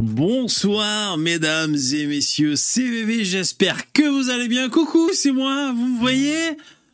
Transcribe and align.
Bonsoir 0.00 1.18
mesdames 1.18 1.74
et 1.92 2.06
messieurs, 2.06 2.54
CVV, 2.54 3.24
j'espère 3.24 3.92
que 3.92 4.08
vous 4.08 4.30
allez 4.30 4.46
bien. 4.46 4.68
Coucou, 4.68 5.10
c'est 5.12 5.32
moi, 5.32 5.72
vous 5.72 5.88
me 5.88 5.98
voyez? 5.98 6.50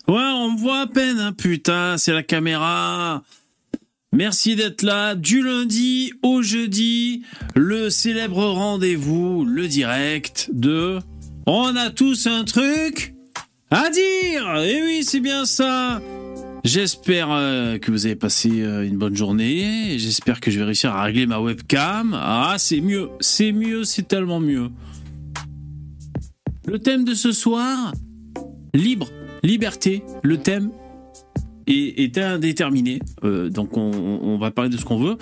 Ouais, 0.08 0.14
on 0.16 0.52
me 0.52 0.58
voit 0.58 0.80
à 0.80 0.86
peine, 0.86 1.18
hein, 1.18 1.34
putain, 1.34 1.98
c'est 1.98 2.14
la 2.14 2.22
caméra. 2.22 3.22
Merci 4.10 4.56
d'être 4.56 4.80
là 4.80 5.14
du 5.14 5.42
lundi 5.42 6.14
au 6.22 6.40
jeudi, 6.40 7.24
le 7.54 7.90
célèbre 7.90 8.42
rendez-vous, 8.42 9.44
le 9.44 9.68
direct 9.68 10.48
de 10.54 10.98
On 11.46 11.76
a 11.76 11.90
tous 11.90 12.26
un 12.26 12.44
truc 12.44 13.14
à 13.70 13.90
dire. 13.90 14.56
Et 14.62 14.82
oui, 14.82 15.04
c'est 15.04 15.20
bien 15.20 15.44
ça. 15.44 16.00
J'espère 16.64 17.30
euh, 17.30 17.76
que 17.76 17.90
vous 17.90 18.06
avez 18.06 18.16
passé 18.16 18.62
euh, 18.62 18.86
une 18.86 18.96
bonne 18.96 19.14
journée. 19.14 19.98
J'espère 19.98 20.40
que 20.40 20.50
je 20.50 20.58
vais 20.58 20.64
réussir 20.64 20.94
à 20.94 21.02
régler 21.02 21.26
ma 21.26 21.38
webcam. 21.38 22.18
Ah, 22.18 22.54
c'est 22.56 22.80
mieux, 22.80 23.10
c'est 23.20 23.52
mieux, 23.52 23.84
c'est 23.84 24.08
tellement 24.08 24.40
mieux. 24.40 24.70
Le 26.66 26.78
thème 26.78 27.04
de 27.04 27.12
ce 27.12 27.32
soir, 27.32 27.92
libre, 28.72 29.10
liberté. 29.42 30.02
Le 30.22 30.38
thème 30.38 30.70
est, 31.66 32.16
indéterminé. 32.16 33.00
Euh, 33.24 33.50
donc 33.50 33.76
on, 33.76 34.38
va 34.38 34.50
parler 34.50 34.70
de 34.70 34.78
ce 34.78 34.86
qu'on 34.86 34.98
veut. 34.98 35.18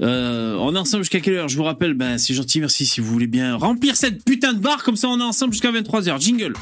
On 0.00 0.74
est 0.74 0.78
ensemble 0.78 1.02
jusqu'à 1.02 1.20
quelle 1.20 1.34
heure? 1.34 1.48
Je 1.48 1.58
vous 1.58 1.64
rappelle, 1.64 1.92
ben, 1.92 2.16
c'est 2.16 2.32
gentil, 2.32 2.60
merci 2.60 2.86
si 2.86 3.02
vous 3.02 3.12
voulez 3.12 3.26
bien 3.26 3.54
remplir 3.54 3.96
cette 3.96 4.24
putain 4.24 4.54
de 4.54 4.60
barre, 4.60 4.82
comme 4.82 4.96
ça 4.96 5.08
on 5.08 5.20
est 5.20 5.24
ensemble 5.24 5.52
jusqu'à 5.52 5.72
23h. 5.72 6.18
Jingle 6.18 6.54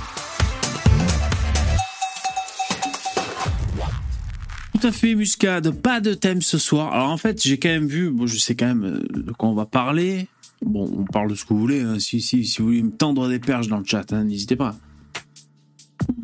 Tout 4.78 4.88
à 4.88 4.92
fait, 4.92 5.14
Muscade. 5.14 5.70
Pas 5.70 6.00
de 6.00 6.12
thème 6.12 6.42
ce 6.42 6.58
soir. 6.58 6.92
Alors 6.92 7.08
en 7.08 7.16
fait, 7.16 7.42
j'ai 7.42 7.56
quand 7.56 7.70
même 7.70 7.86
vu, 7.86 8.10
bon, 8.10 8.26
je 8.26 8.36
sais 8.36 8.54
quand 8.54 8.66
même 8.66 8.84
euh, 8.84 9.22
de 9.22 9.32
quoi 9.32 9.48
on 9.48 9.54
va 9.54 9.64
parler. 9.64 10.28
Bon, 10.60 10.90
on 10.98 11.04
parle 11.04 11.30
de 11.30 11.34
ce 11.34 11.46
que 11.46 11.54
vous 11.54 11.60
voulez. 11.60 11.80
hein. 11.80 11.98
Si, 11.98 12.20
si, 12.20 12.44
si 12.44 12.60
vous 12.60 12.68
voulez 12.68 12.82
me 12.82 12.90
tendre 12.90 13.26
des 13.28 13.38
perches 13.38 13.68
dans 13.68 13.78
le 13.78 13.86
chat, 13.86 14.12
hein, 14.12 14.24
n'hésitez 14.24 14.54
pas. 14.54 14.76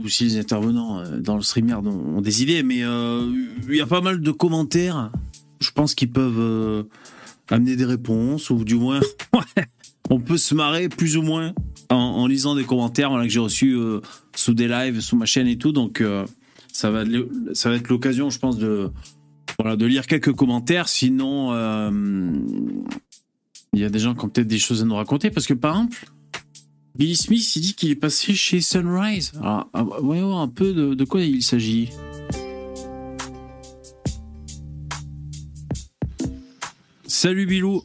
Ou 0.01 0.09
si 0.09 0.25
les 0.25 0.37
intervenants 0.37 0.99
euh, 0.99 1.19
dans 1.19 1.37
le 1.37 1.43
StreamYard 1.43 1.87
ont, 1.87 2.21
des 2.21 2.43
idées, 2.43 2.63
mais 2.63 2.83
euh, 2.83 3.27
il 3.71 3.75
y 3.75 3.81
a 3.81 3.87
pas 3.87 4.03
mal 4.03 4.21
de 4.21 4.31
commentaires. 4.31 5.11
Je 5.61 5.71
pense 5.71 5.95
qu'ils 5.95 6.11
peuvent 6.11 6.87
amener 7.49 7.75
des 7.75 7.87
réponses, 7.87 8.51
ou 8.51 8.65
du 8.65 8.75
moins, 8.75 9.01
on 10.11 10.21
peut 10.21 10.37
se 10.37 10.55
marrer 10.55 10.91
plus 10.91 11.17
ou 11.17 11.23
moins 11.23 11.55
en, 11.89 12.27
lisant 12.27 12.55
des 12.55 12.65
commentaires 12.65 13.09
voilà, 13.09 13.25
que 13.25 13.33
j'ai 13.33 13.41
reçus 13.41 13.79
sous 14.37 14.53
des 14.53 14.69
lives, 14.69 15.01
sous 15.01 15.17
ma 15.17 15.25
chaîne 15.25 15.47
et 15.47 15.57
tout. 15.57 15.73
Donc, 15.73 16.03
ça 16.73 16.91
va, 16.91 17.03
être- 17.03 17.29
ça 17.55 17.71
va 17.71 17.77
être 17.77 17.89
l'occasion, 17.89 18.31
je 18.31 18.39
pense, 18.39 18.59
de, 18.59 18.91
voilà, 19.59 19.77
de 19.77 19.87
lire 19.87 20.07
quelques 20.07 20.33
commentaires. 20.33 20.89
Sinon, 20.89 21.53
euh, 21.53 21.91
il 23.73 23.81
y 23.81 23.85
a 23.85 23.91
des 23.91 23.99
gens 23.99 24.15
qui 24.15 24.25
ont 24.25 24.29
peut-être 24.29 24.49
des 24.49 24.59
choses 24.59 24.83
à 24.83 24.85
nous 24.85 24.95
raconter. 24.97 25.31
Parce 25.31 25.47
que, 25.47 25.55
par 25.55 25.77
exemple, 25.77 26.07
Billy 26.97 27.17
Smith, 27.17 27.57
il 27.57 27.61
dit 27.63 27.75
qu'il 27.75 27.91
est 27.91 27.97
passé 27.97 28.35
chez 28.35 28.61
Sunrise. 28.61 29.33
Alors, 29.41 29.69
ah, 29.73 29.85
voyons 30.03 30.27
voir 30.29 30.41
un 30.41 30.49
peu 30.49 30.73
de, 30.73 30.95
de 30.95 31.05
quoi 31.05 31.21
il 31.23 31.43
s'agit. 31.43 31.91
Salut 37.07 37.47
Bilou, 37.47 37.83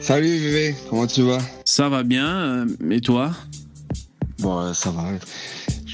Salut 0.00 0.38
Vévé, 0.38 0.74
comment 0.88 1.06
tu 1.06 1.22
vas? 1.22 1.38
Ça 1.64 1.88
va 1.88 2.02
bien 2.02 2.26
euh, 2.28 2.66
Et 2.90 3.00
toi? 3.00 3.32
Bon, 4.38 4.58
euh, 4.60 4.72
ça 4.72 4.90
va. 4.90 5.04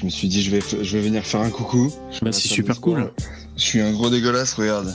Je 0.03 0.07
me 0.07 0.11
suis 0.11 0.27
dit, 0.27 0.43
je 0.43 0.51
vais, 0.51 0.59
je 0.81 0.97
vais 0.97 1.01
venir 1.01 1.23
faire 1.23 1.39
un 1.39 1.49
coucou. 1.49 1.89
Bah, 2.21 2.33
c'est 2.33 2.49
super 2.49 2.81
cool. 2.81 3.13
Je 3.55 3.61
suis 3.63 3.79
un 3.79 3.93
gros 3.93 4.09
dégueulasse, 4.09 4.53
regarde. 4.53 4.93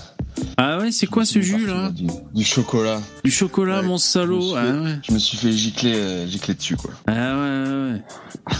Ah 0.59 0.77
ouais, 0.81 0.93
c'est 0.93 1.07
quoi 1.07 1.25
ce 1.25 1.41
jus 1.41 1.67
là? 1.67 1.89
Du, 1.89 2.05
du 2.35 2.45
chocolat. 2.45 3.01
Du 3.25 3.31
chocolat, 3.31 3.81
Ouais, 3.81 3.87
mon 3.87 3.97
salaud. 3.97 4.55
je 4.55 4.61
me 4.61 4.61
suis 4.61 4.69
Ah 4.69 4.83
ouais. 4.83 4.99
Je 5.09 5.13
me 5.15 5.19
suis 5.19 5.39
fait 5.39 5.53
gicler, 5.53 5.95
euh, 5.95 6.27
gicler 6.27 6.53
dessus, 6.53 6.77
quoi. 6.77 6.91
Ah 7.07 7.13
ouais, 7.39 7.41
ouais, 7.41 7.93
ouais. 7.93 8.53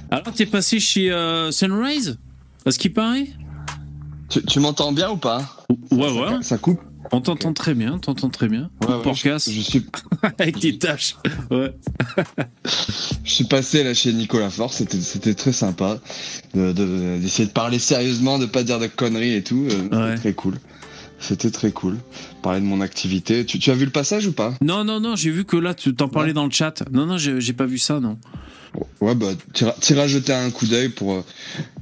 Alors, 0.10 0.34
t'es 0.34 0.44
passé 0.44 0.80
chez 0.80 1.10
euh, 1.10 1.50
Sunrise? 1.50 2.18
À 2.66 2.72
ce 2.72 2.78
qui 2.78 2.90
paraît? 2.90 3.28
Tu, 4.28 4.42
tu 4.44 4.60
m'entends 4.60 4.92
bien 4.92 5.08
ou 5.10 5.16
pas? 5.16 5.64
Ouais, 5.92 6.08
ça, 6.08 6.14
ouais. 6.14 6.42
Ça 6.42 6.58
coupe? 6.58 6.80
On 7.12 7.20
t'entend 7.20 7.52
très 7.52 7.74
bien, 7.74 7.98
t'entends 7.98 8.30
très 8.30 8.48
bien. 8.48 8.70
Ouais, 8.82 9.14
je, 9.14 9.38
je 9.38 9.60
suis, 9.60 9.86
Avec 10.38 10.58
tes 10.58 10.76
tâches. 10.78 11.16
Ouais. 11.50 11.72
je 13.24 13.30
suis 13.30 13.44
passé 13.44 13.84
là 13.84 13.94
chez 13.94 14.12
Nicolas 14.12 14.50
Fort, 14.50 14.72
c'était, 14.72 15.34
très 15.34 15.52
sympa 15.52 15.98
de- 16.54 16.72
de- 16.72 17.18
d'essayer 17.20 17.46
de, 17.46 17.52
parler 17.52 17.78
sérieusement, 17.78 18.38
de 18.38 18.46
pas 18.46 18.62
dire 18.62 18.78
de 18.78 18.86
conneries 18.86 19.34
et 19.34 19.42
tout. 19.42 19.66
euh, 19.70 19.88
Ouais. 19.88 20.16
C'était 20.16 20.20
très 20.20 20.32
cool. 20.34 20.54
C'était 21.18 21.50
très 21.50 21.70
cool. 21.72 21.96
Parler 22.42 22.60
de 22.60 22.66
mon 22.66 22.80
activité. 22.82 23.46
Tu, 23.46 23.58
tu 23.58 23.70
as 23.70 23.74
vu 23.74 23.84
le 23.86 23.90
passage 23.90 24.26
ou 24.26 24.32
pas? 24.32 24.54
Non, 24.60 24.84
non, 24.84 25.00
non, 25.00 25.16
j'ai 25.16 25.30
vu 25.30 25.44
que 25.44 25.56
là, 25.56 25.72
tu 25.74 25.94
t'en 25.94 26.08
parlais 26.08 26.34
dans 26.34 26.44
le 26.44 26.50
chat. 26.50 26.82
Non, 26.92 27.06
non, 27.06 27.16
j'ai 27.18 27.52
pas 27.54 27.64
vu 27.66 27.78
ça, 27.78 28.00
non. 28.00 28.18
Ouais, 29.00 29.14
bah, 29.14 29.28
t'iras 29.80 30.06
jeter 30.06 30.32
un 30.32 30.50
coup 30.50 30.66
d'œil 30.66 30.88
pour, 30.88 31.14
euh, 31.14 31.24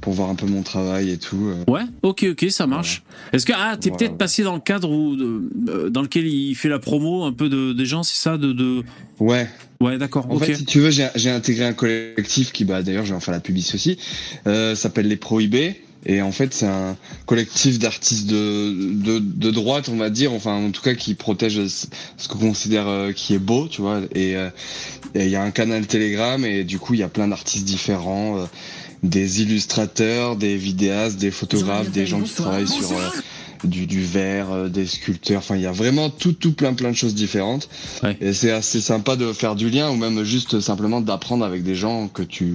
pour 0.01 0.13
voir 0.13 0.29
un 0.29 0.35
peu 0.35 0.45
mon 0.45 0.63
travail 0.63 1.09
et 1.09 1.17
tout. 1.17 1.47
euh. 1.47 1.71
Ouais, 1.71 1.83
ok, 2.03 2.25
ok, 2.31 2.45
ça 2.49 2.67
marche. 2.67 3.03
Est-ce 3.33 3.45
que 3.45 3.53
ah, 3.55 3.77
t'es 3.79 3.89
Voilà. 3.89 3.97
peut-être 3.99 4.17
passé 4.17 4.43
dans 4.43 4.53
le 4.53 4.59
cadre 4.59 4.89
où, 4.89 5.15
euh, 5.15 5.89
dans 5.89 6.01
lequel 6.01 6.27
il 6.27 6.55
fait 6.55 6.69
la 6.69 6.79
promo 6.79 7.23
un 7.23 7.31
peu 7.33 7.49
de, 7.49 7.73
des 7.73 7.85
gens, 7.85 8.03
c'est 8.03 8.17
ça, 8.17 8.37
de, 8.37 8.51
de... 8.53 8.83
Ouais. 9.19 9.47
Ouais, 9.81 9.97
d'accord. 9.97 10.27
En 10.29 10.39
fait, 10.39 10.55
si 10.55 10.65
tu 10.65 10.79
veux, 10.79 10.89
j'ai 10.89 11.09
j'ai 11.15 11.29
intégré 11.29 11.65
un 11.65 11.73
collectif 11.73 12.51
qui, 12.51 12.63
bah, 12.65 12.81
d'ailleurs, 12.81 13.05
je 13.05 13.09
vais 13.11 13.15
en 13.15 13.19
faire 13.19 13.33
la 13.33 13.39
publicité 13.41 13.75
aussi, 13.75 13.97
euh, 14.47 14.73
s'appelle 14.75 15.07
Les 15.07 15.17
Prohibés. 15.17 15.81
Et 16.05 16.21
en 16.21 16.31
fait, 16.31 16.53
c'est 16.53 16.67
un 16.67 16.95
collectif 17.25 17.79
d'artistes 17.79 18.27
de, 18.27 18.71
de, 18.93 19.19
de 19.19 19.51
droite, 19.51 19.89
on 19.89 19.97
va 19.97 20.09
dire, 20.09 20.33
enfin, 20.33 20.55
en 20.55 20.71
tout 20.71 20.81
cas, 20.81 20.93
qui 20.93 21.15
protège 21.15 21.59
ce 21.67 22.27
qu'on 22.27 22.37
considère 22.37 22.87
euh, 22.87 23.11
qui 23.11 23.33
est 23.33 23.39
beau, 23.39 23.67
tu 23.67 23.81
vois. 23.81 24.01
Et 24.13 24.35
euh, 24.35 24.49
et 25.15 25.23
il 25.25 25.29
y 25.29 25.35
a 25.35 25.41
un 25.41 25.51
canal 25.51 25.87
Telegram, 25.87 26.43
et 26.43 26.63
du 26.63 26.77
coup, 26.77 26.93
il 26.93 26.99
y 26.99 27.03
a 27.03 27.07
plein 27.07 27.27
d'artistes 27.29 27.65
différents, 27.65 28.37
euh, 28.37 28.45
des 29.01 29.41
illustrateurs, 29.41 30.35
des 30.35 30.57
vidéastes, 30.57 31.17
des 31.17 31.31
photographes, 31.31 31.89
des 31.91 32.05
gens 32.05 32.21
qui 32.21 32.33
travaillent 32.33 32.67
sur 32.67 32.91
euh, 32.91 33.09
du, 33.63 33.87
du 33.87 34.01
verre, 34.03 34.51
euh, 34.51 34.67
des 34.67 34.85
sculpteurs. 34.85 35.37
Enfin, 35.37 35.55
il 35.55 35.61
y 35.61 35.67
a 35.67 35.71
vraiment 35.71 36.09
tout, 36.09 36.33
tout 36.33 36.51
plein, 36.51 36.73
plein 36.73 36.91
de 36.91 36.95
choses 36.95 37.15
différentes. 37.15 37.69
Ouais. 38.03 38.17
Et 38.19 38.33
c'est 38.33 38.51
assez 38.51 38.81
sympa 38.81 39.15
de 39.15 39.31
faire 39.31 39.55
du 39.55 39.69
lien 39.69 39.89
ou 39.89 39.95
même 39.95 40.23
juste 40.23 40.59
simplement 40.59 41.01
d'apprendre 41.01 41.45
avec 41.45 41.63
des 41.63 41.75
gens 41.75 42.09
que 42.09 42.21
tu, 42.21 42.49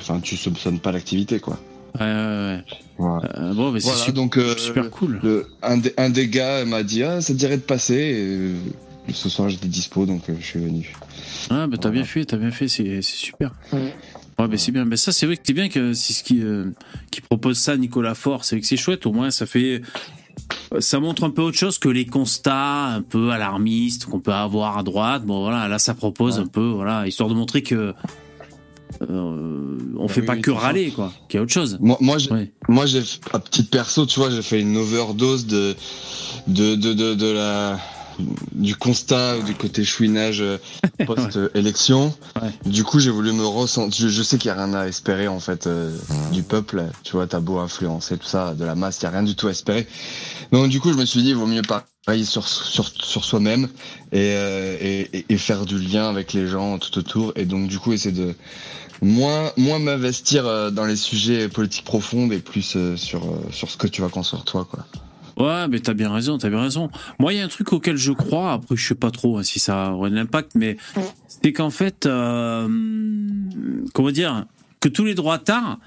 enfin, 0.00 0.20
tu 0.20 0.36
soupçonnes 0.36 0.78
pas 0.78 0.92
l'activité, 0.92 1.40
quoi. 1.40 1.58
Ouais, 2.00 2.06
ouais, 2.06 2.62
ouais. 2.98 3.20
Euh, 3.38 3.52
bon, 3.54 3.70
mais 3.72 3.80
c'est 3.80 3.88
Voilà, 3.88 4.00
super, 4.00 4.14
donc 4.14 4.38
euh, 4.38 4.56
super 4.56 4.90
cool. 4.90 5.20
le- 5.22 5.46
un, 5.62 5.76
des, 5.78 5.92
un 5.98 6.08
des 6.10 6.28
gars 6.28 6.64
m'a 6.64 6.82
dit 6.82 7.02
ah 7.02 7.20
ça 7.20 7.32
te 7.34 7.38
dirait 7.38 7.56
de 7.56 7.62
passer. 7.62 7.94
Et, 7.94 8.14
euh, 8.16 8.54
ce 9.12 9.28
soir 9.28 9.48
j'étais 9.48 9.66
dispo 9.68 10.06
donc 10.06 10.30
euh, 10.30 10.34
je 10.40 10.44
suis 10.46 10.60
venu. 10.60 10.94
Ah, 11.50 11.66
bah 11.66 11.76
t'as 11.76 11.88
Voilà. 11.88 11.90
bien 11.90 12.04
fait, 12.04 12.24
t'as 12.24 12.36
bien 12.36 12.50
fait, 12.52 12.68
c'est 12.68 13.02
super. 13.02 13.52
Ouais, 13.72 13.92
bah 14.38 14.48
c'est 14.56 14.72
bien. 14.72 14.84
Mais 14.84 14.96
ça, 14.96 15.12
c'est 15.12 15.26
vrai 15.26 15.36
que 15.36 15.42
c'est 15.44 15.52
bien 15.52 15.68
que 15.68 15.92
c'est 15.92 16.12
ce 16.14 16.22
qui, 16.24 16.40
euh, 16.42 16.70
qui 17.10 17.20
propose 17.20 17.58
ça, 17.58 17.76
Nicolas 17.76 18.14
Fort. 18.14 18.44
C'est 18.44 18.56
vrai 18.56 18.60
que 18.62 18.66
c'est 18.66 18.76
chouette, 18.76 19.04
au 19.06 19.12
moins, 19.12 19.30
ça 19.30 19.44
fait. 19.46 19.82
Ça 20.80 20.98
montre 21.00 21.24
un 21.24 21.30
peu 21.30 21.42
autre 21.42 21.58
chose 21.58 21.78
que 21.78 21.88
les 21.88 22.06
constats 22.06 22.86
un 22.94 23.02
peu 23.02 23.30
alarmistes 23.32 24.06
qu'on 24.06 24.20
peut 24.20 24.32
avoir 24.32 24.78
à 24.78 24.82
droite. 24.82 25.24
Bon, 25.24 25.42
voilà, 25.42 25.68
là, 25.68 25.78
ça 25.78 25.92
propose 25.94 26.38
Ouais. 26.38 26.44
un 26.44 26.46
peu, 26.46 26.64
voilà, 26.70 27.06
histoire 27.06 27.28
de 27.28 27.34
montrer 27.34 27.62
que. 27.62 27.92
euh, 29.02 29.61
on 29.98 30.06
Bah 30.06 30.12
fait 30.12 30.20
oui, 30.20 30.26
pas 30.26 30.34
oui, 30.34 30.40
que 30.42 30.50
râler, 30.50 30.90
quoi. 30.90 31.12
Qu'il 31.28 31.38
y 31.38 31.40
a 31.40 31.42
autre 31.42 31.52
chose. 31.52 31.78
Moi, 31.80 31.96
moi 32.00 32.18
j'ai 32.18 32.30
Ouais. 32.32 32.52
Moi, 32.68 32.86
j'ai 32.86 33.02
à 33.32 33.38
petite 33.38 33.70
perso, 33.70 34.06
tu 34.06 34.20
vois, 34.20 34.30
j'ai 34.30 34.42
fait 34.42 34.60
une 34.60 34.76
overdose 34.76 35.46
de 35.46 35.74
de 36.46 36.74
de 36.74 36.92
de, 36.92 37.14
de 37.14 37.30
la 37.30 37.78
du 38.54 38.76
constat 38.76 39.38
du 39.40 39.54
côté 39.54 39.84
chouinage 39.84 40.42
euh, 40.42 40.58
post-élection. 41.06 42.14
Ouais. 42.40 42.50
Du 42.70 42.84
coup, 42.84 42.98
j'ai 43.00 43.10
voulu 43.10 43.32
me 43.32 43.44
ressentir. 43.44 44.08
Je, 44.08 44.08
je 44.12 44.22
sais 44.22 44.38
qu'il 44.38 44.48
y 44.48 44.50
a 44.50 44.54
rien 44.64 44.74
à 44.74 44.86
espérer 44.86 45.28
en 45.28 45.40
fait 45.40 45.66
euh, 45.66 45.96
du 46.30 46.42
peuple. 46.42 46.84
Tu 47.04 47.12
vois, 47.12 47.26
t'as 47.26 47.40
beau 47.40 47.58
influencer 47.58 48.18
tout 48.18 48.26
ça, 48.26 48.54
de 48.54 48.64
la 48.64 48.74
masse, 48.74 48.98
il 49.00 49.04
y 49.04 49.06
a 49.06 49.10
rien 49.10 49.22
du 49.22 49.34
tout 49.34 49.48
à 49.48 49.50
espérer. 49.50 49.86
Donc, 50.52 50.68
du 50.68 50.78
coup, 50.80 50.92
je 50.92 50.98
me 50.98 51.06
suis 51.06 51.22
dit, 51.22 51.30
il 51.30 51.36
vaut 51.36 51.46
mieux 51.46 51.62
travailler 51.62 52.24
sur 52.26 52.46
sur 52.46 52.86
sur 53.02 53.24
soi-même 53.24 53.64
et, 54.12 54.34
euh, 54.36 54.76
et- 54.80 55.24
et 55.28 55.38
faire 55.38 55.64
du 55.64 55.78
lien 55.78 56.08
avec 56.10 56.34
les 56.34 56.46
gens 56.46 56.78
tout 56.78 56.96
autour. 56.98 57.32
Et 57.36 57.46
donc, 57.46 57.68
du 57.68 57.78
coup, 57.78 57.92
essayer 57.94 58.14
de 58.14 58.34
moins 59.02 59.52
moins 59.58 59.78
m'investir 59.78 60.46
euh, 60.46 60.70
dans 60.70 60.86
les 60.86 60.96
sujets 60.96 61.48
politiques 61.48 61.84
profonds 61.84 62.30
et 62.30 62.38
plus 62.38 62.76
euh, 62.76 62.96
sur 62.96 63.24
euh, 63.24 63.48
sur 63.50 63.68
ce 63.68 63.76
que 63.76 63.88
tu 63.88 64.00
vas 64.00 64.08
construire 64.08 64.44
toi 64.44 64.66
quoi. 64.70 64.86
Ouais, 65.38 65.66
mais 65.68 65.80
t'as 65.80 65.94
bien 65.94 66.12
raison, 66.12 66.36
t'as 66.36 66.50
bien 66.50 66.60
raison. 66.60 66.90
Moi, 67.18 67.32
il 67.32 67.38
y 67.38 67.40
a 67.40 67.44
un 67.44 67.48
truc 67.48 67.72
auquel 67.72 67.96
je 67.96 68.12
crois, 68.12 68.52
après 68.52 68.76
je 68.76 68.86
sais 68.86 68.94
pas 68.94 69.10
trop 69.10 69.38
hein, 69.38 69.42
si 69.42 69.58
ça 69.58 69.92
aurait 69.92 70.10
de 70.10 70.14
l'impact, 70.14 70.52
mais 70.54 70.76
c'est 71.26 71.54
qu'en 71.54 71.70
fait, 71.70 72.04
comment 72.04 72.68
dire, 74.10 74.44
que 74.78 74.90
tous 74.90 75.06
les 75.06 75.14
droitards, 75.14 75.78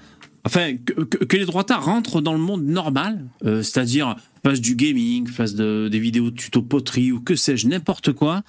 enfin, 0.46 0.76
que, 0.76 1.36
les 1.36 1.44
droitards 1.44 1.84
rentrent 1.84 2.20
dans 2.20 2.32
le 2.32 2.38
monde 2.38 2.64
normal, 2.64 3.26
euh, 3.44 3.62
c'est-à-dire 3.62 4.16
fassent 4.44 4.60
du 4.60 4.76
gaming, 4.76 5.26
fassent 5.26 5.56
de- 5.56 5.88
des 5.90 5.98
vidéos 5.98 6.30
de 6.30 6.36
tuto 6.36 6.62
poterie 6.62 7.10
ou 7.10 7.20
que 7.20 7.34
sais-je, 7.34 7.66
n'importe 7.66 8.12
quoi. 8.12 8.42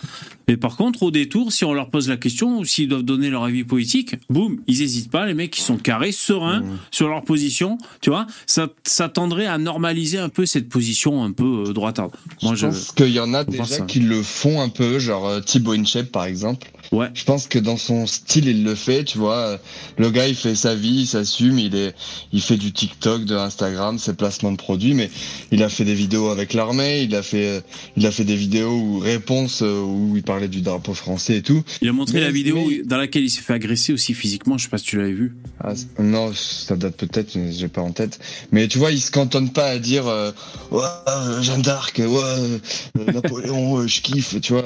Mais 0.47 0.55
par 0.55 0.77
contre, 0.77 1.01
au 1.01 1.09
détour, 1.11 1.51
si 1.51 1.65
on 1.65 1.73
leur 1.73 1.89
pose 1.89 2.07
la 2.07 2.17
question 2.17 2.59
ou 2.59 2.65
s'ils 2.65 2.87
doivent 2.87 3.01
donner 3.01 3.31
leur 3.31 3.43
avis 3.43 3.63
politique, 3.63 4.15
boum, 4.29 4.61
ils 4.67 4.83
hésitent 4.83 5.09
pas. 5.09 5.25
Les 5.25 5.33
mecs, 5.33 5.57
ils 5.57 5.63
sont 5.63 5.77
carrés, 5.77 6.11
sereins 6.11 6.63
sur 6.91 7.09
leur 7.09 7.23
position. 7.23 7.79
Tu 8.01 8.11
vois, 8.11 8.27
ça, 8.45 8.67
ça 8.83 9.09
tendrait 9.09 9.47
à 9.47 9.57
normaliser 9.57 10.19
un 10.19 10.29
peu 10.29 10.45
cette 10.45 10.69
position 10.69 11.23
un 11.23 11.31
peu 11.31 11.65
euh, 11.67 11.73
droitarde. 11.73 12.11
Moi, 12.43 12.53
je 12.53 12.67
je, 12.67 12.67
pense 12.67 12.91
qu'il 12.91 13.09
y 13.09 13.19
en 13.19 13.33
a 13.33 13.43
déjà 13.43 13.81
qui 13.81 13.99
le 13.99 14.21
font 14.21 14.61
un 14.61 14.69
peu, 14.69 14.99
genre 14.99 15.27
euh, 15.27 15.41
Thibaut 15.41 15.73
Inchep 15.73 16.11
par 16.11 16.25
exemple. 16.25 16.71
Ouais, 16.91 17.07
Je 17.13 17.23
pense 17.23 17.47
que 17.47 17.59
dans 17.59 17.77
son 17.77 18.05
style, 18.07 18.47
il 18.47 18.63
le 18.63 18.75
fait, 18.75 19.03
tu 19.03 19.17
vois. 19.17 19.59
Le 19.97 20.09
gars, 20.11 20.27
il 20.27 20.35
fait 20.35 20.55
sa 20.55 20.75
vie, 20.75 21.01
il 21.01 21.07
s'assume, 21.07 21.59
il 21.59 21.75
est, 21.75 21.95
il 22.33 22.41
fait 22.41 22.57
du 22.57 22.71
TikTok, 22.71 23.25
de 23.25 23.35
Instagram, 23.35 23.99
ses 23.99 24.13
placements 24.13 24.51
de 24.51 24.57
produits, 24.57 24.93
mais 24.93 25.09
il 25.51 25.63
a 25.63 25.69
fait 25.69 25.85
des 25.85 25.93
vidéos 25.95 26.29
avec 26.29 26.53
l'armée, 26.53 27.01
il 27.03 27.15
a 27.15 27.23
fait, 27.23 27.63
il 27.95 28.05
a 28.05 28.11
fait 28.11 28.23
des 28.25 28.35
vidéos 28.35 28.71
où 28.71 28.99
réponses 28.99 29.61
euh, 29.61 29.81
où 29.81 30.13
il 30.15 30.23
parlait 30.23 30.47
du 30.47 30.61
drapeau 30.61 30.93
français 30.93 31.37
et 31.37 31.41
tout. 31.41 31.63
il 31.81 31.89
a 31.89 31.93
montré 31.93 32.15
Mais- 32.15 32.21
la 32.21 32.31
vidéo 32.31 32.65
mais- 32.69 32.83
dans 32.83 32.97
laquelle 32.97 33.23
il 33.23 33.29
s'est 33.29 33.41
fait 33.41 33.53
agresser 33.53 33.93
aussi 33.93 34.13
physiquement. 34.13 34.57
Je 34.57 34.63
sais 34.63 34.69
pas 34.69 34.77
si 34.77 34.85
tu 34.85 34.97
l'avais 34.97 35.11
vu. 35.13 35.35
Ah, 35.63 35.73
non, 35.99 36.31
ça 36.33 36.75
date 36.75 36.95
peut-être, 36.97 37.35
mais 37.35 37.51
j'ai 37.51 37.67
pas 37.67 37.81
en 37.81 37.91
tête. 37.91 38.19
Mais 38.51 38.67
tu 38.67 38.77
vois, 38.77 38.91
il 38.91 39.01
se 39.01 39.11
cantonne 39.11 39.49
pas 39.51 39.67
à 39.67 39.79
dire 39.79 40.07
euh, 40.07 40.31
ouais, 40.71 40.83
euh, 41.07 41.41
Jeanne 41.41 41.61
d'Arc, 41.61 41.97
ouais, 41.99 42.05
euh, 42.07 43.11
Napoléon, 43.11 43.87
je 43.87 44.01
kiffe, 44.01 44.39
tu 44.41 44.53
vois. 44.53 44.63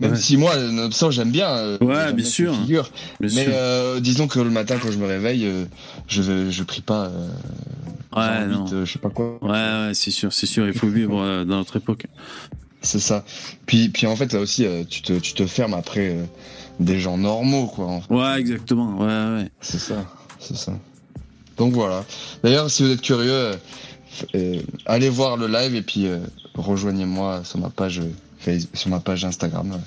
Même 0.00 0.12
Ouais. 0.12 0.18
si 0.18 0.36
moi, 0.36 0.56
Nobson, 0.56 1.10
j'aime 1.10 1.30
bien. 1.30 1.46
Ouais, 1.80 2.12
bien 2.12 2.24
sûr. 2.24 2.52
Bien 2.66 2.82
Mais 3.20 3.28
sûr. 3.28 3.52
euh, 3.54 4.00
disons 4.00 4.28
que 4.28 4.38
le 4.40 4.50
matin, 4.50 4.76
quand 4.82 4.90
je 4.90 4.98
me 4.98 5.06
réveille, 5.06 5.46
euh, 5.46 5.64
je 6.08 6.22
vais, 6.22 6.50
je 6.50 6.62
prie 6.62 6.80
pas. 6.82 7.06
Euh, 7.06 7.28
ouais, 8.16 8.46
non. 8.46 8.64
euh, 8.72 8.84
je 8.84 8.92
sais 8.92 8.98
pas 8.98 9.10
quoi. 9.10 9.38
Ouais, 9.42 9.50
ouais, 9.50 9.90
c'est 9.94 10.10
sûr, 10.10 10.32
c'est 10.32 10.46
sûr. 10.46 10.66
Il 10.66 10.74
faut 10.74 10.88
vivre 10.88 11.44
dans 11.44 11.56
notre 11.56 11.76
époque. 11.76 12.06
C'est 12.80 12.98
ça. 13.00 13.24
Puis, 13.66 13.88
puis 13.90 14.06
en 14.06 14.16
fait, 14.16 14.32
là 14.32 14.40
aussi, 14.40 14.66
tu 14.90 15.02
te, 15.02 15.12
tu 15.14 15.34
te 15.34 15.46
fermes 15.46 15.74
après 15.74 16.16
des 16.80 16.98
gens 16.98 17.16
normaux, 17.16 17.66
quoi. 17.66 17.86
en 17.86 18.00
fait. 18.00 18.12
Ouais, 18.14 18.40
exactement. 18.40 18.98
Ouais, 18.98 19.42
ouais. 19.42 19.50
C'est 19.60 19.78
ça, 19.78 20.04
c'est 20.40 20.56
ça. 20.56 20.72
Donc 21.58 21.72
voilà. 21.74 22.04
D'ailleurs, 22.42 22.70
si 22.70 22.82
vous 22.82 22.90
êtes 22.90 23.02
curieux, 23.02 23.52
euh, 24.34 24.60
allez 24.86 25.08
voir 25.10 25.36
le 25.36 25.46
live 25.46 25.74
et 25.76 25.82
puis 25.82 26.06
euh, 26.06 26.18
rejoignez-moi 26.54 27.42
sur 27.44 27.58
ma 27.60 27.70
page 27.70 28.00
euh, 28.00 28.58
sur 28.74 28.90
ma 28.90 28.98
page 29.00 29.24
Instagram. 29.24 29.78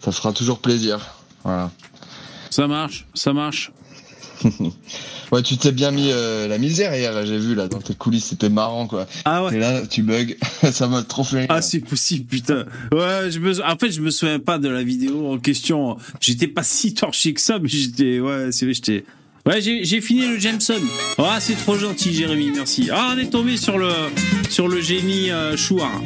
Ça 0.00 0.12
fera 0.12 0.32
toujours 0.32 0.58
plaisir. 0.58 1.00
Voilà. 1.44 1.70
Ça 2.50 2.66
marche, 2.66 3.06
ça 3.14 3.32
marche. 3.32 3.72
Ouais, 5.32 5.42
tu 5.42 5.56
t'es 5.56 5.72
bien 5.72 5.90
mis 5.90 6.10
euh, 6.12 6.46
la 6.46 6.56
misère 6.56 6.94
hier, 6.94 7.26
j'ai 7.26 7.38
vu 7.38 7.54
là 7.54 7.66
dans 7.66 7.80
tes 7.80 7.94
coulisses, 7.94 8.26
c'était 8.26 8.48
marrant 8.48 8.86
quoi. 8.86 9.06
Ah 9.24 9.44
ouais. 9.44 9.56
Et 9.56 9.58
là, 9.58 9.82
tu 9.84 10.02
bugs, 10.02 10.36
ça 10.70 10.86
m'a 10.86 11.02
trop 11.02 11.24
fait 11.24 11.40
rire. 11.40 11.46
Ah, 11.50 11.62
c'est 11.62 11.80
possible, 11.80 12.26
putain. 12.26 12.64
Ouais, 12.92 13.30
je 13.30 13.40
me, 13.40 13.64
en 13.64 13.76
fait, 13.76 13.90
je 13.90 14.00
me 14.00 14.10
souviens 14.10 14.38
pas 14.38 14.58
de 14.58 14.68
la 14.68 14.84
vidéo 14.84 15.32
en 15.32 15.38
question. 15.38 15.96
J'étais 16.20 16.46
pas 16.46 16.62
si 16.62 16.94
torché 16.94 17.34
que 17.34 17.40
ça, 17.40 17.58
mais 17.58 17.68
j'étais, 17.68 18.20
ouais, 18.20 18.52
c'est 18.52 18.66
vrai, 18.66 18.74
j'étais. 18.74 19.04
Ouais, 19.46 19.60
j'ai 19.60 20.00
fini 20.00 20.26
le 20.26 20.38
Jameson. 20.38 20.74
Ah, 21.18 21.38
c'est 21.40 21.54
trop 21.54 21.76
gentil, 21.76 22.12
Jérémy, 22.12 22.52
merci. 22.54 22.88
Ah, 22.92 23.14
on 23.14 23.18
est 23.18 23.30
tombé 23.30 23.56
sur 23.56 23.78
le, 23.78 23.90
sur 24.48 24.68
le 24.68 24.80
génie 24.80 25.30
euh, 25.30 25.56
Chouard. 25.56 26.02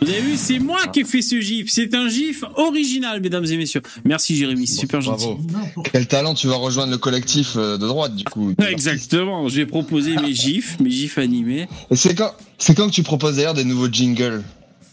Vous 0.00 0.08
avez 0.08 0.20
vu, 0.20 0.36
c'est 0.36 0.58
moi 0.58 0.86
qui 0.92 1.00
ai 1.00 1.04
fait 1.04 1.22
ce 1.22 1.40
gif. 1.40 1.70
C'est 1.70 1.94
un 1.94 2.08
gif 2.08 2.44
original, 2.56 3.20
mesdames 3.20 3.44
et 3.44 3.56
messieurs. 3.56 3.82
Merci, 4.04 4.36
Jérémy, 4.36 4.66
c'est 4.66 4.80
super 4.80 5.00
gentil. 5.00 5.26
Bravo. 5.40 5.82
Quel 5.92 6.06
talent, 6.06 6.34
tu 6.34 6.46
vas 6.46 6.56
rejoindre 6.56 6.92
le 6.92 6.98
collectif 6.98 7.54
euh, 7.56 7.76
de 7.76 7.86
droite 7.86 8.14
du 8.14 8.24
coup. 8.24 8.54
Exactement, 8.68 9.48
je 9.48 9.56
vais 9.56 9.66
proposer 9.66 10.16
mes 10.16 10.32
gifs, 10.32 10.78
mes 10.80 10.90
gifs 10.90 11.18
animés. 11.18 11.68
Et 11.90 11.96
c'est 11.96 12.14
quand, 12.14 12.32
c'est 12.58 12.76
quand 12.76 12.88
que 12.88 12.94
tu 12.94 13.02
proposes 13.02 13.36
d'ailleurs 13.36 13.54
des 13.54 13.64
nouveaux 13.64 13.90
jingles? 13.90 14.42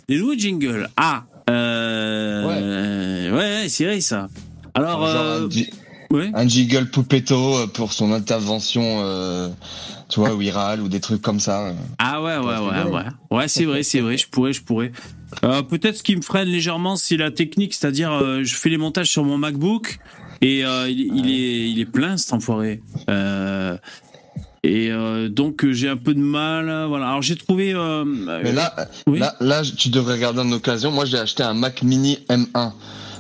Des 0.09 0.17
nouveaux 0.17 0.37
jingles. 0.37 0.89
Ah, 0.97 1.23
euh, 1.49 3.31
ouais, 3.31 3.37
ouais, 3.37 3.69
c'est 3.69 3.85
vrai 3.85 4.01
ça. 4.01 4.29
Alors, 4.73 5.05
Genre 5.05 5.15
euh, 5.15 5.49
ouais. 6.11 6.31
un 6.33 6.47
jingle 6.47 6.89
Poupetto 6.89 7.57
euh, 7.57 7.67
pour 7.67 7.93
son 7.93 8.11
intervention, 8.11 8.81
euh, 9.03 9.49
tu 10.09 10.19
vois, 10.19 10.35
virale 10.35 10.81
ou 10.81 10.87
des 10.87 10.99
trucs 10.99 11.21
comme 11.21 11.39
ça. 11.39 11.73
Ah 11.99 12.21
ouais, 12.21 12.37
ouais, 12.37 12.57
ouais, 12.57 12.91
ouais. 12.91 13.03
Ouais, 13.31 13.47
c'est 13.47 13.65
vrai, 13.65 13.83
c'est 13.83 14.01
vrai, 14.01 14.17
je 14.17 14.27
pourrais, 14.27 14.53
je 14.53 14.61
pourrais. 14.63 14.91
Euh, 15.43 15.61
Peut-être 15.63 15.97
ce 15.97 16.03
qui 16.03 16.15
me 16.15 16.21
freine 16.21 16.47
légèrement, 16.47 16.95
c'est 16.95 17.17
la 17.17 17.31
technique, 17.31 17.73
c'est-à-dire 17.73 18.11
euh, 18.11 18.43
je 18.43 18.55
fais 18.55 18.69
les 18.69 18.77
montages 18.77 19.09
sur 19.09 19.23
mon 19.23 19.37
MacBook 19.37 19.99
et 20.41 20.63
euh, 20.65 20.89
il, 20.89 20.99
il 21.15 21.29
est, 21.29 21.69
il 21.71 21.79
est 21.79 21.85
plein 21.85 22.15
cet 22.17 22.33
enfoiré. 22.33 22.81
Euh, 23.09 23.77
et 24.63 24.89
euh, 24.91 25.29
donc 25.29 25.63
euh, 25.63 25.73
j'ai 25.73 25.89
un 25.89 25.97
peu 25.97 26.13
de 26.13 26.19
mal. 26.19 26.85
Voilà. 26.87 27.09
Alors 27.09 27.21
j'ai 27.21 27.35
trouvé. 27.35 27.73
euh, 27.73 28.03
Mais 28.05 28.51
là, 28.51 28.73
oui. 29.07 29.19
là, 29.19 29.35
là, 29.39 29.61
tu 29.61 29.89
devrais 29.89 30.13
regarder 30.15 30.39
en 30.39 30.51
occasion. 30.51 30.91
Moi, 30.91 31.05
j'ai 31.05 31.17
acheté 31.19 31.43
un 31.43 31.53
Mac 31.53 31.83
Mini 31.83 32.17
M1. 32.29 32.71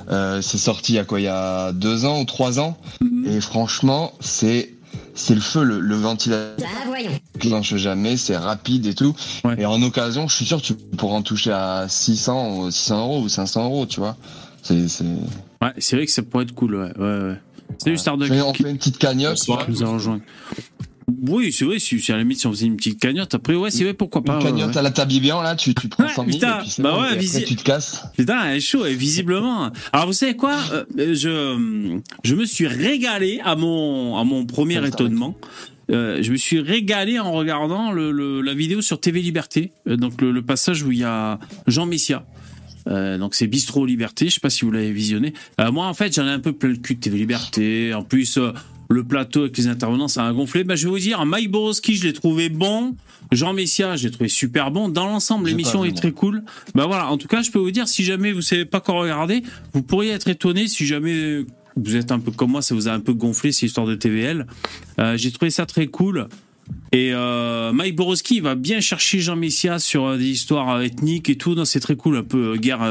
Euh, 0.09 0.41
c'est 0.41 0.57
sorti 0.57 0.93
il 0.93 0.95
y 0.95 0.99
a 0.99 1.03
quoi 1.05 1.19
Il 1.19 1.23
y 1.23 1.27
a 1.27 1.71
deux 1.71 2.05
ans 2.05 2.21
ou 2.21 2.25
trois 2.25 2.59
ans. 2.59 2.77
Mhm. 3.01 3.25
Et 3.27 3.41
franchement, 3.41 4.13
c'est 4.19 4.71
c'est 5.13 5.35
le 5.35 5.41
feu, 5.41 5.63
le, 5.63 5.79
le 5.79 5.95
ventilateur 5.95 6.67
Ah, 6.69 6.83
voyons. 6.87 7.11
clenche 7.39 7.75
jamais, 7.75 8.17
c'est 8.17 8.35
rapide 8.37 8.85
et 8.85 8.93
tout. 8.93 9.15
Ouais. 9.43 9.55
Et 9.61 9.65
en 9.65 9.81
occasion, 9.81 10.27
je 10.27 10.35
suis 10.35 10.45
sûr 10.45 10.61
que 10.61 10.67
tu 10.67 10.73
pourras 10.73 11.15
en 11.15 11.21
toucher 11.21 11.51
à 11.51 11.87
600, 11.87 12.57
ou 12.57 12.71
600 12.71 12.99
euros 12.99 13.21
ou 13.21 13.29
500 13.29 13.65
euros, 13.65 13.85
tu 13.85 13.99
vois. 13.99 14.15
C'est, 14.61 14.87
c'est... 14.87 15.03
Ouais, 15.61 15.71
c'est 15.77 15.95
vrai 15.95 16.05
que 16.05 16.11
ça 16.11 16.21
pourrait 16.23 16.43
être 16.43 16.53
cool. 16.53 16.75
Ouais, 16.75 16.91
ouais, 16.97 17.19
ouais. 17.29 17.39
Salut 17.77 17.97
Starduck. 17.97 18.29
Mais 18.29 18.41
on 18.41 18.53
fait 18.53 18.69
une 18.69 18.77
petite 18.77 18.97
cagnotte. 18.97 19.39
nous 19.47 19.83
a 19.83 19.87
rejoint. 19.87 20.19
Oui, 21.27 21.51
c'est 21.51 21.65
vrai, 21.65 21.77
si, 21.79 22.01
à 22.11 22.15
la 22.15 22.19
limite, 22.23 22.39
si 22.39 22.47
on 22.47 22.51
faisait 22.51 22.65
une 22.65 22.77
petite 22.77 22.99
cagnotte, 22.99 23.33
après, 23.35 23.53
ouais, 23.55 23.69
c'est 23.69 23.83
vrai, 23.83 23.93
pourquoi 23.93 24.23
pas. 24.23 24.37
Une 24.37 24.43
cagnotte 24.43 24.69
ouais. 24.71 24.77
à 24.77 24.81
la 24.81 24.91
Tabibian, 24.91 25.41
là, 25.41 25.55
tu, 25.55 25.73
tu 25.75 25.87
prends 25.87 26.05
Ouais, 26.05 26.09
100 26.13 26.23
000 26.25 26.27
putain, 26.37 26.59
et 26.59 26.63
puis 26.63 26.71
bah 26.81 26.91
bon, 26.91 26.97
ouais, 27.01 27.03
et 27.03 27.07
après, 27.11 27.19
visi- 27.19 27.43
tu 27.45 27.55
te 27.55 27.63
casses. 27.63 28.01
Putain, 28.17 28.43
elle 28.45 28.57
est 28.57 28.59
chaud, 28.59 28.85
et 28.85 28.95
visiblement. 28.95 29.69
Alors, 29.93 30.07
vous 30.07 30.13
savez 30.13 30.35
quoi 30.35 30.55
Euh, 30.73 30.85
je, 31.13 31.99
je 32.23 32.35
me 32.35 32.45
suis 32.45 32.67
régalé 32.67 33.39
à 33.43 33.55
mon, 33.55 34.17
à 34.17 34.23
mon 34.23 34.45
premier 34.45 34.75
ça 34.81 34.87
étonnement. 34.87 35.35
Euh, 35.91 36.23
je 36.23 36.31
me 36.31 36.37
suis 36.37 36.59
régalé 36.59 37.19
en 37.19 37.31
regardant 37.31 37.91
le, 37.91 38.11
le- 38.11 38.41
la 38.41 38.55
vidéo 38.55 38.81
sur 38.81 38.99
TV 38.99 39.21
Liberté, 39.21 39.71
Euh, 39.87 39.97
donc 39.97 40.19
le, 40.21 40.31
le 40.31 40.41
passage 40.41 40.81
où 40.81 40.91
il 40.91 40.97
y 40.99 41.03
a 41.03 41.39
Jean 41.67 41.85
Messia. 41.85 42.25
Euh, 42.87 43.17
donc 43.19 43.33
c'est 43.35 43.47
Bistro 43.47 43.85
Liberté, 43.85 44.27
je 44.29 44.35
sais 44.35 44.39
pas 44.39 44.49
si 44.51 44.63
vous 44.65 44.71
l'avez 44.71 44.91
visionné. 44.91 45.33
Euh, 45.59 45.71
moi 45.71 45.85
en 45.87 45.93
fait 45.95 46.13
j'en 46.15 46.25
ai 46.27 46.29
un 46.31 46.39
peu 46.39 46.53
plein 46.53 46.69
le 46.69 46.75
cul 46.77 46.95
de 46.95 46.99
TV 46.99 47.17
Liberté. 47.17 47.93
En 47.95 48.03
plus 48.03 48.37
euh, 48.37 48.51
le 48.89 49.03
plateau 49.03 49.41
avec 49.41 49.57
les 49.57 49.67
intervenants 49.67 50.07
ça 50.07 50.25
a 50.25 50.33
gonflé. 50.33 50.63
Bah, 50.63 50.75
je 50.75 50.85
vais 50.85 50.91
vous 50.91 50.99
dire, 50.99 51.25
Mike 51.25 51.51
Borowski 51.51 51.95
je 51.95 52.03
l'ai 52.03 52.13
trouvé 52.13 52.49
bon, 52.49 52.95
Jean 53.31 53.53
Messia 53.53 53.95
je 53.95 54.05
l'ai 54.05 54.11
trouvé 54.11 54.29
super 54.29 54.71
bon. 54.71 54.89
Dans 54.89 55.05
l'ensemble 55.07 55.47
l'émission 55.47 55.83
est 55.83 55.95
très 55.95 56.11
cool. 56.11 56.43
Bah 56.73 56.85
voilà, 56.85 57.09
en 57.09 57.17
tout 57.17 57.27
cas 57.27 57.41
je 57.41 57.51
peux 57.51 57.59
vous 57.59 57.71
dire 57.71 57.87
si 57.87 58.03
jamais 58.03 58.31
vous 58.31 58.41
savez 58.41 58.65
pas 58.65 58.79
quoi 58.79 58.95
regarder, 58.95 59.43
vous 59.73 59.81
pourriez 59.81 60.11
être 60.11 60.27
étonné 60.27 60.67
si 60.67 60.85
jamais 60.85 61.45
vous 61.77 61.95
êtes 61.95 62.11
un 62.11 62.19
peu 62.19 62.31
comme 62.31 62.51
moi, 62.51 62.61
ça 62.61 62.73
vous 62.73 62.87
a 62.87 62.91
un 62.91 62.99
peu 63.01 63.13
gonflé 63.13 63.51
ces 63.51 63.65
histoires 63.65 63.85
de 63.85 63.95
TVL. 63.95 64.47
Euh, 64.99 65.17
J'ai 65.17 65.31
trouvé 65.31 65.51
ça 65.51 65.65
très 65.65 65.87
cool. 65.87 66.27
Et 66.91 67.11
euh, 67.13 67.73
Mike 67.73 67.95
Borowski 67.95 68.39
va 68.39 68.55
bien 68.55 68.79
chercher 68.79 69.19
Jean 69.19 69.35
Messia 69.35 69.79
sur 69.79 70.05
euh, 70.05 70.17
des 70.17 70.29
histoires 70.29 70.75
euh, 70.77 70.81
ethniques 70.81 71.29
et 71.29 71.35
tout. 71.35 71.63
C'est 71.65 71.81
très 71.81 71.95
cool, 71.97 72.15
un 72.17 72.23
peu 72.23 72.55
guerre, 72.55 72.87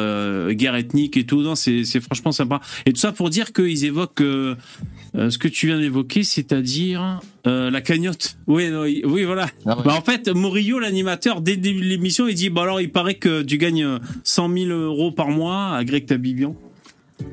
guerre 0.52 0.74
ethnique 0.76 1.16
et 1.16 1.24
tout. 1.24 1.54
C'est 1.54 2.00
franchement 2.00 2.32
sympa. 2.32 2.60
Et 2.86 2.92
tout 2.92 3.00
ça 3.00 3.12
pour 3.12 3.30
dire 3.30 3.52
qu'ils 3.52 3.84
évoquent 3.84 4.22
ce 4.22 5.38
que 5.38 5.48
tu 5.48 5.68
viens 5.68 5.78
d'évoquer, 5.78 6.22
c'est-à-dire 6.24 7.20
la 7.44 7.80
cagnotte. 7.80 8.36
Oui, 8.46 8.68
non, 8.70 8.84
il- 8.84 9.06
oui, 9.06 9.24
voilà. 9.24 9.46
Ah. 9.64 9.76
Bah, 9.84 9.94
en 9.96 10.02
fait, 10.02 10.28
Morillo, 10.28 10.78
l'animateur, 10.80 11.40
dès 11.40 11.52
le 11.52 11.60
début 11.62 11.80
de 11.80 11.86
l'émission, 11.86 12.28
il 12.28 12.34
dit 12.34 12.50
bah 12.50 12.62
alors 12.62 12.80
il 12.80 12.90
paraît 12.90 13.14
que 13.14 13.42
tu 13.42 13.56
gagnes 13.58 13.84
euh, 13.84 13.98
100 14.24 14.52
000 14.52 14.70
euros 14.70 15.12
par 15.12 15.28
mois 15.28 15.74
à 15.76 15.84
Greg 15.84 16.04
Tabibian. 16.06 16.56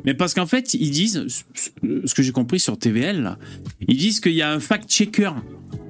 Mais 0.06 0.14
parce 0.14 0.34
qu'en 0.36 0.46
fait, 0.46 0.74
ils 0.76 0.92
disent, 0.92 1.26
ce 2.06 2.14
que 2.14 2.22
j'ai 2.24 2.32
compris 2.32 2.60
sur 2.60 2.78
TVL, 2.78 3.36
ils 3.88 3.98
disent 3.98 4.20
qu'il 4.20 4.34
y 4.34 4.42
a 4.44 4.52
un 4.52 4.60
fact-checker. 4.60 5.32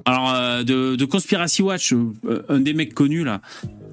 Alors, 0.04 0.30
euh, 0.34 0.62
de, 0.62 0.96
de 0.96 1.04
Conspiracy 1.04 1.62
Watch, 1.62 1.92
euh, 1.92 2.42
un 2.48 2.60
des 2.60 2.74
mecs 2.74 2.94
connus, 2.94 3.24
là, 3.24 3.40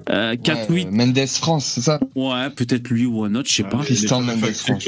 euh, 0.10 0.36
4 0.36 0.72
Ouais, 0.72 0.86
euh, 0.86 0.92
Mendes 0.92 1.25
France, 1.28 1.66
c'est 1.66 1.82
ça? 1.82 2.00
Ouais, 2.16 2.50
peut-être 2.50 2.89
lui 2.89 3.06
ou 3.06 3.24
un 3.24 3.36
autre, 3.36 3.50
je 3.50 3.56
sais 3.56 3.63
pas. 3.63 3.78
Tristan 3.80 4.22
Mendes 4.22 4.54
France. 4.54 4.86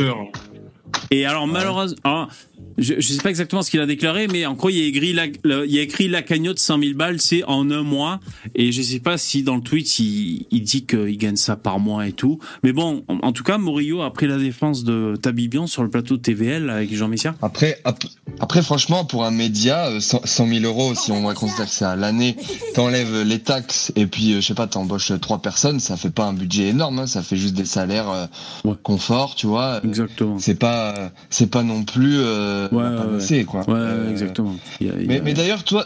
Et 1.09 1.25
alors, 1.25 1.47
malheureusement, 1.47 1.97
alors, 2.03 2.29
je, 2.77 2.95
je 2.97 3.13
sais 3.13 3.21
pas 3.21 3.29
exactement 3.29 3.61
ce 3.61 3.71
qu'il 3.71 3.79
a 3.79 3.85
déclaré, 3.85 4.27
mais 4.27 4.45
en 4.45 4.53
gros, 4.53 4.69
il 4.69 4.77
y 4.77 4.81
a 4.83 4.85
écrit 4.87 5.13
la, 5.13 5.25
le- 5.43 5.65
il 5.65 5.71
y 5.73 5.79
a 5.79 5.81
écrit 5.81 6.07
la 6.07 6.21
cagnotte 6.21 6.59
100 6.59 6.79
000 6.79 6.93
balles, 6.95 7.19
c'est 7.21 7.43
en 7.45 7.69
un 7.71 7.83
mois. 7.83 8.19
Et 8.55 8.71
je 8.71 8.81
sais 8.81 8.99
pas 8.99 9.17
si 9.17 9.43
dans 9.43 9.55
le 9.55 9.61
tweet, 9.61 9.99
il, 9.99 10.45
il 10.51 10.61
dit 10.63 10.85
qu'il 10.85 11.17
gagne 11.17 11.35
ça 11.35 11.55
par 11.55 11.79
mois 11.79 12.07
et 12.07 12.11
tout. 12.11 12.39
Mais 12.63 12.71
bon, 12.73 13.03
en, 13.07 13.17
en 13.21 13.31
tout 13.31 13.43
cas, 13.43 13.57
Morillo 13.57 14.01
a 14.01 14.11
pris 14.13 14.27
la 14.27 14.37
défense 14.37 14.83
de 14.83 15.15
Tabibian 15.21 15.67
sur 15.67 15.83
le 15.83 15.89
plateau 15.89 16.17
de 16.17 16.21
TVL 16.21 16.69
avec 16.69 16.93
Jean 16.95 17.07
Messia. 17.07 17.35
Après, 17.41 17.79
ap- 17.83 18.03
après, 18.39 18.61
franchement, 18.61 19.05
pour 19.05 19.25
un 19.25 19.31
média, 19.31 19.87
euh, 19.87 19.99
100 19.99 20.21
100 20.25 20.47
000 20.47 20.65
euros, 20.65 20.95
si 20.95 21.11
on 21.11 21.23
va 21.25 21.33
considérer 21.33 21.67
que 21.67 21.73
c'est 21.73 21.85
à 21.85 21.95
l'année, 21.95 22.35
t'enlèves 22.73 23.21
les 23.23 23.39
taxes 23.39 23.91
et 23.95 24.05
puis, 24.07 24.33
euh, 24.33 24.41
je 24.41 24.47
sais 24.47 24.53
pas, 24.53 24.67
t'embauches 24.67 25.11
trois 25.21 25.41
personnes, 25.41 25.79
ça 25.79 25.97
fait 25.97 26.09
pas 26.09 26.25
un 26.25 26.33
budget 26.33 26.69
énorme, 26.69 26.99
hein, 26.99 27.07
ça 27.07 27.21
fait 27.23 27.37
juste 27.37 27.53
des 27.55 27.65
salaires 27.65 28.09
euh, 28.09 28.25
Ouais. 28.63 28.75
confort, 28.83 29.35
tu 29.35 29.47
vois. 29.47 29.81
Exactement. 29.83 30.37
C'est 30.39 30.55
pas, 30.55 30.93
euh, 30.97 31.09
c'est 31.29 31.49
pas 31.49 31.63
non 31.63 31.83
plus 31.83 32.17
euh, 32.17 32.67
Ouais, 32.71 32.83
la 32.83 32.89
ouais, 32.91 32.97
panacée, 32.97 33.43
quoi. 33.45 33.69
Ouais, 33.69 34.09
exactement. 34.11 34.55
Il 34.79 34.87
y 34.87 34.89
a- 34.89 34.93
il 34.95 35.03
y 35.03 35.07
Mais, 35.07 35.19
a- 35.19 35.21
mais 35.21 35.33
d'ailleurs, 35.33 35.63
toi, 35.63 35.85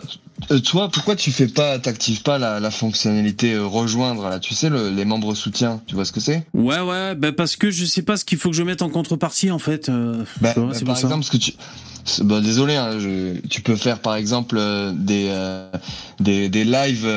euh, 0.52 0.60
toi, 0.60 0.90
pourquoi 0.92 1.16
tu 1.16 1.32
fais 1.32 1.48
pas, 1.48 1.80
t'actives 1.80 2.22
pas 2.22 2.38
la, 2.38 2.60
la 2.60 2.72
fonctionnalité 2.72 3.54
euh, 3.54 3.66
rejoindre 3.66 4.30
là 4.30 4.40
Tu 4.40 4.54
sais, 4.54 4.70
le- 4.70 4.90
les 4.90 5.06
membres 5.06 5.34
soutiens, 5.36 5.82
tu 5.88 5.96
vois 5.96 6.06
ce 6.06 6.12
que 6.12 6.20
c'est? 6.20 6.46
Ouais, 6.54 6.80
ouais, 6.82 7.16
bah 7.16 7.32
parce 7.32 7.56
que 7.56 7.72
je 7.72 7.86
sais 7.86 8.02
pas 8.04 8.18
ce 8.18 8.26
qu'il 8.26 8.38
faut 8.38 8.50
que 8.52 8.56
je 8.56 8.64
mette 8.64 8.82
en 8.82 8.90
contrepartie 8.90 9.52
en 9.52 9.60
fait. 9.60 9.90
euh, 9.90 10.24
Bah, 10.42 10.54
vois, 10.56 10.68
bah, 10.74 10.80
par 10.86 10.98
ça. 10.98 11.08
exemple, 11.08 11.24
ce 11.24 11.32
que 11.32 11.38
tu, 11.38 11.54
bah, 12.24 12.40
désolé, 12.42 12.76
hein, 12.76 13.00
je- 13.00 13.40
tu 13.48 13.62
peux 13.62 13.76
faire 13.76 14.00
par 14.00 14.16
exemple 14.16 14.58
euh, 14.60 14.92
des, 14.96 15.28
euh, 15.30 15.70
des 16.20 16.50
des 16.50 16.64
lives 16.66 17.08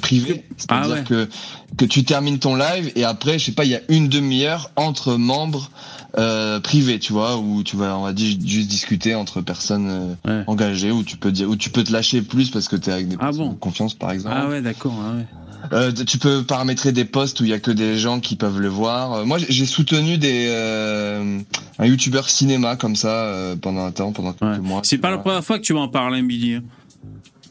privés, 0.00 0.44
Ah 0.48 0.54
c'est-à-dire 0.84 0.94
ouais. 0.94 1.04
que 1.04 1.28
que 1.76 1.84
tu 1.84 2.04
termines 2.04 2.38
ton 2.38 2.56
live 2.56 2.90
et 2.96 3.04
après, 3.04 3.38
je 3.38 3.44
sais 3.46 3.52
pas, 3.52 3.64
il 3.64 3.70
y 3.70 3.74
a 3.76 3.80
une 3.90 4.08
demi-heure 4.08 4.70
entre 4.76 5.16
membres 5.16 5.70
euh, 6.16 6.58
privés, 6.60 6.98
tu 6.98 7.12
vois, 7.12 7.36
où 7.38 7.62
tu 7.62 7.76
vas, 7.76 7.98
on 7.98 8.02
va 8.04 8.12
dire, 8.12 8.36
juste 8.44 8.68
discuter 8.68 9.14
entre 9.14 9.40
personnes 9.40 9.88
euh, 9.88 10.14
Ouais. 10.38 10.44
engagées, 10.46 10.90
où 10.90 11.02
tu 11.02 11.16
peux 11.16 11.30
dire, 11.32 11.48
où 11.50 11.56
tu 11.56 11.70
peux 11.70 11.84
te 11.84 11.92
lâcher 11.92 12.22
plus 12.22 12.50
parce 12.50 12.68
que 12.68 12.76
t'es 12.76 12.90
avec 12.92 13.08
des 13.08 13.16
Ah 13.16 13.26
personnes 13.26 13.46
bon 13.48 13.52
de 13.52 13.58
confiance, 13.58 13.94
par 13.94 14.10
exemple. 14.12 14.34
Ah 14.38 14.48
ouais, 14.48 14.62
d'accord. 14.62 14.94
ah 15.04 15.16
ouais. 15.16 15.26
Euh, 15.72 15.92
tu 15.92 16.18
peux 16.18 16.44
paramétrer 16.44 16.92
des 16.92 17.04
posts 17.04 17.40
où 17.40 17.44
il 17.44 17.50
y 17.50 17.52
a 17.52 17.58
que 17.58 17.72
des 17.72 17.98
gens 17.98 18.20
qui 18.20 18.36
peuvent 18.36 18.60
le 18.60 18.68
voir. 18.68 19.12
Euh, 19.12 19.24
Moi, 19.24 19.38
j'ai 19.48 19.66
soutenu 19.66 20.16
des 20.16 20.46
euh, 20.50 21.40
un 21.80 21.84
youtubeur 21.86 22.30
cinéma 22.30 22.76
comme 22.76 22.94
ça 22.96 23.08
euh, 23.24 23.56
pendant 23.56 23.84
un 23.84 23.90
temps, 23.90 24.12
pendant 24.12 24.32
quelques 24.32 24.50
Ouais. 24.52 24.60
mois. 24.60 24.80
C'est 24.84 24.98
pas 24.98 25.10
la 25.10 25.18
première 25.18 25.44
fois 25.44 25.58
que 25.58 25.64
tu 25.64 25.74
m'en 25.74 25.88
parles, 25.88 26.14
hein, 26.14 26.22
Billy. 26.22 26.60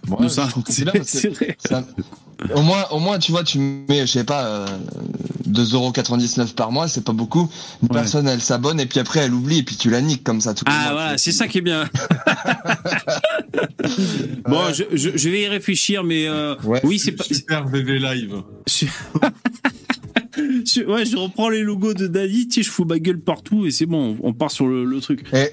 Ouais, 0.10 0.30
ça- 0.30 0.48
Au 2.56 2.62
moins, 2.62 2.86
au 2.92 3.00
moins, 3.00 3.18
tu 3.18 3.32
vois, 3.32 3.44
tu 3.44 3.58
mets, 3.58 4.02
je 4.02 4.06
sais 4.12 4.24
pas, 4.24 4.46
euh, 4.46 4.68
2,99€ 5.48 6.54
par 6.54 6.72
mois, 6.72 6.88
c'est 6.88 7.04
pas 7.04 7.14
beaucoup. 7.14 7.50
Une 7.82 7.88
Ouais. 7.90 7.96
personne, 7.96 8.28
elle 8.28 8.42
s'abonne 8.42 8.80
et 8.80 8.86
puis 8.86 9.00
après, 9.00 9.22
elle 9.22 9.34
oublie 9.34 9.58
et 9.60 9.64
puis 9.64 9.76
tu 9.76 9.90
la 9.90 10.02
niques 10.02 10.24
comme 10.24 10.40
ça 10.40 10.54
tout 10.54 10.64
le 10.68 10.72
Ah 10.72 10.90
voilà, 10.92 11.12
tu 11.16 11.24
c'est 11.24 11.32
ça 11.32 11.48
qui 11.48 11.58
est 11.58 11.62
bien. 11.62 11.90
bon, 14.48 14.72
je, 14.74 14.84
je, 14.96 15.18
je 15.18 15.30
vais 15.30 15.42
y 15.42 15.48
réfléchir, 15.48 16.04
mais 16.04 16.28
euh, 16.28 16.56
Ouais. 16.64 16.80
oui, 16.84 17.00
c'est 17.00 17.14
pas. 17.14 17.24
Super 17.24 17.68
VV 17.68 17.98
Live. 18.00 18.36
Ouais, 20.88 21.06
je 21.06 21.18
reprends 21.18 21.50
les 21.50 21.64
logos 21.64 21.96
de 21.96 22.06
Dali, 22.06 22.48
tu 22.48 22.62
sais, 22.62 22.64
je 22.64 22.70
fous 22.72 22.86
ma 22.86 23.00
gueule 23.00 23.20
partout 23.20 23.66
et 23.66 23.72
c'est 23.72 23.88
bon, 23.88 24.16
on 24.22 24.34
part 24.34 24.52
sur 24.52 24.68
le, 24.68 24.86
le 24.86 25.00
truc. 25.02 25.24
Et 25.34 25.50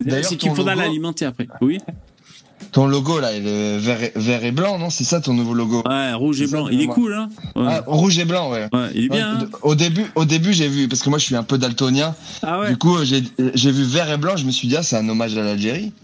D'ailleurs, 0.00 0.24
C'est 0.28 0.36
qu'il 0.36 0.54
faudra 0.54 0.74
logo- 0.76 0.86
l'alimenter 0.86 1.24
après. 1.24 1.48
Oui. 1.60 1.78
Ton 2.72 2.86
logo 2.86 3.18
là, 3.20 3.34
il 3.34 3.46
est 3.46 3.78
vert 3.78 4.02
et, 4.02 4.12
vert 4.16 4.44
et 4.44 4.52
blanc, 4.52 4.78
non? 4.78 4.90
C'est 4.90 5.04
ça 5.04 5.20
ton 5.20 5.34
nouveau 5.34 5.54
logo 5.54 5.82
Ouais, 5.88 6.12
rouge 6.12 6.40
et 6.42 6.46
ça, 6.46 6.56
blanc. 6.56 6.68
Il 6.68 6.80
est 6.82 6.86
moi. 6.86 6.94
cool, 6.94 7.14
hein? 7.14 7.28
ouais. 7.56 7.64
Ah, 7.66 7.82
rouge 7.86 8.18
et 8.18 8.24
blanc, 8.24 8.50
ouais. 8.50 8.68
Ouais, 8.72 8.88
il 8.94 9.04
est 9.04 9.08
bien. 9.08 9.36
Ouais, 9.38 9.44
hein? 9.44 9.48
Au 9.62 9.74
début, 9.74 10.06
au 10.14 10.24
début, 10.24 10.52
j'ai 10.52 10.68
vu 10.68 10.88
parce 10.88 11.02
que 11.02 11.08
moi, 11.10 11.18
je 11.18 11.24
suis 11.24 11.36
un 11.36 11.42
peu 11.42 11.58
daltonien. 11.58 12.14
ah 12.42 12.60
ouais. 12.60 12.70
Du 12.70 12.76
coup, 12.76 12.96
j'ai 13.04 13.22
j'ai 13.54 13.70
vu 13.72 13.84
vert 13.84 14.10
et 14.12 14.16
blanc. 14.18 14.36
Je 14.36 14.44
me 14.44 14.50
suis 14.50 14.68
dit, 14.68 14.76
ah, 14.76 14.82
c'est 14.82 14.96
un 14.96 15.08
hommage 15.08 15.36
à 15.36 15.42
l'Algérie. 15.42 15.92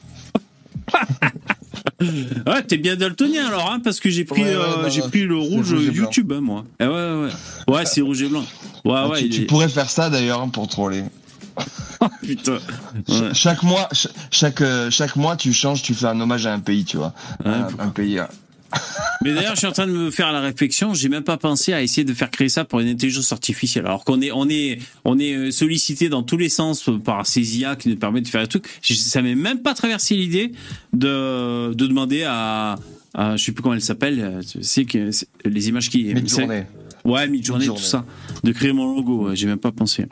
Ouais, 2.46 2.62
t'es 2.66 2.76
bien 2.76 2.96
daltonien 2.96 3.46
alors, 3.46 3.70
hein, 3.72 3.80
parce 3.82 3.98
que 4.00 4.10
j'ai 4.10 4.24
pris, 4.24 4.42
euh, 4.44 4.88
j'ai 4.90 5.00
pris 5.02 5.22
le 5.22 5.36
rouge, 5.36 5.72
euh. 5.72 5.90
YouTube, 5.92 6.32
hein, 6.32 6.40
moi. 6.42 6.64
Eh 6.80 6.84
ouais, 6.84 6.90
ouais, 6.90 7.28
ouais. 7.68 7.74
Ouais, 7.74 7.86
c'est 7.86 8.00
rouge 8.02 8.20
et 8.22 8.28
blanc. 8.28 8.44
Ouais, 8.84 8.92
Ah, 8.94 9.08
ouais, 9.08 9.20
tu, 9.20 9.24
il 9.26 9.30
tu 9.30 9.42
est. 9.42 9.44
pourrais 9.46 9.68
faire 9.68 9.88
ça 9.88 10.10
d'ailleurs 10.10 10.40
hein, 10.42 10.48
pour 10.48 10.66
troller. 10.68 11.04
Putain. 12.26 12.58
Ouais. 13.08 13.34
Chaque 13.34 13.62
mois, 13.62 13.88
ch- 13.92 14.08
chaque 14.30 14.60
euh, 14.60 14.90
chaque 14.90 15.16
mois, 15.16 15.36
tu 15.36 15.52
changes, 15.52 15.82
tu 15.82 15.94
fais 15.94 16.06
un 16.06 16.20
hommage 16.20 16.46
à 16.46 16.52
un 16.54 16.60
pays, 16.60 16.84
tu 16.84 16.96
vois. 16.96 17.14
Ouais, 17.44 17.50
un, 17.52 17.68
un 17.78 17.88
pays. 17.90 18.18
hein. 18.18 18.28
Mais 19.22 19.32
d'ailleurs, 19.34 19.52
je 19.54 19.58
suis 19.58 19.66
en 19.68 19.72
train 19.72 19.86
de 19.86 19.92
me 19.92 20.10
faire 20.10 20.32
la 20.32 20.40
réflexion. 20.40 20.94
J'ai 20.94 21.08
même 21.08 21.22
pas 21.22 21.36
pensé 21.36 21.72
à 21.72 21.80
essayer 21.80 22.04
de 22.04 22.12
faire 22.12 22.30
créer 22.30 22.48
ça 22.48 22.64
pour 22.64 22.80
une 22.80 22.88
intelligence 22.88 23.30
artificielle. 23.30 23.86
Alors 23.86 24.04
qu'on 24.04 24.20
est, 24.20 24.32
on 24.32 24.48
est, 24.48 24.80
on 25.04 25.18
est 25.20 25.32
euh, 25.34 25.50
sollicité 25.52 26.08
dans 26.08 26.24
tous 26.24 26.36
les 26.36 26.48
sens 26.48 26.90
par 27.04 27.24
ces 27.26 27.58
IA 27.58 27.76
qui 27.76 27.88
nous 27.88 27.96
permettent 27.96 28.24
de 28.24 28.28
faire 28.30 28.42
des 28.42 28.48
trucs. 28.48 28.66
Ça 28.82 29.22
m'est 29.22 29.36
même 29.36 29.60
pas 29.62 29.74
traversé 29.74 30.16
l'idée 30.16 30.50
de, 30.92 31.72
de 31.72 31.86
demander 31.86 32.24
à, 32.24 32.76
à, 33.14 33.36
je 33.36 33.44
sais 33.44 33.52
plus 33.52 33.62
comment 33.62 33.74
elle 33.76 33.80
s'appelle. 33.80 34.18
euh, 34.20 34.42
C'est 34.60 34.84
que 34.86 35.10
les 35.44 35.68
images 35.68 35.88
qui, 35.88 36.12
Mid-journée. 36.12 36.64
ouais, 37.04 37.28
mid-journée, 37.28 37.66
tout 37.66 37.76
ça, 37.78 38.04
de 38.42 38.50
créer 38.52 38.72
mon 38.72 38.92
logo. 38.96 39.30
J'ai 39.34 39.46
même 39.46 39.58
pas 39.58 39.72
pensé. 39.72 40.06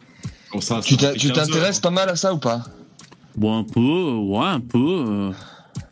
Bon, 0.52 0.60
ça, 0.60 0.80
Tu 0.82 0.94
ça 0.94 1.00
t'as- 1.00 1.12
fait 1.12 1.18
tu 1.18 1.28
15 1.32 1.48
t'intéresses 1.48 1.80
pas 1.80 1.90
mal 1.90 2.08
à 2.08 2.16
ça 2.16 2.32
ou 2.34 2.38
pas? 2.38 2.62
Bon, 3.36 3.58
un 3.58 3.64
peu, 3.64 4.12
ouais, 4.14 4.44
un 4.46 4.60
peu. 4.60 4.78
euh. 4.78 5.30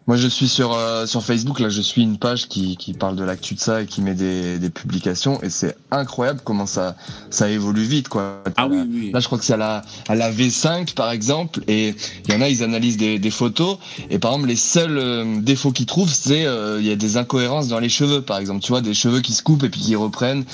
Moi, 0.06 0.16
je 0.16 0.26
suis 0.26 0.48
sur 0.48 0.72
euh, 0.74 1.06
sur 1.06 1.22
Facebook. 1.24 1.60
Là, 1.60 1.68
je 1.68 1.80
suis 1.80 2.02
une 2.02 2.18
page 2.18 2.48
qui 2.48 2.76
qui 2.76 2.94
parle 2.94 3.14
de 3.14 3.22
l'actu 3.22 3.54
de 3.54 3.60
ça 3.60 3.80
et 3.82 3.86
qui 3.86 4.02
met 4.02 4.14
des 4.14 4.58
des 4.58 4.68
publications. 4.68 5.40
Et 5.42 5.50
c'est 5.50 5.76
incroyable 5.92 6.40
comment 6.42 6.66
ça 6.66 6.96
ça 7.30 7.48
évolue 7.48 7.84
vite, 7.84 8.08
quoi. 8.08 8.42
Ah 8.56 8.66
oui, 8.66 8.76
Là- 8.76 8.84
oui. 8.90 9.10
Là, 9.12 9.20
je 9.20 9.26
crois 9.26 9.38
que 9.38 9.44
c'est 9.44 9.52
à 9.54 9.56
la, 9.56 9.82
à 10.08 10.14
la 10.16 10.32
V5, 10.32 10.94
par 10.94 11.12
exemple, 11.12 11.60
et 11.68 11.94
il 12.26 12.34
y 12.34 12.36
en 12.36 12.40
a, 12.40 12.48
ils 12.48 12.64
analysent 12.64 12.96
des, 12.96 13.20
des 13.20 13.30
photos, 13.30 13.78
et 14.10 14.18
par 14.18 14.32
exemple, 14.32 14.48
les 14.48 14.56
seuls 14.56 14.98
euh, 14.98 15.40
défauts 15.40 15.70
qu'ils 15.70 15.86
trouvent, 15.86 16.12
c'est 16.12 16.44
euh, 16.44 16.80
il 16.80 16.86
y 16.86 16.90
a 16.90 16.96
des 16.96 17.16
incohérences 17.16 17.68
dans 17.68 17.78
les 17.78 17.88
cheveux, 17.88 18.20
par 18.20 18.38
exemple, 18.38 18.62
tu 18.62 18.72
vois, 18.72 18.80
des 18.80 18.94
cheveux 18.94 19.20
qui 19.20 19.32
se 19.32 19.42
coupent 19.44 19.62
et 19.62 19.68
puis 19.70 19.80
qui 19.80 19.94
reprennent. 19.94 20.44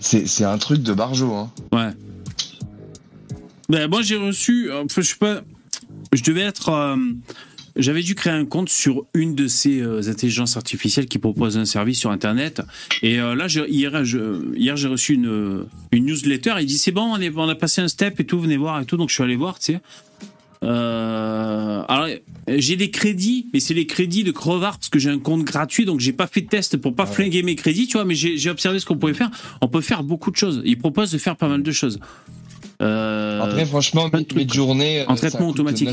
C'est 0.00 0.28
c'est 0.28 0.44
un 0.44 0.58
truc 0.58 0.82
de 0.82 0.92
barjo, 0.92 1.32
hein. 1.34 1.50
Ouais. 1.72 1.92
Ben, 3.68 3.88
moi, 3.88 4.02
j'ai 4.02 4.16
reçu. 4.16 4.70
euh, 4.70 4.84
Enfin, 4.84 5.02
je 5.02 5.08
sais 5.08 5.16
pas. 5.16 5.42
Je 6.12 6.22
devais 6.22 6.40
être. 6.42 6.70
euh, 6.70 6.96
J'avais 7.76 8.02
dû 8.02 8.16
créer 8.16 8.32
un 8.32 8.44
compte 8.44 8.68
sur 8.70 9.04
une 9.14 9.36
de 9.36 9.46
ces 9.46 9.80
euh, 9.80 10.08
intelligences 10.10 10.56
artificielles 10.56 11.06
qui 11.06 11.18
proposent 11.18 11.56
un 11.58 11.64
service 11.64 12.00
sur 12.00 12.10
Internet. 12.10 12.60
Et 13.02 13.20
euh, 13.20 13.36
là, 13.36 13.46
je- 13.46 13.60
hier, 13.68 14.04
je- 14.04 14.52
hier 14.56 14.76
j'ai 14.76 14.88
reçu 14.88 15.14
une, 15.14 15.64
une 15.92 16.06
newsletter. 16.06 16.54
Il 16.58 16.66
dit 16.66 16.76
c'est 16.78 16.90
bon, 16.90 17.02
on, 17.02 17.20
est, 17.20 17.30
on 17.36 17.48
a 17.48 17.54
passé 17.54 17.80
un 17.80 17.86
step 17.86 18.18
et 18.18 18.24
tout, 18.24 18.40
venez 18.40 18.56
voir 18.56 18.80
et 18.80 18.84
tout. 18.84 18.96
Donc 18.96 19.10
je 19.10 19.14
suis 19.14 19.22
allé 19.22 19.36
voir, 19.36 19.60
tu 19.60 19.74
sais. 19.74 19.80
Euh, 20.64 21.82
alors, 21.86 22.08
j'ai 22.48 22.74
des 22.74 22.90
crédits, 22.90 23.46
mais 23.52 23.60
c'est 23.60 23.74
les 23.74 23.86
crédits 23.86 24.24
de 24.24 24.32
Crevard 24.32 24.78
parce 24.78 24.88
que 24.88 24.98
j'ai 24.98 25.10
un 25.10 25.20
compte 25.20 25.44
gratuit, 25.44 25.84
donc 25.84 26.00
j'ai 26.00 26.12
pas 26.12 26.26
fait 26.26 26.40
de 26.40 26.48
test 26.48 26.78
pour 26.78 26.96
pas 26.96 27.04
Ouais. 27.04 27.12
flinguer 27.12 27.44
mes 27.44 27.54
crédits, 27.54 27.86
tu 27.86 27.92
vois. 27.92 28.04
Mais 28.04 28.16
j'ai 28.16 28.36
j'ai 28.38 28.50
observé 28.50 28.80
ce 28.80 28.86
qu'on 28.86 28.96
pouvait 28.98 29.14
faire. 29.14 29.30
On 29.60 29.68
peut 29.68 29.82
faire 29.82 30.02
beaucoup 30.02 30.32
de 30.32 30.36
choses. 30.36 30.62
Ils 30.64 30.78
proposent 30.78 31.12
de 31.12 31.18
faire 31.18 31.36
pas 31.36 31.48
mal 31.48 31.62
de 31.62 31.70
choses. 31.70 32.00
Euh, 32.80 33.40
Après, 33.42 33.66
franchement, 33.66 34.08
journées. 34.52 35.04
En 35.08 35.14
traitement 35.16 35.48
automatique. 35.48 35.88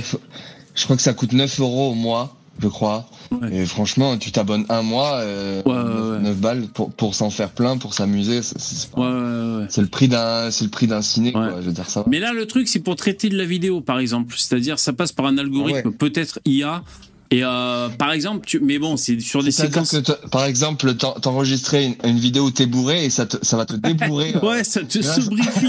je 0.76 0.84
crois 0.84 0.96
que 0.96 1.02
ça 1.02 1.14
coûte 1.14 1.34
9 1.34 1.60
euros 1.60 1.92
au 1.92 1.96
mois, 1.96 2.36
je 2.60 2.68
crois. 2.68 3.10
Ouais. 3.32 3.56
Et 3.56 3.66
franchement, 3.66 4.18
tu 4.18 4.32
t'abonnes 4.32 4.66
un 4.70 4.84
mois, 4.84 5.16
euh, 5.16 5.64
Ouais, 5.66 5.74
ouais, 5.74 6.12
ouais. 6.18 6.20
9 6.22 6.38
balles 6.38 6.68
pour, 6.74 6.92
pour 6.92 7.16
s'en 7.16 7.30
faire 7.32 7.50
plein, 7.50 7.78
pour 7.78 7.94
s'amuser. 7.96 8.42
c'est- 8.44 9.82
le 9.82 9.88
prix 9.88 10.08
d'un, 10.08 10.52
c'est 10.52 10.64
le 10.64 10.70
prix 10.70 10.86
d'un 10.88 11.02
ciné, 11.02 11.32
quoi. 11.32 11.56
Je 11.62 11.66
veux 11.68 11.74
dire 11.74 11.90
ça. 11.90 12.02
va. 12.02 12.06
Mais 12.10 12.20
là, 12.20 12.34
le 12.34 12.46
truc, 12.46 12.68
c'est 12.68 12.80
pour 12.82 12.96
traiter 12.96 13.30
de 13.30 13.38
la 13.38 13.46
vidéo, 13.46 13.82
par 13.82 13.98
exemple. 14.00 14.36
C'est-à-dire, 14.38 14.78
ça 14.78 14.94
passe 14.94 15.12
par 15.12 15.26
un 15.26 15.38
algorithme, 15.40 15.90
Ah 15.94 15.98
peut-être 15.98 16.40
IA. 16.46 16.84
Et 17.32 17.44
euh, 17.44 17.90
par 17.90 18.12
exemple, 18.12 18.46
tu... 18.46 18.60
mais 18.60 18.78
bon, 18.80 18.98
c'est 18.98 19.20
sur 19.20 19.44
des 19.44 19.52
séquences. 19.52 19.92
que, 20.00 20.28
par 20.30 20.46
exemple, 20.46 20.94
t'en- 20.96 21.14
t'enregistrer 21.14 21.86
une, 21.86 21.96
une 22.12 22.20
vidéo 22.20 22.46
où 22.46 22.52
t'es 22.52 22.66
bourré 22.68 23.06
et 23.06 23.10
ça, 23.10 23.26
te, 23.26 23.38
ça 23.44 23.58
va 23.58 23.66
te 23.66 23.76
débourrer. 23.76 24.36
euh, 24.36 24.40
Ouais, 24.48 24.64
ça 24.64 24.82
te 24.84 25.00
là, 25.00 25.04
sobrifie. 25.22 25.68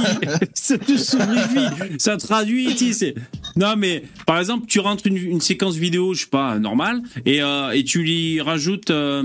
ça 0.55 0.77
te 0.79 0.97
sobrifie. 0.97 1.67
Ça 1.99 2.17
traduit, 2.19 2.75
tu 2.75 2.93
sais. 2.93 3.15
Non, 3.57 3.75
mais 3.77 4.05
par 4.27 4.39
exemple, 4.39 4.67
tu 4.67 4.81
rentres 4.81 5.07
une, 5.07 5.17
une 5.17 5.41
séquence 5.41 5.77
vidéo, 5.77 6.13
je 6.15 6.21
sais 6.25 6.27
pas, 6.31 6.59
normale, 6.59 7.01
et, 7.25 7.43
euh, 7.43 7.71
et 7.71 7.85
tu 7.85 8.01
lui 8.03 8.41
rajoutes 8.41 8.91
euh, 8.91 9.23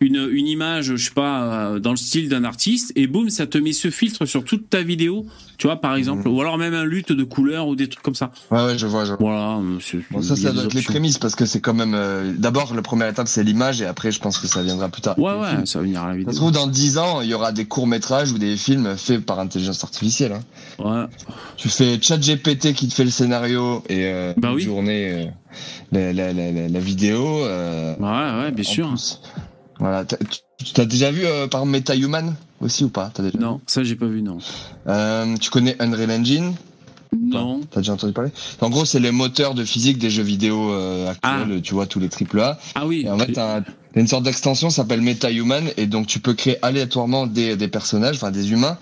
une, 0.00 0.28
une 0.32 0.46
image, 0.48 0.96
je 0.96 1.04
sais 1.04 1.10
pas, 1.14 1.42
euh, 1.74 1.78
dans 1.78 1.90
le 1.92 1.96
style 1.96 2.28
d'un 2.28 2.44
artiste, 2.44 2.92
et 2.96 3.06
boum, 3.06 3.30
ça 3.30 3.46
te 3.46 3.58
met 3.58 3.72
ce 3.72 3.90
filtre 3.90 4.26
sur 4.26 4.44
toute 4.44 4.68
ta 4.68 4.82
vidéo, 4.82 5.26
tu 5.58 5.68
vois, 5.68 5.80
par 5.80 5.94
exemple. 5.94 6.28
Mhm. 6.28 6.34
Ou 6.34 6.40
alors 6.40 6.58
même 6.58 6.74
un 6.74 6.84
lutte 6.84 7.12
de 7.12 7.22
couleurs 7.24 7.68
ou 7.68 7.76
des 7.76 7.88
trucs 7.88 8.02
comme 8.02 8.16
ça. 8.16 8.32
Ouais, 8.50 8.64
ouais, 8.64 8.78
je 8.78 8.86
vois, 8.86 9.04
je 9.04 9.10
vois. 9.12 9.18
Voilà. 9.20 9.60
c'est- 9.80 9.98
Bon, 10.10 10.20
ça, 10.22 10.34
ça 10.34 10.52
doit 10.52 10.64
être 10.64 10.74
les 10.74 10.82
prémices 10.82 11.18
parce 11.18 11.36
que 11.36 11.46
c'est 11.52 11.60
quand 11.60 11.74
même. 11.74 11.94
euh, 11.94 12.32
D'abord, 12.36 12.74
la 12.74 12.82
première 12.82 13.08
étape, 13.08 13.28
c'est 13.28 13.42
l'image 13.44 13.82
et 13.82 13.86
après, 13.86 14.10
je 14.10 14.18
pense 14.20 14.38
que 14.38 14.46
ça 14.46 14.62
viendra 14.62 14.88
plus 14.88 15.02
tard. 15.02 15.18
Ouais, 15.18 15.32
ouais, 15.34 15.50
films. 15.50 15.66
ça 15.66 15.78
va 15.78 15.84
venir 15.84 16.02
à 16.02 16.06
la 16.08 16.12
Ça 16.12 16.14
se 16.14 16.18
vidéo. 16.18 16.32
trouve, 16.34 16.52
dans 16.52 16.66
10 16.66 16.98
ans, 16.98 17.20
il 17.20 17.28
y 17.28 17.34
aura 17.34 17.52
des 17.52 17.64
courts-métrages 17.66 18.32
ou 18.32 18.38
des 18.38 18.56
films 18.56 18.96
faits 18.96 19.24
par 19.24 19.38
intelligence 19.38 19.84
artificielle. 19.84 20.32
hein. 20.32 20.42
Ouais. 20.84 21.04
Tu 21.56 21.68
fais 21.68 22.00
ChatGPT 22.00 22.72
qui 22.72 22.88
te 22.88 22.94
fait 22.94 23.04
le 23.04 23.10
scénario 23.10 23.84
et 23.88 24.06
euh, 24.06 24.32
Bah 24.36 24.52
oui. 24.54 24.62
journée 24.62 25.10
euh, 25.12 25.26
la, 25.92 26.12
la, 26.12 26.32
la, 26.32 26.50
la, 26.52 26.68
la 26.68 26.80
vidéo. 26.80 27.44
euh, 27.44 27.94
Ouais, 27.98 28.44
ouais, 28.44 28.50
bien 28.52 28.64
en 28.64 28.72
sûr. 28.72 28.88
plus. 28.88 29.20
Voilà. 29.78 30.04
Tu 30.04 30.72
t'as 30.74 30.84
déjà 30.84 31.10
vu, 31.10 31.22
euh, 31.24 31.48
par 31.48 31.66
MetaHuman 31.66 32.34
aussi 32.60 32.84
ou 32.84 32.88
pas? 32.88 33.10
Déjà 33.18 33.36
Non, 33.38 33.60
ça 33.66 33.82
j'ai 33.82 33.96
pas 33.96 34.06
vu, 34.06 34.22
non. 34.22 34.38
Euh, 34.86 35.36
Tu 35.40 35.50
connais 35.50 35.76
Unreal 35.80 36.10
Engine? 36.10 36.54
Non. 37.20 37.60
T'as 37.70 37.80
déjà 37.80 37.92
entendu 37.92 38.12
parler? 38.12 38.30
En 38.60 38.70
gros, 38.70 38.84
c'est 38.84 39.00
les 39.00 39.10
moteurs 39.10 39.54
de 39.54 39.64
physique 39.64 39.98
des 39.98 40.10
jeux 40.10 40.22
vidéo 40.22 40.72
euh, 40.72 41.10
actuels. 41.10 41.60
Tu 41.62 41.74
vois 41.74 41.86
tous 41.86 42.00
les 42.00 42.08
triple 42.08 42.40
A. 42.40 42.58
Ah 42.74 42.86
oui. 42.86 43.02
Et 43.06 43.10
en 43.10 43.18
fait, 43.18 43.32
t'as 43.32 43.56
un- 43.58 43.62
t'as 43.62 44.00
une 44.00 44.08
sorte 44.08 44.24
d'extension 44.24 44.68
qui 44.68 44.74
s'appelle 44.74 45.02
MetaHuman 45.02 45.64
et 45.76 45.86
donc 45.86 46.06
tu 46.06 46.20
peux 46.20 46.34
créer 46.34 46.56
aléatoirement 46.64 47.26
des, 47.26 47.56
des 47.56 47.68
personnages, 47.68 48.16
enfin 48.16 48.30
des 48.30 48.52
humains, 48.52 48.78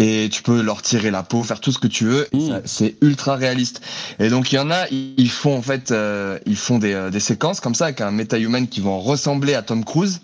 et 0.00 0.28
tu 0.32 0.42
peux 0.42 0.60
leur 0.62 0.82
tirer 0.82 1.10
la 1.12 1.22
peau, 1.22 1.42
faire 1.44 1.60
tout 1.60 1.70
ce 1.70 1.78
que 1.78 1.86
tu 1.86 2.04
veux. 2.04 2.26
Mm. 2.32 2.48
ça- 2.48 2.60
C'est 2.64 2.96
ultra 3.00 3.36
réaliste. 3.36 3.80
Et 4.18 4.28
donc 4.28 4.52
il 4.52 4.56
y 4.56 4.58
en 4.58 4.70
a, 4.70 4.88
ils 4.90 5.14
ils 5.16 5.30
font 5.30 5.56
en 5.56 5.62
fait, 5.62 5.92
euh, 5.92 6.38
ils 6.46 6.56
font 6.56 6.78
des, 6.78 6.92
euh, 6.94 7.10
des 7.10 7.20
séquences 7.20 7.60
comme 7.60 7.74
ça 7.76 7.84
avec 7.86 8.00
un 8.00 8.10
MetaHuman 8.10 8.66
qui 8.66 8.80
vont 8.80 8.98
ressembler 9.00 9.54
à 9.54 9.62
Tom 9.62 9.84
Cruise. 9.84 10.20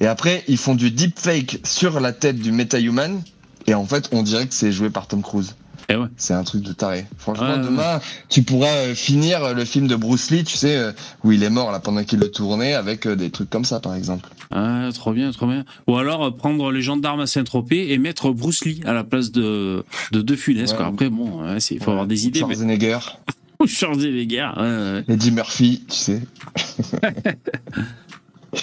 Et 0.00 0.06
après, 0.06 0.44
ils 0.46 0.58
font 0.58 0.74
du 0.76 0.90
deepfake 0.92 1.58
sur 1.64 1.98
la 2.00 2.12
tête 2.12 2.36
du 2.36 2.52
MetaHuman. 2.52 3.20
Et 3.66 3.74
en 3.74 3.84
fait, 3.84 4.08
on 4.12 4.22
dirait 4.22 4.46
que 4.46 4.54
c'est 4.54 4.72
joué 4.72 4.90
par 4.90 5.06
Tom 5.08 5.22
Cruise. 5.22 5.54
Eh 5.92 5.96
ouais. 5.96 6.06
C'est 6.16 6.34
un 6.34 6.44
truc 6.44 6.62
de 6.62 6.72
taré. 6.72 7.04
Franchement, 7.18 7.46
Ouais, 7.46 7.56
ouais. 7.58 7.64
demain, 7.64 8.00
tu 8.28 8.42
pourras 8.42 8.68
euh, 8.68 8.94
finir 8.94 9.54
le 9.54 9.64
film 9.64 9.88
de 9.88 9.96
Bruce 9.96 10.30
Lee, 10.30 10.44
tu 10.44 10.56
sais, 10.56 10.76
euh, 10.76 10.92
où 11.24 11.32
il 11.32 11.42
est 11.42 11.50
mort 11.50 11.72
là 11.72 11.80
pendant 11.80 12.04
qu'il 12.04 12.20
le 12.20 12.30
tournait, 12.30 12.74
avec 12.74 13.06
euh, 13.06 13.16
des 13.16 13.30
trucs 13.30 13.50
comme 13.50 13.64
ça, 13.64 13.80
par 13.80 13.94
exemple. 13.96 14.28
Ah, 14.52 14.88
trop 14.94 15.12
bien, 15.12 15.32
trop 15.32 15.46
bien. 15.48 15.64
Ou 15.88 15.96
alors 15.96 16.24
euh, 16.24 16.30
prendre 16.30 16.70
les 16.70 16.80
gendarmes 16.82 17.20
à 17.20 17.26
Saint-Tropez 17.26 17.92
et 17.92 17.98
mettre 17.98 18.30
Bruce 18.30 18.64
Lee 18.64 18.80
à 18.86 18.92
la 18.92 19.02
place 19.04 19.32
de 19.32 19.84
de, 20.12 20.22
de 20.22 20.36
Funès. 20.36 20.70
Ouais. 20.70 20.76
quoi. 20.76 20.86
Après, 20.86 21.10
bon, 21.10 21.42
il 21.54 21.60
faut 21.60 21.86
Ouais. 21.86 21.90
avoir 21.92 22.06
des 22.06 22.26
idées. 22.26 22.40
Mais... 22.40 22.54
Schwarzenegger, 22.54 22.98
Faut. 23.68 23.86
Ouais, 23.96 24.42
ouais. 24.62 25.04
Eddie 25.08 25.32
Murphy, 25.32 25.84
tu 25.88 25.96
sais. 25.96 26.22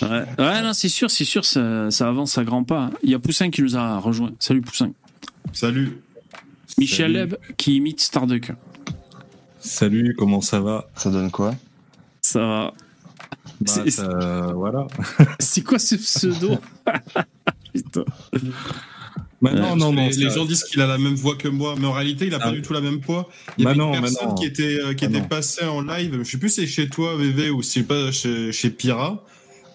Ouais, 0.02 0.26
ouais 0.38 0.62
non, 0.62 0.74
c'est 0.74 0.90
sûr, 0.90 1.10
c'est 1.10 1.24
sûr, 1.24 1.46
ça, 1.46 1.90
ça 1.92 2.10
avance 2.10 2.38
à 2.38 2.44
grands 2.44 2.66
pas. 2.66 2.90
Il 3.04 3.10
y 3.10 3.14
a 3.16 3.20
Poussin 3.20 3.50
qui 3.50 3.62
nous 3.62 3.78
a 3.78 4.00
rejoint. 4.00 4.32
Salut 4.38 4.60
Poussin. 4.62 4.92
Salut. 5.54 5.98
Michel. 6.78 7.12
Leb 7.14 7.36
qui 7.58 7.76
imite 7.76 8.00
Starduck. 8.02 8.52
Salut, 9.60 10.16
comment 10.18 10.42
ça 10.42 10.60
va? 10.60 10.88
Ça 10.96 11.10
donne 11.10 11.32
quoi? 11.32 11.56
Ça 12.22 12.40
va. 12.40 12.74
Bah, 13.60 13.72
C'est- 13.74 13.90
ça- 13.90 14.52
Voilà. 14.56 14.86
C'est 15.40 15.64
quoi 15.64 15.80
ce 15.80 15.96
pseudo? 15.96 16.58
Putain. 17.74 18.06
Bah, 19.42 19.52
Ouais. 19.54 19.60
non, 19.60 19.76
non, 19.76 19.92
les, 19.92 20.30
gens 20.30 20.46
disent 20.46 20.64
qu'il 20.64 20.82
a 20.82 20.88
la 20.88 20.98
même 20.98 21.14
voix 21.16 21.36
que 21.36 21.48
moi, 21.48 21.76
mais 21.80 21.86
en 21.86 21.92
réalité, 21.92 22.26
il 22.28 22.34
a 22.34 22.40
pas 22.40 22.48
Ah. 22.48 22.52
du 22.52 22.62
tout 22.62 22.74
la 22.74 22.82
même 22.82 23.00
voix. 23.00 23.30
Il 23.58 23.62
y 23.62 23.64
Bah 23.66 23.72
avait 23.72 23.80
non, 23.80 23.94
une 23.94 24.02
mais 24.02 24.02
personne 24.02 24.34
qui 24.36 24.46
était, 24.46 24.80
euh, 24.80 24.94
qui 24.94 25.06
Ah 25.06 25.10
était 25.10 25.20
non. 25.22 25.28
passée 25.28 25.66
en 25.66 25.82
live, 25.82 26.20
je 26.24 26.30
sais 26.32 26.38
plus 26.40 26.50
si 26.50 26.62
c'est 26.62 26.68
chez 26.68 26.90
toi, 26.90 27.16
VV, 27.16 27.50
ou 27.52 27.62
si 27.62 27.72
c'est 27.80 27.84
pas 27.88 28.12
chez, 28.12 28.52
chez 28.52 28.70
Pira. 28.72 29.24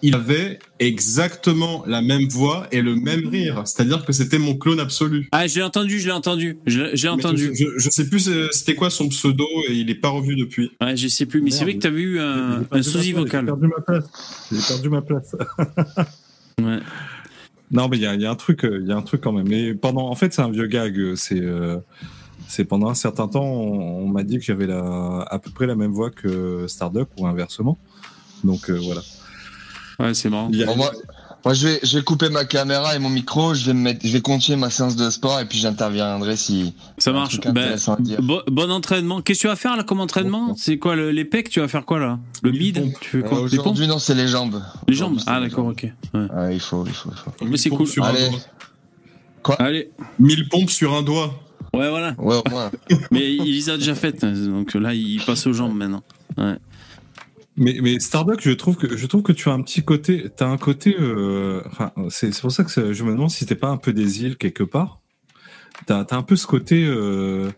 Il 0.05 0.15
avait 0.15 0.59
exactement 0.79 1.83
la 1.87 2.01
même 2.01 2.27
voix 2.27 2.67
et 2.73 2.81
le 2.81 2.95
même 2.95 3.25
rire. 3.27 3.61
C'est-à-dire 3.65 4.05
que 4.05 4.11
c'était 4.11 4.37
mon 4.37 4.55
clone 4.55 4.79
absolu. 4.81 5.29
Ah, 5.31 5.47
je 5.47 5.55
l'ai 5.55 5.63
entendu, 5.63 5.97
je 5.99 6.07
l'ai 6.07 6.11
entendu. 6.11 6.57
Mais 6.67 7.07
entendu. 7.07 7.51
Je, 7.55 7.65
je, 7.77 7.89
sais 7.89 8.09
plus 8.09 8.19
c'est- 8.19 8.51
c'était 8.51 8.75
quoi 8.75 8.89
son 8.89 9.07
pseudo 9.07 9.47
et 9.69 9.73
il 9.73 9.89
est 9.89 9.95
pas 9.95 10.09
revu 10.09 10.35
depuis. 10.35 10.71
Ouais, 10.81 10.97
je 10.97 11.07
sais 11.07 11.25
plus. 11.25 11.41
Mais 11.41 11.51
c'est 11.51 11.63
vrai 11.63 11.75
que 11.75 11.79
t'avais 11.81 12.01
eu 12.01 12.15
J'ai 12.15 12.19
un, 12.21 12.63
un 12.69 12.83
sosie 12.83 13.13
vocal. 13.13 13.41
J'ai 13.45 13.45
perdu 13.47 13.67
ma 13.67 13.81
place. 13.81 14.05
J'ai 14.51 14.67
perdu 14.67 14.89
ma 14.89 15.01
place. 15.01 15.35
Ouais. 16.61 16.79
Non, 17.71 17.87
mais 17.89 17.97
il 17.97 18.03
y 18.03 18.05
a, 18.05 18.13
il 18.13 18.21
y 18.21 18.25
a 18.27 18.29
un 18.31 18.35
truc, 18.35 18.63
euh, 18.63 18.79
il 18.79 18.87
y 18.87 18.91
a 18.91 18.95
un 18.95 19.01
truc 19.01 19.21
quand 19.21 19.31
même. 19.31 19.47
Mais 19.47 19.73
pendant, 19.73 20.07
en 20.09 20.13
fait, 20.15 20.31
c'est 20.33 20.43
un 20.43 20.51
vieux 20.51 20.67
gag. 20.67 20.95
euh, 20.99 21.15
C'est, 21.15 21.41
euh, 21.41 21.77
c'est 22.47 22.63
pendant 22.65 22.89
un 22.89 22.93
certain 22.93 23.27
temps, 23.27 23.43
on, 23.43 24.03
on 24.03 24.07
m'a 24.07 24.21
dit 24.23 24.37
que 24.37 24.43
j'avais 24.45 24.67
la, 24.67 25.25
à 25.31 25.39
peu 25.39 25.49
près 25.49 25.65
la 25.65 25.75
même 25.75 25.91
voix 25.91 26.11
que 26.11 26.67
Starduck 26.67 27.09
ou 27.17 27.25
inversement. 27.25 27.79
Donc 28.43 28.69
euh, 28.69 28.77
voilà. 28.83 29.01
Ouais, 29.99 30.13
c'est 30.13 30.29
marrant. 30.29 30.49
A- 30.53 30.65
Bon, 30.65 30.75
moi, 30.75 30.91
moi 31.45 31.53
je, 31.53 31.67
vais, 31.67 31.79
je 31.83 31.97
vais 31.97 32.03
couper 32.03 32.29
ma 32.29 32.45
caméra 32.45 32.95
et 32.95 32.99
mon 32.99 33.09
micro, 33.09 33.53
je 33.53 33.65
vais, 33.65 33.73
me 33.73 33.81
mettre, 33.81 34.05
je 34.05 34.11
vais 34.13 34.21
continuer 34.21 34.57
ma 34.57 34.69
séance 34.69 34.95
de 34.95 35.09
sport 35.09 35.39
et 35.39 35.45
puis 35.45 35.57
j'interviendrai 35.59 36.35
si. 36.37 36.73
Ça 36.97 37.11
marche. 37.11 37.39
Ben, 37.41 37.75
bon, 38.19 38.41
bon 38.47 38.71
entraînement. 38.71 39.21
Qu'est-ce 39.21 39.39
que 39.39 39.41
tu 39.43 39.47
vas 39.47 39.55
faire 39.55 39.75
là 39.75 39.83
comme 39.83 39.99
entraînement? 39.99 40.55
C'est 40.57 40.77
quoi 40.79 40.95
le- 40.95 41.11
les 41.11 41.25
pecs 41.25 41.49
Tu 41.49 41.59
vas 41.59 41.67
faire 41.67 41.85
quoi 41.85 41.99
là? 41.99 42.19
Le 42.43 42.51
bide? 42.51 42.93
Tu 43.01 43.09
fais 43.09 43.17
Euh, 43.17 43.21
quoi 43.21 43.37
Les 43.39 43.57
pompes? 43.57 43.59
Aujourd'hui, 43.59 43.87
non, 43.87 43.99
c'est 43.99 44.15
les 44.15 44.27
jambes. 44.27 44.61
Les 44.87 44.95
jambes 44.95 45.19
Ah 45.27 45.39
d'accord, 45.41 45.67
ok. 45.67 45.85
Ouais. 46.13 46.19
Ouais, 46.33 46.55
il 46.55 46.59
faut, 46.59 46.85
il 46.87 46.93
faut, 46.93 47.09
il 47.11 47.17
faut. 47.17 47.31
Mais 47.41 47.47
Mille 47.47 47.57
c'est 47.59 47.69
pompes 47.69 47.79
cool. 47.79 47.87
Sur 47.87 48.03
un 48.05 48.09
Allez. 48.09 48.29
doigt. 48.29 49.55
Allez. 49.59 49.91
1000 50.19 50.47
pompes 50.47 50.69
sur 50.69 50.93
un 50.93 51.01
doigt. 51.03 51.33
Ouais, 51.73 51.89
voilà. 51.89 52.13
Ouais, 52.19 52.35
au 52.45 52.49
moins. 52.49 52.71
Mais 53.11 53.33
il 53.33 53.43
les 53.55 53.69
a 53.69 53.77
déjà 53.77 53.95
faites. 53.95 54.23
hein, 54.23 54.31
Donc 54.33 54.73
là, 54.75 54.93
il 54.93 55.19
passe 55.25 55.45
aux 55.47 55.53
jambes 55.53 55.75
maintenant. 55.75 56.03
Mais, 57.55 57.77
mais 57.81 57.99
Starbucks, 57.99 58.41
je 58.41 58.51
trouve 58.51 58.77
que 58.77 58.97
je 58.97 59.05
trouve 59.05 59.21
que 59.21 59.31
tu 59.31 59.49
as 59.49 59.53
un 59.53 59.61
petit 59.61 59.83
côté, 59.83 60.25
t'as 60.35 60.47
un 60.47 60.57
côté, 60.57 60.95
euh, 60.99 61.61
enfin, 61.67 61.91
c'est 62.09 62.33
c'est 62.33 62.41
pour 62.41 62.51
ça 62.51 62.63
que 62.63 62.93
je 62.93 63.03
me 63.03 63.11
demande 63.11 63.29
si 63.29 63.45
t'es 63.45 63.55
pas 63.55 63.69
un 63.69 63.77
peu 63.77 63.93
des 63.93 64.23
îles 64.23 64.37
quelque 64.37 64.63
part. 64.63 65.01
T'as 65.85 66.01
as 66.01 66.15
un 66.15 66.23
peu 66.23 66.35
ce 66.35 66.47
côté, 66.47 66.83
euh, 66.83 67.51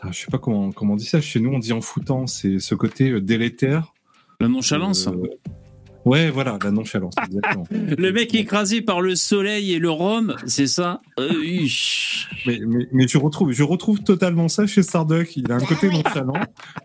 ah, 0.00 0.08
je 0.10 0.20
sais 0.20 0.30
pas 0.30 0.38
comment 0.38 0.72
comment 0.72 0.94
on 0.94 0.96
dit 0.96 1.04
ça. 1.04 1.20
Chez 1.20 1.38
nous, 1.38 1.50
on 1.50 1.58
dit 1.58 1.72
en 1.72 1.82
foutant, 1.82 2.26
c'est 2.26 2.58
ce 2.58 2.74
côté 2.74 3.10
euh, 3.10 3.20
délétère. 3.20 3.92
La 4.40 4.48
nonchalance. 4.48 5.06
Euh, 5.06 5.12
ouais, 6.06 6.30
voilà, 6.30 6.58
la 6.62 6.70
nonchalance. 6.70 7.14
exactement. 7.22 7.64
Le 7.70 8.10
mec 8.10 8.34
écrasé 8.34 8.80
par 8.80 9.02
le 9.02 9.14
soleil 9.14 9.72
et 9.72 9.78
le 9.78 9.90
rhum, 9.90 10.34
c'est 10.46 10.66
ça? 10.66 11.02
Mais, 11.18 12.60
mais, 12.66 12.88
mais 12.90 13.06
je 13.06 13.18
retrouve, 13.18 13.52
je 13.52 13.62
retrouve 13.62 14.02
totalement 14.02 14.48
ça 14.48 14.66
chez 14.66 14.82
Starduck. 14.82 15.36
Il 15.36 15.52
a 15.52 15.56
un 15.56 15.60
côté 15.60 15.88
nonchalant, 15.90 16.40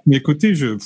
mais 0.05 0.21
côté 0.21 0.53
je. 0.53 0.77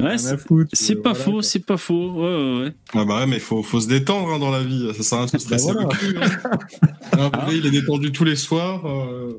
Ouais, 0.00 0.18
c'est- 0.18 0.94
euh, 0.96 1.02
pas 1.02 1.10
voilà, 1.12 1.24
faux, 1.24 1.42
c'est 1.42 1.60
pas 1.64 1.76
faux. 1.76 2.10
Ouais, 2.12 2.22
ouais, 2.22 2.64
ouais. 2.64 2.72
Ah 2.94 3.04
bah 3.04 3.20
ouais, 3.20 3.26
mais 3.26 3.38
faut, 3.38 3.62
faut 3.62 3.80
se 3.80 3.88
détendre 3.88 4.28
hein, 4.32 4.38
dans 4.38 4.50
la 4.50 4.62
vie. 4.62 4.88
Ça 4.96 5.02
sert 5.02 5.18
à 5.18 5.20
rien 5.22 5.26
de 5.26 5.30
se 5.30 5.38
stresser 5.38 5.72
Bah 5.72 5.80
le 5.82 5.88
cul. 5.96 6.18
Hein. 7.12 7.30
Il 7.52 7.66
est 7.66 7.70
détendu 7.70 8.12
tous 8.12 8.24
les 8.24 8.36
soirs. 8.36 8.86
euh, 8.86 9.32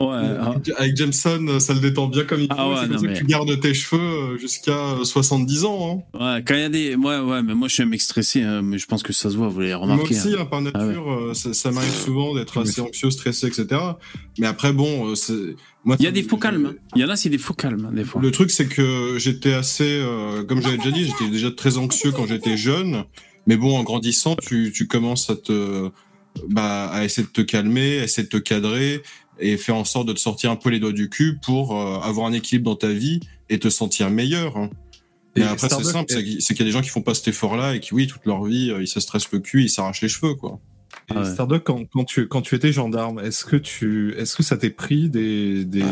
Ouais, 0.00 0.16
ah. 0.40 0.54
Avec 0.78 0.96
Jameson, 0.96 1.46
euh, 1.48 1.60
ça 1.60 1.74
le 1.74 1.80
détend 1.80 2.06
bien 2.06 2.24
comme 2.24 2.40
il 2.40 2.46
faut. 2.46 2.54
Ah 2.56 2.68
ouais, 2.70 2.76
c'est 2.80 2.88
non, 2.88 2.94
comme 2.94 2.98
ça 3.00 3.06
mais- 3.08 3.12
que 3.14 3.18
tu 3.18 3.24
gardes 3.26 3.60
tes 3.60 3.74
cheveux 3.74 4.00
euh, 4.00 4.38
jusqu'à 4.38 4.72
euh, 4.72 5.04
70 5.04 5.64
ans. 5.66 6.04
Hein. 6.14 6.18
Ouais, 6.36 6.42
quand 6.46 6.54
il 6.54 6.60
y 6.60 6.64
a 6.64 6.68
des. 6.70 6.94
Ouais, 6.94 7.18
ouais, 7.18 7.42
mais 7.42 7.54
moi 7.54 7.68
je 7.68 7.74
suis 7.74 7.82
un 7.82 7.86
mec 7.86 8.00
stressé, 8.00 8.42
hein, 8.42 8.62
mais 8.62 8.78
je 8.78 8.86
pense 8.86 9.02
que 9.02 9.12
ça 9.12 9.28
se 9.30 9.36
voit, 9.36 9.48
vous 9.48 9.60
l'avez 9.60 9.72
Moi 9.74 9.82
remarqué. 9.82 10.16
aussi, 10.16 10.28
hein. 10.32 10.38
hein, 10.40 10.44
par 10.46 10.62
nature, 10.62 11.10
euh, 11.12 11.34
ça, 11.34 11.52
ça 11.52 11.70
m'arrive 11.70 11.92
souvent 11.94 12.34
d'être 12.34 12.58
assez 12.62 12.80
anxieux, 12.80 13.10
stressé, 13.10 13.46
etc. 13.48 13.66
Mais 14.38 14.46
après, 14.46 14.72
bon, 14.72 15.08
euh, 15.10 15.14
c'est. 15.14 15.34
moi, 15.84 15.96
Il 15.98 16.04
y 16.04 16.08
a 16.08 16.12
des 16.12 16.22
faux 16.22 16.38
calmes. 16.38 16.66
hein. 16.72 16.74
Il 16.96 17.02
y 17.02 17.04
en 17.04 17.10
a, 17.10 17.16
c'est 17.16 17.28
des 17.28 17.36
faux 17.38 17.52
calmes, 17.54 17.90
des 17.94 18.04
fois. 18.04 18.22
Le 18.22 18.30
truc, 18.30 18.50
c'est 18.50 18.68
que 18.68 19.16
j'étais 19.18 19.52
assez, 19.52 19.84
euh, 20.02 20.44
comme 20.44 20.62
j'avais 20.62 20.78
déjà 20.78 20.92
dit, 20.92 21.04
j'étais 21.04 21.30
déjà 21.30 21.50
très 21.50 21.76
anxieux 21.76 22.10
quand 22.12 22.26
j'étais 22.26 22.56
jeune. 22.56 23.04
Mais 23.46 23.56
bon, 23.58 23.76
en 23.76 23.82
grandissant, 23.82 24.34
tu, 24.36 24.72
tu 24.74 24.86
commences 24.86 25.28
à 25.28 25.36
te, 25.36 25.90
bah, 26.48 26.88
à 26.90 27.04
essayer 27.04 27.26
de 27.26 27.32
te 27.32 27.40
calmer, 27.42 27.98
à 28.00 28.04
essayer 28.04 28.22
de 28.24 28.28
te 28.30 28.36
cadrer 28.38 29.02
et 29.40 29.56
faire 29.56 29.76
en 29.76 29.84
sorte 29.84 30.06
de 30.08 30.12
te 30.12 30.20
sortir 30.20 30.50
un 30.50 30.56
peu 30.56 30.70
les 30.70 30.80
doigts 30.80 30.92
du 30.92 31.08
cul 31.08 31.38
pour 31.44 31.76
euh, 31.80 31.98
avoir 32.00 32.26
un 32.26 32.32
équilibre 32.32 32.70
dans 32.70 32.76
ta 32.76 32.88
vie 32.88 33.20
et 33.48 33.58
te 33.58 33.68
sentir 33.70 34.10
meilleur. 34.10 34.56
hein. 34.56 34.70
Et 35.36 35.40
Mais 35.40 35.46
après, 35.46 35.68
c'est 35.68 35.76
Starbucks- 35.76 35.92
simple, 35.92 36.12
c'est 36.40 36.54
qu'il 36.54 36.58
y 36.58 36.62
a 36.62 36.64
des 36.64 36.70
gens 36.72 36.82
qui 36.82 36.88
font 36.88 37.02
pas 37.02 37.14
cet 37.14 37.28
effort-là 37.28 37.74
et 37.76 37.80
qui, 37.80 37.94
oui, 37.94 38.06
toute 38.08 38.26
leur 38.26 38.42
vie, 38.44 38.70
euh, 38.70 38.82
ils 38.82 38.88
se 38.88 38.98
stressent 39.00 39.30
le 39.32 39.38
cul, 39.38 39.62
ils 39.64 39.68
s'arrachent 39.70 40.02
les 40.02 40.08
cheveux, 40.08 40.34
quoi. 40.34 40.58
Et 41.08 41.12
Ah 41.14 41.22
ouais. 41.22 41.32
Starduck, 41.32 41.62
quand, 41.62 41.84
quand 41.92 42.04
tu 42.04 42.26
quand 42.26 42.42
tu 42.42 42.54
étais 42.56 42.72
gendarme, 42.72 43.20
est-ce 43.20 43.44
que 43.44 43.54
tu 43.56 44.12
est-ce 44.16 44.34
que 44.34 44.42
ça 44.42 44.56
t'est 44.56 44.70
pris 44.70 45.08
des 45.08 45.64
des, 45.64 45.84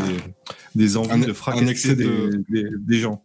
des 0.75 0.97
envies 0.97 1.11
Un- 1.13 1.19
de 1.19 1.33
fracasser 1.33 1.69
excès 1.69 1.95
des, 1.95 2.05
de- 2.05 2.45
des, 2.49 2.65
des 2.81 2.99
gens? 2.99 3.23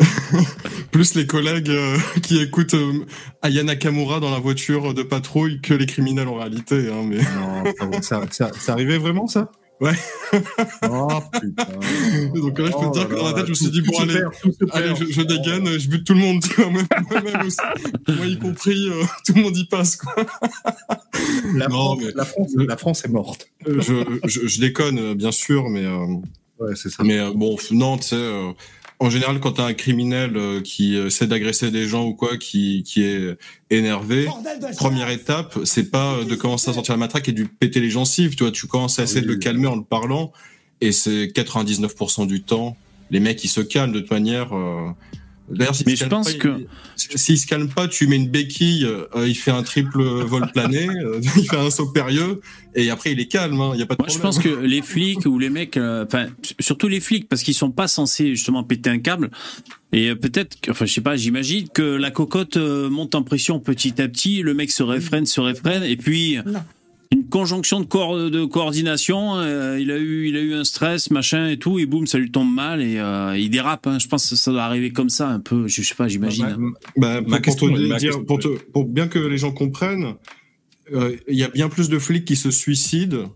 Plus 0.92 1.14
les 1.14 1.26
collègues 1.26 1.70
euh, 1.70 1.96
qui 2.22 2.40
écoutent 2.40 2.74
euh, 2.74 3.04
Aya 3.42 3.62
Nakamura 3.62 4.20
dans 4.20 4.30
la 4.30 4.38
voiture 4.40 4.94
de 4.94 5.02
patrouille 5.02 5.60
que 5.60 5.74
les 5.74 5.86
criminels 5.86 6.28
en 6.28 6.34
réalité. 6.36 6.88
Hein, 6.90 7.04
mais... 7.06 7.18
Non, 7.18 7.64
ça, 8.00 8.20
ça, 8.20 8.26
ça, 8.30 8.50
ça 8.58 8.72
arrivait 8.72 8.98
vraiment 8.98 9.26
ça? 9.26 9.50
Ouais. 9.80 9.94
Oh 10.90 11.08
putain. 11.32 11.64
Donc 12.34 12.58
là, 12.58 12.66
je 12.66 12.70
peux 12.72 12.76
Oh 12.82 12.90
te 12.90 12.98
dire 12.98 13.08
que 13.08 13.14
dans 13.14 13.26
la 13.28 13.32
tête, 13.32 13.44
je 13.46 13.50
me 13.50 13.54
suis 13.54 13.70
dit, 13.70 13.82
tout 13.82 13.92
bon, 13.92 13.98
allez, 14.02 14.20
perd, 14.70 14.96
je, 14.98 15.04
je 15.10 15.22
dégaine, 15.22 15.78
je 15.78 15.88
bute 15.88 16.04
tout 16.06 16.12
le 16.12 16.20
monde, 16.20 16.42
tu 16.42 16.60
vois, 16.60 16.70
même, 16.70 16.86
moi-même 17.10 17.46
aussi. 17.46 17.56
Moi 18.08 18.26
y 18.26 18.38
compris, 18.38 18.88
euh, 18.90 19.02
tout 19.26 19.32
le 19.34 19.40
monde 19.42 19.56
y 19.56 19.64
passe, 19.66 19.96
quoi. 19.96 20.14
La, 21.54 21.68
Non, 21.68 21.96
France, 21.96 21.98
mais- 22.02 22.12
la, 22.14 22.24
France, 22.26 22.50
la 22.56 22.76
France 22.76 23.04
est 23.06 23.08
morte. 23.08 23.46
Je, 23.66 24.04
je, 24.26 24.46
je 24.46 24.60
déconne, 24.60 25.14
bien 25.14 25.32
sûr, 25.32 25.70
mais, 25.70 25.86
euh, 25.86 26.06
Ouais, 26.58 26.72
c'est 26.76 26.90
ça. 26.90 27.02
mais 27.02 27.18
euh, 27.18 27.30
bon, 27.34 27.56
non, 27.70 27.96
tu 27.96 28.08
sais, 28.08 28.16
en 29.00 29.10
général, 29.10 29.40
quand 29.40 29.52
t'as 29.52 29.64
un 29.66 29.72
criminel 29.72 30.36
euh, 30.36 30.60
qui 30.60 30.94
euh, 30.96 31.06
essaie 31.06 31.26
d'agresser 31.26 31.70
des 31.70 31.88
gens 31.88 32.04
ou 32.04 32.14
quoi, 32.14 32.36
qui, 32.36 32.82
qui 32.84 33.02
est 33.02 33.36
énervé, 33.70 34.28
première 34.76 35.08
étape, 35.10 35.58
c'est 35.64 35.90
pas 35.90 36.12
euh, 36.14 36.24
de 36.24 36.34
commencer 36.34 36.70
à 36.70 36.74
sortir 36.74 36.94
la 36.94 36.98
matraque 36.98 37.28
et 37.28 37.32
de 37.32 37.44
péter 37.44 37.80
les 37.80 37.90
gencives, 37.90 38.36
tu 38.36 38.44
vois, 38.44 38.52
tu 38.52 38.66
commences 38.66 38.98
à 38.98 39.04
essayer 39.04 39.20
Oui. 39.20 39.26
de 39.26 39.32
le 39.32 39.38
calmer 39.38 39.66
en 39.68 39.76
le 39.76 39.82
parlant, 39.84 40.32
et 40.80 40.92
c'est 40.92 41.26
99% 41.26 42.26
du 42.26 42.42
temps, 42.42 42.76
les 43.10 43.20
mecs, 43.20 43.42
ils 43.42 43.48
se 43.48 43.60
calment 43.60 43.92
de 43.92 44.00
toute 44.00 44.10
manière. 44.10 44.54
euh, 44.54 44.90
D'ailleurs, 45.50 45.74
s'il 45.74 45.96
se 45.96 46.04
pense 46.04 46.32
pas, 46.32 46.38
que- 46.38 46.56
il- 47.28 47.36
se 47.38 47.46
calme 47.46 47.68
pas, 47.68 47.88
tu 47.88 48.06
mets 48.06 48.16
une 48.16 48.28
béquille, 48.28 48.84
euh, 48.84 49.26
il 49.26 49.34
fait 49.34 49.50
un 49.50 49.62
triple 49.62 50.02
vol 50.02 50.50
plané, 50.52 50.86
euh, 51.04 51.20
il 51.36 51.48
fait 51.48 51.56
un 51.56 51.70
saut 51.70 51.86
périlleux, 51.88 52.40
et 52.74 52.90
après 52.90 53.12
il 53.12 53.20
est 53.20 53.26
calme, 53.26 53.60
hein, 53.60 53.70
il 53.74 53.80
y 53.80 53.82
a 53.82 53.86
pas 53.86 53.94
de 53.96 54.02
Moi, 54.02 54.08
je 54.08 54.18
pense 54.18 54.38
que 54.38 54.48
les 54.48 54.82
flics 54.82 55.26
ou 55.26 55.38
les 55.38 55.50
mecs, 55.50 55.76
euh, 55.76 56.04
enfin, 56.06 56.26
surtout 56.60 56.88
les 56.88 57.00
flics, 57.00 57.28
parce 57.28 57.42
qu'ils 57.42 57.54
sont 57.54 57.70
pas 57.70 57.88
censés 57.88 58.28
justement 58.36 58.62
péter 58.64 58.90
un 58.90 58.98
câble. 58.98 59.30
Et 59.92 60.14
peut-être, 60.14 60.60
que- 60.60 60.70
enfin, 60.70 60.86
je 60.86 60.92
sais 60.92 61.00
pas, 61.00 61.16
j'imagine 61.16 61.68
que 61.68 61.82
la 61.82 62.10
cocotte 62.12 62.56
monte 62.56 63.14
en 63.16 63.22
pression 63.22 63.58
petit 63.58 64.00
à 64.00 64.06
petit, 64.08 64.42
le 64.42 64.54
mec 64.54 64.70
se 64.70 64.82
réfrène, 64.84 65.26
se 65.26 65.40
réfrène, 65.40 65.82
et 65.82 65.96
puis 65.96 66.38
conjonction 67.30 67.80
de, 67.80 67.86
coor- 67.86 68.30
de 68.30 68.44
coordination. 68.44 69.36
euh, 69.38 69.78
il 69.80 69.90
a 69.90 69.96
eu, 69.98 70.28
il 70.28 70.36
a 70.36 70.40
eu 70.40 70.52
un 70.54 70.64
stress, 70.64 71.10
machin 71.10 71.48
et 71.48 71.56
tout, 71.58 71.78
et 71.78 71.86
boum, 71.86 72.06
ça 72.06 72.18
lui 72.18 72.30
tombe 72.30 72.52
mal 72.54 72.82
et 72.82 72.98
euh, 72.98 73.36
il 73.38 73.48
dérape. 73.50 73.86
hein. 73.86 73.98
Je 73.98 74.08
pense 74.08 74.28
que 74.28 74.36
ça 74.36 74.50
doit 74.50 74.64
arriver 74.64 74.90
comme 74.92 75.08
ça 75.08 75.28
un 75.28 75.40
peu. 75.40 75.66
Je 75.68 75.80
sais 75.82 75.94
pas, 75.94 76.08
j'imagine. 76.08 76.44
hein. 76.44 76.56
Ma- 76.58 76.70
Bah, 76.96 77.22
pour, 77.22 77.30
Ma 77.30 77.36
pour 77.38 77.44
question, 77.44 77.66
te 77.68 77.72
ma 77.72 77.96
dire, 77.96 78.08
question- 78.10 78.24
pour, 78.24 78.38
te- 78.38 78.48
pour 78.72 78.84
bien 78.84 79.08
que 79.08 79.18
les 79.18 79.38
gens 79.38 79.52
comprennent, 79.52 80.14
euh, 80.92 81.16
il 81.28 81.36
y 81.38 81.44
a 81.44 81.48
bien 81.48 81.68
plus 81.68 81.88
de 81.88 81.98
flics 81.98 82.24
qui 82.24 82.36
se 82.36 82.50
suicident 82.50 83.32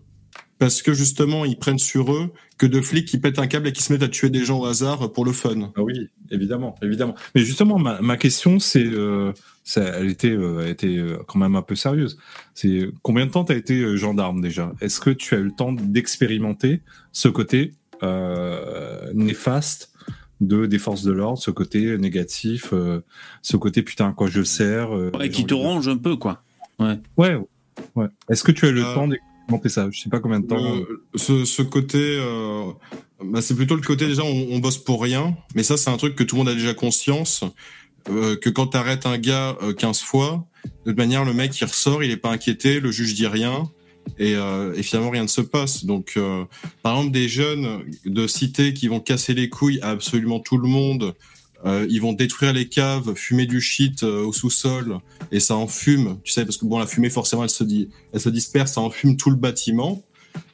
parce 0.59 0.81
que 0.81 0.93
justement 0.93 1.43
ils 1.45 1.57
prennent 1.57 1.79
sur 1.79 2.13
eux 2.13 2.31
que 2.57 2.65
de 2.65 2.79
flics 2.81 3.07
qui 3.07 3.17
pètent 3.19 3.39
un 3.39 3.47
câble 3.47 3.67
et 3.67 3.73
qui 3.73 3.81
se 3.83 3.91
mettent 3.91 4.03
à 4.03 4.07
tuer 4.07 4.29
des 4.29 4.45
gens 4.45 4.59
au 4.59 4.65
hasard 4.65 5.11
pour 5.11 5.25
le 5.25 5.31
fun. 5.33 5.71
Ah 5.75 5.83
oui, 5.83 6.07
évidemment, 6.31 6.75
évidemment. 6.81 7.15
Mais 7.35 7.41
justement, 7.41 7.77
ma, 7.77 7.99
ma 8.01 8.15
question, 8.15 8.59
c'est, 8.59 8.85
euh, 8.85 9.33
ça- 9.65 9.83
elle 9.83 10.09
était, 10.09 10.29
euh, 10.31 10.61
elle 10.63 10.69
était 10.69 10.97
euh, 10.97 11.17
quand 11.27 11.37
même 11.39 11.55
un 11.57 11.61
peu 11.61 11.75
sérieuse. 11.75 12.17
C'est 12.53 12.87
combien 13.01 13.25
de 13.25 13.31
temps 13.31 13.43
tu 13.43 13.51
as 13.51 13.57
été 13.57 13.81
euh, 13.81 13.97
gendarme 13.97 14.39
déjà? 14.41 14.71
Est-ce 14.79 14.99
que 15.01 15.09
tu 15.09 15.35
as 15.35 15.39
eu 15.39 15.43
le 15.43 15.51
temps 15.51 15.73
d'expérimenter 15.73 16.81
ce 17.11 17.27
côté 17.27 17.73
euh, 18.03 19.11
néfaste 19.13 19.91
de 20.41 20.65
des 20.65 20.79
forces 20.79 21.03
de 21.03 21.11
l'ordre, 21.13 21.37
ce 21.39 21.49
côté 21.51 21.97
négatif, 21.97 22.69
euh, 22.73 23.01
ce 23.41 23.55
côté 23.57 23.81
putain 23.83 24.11
quoi 24.11 24.27
je 24.27 24.43
sers 24.43 24.93
euh, 24.95 25.11
Ouais, 25.17 25.29
qui 25.29 25.45
te 25.45 25.53
ronge 25.53 25.87
un 25.87 25.97
peu, 25.97 26.15
quoi. 26.17 26.43
Ouais, 26.79 26.99
ouais. 27.17 28.07
Est-ce 28.29 28.43
que 28.43 28.51
tu 28.51 28.65
as 28.65 28.69
eu 28.69 28.73
le 28.73 28.81
Euh, 28.81 28.93
temps 28.93 29.07
d'expérimenter 29.07 29.21
ça 29.67 29.89
Je 29.91 29.99
sais 29.99 30.09
pas 30.09 30.19
combien 30.19 30.39
de 30.39 30.47
temps. 30.47 30.75
Euh, 30.75 31.03
ce, 31.15 31.45
ce 31.45 31.61
côté, 31.61 31.99
euh, 31.99 32.71
bah, 33.23 33.41
c'est 33.41 33.55
plutôt 33.55 33.75
le 33.75 33.81
côté 33.81 34.07
déjà 34.07 34.23
on, 34.23 34.47
on 34.51 34.59
bosse 34.59 34.77
pour 34.77 35.01
rien, 35.01 35.35
mais 35.55 35.63
ça 35.63 35.77
c'est 35.77 35.89
un 35.89 35.97
truc 35.97 36.15
que 36.15 36.23
tout 36.23 36.35
le 36.35 36.39
monde 36.39 36.49
a 36.49 36.53
déjà 36.53 36.73
conscience, 36.73 37.43
euh, 38.09 38.35
que 38.35 38.49
quand 38.49 38.67
t'arrêtes 38.67 39.05
un 39.05 39.17
gars 39.17 39.57
euh, 39.61 39.73
15 39.73 40.01
fois, 40.01 40.45
de 40.85 40.91
toute 40.91 40.97
manière 40.97 41.25
le 41.25 41.33
mec 41.33 41.59
il 41.59 41.65
ressort, 41.65 42.03
il 42.03 42.11
est 42.11 42.17
pas 42.17 42.31
inquiété, 42.31 42.79
le 42.79 42.91
juge 42.91 43.13
dit 43.13 43.27
rien, 43.27 43.69
et, 44.19 44.35
euh, 44.35 44.73
et 44.75 44.83
finalement 44.83 45.11
rien 45.11 45.23
ne 45.23 45.27
se 45.27 45.41
passe. 45.41 45.85
Donc 45.85 46.13
euh, 46.17 46.45
par 46.83 46.97
exemple 46.97 47.13
des 47.13 47.27
jeunes 47.27 47.85
de 48.05 48.27
cité 48.27 48.73
qui 48.73 48.87
vont 48.87 48.99
casser 48.99 49.33
les 49.33 49.49
couilles 49.49 49.79
à 49.81 49.89
absolument 49.89 50.39
tout 50.39 50.57
le 50.57 50.67
monde, 50.67 51.13
euh, 51.65 51.85
ils 51.89 52.01
vont 52.01 52.13
détruire 52.13 52.53
les 52.53 52.67
caves, 52.67 53.13
fumer 53.15 53.45
du 53.45 53.61
shit 53.61 54.03
euh, 54.03 54.23
au 54.23 54.33
sous-sol, 54.33 54.99
et 55.31 55.39
ça 55.39 55.55
en 55.55 55.67
fume, 55.67 56.19
tu 56.23 56.31
sais, 56.31 56.45
parce 56.45 56.57
que 56.57 56.65
bon 56.65 56.79
la 56.79 56.87
fumée 56.87 57.09
forcément 57.09 57.43
elle 57.43 57.49
se 57.49 57.63
dit, 57.63 57.89
elle 58.13 58.19
se 58.19 58.29
disperse, 58.29 58.73
ça 58.73 58.81
enfume 58.81 59.17
tout 59.17 59.29
le 59.29 59.35
bâtiment 59.35 60.03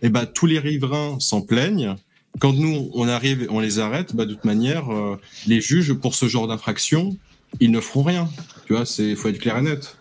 et 0.02 0.10
bah 0.10 0.26
tous 0.26 0.46
les 0.46 0.60
riverains 0.60 1.18
s'en 1.20 1.42
plaignent. 1.42 1.96
Quand 2.40 2.54
nous 2.54 2.90
on 2.94 3.08
arrive 3.08 3.48
on 3.50 3.60
les 3.60 3.80
arrête, 3.80 4.16
bah 4.16 4.26
de 4.26 4.34
toute 4.34 4.46
manière 4.46 4.92
euh, 4.94 5.20
les 5.48 5.60
juges 5.60 5.94
pour 5.94 6.16
ce 6.16 6.28
genre 6.28 6.48
d'infraction, 6.48 7.18
ils 7.60 7.72
ne 7.72 7.82
feront 7.82 8.04
rien. 8.04 8.30
Tu 8.66 8.74
vois, 8.74 8.86
c'est 8.86 9.16
faut 9.16 9.28
être 9.28 9.40
clair 9.40 9.58
et 9.58 9.62
net. 9.62 9.98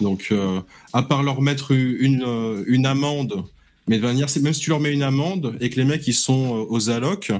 Donc 0.00 0.28
euh, 0.30 0.60
à 0.92 1.02
part 1.02 1.22
leur 1.22 1.40
mettre 1.40 1.72
une 1.72 2.22
euh, 2.26 2.64
une 2.66 2.86
amende, 2.86 3.44
mais 3.88 3.98
de 3.98 4.02
manière 4.02 4.28
même 4.42 4.52
si 4.52 4.60
tu 4.60 4.70
leur 4.70 4.80
mets 4.80 4.92
une 4.92 5.02
amende 5.02 5.56
et 5.60 5.70
que 5.70 5.76
les 5.76 5.84
mecs 5.84 6.06
ils 6.06 6.14
sont 6.14 6.58
euh, 6.58 6.66
aux 6.68 6.90
allocs, 6.90 7.32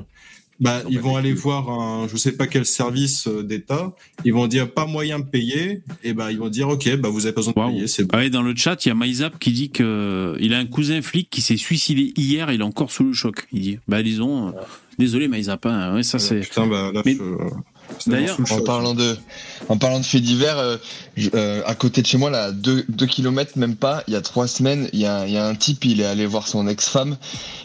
bah 0.60 0.82
ils 0.90 1.00
vont 1.00 1.16
aller 1.16 1.32
voir 1.32 1.70
un 1.70 2.06
je 2.08 2.16
sais 2.16 2.32
pas 2.32 2.46
quel 2.46 2.66
service 2.66 3.26
euh, 3.26 3.42
d'État, 3.42 3.94
ils 4.24 4.32
vont 4.34 4.46
dire 4.46 4.70
pas 4.72 4.86
moyen 4.86 5.18
de 5.18 5.24
payer 5.24 5.82
et 6.04 6.12
bah 6.12 6.30
ils 6.30 6.38
vont 6.38 6.48
dire 6.48 6.68
OK, 6.68 6.94
bah 6.96 7.08
vous 7.08 7.26
avez 7.26 7.34
pas 7.34 7.40
besoin 7.40 7.52
de 7.68 7.72
payer, 7.72 7.86
c'est 7.86 8.04
bon. 8.04 8.16
Ouais, 8.18 8.30
dans 8.30 8.42
le 8.42 8.54
chat, 8.54 8.84
il 8.84 8.88
y 8.88 8.92
a 8.92 8.94
Maïzap 8.94 9.38
qui 9.38 9.52
dit 9.52 9.70
que 9.70 10.36
il 10.40 10.52
a 10.54 10.58
un 10.58 10.66
cousin 10.66 11.00
flic 11.02 11.28
qui 11.30 11.40
s'est 11.40 11.56
suicidé 11.56 12.12
hier, 12.16 12.52
il 12.52 12.60
est 12.60 12.64
encore 12.64 12.90
sous 12.92 13.04
le 13.04 13.12
choc. 13.12 13.46
Il 13.52 13.60
dit, 13.62 13.78
bah 13.88 14.02
disons, 14.02 14.48
euh, 14.48 14.52
désolé 14.98 15.28
Maïzap, 15.28 15.64
hein, 15.66 15.94
ouais, 15.94 16.02
ça 16.02 16.18
c'est. 16.18 16.40
Putain 16.40 16.66
bah 16.66 16.90
là 16.92 17.02
Mais- 17.04 17.14
je- 17.14 17.18
c'est 17.18 17.54
D'ailleurs- 18.06 18.38
En 18.50 18.60
parlant 18.60 18.94
de, 18.94 19.16
en 19.68 19.76
parlant 19.76 20.00
de 20.00 20.04
faits 20.04 20.22
divers, 20.22 20.58
euh, 20.58 20.76
je- 21.16 21.28
euh, 21.34 21.62
à 21.66 21.74
côté 21.74 22.02
de 22.02 22.06
chez 22.06 22.18
moi, 22.18 22.30
là, 22.30 22.44
à 22.44 22.52
deux, 22.52 22.84
deux 22.88 23.06
kilomètres, 23.06 23.52
même 23.58 23.76
pas, 23.76 24.02
il 24.08 24.14
y 24.14 24.16
a 24.16 24.20
trois 24.20 24.46
semaines, 24.48 24.88
il 24.92 25.00
y 25.00 25.06
a, 25.06 25.26
il 25.26 25.32
y 25.32 25.36
a 25.36 25.46
un 25.46 25.54
type, 25.54 25.84
il 25.84 26.00
est 26.00 26.06
allé 26.06 26.24
voir 26.26 26.48
son 26.48 26.66
ex-femme, 26.68 27.16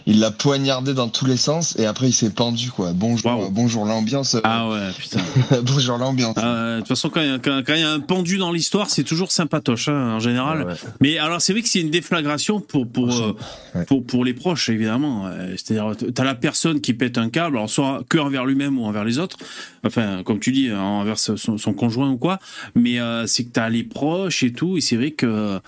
il 0.06 0.20
l'a 0.20 0.32
poignardé 0.32 0.94
dans 0.94 1.08
tous 1.08 1.26
les 1.26 1.38
sens, 1.38 1.76
et 1.80 1.86
après 1.86 2.10
il 2.10 2.14
s'est 2.14 2.30
pendu, 2.32 2.72
quoi. 2.72 2.92
Bonjour, 2.94 3.32
euh, 3.32 3.48
bonjour 3.52 3.86
l'ambiance, 3.86 4.36
Ah 4.44 4.68
ouais, 4.70 4.90
putain. 4.98 5.20
bonjour 5.64 5.98
l'ambiance. 5.98 6.36
Ah, 6.38 6.76
De 6.76 6.80
toute 6.80 6.90
façon, 6.90 7.10
quand 7.10 7.22
il 7.22 7.28
y 7.30 7.32
a- 7.32 7.40
quand- 7.40 7.62
quand 7.66 7.74
il 7.76 7.82
y 7.82 7.84
a 7.84 7.92
un 7.92 8.00
pendu 8.00 8.38
dans 8.38 8.52
l'histoire, 8.52 8.90
c'est 8.90 9.04
toujours 9.04 9.32
sympatoche 9.32 9.88
hein, 9.88 10.16
en 10.16 10.20
général. 10.20 10.76
Mais 11.02 11.18
alors, 11.18 11.42
c'est 11.42 11.54
vrai 11.54 11.62
que 11.62 11.70
c'est 11.70 11.82
une 11.82 11.92
déflagration 11.92 12.60
pour 12.60 12.88
pour, 12.88 13.14
euh, 13.16 13.36
Ouais. 13.74 13.86
pour 13.86 14.06
pour 14.06 14.26
les 14.26 14.34
proches, 14.34 14.70
évidemment. 14.70 15.30
C'est-à-dire, 15.58 15.92
t'as 16.14 16.24
la 16.24 16.36
personne 16.36 16.82
qui 16.82 16.94
pète 16.94 17.18
un 17.18 17.30
câble, 17.30 17.58
alors 17.58 17.70
soit 17.70 18.04
que 18.10 18.18
envers 18.18 18.46
lui-même 18.46 18.78
ou 18.80 18.86
envers 18.86 19.04
les 19.04 19.18
autres. 19.20 19.38
Enfin, 19.86 20.15
comme 20.24 20.40
tu 20.40 20.52
dis, 20.52 20.72
envers 20.72 21.20
son, 21.20 21.38
son 21.58 21.74
conjoint 21.74 22.12
ou 22.12 22.18
quoi. 22.18 22.40
Mais 22.76 23.00
euh, 23.00 23.26
c'est 23.28 23.44
que 23.46 23.50
t'as 23.52 23.70
les 23.70 23.84
proches 23.84 24.44
et 24.44 24.52
tout, 24.54 24.78
et 24.78 24.82
c'est 24.82 24.96
vrai 24.96 25.12
que 25.12 25.60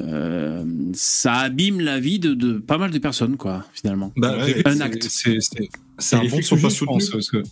euh, 0.00 0.64
ça 0.94 1.34
abîme 1.34 1.80
la 1.80 2.00
vie 2.00 2.18
de, 2.18 2.34
de 2.34 2.58
pas 2.58 2.78
mal 2.78 2.90
de 2.90 2.98
personnes, 2.98 3.36
quoi, 3.36 3.64
finalement. 3.74 4.12
Bah, 4.16 4.36
Ouais, 4.38 4.62
un 4.66 4.80
acte. 4.80 5.04
C'est 5.08 6.16
un 6.16 6.22
les 6.22 6.28
bon 6.28 6.36
sont 6.42 6.56
sujet, 6.56 6.68
pas 6.68 6.84
pense, 6.86 7.30
que- 7.30 7.42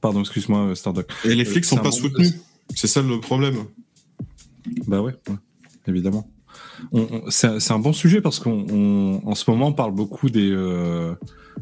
Pardon, 0.00 0.20
excuse-moi, 0.20 0.60
euh, 0.70 0.74
Stardock. 0.74 1.06
Et 1.24 1.34
les 1.34 1.42
Euh, 1.46 1.50
flics 1.50 1.64
sont 1.64 1.76
pas 1.76 1.84
bon- 1.84 1.90
soutenus. 1.92 2.34
C'est 2.74 2.86
ça 2.86 3.02
le 3.02 3.20
problème. 3.20 3.56
Bah 4.86 5.00
ouais, 5.02 5.14
ouais, 5.28 5.36
évidemment. 5.86 6.28
C'est 7.28 7.70
un- 7.70 7.78
bon 7.78 7.92
sujet 7.92 8.20
parce 8.20 8.38
qu'en 8.38 8.64
en 9.24 9.34
ce 9.34 9.50
moment 9.50 9.68
on 9.68 9.72
parle 9.72 9.92
beaucoup 9.92 10.30
des 10.30 10.50
euh, 10.50 11.14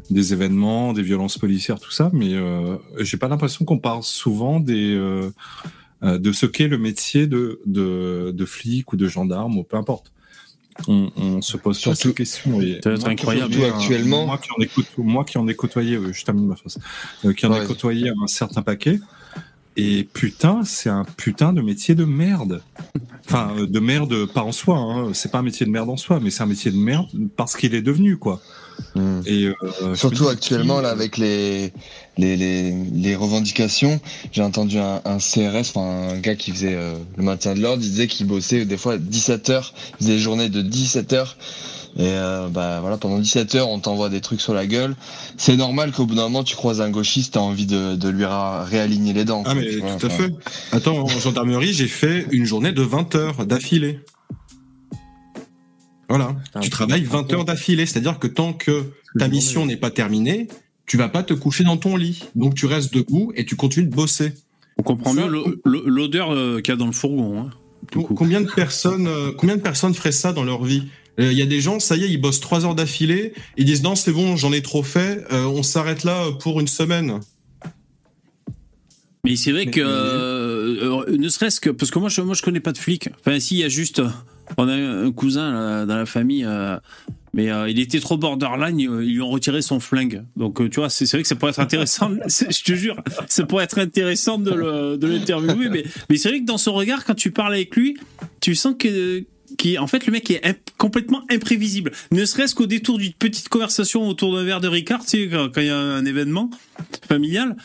des 0.09 0.33
événements, 0.33 0.93
des 0.93 1.03
violences 1.03 1.37
policières, 1.37 1.79
tout 1.79 1.91
ça, 1.91 2.09
mais 2.13 2.33
euh, 2.33 2.77
j'ai 2.99 3.17
pas 3.17 3.27
l'impression 3.27 3.65
qu'on 3.65 3.79
parle 3.79 4.03
souvent 4.03 4.59
des 4.59 4.93
euh, 4.95 5.29
euh, 6.03 6.17
de 6.17 6.31
ce 6.31 6.45
qu'est 6.45 6.67
le 6.67 6.77
métier 6.77 7.27
de, 7.27 7.59
de 7.65 8.31
de 8.35 8.45
flic 8.45 8.91
ou 8.93 8.95
de 8.97 9.07
gendarme 9.07 9.57
ou 9.57 9.63
peu 9.63 9.77
importe. 9.77 10.11
On, 10.87 11.11
on 11.17 11.41
se 11.41 11.55
pose 11.57 11.77
pas 11.77 11.93
Surtout- 11.93 12.09
ces 12.09 12.13
questions. 12.15 12.59
Et 12.59 12.79
moi, 12.83 13.09
incroyable. 13.09 13.53
qui 13.53 13.63
Actuellement- 13.63 14.25
moi 14.25 14.39
qui 14.39 14.49
en 14.57 14.59
ai 14.61 14.65
côtoyé, 14.67 15.03
moi 15.11 15.23
qui 15.23 15.37
en 15.37 15.47
ai 15.47 15.55
côtoyé, 15.55 15.95
euh, 15.97 16.11
je 16.11 16.25
termine 16.25 16.47
ma 16.47 16.55
phrase, 16.55 16.79
euh, 17.25 17.33
qui 17.33 17.45
en 17.45 17.53
ai 17.53 17.63
côtoyé 17.65 18.09
un 18.09 18.27
certain 18.27 18.63
paquet. 18.63 18.99
Et 19.77 20.07
putain, 20.13 20.63
c'est 20.63 20.89
un 20.89 21.03
putain 21.17 21.51
de 21.53 21.61
métier 21.61 21.95
de 21.95 22.05
merde. 22.05 22.61
Enfin, 23.25 23.55
de 23.67 23.79
merde, 23.79 24.25
pas 24.31 24.41
en 24.43 24.51
soi. 24.51 24.77
Hein. 24.77 25.11
C'est 25.13 25.31
pas 25.31 25.39
un 25.39 25.43
métier 25.43 25.65
de 25.65 25.71
merde 25.71 25.89
en 25.89 25.97
soi, 25.97 26.19
mais 26.21 26.29
c'est 26.31 26.43
un 26.43 26.47
métier 26.47 26.69
de 26.71 26.77
merde 26.77 27.07
parce 27.35 27.55
qu'il 27.55 27.73
est 27.73 27.81
devenu, 27.81 28.17
quoi. 28.17 28.39
Mm. 28.95 29.21
Et 29.25 29.45
euh, 29.81 29.95
Surtout 29.95 30.27
actuellement, 30.27 30.77
qui- 30.77 30.83
là, 30.83 30.89
avec 30.89 31.17
les, 31.17 31.73
les, 32.17 32.35
les, 32.37 32.71
les 32.93 33.15
revendications, 33.15 33.99
j'ai 34.31 34.41
entendu 34.43 34.77
un, 34.79 35.01
un 35.05 35.17
CRS, 35.17 35.69
enfin, 35.75 36.09
un 36.13 36.19
gars 36.19 36.35
qui 36.35 36.51
faisait 36.51 36.75
euh, 36.75 36.95
le 37.17 37.23
maintien 37.23 37.53
de 37.55 37.59
l'ordre, 37.61 37.81
il 37.83 37.89
disait 37.89 38.07
qu'il 38.07 38.27
bossait 38.27 38.65
des 38.65 38.77
fois 38.77 38.97
17 38.97 39.49
heures, 39.49 39.73
il 39.99 40.03
faisait 40.05 40.13
des 40.17 40.19
journées 40.19 40.49
de 40.49 40.61
17 40.61 41.13
heures. 41.13 41.37
Et 41.95 42.01
euh, 42.07 42.47
bah 42.49 42.79
voilà, 42.81 42.97
pendant 42.97 43.19
17 43.19 43.53
heures, 43.53 43.69
on 43.69 43.77
t'envoie 43.79 44.09
des 44.09 44.19
trucs 44.19 44.41
sur 44.41 44.55
la 44.55 44.65
gueule. 44.65 44.95
C'est 45.37 45.55
normal 45.55 45.91
qu'au 45.91 46.07
bout 46.07 46.15
d'un 46.15 46.23
moment, 46.23 46.43
tu 46.43 46.55
croises 46.55 46.81
un 46.81 46.89
gauchiste, 46.89 47.35
t'as 47.35 47.39
envie 47.39 47.67
de, 47.67 47.95
de 47.95 48.09
lui 48.09 48.25
réaligner 48.25 49.13
les 49.13 49.25
dents. 49.25 49.43
Ah, 49.45 49.53
quoi, 49.53 49.61
mais 49.61 49.75
vois, 49.77 49.91
tout 49.97 50.07
à 50.07 50.09
enfin. 50.09 50.23
fait. 50.23 50.33
Attends, 50.71 50.97
en 51.03 51.07
gendarmerie, 51.07 51.71
j'ai 51.71 51.85
fait 51.87 52.25
une 52.31 52.45
journée 52.45 52.71
de 52.71 52.81
20 52.81 53.13
heures 53.13 53.45
d'affilée. 53.45 53.99
Voilà. 56.15 56.35
Tu 56.61 56.69
travailles 56.69 57.03
20 57.03 57.31
heures 57.33 57.45
d'affilée, 57.45 57.85
c'est-à-dire 57.85 58.19
que 58.19 58.27
tant 58.27 58.53
que 58.53 58.83
ta 59.17 59.27
mission 59.27 59.65
n'est 59.65 59.77
pas 59.77 59.89
terminée, 59.91 60.47
tu 60.85 60.97
vas 60.97 61.09
pas 61.09 61.23
te 61.23 61.33
coucher 61.33 61.63
dans 61.63 61.77
ton 61.77 61.95
lit. 61.95 62.23
Donc 62.35 62.55
tu 62.55 62.65
restes 62.65 62.93
debout 62.93 63.31
et 63.35 63.45
tu 63.45 63.55
continues 63.55 63.87
de 63.87 63.95
bosser. 63.95 64.33
On 64.77 64.83
comprend 64.83 65.13
mieux 65.13 65.27
l'o- 65.27 65.55
l'o- 65.65 65.87
l'odeur 65.87 66.31
euh, 66.31 66.59
qu'il 66.61 66.71
y 66.71 66.75
a 66.75 66.77
dans 66.77 66.85
le 66.87 66.91
fourgon. 66.91 67.39
hein. 67.39 67.49
Combien 68.15 68.41
de 68.41 68.47
personnes, 68.49 69.07
euh, 69.07 69.31
combien 69.37 69.55
de 69.57 69.61
personnes 69.61 69.93
feraient 69.93 70.11
ça 70.11 70.33
dans 70.33 70.43
leur 70.43 70.63
vie 70.63 70.83
Euh, 71.19 71.31
Il 71.31 71.37
y 71.37 71.41
a 71.43 71.45
des 71.45 71.61
gens, 71.61 71.79
ça 71.79 71.95
y 71.95 72.03
est, 72.05 72.09
ils 72.09 72.17
bossent 72.21 72.39
3 72.39 72.65
heures 72.65 72.73
d'affilée, 72.75 73.33
ils 73.57 73.65
disent 73.65 73.83
non, 73.83 73.95
c'est 73.95 74.11
bon, 74.11 74.35
j'en 74.35 74.51
ai 74.51 74.61
trop 74.61 74.81
fait, 74.83 75.23
euh, 75.31 75.45
on 75.45 75.61
s'arrête 75.61 76.03
là 76.03 76.31
pour 76.41 76.59
une 76.59 76.67
semaine. 76.67 77.19
Mais 79.25 79.35
c'est 79.35 79.51
vrai 79.51 79.65
Mais- 79.65 79.71
que, 79.71 79.79
mais- 79.79 79.85
euh, 79.87 81.17
ne 81.17 81.29
serait-ce 81.29 81.59
que, 81.61 81.69
parce 81.69 81.91
que 81.91 81.99
moi 81.99 82.09
je, 82.09 82.21
moi 82.21 82.33
je 82.35 82.41
connais 82.41 82.59
pas 82.59 82.71
de 82.73 82.77
flic. 82.77 83.09
Enfin, 83.19 83.39
si, 83.39 83.55
il 83.55 83.59
y 83.59 83.63
a 83.63 83.69
juste, 83.69 83.99
euh, 83.99 84.09
on 84.57 84.67
a 84.67 84.73
un 84.73 85.11
cousin 85.11 85.51
là, 85.51 85.85
dans 85.85 85.97
la 85.97 86.05
famille, 86.05 86.45
euh, 86.45 86.77
mais 87.33 87.51
euh, 87.51 87.67
il 87.67 87.79
était 87.79 87.99
trop 87.99 88.17
borderline, 88.17 88.79
euh, 88.87 89.03
ils 89.03 89.15
lui 89.15 89.21
ont 89.21 89.29
retiré 89.29 89.61
son 89.61 89.79
flingue. 89.79 90.23
Donc 90.37 90.61
euh, 90.61 90.69
tu 90.69 90.79
vois, 90.79 90.89
c'est 90.89 91.09
vrai 91.11 91.23
que 91.23 91.27
ça 91.27 91.35
pourrait 91.35 91.51
être 91.51 91.59
intéressant, 91.59 92.11
je 92.27 92.63
te 92.63 92.73
jure, 92.73 93.01
ça 93.27 93.43
pourrait 93.45 93.63
être 93.63 93.79
intéressant 93.79 94.37
de 94.37 95.05
l'interviewer. 95.05 95.69
mais 95.69 95.83
mais 96.09 96.17
c'est 96.17 96.29
vrai 96.29 96.41
que 96.41 96.45
dans 96.45 96.59
son 96.59 96.73
regard, 96.73 97.05
quand 97.05 97.15
tu 97.15 97.31
parles 97.31 97.53
avec 97.53 97.75
lui, 97.75 97.97
tu 98.39 98.53
sens 98.53 98.75
que 98.77 99.25
qui 99.57 99.77
en 99.77 99.87
fait 99.87 100.05
le 100.05 100.11
mec 100.11 100.29
est 100.31 100.73
complètement 100.77 101.23
imprévisible 101.29 101.91
ne 102.11 102.25
serait-ce 102.25 102.55
qu'au 102.55 102.65
détour 102.65 102.97
d'une 102.97 103.13
petite 103.13 103.49
conversation 103.49 104.07
autour 104.07 104.35
d'un 104.35 104.43
verre 104.43 104.61
de 104.61 104.67
Ricard 104.67 105.01
quand 105.01 105.57
il 105.57 105.65
y 105.65 105.69
a 105.69 105.77
un 105.77 106.05
événement 106.05 106.49
familial 107.07 107.55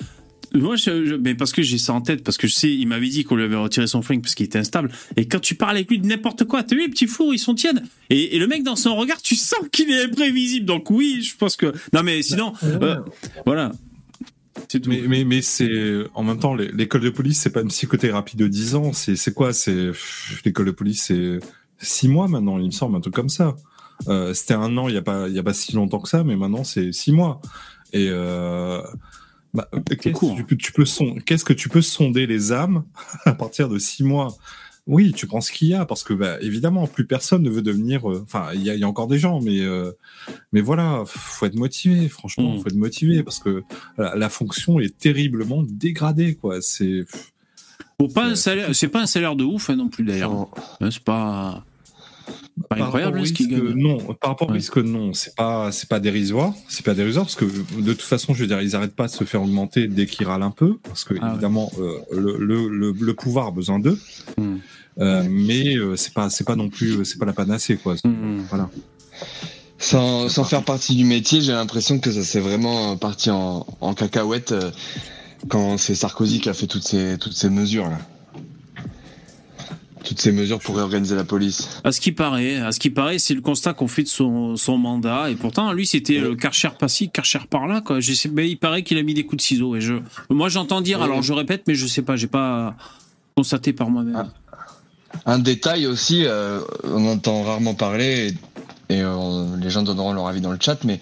moi, 0.54 0.76
je, 0.76 1.04
je- 1.06 1.14
mais 1.14 1.34
parce 1.34 1.52
que 1.52 1.62
j'ai 1.62 1.78
ça 1.78 1.92
en 1.92 2.00
tête, 2.00 2.22
parce 2.24 2.36
que 2.38 2.46
je 2.46 2.54
sais, 2.54 2.72
il 2.72 2.86
m'avait 2.86 3.08
dit 3.08 3.24
qu'on 3.24 3.36
lui 3.36 3.44
avait 3.44 3.56
retiré 3.56 3.86
son 3.86 4.02
flingue 4.02 4.22
parce 4.22 4.34
qu'il 4.34 4.46
était 4.46 4.58
instable. 4.58 4.90
Et 5.16 5.26
quand 5.26 5.40
tu 5.40 5.54
parles 5.54 5.76
avec 5.76 5.90
lui 5.90 5.98
de 5.98 6.06
n'importe 6.06 6.44
quoi, 6.44 6.62
t'as 6.62 6.74
vu 6.76 6.82
les 6.82 6.88
petits 6.88 7.06
fours, 7.06 7.34
ils 7.34 7.38
sont 7.38 7.54
tièdes. 7.54 7.82
Et, 8.10 8.36
et 8.36 8.38
le 8.38 8.46
mec 8.46 8.62
dans 8.62 8.76
son 8.76 8.96
regard, 8.96 9.20
tu 9.22 9.34
sens 9.36 9.60
qu'il 9.72 9.90
est 9.90 10.04
imprévisible. 10.04 10.66
Donc 10.66 10.90
oui, 10.90 11.22
je 11.22 11.36
pense 11.36 11.56
que. 11.56 11.72
Non 11.92 12.02
mais 12.02 12.22
sinon, 12.22 12.52
euh, 12.64 12.96
voilà. 13.46 13.72
C'est 14.68 14.80
tout. 14.80 14.90
Mais, 14.90 15.02
mais, 15.06 15.24
mais 15.24 15.40
c'est 15.42 15.68
en 16.14 16.22
même 16.24 16.38
temps 16.40 16.54
l'école 16.54 17.02
de 17.02 17.10
police, 17.10 17.38
c'est 17.40 17.50
pas 17.50 17.60
une 17.62 17.68
psychothérapie 17.68 18.36
de 18.36 18.46
10 18.48 18.74
ans. 18.74 18.92
C'est 18.92 19.16
c'est 19.16 19.32
quoi? 19.32 19.52
C'est 19.52 19.92
l'école 20.44 20.66
de 20.66 20.70
police, 20.72 21.04
c'est 21.06 21.38
6 21.78 22.08
mois 22.08 22.26
maintenant, 22.28 22.58
il 22.58 22.66
me 22.66 22.70
semble, 22.70 22.96
un 22.96 23.00
truc 23.00 23.14
comme 23.14 23.28
ça. 23.28 23.54
Euh, 24.08 24.32
C'était 24.34 24.54
un 24.54 24.76
an, 24.76 24.88
il 24.88 24.94
y 24.94 24.98
a 24.98 25.02
pas 25.02 25.28
il 25.28 25.34
y 25.34 25.38
a 25.38 25.42
pas 25.42 25.54
si 25.54 25.74
longtemps 25.74 26.00
que 26.00 26.08
ça, 26.08 26.24
mais 26.24 26.36
maintenant 26.36 26.64
c'est 26.64 26.92
6 26.92 27.12
mois. 27.12 27.40
Et 27.92 28.08
euh, 28.10 28.80
bah, 29.54 29.68
qu'est-ce 30.00 30.18
que 30.18 30.36
tu 30.36 30.44
peux, 30.44 30.56
tu 30.56 30.72
peux 30.72 30.84
son- 30.84 31.14
qu'est-ce 31.16 31.44
que 31.44 31.52
tu 31.52 31.68
peux 31.68 31.82
sonder 31.82 32.26
les 32.26 32.52
âmes 32.52 32.84
à 33.24 33.32
partir 33.34 33.68
de 33.68 33.78
6 33.78 34.04
mois? 34.04 34.36
Oui, 34.86 35.12
tu 35.12 35.26
prends 35.26 35.42
ce 35.42 35.52
qu'il 35.52 35.68
y 35.68 35.74
a 35.74 35.84
parce 35.84 36.02
que 36.02 36.14
bah, 36.14 36.38
évidemment 36.40 36.86
plus 36.86 37.04
personne 37.06 37.42
ne 37.42 37.50
veut 37.50 37.60
devenir. 37.60 38.10
euh, 38.10 38.22
Enfin, 38.24 38.48
il 38.54 38.62
y, 38.62 38.70
a- 38.70 38.74
il 38.74 38.80
y 38.80 38.84
a 38.84 38.88
encore 38.88 39.06
des 39.06 39.18
gens, 39.18 39.38
mais 39.42 39.60
euh, 39.60 39.92
mais 40.52 40.62
voilà, 40.62 41.02
faut 41.06 41.44
être 41.44 41.56
motivé. 41.56 42.08
Franchement, 42.08 42.54
Mm. 42.54 42.60
faut 42.60 42.68
être 42.68 42.74
motivé 42.74 43.22
parce 43.22 43.38
que 43.38 43.62
la, 43.98 44.14
la 44.16 44.28
fonction 44.30 44.80
est 44.80 44.96
terriblement 44.96 45.62
dégradée, 45.62 46.36
quoi. 46.36 46.62
C'est 46.62 47.04
pas 48.14 48.24
un 48.26 48.34
salaire, 48.36 48.74
c'est 48.74 48.88
pas 48.88 49.02
un 49.02 49.06
salaire 49.06 49.36
de 49.36 49.44
ouf 49.44 49.70
hein, 49.70 49.76
non 49.76 49.88
plus 49.88 50.04
d'ailleurs. 50.04 50.48
Hein, 50.80 50.90
C'est 50.90 51.02
pas, 51.04 51.64
pas 52.68 52.76
Par 52.76 52.86
incroyable 52.86 53.18
risque. 53.20 53.40
Non, 53.40 53.98
par 54.14 54.30
rapport 54.30 54.48
au 54.48 54.50
Ouais. 54.52 54.58
risque, 54.58 54.76
non, 54.78 55.12
c'est 55.14 55.34
pas, 55.34 55.70
c'est 55.72 55.88
pas 55.88 56.00
dérisoire, 56.00 56.52
c'est 56.68 56.84
pas 56.84 56.94
dérisoire 56.94 57.24
parce 57.24 57.34
que 57.36 57.44
de 57.44 57.92
toute 57.92 58.02
façon, 58.02 58.34
je 58.34 58.40
veux 58.42 58.46
dire, 58.46 58.60
ils 58.60 58.74
arrêtent 58.76 58.94
pas 58.96 59.06
de 59.06 59.12
se 59.12 59.24
faire 59.24 59.42
augmenter 59.42 59.86
dès 59.88 60.06
qu'ils 60.06 60.26
râlent 60.26 60.42
un 60.42 60.50
peu, 60.50 60.78
parce 60.82 61.04
que 61.04 61.14
Ah 61.20 61.24
ouais. 61.26 61.32
évidemment, 61.32 61.70
euh, 61.78 61.98
le, 62.12 62.36
le, 62.38 62.68
le, 62.68 62.92
le 62.92 63.14
pouvoir 63.14 63.46
a 63.48 63.50
besoin 63.50 63.78
d'eux, 63.78 63.98
Hmm. 64.36 64.56
Euh, 65.00 65.22
mais 65.30 65.76
euh, 65.76 65.94
c'est 65.94 66.12
pas, 66.12 66.28
c'est 66.28 66.42
pas 66.44 66.56
non 66.56 66.68
plus, 66.70 67.04
c'est 67.04 67.18
pas 67.18 67.24
la 67.26 67.32
panacée, 67.32 67.76
quoi. 67.76 67.94
Hmm. 68.04 68.40
Voilà. 68.48 68.68
Sans, 69.78 70.28
sans 70.28 70.42
faire 70.42 70.64
partie 70.64 70.96
du 70.96 71.04
métier, 71.04 71.40
j'ai 71.40 71.52
l'impression 71.52 72.00
que 72.00 72.10
ça 72.10 72.24
s'est 72.24 72.40
vraiment 72.40 72.96
parti 72.96 73.30
en, 73.30 73.64
en 73.80 73.94
cacahuète 73.94 74.50
euh, 74.50 74.70
quand 75.48 75.78
c'est 75.78 75.94
Sarkozy 75.94 76.40
qui 76.40 76.48
a 76.48 76.52
fait 76.54 76.66
toutes 76.66 76.82
ces, 76.82 77.16
toutes 77.18 77.34
ces 77.34 77.48
mesures 77.48 77.88
là. 77.88 77.98
Toutes 80.08 80.22
ces 80.22 80.32
mesures 80.32 80.58
pour 80.58 80.74
réorganiser 80.76 81.14
la 81.14 81.24
police. 81.24 81.68
À 81.84 81.92
ce 81.92 82.00
qui 82.00 82.12
paraît, 82.12 82.56
à 82.56 82.72
ce 82.72 82.80
qui 82.80 82.88
paraît, 82.88 83.18
c'est 83.18 83.34
le 83.34 83.42
constat 83.42 83.74
qu'on 83.74 83.88
fait 83.88 84.04
de 84.04 84.08
son, 84.08 84.56
son 84.56 84.78
mandat. 84.78 85.30
Et 85.30 85.34
pourtant, 85.34 85.70
lui, 85.74 85.86
c'était 85.86 86.18
le 86.18 86.34
Karcher 86.34 86.70
par-ci, 86.78 87.10
Karcher 87.10 87.40
par-là, 87.50 87.82
quoi. 87.82 88.00
Je 88.00 88.14
sais, 88.14 88.30
mais 88.30 88.48
il 88.48 88.56
paraît 88.56 88.82
qu'il 88.82 88.96
a 88.96 89.02
mis 89.02 89.12
des 89.12 89.24
coups 89.24 89.42
de 89.42 89.46
ciseaux. 89.46 89.76
Et 89.76 89.82
je, 89.82 89.94
moi, 90.30 90.48
j'entends 90.48 90.80
dire, 90.80 91.02
alors 91.02 91.20
je 91.20 91.34
répète, 91.34 91.64
mais 91.66 91.74
je 91.74 91.86
sais 91.86 92.00
pas, 92.00 92.16
j'ai 92.16 92.26
pas 92.26 92.74
constaté 93.36 93.74
par 93.74 93.90
moi-même. 93.90 94.16
Ah. 94.16 94.28
Un 95.26 95.38
détail 95.38 95.86
aussi, 95.86 96.24
euh, 96.24 96.60
on 96.84 97.06
entend 97.06 97.42
rarement 97.42 97.74
parler 97.74 98.32
et, 98.88 99.02
euh, 99.02 99.44
les 99.60 99.70
gens 99.70 99.82
donneront 99.82 100.12
leur 100.12 100.26
avis 100.28 100.40
dans 100.40 100.52
le 100.52 100.58
chat, 100.60 100.82
mais 100.84 101.00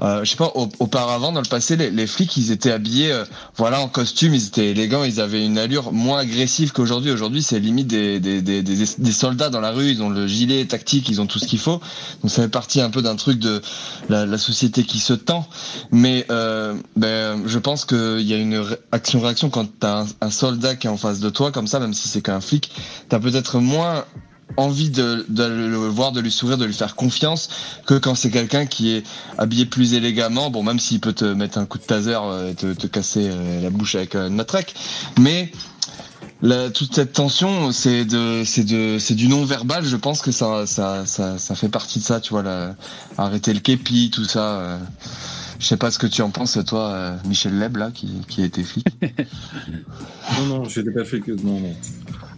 euh, 0.00 0.24
je 0.24 0.30
sais 0.30 0.36
pas, 0.36 0.52
au- 0.54 0.68
auparavant 0.78 1.32
dans 1.32 1.40
le 1.40 1.48
passé, 1.48 1.76
les, 1.76 1.90
les 1.90 2.06
flics 2.06 2.36
ils 2.36 2.50
étaient 2.52 2.70
habillés, 2.72 3.12
euh, 3.12 3.24
voilà, 3.56 3.80
en 3.80 3.88
costume, 3.88 4.34
ils 4.34 4.46
étaient 4.46 4.68
élégants, 4.68 5.04
ils 5.04 5.20
avaient 5.20 5.44
une 5.44 5.58
allure 5.58 5.92
moins 5.92 6.18
agressive 6.20 6.72
qu'aujourd'hui. 6.72 7.10
Aujourd'hui, 7.10 7.42
c'est 7.42 7.58
limite 7.60 7.86
des, 7.88 8.20
des, 8.20 8.40
des, 8.42 8.62
des, 8.62 9.12
soldats 9.12 9.50
dans 9.50 9.60
la 9.60 9.70
rue, 9.72 9.90
ils 9.90 10.02
ont 10.02 10.10
le 10.10 10.26
gilet 10.26 10.64
tactique, 10.64 11.08
ils 11.08 11.20
ont 11.20 11.26
tout 11.26 11.38
ce 11.38 11.46
qu'il 11.46 11.58
faut. 11.58 11.80
Donc 12.22 12.30
ça 12.30 12.42
fait 12.42 12.48
partie 12.48 12.80
un 12.80 12.90
peu 12.90 13.02
d'un 13.02 13.16
truc 13.16 13.38
de 13.38 13.60
la, 14.08 14.26
la 14.26 14.38
société 14.38 14.84
qui 14.84 14.98
se 15.00 15.12
tend. 15.12 15.46
Mais 15.90 16.26
euh, 16.30 16.74
ben, 16.96 17.42
je 17.46 17.58
pense 17.58 17.84
qu'il 17.84 18.22
y 18.22 18.32
a 18.34 18.36
une 18.36 18.56
ré- 18.56 18.76
action-réaction 18.92 19.50
quand 19.50 19.66
t'as 19.78 20.02
un, 20.02 20.06
un 20.20 20.30
soldat 20.30 20.76
qui 20.76 20.86
est 20.86 20.90
en 20.90 20.96
face 20.96 21.20
de 21.20 21.30
toi, 21.30 21.52
comme 21.52 21.66
ça, 21.66 21.80
même 21.80 21.94
si 21.94 22.08
c'est 22.08 22.22
qu'un 22.22 22.40
flic, 22.40 22.70
t'as 23.08 23.18
peut-être 23.18 23.58
moins 23.58 24.04
envie 24.56 24.90
de, 24.90 25.24
de 25.28 25.44
le 25.44 25.76
voir, 25.76 26.12
de 26.12 26.20
lui 26.20 26.30
sourire, 26.32 26.58
de 26.58 26.64
lui 26.64 26.74
faire 26.74 26.94
confiance, 26.96 27.48
que 27.86 27.94
quand 27.94 28.14
c'est 28.14 28.30
quelqu'un 28.30 28.66
qui 28.66 28.90
est 28.90 29.04
habillé 29.38 29.64
plus 29.66 29.94
élégamment, 29.94 30.50
bon, 30.50 30.62
même 30.62 30.78
s'il 30.78 31.00
peut 31.00 31.12
te 31.12 31.24
mettre 31.24 31.58
un 31.58 31.66
coup 31.66 31.78
de 31.78 31.84
taser 31.84 32.18
euh, 32.20 32.52
te, 32.54 32.72
te 32.72 32.86
casser 32.86 33.28
euh, 33.30 33.62
la 33.62 33.70
bouche 33.70 33.94
avec 33.94 34.14
une 34.14 34.34
matraque, 34.34 34.74
mais 35.18 35.50
la- 36.42 36.70
toute 36.70 36.94
cette 36.94 37.12
tension, 37.12 37.70
c'est 37.72 38.04
de, 38.04 39.12
du 39.14 39.28
non 39.28 39.44
verbal. 39.44 39.84
Je 39.84 39.96
pense 39.96 40.22
que 40.22 40.32
ça, 40.32 40.66
ça, 40.66 41.04
ça, 41.06 41.38
ça 41.38 41.54
fait 41.54 41.68
partie 41.68 41.98
de 41.98 42.04
ça, 42.04 42.20
tu 42.20 42.30
vois, 42.30 42.42
arrêter 43.18 43.52
le 43.52 43.60
képi, 43.60 44.10
tout 44.10 44.24
ça. 44.24 44.58
euh. 44.60 44.78
Je 45.58 45.66
sais 45.66 45.76
pas 45.76 45.90
ce 45.90 45.98
que 45.98 46.06
tu 46.06 46.22
en 46.22 46.30
penses, 46.30 46.58
toi, 46.66 46.88
euh, 46.92 47.16
Michel 47.26 47.58
Leb, 47.58 47.76
là, 47.76 47.90
qui, 47.92 48.08
qui 48.28 48.40
a 48.40 48.46
été 48.46 48.62
flic. 48.64 48.86
Non, 50.38 50.46
non, 50.46 50.64
je 50.64 50.80
n'ai 50.80 50.90
pas 50.90 51.02
que, 51.04 51.32
non, 51.32 51.60
non. 51.60 51.74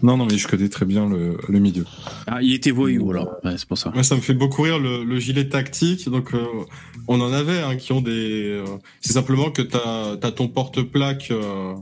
Non, 0.03 0.17
non, 0.17 0.27
mais 0.27 0.37
je 0.37 0.49
connais 0.49 0.69
très 0.69 0.85
bien 0.85 1.09
le, 1.09 1.37
le 1.49 1.59
milieu. 1.61 1.85
Ah, 2.27 2.43
il 2.43 2.55
était 2.55 2.73
voyou, 2.73 3.11
alors. 3.13 3.29
Ouais, 3.45 3.55
c'est 3.57 3.69
pour 3.69 3.79
ça. 3.79 3.91
Moi, 3.95 4.03
ça 4.03 4.17
me 4.17 4.21
fait 4.21 4.35
beaucoup 4.35 4.63
rire 4.63 4.79
le, 4.81 5.05
le 5.05 5.19
gilet 5.21 5.49
tactique. 5.49 6.09
Donc, 6.09 6.35
euh, 6.35 6.45
on 7.07 7.21
en 7.21 7.33
avait 7.33 7.61
hein, 7.61 7.77
qui 7.77 7.93
ont 7.93 8.01
des. 8.01 8.43
euh, 8.51 8.65
c'est 9.01 9.13
simplement 9.13 9.51
que 9.51 9.63
tu 9.63 9.77
as, 9.77 10.33
ton 10.33 10.49
porte-plaque 10.49 11.31
euh, 11.31 11.75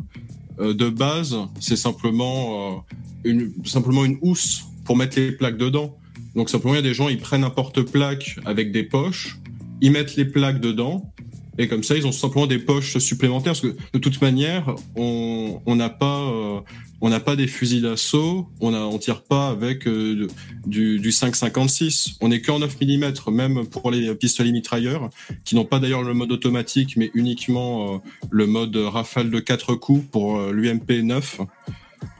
de 0.59 0.88
base. 0.90 1.37
C'est 1.61 1.76
simplement, 1.76 2.76
euh, 3.24 3.30
une, 3.30 3.52
simplement 3.64 4.04
une 4.04 4.18
housse 4.20 4.64
pour 4.85 4.96
mettre 4.96 5.18
les 5.18 5.33
plaques 5.33 5.56
dedans. 5.56 5.96
Donc, 6.37 6.50
simplement, 6.50 6.74
il 6.74 6.76
y 6.76 6.80
a 6.80 6.83
des 6.83 6.94
gens, 6.94 7.09
ils 7.09 7.18
prennent 7.18 7.44
un 7.44 7.50
porte-plaque 7.50 8.37
avec 8.44 8.70
des 8.70 8.83
poches, 8.85 9.38
ils 9.80 9.90
mettent 9.92 10.16
les 10.16 10.26
plaques 10.26 10.61
dedans. 10.61 11.11
Et 11.59 11.68
comme 11.68 11.83
ça, 11.83 11.96
ils 11.96 12.06
ont 12.06 12.12
simplement 12.12 12.46
des 12.46 12.59
poches 12.59 12.96
supplémentaires. 12.98 13.52
Parce 13.52 13.61
que 13.61 13.74
de 13.92 13.98
toute 13.98 14.22
manière, 14.22 14.74
on 14.96 15.61
on 15.66 15.76
n'a 15.76 15.90
pas, 15.90 16.20
euh, 16.20 16.61
on 17.00 17.08
n'a 17.08 17.20
pas 17.20 17.36
des 17.36 17.46
fusils 17.46 17.82
d'assaut. 17.82 18.48
On 18.60 18.74
on 18.74 18.98
tire 18.98 19.22
pas 19.22 19.48
avec 19.48 19.86
euh, 19.86 20.28
du, 20.66 20.98
du 20.98 21.10
5,56. 21.10 22.16
On 22.20 22.30
est 22.30 22.40
qu'en 22.40 22.58
9 22.58 22.80
mm, 22.80 23.30
même 23.30 23.66
pour 23.66 23.90
les 23.90 24.14
pistolets 24.14 24.52
mitrailleurs, 24.52 25.10
qui 25.44 25.54
n'ont 25.54 25.64
pas 25.64 25.78
d'ailleurs 25.78 26.02
le 26.02 26.14
mode 26.14 26.32
automatique, 26.32 26.96
mais 26.96 27.10
uniquement 27.14 27.94
euh, 27.94 27.98
le 28.30 28.46
mode 28.46 28.76
rafale 28.76 29.30
de 29.30 29.40
4 29.40 29.74
coups 29.74 30.04
pour 30.10 30.38
euh, 30.38 30.52
l'UMP 30.52 31.02
9. 31.02 31.40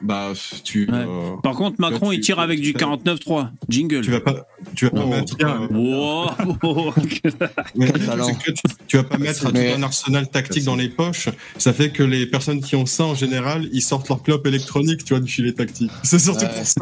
Bah, 0.01 0.31
tu, 0.63 0.89
Ouais. 0.89 0.97
euh, 0.97 1.31
Par 1.43 1.53
contre, 1.55 1.79
Macron, 1.79 2.09
tu- 2.09 2.15
il 2.15 2.21
tire 2.21 2.39
avec 2.39 2.59
du 2.61 2.73
tu- 2.73 2.79
49.3. 2.79 3.51
Jingle. 3.69 4.01
tu 4.01 4.11
vas 4.11 4.21
pas, 4.21 4.47
tu 4.75 4.85
vas 4.85 4.91
pas 4.91 4.99
Non, 5.01 5.09
mettre. 5.09 5.35
euh, 5.43 5.67
mais 7.75 7.91
que 7.91 8.51
tu, 8.51 8.61
tu 8.87 8.97
vas 8.97 9.03
pas 9.03 9.17
mettre 9.17 9.45
tout 9.47 9.51
Mais- 9.53 9.73
un 9.73 9.83
arsenal 9.83 10.29
tactique 10.29 10.63
dans 10.63 10.75
les 10.75 10.89
poches. 10.89 11.29
Ça 11.57 11.73
fait 11.73 11.91
que 11.91 12.03
les 12.03 12.25
personnes 12.25 12.61
qui 12.61 12.75
ont 12.75 12.85
ça, 12.85 13.05
en 13.05 13.15
général, 13.15 13.67
ils 13.73 13.81
sortent 13.81 14.09
leur 14.09 14.21
clope 14.23 14.45
électronique, 14.47 15.03
tu 15.03 15.13
vois, 15.13 15.21
du 15.21 15.31
filet 15.31 15.53
tactique. 15.53 15.91
C'est 16.03 16.19
surtout 16.19 16.45
Ouais. 16.45 16.51
pour 16.55 16.65
ça. 16.65 16.81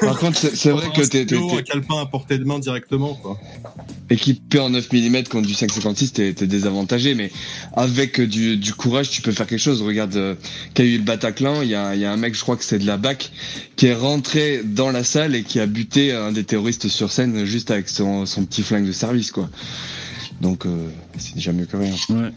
Par 0.00 0.18
contre, 0.18 0.38
c'est 0.38 0.70
vrai 0.70 0.88
que 0.94 1.02
t'es, 1.06 1.26
un 1.34 1.62
calepin 1.62 2.00
à 2.00 2.06
portée 2.06 2.38
de 2.38 2.44
main 2.44 2.58
directement, 2.58 3.14
quoi. 3.14 3.38
équipé 4.08 4.58
en 4.58 4.70
9 4.70 4.92
mm 4.92 5.24
contre 5.24 5.46
du 5.46 5.54
5,56, 5.54 6.12
t'es, 6.12 6.32
désavantagé, 6.46 7.14
mais 7.14 7.30
avec 7.74 8.20
du, 8.20 8.56
du 8.56 8.74
courage, 8.74 9.10
tu 9.10 9.22
peux 9.22 9.32
faire 9.32 9.46
quelque 9.46 9.58
chose. 9.60 9.82
Regarde, 9.82 10.16
euh, 10.16 10.34
qu'il 10.74 10.86
y 10.86 10.88
a 10.88 10.92
eu 10.94 10.98
le 10.98 11.04
Bataclan, 11.04 11.62
il 11.62 11.68
y 11.68 11.74
a, 11.74 11.94
il 11.94 12.00
y 12.00 12.04
a 12.04 12.12
un 12.12 12.16
mec, 12.16 12.34
je 12.40 12.42
crois 12.42 12.56
que 12.56 12.64
c'est 12.64 12.78
de 12.78 12.86
la 12.86 12.96
BAC, 12.96 13.30
qui 13.76 13.84
est 13.84 13.94
rentré 13.94 14.62
dans 14.64 14.90
la 14.90 15.04
salle 15.04 15.34
et 15.34 15.42
qui 15.42 15.60
a 15.60 15.66
buté 15.66 16.14
un 16.14 16.32
des 16.32 16.42
terroristes 16.42 16.88
sur 16.88 17.12
scène 17.12 17.44
juste 17.44 17.70
avec 17.70 17.86
son, 17.86 18.24
son 18.24 18.46
petit 18.46 18.62
flingue 18.62 18.86
de 18.86 18.92
service, 18.92 19.30
quoi. 19.30 19.50
Donc, 20.40 20.64
euh, 20.64 20.88
c'est 21.18 21.34
déjà 21.34 21.52
mieux 21.52 21.66
que 21.66 21.76
rien. 21.76 21.92
Ouais. 22.08 22.32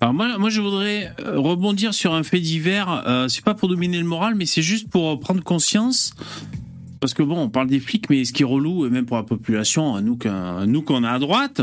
Alors 0.00 0.14
moi, 0.14 0.38
moi, 0.38 0.48
je 0.48 0.62
voudrais 0.62 1.12
euh, 1.20 1.38
rebondir 1.38 1.92
sur 1.92 2.14
un 2.14 2.22
fait 2.22 2.40
divers. 2.40 3.04
Euh, 3.06 3.28
c'est 3.28 3.44
pas 3.44 3.52
pour 3.52 3.68
dominer 3.68 3.98
le 3.98 4.06
moral, 4.06 4.36
mais 4.36 4.46
c'est 4.46 4.62
juste 4.62 4.88
pour 4.88 5.20
prendre 5.20 5.42
conscience. 5.42 6.14
Parce 6.98 7.12
que 7.12 7.22
bon, 7.22 7.38
on 7.38 7.50
parle 7.50 7.66
des 7.66 7.78
flics, 7.78 8.08
mais 8.08 8.24
ce 8.24 8.32
qui 8.32 8.44
est 8.44 8.46
relou, 8.46 8.86
et 8.86 8.88
même 8.88 9.04
pour 9.04 9.18
la 9.18 9.22
population, 9.22 10.00
nous 10.00 10.16
qu'on 10.16 10.64
nous 10.66 10.80
qu'on 10.80 11.04
a 11.04 11.10
à 11.10 11.18
droite, 11.18 11.60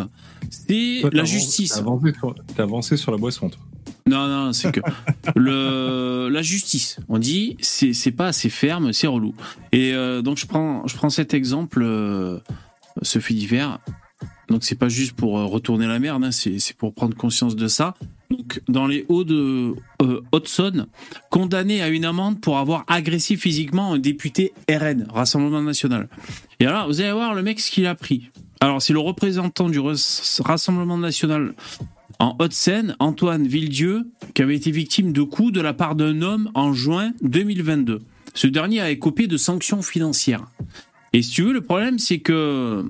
c'est 0.52 1.02
la 1.12 1.24
justice. 1.24 1.72
T'as 1.74 1.80
avancé, 1.80 2.14
avancé 2.60 2.98
sur 2.98 3.12
la 3.12 3.18
boisson, 3.18 3.50
toi. 3.50 3.62
Non, 4.08 4.28
non, 4.28 4.54
c'est 4.54 4.72
que 4.72 4.82
le 5.36 6.30
la 6.32 6.42
justice. 6.42 6.98
On 7.10 7.18
dit 7.20 7.58
c'est 7.62 8.12
pas 8.12 8.28
assez 8.28 8.50
ferme, 8.50 8.94
c'est 8.94 9.08
relou. 9.08 9.34
Et 9.72 9.94
euh, 9.94 10.22
donc 10.22 10.38
je 10.38 10.46
prends 10.46 10.86
je 10.88 10.96
prends 10.96 11.10
cet 11.10 11.34
exemple, 11.34 11.82
euh, 11.84 12.40
ce 13.02 13.20
fait 13.20 13.34
divers. 13.34 13.80
Donc 14.50 14.64
c'est 14.64 14.76
pas 14.76 14.90
juste 14.90 15.14
pour 15.14 15.38
euh, 15.38 15.46
retourner 15.46 15.86
la 15.86 16.00
merde, 16.00 16.24
hein, 16.24 16.32
c'est 16.32 16.76
pour 16.76 16.94
prendre 16.94 17.16
conscience 17.16 17.56
de 17.56 17.68
ça. 17.68 17.94
Donc 18.32 18.62
dans 18.68 18.88
les 18.88 19.06
Hauts 19.10 19.24
de 19.24 19.74
euh, 20.02 20.22
Haute-Saône, 20.32 20.88
condamné 21.30 21.82
à 21.82 21.88
une 21.88 22.06
amende 22.06 22.42
pour 22.42 22.58
avoir 22.58 22.84
agressé 22.88 23.36
physiquement 23.38 23.94
un 23.94 24.00
député 24.00 24.54
RN, 24.70 25.06
Rassemblement 25.12 25.62
National. 25.62 26.10
Et 26.60 26.66
alors 26.66 26.88
vous 26.88 27.00
allez 27.02 27.12
voir 27.12 27.34
le 27.36 27.42
mec 27.44 27.60
ce 27.60 27.70
qu'il 27.72 27.86
a 27.86 27.96
pris. 27.96 28.30
Alors 28.60 28.82
c'est 28.82 28.94
le 28.94 29.00
représentant 29.00 29.70
du 29.70 29.80
Ras- 29.80 30.42
Rassemblement 30.44 30.98
National 30.98 31.54
en 32.20 32.36
Haute-Seine, 32.40 32.96
Antoine 33.00 33.48
Villedieu, 33.48 34.08
qui 34.34 34.42
avait 34.42 34.56
été 34.56 34.72
victime 34.72 35.14
de 35.14 35.22
coups 35.24 35.54
de 35.54 35.62
la 35.62 35.74
part 35.74 35.96
d'un 35.96 36.22
homme 36.22 36.50
en 36.54 36.74
juin 36.74 37.14
2022. 37.22 38.02
Ce 38.34 38.48
dernier 38.48 38.82
a 38.82 38.92
écopé 38.92 39.28
de 39.28 39.38
sanctions 39.38 39.82
financières. 39.82 40.46
Et 41.14 41.22
si 41.22 41.32
tu 41.32 41.44
veux, 41.44 41.54
le 41.54 41.62
problème, 41.62 41.98
c'est 41.98 42.20
que, 42.20 42.86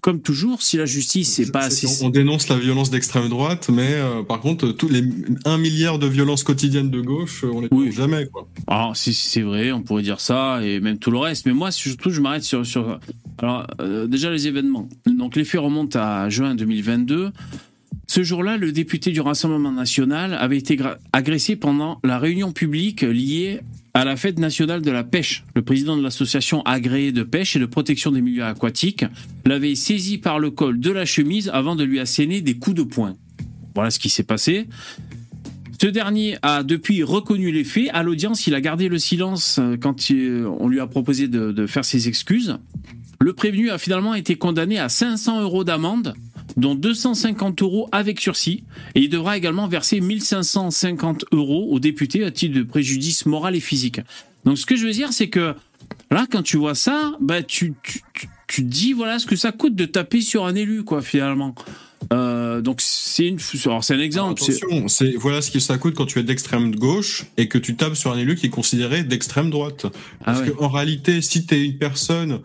comme 0.00 0.20
toujours, 0.20 0.62
si 0.62 0.78
la 0.78 0.86
justice 0.86 1.38
n'est 1.38 1.46
pas 1.52 1.66
assez... 1.66 1.86
On 2.04 2.08
dénonce 2.10 2.48
la 2.48 2.56
violence 2.58 2.90
d'extrême 2.90 3.28
droite, 3.28 3.68
mais 3.72 3.92
euh, 3.92 4.22
par 4.22 4.40
contre, 4.40 4.72
tous 4.72 4.88
les 4.88 5.04
1 5.44 5.58
milliard 5.58 5.98
de 5.98 6.06
violences 6.06 6.42
quotidiennes 6.42 6.90
de 6.90 7.00
gauche, 7.00 7.44
on 7.44 7.60
les 7.60 7.68
Oui. 7.70 7.92
jamais, 7.92 8.26
quoi. 8.26 8.48
Alors, 8.66 8.96
si 8.96 9.14
c'est 9.14 9.42
vrai, 9.42 9.70
on 9.70 9.82
pourrait 9.82 10.02
dire 10.02 10.18
ça, 10.20 10.60
et 10.64 10.80
même 10.80 10.98
tout 10.98 11.10
le 11.12 11.18
reste. 11.18 11.46
Mais 11.46 11.52
moi, 11.52 11.70
surtout, 11.70 12.10
je 12.10 12.20
m'arrête 12.20 12.42
sur... 12.42 12.66
sur... 12.66 12.98
Alors, 13.38 13.66
euh, 13.80 14.06
déjà, 14.08 14.30
les 14.30 14.48
événements. 14.48 14.88
Donc, 15.06 15.36
les 15.36 15.44
faits 15.44 15.60
remontent 15.60 15.98
à 16.00 16.28
juin 16.30 16.54
2022. 16.56 17.30
Ce 18.14 18.22
jour-là, 18.22 18.58
le 18.58 18.72
député 18.72 19.10
du 19.10 19.22
Rassemblement 19.22 19.72
national 19.72 20.34
avait 20.34 20.58
été 20.58 20.78
agressé 21.14 21.56
pendant 21.56 21.98
la 22.04 22.18
réunion 22.18 22.52
publique 22.52 23.00
liée 23.00 23.60
à 23.94 24.04
la 24.04 24.16
fête 24.16 24.38
nationale 24.38 24.82
de 24.82 24.90
la 24.90 25.02
pêche. 25.02 25.44
Le 25.54 25.62
président 25.62 25.96
de 25.96 26.02
l'association 26.02 26.60
agréée 26.66 27.10
de 27.12 27.22
pêche 27.22 27.56
et 27.56 27.58
de 27.58 27.64
protection 27.64 28.10
des 28.12 28.20
milieux 28.20 28.44
aquatiques 28.44 29.06
l'avait 29.46 29.74
saisi 29.74 30.18
par 30.18 30.38
le 30.38 30.50
col 30.50 30.78
de 30.78 30.90
la 30.90 31.06
chemise 31.06 31.48
avant 31.54 31.74
de 31.74 31.84
lui 31.84 32.00
asséner 32.00 32.42
des 32.42 32.58
coups 32.58 32.76
de 32.76 32.82
poing. 32.82 33.14
Voilà 33.74 33.88
ce 33.90 33.98
qui 33.98 34.10
s'est 34.10 34.24
passé. 34.24 34.68
Ce 35.80 35.86
dernier 35.86 36.36
a 36.42 36.64
depuis 36.64 37.02
reconnu 37.04 37.50
les 37.50 37.64
faits. 37.64 37.88
À 37.94 38.02
l'audience, 38.02 38.46
il 38.46 38.54
a 38.54 38.60
gardé 38.60 38.90
le 38.90 38.98
silence 38.98 39.58
euh, 39.58 39.78
quand 39.78 40.10
il- 40.10 40.44
on 40.60 40.68
lui 40.68 40.80
a 40.80 40.86
proposé 40.86 41.28
de, 41.28 41.50
de 41.50 41.66
faire 41.66 41.86
ses 41.86 42.08
excuses. 42.08 42.58
Le 43.20 43.32
prévenu 43.32 43.70
a 43.70 43.78
finalement 43.78 44.14
été 44.14 44.34
condamné 44.34 44.78
à 44.78 44.90
500 44.90 45.40
euros 45.40 45.64
d'amende, 45.64 46.12
dont 46.56 46.74
250 46.74 47.62
euros 47.62 47.88
avec 47.92 48.20
sursis, 48.20 48.64
et 48.94 49.00
il 49.00 49.08
devra 49.08 49.36
également 49.36 49.68
verser 49.68 50.00
1550 50.00 51.24
euros 51.32 51.68
au 51.70 51.78
député 51.80 52.24
à 52.24 52.30
titre 52.30 52.56
de 52.56 52.62
préjudice 52.62 53.26
moral 53.26 53.56
et 53.56 53.60
physique. 53.60 54.00
Donc 54.44 54.58
ce 54.58 54.66
que 54.66 54.76
je 54.76 54.86
veux 54.86 54.92
dire, 54.92 55.12
c'est 55.12 55.28
que 55.28 55.54
là, 56.10 56.26
quand 56.30 56.42
tu 56.42 56.56
vois 56.56 56.74
ça, 56.74 57.12
bah, 57.20 57.42
tu, 57.42 57.74
tu, 57.82 58.00
tu- 58.48 58.62
dis 58.62 58.92
voilà 58.92 59.18
ce 59.18 59.26
que 59.26 59.36
ça 59.36 59.52
coûte 59.52 59.74
de 59.74 59.84
taper 59.86 60.20
sur 60.20 60.44
un 60.44 60.54
élu, 60.54 60.84
quoi, 60.84 61.00
finalement. 61.00 61.54
Euh, 62.12 62.60
donc 62.60 62.80
c'est 62.80 63.28
une, 63.28 63.38
alors 63.64 63.84
c'est 63.84 63.94
un 63.94 64.00
exemple. 64.00 64.42
c'est- 64.42 64.56
Attention, 64.62 64.88
c'est 64.88 65.12
voilà 65.12 65.40
ce 65.40 65.50
que 65.52 65.60
ça 65.60 65.78
coûte 65.78 65.94
quand 65.94 66.04
tu 66.06 66.18
es 66.18 66.22
d'extrême 66.24 66.74
gauche 66.74 67.24
et 67.36 67.46
que 67.48 67.56
tu 67.58 67.76
tapes 67.76 67.94
sur 67.94 68.12
un 68.12 68.18
élu 68.18 68.34
qui 68.34 68.46
est 68.46 68.50
considéré 68.50 69.04
d'extrême 69.04 69.48
droite. 69.50 69.86
Parce 70.24 70.40
Ah 70.40 70.42
ouais. 70.42 70.50
qu'en 70.50 70.68
réalité, 70.68 71.22
si 71.22 71.46
tu 71.46 71.54
es 71.54 71.64
une 71.64 71.78
personne 71.78 72.40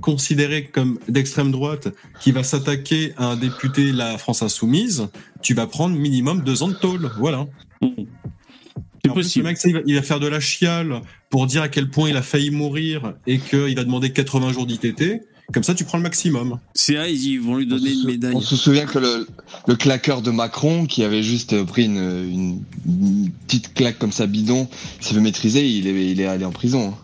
considérée 0.00 0.64
comme 0.64 0.98
d'extrême 1.08 1.50
droite 1.50 1.88
qui 2.20 2.32
va 2.32 2.42
s'attaquer 2.42 3.12
à 3.16 3.26
un 3.26 3.36
député 3.36 3.92
de 3.92 3.96
la 3.96 4.18
France 4.18 4.42
insoumise, 4.42 5.08
tu 5.42 5.54
vas 5.54 5.66
prendre 5.66 5.96
minimum 5.96 6.42
deux 6.42 6.62
ans 6.62 6.68
de 6.68 6.74
tôle. 6.74 7.10
Voilà. 7.18 7.46
C'est 7.82 9.10
plus, 9.10 9.14
possible. 9.14 9.44
le 9.44 9.50
mec, 9.50 9.58
ça, 9.58 9.68
il 9.86 9.94
va, 9.94 10.02
faire 10.02 10.20
de 10.20 10.26
la 10.26 10.40
chiale 10.40 11.00
pour 11.28 11.46
dire 11.46 11.62
à 11.62 11.68
quel 11.68 11.90
point 11.90 12.08
il 12.08 12.16
a 12.16 12.22
failli 12.22 12.50
mourir 12.50 13.14
et 13.26 13.38
qu'il 13.38 13.74
va 13.76 13.84
demander 13.84 14.10
80 14.10 14.52
jours 14.52 14.66
d'ITT. 14.66 15.20
Comme 15.52 15.62
ça, 15.62 15.74
tu 15.74 15.84
prends 15.84 15.98
le 15.98 16.02
maximum. 16.02 16.58
C'est 16.74 16.94
là, 16.94 17.06
ils 17.06 17.36
vont 17.38 17.56
lui 17.58 17.66
On 17.66 17.76
donner 17.76 17.90
se 17.90 18.00
une 18.00 18.06
médaille. 18.06 18.34
On 18.34 18.40
se 18.40 18.56
souvient 18.56 18.86
que 18.86 18.98
le, 18.98 19.26
le 19.68 19.76
claqueur 19.76 20.22
de 20.22 20.30
Macron, 20.30 20.86
qui 20.86 21.04
avait 21.04 21.22
juste 21.22 21.62
pris 21.64 21.84
une, 21.84 21.98
une- 21.98 22.62
une 22.86 23.30
petite 23.46 23.74
claque 23.74 23.98
comme 23.98 24.10
ça 24.12 24.26
bidon, 24.26 24.68
s'est 25.00 25.12
fait 25.12 25.20
maîtriser, 25.20 25.68
il 25.68 25.86
est, 25.86 26.10
il 26.12 26.20
est 26.22 26.26
allé 26.26 26.46
en 26.46 26.50
prison. 26.50 26.94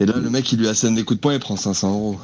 Et 0.00 0.06
là, 0.06 0.14
le 0.22 0.30
mec, 0.30 0.50
il 0.52 0.58
lui 0.58 0.68
assène 0.68 0.94
des 0.94 1.04
coups 1.04 1.18
de 1.18 1.20
poing 1.22 1.34
et 1.34 1.38
prend 1.38 1.56
500 1.56 1.90
euros. 1.90 2.20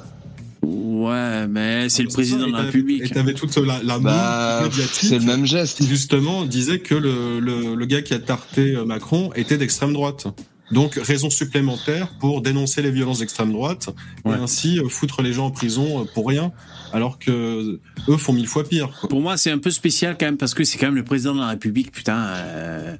Ouais, 0.62 1.46
mais 1.48 1.88
c'est 1.88 2.02
le 2.02 2.08
Ah, 2.10 2.14
président 2.14 2.40
ça, 2.40 2.46
de 2.46 2.52
la 2.52 2.58
République. 2.62 3.02
Et 3.04 3.08
t'avais 3.08 3.34
toute 3.34 3.56
la, 3.56 3.82
la 3.82 3.98
Bah, 3.98 4.60
médiatique 4.62 5.08
c'est 5.08 5.18
le 5.18 5.24
même 5.24 5.44
geste. 5.46 5.78
qui 5.78 5.86
justement 5.88 6.44
disait 6.44 6.78
que 6.78 6.94
le, 6.94 7.40
le, 7.40 7.74
le 7.74 7.86
gars 7.86 8.02
qui 8.02 8.14
a 8.14 8.18
tarté 8.20 8.76
euh, 8.76 8.84
Macron 8.84 9.32
était 9.34 9.58
d'extrême 9.58 9.92
droite. 9.92 10.26
Donc 10.70 10.94
raison 10.94 11.28
supplémentaire 11.30 12.08
pour 12.20 12.40
dénoncer 12.40 12.80
les 12.80 12.90
violences 12.92 13.18
d'extrême 13.18 13.52
droite 13.52 13.88
Ouais. 14.24 14.36
et 14.36 14.40
ainsi 14.40 14.78
euh, 14.78 14.88
foutre 14.88 15.20
les 15.22 15.32
gens 15.32 15.46
en 15.46 15.50
prison 15.50 16.02
euh, 16.02 16.04
pour 16.14 16.28
rien, 16.28 16.52
alors 16.92 17.18
que 17.18 17.80
eux 18.08 18.16
font 18.16 18.32
mille 18.32 18.46
fois 18.46 18.62
pire. 18.62 18.90
Quoi. 19.00 19.08
Pour 19.08 19.20
moi, 19.20 19.36
c'est 19.36 19.50
un 19.50 19.58
peu 19.58 19.70
spécial 19.70 20.16
quand 20.18 20.26
même 20.26 20.36
parce 20.38 20.54
que 20.54 20.62
c'est 20.62 20.78
quand 20.78 20.86
même 20.86 20.94
le 20.94 21.04
président 21.04 21.34
de 21.34 21.40
la 21.40 21.48
République, 21.48 21.90
putain. 21.90 22.16
euh, 22.16 22.96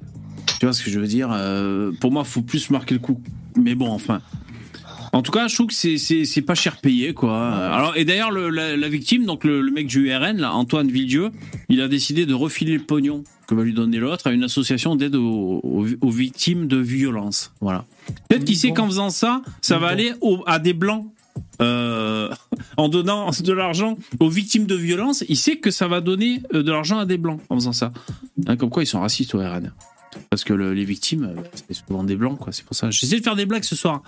tu 0.59 0.65
vois 0.65 0.73
ce 0.73 0.83
que 0.83 0.91
je 0.91 0.99
veux 0.99 1.07
dire 1.07 1.29
euh, 1.31 1.91
Pour 2.01 2.11
moi, 2.11 2.25
faut 2.25 2.41
plus 2.41 2.69
marquer 2.69 2.93
le 2.95 2.99
coup. 2.99 3.21
Mais 3.55 3.73
bon, 3.75 3.89
enfin. 3.89 4.21
En 5.13 5.21
tout 5.21 5.31
cas, 5.31 5.47
je 5.47 5.53
trouve 5.55 5.67
que 5.67 5.73
c'est- 5.73 5.97
c'est 5.99 6.25
c'est 6.25 6.41
pas 6.41 6.55
cher 6.55 6.77
payé, 6.81 7.13
quoi. 7.13 7.49
Alors, 7.53 7.95
et 7.95 8.03
d'ailleurs, 8.03 8.31
le- 8.31 8.49
la, 8.49 8.75
la 8.75 8.89
victime, 8.89 9.25
donc 9.25 9.43
le, 9.43 9.61
le 9.61 9.71
mec 9.71 9.85
du 9.87 10.09
URN, 10.09 10.37
là, 10.37 10.53
Antoine 10.53 10.89
Villedieu, 10.89 11.29
il 11.69 11.81
a 11.81 11.87
décidé 11.87 12.25
de 12.25 12.33
refiler 12.33 12.73
le 12.73 12.83
pognon 12.83 13.23
que 13.47 13.53
va 13.55 13.63
lui 13.63 13.73
donner 13.73 13.99
l'autre 13.99 14.25
à 14.27 14.31
une 14.31 14.43
association 14.43 14.95
d'aide 14.95 15.15
aux, 15.15 15.59
aux- 15.63 15.85
aux 16.01 16.09
victimes 16.09 16.65
de 16.67 16.77
violences. 16.77 17.53
Voilà. 17.61 17.85
Peut-être 18.27 18.43
qu'il 18.45 18.57
sait 18.57 18.71
qu'en 18.71 18.87
faisant 18.87 19.09
ça, 19.11 19.41
ça 19.61 19.77
va 19.77 19.87
aller 19.89 20.13
au- 20.21 20.43
à 20.47 20.57
des 20.59 20.73
blancs. 20.73 21.05
Euh, 21.61 22.29
en 22.77 22.89
donnant 22.89 23.29
de 23.29 23.53
l'argent 23.53 23.97
aux 24.19 24.29
victimes 24.29 24.65
de 24.65 24.75
violences, 24.75 25.23
il 25.29 25.37
sait 25.37 25.57
que 25.57 25.69
ça 25.71 25.87
va 25.87 26.01
donner 26.01 26.41
euh, 26.55 26.63
de 26.63 26.71
l'argent 26.71 26.97
à 26.97 27.05
des 27.05 27.17
blancs 27.17 27.39
en 27.49 27.55
faisant 27.55 27.71
ça. 27.73 27.91
Hein, 28.47 28.55
comme 28.57 28.69
quoi, 28.71 28.81
ils 28.83 28.87
sont 28.87 28.99
racistes 29.01 29.35
au 29.35 29.39
RN. 29.39 29.71
Parce 30.31 30.43
que 30.43 30.53
le- 30.53 30.73
les 30.73 30.85
victimes, 30.85 31.25
euh, 31.37 31.41
c'est 31.67 31.73
souvent 31.73 32.03
des 32.03 32.15
blancs, 32.15 32.37
quoi. 32.39 32.51
C'est 32.51 32.65
pour 32.65 32.75
ça. 32.75 32.89
J'essaie 32.91 33.19
de 33.19 33.23
faire 33.23 33.35
des 33.35 33.45
blagues 33.45 33.63
ce 33.63 33.75
soir. 33.75 34.01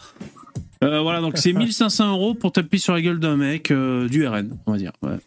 Euh, 0.84 1.02
voilà, 1.02 1.22
donc 1.22 1.38
c'est 1.38 1.54
1500 1.54 2.12
euros 2.12 2.34
pour 2.34 2.52
taper 2.52 2.78
sur 2.78 2.94
la 2.94 3.02
gueule 3.02 3.20
d'un 3.20 3.38
mec 3.38 3.72
euh, 3.72 4.08
du 4.10 4.28
RN, 4.28 4.58
on 4.66 4.72
va 4.74 4.78
dire. 4.78 4.92
Ouais. 5.02 5.18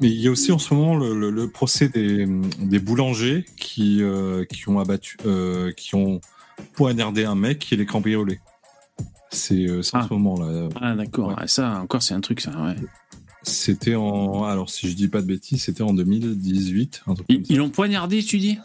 Mais 0.00 0.08
il 0.08 0.20
y 0.20 0.28
a 0.28 0.30
aussi 0.30 0.52
en 0.52 0.58
ce 0.58 0.72
moment 0.72 0.96
le, 0.96 1.12
le- 1.18 1.30
le 1.30 1.50
procès 1.50 1.88
des, 1.88 2.26
des 2.60 2.78
boulangers 2.78 3.44
qui, 3.58 3.98
euh, 4.02 4.44
qui 4.44 4.68
ont 4.68 4.78
abattu, 4.78 5.18
qui 5.76 5.94
ont 5.96 6.20
poignardé 6.74 7.24
un 7.24 7.34
mec 7.34 7.58
qui 7.58 7.76
les 7.76 7.84
cambriolé. 7.86 8.38
C'est 9.30 9.68
en 9.70 9.80
Ah. 9.92 10.06
ce 10.08 10.12
moment 10.14 10.40
là. 10.40 10.68
Ah, 10.80 10.94
d'accord. 10.94 11.28
Ouais, 11.38 11.46
ça, 11.46 11.80
encore, 11.82 12.02
c'est 12.02 12.14
un 12.14 12.20
truc, 12.20 12.40
ça. 12.40 12.50
Ouais. 12.62 12.74
C'était 13.42 13.94
en, 13.94 14.44
alors 14.44 14.68
si 14.68 14.88
je 14.90 14.94
dis 14.94 15.08
pas 15.08 15.22
de 15.22 15.26
bêtises, 15.26 15.62
c'était 15.64 15.82
en 15.82 15.92
2018. 15.94 17.02
un 17.06 17.14
truc 17.14 17.26
Ils 17.28 17.56
l'ont 17.56 17.70
poignardé, 17.70 18.22
tu 18.22 18.38
dis? 18.38 18.58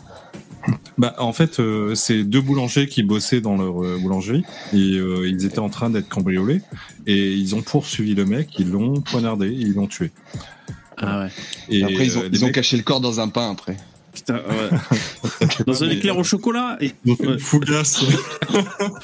Bah, 0.97 1.15
en 1.19 1.31
fait, 1.31 1.59
euh, 1.59 1.93
c'est 1.95 2.23
deux 2.23 2.41
boulangers 2.41 2.88
qui 2.88 3.03
bossaient 3.03 3.39
dans 3.41 3.55
leur 3.55 3.83
euh, 3.83 3.97
boulangerie 4.01 4.43
et 4.73 4.97
euh, 4.97 5.27
ils 5.29 5.45
étaient 5.45 5.59
en 5.59 5.69
train 5.69 5.89
d'être 5.91 6.09
cambriolés 6.09 6.61
et 7.05 7.33
ils 7.33 7.53
ont 7.55 7.61
poursuivi 7.61 8.15
le 8.15 8.25
mec, 8.25 8.49
ils 8.57 8.69
l'ont 8.71 8.99
poignardé, 9.01 9.47
et 9.47 9.51
ils 9.53 9.73
l'ont 9.75 9.88
tué. 9.88 10.11
Ah 10.97 11.19
ouais. 11.25 11.29
Et 11.69 11.83
après, 11.83 12.05
ils 12.07 12.17
ont, 12.17 12.21
euh, 12.21 12.27
ils 12.27 12.31
les 12.31 12.43
ont 12.43 12.47
mecs- 12.47 12.55
caché 12.55 12.77
le 12.77 12.83
corps 12.83 12.99
dans 13.01 13.19
un 13.19 13.27
pain 13.27 13.51
après. 13.51 13.77
Putain, 14.15 14.36
ouais. 14.36 15.45
Dans 15.67 15.84
un 15.84 15.89
éclair 15.89 16.17
au 16.17 16.23
chocolat 16.23 16.78
et- 16.82 16.93
une 17.06 17.38
fougasse. 17.39 18.04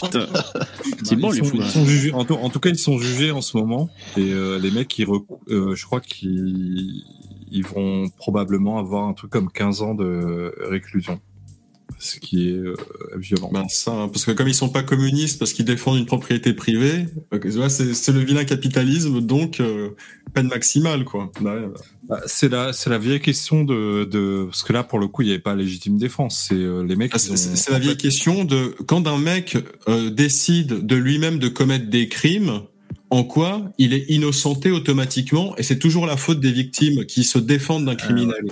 Putain. 0.01 0.27
C'est 1.03 1.15
bon, 1.17 1.31
ils 1.33 1.41
les 1.41 1.43
sont, 1.43 1.45
fous. 1.51 1.57
ils 1.61 1.69
sont 1.69 1.85
jugés. 1.85 2.13
En 2.13 2.25
tout, 2.25 2.33
en 2.35 2.49
tout 2.49 2.59
cas, 2.59 2.69
ils 2.69 2.77
sont 2.77 2.97
jugés 2.97 3.31
en 3.31 3.41
ce 3.41 3.57
moment. 3.57 3.89
Et 4.17 4.31
euh, 4.31 4.57
les 4.59 4.71
mecs, 4.71 4.97
ils 4.97 5.05
rec- 5.05 5.23
euh, 5.49 5.75
je 5.75 5.85
crois 5.85 5.99
qu'ils 6.01 7.03
ils 7.53 7.65
vont 7.65 8.09
probablement 8.17 8.79
avoir 8.79 9.07
un 9.09 9.13
truc 9.13 9.29
comme 9.29 9.51
15 9.51 9.81
ans 9.81 9.93
de 9.93 10.53
réclusion. 10.69 11.19
Ce 11.99 12.19
qui 12.19 12.49
est 12.49 12.53
euh, 12.53 12.73
violent. 13.17 13.51
Ben 13.53 13.67
ça, 13.69 13.91
hein, 13.91 14.07
parce 14.07 14.25
que 14.25 14.31
comme 14.31 14.47
ils 14.47 14.55
sont 14.55 14.69
pas 14.69 14.81
communistes, 14.81 15.37
parce 15.37 15.53
qu'ils 15.53 15.65
défendent 15.65 15.99
une 15.99 16.07
propriété 16.07 16.53
privée, 16.53 17.05
euh, 17.31 17.69
c'est 17.69 18.11
le 18.11 18.19
vilain 18.21 18.43
capitalisme, 18.43 19.21
donc 19.21 19.59
euh, 19.59 19.89
peine 20.33 20.47
maximale, 20.47 21.03
quoi. 21.05 21.31
Bah. 21.41 21.53
Bah, 21.59 21.69
c'est 22.25 22.49
la, 22.51 22.73
c'est 22.73 22.89
la 22.89 22.97
vieille 22.97 23.19
question 23.21 23.63
de, 23.63 24.03
de, 24.05 24.45
parce 24.45 24.63
que 24.63 24.73
là, 24.73 24.83
pour 24.83 24.99
le 24.99 25.07
coup, 25.07 25.21
il 25.21 25.25
n'y 25.25 25.31
avait 25.31 25.41
pas 25.41 25.55
légitime 25.55 25.97
défense. 25.97 26.45
C'est 26.49 26.55
euh, 26.55 26.83
les 26.85 26.95
mecs. 26.95 27.11
Ah, 27.13 27.19
C'est 27.19 27.31
ont- 27.31 27.35
c'est- 27.35 27.71
la 27.71 27.79
vieille 27.79 27.97
question 27.97 28.43
de 28.43 28.75
quand 28.87 29.07
un 29.07 29.17
mec 29.17 29.57
euh, 29.87 30.09
décide 30.09 30.85
de 30.85 30.95
lui-même 30.95 31.39
de 31.39 31.47
commettre 31.47 31.89
des 31.89 32.07
crimes, 32.09 32.61
en 33.09 33.23
quoi 33.23 33.71
il 33.77 33.93
est 33.93 34.05
innocenté 34.09 34.71
automatiquement, 34.71 35.55
et 35.57 35.63
c'est 35.63 35.79
toujours 35.79 36.05
la 36.05 36.17
faute 36.17 36.39
des 36.39 36.51
victimes 36.51 37.05
qui 37.05 37.23
se 37.23 37.37
défendent 37.39 37.85
d'un 37.85 37.95
criminel. 37.95 38.45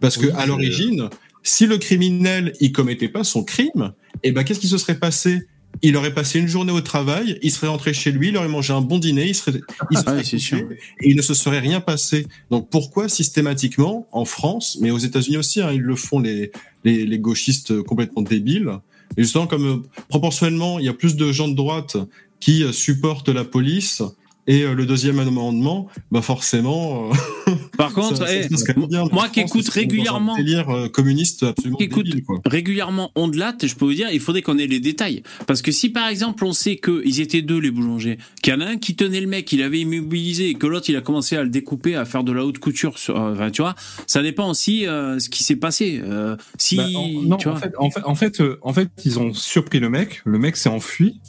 Parce 0.00 0.16
que 0.16 0.26
oui, 0.26 0.32
à 0.36 0.40
c'est- 0.42 0.46
l'origine, 0.48 1.08
si 1.44 1.66
le 1.66 1.78
criminel 1.78 2.52
il 2.60 2.72
commettait 2.72 3.08
pas 3.08 3.24
son 3.24 3.44
crime, 3.44 3.92
eh 4.22 4.32
ben 4.32 4.42
qu'est-ce 4.44 4.60
qui 4.60 4.68
se 4.68 4.78
serait 4.78 4.98
passé 4.98 5.42
Il 5.80 5.96
aurait 5.96 6.14
passé 6.14 6.38
une 6.38 6.46
journée 6.46 6.72
au 6.72 6.80
travail, 6.80 7.38
il 7.42 7.50
serait 7.50 7.68
rentré 7.68 7.92
chez 7.94 8.12
lui, 8.12 8.28
il 8.28 8.36
aurait 8.36 8.48
mangé 8.48 8.72
un 8.72 8.82
bon 8.82 8.98
dîner, 8.98 9.28
il 9.28 9.34
serait, 9.34 9.60
il 9.90 9.98
se 9.98 10.02
Ah 10.06 10.22
serait 10.22 10.38
sûr. 10.38 10.58
et 10.58 11.10
il 11.10 11.16
ne 11.16 11.22
se 11.22 11.34
serait 11.34 11.58
rien 11.60 11.80
passé. 11.80 12.26
Donc 12.50 12.68
pourquoi 12.70 13.08
systématiquement 13.08 14.06
en 14.12 14.24
France, 14.24 14.78
mais 14.80 14.90
aux 14.90 14.98
États-Unis 14.98 15.38
aussi, 15.38 15.60
hein, 15.60 15.70
ils 15.72 15.80
le 15.80 15.96
font 15.96 16.20
les, 16.20 16.52
les, 16.84 17.06
les 17.06 17.18
gauchistes 17.18 17.82
complètement 17.82 18.22
débiles. 18.22 18.70
Et 19.16 19.22
justement, 19.22 19.46
comme 19.46 19.66
euh, 19.66 20.02
proportionnellement, 20.08 20.78
il 20.78 20.86
y 20.86 20.88
a 20.88 20.94
plus 20.94 21.16
de 21.16 21.32
gens 21.32 21.48
de 21.48 21.54
droite 21.54 21.96
qui 22.40 22.64
euh, 22.64 22.72
supportent 22.72 23.28
la 23.28 23.44
police 23.44 24.02
et 24.46 24.62
euh, 24.62 24.74
le 24.74 24.86
deuxième 24.86 25.18
amendement, 25.18 25.88
bah 26.10 26.22
forcément. 26.22 27.10
euh, 27.10 27.52
Par 27.76 27.92
contre, 27.92 28.16
ça- 28.18 28.26
ça 28.26 28.32
eh, 28.34 29.12
moi 29.12 29.28
qui 29.28 29.40
écoute 29.40 29.68
régulièrement- 29.68 30.36
délire 30.36 30.68
euh, 30.70 30.88
communiste 30.88 31.42
absolument 31.42 31.76
Qui 31.78 31.84
écoute 31.84 32.06
débile, 32.06 32.22
quoi. 32.24 32.40
régulièrement 32.44 33.10
Ondelat, 33.14 33.54
je 33.62 33.74
peux 33.74 33.84
vous 33.84 33.94
dire, 33.94 34.08
il 34.12 34.20
faudrait 34.20 34.42
qu'on 34.42 34.58
ait 34.58 34.66
les 34.66 34.80
détails. 34.80 35.22
Parce 35.46 35.62
que 35.62 35.72
si 35.72 35.88
par 35.88 36.08
exemple 36.08 36.44
on 36.44 36.52
sait 36.52 36.76
qu'ils 36.76 37.20
étaient 37.20 37.42
deux 37.42 37.58
les 37.58 37.70
boulangers, 37.70 38.18
qu'il 38.42 38.52
y 38.52 38.56
en 38.56 38.60
a 38.60 38.66
un 38.66 38.76
qui 38.76 38.94
tenait 38.94 39.20
le 39.20 39.26
mec, 39.26 39.50
il 39.52 39.62
avait 39.62 39.80
immobilisé, 39.80 40.50
et 40.50 40.54
que 40.54 40.66
l'autre 40.66 40.90
il 40.90 40.96
a 40.96 41.00
commencé 41.00 41.36
à 41.36 41.42
le 41.42 41.48
découper, 41.48 41.94
à 41.96 42.04
faire 42.04 42.24
de 42.24 42.32
la 42.32 42.44
haute 42.44 42.58
couture, 42.58 42.98
sur, 42.98 43.16
euh, 43.20 43.32
enfin, 43.34 43.50
tu 43.50 43.62
vois, 43.62 43.74
ça 44.06 44.22
dépend 44.22 44.48
aussi 44.50 44.86
euh, 44.86 45.18
ce 45.18 45.28
qui 45.28 45.42
s'est 45.44 45.56
passé. 45.56 46.00
Euh, 46.04 46.36
si, 46.58 46.76
bah, 46.76 46.86
en, 46.94 47.08
non, 47.22 47.36
tu 47.36 47.48
vois, 47.48 47.56
en 47.56 47.60
fait, 47.60 47.72
en 47.78 47.90
fait, 47.90 48.00
en 48.04 48.14
fait, 48.14 48.40
euh, 48.40 48.58
en 48.62 48.72
fait, 48.72 48.88
ils 49.04 49.18
ont 49.18 49.32
surpris 49.34 49.78
le 49.80 49.88
mec. 49.88 50.22
Le 50.24 50.38
mec 50.38 50.56
s'est 50.56 50.68
enfui. 50.68 51.20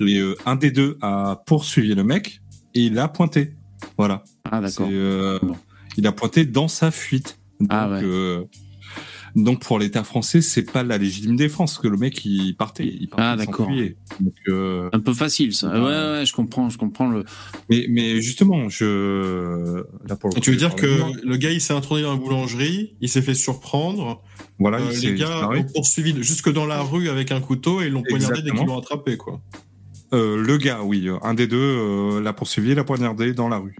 Et, 0.00 0.18
euh, 0.18 0.34
un 0.46 0.56
des 0.56 0.70
deux 0.70 0.98
a 1.02 1.42
poursuivi 1.46 1.94
le 1.94 2.04
mec 2.04 2.40
et 2.74 2.80
il 2.86 2.94
l'a 2.94 3.08
pointé. 3.08 3.54
Voilà. 3.98 4.24
ah 4.50 4.60
d'accord. 4.60 4.88
Euh, 4.90 5.38
Bon. 5.42 5.56
Il 5.98 6.06
a 6.06 6.12
pointé 6.12 6.44
dans 6.44 6.68
sa 6.68 6.90
fuite. 6.90 7.38
Donc, 7.60 7.68
Ah 7.72 7.88
ouais. 7.90 8.00
euh, 8.04 8.44
donc 9.34 9.60
pour 9.62 9.78
l'État 9.78 10.02
français, 10.04 10.40
c'est 10.42 10.62
pas 10.70 10.82
la 10.82 10.96
légitime 10.98 11.36
défense 11.36 11.78
que 11.78 11.88
le 11.88 11.96
mec 11.98 12.22
il 12.24 12.54
partait. 12.54 12.86
Il 12.86 13.08
partait 13.08 13.22
Ah, 13.22 13.36
d'accord. 13.36 13.68
euh, 14.48 14.88
Un 14.92 15.00
peu 15.00 15.12
facile 15.14 15.54
ça. 15.54 15.70
Ah. 15.72 15.78
Ouais, 15.80 16.18
ouais, 16.20 16.26
je 16.26 16.32
comprends, 16.34 16.68
je 16.70 16.78
comprends 16.78 17.08
le. 17.08 17.24
mais, 17.70 17.86
mais 17.90 18.20
justement, 18.20 18.68
je 18.68 19.82
là 20.06 20.16
pour 20.16 20.30
le 20.30 20.34
coup, 20.34 20.40
Tu 20.40 20.50
veux 20.50 20.56
dire 20.56 20.74
que 20.74 20.86
bien. 20.86 21.12
le 21.22 21.36
gars, 21.36 21.50
il 21.50 21.60
s'est 21.60 21.74
introduit 21.74 22.04
dans 22.04 22.12
la 22.12 22.18
boulangerie, 22.18 22.94
il 23.00 23.08
s'est 23.08 23.22
fait 23.22 23.34
surprendre, 23.34 24.22
voilà, 24.58 24.78
euh, 24.78 24.90
les 25.02 25.14
gars 25.14 25.48
l'ont 25.52 25.64
poursuivi 25.64 26.14
jusque 26.22 26.50
dans 26.52 26.66
la 26.66 26.82
rue 26.82 27.08
avec 27.08 27.30
un 27.32 27.40
couteau 27.40 27.80
et 27.82 27.86
ils 27.86 27.92
l'ont 27.92 28.02
poignardé 28.08 28.42
dès 28.42 28.50
qu'ils 28.50 28.66
l'ont 28.66 28.78
attrapé, 28.78 29.16
quoi. 29.16 29.40
Euh, 30.14 30.36
le 30.36 30.56
gars, 30.58 30.80
oui, 30.84 31.08
euh, 31.08 31.16
un 31.22 31.34
des 31.34 31.46
deux 31.46 31.56
euh, 31.58 32.20
l'a 32.20 32.32
poursuivi, 32.32 32.74
l'a 32.74 32.84
poignardé 32.84 33.32
dans 33.32 33.48
la 33.48 33.58
rue. 33.58 33.74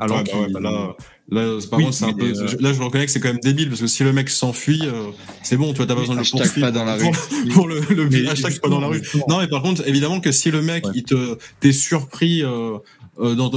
Alors 0.00 0.18
Ouais, 0.18 0.24
bah 0.32 0.38
ouais, 0.40 0.52
bah 0.52 0.60
là, 0.60 0.96
Là, 1.30 1.58
par 1.70 1.78
Oui, 1.78 1.84
contre, 1.84 1.96
c'est 1.96 2.04
un 2.04 2.08
mais, 2.08 2.32
peu. 2.32 2.38
euh, 2.42 2.56
Là, 2.60 2.72
je 2.72 2.82
reconnais 2.82 3.06
que 3.06 3.12
c'est 3.12 3.20
quand 3.20 3.28
même 3.28 3.38
débile 3.38 3.68
parce 3.68 3.80
que 3.80 3.86
si 3.86 4.02
le 4.02 4.12
mec 4.12 4.28
s'enfuit, 4.28 4.80
euh, 4.84 5.10
c'est 5.42 5.56
bon, 5.56 5.70
tu 5.72 5.76
vois, 5.78 5.86
t'as 5.86 5.94
pas 5.94 6.00
besoin 6.00 6.16
de 6.16 6.20
le 6.20 6.26
poursuivre 6.30 6.66
pas 6.66 6.72
dans 6.72 6.84
la 6.84 6.96
rue. 6.96 7.04
pour, 7.10 7.52
pour 7.54 7.68
le, 7.68 7.80
le 7.90 8.08
Mais 8.08 8.26
hashtag 8.28 8.58
pas 8.60 8.68
dans 8.68 8.80
la 8.80 8.88
rue. 8.88 9.00
Non, 9.28 9.38
mais 9.38 9.46
par 9.48 9.62
contre, 9.62 9.86
évidemment 9.88 10.20
que 10.20 10.32
si 10.32 10.50
le 10.50 10.60
mec, 10.62 10.84
Ouais. 10.86 10.92
il 10.96 11.04
te, 11.04 11.38
t'es 11.60 11.72
surpris 11.72 12.42
euh, 12.42 12.78
euh, 13.20 13.34
dans 13.34 13.50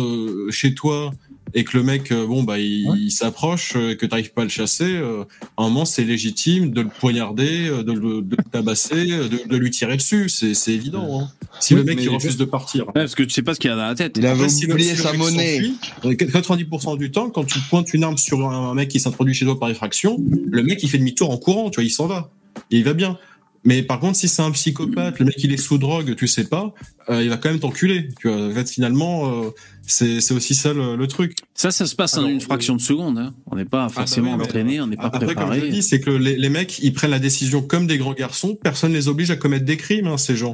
chez 0.51 0.75
toi 0.75 1.11
et 1.53 1.63
que 1.63 1.77
le 1.77 1.83
mec, 1.83 2.11
euh, 2.11 2.25
bon, 2.25 2.43
bah, 2.43 2.59
il, 2.59 2.87
Ouais. 2.89 2.97
il 2.99 3.11
s'approche 3.11 3.73
euh, 3.75 3.91
et 3.91 3.97
que 3.97 4.05
t'arrives 4.05 4.33
pas 4.33 4.41
à 4.41 4.45
le 4.45 4.49
chasser, 4.49 4.83
euh, 4.95 5.23
à 5.57 5.63
un 5.63 5.69
moment, 5.69 5.85
c'est 5.85 6.03
légitime 6.03 6.71
de 6.71 6.81
le 6.81 6.89
poignarder, 6.89 7.67
euh, 7.67 7.83
de 7.83 7.93
le, 7.93 8.21
de 8.21 8.35
le 8.35 8.43
tabasser, 8.51 9.11
euh, 9.11 9.29
de, 9.29 9.39
de 9.47 9.57
lui 9.57 9.69
tirer 9.71 9.95
dessus. 9.97 10.27
C'est, 10.29 10.53
c'est 10.53 10.73
évident. 10.73 11.21
Hein. 11.21 11.29
Si 11.59 11.73
Oui, 11.73 11.79
le 11.81 11.85
mec, 11.85 11.99
il 12.01 12.09
refuse 12.09 12.35
de 12.37 12.45
partir. 12.45 12.87
Ouais, 12.87 12.93
parce 12.93 13.15
que 13.15 13.23
tu 13.23 13.29
sais 13.29 13.41
pas 13.41 13.53
ce 13.53 13.59
qu'il 13.59 13.69
y 13.69 13.73
a 13.73 13.77
dans 13.77 13.83
la 13.87 13.95
tête. 13.95 14.15
Il 14.17 14.25
avait 14.25 14.49
si 14.49 14.65
oublié 14.69 14.95
sa 14.95 15.13
monnaie. 15.13 15.55
s'enfuit, 15.55 15.77
euh, 16.05 16.13
90% 16.13 16.97
du 16.97 17.11
temps, 17.11 17.29
quand 17.29 17.45
tu 17.45 17.59
pointes 17.69 17.93
une 17.93 18.03
arme 18.03 18.17
sur 18.17 18.49
un 18.49 18.73
mec 18.73 18.89
qui 18.89 18.99
s'introduit 18.99 19.33
chez 19.33 19.45
toi 19.45 19.57
par 19.59 19.69
effraction, 19.69 20.17
le 20.51 20.63
mec 20.63 20.81
il 20.83 20.89
fait 20.89 20.97
demi-tour 20.97 21.29
en 21.31 21.37
courant, 21.37 21.69
tu 21.69 21.75
vois, 21.75 21.83
il 21.85 21.89
s'en 21.91 22.07
va. 22.07 22.31
Et 22.71 22.77
il 22.77 22.83
va 22.83 22.93
bien. 22.93 23.17
Mais 23.65 23.81
par 23.81 23.99
contre, 23.99 24.15
si 24.17 24.27
c'est 24.27 24.43
un 24.43 24.51
psychopathe, 24.51 25.17
le 25.19 25.25
mec 25.25 25.35
il 25.43 25.51
est 25.51 25.57
sous 25.57 25.77
drogue, 25.79 26.15
tu 26.15 26.27
sais 26.27 26.43
pas, 26.45 26.73
euh, 27.09 27.23
il 27.23 27.29
va 27.29 27.37
quand 27.37 27.49
même 27.49 27.59
t'enculer. 27.59 28.09
Tu 28.21 28.29
vois, 28.29 28.47
en 28.47 28.51
fait, 28.51 28.69
finalement, 28.69 29.27
euh, 29.45 29.49
c'est 29.87 30.21
c'est 30.21 30.33
aussi 30.35 30.53
ça 30.53 30.71
le, 30.73 30.95
le 30.95 31.07
truc. 31.07 31.35
Ça, 31.55 31.71
ça 31.71 31.85
se 31.87 31.95
passe 31.95 32.15
en 32.17 32.27
une 32.27 32.41
fraction 32.41 32.75
de 32.75 32.81
seconde. 32.81 33.17
hein. 33.17 33.33
On 33.49 33.55
n'est 33.55 33.65
pas 33.65 33.89
forcément 33.89 34.31
oui, 34.33 34.37
mais- 34.37 34.43
entraîné, 34.43 34.81
on 34.81 34.87
n'est 34.87 34.95
pas 34.97 35.05
Après, 35.05 35.19
comme 35.19 35.29
je 35.29 35.33
préparé. 35.33 35.69
dis, 35.69 35.81
c'est 35.81 35.99
que 35.99 36.11
les, 36.11 36.35
les 36.37 36.49
mecs, 36.49 36.77
ils 36.79 36.93
prennent 36.93 37.11
la 37.11 37.19
décision 37.19 37.61
comme 37.63 37.87
des 37.87 37.97
grands 37.97 38.13
garçons. 38.13 38.55
Personne 38.61 38.93
les 38.93 39.07
oblige 39.07 39.31
à 39.31 39.35
commettre 39.35 39.65
des 39.65 39.77
crimes, 39.77 40.07
hein, 40.07 40.17
ces 40.17 40.35
gens. 40.35 40.53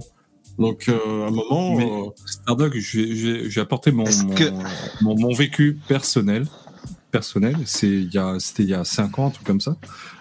Donc, 0.58 0.86
euh, 0.90 1.24
à 1.26 1.28
un 1.28 1.32
moment, 1.32 1.76
Mais- 1.76 1.86
euh, 1.86 2.10
Stardock, 2.26 2.76
j'ai- 2.78 3.60
apporté 3.60 3.92
mon, 3.92 4.04
mon, 4.06 4.36
que- 4.36 4.52
mon, 5.02 5.18
mon 5.20 5.34
vécu 5.34 5.78
personnel. 5.88 6.46
Personnel, 7.12 7.56
c'est 7.66 7.88
il 7.88 8.14
y 8.14 8.18
a 8.18 8.38
c'était 8.40 8.64
il 8.64 8.70
y 8.70 8.74
a 8.74 8.84
5 8.84 9.20
ans, 9.20 9.28
un 9.28 9.30
truc 9.32 9.46
comme 9.46 9.62
ça. 9.62 9.76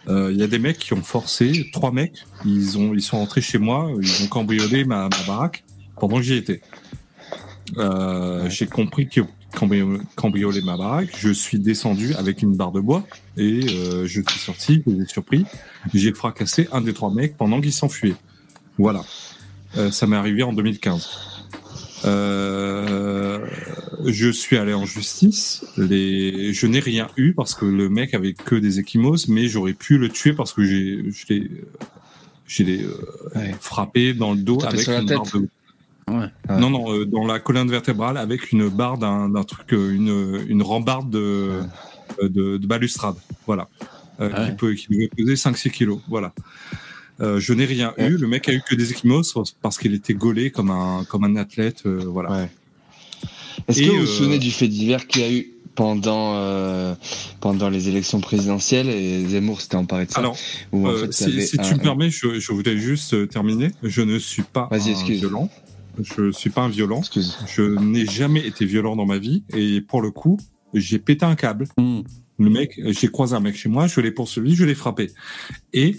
Euh, 0.09 0.31
Il 0.33 0.39
y 0.39 0.43
a 0.43 0.47
des 0.47 0.59
mecs 0.59 0.79
qui 0.79 0.93
ont 0.93 1.03
forcé, 1.03 1.71
trois 1.73 1.93
mecs, 1.93 2.25
ils 2.45 2.77
ont 2.79 2.93
ils 2.95 3.03
sont 3.03 3.19
rentrés 3.19 3.41
chez 3.41 3.59
moi, 3.59 3.91
ils 4.03 4.23
ont 4.25 4.27
cambriolé 4.27 4.85
ma, 4.85 5.09
ma 5.09 5.23
baraque 5.27 5.65
pendant 5.99 6.17
que 6.17 6.23
j'y 6.23 6.35
étais. 6.35 6.61
Euh, 7.79 8.49
J'ai 8.51 8.67
compris 8.67 9.09
que 9.09 9.21
cambriolé, 9.55 10.01
cambriolé 10.17 10.61
ma 10.63 10.77
baraque, 10.77 11.11
je 11.17 11.31
suis 11.31 11.59
descendu 11.59 12.15
avec 12.15 12.43
une 12.43 12.57
barre 12.57 12.73
de 12.73 12.81
bois 12.81 13.05
et 13.37 13.61
euh, 13.71 14.07
je 14.07 14.21
suis 14.29 14.41
sorti, 14.41 14.83
je 14.87 14.93
les 14.93 15.03
ai 15.03 15.07
surpris, 15.07 15.45
j'ai 15.95 16.13
fracassé 16.13 16.69
un 16.73 16.81
des 16.81 16.93
trois 16.93 17.13
mecs 17.13 17.37
pendant 17.37 17.61
qu'ils 17.61 17.73
s'enfuyaient. 17.73 18.17
Voilà. 18.79 19.03
Ça 19.93 20.09
m'est 20.09 20.17
arrivé 20.17 20.43
en 20.43 20.53
2015. 20.53 21.30
Euh, 22.05 23.47
je 24.07 24.31
suis 24.31 24.57
allé 24.57 24.73
en 24.75 24.85
justice. 24.87 25.65
Les... 25.77 26.53
Je 26.53 26.67
n'ai 26.67 26.81
rien 26.81 27.09
eu 27.17 27.33
parce 27.35 27.55
que 27.55 27.65
le 27.65 27.89
mec 27.89 28.15
avait 28.15 28.33
que 28.35 28.55
des 28.55 28.81
échymoses, 28.81 29.29
mais 29.29 29.47
j'aurais 29.49 29.73
pu 29.75 29.99
le 29.99 30.09
tuer 30.09 30.33
parce 30.33 30.53
que 30.53 30.63
j'ai, 30.65 31.05
je 31.11 31.27
l'ai, 31.29 31.51
je 32.47 32.63
l'ai 32.63 32.83
euh, 32.85 32.95
Ouais. 33.37 33.55
frappé 33.61 34.15
dans 34.15 34.33
le 34.33 34.39
dos 34.41 34.63
avec 34.65 34.87
une 34.89 35.07
barre 35.07 35.23
de... 35.35 35.39
Ouais. 36.09 36.17
Ouais. 36.17 36.59
Non, 36.59 36.71
non, 36.71 36.93
euh, 36.93 37.05
dans 37.05 37.27
la 37.27 37.39
colonne 37.39 37.71
vertébrale 37.71 38.17
avec 38.17 38.51
une 38.53 38.69
barre 38.69 38.99
d'un, 38.99 39.29
d'un 39.29 39.45
truc, 39.45 39.71
une, 39.73 40.41
une 40.49 40.63
rambarde 40.63 41.09
de, 41.11 41.61
de, 42.23 42.57
de 42.57 42.67
balustrade. 42.67 43.15
Voilà. 43.47 43.69
Ah 44.19 44.25
ouais. 44.27 44.47
qui, 44.51 44.53
peut, 44.57 44.73
qui 44.75 44.89
devait 44.91 45.09
peser 45.09 45.35
5-6 45.35 45.71
kilos. 45.71 46.01
Voilà. 46.09 46.33
Euh, 47.21 47.39
je 47.41 47.53
n'ai 47.53 47.65
rien 47.67 47.93
eu. 47.99 48.17
Le 48.17 48.27
mec 48.27 48.49
a 48.49 48.53
eu 48.53 48.63
que 48.67 48.75
des 48.75 48.91
échymoses 48.93 49.35
parce 49.63 49.79
qu'il 49.79 49.95
était 49.95 50.15
gaulé 50.15 50.51
comme 50.51 50.71
un, 50.71 51.05
comme 51.05 51.25
un 51.25 51.37
athlète. 51.37 51.83
euh, 51.87 52.01
voilà. 52.07 52.31
Ouais. 52.31 52.51
Est-ce 53.69 53.81
que 53.83 53.87
vous 53.89 53.97
vous 53.97 54.03
euh, 54.03 54.07
souvenez 54.07 54.39
du 54.39 54.51
fait 54.51 54.69
divers 54.69 55.07
qu'il 55.07 55.23
y 55.23 55.25
a 55.25 55.33
eu 55.33 55.53
pendant, 55.75 56.35
euh, 56.37 56.95
pendant 57.41 57.69
les 57.69 57.89
élections 57.89 58.21
présidentielles 58.21 58.89
et 58.89 59.25
Zemmour 59.27 59.61
s'était 59.61 59.77
emparé 59.77 60.07
de 60.07 60.11
ça? 60.11 60.19
Alors, 60.21 60.37
où, 60.73 60.87
en 60.87 60.91
euh, 60.93 60.99
fait, 61.07 61.13
si, 61.13 61.43
si 61.47 61.59
tu 61.59 61.75
un- 61.75 61.77
me 61.77 61.83
permets, 61.83 62.11
je, 62.11 62.41
je 62.41 62.53
voudrais 62.53 62.79
juste 62.79 63.29
terminer. 63.29 63.71
Je 63.83 64.01
ne 64.03 64.19
suis 64.19 64.43
pas 64.43 64.69
Vas-y, 64.71 64.89
un 64.89 64.93
excuse. 64.93 65.19
violent. 65.19 65.51
Je 66.03 66.31
suis 66.33 66.51
pas 66.51 66.63
un 66.63 66.69
violent. 66.71 67.01
Excuse. 67.01 67.37
Je 67.55 67.63
n'ai 67.63 68.07
jamais 68.07 68.47
été 68.47 68.65
violent 68.65 68.97
dans 68.97 69.07
ma 69.07 69.19
vie. 69.19 69.43
Et 69.55 69.83
pour 69.83 70.01
le 70.01 70.11
coup, 70.11 70.39
j'ai 70.73 70.99
pété 70.99 71.27
un 71.27 71.35
câble. 71.35 71.67
Hmm. 71.77 72.01
Le 72.39 72.49
mec, 72.49 72.81
j'ai 72.87 73.09
croisé 73.09 73.35
un 73.37 73.41
mec 73.41 73.55
chez 73.55 73.69
moi, 73.69 73.87
je 73.87 74.01
l'ai 74.01 74.13
poursuivi, 74.13 74.55
je 74.55 74.65
l'ai 74.65 74.75
frappé. 74.75 75.11
Et 75.75 75.97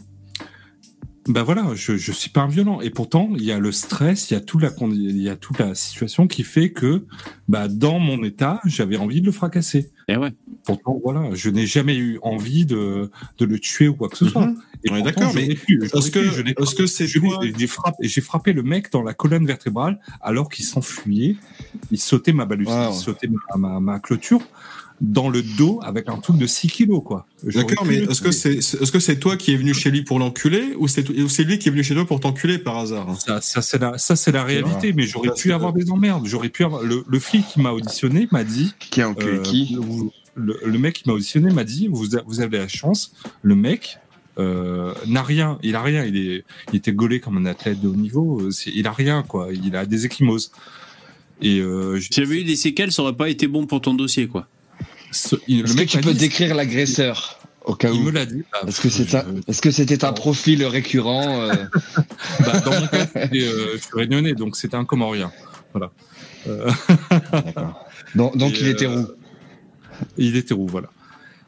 ben 1.28 1.44
voilà, 1.44 1.76
je 1.76 1.98
je 1.98 2.12
suis 2.12 2.30
pas 2.32 2.42
un 2.42 2.48
violent. 2.48 2.82
Et 2.82 2.90
pourtant, 2.90 3.30
il 3.36 3.44
y 3.44 3.52
a 3.52 3.60
le 3.60 3.72
stress, 3.72 4.32
il 4.32 4.34
y 4.34 4.38
a 4.38 4.42
tout 4.42 4.58
la 4.58 4.72
il 4.92 5.22
y 5.22 5.30
a 5.30 5.36
toute 5.36 5.60
la 5.60 5.76
situation 5.76 6.28
qui 6.28 6.44
fait 6.44 6.72
que 6.72 7.06
bah 7.48 7.68
dans 7.68 8.00
mon 8.00 8.24
état, 8.24 8.60
j'avais 8.66 8.98
envie 8.98 9.22
de 9.22 9.28
le 9.28 9.32
fracasser. 9.32 9.92
Et 10.08 10.18
ouais. 10.18 10.34
Pourtant, 10.64 11.00
voilà, 11.04 11.30
je 11.34 11.50
n'ai 11.50 11.66
jamais 11.68 11.96
eu 11.96 12.20
envie 12.24 12.66
de 12.66 13.12
de 13.38 13.46
le 13.46 13.60
tuer 13.60 13.88
ou 13.88 13.96
quoi 13.96 14.10
que 14.10 14.18
ce 14.18 14.26
soit. 14.28 14.48
Mhm. 14.48 14.58
Et 14.84 14.92
On 14.92 14.96
est 14.96 15.04
d'accord, 15.04 15.32
mais 15.36 15.46
est-ce 15.50 16.10
que- 16.10 16.62
est-ce 16.62 16.74
que 16.76 16.88
c'est 16.88 17.06
j'ai 17.06 18.22
frappé, 18.22 18.52
le 18.54 18.64
mec 18.64 18.92
dans 18.92 19.04
la 19.04 19.14
colonne 19.14 19.46
vertébrale 19.46 20.00
alors 20.22 20.50
qu'il 20.50 20.66
s'enfuyait, 20.66 21.36
il 21.92 22.00
sautait 22.00 22.34
ma 22.34 22.46
balustrade, 22.46 22.90
Wow. 22.90 22.96
il 22.96 23.00
sautait 23.00 23.28
ma, 23.28 23.58
ma, 23.58 23.80
ma 23.80 24.00
clôture 24.00 24.42
dans 25.04 25.30
le 25.30 25.42
dos 25.42 25.80
avec 25.84 26.08
un 26.10 26.18
truc 26.18 26.38
de 26.38 26.46
6 26.46 26.68
kilos 26.70 27.02
quoi. 27.04 27.26
D'accord, 27.44 27.86
mais 27.88 27.98
est-ce 27.98 28.22
que 28.22 28.30
c'est 28.32 28.54
est-ce 28.58 28.92
que 28.92 29.00
c'est 29.00 29.18
toi 29.18 29.36
qui 29.36 29.52
es 29.52 29.58
venu 29.58 29.74
chez 29.74 29.90
lui 29.90 30.04
pour 30.04 30.20
l'enculer 30.20 30.76
ou 30.78 30.88
c'est 30.88 31.10
ou 31.10 31.28
c'est 31.28 31.44
lui 31.44 31.58
qui 31.58 31.70
est 31.70 31.72
venu 31.72 31.84
chez 31.84 31.96
toi 31.96 32.06
pour 32.06 32.20
t'enculer 32.20 32.60
par 32.60 32.78
hasard? 32.78 33.20
Ça, 33.20 33.42
ça 33.42 33.64
c'est 33.64 33.80
la, 33.82 33.98
ça 33.98 34.16
c'est 34.16 34.32
la 34.32 34.44
réalité, 34.44 34.94
mais 34.94 35.04
j'aurais 35.08 35.34
pu 35.36 35.52
avoir 35.54 35.74
des 35.74 35.90
emmerdes. 35.90 36.28
J'aurais 36.28 36.50
pu 36.50 36.64
avoir 36.64 36.84
le, 36.84 37.04
le 37.08 37.20
flic 37.20 37.48
qui 37.48 37.60
m'a 37.60 37.72
auditionné 37.72 38.28
m'a 38.32 38.44
dit, 38.44 38.74
Qui 38.92 39.02
a 39.02 39.10
enculé 39.10 39.38
euh, 39.38 39.42
qui? 39.42 39.76
vous- 39.76 40.12
le, 40.36 40.58
le 40.64 40.78
mec 40.80 40.96
qui 40.96 41.10
m'a 41.10 41.14
auditionné 41.14 41.52
m'a 41.52 41.64
dit, 41.64 41.88
vous, 41.90 42.16
a- 42.16 42.22
vous 42.28 42.40
avez 42.40 42.58
la 42.60 42.68
chance, 42.68 43.12
le 43.42 43.56
mec 43.56 43.98
euh, 44.38 44.94
n'a 45.08 45.24
rien, 45.24 45.58
il 45.64 45.76
a 45.76 45.82
rien, 45.82 46.06
il 46.06 46.16
est, 46.16 46.46
il 46.72 46.78
était 46.78 46.94
gaulé 46.94 47.20
comme 47.20 47.38
un 47.38 47.46
athlète 47.46 47.82
de 47.82 47.88
haut 47.90 47.96
niveau, 47.96 48.42
il 48.74 48.88
a 48.88 48.92
rien 48.94 49.24
quoi, 49.24 49.50
il 49.52 49.76
a 49.76 49.86
des 49.86 50.06
échymoses. 50.06 50.52
Et 51.42 51.60
euh, 51.60 52.00
Si 52.00 52.10
j'avais 52.14 52.42
eu 52.42 52.44
des 52.44 52.56
séquelles, 52.56 52.92
ça 52.92 53.02
aurait 53.02 53.16
pas 53.18 53.30
été 53.30 53.48
bon 53.48 53.66
pour 53.66 53.82
ton 53.82 53.94
dossier, 53.96 54.28
quoi. 54.28 54.48
Ce- 55.12 55.36
il- 55.48 55.62
le 55.64 55.68
que 55.68 55.74
mec 55.74 55.90
tu 55.90 55.98
m'a 55.98 56.04
peux 56.04 56.14
dit- 56.14 56.20
décrire 56.20 56.56
l'agresseur 56.56 57.40
au 57.66 57.76
cas 57.76 57.92
Il 57.94 58.00
où 58.00 58.04
me 58.06 58.12
l'a 58.12 58.26
dit. 58.26 58.44
Bah, 58.52 58.60
Est-ce 58.68 58.82
que 58.82 58.88
que 59.62 59.72
c'était 59.72 60.04
un 60.04 60.08
Alors- 60.08 60.16
profil 60.16 60.66
récurrent 60.66 61.42
euh, 61.42 61.54
bah, 62.40 62.60
dans 62.62 62.80
mon 62.80 62.88
cas, 62.88 63.06
euh, 63.16 63.30
je 63.76 63.78
suis 63.78 63.92
réunionnais, 63.94 64.34
donc 64.34 64.56
c'était 64.56 64.76
un 64.76 64.86
Comorien. 64.86 65.32
Voilà. 65.74 65.92
Donc, 68.16 68.36
donc 68.38 68.60
il 68.60 68.68
était 68.68 68.86
euh, 68.88 68.96
roux. 69.02 69.08
il 70.18 70.36
était 70.36 70.54
roux, 70.54 70.68
voilà. 70.68 70.90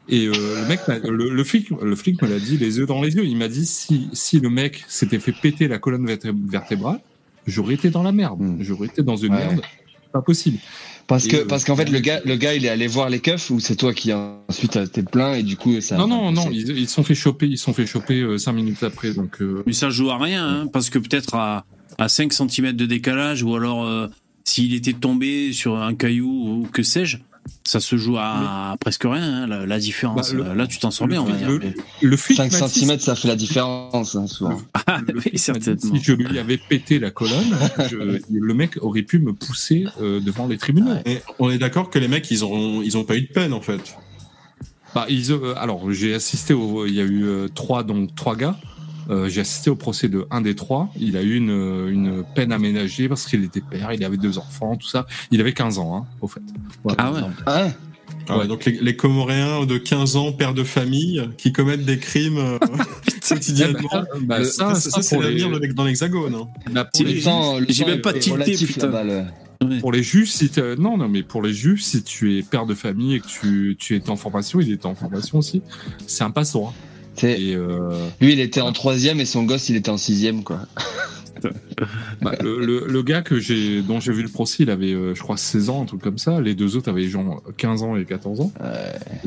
Et 0.08 0.26
euh, 0.26 0.32
le 0.60 0.66
mec, 0.68 0.80
le, 0.88 1.30
le 1.30 1.44
flic, 1.44 1.70
le 1.70 1.96
flic 1.96 2.20
me 2.22 2.28
l'a 2.28 2.38
dit 2.38 2.58
les 2.58 2.76
yeux 2.78 2.86
dans 2.86 3.00
les 3.00 3.14
yeux. 3.14 3.24
Il 3.24 3.36
m'a 3.36 3.48
dit 3.48 3.64
si, 3.66 4.08
si 4.12 4.38
le 4.38 4.50
mec 4.50 4.84
s'était 4.86 5.18
fait 5.18 5.32
péter 5.32 5.66
la 5.66 5.78
colonne 5.78 6.06
verté- 6.06 6.32
vertébrale, 6.46 7.00
j'aurais 7.46 7.74
été 7.74 7.90
dans 7.90 8.02
la 8.02 8.12
merde. 8.12 8.40
Hmm. 8.40 8.56
J'aurais 8.60 8.86
été 8.88 9.02
dans 9.02 9.16
une 9.16 9.32
Ouais. 9.32 9.46
merde. 9.46 9.62
Pas 10.12 10.20
possible. 10.22 10.58
Parce 11.06 11.26
que 11.26 11.44
parce 11.44 11.64
qu'en 11.64 11.76
fait 11.76 11.90
le 11.90 12.00
gars 12.00 12.20
le 12.24 12.36
gars 12.36 12.54
il 12.54 12.64
est 12.64 12.68
allé 12.68 12.86
voir 12.86 13.10
les 13.10 13.20
keufs 13.20 13.50
ou 13.50 13.60
c'est 13.60 13.76
toi 13.76 13.92
qui 13.92 14.12
ensuite 14.12 14.78
t'es 14.90 15.02
plein 15.02 15.34
et 15.34 15.42
du 15.42 15.56
coup 15.56 15.78
ça. 15.80 15.96
non, 15.96 16.06
non, 16.06 16.32
non. 16.32 16.48
Ils 16.50 16.70
ils 16.78 16.88
se 16.88 16.94
sont 16.94 17.04
fait 17.04 17.14
choper. 17.14 17.46
Ils 17.46 17.58
se 17.58 17.64
sont 17.64 17.74
fait 17.74 17.86
choper 17.86 18.20
euh, 18.20 18.38
cinq 18.38 18.52
minutes 18.52 18.82
après. 18.82 19.12
Donc 19.12 19.40
euh, 19.42 19.62
Mais 19.66 19.72
ça 19.72 19.90
joue 19.90 20.10
à 20.10 20.18
rien, 20.18 20.46
hein, 20.46 20.66
parce 20.66 20.90
que 20.90 20.98
peut-être 20.98 21.34
à, 21.34 21.66
à 21.98 22.08
5 22.08 22.32
cm 22.32 22.72
de 22.72 22.86
décalage, 22.86 23.42
ou 23.42 23.54
alors 23.54 23.84
euh, 23.84 24.08
s'il 24.44 24.74
était 24.74 24.92
tombé 24.94 25.52
sur 25.52 25.76
un 25.76 25.94
caillou 25.94 26.28
ou 26.62 26.68
que 26.72 26.82
sais-je, 26.82 27.18
ça 27.64 27.80
se 27.80 27.96
joue 27.96 28.16
à 28.18 28.76
presque 28.80 29.04
rien, 29.04 29.42
hein, 29.42 29.46
la, 29.46 29.66
la 29.66 29.78
différence. 29.78 30.32
Bah, 30.32 30.44
le- 30.48 30.54
Là, 30.54 30.66
tu 30.66 30.78
t'en 30.78 30.90
sors 30.90 31.06
bien, 31.08 31.22
on 31.22 31.24
va 31.24 31.32
dire. 31.36 31.50
le- 31.50 31.58
mais- 31.58 31.74
le 32.02 32.16
flic 32.16 32.36
5 32.36 32.52
m'a 32.52 32.68
dit- 32.68 32.80
cm 32.80 32.98
ça 32.98 33.14
fait 33.16 33.28
la 33.28 33.36
différence 33.36 34.14
hein, 34.16 34.26
souvent. 34.26 34.60
Ah, 34.86 35.00
oui, 35.14 35.38
certainement. 35.38 35.80
Si 35.96 36.02
je 36.02 36.12
lui 36.12 36.38
avais 36.38 36.58
pété 36.58 36.98
la 36.98 37.10
colonne, 37.10 37.56
je- 37.90 38.20
le 38.30 38.54
mec 38.54 38.78
aurait 38.82 39.02
pu 39.02 39.18
me 39.18 39.32
pousser 39.32 39.86
euh, 40.00 40.20
devant 40.20 40.46
les 40.46 40.58
tribunaux. 40.58 40.94
Et 41.06 41.18
on 41.38 41.50
est 41.50 41.58
d'accord 41.58 41.90
que 41.90 41.98
les 41.98 42.08
mecs, 42.08 42.30
ils 42.30 42.44
ont, 42.44 42.82
ils 42.82 42.96
ont 42.96 43.04
pas 43.04 43.16
eu 43.16 43.22
de 43.22 43.32
peine, 43.32 43.52
en 43.52 43.60
fait. 43.60 43.96
Bah, 44.94 45.06
ils, 45.08 45.32
euh, 45.32 45.54
alors, 45.56 45.90
j'ai 45.92 46.14
assisté 46.14 46.54
au. 46.54 46.86
Il 46.86 46.94
y 46.94 47.00
a 47.00 47.04
eu 47.04 47.24
euh, 47.24 47.48
trois, 47.52 47.82
donc 47.82 48.14
trois 48.14 48.36
gars. 48.36 48.56
Euh, 49.10 49.28
j'ai 49.28 49.40
assisté 49.42 49.70
au 49.70 49.76
procès 49.76 50.08
de 50.08 50.26
un 50.30 50.40
des 50.40 50.54
trois. 50.54 50.88
Il 50.98 51.16
a 51.16 51.22
eu 51.22 51.36
une, 51.36 51.50
euh, 51.50 51.90
une 51.90 52.24
peine 52.34 52.52
aménagée 52.52 53.08
parce 53.08 53.26
qu'il 53.26 53.44
était 53.44 53.60
père, 53.60 53.92
il 53.92 54.02
avait 54.04 54.16
deux 54.16 54.38
enfants, 54.38 54.76
tout 54.76 54.88
ça. 54.88 55.06
Il 55.30 55.40
avait 55.40 55.52
15 55.52 55.78
ans, 55.78 55.96
hein, 55.96 56.06
au 56.20 56.28
fait. 56.28 56.40
Voilà. 56.82 56.96
Ah 57.00 57.12
ouais. 57.12 57.20
Hein 57.20 57.30
Ah 57.46 57.64
ouais, 57.66 57.72
Ouais. 58.42 58.46
donc 58.46 58.64
les, 58.64 58.78
les 58.80 58.96
Comoréens 58.96 59.66
de 59.66 59.76
15 59.76 60.16
ans, 60.16 60.32
pères 60.32 60.54
de 60.54 60.64
famille, 60.64 61.22
qui 61.36 61.52
commettent 61.52 61.84
des 61.84 61.98
crimes 61.98 62.38
euh, 62.38 62.58
quotidiennement. 63.28 63.88
Bah, 64.22 64.38
Le- 64.38 64.44
ça, 64.44 64.74
ça, 64.74 64.90
ça, 64.90 65.02
c'est 65.02 65.16
pour, 65.16 65.22
l'avenir 65.22 65.50
les, 65.50 65.68
dans 65.74 65.84
l'hexagone. 65.84 66.34
hein. 66.34 66.48
bah, 66.72 66.88
j'ai 67.68 67.84
même 67.84 68.00
pas 68.00 68.12
est 68.14 68.18
tilté, 68.20 68.56
putain. 68.56 68.86
là-bas, 68.90 69.04
le- 69.04 69.78
pour 69.80 69.92
les 69.92 70.02
juges, 70.02 70.30
si 70.32 70.48
t'es- 70.50 70.76
non, 70.76 70.96
non, 70.98 71.08
mais 71.08 71.22
pour 71.22 71.42
les 71.42 71.52
juges, 71.54 71.82
si 71.84 72.02
tu 72.02 72.38
es 72.38 72.42
père 72.42 72.66
de 72.66 72.74
famille 72.74 73.14
et 73.16 73.20
que 73.20 73.26
tu, 73.26 73.76
tu 73.78 73.96
es 73.96 74.10
en 74.10 74.16
formation, 74.16 74.60
il 74.60 74.72
était 74.72 74.86
en 74.86 74.94
formation 74.94 75.38
aussi. 75.38 75.62
C'est 76.06 76.24
un 76.24 76.30
passant. 76.30 76.72
Et 77.22 77.54
euh, 77.54 77.90
Lui 78.20 78.32
il 78.32 78.40
était 78.40 78.60
en 78.60 78.72
troisième 78.72 79.20
et 79.20 79.24
son 79.24 79.44
gosse 79.44 79.68
il 79.68 79.76
était 79.76 79.90
en 79.90 79.96
sixième 79.98 80.42
quoi. 80.42 80.60
Bah, 82.22 82.32
le, 82.40 82.64
le- 82.64 82.86
le 82.88 83.02
gars 83.02 83.20
que 83.20 83.38
j'ai, 83.38 83.82
dont 83.82 84.00
j'ai 84.00 84.12
vu 84.12 84.22
le 84.22 84.28
procès, 84.28 84.62
il 84.62 84.70
avait, 84.70 84.94
euh, 84.94 85.14
je 85.14 85.20
crois, 85.20 85.36
16 85.36 85.68
ans, 85.68 85.82
un 85.82 85.84
truc 85.84 86.00
comme 86.00 86.16
ça. 86.16 86.40
Les 86.40 86.54
deux 86.54 86.76
autres 86.76 86.88
avaient 86.88 87.06
genre 87.06 87.42
15 87.58 87.82
ans 87.82 87.96
et 87.96 88.04
14 88.06 88.40
ans. 88.40 88.52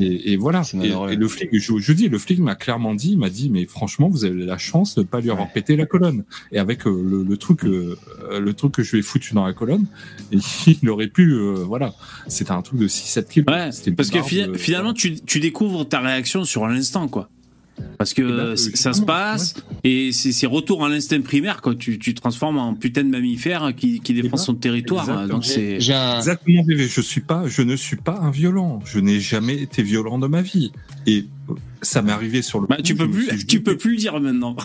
Et, 0.00 0.32
et 0.32 0.36
voilà. 0.36 0.62
Et, 0.82 0.88
le 1.16 1.28
flic, 1.28 1.50
je, 1.52 1.78
je 1.78 1.92
dis, 1.92 2.08
le 2.08 2.18
flic 2.18 2.40
m'a 2.40 2.56
clairement 2.56 2.94
dit, 2.94 3.12
il 3.12 3.18
m'a 3.18 3.28
dit, 3.30 3.50
mais 3.50 3.66
franchement, 3.66 4.08
vous 4.08 4.24
avez 4.24 4.44
la 4.44 4.58
chance 4.58 4.96
de 4.96 5.02
ne 5.02 5.06
pas 5.06 5.20
lui 5.20 5.30
avoir 5.30 5.52
pété 5.52 5.76
la 5.76 5.86
colonne. 5.86 6.24
Et 6.50 6.58
avec 6.58 6.86
euh, 6.88 6.90
le, 6.90 7.22
le 7.22 7.36
truc, 7.36 7.64
euh, 7.64 7.96
le 8.40 8.52
truc 8.54 8.72
que 8.72 8.82
je 8.82 8.92
lui 8.92 8.98
ai 8.98 9.02
foutu 9.02 9.34
dans 9.34 9.46
la 9.46 9.52
colonne, 9.52 9.84
il 10.32 10.88
aurait 10.90 11.08
pu, 11.08 11.32
euh, 11.34 11.54
voilà. 11.66 11.94
C'était 12.26 12.52
un 12.52 12.62
truc 12.62 12.80
de 12.80 12.88
6-7 12.88 13.28
kilos. 13.28 13.46
Ouais, 13.46 13.70
parce 13.96 14.10
que 14.10 14.22
fi- 14.22 14.46
finalement, 14.56 14.92
tu, 14.94 15.20
tu 15.20 15.38
découvres 15.38 15.86
ta 15.88 16.00
réaction 16.00 16.42
sur 16.44 16.66
l'instant, 16.66 17.06
quoi. 17.06 17.28
Parce 17.98 18.14
que 18.14 18.22
ben, 18.22 18.28
euh, 18.30 18.40
euh, 18.52 18.56
c- 18.56 18.70
ça 18.74 18.92
se 18.92 19.02
passe 19.02 19.54
et 19.84 20.12
c'est 20.12 20.46
retour 20.46 20.84
à 20.84 20.88
l'instinct 20.88 21.20
primaire 21.20 21.60
quand 21.60 21.76
tu, 21.76 21.98
tu 21.98 22.14
te 22.14 22.20
transformes 22.20 22.58
en 22.58 22.74
putain 22.74 23.02
de 23.04 23.08
mammifère 23.10 23.72
qui, 23.76 24.00
qui 24.00 24.14
défend 24.14 24.30
ben, 24.30 24.36
son 24.36 24.54
territoire. 24.54 25.02
exactement. 25.08 25.28
Donc 25.34 25.44
c'est 25.44 25.74
un, 25.92 26.16
Exactement. 26.18 26.64
Je 26.68 27.00
suis 27.00 27.20
pas, 27.20 27.46
je 27.48 27.62
ne 27.62 27.74
suis 27.76 27.96
pas 27.96 28.18
un 28.20 28.30
violent. 28.30 28.80
Je 28.84 29.00
n'ai 29.00 29.20
jamais 29.20 29.56
été 29.60 29.82
violent 29.82 30.18
de 30.18 30.26
ma 30.28 30.42
vie. 30.42 30.70
Et 31.06 31.24
euh, 31.50 31.54
ça 31.82 32.02
m'est 32.02 32.12
arrivé 32.12 32.42
sur 32.42 32.60
le. 32.60 32.66
bah, 32.66 32.76
coup, 32.76 32.82
tu 32.82 32.94
peux 32.94 33.06
me 33.06 33.12
plus 33.12 33.46
tu 33.46 33.62
peux 33.62 33.76
plus 33.76 33.92
le 33.92 33.96
dire 33.96 34.20
maintenant. 34.20 34.56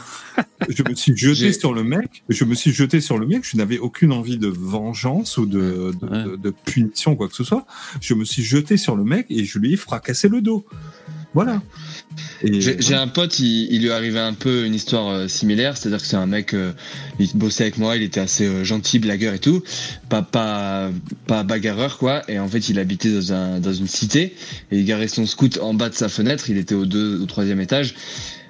Je 0.70 0.84
me 0.84 0.96
suis 0.96 1.16
jeté 1.16 1.54
sur 1.54 1.74
le 1.74 1.84
mec. 1.84 2.24
Je 2.30 2.44
me 2.46 2.54
suis 2.56 2.72
jeté 2.72 3.02
sur 3.02 3.18
le 3.18 3.26
mec. 3.28 3.44
Je 3.50 3.58
n'avais 3.58 3.78
aucune 3.80 4.12
envie 4.12 4.38
de 4.38 4.48
vengeance 4.48 5.38
ou 5.38 5.46
de, 5.46 5.92
de, 6.02 6.08
Ouais. 6.08 6.24
de- 6.24 6.36
de 6.38 6.54
punition, 6.66 7.16
quoi 7.16 7.28
que 7.28 7.36
ce 7.36 7.44
soit. 7.44 7.66
Je 8.02 8.14
me 8.14 8.26
suis 8.26 8.44
jeté 8.44 8.78
sur 8.78 8.96
le 8.96 9.04
mec 9.04 9.26
et 9.30 9.44
je 9.46 9.60
lui 9.60 9.74
ai 9.74 9.78
fracassé 9.78 10.28
le 10.30 10.42
dos. 10.42 10.66
Voilà. 11.34 11.62
J'ai 12.44 12.94
un 12.94 13.08
pote, 13.08 13.40
il, 13.40 13.74
il 13.74 13.82
lui 13.82 13.90
arrivait 13.90 14.20
un 14.20 14.34
peu 14.34 14.66
une 14.66 14.76
histoire 14.76 15.10
euh, 15.10 15.28
similaire, 15.28 15.76
c'est-à-dire 15.76 16.00
que 16.00 16.06
c'est 16.06 16.16
un 16.16 16.28
mec, 16.28 16.54
euh, 16.54 16.72
il 17.20 17.30
bossait 17.34 17.64
avec 17.64 17.78
moi, 17.80 17.96
il 17.96 18.04
était 18.04 18.20
assez 18.20 18.46
euh, 18.46 18.64
gentil, 18.64 19.00
blagueur 19.00 19.34
et 19.34 19.40
tout, 19.40 19.64
pas 20.10 20.22
pas 20.22 20.92
pas 21.26 21.42
bagarreur 21.44 21.98
quoi, 21.98 22.22
et 22.30 22.38
en 22.38 22.48
fait 22.48 22.70
il 22.70 22.78
habitait 22.78 23.12
dans 23.12 23.34
un 23.34 23.60
dans 23.60 23.74
une 23.74 23.88
cité 23.88 24.36
et 24.72 24.80
il 24.80 24.86
garait 24.86 25.08
son 25.08 25.26
scoot 25.26 25.58
en 25.60 25.74
bas 25.74 25.90
de 25.90 25.96
sa 25.96 26.08
fenêtre, 26.08 26.50
il 26.50 26.58
était 26.58 26.76
au 26.76 26.86
deux 26.86 27.20
au 27.20 27.26
troisième 27.26 27.62
étage 27.62 27.96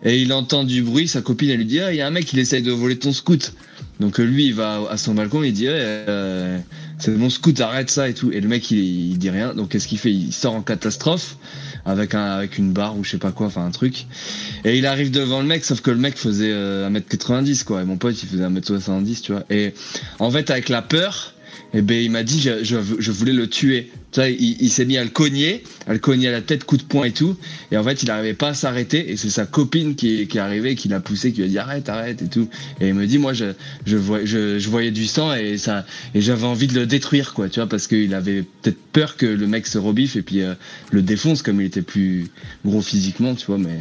et 0.03 0.21
il 0.21 0.33
entend 0.33 0.65
du 0.65 0.81
bruit, 0.81 1.07
sa 1.07 1.21
copine 1.21 1.49
elle 1.51 1.57
lui 1.59 1.65
dit 1.65 1.79
ah 1.79 1.93
il 1.93 1.97
y 1.97 2.01
a 2.01 2.07
un 2.07 2.11
mec 2.11 2.33
il 2.33 2.39
essaye 2.39 2.63
de 2.63 2.71
voler 2.71 2.97
ton 2.97 3.13
scoot, 3.13 3.53
donc 4.01 4.19
euh, 4.19 4.23
lui 4.23 4.47
il 4.47 4.55
va 4.55 4.81
à 4.89 4.97
son 4.97 5.13
balcon, 5.13 5.43
il 5.43 5.53
dit 5.53 5.67
euh, 5.67 6.57
c'est 6.97 7.11
mon 7.11 7.29
scoot 7.29 7.61
arrête 7.61 7.89
ça 7.89 8.09
et 8.09 8.13
tout, 8.13 8.31
et 8.31 8.41
le 8.41 8.49
mec 8.49 8.71
il, 8.71 8.79
il 8.79 9.17
dit 9.17 9.29
rien, 9.29 9.53
donc 9.53 9.69
qu'est-ce 9.69 9.87
qu'il 9.87 9.99
fait? 9.99 10.11
Il 10.11 10.33
sort 10.33 10.55
en 10.55 10.61
catastrophe 10.61 11.37
avec 11.85 12.15
un 12.15 12.23
avec 12.23 12.57
une 12.57 12.71
barre 12.71 12.97
ou 12.97 13.03
je 13.03 13.11
sais 13.11 13.17
pas 13.17 13.31
quoi, 13.31 13.47
enfin 13.47 13.65
un 13.65 13.71
truc. 13.71 14.05
Et 14.65 14.77
il 14.77 14.85
arrive 14.85 15.11
devant 15.11 15.41
le 15.41 15.47
mec, 15.47 15.65
sauf 15.65 15.81
que 15.81 15.91
le 15.91 15.97
mec 15.97 16.17
faisait 16.17 16.51
euh, 16.51 16.89
1m90 16.89 17.63
quoi, 17.63 17.81
et 17.81 17.85
mon 17.85 17.97
pote 17.97 18.21
il 18.21 18.29
faisait 18.29 18.43
1m70, 18.43 19.21
tu 19.21 19.31
vois. 19.33 19.43
Et 19.49 19.73
en 20.19 20.31
fait 20.31 20.49
avec 20.49 20.69
la 20.69 20.81
peur, 20.81 21.33
eh 21.73 21.81
ben 21.81 22.01
il 22.01 22.11
m'a 22.11 22.23
dit 22.23 22.39
je, 22.39 22.63
je, 22.63 22.77
je 22.99 23.11
voulais 23.11 23.33
le 23.33 23.47
tuer. 23.47 23.91
Tu 24.13 24.19
vois, 24.19 24.29
il, 24.29 24.57
il 24.61 24.69
s'est 24.69 24.85
mis 24.85 24.97
à 24.97 25.03
le 25.03 25.09
cogner, 25.09 25.63
à 25.87 25.93
le 25.93 25.99
cogner 25.99 26.27
à 26.27 26.31
la 26.31 26.41
tête, 26.41 26.63
coup 26.65 26.77
de 26.77 26.83
poing 26.83 27.05
et 27.05 27.11
tout. 27.11 27.35
Et 27.71 27.77
en 27.77 27.83
fait 27.83 28.03
il 28.03 28.11
arrivait 28.11 28.33
pas 28.35 28.49
à 28.49 28.53
s'arrêter, 28.53 29.11
et 29.11 29.17
c'est 29.17 29.29
sa 29.31 29.45
copine 29.45 29.95
qui, 29.95 30.27
qui 30.27 30.37
est 30.37 30.41
arrivée, 30.41 30.75
qui 30.75 30.87
l'a 30.87 30.99
poussé, 30.99 31.31
qui 31.31 31.39
lui 31.39 31.45
a 31.45 31.47
dit 31.49 31.57
arrête, 31.57 31.89
arrête 31.89 32.21
et 32.21 32.27
tout. 32.27 32.47
Et 32.79 32.89
il 32.89 32.93
me 32.93 33.05
dit 33.07 33.17
moi 33.17 33.33
je 33.33 33.53
je 33.85 33.97
voyais 33.97 34.25
je, 34.25 34.59
je 34.59 34.69
voyais 34.69 34.91
du 34.91 35.05
sang 35.07 35.33
et 35.33 35.57
ça 35.57 35.85
et 36.13 36.21
j'avais 36.21 36.45
envie 36.45 36.67
de 36.67 36.75
le 36.79 36.85
détruire 36.85 37.33
quoi, 37.33 37.49
tu 37.49 37.59
vois, 37.59 37.67
parce 37.67 37.87
qu'il 37.87 38.13
avait 38.13 38.43
peut-être 38.61 38.77
peur 38.93 39.17
que 39.17 39.25
le 39.25 39.47
mec 39.47 39.65
se 39.65 39.79
rebiffe 39.79 40.15
et 40.15 40.21
puis 40.21 40.41
euh, 40.43 40.53
le 40.91 41.01
défonce 41.01 41.41
comme 41.41 41.59
il 41.59 41.65
était 41.65 41.81
plus 41.81 42.27
gros 42.63 42.81
physiquement, 42.81 43.33
tu 43.33 43.47
vois, 43.47 43.57
mais 43.57 43.79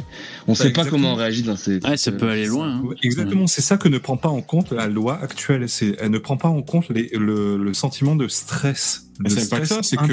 on 0.48 0.52
Bah, 0.52 0.56
sait 0.56 0.62
pas 0.64 0.68
exactement. 0.80 0.90
comment 0.90 1.12
on 1.12 1.16
réagit 1.16 1.42
dans 1.42 1.56
ces. 1.56 1.78
Ouais, 1.86 1.96
ça 1.98 2.10
peut 2.12 2.28
aller 2.30 2.46
loin. 2.46 2.76
hein. 2.76 2.82
Ouais, 2.82 2.96
Exactement, 3.02 3.46
c'est 3.46 3.60
ça 3.60 3.76
que 3.76 3.88
ne 3.88 3.98
prend 3.98 4.16
pas 4.16 4.30
en 4.30 4.40
compte 4.40 4.72
la 4.72 4.86
loi 4.88 5.20
actuelle. 5.22 5.68
C'est, 5.68 5.94
elle 6.00 6.10
ne 6.10 6.18
prend 6.18 6.36
pas 6.38 6.48
en 6.48 6.62
compte 6.62 6.88
les- 6.88 7.10
le, 7.12 7.58
le 7.58 7.74
sentiment 7.74 8.16
de 8.16 8.28
stress. 8.28 9.06
Mais 9.22 9.30
de 9.30 9.34
c'est 9.40 9.48
pas 9.50 9.60
que 9.60 9.66
ça, 9.66 9.82
c'est 9.82 9.96
que 9.96 10.12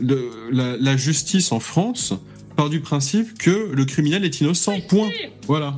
le- 0.00 0.30
la, 0.50 0.76
la 0.76 0.96
justice 0.96 1.52
en 1.52 1.60
France 1.60 2.14
part 2.56 2.68
du 2.70 2.80
principe 2.80 3.38
que 3.38 3.70
le 3.72 3.84
criminel 3.84 4.24
est 4.24 4.40
innocent. 4.40 4.80
Point. 4.88 5.10
Voilà. 5.46 5.76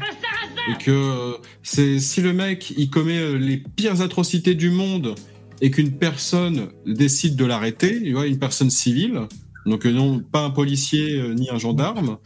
Et 0.71 0.83
que 0.83 0.91
euh, 0.91 1.33
c'est 1.63 1.99
si 1.99 2.21
le 2.23 2.33
mec 2.33 2.73
il 2.77 2.89
commet 2.91 3.19
euh, 3.19 3.37
les 3.39 3.59
pires 3.59 4.01
atrocités 4.01 4.55
du 4.55 4.71
monde 4.71 5.15
et 5.61 5.71
qu'une 5.71 5.93
personne 5.93 6.69
décide 6.87 7.37
de 7.37 7.45
l'arrêter, 7.45 8.03
tu 8.03 8.13
vois, 8.13 8.27
une 8.27 8.39
personne 8.39 8.71
civile, 8.71 9.21
donc 9.67 9.87
euh, 9.87 9.93
non 9.93 10.21
pas 10.21 10.41
un 10.45 10.51
policier 10.51 11.23
ni 11.35 11.49
un 11.51 11.59
gendarme, 11.59 12.17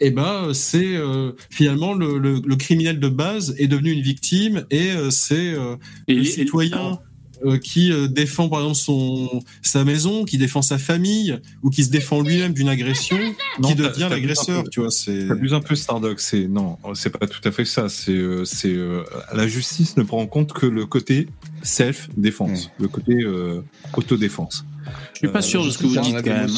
et 0.00 0.10
ben 0.10 0.52
c'est 0.52 0.96
euh, 0.96 1.32
finalement 1.50 1.94
le, 1.94 2.18
le- 2.18 2.40
le 2.44 2.56
criminel 2.56 2.98
de 2.98 3.08
base 3.08 3.54
est 3.58 3.68
devenu 3.68 3.92
une 3.92 4.02
victime 4.02 4.64
et 4.70 4.90
euh, 4.92 5.10
c'est 5.10 5.52
euh, 5.54 5.76
le 6.08 6.24
citoyen 6.24 6.98
euh, 7.44 7.58
qui 7.58 7.92
euh, 7.92 8.08
défend 8.08 8.48
par 8.48 8.60
exemple 8.60 8.76
son 8.78 9.42
sa 9.62 9.84
maison, 9.84 10.24
qui 10.24 10.38
défend 10.38 10.62
sa 10.62 10.78
famille 10.78 11.38
ou 11.62 11.70
qui 11.70 11.84
se 11.84 11.90
défend 11.90 12.20
lui-même 12.20 12.52
d'une 12.52 12.68
agression, 12.68 13.18
Non, 13.58 13.68
qui 13.68 13.74
devient 13.74 14.08
l'agresseur, 14.10 14.64
tu 14.70 14.80
vois, 14.80 14.90
c'est 14.90 15.28
T'abuses 15.28 15.54
un 15.54 15.60
peu 15.60 15.74
Stardock, 15.74 16.20
c'est 16.20 16.46
non, 16.48 16.78
c'est 16.94 17.10
pas 17.10 17.26
tout 17.26 17.40
à 17.46 17.50
fait 17.52 17.64
ça. 17.64 17.88
C'est 17.88 18.12
euh, 18.12 18.44
c'est 18.44 18.72
euh, 18.72 19.02
la 19.32 19.46
justice 19.48 19.96
ne 19.96 20.02
prend 20.02 20.20
en 20.20 20.26
compte 20.26 20.52
que 20.52 20.66
le 20.66 20.86
côté 20.86 21.28
self 21.62 22.08
défense, 22.16 22.70
le 22.78 22.88
côté 22.88 23.14
euh, 23.22 23.62
autodéfense. 23.96 24.64
Je 25.14 25.18
suis 25.18 25.28
pas 25.28 25.38
Euh, 25.38 25.42
sûr 25.42 25.64
de 25.64 25.70
ce 25.70 25.78
que 25.78 25.86
vous 25.86 26.00
dites 26.00 26.22
quand 26.22 26.30
même. 26.30 26.48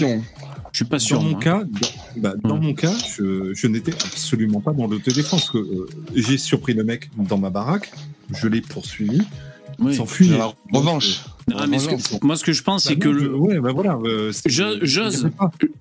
Je 0.73 0.79
suis 0.79 0.85
pas 0.87 0.99
sûr. 0.99 1.19
Dans 1.19 1.25
mon 1.25 1.31
moi. 1.33 1.41
cas, 1.41 1.63
dans, 1.65 1.89
bah, 2.21 2.35
dans 2.43 2.55
Ouais. 2.59 2.61
mon 2.67 2.75
cas, 2.75 2.93
je, 3.17 3.53
je 3.55 3.67
n'étais 3.69 3.93
absolument 3.93 4.61
pas 4.61 4.73
dans 4.73 4.87
l'autodéfense. 4.89 5.49
que 5.51 5.59
euh, 5.59 5.87
j'ai 6.15 6.37
surpris 6.39 6.75
le 6.75 6.83
mec 6.85 7.11
dans 7.17 7.39
ma 7.39 7.51
baraque, 7.51 7.93
je 8.35 8.49
l'ai 8.49 8.61
poursuivi, 8.61 9.21
Oui. 9.79 9.95
s'enfuit. 9.95 10.29
La 10.29 10.53
revanche. 10.73 11.21
Ah, 11.55 11.67
mais 11.67 11.79
ce 11.79 11.89
que- 11.89 12.25
moi, 12.27 12.37
ce 12.37 12.45
que 12.45 12.55
je 12.55 12.63
pense, 12.63 12.85
c'est 12.85 12.97
que 12.97 13.09
Bah 13.09 13.15
non, 13.15 13.21
le, 13.21 13.25
je- 13.25 13.35
ouais, 13.37 13.61
bah 13.61 13.73
voilà. 13.75 13.99
euh, 14.07 14.33
j'ose- 14.47 14.79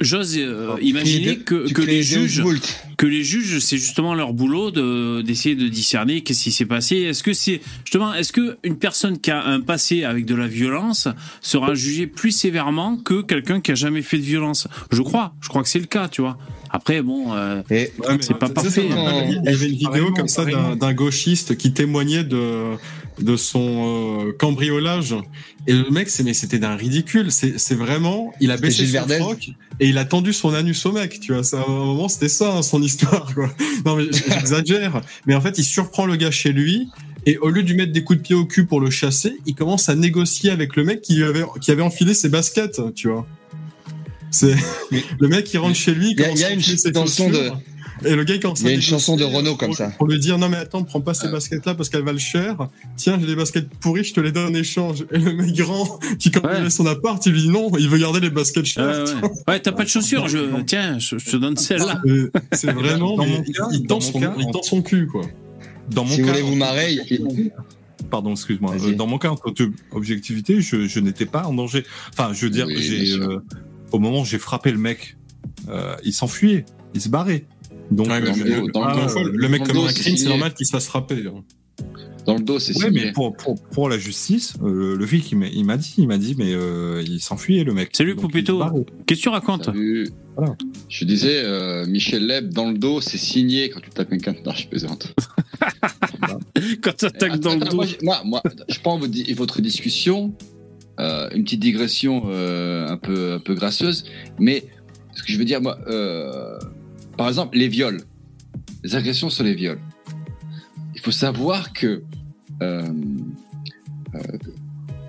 j'ose 0.01 0.37
euh, 0.37 0.75
Tu 0.77 0.85
imaginer 0.87 1.37
que, 1.37 1.71
que 1.71 1.81
les 1.81 2.03
juges, 2.03 2.43
que 2.97 3.05
les 3.05 3.23
juges, 3.23 3.59
c'est 3.59 3.77
justement 3.77 4.13
leur 4.13 4.33
boulot 4.33 4.71
de 4.71 5.21
d'essayer 5.21 5.55
de 5.55 5.69
discerner 5.69 6.21
qu'est-ce 6.21 6.43
qui 6.43 6.51
s'est 6.51 6.65
passé. 6.65 6.97
Est-ce 6.97 7.23
que 7.23 7.31
c'est 7.31 7.61
justement, 7.85 8.13
est-ce 8.13 8.33
que 8.33 8.57
une 8.65 8.77
personne 8.77 9.19
qui 9.19 9.31
a 9.31 9.41
un 9.45 9.61
passé 9.61 10.03
avec 10.03 10.25
de 10.25 10.35
la 10.35 10.47
violence 10.47 11.07
sera 11.39 11.75
jugée 11.75 12.07
plus 12.07 12.31
sévèrement 12.31 12.97
que 12.97 13.21
quelqu'un 13.21 13.61
qui 13.61 13.71
a 13.71 13.75
jamais 13.75 14.01
fait 14.01 14.17
de 14.17 14.23
violence? 14.23 14.67
Je 14.91 15.01
crois, 15.01 15.33
je 15.39 15.47
crois 15.47 15.63
que 15.63 15.69
c'est 15.69 15.79
le 15.79 15.85
cas, 15.85 16.09
tu 16.09 16.19
vois. 16.21 16.37
Après, 16.71 17.01
bon, 17.01 17.33
euh, 17.33 17.61
Ouais, 17.69 17.89
C'est 18.19 18.37
pas 18.37 18.49
parfait, 18.49 18.85
Il 19.29 19.41
y 19.45 19.47
avait 19.47 19.67
une 19.69 19.77
vidéo 19.77 20.11
comme 20.11 20.27
ça 20.27 20.43
d'un 20.43 20.93
gauchiste 20.93 21.55
qui 21.55 21.71
témoignait 21.71 22.23
de 22.25 22.75
de 23.20 23.36
son 23.36 24.26
euh, 24.28 24.32
cambriolage. 24.34 25.16
Et 25.68 25.74
le 25.74 25.89
mec 25.89 26.09
c'est 26.09 26.24
mais 26.24 26.34
c'était 26.34 26.59
d'un 26.59 26.76
ridicule. 26.76 27.32
C'est 27.32 27.76
vraiment 27.76 28.34
il 28.39 28.51
a 28.51 28.57
baissé 28.57 28.86
son 28.88 29.07
froc 29.07 29.49
et 29.80 29.88
il 29.88 29.97
a 29.97 30.05
tendu 30.05 30.34
son 30.34 30.53
anus 30.53 30.86
au 30.86 30.91
mec 30.91 31.20
tu 31.20 31.34
vois. 31.34 31.43
Ça 31.43 31.59
à 31.61 31.66
un 31.66 31.86
moment 31.86 32.07
c'était 32.09 32.30
ça 32.30 32.55
hein, 32.57 32.61
son 32.61 32.82
histoire 32.82 33.34
quoi. 33.34 33.49
Non 33.86 33.95
mais 33.95 34.05
j'exagère. 34.11 35.01
Mais 35.26 35.36
en 35.36 35.41
fait 35.41 35.57
il 35.57 35.64
surprend 35.64 36.05
le 36.05 36.16
gars 36.16 36.32
chez 36.32 36.51
lui 36.51 36.89
et 37.26 37.38
au 37.38 37.49
lieu 37.49 37.64
de 37.64 37.68
lui 37.70 37.76
mettre 37.78 37.93
des 37.93 38.03
coups 38.03 38.20
de 38.20 38.24
pied 38.24 38.36
au 38.36 38.45
cul 38.45 38.66
pour 38.66 38.82
le 38.82 38.89
chasser 38.89 39.38
il 39.45 39.55
commence 39.55 39.88
à 39.89 39.95
négocier 39.95 40.49
avec 40.51 40.76
le 40.76 40.84
mec 40.84 41.01
qui 41.01 41.16
lui 41.16 41.24
avait 41.24 41.43
qui 41.61 41.72
avait 41.72 41.82
enfilé 41.82 42.14
ses 42.14 42.30
baskets 42.30 42.82
tu 42.95 43.07
vois. 43.09 43.26
C'est 44.32 44.55
le 45.20 45.28
mec 45.28 45.45
qui 45.45 45.57
rentre 45.57 45.76
chez 45.76 45.93
lui 45.93 46.11
Il 46.11 46.20
y 46.20 46.24
a- 46.24 46.26
commence 46.26 46.39
il 46.39 46.41
y 46.41 46.45
a 46.45 46.47
à 46.47 46.51
une 46.53 46.61
ses 46.61 46.91
chanson 46.93 47.30
de- 47.30 47.51
et 48.05 48.15
le 48.15 48.23
gars 48.23 48.35
il 48.35 48.39
commence 48.39 48.61
Il 48.61 48.67
y 48.67 48.69
a 48.71 48.73
une 48.73 48.81
chanson 48.81 49.15
de 49.15 49.23
Renaud 49.23 49.55
comme 49.55 49.73
ça. 49.73 49.89
Pour 49.97 50.07
lui 50.07 50.19
dire 50.19 50.37
non 50.37 50.49
mais 50.49 50.57
attends, 50.57 50.83
prends 50.83 51.01
pas 51.01 51.13
ces 51.13 51.27
Euh. 51.27 51.31
baskets 51.31 51.65
là 51.65 51.75
parce 51.75 51.89
qu'elles 51.89 52.03
valent 52.03 52.17
cher. 52.17 52.69
Tiens, 52.97 53.17
j'ai 53.19 53.27
des 53.27 53.35
baskets 53.35 53.67
pourries, 53.79 54.03
je 54.03 54.13
te 54.13 54.19
les 54.19 54.31
donne 54.31 54.51
en 54.51 54.57
échange. 54.57 55.05
Et 55.11 55.17
le 55.17 55.33
mec 55.33 55.53
grand 55.55 55.99
qui 56.19 56.31
quand 56.31 56.43
Ouais. 56.45 56.61
il 56.63 56.71
son 56.71 56.85
appart, 56.85 57.23
il 57.25 57.33
lui 57.33 57.41
dit 57.41 57.49
non, 57.49 57.71
il 57.77 57.89
veut 57.89 57.97
garder 57.97 58.19
les 58.19 58.29
baskets 58.29 58.65
chères. 58.65 58.83
euh, 58.83 59.05
ouais, 59.21 59.29
ouais, 59.47 59.59
t'as 59.59 59.71
pas 59.71 59.83
de 59.83 59.89
chaussures, 59.89 60.27
je 60.27 60.39
tiens, 60.65 60.99
je, 60.99 61.15
te 61.17 61.37
donne 61.37 61.57
celle-là. 61.57 62.01
C'est 62.51 62.71
vraiment 62.71 63.15
Dans 63.17 63.23
mais 63.25 63.29
mon 63.37 63.43
il- 63.45 63.53
cas- 63.53 63.67
il, 63.71 63.81
dans 63.81 63.87
tend 63.87 63.95
mon 63.95 64.11
son, 64.11 64.19
cas, 64.19 64.33
il 64.39 64.45
en- 64.45 64.51
tend 64.51 64.63
son 64.63 64.81
cul 64.81 65.07
quoi. 65.07 65.21
Dans 65.89 66.03
mon 66.05 66.11
Si 66.15 66.21
vous 66.21 66.27
cas, 66.27 66.33
voulez 66.33 66.43
vous 66.43 66.55
marrer, 66.55 66.93
il- 67.09 67.51
Pardon, 68.09 68.31
excuse-moi. 68.31 68.75
Euh, 68.81 68.93
Dans 68.93 69.07
mon 69.07 69.17
cas, 69.17 69.29
en 69.29 69.35
toute 69.35 69.61
objectivité, 69.91 70.61
je, 70.61 70.87
je 70.87 70.99
n'étais 70.99 71.25
pas 71.25 71.45
en 71.45 71.53
danger. 71.53 71.83
Enfin, 72.11 72.31
je 72.33 72.45
veux 72.45 72.51
dire, 72.51 72.67
Oui, 72.67 73.11
euh, 73.19 73.39
au 73.91 73.97
moment 73.99 74.21
où 74.21 74.25
j'ai 74.25 74.37
frappé 74.39 74.71
le 74.71 74.77
mec, 74.77 75.17
euh, 75.69 75.95
il 76.03 76.13
s'enfuyait, 76.13 76.65
il 76.93 77.01
se 77.01 77.09
barrait. 77.09 77.45
Donc, 77.91 78.07
Ouais, 78.07 78.21
le 78.21 78.27
dos, 78.61 78.67
dans 78.71 78.86
le 78.86 78.91
ah, 78.95 79.07
fois, 79.07 79.23
le 79.23 79.49
mec 79.49 79.63
comme 79.63 79.77
un 79.77 79.88
c'est 79.89 79.93
crime, 80.01 80.13
c'est 80.15 80.17
signé. 80.23 80.29
normal 80.29 80.53
qu'il 80.53 80.65
se 80.65 80.71
fasse 80.71 80.86
frapper. 80.88 81.23
hein. 81.27 81.43
Dans 82.25 82.36
le 82.36 82.41
dos, 82.43 82.57
c'est 82.57 82.75
Ouais, 82.77 82.86
signé. 82.88 83.05
mais 83.07 83.11
pour, 83.11 83.36
pour, 83.36 83.61
pour 83.61 83.89
la 83.89 83.97
justice, 83.97 84.53
euh, 84.63 84.95
le 84.95 85.05
flic, 85.05 85.29
il 85.31 85.38
m'a 85.38 85.47
il 85.47 85.65
m'a 85.65 85.75
dit, 85.77 85.93
il 85.97 86.07
m'a 86.07 86.17
dit, 86.17 86.36
mais 86.38 86.53
euh, 86.53 87.03
il 87.05 87.19
s'enfuyait, 87.19 87.63
le 87.65 87.73
mec. 87.73 87.89
Salut, 87.93 88.15
barrait. 88.15 88.86
Qu'est-ce 89.05 89.19
que 89.19 89.23
tu 89.23 89.29
racontes. 89.29 89.69
Voilà. 90.36 90.55
Je 90.89 91.05
disais, 91.05 91.41
euh, 91.43 91.86
Michel 91.86 92.25
Leb, 92.25 92.53
dans 92.53 92.71
le 92.71 92.77
dos, 92.77 93.01
c'est 93.01 93.17
signé 93.17 93.69
quand 93.69 93.81
tu 93.81 93.89
tapes 93.89 94.09
quelqu'un. 94.09 94.34
Non, 94.45 94.53
je 94.53 94.67
plaisante. 94.67 95.13
quand 96.81 96.95
t'attaques 96.95 97.39
dans 97.39 97.53
le 97.55 97.59
dos 97.65 97.75
Moi, 97.75 97.86
je- 97.86 98.05
moi, 98.25 98.41
je 98.69 98.79
prends 98.79 98.97
votre, 98.97 99.11
di- 99.11 99.31
votre 99.34 99.61
discussion, 99.61 100.34
euh, 100.99 101.29
une 101.36 101.43
petite 101.43 101.59
digression 101.59 102.23
euh, 102.27 102.88
un, 102.88 102.97
peu, 102.97 103.34
un 103.34 103.39
peu 103.39 103.53
grasseuse, 103.53 104.05
mais 104.39 104.63
ce 105.13 105.23
que 105.23 105.31
je 105.31 105.38
veux 105.38 105.45
dire, 105.45 105.61
moi, 105.61 105.77
euh, 105.88 106.57
par 107.18 107.28
exemple, 107.28 107.57
les 107.57 107.68
viols, 107.68 108.01
les 108.84 108.95
agressions 108.95 109.30
sur 109.30 109.43
les 109.43 109.53
viols. 109.55 109.80
Il 110.95 111.01
faut 111.01 111.11
savoir 111.11 111.74
que 111.74 112.03
euh, 112.61 112.88
euh, 114.16 114.20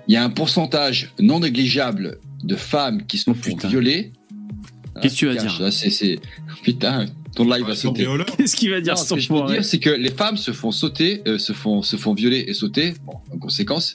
il 0.07 0.13
y 0.13 0.17
a 0.17 0.23
un 0.23 0.29
pourcentage 0.29 1.13
non 1.19 1.39
négligeable 1.39 2.19
de 2.43 2.55
femmes 2.55 3.05
qui 3.07 3.17
se 3.17 3.29
Oh, 3.29 3.33
font 3.33 3.51
putain. 3.55 3.67
violer. 3.69 4.11
Qu'est-ce 5.01 5.13
que 5.15 5.19
tu 5.19 5.25
vas 5.25 5.31
Ah, 5.37 5.43
dire 5.43 5.61
là. 5.61 5.69
Putain, 6.63 7.05
ton 7.35 7.43
live 7.49 7.65
va 7.65 7.75
sauter. 7.75 8.03
Violeur. 8.03 8.25
Qu'est-ce 8.37 8.55
qu'il 8.55 8.69
va 8.71 8.81
dire 8.81 8.93
Non, 8.93 8.97
ce 8.99 9.05
ce 9.07 9.13
que 9.15 9.19
je 9.19 9.27
veux 9.29 9.35
enfoiré 9.35 9.53
dire, 9.55 9.65
c'est 9.65 9.79
que 9.79 9.89
les 9.89 10.09
femmes 10.11 10.37
se 10.37 10.51
font 10.51 10.71
sauter, 10.71 11.21
euh, 11.27 11.37
se 11.37 11.53
font 11.53 11.81
se 11.81 11.97
font 11.97 12.13
violer 12.13 12.45
et 12.47 12.53
sauter, 12.53 12.93
bon, 13.05 13.13
en 13.33 13.37
conséquence. 13.37 13.93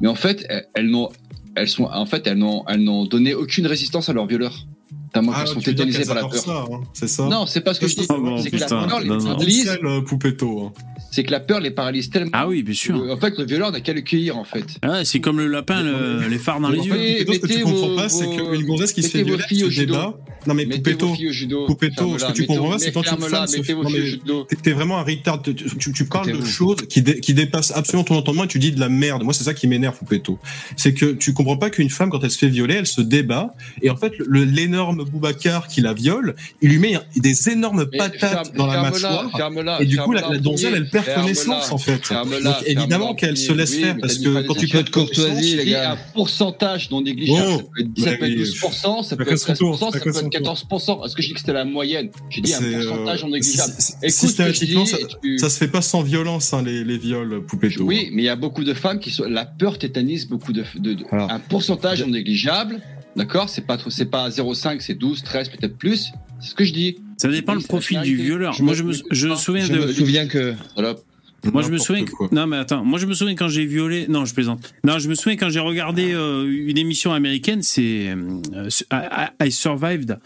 Mais 0.00 0.08
en 0.08 0.14
fait, 0.14 0.46
elles, 0.48 0.66
elles 0.74 0.86
n'ont, 0.88 1.08
elles 1.56 1.68
sont, 1.68 1.84
en 1.84 2.06
fait, 2.06 2.26
elles 2.26 2.38
n'ont, 2.38 2.64
elles 2.68 2.82
n'ont 2.82 3.04
donné 3.04 3.34
aucune 3.34 3.66
résistance 3.66 4.08
à 4.08 4.12
leur 4.12 4.26
violeur. 4.26 4.66
Tellement 5.12 5.32
Ah, 5.34 5.38
qu'elles 5.38 5.48
sont 5.54 5.60
qu'elles 5.60 5.74
par 6.06 6.14
la 6.16 6.20
peur. 6.22 6.34
ça, 6.42 6.64
hein, 6.70 6.80
c'est 6.92 7.08
ça 7.08 7.24
Non, 7.24 7.46
c'est 7.46 7.60
pas 7.62 7.74
ce 7.74 7.80
que 7.80 7.88
je 7.88 7.96
dis. 7.96 8.06
Ah 8.08 8.14
bon, 8.18 8.38
c'est 8.42 8.50
que 8.50 8.56
la 8.56 8.66
peur 8.66 9.00
les 9.00 9.08
non, 9.08 9.16
non. 9.18 9.36
euh, 9.84 10.00
Poupetto. 10.02 10.66
hein. 10.66 10.72
C'est 11.10 11.24
que 11.24 11.30
la 11.30 11.40
peur 11.40 11.60
les 11.60 11.70
paralyse 11.70 12.10
tellement. 12.10 12.30
Ah 12.34 12.46
oui, 12.48 12.62
bien 12.62 12.74
sûr. 12.74 12.96
En 13.10 13.16
fait, 13.16 13.36
le 13.38 13.44
violeur 13.46 13.72
n'a 13.72 13.80
qu'à 13.80 13.92
le 13.94 14.02
cueillir, 14.02 14.36
en 14.36 14.44
fait. 14.44 14.64
Ah, 14.82 15.04
c'est 15.04 15.20
comme 15.20 15.38
le 15.38 15.46
lapin, 15.46 15.82
le- 15.82 16.28
les 16.28 16.38
phares 16.38 16.60
dans 16.60 16.68
les 16.68 16.78
yeux. 16.86 16.94
Ce 16.94 17.38
que 17.38 17.46
tu 17.46 17.60
comprends 17.62 17.88
vos- 17.88 17.96
pas, 17.96 18.08
c'est 18.08 18.26
qu'une 18.26 18.64
gonzesse 18.66 18.92
qui 18.92 19.02
se 19.02 19.08
fait 19.08 19.22
violer, 19.22 19.42
judo. 19.48 19.68
débat. 19.94 20.18
Non, 20.46 20.54
mais 20.54 20.66
Poupetto. 20.66 21.14
Poupetto, 21.66 22.18
ce 22.18 22.24
que 22.26 22.32
tu 22.32 22.46
comprends 22.46 22.70
pas, 22.70 22.78
c'est 22.78 22.92
quand 22.92 23.02
une 23.02 23.18
femme 23.18 23.46
se 23.46 23.62
fait- 23.62 23.74
non, 23.74 23.90
mais-. 23.90 24.56
T'es- 24.62 24.72
vraiment 24.72 24.98
un 24.98 25.02
retard. 25.02 25.42
Tu, 25.42 26.04
parles 26.04 26.38
de 26.38 26.44
choses 26.44 26.76
qui, 26.88 27.02
dé- 27.02 27.20
qui 27.20 27.34
dépassent 27.34 27.72
absolument 27.74 28.04
ton 28.04 28.14
entendement 28.16 28.44
et 28.44 28.48
tu 28.48 28.58
dis 28.58 28.70
de 28.72 28.78
la 28.80 28.88
merde. 28.88 29.24
Moi, 29.24 29.32
c'est 29.34 29.44
ça 29.44 29.52
qui 29.54 29.66
m'énerve, 29.66 29.98
Poupetto. 29.98 30.38
C'est 30.76 30.94
que 30.94 31.12
tu 31.12 31.32
comprends 31.32 31.56
pas 31.56 31.70
qu'une 31.70 31.90
femme, 31.90 32.10
quand 32.10 32.22
elle 32.22 32.30
se 32.30 32.38
fait 32.38 32.48
violer, 32.48 32.74
elle 32.76 32.86
se 32.86 33.00
débat. 33.00 33.54
Et 33.82 33.90
en 33.90 33.96
fait, 33.96 34.12
le- 34.18 34.44
l'énorme 34.44 35.04
Boubacar 35.04 35.68
qui 35.68 35.80
la 35.80 35.92
viole, 35.92 36.34
il 36.62 36.70
lui 36.70 36.78
met 36.78 36.94
des 37.16 37.48
énormes 37.50 37.86
patates 37.86 38.54
dans 38.56 38.66
la 38.66 38.82
mâchoire. 38.82 39.30
Et 39.80 39.86
du 39.86 39.96
coup, 39.98 40.12
la, 40.12 40.38
donzelle, 40.38 40.74
elle 40.76 40.88
perd 40.88 41.07
ferme-la. 41.08 41.22
connaissance, 41.22 41.72
en 41.72 41.78
fait. 41.78 42.00
Donc, 42.42 42.54
évidemment 42.66 43.14
qu'elle 43.14 43.36
se 43.36 43.52
laisse 43.52 43.72
Oui, 43.74 43.80
faire, 43.82 43.96
parce 44.00 44.18
que 44.18 44.46
quand 44.46 44.54
tu 44.54 44.68
peux 44.68 44.82
de 44.82 44.90
courtoisie, 44.90 45.56
les 45.56 45.66
gars. 45.66 45.92
un 45.92 45.96
pourcentage 46.14 46.90
non 46.90 47.00
négligeable. 47.02 47.48
Oh, 47.48 47.56
ça 47.58 47.62
peut 47.74 47.80
être 47.80 47.92
10, 47.92 48.02
ça 48.04 48.10
bah 48.10 48.16
peut 48.18 48.24
être 48.26 48.38
oui, 48.38 48.44
12%, 48.44 49.02
ça 49.02 49.16
peut 49.16 49.24
chacun 49.24 49.34
être 49.34 49.38
son 49.38 49.54
tour, 49.54 49.76
13%, 49.76 49.78
ça 49.92 50.00
peut 50.00 50.10
être 50.10 50.20
tour. 50.20 50.78
14%. 51.00 51.04
Est-ce 51.04 51.14
que 51.16 51.22
je 51.22 51.28
dis 51.28 51.34
que 51.34 51.40
c'était 51.40 51.52
la 51.52 51.64
moyenne? 51.64 52.10
J'ai 52.30 52.40
dit 52.40 52.54
un 52.54 52.62
euh, 52.62 52.84
pourcentage 52.88 53.22
non 53.24 53.30
négligeable. 53.30 53.74
Systématiquement, 54.08 54.84
dis 54.84 54.90
ça, 54.90 54.98
et 55.00 55.06
tu- 55.22 55.38
ça 55.38 55.50
se 55.50 55.58
fait 55.58 55.68
pas 55.68 55.82
sans 55.82 56.02
violence, 56.02 56.52
hein, 56.52 56.62
les, 56.64 56.84
les 56.84 56.98
viols, 56.98 57.44
Poupetto. 57.46 57.84
Oui, 57.84 58.08
mais 58.12 58.22
il 58.22 58.24
y 58.24 58.28
a 58.28 58.36
beaucoup 58.36 58.64
de 58.64 58.74
femmes 58.74 58.98
qui 59.00 59.10
sont. 59.10 59.24
La 59.24 59.44
peur 59.46 59.78
tétanise 59.78 60.26
beaucoup 60.28 60.52
de. 60.52 60.64
de- 60.76 60.94
de- 60.94 61.04
Alors, 61.10 61.30
un 61.30 61.38
pourcentage 61.38 62.00
non 62.02 62.08
négligeable, 62.08 62.80
d'accord? 63.16 63.48
C'est 63.48 63.66
pas, 63.66 63.76
pas 64.10 64.28
0,5, 64.30 64.80
c'est 64.80 64.94
12, 64.94 65.22
13, 65.22 65.48
peut-être 65.50 65.76
plus. 65.76 66.10
C'est 66.40 66.50
ce 66.50 66.54
que 66.54 66.64
je 66.64 66.72
dis. 66.72 66.98
Ça 67.16 67.28
dépend 67.28 67.52
le 67.54 67.58
Oui, 67.60 67.66
profil 67.66 68.00
du 68.02 68.16
violeur. 68.16 68.52
Je 68.52 68.62
Moi, 68.62 68.74
je 68.74 68.82
me, 68.82 68.92
je 69.10 69.28
me 69.28 69.34
souviens 69.34 69.64
Je 69.64 69.72
de. 69.72 69.78
me 69.78 69.92
souviens 69.92 70.26
que 70.28 70.54
Voilà. 70.74 70.94
Moi, 71.52 71.62
je 71.62 71.68
me 71.68 71.78
souviens. 71.78 72.04
Que... 72.04 72.34
Non, 72.34 72.46
mais 72.46 72.56
attends. 72.56 72.84
Moi, 72.84 72.98
je 72.98 73.06
me 73.06 73.14
souviens 73.14 73.34
quand 73.36 73.48
j'ai 73.48 73.64
violé. 73.64 74.06
Non, 74.08 74.24
je 74.24 74.34
plaisante. 74.34 74.74
Non, 74.84 74.98
je 74.98 75.08
me 75.08 75.14
souviens 75.14 75.36
quand 75.36 75.50
j'ai 75.50 75.60
regardé 75.60 76.12
euh, 76.12 76.44
une 76.48 76.78
émission 76.78 77.12
américaine. 77.12 77.62
C'est 77.62 78.08
euh, 78.08 78.68
I, 78.92 79.46
I 79.46 79.52
Survived. 79.52 80.18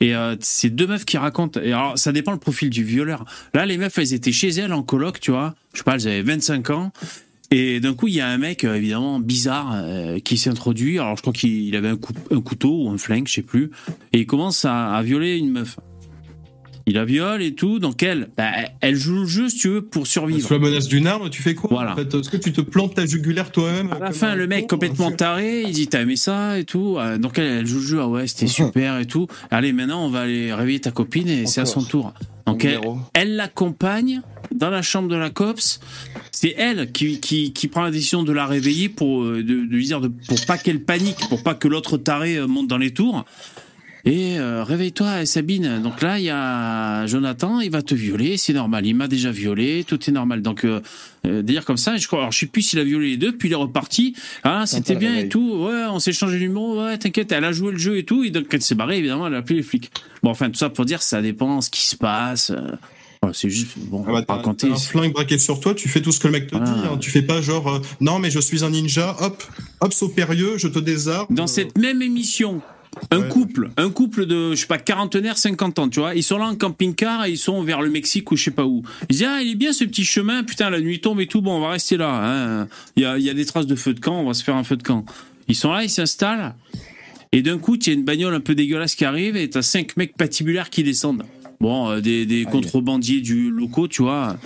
Et 0.00 0.14
euh, 0.14 0.36
c'est 0.40 0.68
deux 0.70 0.86
meufs 0.86 1.06
qui 1.06 1.16
racontent. 1.16 1.58
Et 1.60 1.72
alors, 1.72 1.98
ça 1.98 2.12
dépend 2.12 2.32
le 2.32 2.38
profil 2.38 2.68
du 2.70 2.84
violeur. 2.84 3.24
Là, 3.54 3.64
les 3.64 3.78
meufs, 3.78 3.96
elles 3.98 4.12
étaient 4.12 4.32
chez 4.32 4.48
elles 4.50 4.72
en 4.74 4.82
coloc, 4.82 5.20
tu 5.20 5.30
vois. 5.30 5.54
Je 5.72 5.78
sais 5.78 5.84
pas, 5.84 5.94
elles 5.94 6.06
avaient 6.06 6.22
25 6.22 6.70
ans. 6.70 6.92
Et 7.50 7.80
d'un 7.80 7.94
coup, 7.94 8.08
il 8.08 8.14
y 8.14 8.20
a 8.20 8.28
un 8.28 8.36
mec, 8.38 8.64
euh, 8.64 8.74
évidemment, 8.74 9.20
bizarre, 9.20 9.72
euh, 9.74 10.18
qui 10.18 10.36
s'est 10.36 10.50
introduit. 10.50 10.98
Alors, 10.98 11.16
je 11.16 11.22
crois 11.22 11.32
qu'il 11.32 11.50
il 11.50 11.76
avait 11.76 11.88
un 11.88 12.40
couteau 12.40 12.84
ou 12.84 12.90
un 12.90 12.98
flingue, 12.98 13.26
je 13.26 13.34
sais 13.34 13.42
plus. 13.42 13.70
Et 14.12 14.20
il 14.20 14.26
commence 14.26 14.64
à, 14.64 14.94
à 14.94 15.02
violer 15.02 15.38
une 15.38 15.50
meuf. 15.50 15.78
Il 16.88 16.94
la 16.94 17.04
viole 17.04 17.42
et 17.42 17.52
tout. 17.52 17.78
Donc, 17.78 18.02
elle, 18.02 18.28
bah, 18.36 18.50
elle 18.80 18.96
joue 18.96 19.20
le 19.20 19.26
jeu, 19.26 19.48
si 19.50 19.58
tu 19.58 19.68
veux, 19.68 19.82
pour 19.82 20.06
survivre. 20.06 20.46
Sous 20.46 20.54
la 20.54 20.58
menace 20.58 20.88
d'une 20.88 21.06
arme, 21.06 21.28
tu 21.28 21.42
fais 21.42 21.54
quoi 21.54 21.68
Voilà. 21.70 21.92
en 21.92 21.96
fait 21.96 22.14
Est-ce 22.14 22.30
que 22.30 22.38
tu 22.38 22.50
te 22.52 22.62
plantes 22.62 22.94
ta 22.94 23.04
jugulaire 23.04 23.52
toi-même 23.52 23.92
À 23.92 23.98
la 23.98 24.12
fin, 24.12 24.34
le 24.34 24.46
mec 24.46 24.66
complètement 24.66 25.12
taré, 25.12 25.62
il 25.66 25.72
dit 25.72 25.86
T'as 25.88 26.00
aimé 26.02 26.16
ça 26.16 26.58
et 26.58 26.64
tout. 26.64 26.96
Euh, 26.98 27.18
Donc 27.18 27.38
elle, 27.38 27.46
elle 27.58 27.66
joue 27.66 27.80
le 27.80 27.86
jeu 27.86 27.98
Ah 28.00 28.08
ouais, 28.08 28.26
c'était 28.26 28.46
super 28.62 28.98
et 28.98 29.06
tout. 29.06 29.26
Allez, 29.50 29.72
maintenant, 29.72 30.04
on 30.06 30.10
va 30.10 30.20
aller 30.22 30.52
réveiller 30.54 30.80
ta 30.80 30.90
copine 30.90 31.28
et 31.28 31.46
c'est 31.46 31.60
à 31.60 31.66
son 31.66 31.82
tour. 31.82 32.14
Donc 32.46 32.66
elle 33.12 33.36
l'accompagne 33.36 34.22
dans 34.54 34.70
la 34.70 34.80
chambre 34.80 35.08
de 35.08 35.16
la 35.16 35.28
COPS. 35.28 35.80
C'est 36.32 36.54
elle 36.56 36.90
qui, 36.92 37.20
qui, 37.20 37.52
qui 37.52 37.68
prend 37.68 37.82
la 37.82 37.90
décision 37.90 38.22
de 38.22 38.32
la 38.32 38.46
réveiller 38.46 38.88
pour, 38.88 39.22
euh, 39.24 39.42
de, 39.42 39.42
de 39.42 39.74
lui 39.74 39.84
dire 39.84 40.00
de, 40.00 40.08
pour 40.08 40.38
pas 40.46 40.56
qu'elle 40.56 40.82
panique, 40.82 41.18
pour 41.28 41.42
pas 41.42 41.54
que 41.54 41.68
l'autre 41.68 41.98
taré 41.98 42.36
euh, 42.36 42.46
monte 42.46 42.68
dans 42.68 42.78
les 42.78 42.92
tours. 42.92 43.24
Et 44.10 44.38
euh, 44.38 44.64
réveille-toi, 44.64 45.26
Sabine. 45.26 45.82
Donc 45.82 46.00
là, 46.00 46.18
il 46.18 46.24
y 46.24 46.30
a 46.30 47.06
Jonathan, 47.06 47.60
il 47.60 47.70
va 47.70 47.82
te 47.82 47.94
violer, 47.94 48.38
c'est 48.38 48.54
normal. 48.54 48.86
Il 48.86 48.94
m'a 48.94 49.06
déjà 49.06 49.30
violé, 49.30 49.84
tout 49.86 49.98
est 50.08 50.12
normal. 50.12 50.40
Donc, 50.40 50.64
euh, 50.64 50.80
euh, 51.26 51.42
dire 51.42 51.66
comme 51.66 51.76
ça, 51.76 51.94
je 51.98 52.06
crois. 52.06 52.20
Alors, 52.20 52.32
je 52.32 52.38
sais 52.38 52.46
plus 52.46 52.62
s'il 52.62 52.78
a 52.78 52.84
violé 52.84 53.10
les 53.10 53.16
deux, 53.18 53.36
puis 53.36 53.50
il 53.50 53.52
est 53.52 53.56
reparti. 53.56 54.14
Ah, 54.44 54.64
c'était 54.66 54.94
bien 54.94 55.14
et 55.14 55.28
tout. 55.28 55.64
Ouais, 55.66 55.84
on 55.90 55.98
s'est 55.98 56.12
changé 56.14 56.36
de 56.38 56.44
numéro. 56.44 56.82
Ouais, 56.82 56.96
t'inquiète, 56.96 57.32
elle 57.32 57.44
a 57.44 57.52
joué 57.52 57.70
le 57.70 57.78
jeu 57.78 57.98
et 57.98 58.04
tout. 58.04 58.24
Et 58.24 58.30
donc, 58.30 58.44
quand 58.44 58.56
elle 58.56 58.62
s'est 58.62 58.74
barrée, 58.74 58.96
évidemment, 58.96 59.26
elle 59.26 59.34
a 59.34 59.38
appelé 59.38 59.56
les 59.56 59.62
flics. 59.62 59.90
Bon, 60.22 60.30
enfin, 60.30 60.48
tout 60.48 60.56
ça 60.58 60.70
pour 60.70 60.86
dire, 60.86 61.02
ça 61.02 61.20
dépend 61.20 61.60
ce 61.60 61.68
qui 61.68 61.86
se 61.86 61.96
passe. 61.96 62.50
euh, 62.50 63.30
c'est 63.34 63.50
juste, 63.50 63.72
bon, 63.76 64.04
Ah 64.08 64.12
bah, 64.12 64.24
raconter. 64.26 64.70
un 64.70 64.76
flingue 64.76 65.12
braqué 65.12 65.38
sur 65.38 65.60
toi, 65.60 65.74
tu 65.74 65.88
fais 65.90 66.00
tout 66.00 66.12
ce 66.12 66.20
que 66.20 66.28
le 66.28 66.32
mec 66.32 66.46
te 66.46 66.54
dit. 66.56 66.62
hein. 66.62 66.96
Tu 66.98 67.10
fais 67.10 67.20
pas 67.20 67.42
genre 67.42 67.68
euh, 67.68 67.80
non 68.00 68.20
mais 68.20 68.30
je 68.30 68.38
suis 68.38 68.64
un 68.64 68.70
ninja, 68.70 69.16
hop, 69.20 69.42
hop 69.80 69.92
saupérieux, 69.92 70.56
je 70.56 70.68
te 70.68 70.78
désarme. 70.78 71.26
Dans 71.28 71.48
cette 71.48 71.76
même 71.76 72.00
émission, 72.00 72.62
un 73.10 73.20
Ouais. 73.20 73.28
couple, 73.28 73.70
un 73.76 73.90
couple 73.90 74.26
de, 74.26 74.50
je 74.54 74.56
sais 74.60 74.66
pas, 74.66 74.78
quarantenaires, 74.78 75.38
50 75.38 75.78
ans, 75.78 75.88
tu 75.88 76.00
vois, 76.00 76.14
ils 76.14 76.22
sont 76.22 76.38
là 76.38 76.46
en 76.46 76.54
camping-car 76.56 77.26
et 77.26 77.30
ils 77.30 77.38
sont 77.38 77.62
vers 77.62 77.80
le 77.82 77.90
Mexique 77.90 78.30
ou 78.32 78.36
je 78.36 78.44
sais 78.44 78.50
pas 78.50 78.64
où. 78.66 78.82
Ils 79.08 79.16
disent, 79.16 79.26
ah, 79.28 79.40
il 79.42 79.52
est 79.52 79.54
bien 79.54 79.72
ce 79.72 79.84
petit 79.84 80.04
chemin, 80.04 80.42
putain, 80.44 80.70
la 80.70 80.80
nuit 80.80 81.00
tombe 81.00 81.20
et 81.20 81.26
tout, 81.26 81.40
bon, 81.40 81.56
on 81.56 81.60
va 81.60 81.70
rester 81.70 81.96
là. 81.96 82.10
hein. 82.62 82.68
Il 82.96 83.02
y, 83.02 83.06
a, 83.06 83.16
il 83.18 83.24
y 83.24 83.30
a 83.30 83.34
des 83.34 83.44
traces 83.44 83.66
de 83.66 83.74
feu 83.76 83.94
de 83.94 84.00
camp, 84.00 84.20
on 84.20 84.26
va 84.26 84.34
se 84.34 84.42
faire 84.44 84.56
un 84.56 84.64
feu 84.64 84.76
de 84.76 84.82
camp. 84.82 85.04
Ils 85.48 85.54
sont 85.54 85.72
là, 85.72 85.82
ils 85.84 85.90
s'installent, 85.90 86.54
et 87.32 87.42
d'un 87.42 87.58
coup, 87.58 87.76
tu 87.76 87.90
as 87.90 87.92
une 87.92 88.04
bagnole 88.04 88.34
un 88.34 88.40
peu 88.40 88.54
dégueulasse 88.54 88.94
qui 88.94 89.04
arrive 89.04 89.36
et 89.36 89.48
t'as 89.50 89.62
cinq 89.62 89.96
mecs 89.96 90.16
patibulaires 90.16 90.70
qui 90.70 90.82
descendent. 90.82 91.24
Bon, 91.60 91.90
euh, 91.90 92.00
des, 92.00 92.24
des 92.26 92.44
contrebandiers 92.44 93.20
du 93.20 93.50
locaux, 93.50 93.88
tu 93.88 94.02
vois. 94.02 94.36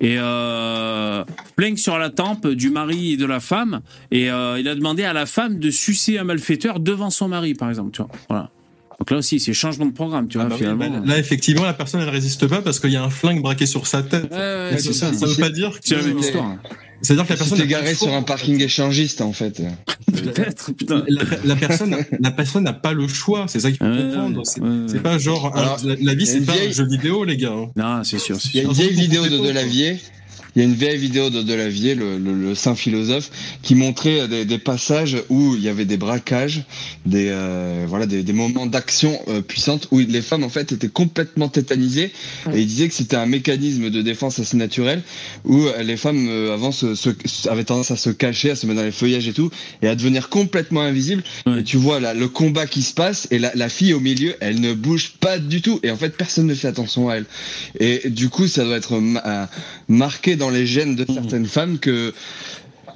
Et 0.00 0.16
euh, 0.18 1.24
flingue 1.58 1.76
sur 1.76 1.98
la 1.98 2.08
tempe 2.10 2.46
du 2.48 2.70
mari 2.70 3.12
et 3.12 3.16
de 3.16 3.26
la 3.26 3.38
femme. 3.40 3.80
Et 4.10 4.30
euh, 4.30 4.58
il 4.58 4.66
a 4.68 4.74
demandé 4.74 5.04
à 5.04 5.12
la 5.12 5.26
femme 5.26 5.58
de 5.58 5.70
sucer 5.70 6.18
un 6.18 6.24
malfaiteur 6.24 6.80
devant 6.80 7.10
son 7.10 7.28
mari, 7.28 7.54
par 7.54 7.68
exemple. 7.68 7.90
Tu 7.92 8.02
vois. 8.02 8.10
Voilà. 8.28 8.50
Donc 8.98 9.10
là 9.10 9.16
aussi, 9.18 9.40
c'est 9.40 9.52
changement 9.54 9.86
de 9.86 9.92
programme, 9.92 10.28
tu 10.28 10.38
Ah 10.38 10.44
vois, 10.44 10.52
oui, 10.54 10.58
finalement. 10.58 10.88
bah, 11.00 11.02
là 11.06 11.18
effectivement 11.18 11.64
la 11.64 11.72
personne 11.72 12.02
elle 12.02 12.08
résiste 12.10 12.46
pas 12.46 12.60
parce 12.60 12.78
qu'il 12.78 12.90
y 12.90 12.96
a 12.96 13.02
un 13.02 13.08
flingue 13.08 13.40
braqué 13.40 13.64
sur 13.64 13.86
sa 13.86 14.02
tête. 14.02 14.30
Ouais, 14.30 14.36
ouais, 14.36 14.70
Mais 14.72 14.78
c'est 14.78 14.92
ça. 14.92 15.12
Ça 15.14 15.26
veut 15.26 15.36
pas 15.36 15.48
dire 15.48 15.70
que 15.70 15.78
C'est 15.82 15.96
la 15.96 16.02
même 16.02 16.18
histoire. 16.18 16.56
C'est-à-dire 17.02 17.24
que 17.26 17.32
la 17.32 17.36
personne 17.36 17.58
pas 17.58 17.66
garé 17.66 17.90
le 17.90 17.94
choix, 17.96 18.08
sur 18.08 18.14
un 18.16 18.22
parking 18.22 18.60
échangiste 18.60 19.20
en 19.20 19.32
fait. 19.32 19.62
Peut-être, 20.12 20.72
putain. 20.72 21.04
La, 21.08 21.22
la 21.44 21.56
personne, 21.56 21.96
la 22.18 22.30
personne 22.30 22.64
n'a 22.64 22.72
pas 22.72 22.92
le 22.92 23.06
choix. 23.08 23.46
C'est 23.48 23.60
ça 23.60 23.70
qu'il 23.70 23.78
faut 23.78 23.84
Ouais, 23.84 24.02
comprendre. 24.02 24.42
C'est 24.44 24.60
ouais, 24.60 24.68
c'est 24.86 24.94
ouais. 24.94 25.00
pas 25.00 25.18
genre 25.18 25.56
Alors, 25.56 25.78
la, 25.84 25.94
la 26.00 26.14
vie 26.14 26.26
c'est 26.26 26.40
pas 26.40 26.54
un 26.54 26.70
jeu 26.72 26.86
vidéo 26.86 27.24
les 27.24 27.36
gars. 27.36 27.52
hein. 27.52 27.70
Non, 27.76 28.04
c'est 28.04 28.18
sûr, 28.18 28.36
Il 28.52 28.56
y 28.56 28.60
a 28.60 28.64
une 28.64 28.72
vieille 28.72 28.92
vidéo 28.92 29.24
de 29.28 29.38
Delavier. 29.38 29.98
Il 30.54 30.62
y 30.62 30.64
a 30.64 30.68
une 30.68 30.74
vieille 30.74 30.98
vidéo 30.98 31.30
de 31.30 31.42
Delavier, 31.42 31.94
le, 31.94 32.18
le, 32.18 32.34
le 32.34 32.54
saint 32.54 32.74
philosophe, 32.74 33.30
qui 33.62 33.74
montrait 33.74 34.26
des, 34.28 34.44
des 34.44 34.58
passages 34.58 35.16
où 35.28 35.54
il 35.56 35.62
y 35.62 35.68
avait 35.68 35.84
des 35.84 35.96
braquages, 35.96 36.62
des 37.06 37.28
euh, 37.30 37.84
voilà, 37.88 38.06
des, 38.06 38.22
des 38.22 38.32
moments 38.32 38.66
d'action 38.66 39.18
euh, 39.28 39.40
puissante 39.42 39.88
où 39.90 39.98
les 39.98 40.22
femmes 40.22 40.44
en 40.44 40.48
fait 40.48 40.72
étaient 40.72 40.88
complètement 40.88 41.48
tétanisées 41.48 42.10
et 42.52 42.60
il 42.60 42.66
disait 42.66 42.88
que 42.88 42.94
c'était 42.94 43.16
un 43.16 43.26
mécanisme 43.26 43.90
de 43.90 44.02
défense 44.02 44.38
assez 44.38 44.56
naturel 44.56 45.02
où 45.44 45.66
euh, 45.66 45.82
les 45.82 45.96
femmes 45.96 46.26
euh, 46.28 46.52
avant 46.54 46.72
se, 46.72 46.94
se- 46.94 47.48
avaient 47.48 47.64
tendance 47.64 47.90
à 47.90 47.96
se 47.96 48.10
cacher, 48.10 48.50
à 48.50 48.56
se 48.56 48.66
mettre 48.66 48.78
dans 48.80 48.84
les 48.84 48.92
feuillages 48.92 49.28
et 49.28 49.32
tout 49.32 49.50
et 49.82 49.88
à 49.88 49.94
devenir 49.94 50.28
complètement 50.28 50.80
invisibles. 50.82 51.22
Ouais. 51.46 51.60
Et 51.60 51.64
tu 51.64 51.76
vois 51.76 52.00
là 52.00 52.14
le 52.14 52.28
combat 52.28 52.66
qui 52.66 52.82
se 52.82 52.92
passe 52.94 53.28
et 53.30 53.38
la, 53.38 53.52
la 53.54 53.68
fille 53.68 53.94
au 53.94 54.00
milieu, 54.00 54.34
elle 54.40 54.60
ne 54.60 54.74
bouge 54.74 55.12
pas 55.20 55.38
du 55.38 55.62
tout 55.62 55.80
et 55.82 55.90
en 55.90 55.96
fait 55.96 56.16
personne 56.16 56.46
ne 56.46 56.54
fait 56.54 56.68
attention 56.68 57.08
à 57.08 57.16
elle. 57.16 57.26
Et 57.78 58.10
du 58.10 58.28
coup, 58.28 58.46
ça 58.46 58.64
doit 58.64 58.76
être 58.76 58.94
euh, 58.94 59.46
marqué 59.88 60.36
dans 60.40 60.50
les 60.50 60.66
gènes 60.66 60.96
de 60.96 61.04
certaines 61.12 61.46
femmes 61.46 61.78
que 61.78 62.12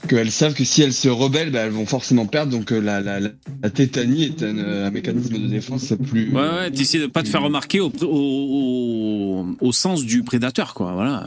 qu'elles 0.08 0.30
savent 0.32 0.52
que 0.52 0.64
si 0.64 0.82
elles 0.82 0.92
se 0.92 1.08
rebellent, 1.08 1.50
bah, 1.50 1.60
elles 1.60 1.70
vont 1.72 1.86
forcément 1.86 2.26
perdre. 2.26 2.52
Donc 2.52 2.72
euh, 2.72 2.80
la, 2.80 3.00
la, 3.00 3.20
la, 3.20 3.30
la 3.62 3.70
tétanie 3.70 4.24
est 4.24 4.42
un, 4.42 4.58
euh, 4.58 4.86
un 4.88 4.90
mécanisme 4.90 5.38
de 5.38 5.46
défense 5.46 5.94
plus. 6.10 6.30
Ouais, 6.30 6.42
ouais, 6.42 6.70
t'essaies 6.70 6.98
de 6.98 7.06
pas 7.06 7.22
te 7.22 7.28
faire 7.28 7.40
remarquer 7.42 7.80
au, 7.80 7.90
au, 8.02 8.06
au, 8.06 9.46
au 9.66 9.72
sens 9.72 10.04
du 10.04 10.22
prédateur, 10.22 10.74
quoi. 10.74 10.92
Voilà. 10.92 11.24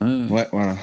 Ouais, 0.00 0.26
Ouais, 0.30 0.46
voilà. 0.52 0.76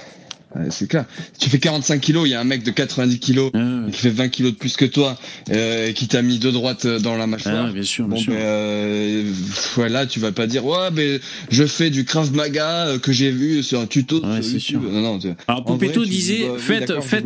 C'est 0.70 0.88
clair. 0.88 1.06
Si 1.34 1.40
tu 1.40 1.50
fais 1.50 1.60
45 1.60 2.00
kilos, 2.02 2.28
il 2.28 2.32
y 2.32 2.34
a 2.34 2.40
un 2.42 2.44
mec 2.44 2.64
de 2.64 2.72
90 2.72 3.20
kilos 3.20 3.52
ouais. 3.54 3.92
qui 3.92 3.98
fait 4.00 4.10
20 4.10 4.30
kilos 4.30 4.52
de 4.54 4.58
plus 4.58 4.76
que 4.76 4.86
toi, 4.86 5.18
euh, 5.52 5.92
qui 5.94 6.08
t'a 6.08 6.22
mis 6.22 6.40
deux 6.40 6.52
droites 6.52 6.86
euh, 6.86 7.00
dans 7.00 7.16
la 7.16 7.28
mâchoire. 7.28 7.66
Ouais, 7.66 7.72
bien 7.74 7.84
sûr, 7.84 8.06
bien 8.08 8.16
Bon, 8.18 8.22
sûr. 8.22 8.34
ben, 8.34 8.40
euh, 8.40 10.06
tu 10.10 10.20
vas 10.20 10.32
pas 10.32 10.48
dire, 10.48 10.66
ouais, 10.66 10.90
mais 10.94 11.20
je 11.50 11.66
fais 11.66 11.90
du 11.90 12.06
Krav 12.06 12.34
Maga 12.34 12.88
euh, 12.88 13.00
que 13.00 13.12
j'ai 13.12 13.32
vu 13.32 13.64
sur 13.64 13.80
un 13.80 13.86
tuto 13.88 14.24
Ouais, 14.26 14.42
sur 14.42 14.44
c'est 14.44 14.52
YouTube. 14.54 14.82
sûr. 14.82 14.92
Non, 14.92 15.02
non, 15.02 15.20
tu- 15.20 15.28
Alors, 15.48 15.64
vrai, 15.78 15.90
dis, 15.90 16.10
disait, 16.10 16.48
bah, 16.48 16.56
faites, 16.58 17.02
faites, 17.02 17.26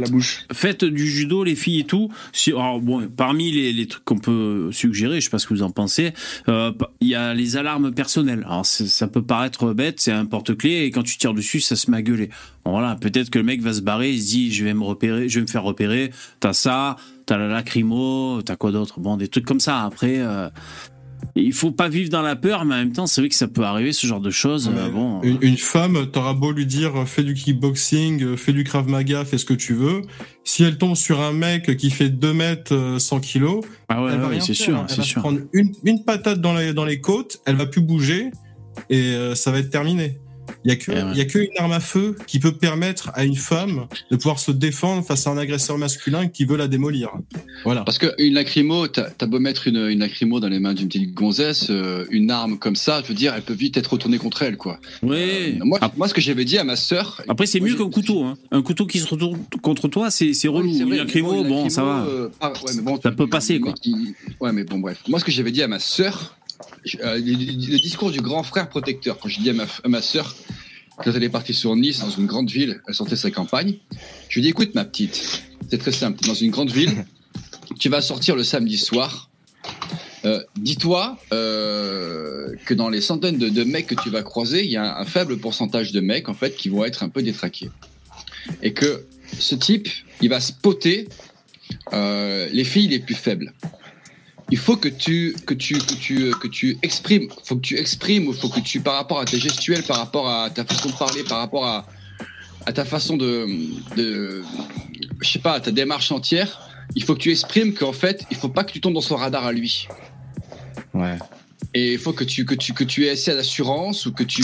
faites 0.53 0.85
du 0.85 1.07
judo, 1.07 1.43
les 1.43 1.55
filles 1.55 1.79
et 1.79 1.83
tout. 1.85 2.09
Si, 2.33 2.51
alors, 2.51 2.79
bon, 2.81 3.07
parmi 3.15 3.51
les, 3.51 3.73
les 3.73 3.87
trucs 3.87 4.03
qu'on 4.05 4.17
peut 4.19 4.69
suggérer, 4.71 5.19
je 5.19 5.25
sais 5.25 5.29
pas 5.29 5.39
ce 5.39 5.47
que 5.47 5.53
vous 5.53 5.63
en 5.63 5.71
pensez, 5.71 6.13
euh, 6.49 6.71
il 6.99 7.07
y 7.09 7.15
a 7.15 7.33
les 7.33 7.57
alarmes 7.57 7.93
personnelles. 7.93 8.43
Alors, 8.47 8.65
ça 8.65 9.07
peut 9.07 9.21
paraître 9.23 9.73
bête, 9.73 9.99
c'est 9.99 10.11
un 10.11 10.25
porte-clés 10.25 10.83
et 10.85 10.91
quand 10.91 11.03
tu 11.03 11.17
tires 11.17 11.33
dessus, 11.33 11.59
ça 11.61 11.75
se 11.75 11.89
met 11.91 11.97
à 11.97 12.01
gueuler. 12.01 12.29
Bon, 12.65 12.71
voilà, 12.71 12.95
peut-être 12.95 13.20
peut-être 13.21 13.29
que 13.31 13.39
le 13.39 13.45
mec 13.45 13.61
va 13.61 13.73
se 13.73 13.81
barrer, 13.81 14.11
il 14.11 14.21
se 14.21 14.27
dit 14.29 14.51
je 14.53 14.63
vais 14.65 14.73
me 14.73 14.83
repérer, 14.83 15.29
je 15.29 15.39
vais 15.39 15.45
me 15.45 15.49
faire 15.49 15.63
repérer. 15.63 16.11
T'as 16.39 16.53
ça, 16.53 16.95
t'as 17.25 17.37
la 17.37 17.47
lacrymo, 17.47 18.41
t'as 18.43 18.55
quoi 18.55 18.71
d'autre? 18.71 18.99
Bon, 18.99 19.17
des 19.17 19.27
trucs 19.27 19.45
comme 19.45 19.59
ça. 19.59 19.83
Après, 19.83 20.15
euh, 20.19 20.49
il 21.35 21.53
faut 21.53 21.71
pas 21.71 21.87
vivre 21.87 22.09
dans 22.09 22.23
la 22.23 22.35
peur, 22.35 22.65
mais 22.65 22.73
en 22.75 22.77
même 22.79 22.93
temps, 22.93 23.05
c'est 23.05 23.21
vrai 23.21 23.29
que 23.29 23.35
ça 23.35 23.47
peut 23.47 23.63
arriver 23.63 23.93
ce 23.93 24.07
genre 24.07 24.19
de 24.21 24.31
choses. 24.31 24.67
Ouais. 24.67 24.73
euh, 24.77 24.89
bon, 24.89 25.21
Une, 25.21 25.37
une 25.41 25.57
femme, 25.57 26.07
t'auras 26.11 26.33
beau 26.33 26.51
lui 26.51 26.65
dire 26.65 27.07
fais 27.07 27.23
du 27.23 27.35
kickboxing, 27.35 28.23
euh, 28.23 28.35
fais 28.37 28.53
du 28.53 28.63
krav 28.63 28.89
maga, 28.89 29.23
fais 29.23 29.37
ce 29.37 29.45
que 29.45 29.53
tu 29.53 29.73
veux. 29.75 30.01
Si 30.43 30.63
elle 30.63 30.77
tombe 30.79 30.95
sur 30.95 31.21
un 31.21 31.31
mec 31.31 31.77
qui 31.77 31.91
fait 31.91 32.09
2 32.09 32.33
mètres, 32.33 32.73
euh, 32.73 32.97
100 32.99 33.19
kilos, 33.19 33.63
ah 33.87 34.03
ouais, 34.03 34.11
elle 34.13 34.19
va 34.19 34.29
ouais, 34.29 34.39
c'est 34.41 34.55
sûr, 34.55 34.83
Elle 34.89 34.95
va 34.95 35.03
sûr. 35.03 35.21
prendre 35.21 35.39
une, 35.53 35.71
une 35.83 36.03
patate 36.03 36.41
dans 36.41 36.55
les, 36.55 36.73
dans 36.73 36.85
les 36.85 36.99
côtes, 36.99 37.39
elle 37.45 37.55
va 37.55 37.67
plus 37.67 37.81
bouger 37.81 38.31
et 38.89 39.13
euh, 39.13 39.35
ça 39.35 39.51
va 39.51 39.59
être 39.59 39.69
terminé. 39.69 40.17
Il 40.63 40.69
y 40.69 40.71
a 40.73 40.75
que, 40.75 40.91
Eh 40.91 40.95
ouais. 41.03 41.15
y 41.15 41.21
a 41.21 41.25
que 41.25 41.39
une 41.39 41.57
arme 41.57 41.71
à 41.71 41.79
feu 41.79 42.15
qui 42.27 42.39
peut 42.39 42.51
permettre 42.51 43.09
à 43.15 43.23
une 43.23 43.35
femme 43.35 43.87
de 44.11 44.15
pouvoir 44.15 44.37
se 44.39 44.51
défendre 44.51 45.03
face 45.03 45.25
à 45.25 45.31
un 45.31 45.37
agresseur 45.37 45.77
masculin 45.77 46.27
qui 46.27 46.45
veut 46.45 46.57
la 46.57 46.67
démolir. 46.67 47.09
Voilà. 47.63 47.81
Parce 47.83 47.97
qu'une 47.97 48.33
lacrymo, 48.33 48.87
t'as 48.87 49.07
as 49.19 49.25
beau 49.25 49.39
mettre 49.39 49.67
une, 49.67 49.77
une 49.87 49.99
lacrymo 49.99 50.39
dans 50.39 50.49
les 50.49 50.59
mains 50.59 50.73
d'une 50.73 50.87
petite 50.87 51.13
gonzesse, 51.13 51.67
euh, 51.69 52.05
une 52.11 52.29
arme 52.31 52.57
comme 52.59 52.75
ça, 52.75 53.01
je 53.03 53.07
veux 53.09 53.13
dire, 53.15 53.33
elle 53.35 53.41
peut 53.41 53.53
vite 53.53 53.77
être 53.77 53.87
retournée 53.93 54.17
contre 54.17 54.43
elle, 54.43 54.57
quoi. 54.57 54.79
Ouais. 55.03 55.55
Euh, 55.59 55.63
moi, 55.65 55.79
moi, 55.97 56.07
ce 56.07 56.13
que 56.13 56.21
j'avais 56.21 56.45
dit 56.45 56.57
à 56.57 56.63
ma 56.63 56.75
sœur. 56.75 57.21
Après, 57.27 57.45
c'est 57.45 57.59
mieux 57.59 57.75
qu'un 57.75 57.89
couteau. 57.89 58.23
Hein. 58.23 58.37
Un 58.51 58.61
couteau 58.61 58.85
qui 58.85 58.99
se 58.99 59.07
retourne 59.07 59.39
contre 59.61 59.87
toi, 59.87 60.11
c'est 60.11 60.33
c'est 60.33 60.47
relou. 60.47 60.69
Oui, 60.69 60.79
Une 60.79 60.95
lacrymo, 60.95 61.41
une 61.43 61.47
bon, 61.47 61.69
ça 61.69 61.83
va. 61.83 62.05
euh, 62.05 62.29
ah, 62.39 62.51
ouais, 62.65 62.71
mais 62.75 62.81
bon, 62.81 62.99
Ça 63.01 63.09
tu- 63.09 63.15
peut 63.15 63.27
passer, 63.27 63.59
quoi. 63.59 63.73
Ouais, 64.39 64.51
mais 64.51 64.63
bon, 64.63 64.79
bref. 64.79 64.99
Moi, 65.07 65.19
ce 65.19 65.25
que 65.25 65.31
j'avais 65.31 65.51
dit 65.51 65.61
à 65.63 65.67
ma 65.67 65.79
sœur, 65.79 66.35
euh, 67.01 67.17
le, 67.17 67.79
discours 67.79 68.11
du 68.11 68.21
grand 68.21 68.43
frère 68.43 68.69
protecteur, 68.69 69.19
quand 69.19 69.29
j'ai 69.29 69.41
dit 69.41 69.49
à 69.49 69.53
ma, 69.53 69.65
à 69.83 69.87
ma 69.87 70.01
sœur, 70.01 70.35
quand 70.97 71.11
elle 71.11 71.23
est 71.23 71.29
partie 71.29 71.53
sur 71.53 71.75
Nice, 71.75 71.99
dans 71.99 72.09
une 72.09 72.25
grande 72.25 72.49
ville, 72.49 72.81
elle 72.87 72.93
sortait 72.93 73.15
sa 73.15 73.31
campagne, 73.31 73.75
je 74.29 74.35
lui 74.35 74.41
ai 74.41 74.43
dit, 74.43 74.49
écoute, 74.49 74.75
ma 74.75 74.85
petite, 74.85 75.43
c'est 75.69 75.77
très 75.77 75.91
simple, 75.91 76.23
dans 76.25 76.33
une 76.33 76.51
grande 76.51 76.71
ville, 76.71 77.05
tu 77.79 77.89
vas 77.89 78.01
sortir 78.01 78.35
le 78.35 78.43
samedi 78.43 78.77
soir, 78.77 79.29
euh, 80.25 80.43
dis-toi 80.57 81.17
euh, 81.33 82.55
que 82.65 82.73
dans 82.73 82.89
les 82.89 83.01
centaines 83.01 83.37
de, 83.37 83.63
mecs 83.63 83.87
que 83.87 83.95
tu 83.95 84.09
vas 84.09 84.21
croiser, 84.23 84.63
il 84.63 84.71
y 84.71 84.77
a 84.77 84.97
un, 84.97 85.05
faible 85.05 85.37
pourcentage 85.37 85.91
de 85.91 85.99
mecs, 85.99 86.29
en 86.29 86.33
fait, 86.33 86.55
qui 86.55 86.69
vont 86.69 86.83
être 86.85 87.03
un 87.03 87.09
peu 87.09 87.23
détraqués. 87.23 87.69
Et 88.61 88.73
que 88.73 89.05
ce 89.37 89.55
type, 89.55 89.87
il 90.21 90.29
va 90.29 90.39
spotter 90.39 91.07
les 91.91 92.63
filles 92.63 92.89
les 92.89 92.99
plus 92.99 93.15
faibles. 93.15 93.53
Il 94.51 94.57
faut 94.57 94.75
que 94.75 94.89
tu 94.89 95.35
que 95.45 95.53
tu 95.53 95.77
que 95.77 95.93
tu 95.95 96.31
que 96.31 96.47
tu 96.47 96.77
exprimes, 96.81 97.29
faut 97.43 97.55
que 97.55 97.61
tu 97.61 97.77
exprimes, 97.77 98.27
ou 98.27 98.33
faut 98.33 98.49
que 98.49 98.59
tu 98.59 98.81
par 98.81 98.95
rapport 98.95 99.19
à 99.19 99.25
tes 99.25 99.39
gestuels, 99.39 99.83
par 99.83 99.97
rapport 99.97 100.29
à 100.29 100.49
ta 100.49 100.65
façon 100.65 100.89
de 100.89 100.95
parler, 100.95 101.23
par 101.23 101.39
rapport 101.39 101.65
à 101.65 101.87
à 102.65 102.73
ta 102.73 102.85
façon 102.85 103.17
de 103.17 103.47
de 103.95 104.43
je 105.21 105.29
sais 105.29 105.39
pas, 105.39 105.53
à 105.53 105.59
ta 105.59 105.71
démarche 105.71 106.11
entière, 106.11 106.69
il 106.95 107.03
faut 107.03 107.13
que 107.13 107.19
tu 107.19 107.31
exprimes 107.31 107.73
qu'en 107.73 107.93
fait, 107.93 108.25
il 108.31 108.37
faut 108.37 108.49
pas 108.49 108.63
que 108.63 108.71
tu 108.71 108.81
tombes 108.81 108.93
dans 108.93 109.01
son 109.01 109.15
radar 109.15 109.45
à 109.45 109.51
lui. 109.51 109.87
Ouais. 110.93 111.17
Et 111.73 111.93
il 111.93 111.99
faut 111.99 112.11
que 112.11 112.23
tu 112.23 112.43
que 112.45 112.55
tu 112.55 112.73
que 112.73 112.83
tu 112.83 113.05
aies 113.05 113.11
assez 113.11 113.33
d'assurance 113.33 114.05
ou 114.05 114.11
que 114.11 114.23
tu 114.23 114.43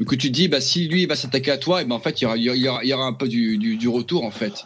ou 0.00 0.04
que 0.04 0.14
tu 0.14 0.30
dis 0.30 0.48
bah 0.48 0.60
si 0.60 0.88
lui 0.88 1.02
il 1.02 1.08
va 1.08 1.16
s'attaquer 1.16 1.50
à 1.50 1.58
toi 1.58 1.82
et 1.82 1.84
ben 1.84 1.94
en 1.94 2.00
fait 2.00 2.22
il 2.22 2.24
y 2.24 2.26
aura 2.26 2.36
il 2.36 2.44
y 2.44 2.68
aura, 2.68 2.82
il 2.82 2.88
y 2.88 2.94
aura 2.94 3.04
un 3.04 3.12
peu 3.12 3.28
du, 3.28 3.58
du, 3.58 3.76
du 3.76 3.88
retour 3.88 4.24
en 4.24 4.30
fait. 4.30 4.64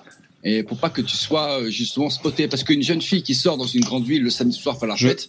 Et 0.48 0.62
pour 0.62 0.78
pas 0.78 0.90
que 0.90 1.00
tu 1.02 1.16
sois 1.16 1.60
euh, 1.60 1.70
justement 1.70 2.08
spoté 2.08 2.46
parce 2.46 2.62
qu'une 2.62 2.82
jeune 2.82 3.02
fille 3.02 3.22
qui 3.22 3.34
sort 3.34 3.56
dans 3.56 3.66
une 3.66 3.82
grande 3.84 4.04
ville 4.06 4.22
le 4.22 4.30
samedi 4.30 4.56
soir 4.56 4.78
faire 4.78 4.88
la 4.88 4.94
Je- 4.94 5.08
fête, 5.08 5.28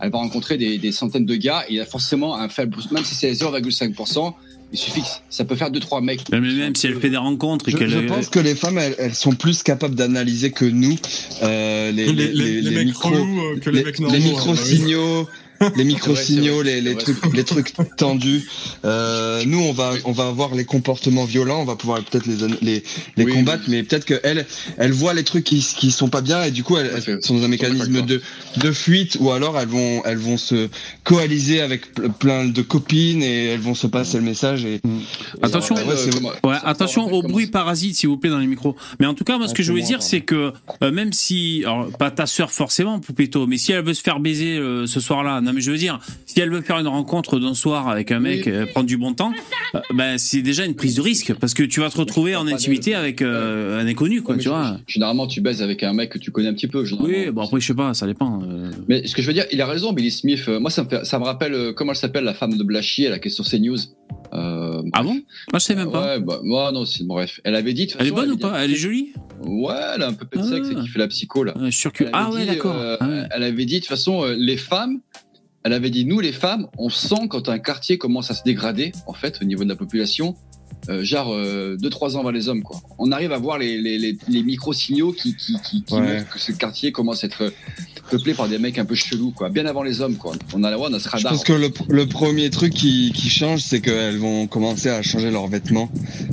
elle 0.00 0.10
va 0.10 0.18
rencontrer 0.18 0.58
des, 0.58 0.78
des 0.78 0.90
centaines 0.90 1.26
de 1.26 1.36
gars 1.36 1.62
et 1.68 1.74
il 1.74 1.76
y 1.76 1.80
a 1.80 1.86
forcément 1.86 2.34
un 2.34 2.48
faible 2.48 2.76
même 2.90 3.04
si 3.04 3.14
c'est 3.14 3.30
0,5%, 3.32 4.34
il 4.72 4.78
suffit 4.78 5.00
que 5.02 5.06
ça 5.30 5.44
peut 5.44 5.54
faire 5.54 5.70
deux 5.70 5.78
trois 5.80 6.00
mecs. 6.00 6.22
Mais 6.32 6.40
même 6.40 6.74
si 6.74 6.88
elle 6.88 7.00
fait 7.00 7.08
des 7.08 7.16
rencontres 7.16 7.68
et 7.68 7.72
Je, 7.72 7.76
qu'elle. 7.76 7.88
je 7.88 7.98
pense 8.00 8.28
que 8.28 8.38
les 8.40 8.54
femmes, 8.56 8.78
elles, 8.78 8.96
elles 8.98 9.14
sont 9.14 9.32
plus 9.32 9.62
capables 9.62 9.94
d'analyser 9.94 10.50
que 10.50 10.64
nous 10.64 10.96
euh, 11.42 11.92
les, 11.92 12.12
Les, 12.12 12.26
les, 12.32 12.60
les 12.62 12.70
mecs 12.72 12.86
micros, 12.86 13.10
relous 13.10 13.40
euh, 13.40 13.60
que 13.60 13.70
les, 13.70 13.78
les, 13.78 13.84
mecs 13.84 13.98
normaux. 14.00 14.16
les 14.18 14.24
hein, 14.26 14.28
micro-signaux, 14.28 15.28
les 15.76 15.84
micro-signaux, 15.84 16.62
les, 16.62 16.80
les 16.80 16.96
trucs, 16.96 17.16
les 17.34 17.44
trucs 17.44 17.72
tendus. 17.96 18.48
Euh, 18.84 19.42
nous, 19.46 19.58
on 19.60 19.72
va, 19.72 19.92
on 20.04 20.12
va 20.12 20.26
avoir 20.28 20.54
les 20.54 20.64
comportements 20.64 21.24
violents, 21.24 21.60
on 21.62 21.64
va 21.64 21.76
pouvoir 21.76 22.02
peut-être 22.04 22.26
les, 22.26 22.36
les, 22.62 22.82
les 23.16 23.24
Oui, 23.24 23.32
combattre, 23.32 23.64
oui. 23.68 23.74
mais 23.76 23.82
peut-être 23.82 24.04
qu'elles, 24.04 24.46
elles 24.76 24.92
voient 24.92 25.14
les 25.14 25.24
trucs 25.24 25.44
qui, 25.44 25.58
qui 25.60 25.90
sont 25.90 26.08
pas 26.08 26.20
bien 26.20 26.42
et 26.44 26.50
du 26.50 26.62
coup, 26.62 26.76
elles, 26.76 27.02
sont 27.22 27.34
dans 27.36 27.44
un 27.44 27.48
mécanisme 27.48 28.02
de, 28.02 28.20
de 28.56 28.72
fuite 28.72 29.16
ou 29.20 29.30
alors 29.32 29.58
elles 29.58 29.68
vont, 29.68 30.02
elles 30.04 30.18
vont 30.18 30.36
se 30.36 30.68
coaliser 31.04 31.60
avec 31.60 31.94
ple- 31.94 32.12
plein 32.12 32.44
de 32.46 32.62
copines 32.62 33.22
et 33.22 33.46
elles 33.46 33.60
vont 33.60 33.74
se 33.74 33.86
passer 33.86 34.18
le 34.18 34.24
message 34.24 34.64
et 34.64 34.80
Attention, 35.42 35.74
ouais, 35.74 35.82
euh, 35.88 36.48
Ouais, 36.48 36.56
attention 36.64 37.12
au 37.12 37.22
bruit 37.22 37.46
parasite, 37.48 37.96
s'il 37.96 38.08
vous 38.08 38.16
plaît, 38.16 38.30
dans 38.30 38.38
les 38.38 38.46
micros. 38.46 38.76
Mais 39.00 39.06
en 39.06 39.14
tout 39.14 39.24
cas, 39.24 39.38
moi, 39.38 39.46
ce 39.48 39.52
Ah, 39.52 39.56
que 39.56 39.62
je 39.62 39.70
voulais 39.72 39.82
dire, 39.84 40.02
c'est 40.02 40.20
que 40.20 40.52
euh, 40.82 40.90
même 40.92 41.12
si, 41.12 41.62
alors, 41.64 41.88
pas 41.98 42.10
ta 42.10 42.26
sœur 42.26 42.50
forcément, 42.50 43.00
Poupetto, 43.00 43.46
mais 43.46 43.58
si 43.58 43.72
elle 43.72 43.84
veut 43.84 43.94
se 43.94 44.02
faire 44.02 44.20
baiser 44.20 44.56
euh, 44.58 44.86
ce 44.86 45.00
soir-là, 45.00 45.40
non, 45.48 45.54
mais 45.54 45.60
je 45.60 45.70
veux 45.70 45.76
dire, 45.78 45.98
si 46.26 46.38
elle 46.40 46.50
veut 46.50 46.60
faire 46.60 46.78
une 46.78 46.86
rencontre 46.88 47.38
d'un 47.40 47.54
soir 47.54 47.88
avec 47.88 48.12
un 48.12 48.20
mec, 48.20 48.42
Oui. 48.46 48.52
euh, 48.52 48.66
prendre 48.66 48.86
du 48.86 48.96
bon 48.96 49.14
temps, 49.14 49.32
euh, 49.74 49.80
ben 49.94 50.18
c'est 50.18 50.42
déjà 50.42 50.64
une 50.64 50.74
prise 50.74 50.94
de 50.96 51.00
risque 51.02 51.34
parce 51.34 51.54
que 51.54 51.62
tu 51.62 51.80
vas 51.80 51.90
te 51.90 51.98
retrouver 51.98 52.36
en 52.36 52.46
intimité 52.46 52.90
de- 52.92 52.96
avec 52.96 53.22
euh, 53.22 53.80
un 53.80 53.86
inconnu, 53.86 54.22
quoi, 54.22 54.36
tu 54.36 54.48
vois. 54.48 54.78
Généralement, 54.86 55.26
tu 55.26 55.40
baises 55.40 55.62
avec 55.62 55.82
un 55.82 55.92
mec 55.92 56.10
que 56.10 56.18
tu 56.18 56.30
connais 56.30 56.48
un 56.48 56.54
petit 56.54 56.68
peu. 56.68 56.84
Oui, 57.00 57.30
bon 57.30 57.42
après 57.42 57.60
je 57.60 57.66
sais 57.66 57.74
pas, 57.74 57.94
ça 57.94 58.06
dépend. 58.06 58.42
euh. 58.42 58.70
Mais 58.88 59.06
ce 59.06 59.14
que 59.14 59.22
je 59.22 59.26
veux 59.26 59.32
dire, 59.34 59.46
il 59.52 59.60
a 59.60 59.66
raison, 59.66 59.92
Billy 59.92 60.10
Smith. 60.10 60.46
Moi, 60.48 60.70
ça 60.70 60.84
me, 60.84 60.88
fait, 60.88 61.04
ça 61.04 61.18
me 61.18 61.24
rappelle, 61.24 61.72
comment 61.74 61.92
elle 61.92 61.96
s'appelle, 61.98 62.24
la 62.24 62.34
femme 62.34 62.56
de 62.56 62.62
Blachier, 62.62 63.08
la 63.08 63.18
qui 63.18 63.28
est 63.28 63.30
sur 63.30 63.44
CNews. 63.44 63.78
Euh, 64.34 64.82
Ah 64.92 65.02
bon? 65.02 65.14
Moi 65.14 65.22
je 65.54 65.58
sais 65.60 65.74
même 65.74 65.90
pas. 65.90 66.16
Ouais, 66.16 66.20
bah, 66.20 66.40
moi, 66.42 66.70
non, 66.72 66.84
c'est 66.84 67.04
bref. 67.06 67.40
Elle 67.44 67.54
avait 67.54 67.72
dit. 67.72 67.86
de 67.86 67.92
Elle 67.98 68.08
est 68.08 68.10
bonne 68.10 68.30
ou 68.30 68.36
pas? 68.36 68.50
dit- 68.58 68.64
Elle 68.64 68.72
est 68.72 68.76
jolie? 68.76 69.12
Ouais, 69.42 69.74
elle 69.94 70.02
a 70.02 70.08
un 70.08 70.12
peu 70.12 70.26
de 70.38 70.42
sexe 70.42 70.68
et 70.68 70.74
Ah. 70.76 70.80
qui 70.82 70.88
fait 70.88 70.98
la 70.98 71.08
psycho, 71.08 71.44
là. 71.44 71.54
Je 71.58 71.64
suis 71.70 71.72
sûr 71.80 71.92
que. 71.92 72.04
Elle 72.04 72.10
Ah 72.12 72.30
ouais, 72.30 72.44
d'accord. 72.44 72.76
euh, 72.76 72.96
Ah 73.00 73.08
ouais. 73.08 73.22
Elle 73.34 73.42
avait 73.42 73.64
dit, 73.64 73.74
de 73.76 73.78
toute 73.80 73.88
façon, 73.88 74.24
les 74.36 74.56
femmes, 74.56 75.00
elle 75.64 75.72
avait 75.72 75.90
dit, 75.90 76.04
nous, 76.04 76.20
les 76.20 76.32
femmes, 76.32 76.68
on 76.78 76.88
sent 76.88 77.28
quand 77.28 77.48
un 77.48 77.58
quartier 77.58 77.98
commence 77.98 78.30
à 78.30 78.34
se 78.34 78.42
dégrader, 78.42 78.92
en 79.06 79.12
fait, 79.12 79.40
au 79.42 79.44
niveau 79.44 79.64
de 79.64 79.68
la 79.68 79.76
population, 79.76 80.34
euh, 80.88 81.04
genre 81.04 81.28
2-3 81.36 82.16
ans 82.16 82.20
avant 82.20 82.30
les 82.30 82.48
hommes, 82.48 82.62
quoi. 82.62 82.80
On 82.98 83.12
arrive 83.12 83.32
à 83.32 83.38
voir 83.38 83.58
les, 83.58 83.78
les, 83.80 83.98
les, 83.98 84.16
les 84.28 84.42
micro-signaux 84.42 85.12
qui, 85.12 85.34
qui, 85.36 85.54
qui, 85.62 85.82
qui 85.84 85.94
Ouais. 85.94 86.18
montrent 86.18 86.28
que 86.30 86.38
ce 86.38 86.52
quartier 86.52 86.92
commence 86.92 87.24
à 87.24 87.26
être 87.26 87.52
peuplé 88.10 88.32
par 88.32 88.48
des 88.48 88.58
mecs 88.58 88.78
un 88.78 88.84
peu 88.86 88.94
chelous, 88.94 89.32
quoi. 89.32 89.50
Bien 89.50 89.66
avant 89.66 89.82
les 89.82 90.00
hommes, 90.00 90.16
quoi. 90.16 90.32
On 90.54 90.64
a, 90.64 90.76
ouais, 90.76 90.86
on 90.88 90.94
a 90.94 90.98
ce 90.98 91.04
Je 91.04 91.16
radar. 91.16 91.32
pense 91.32 91.44
que 91.44 91.52
le, 91.52 91.70
le 91.88 92.06
premier 92.06 92.48
truc 92.50 92.72
qui, 92.72 93.12
qui 93.14 93.28
change, 93.28 93.60
c'est 93.60 93.80
qu'elles 93.80 94.16
vont 94.18 94.46
commencer 94.46 94.88
à 94.88 95.02
changer 95.02 95.30
leurs 95.30 95.46
vêtements, 95.48 95.90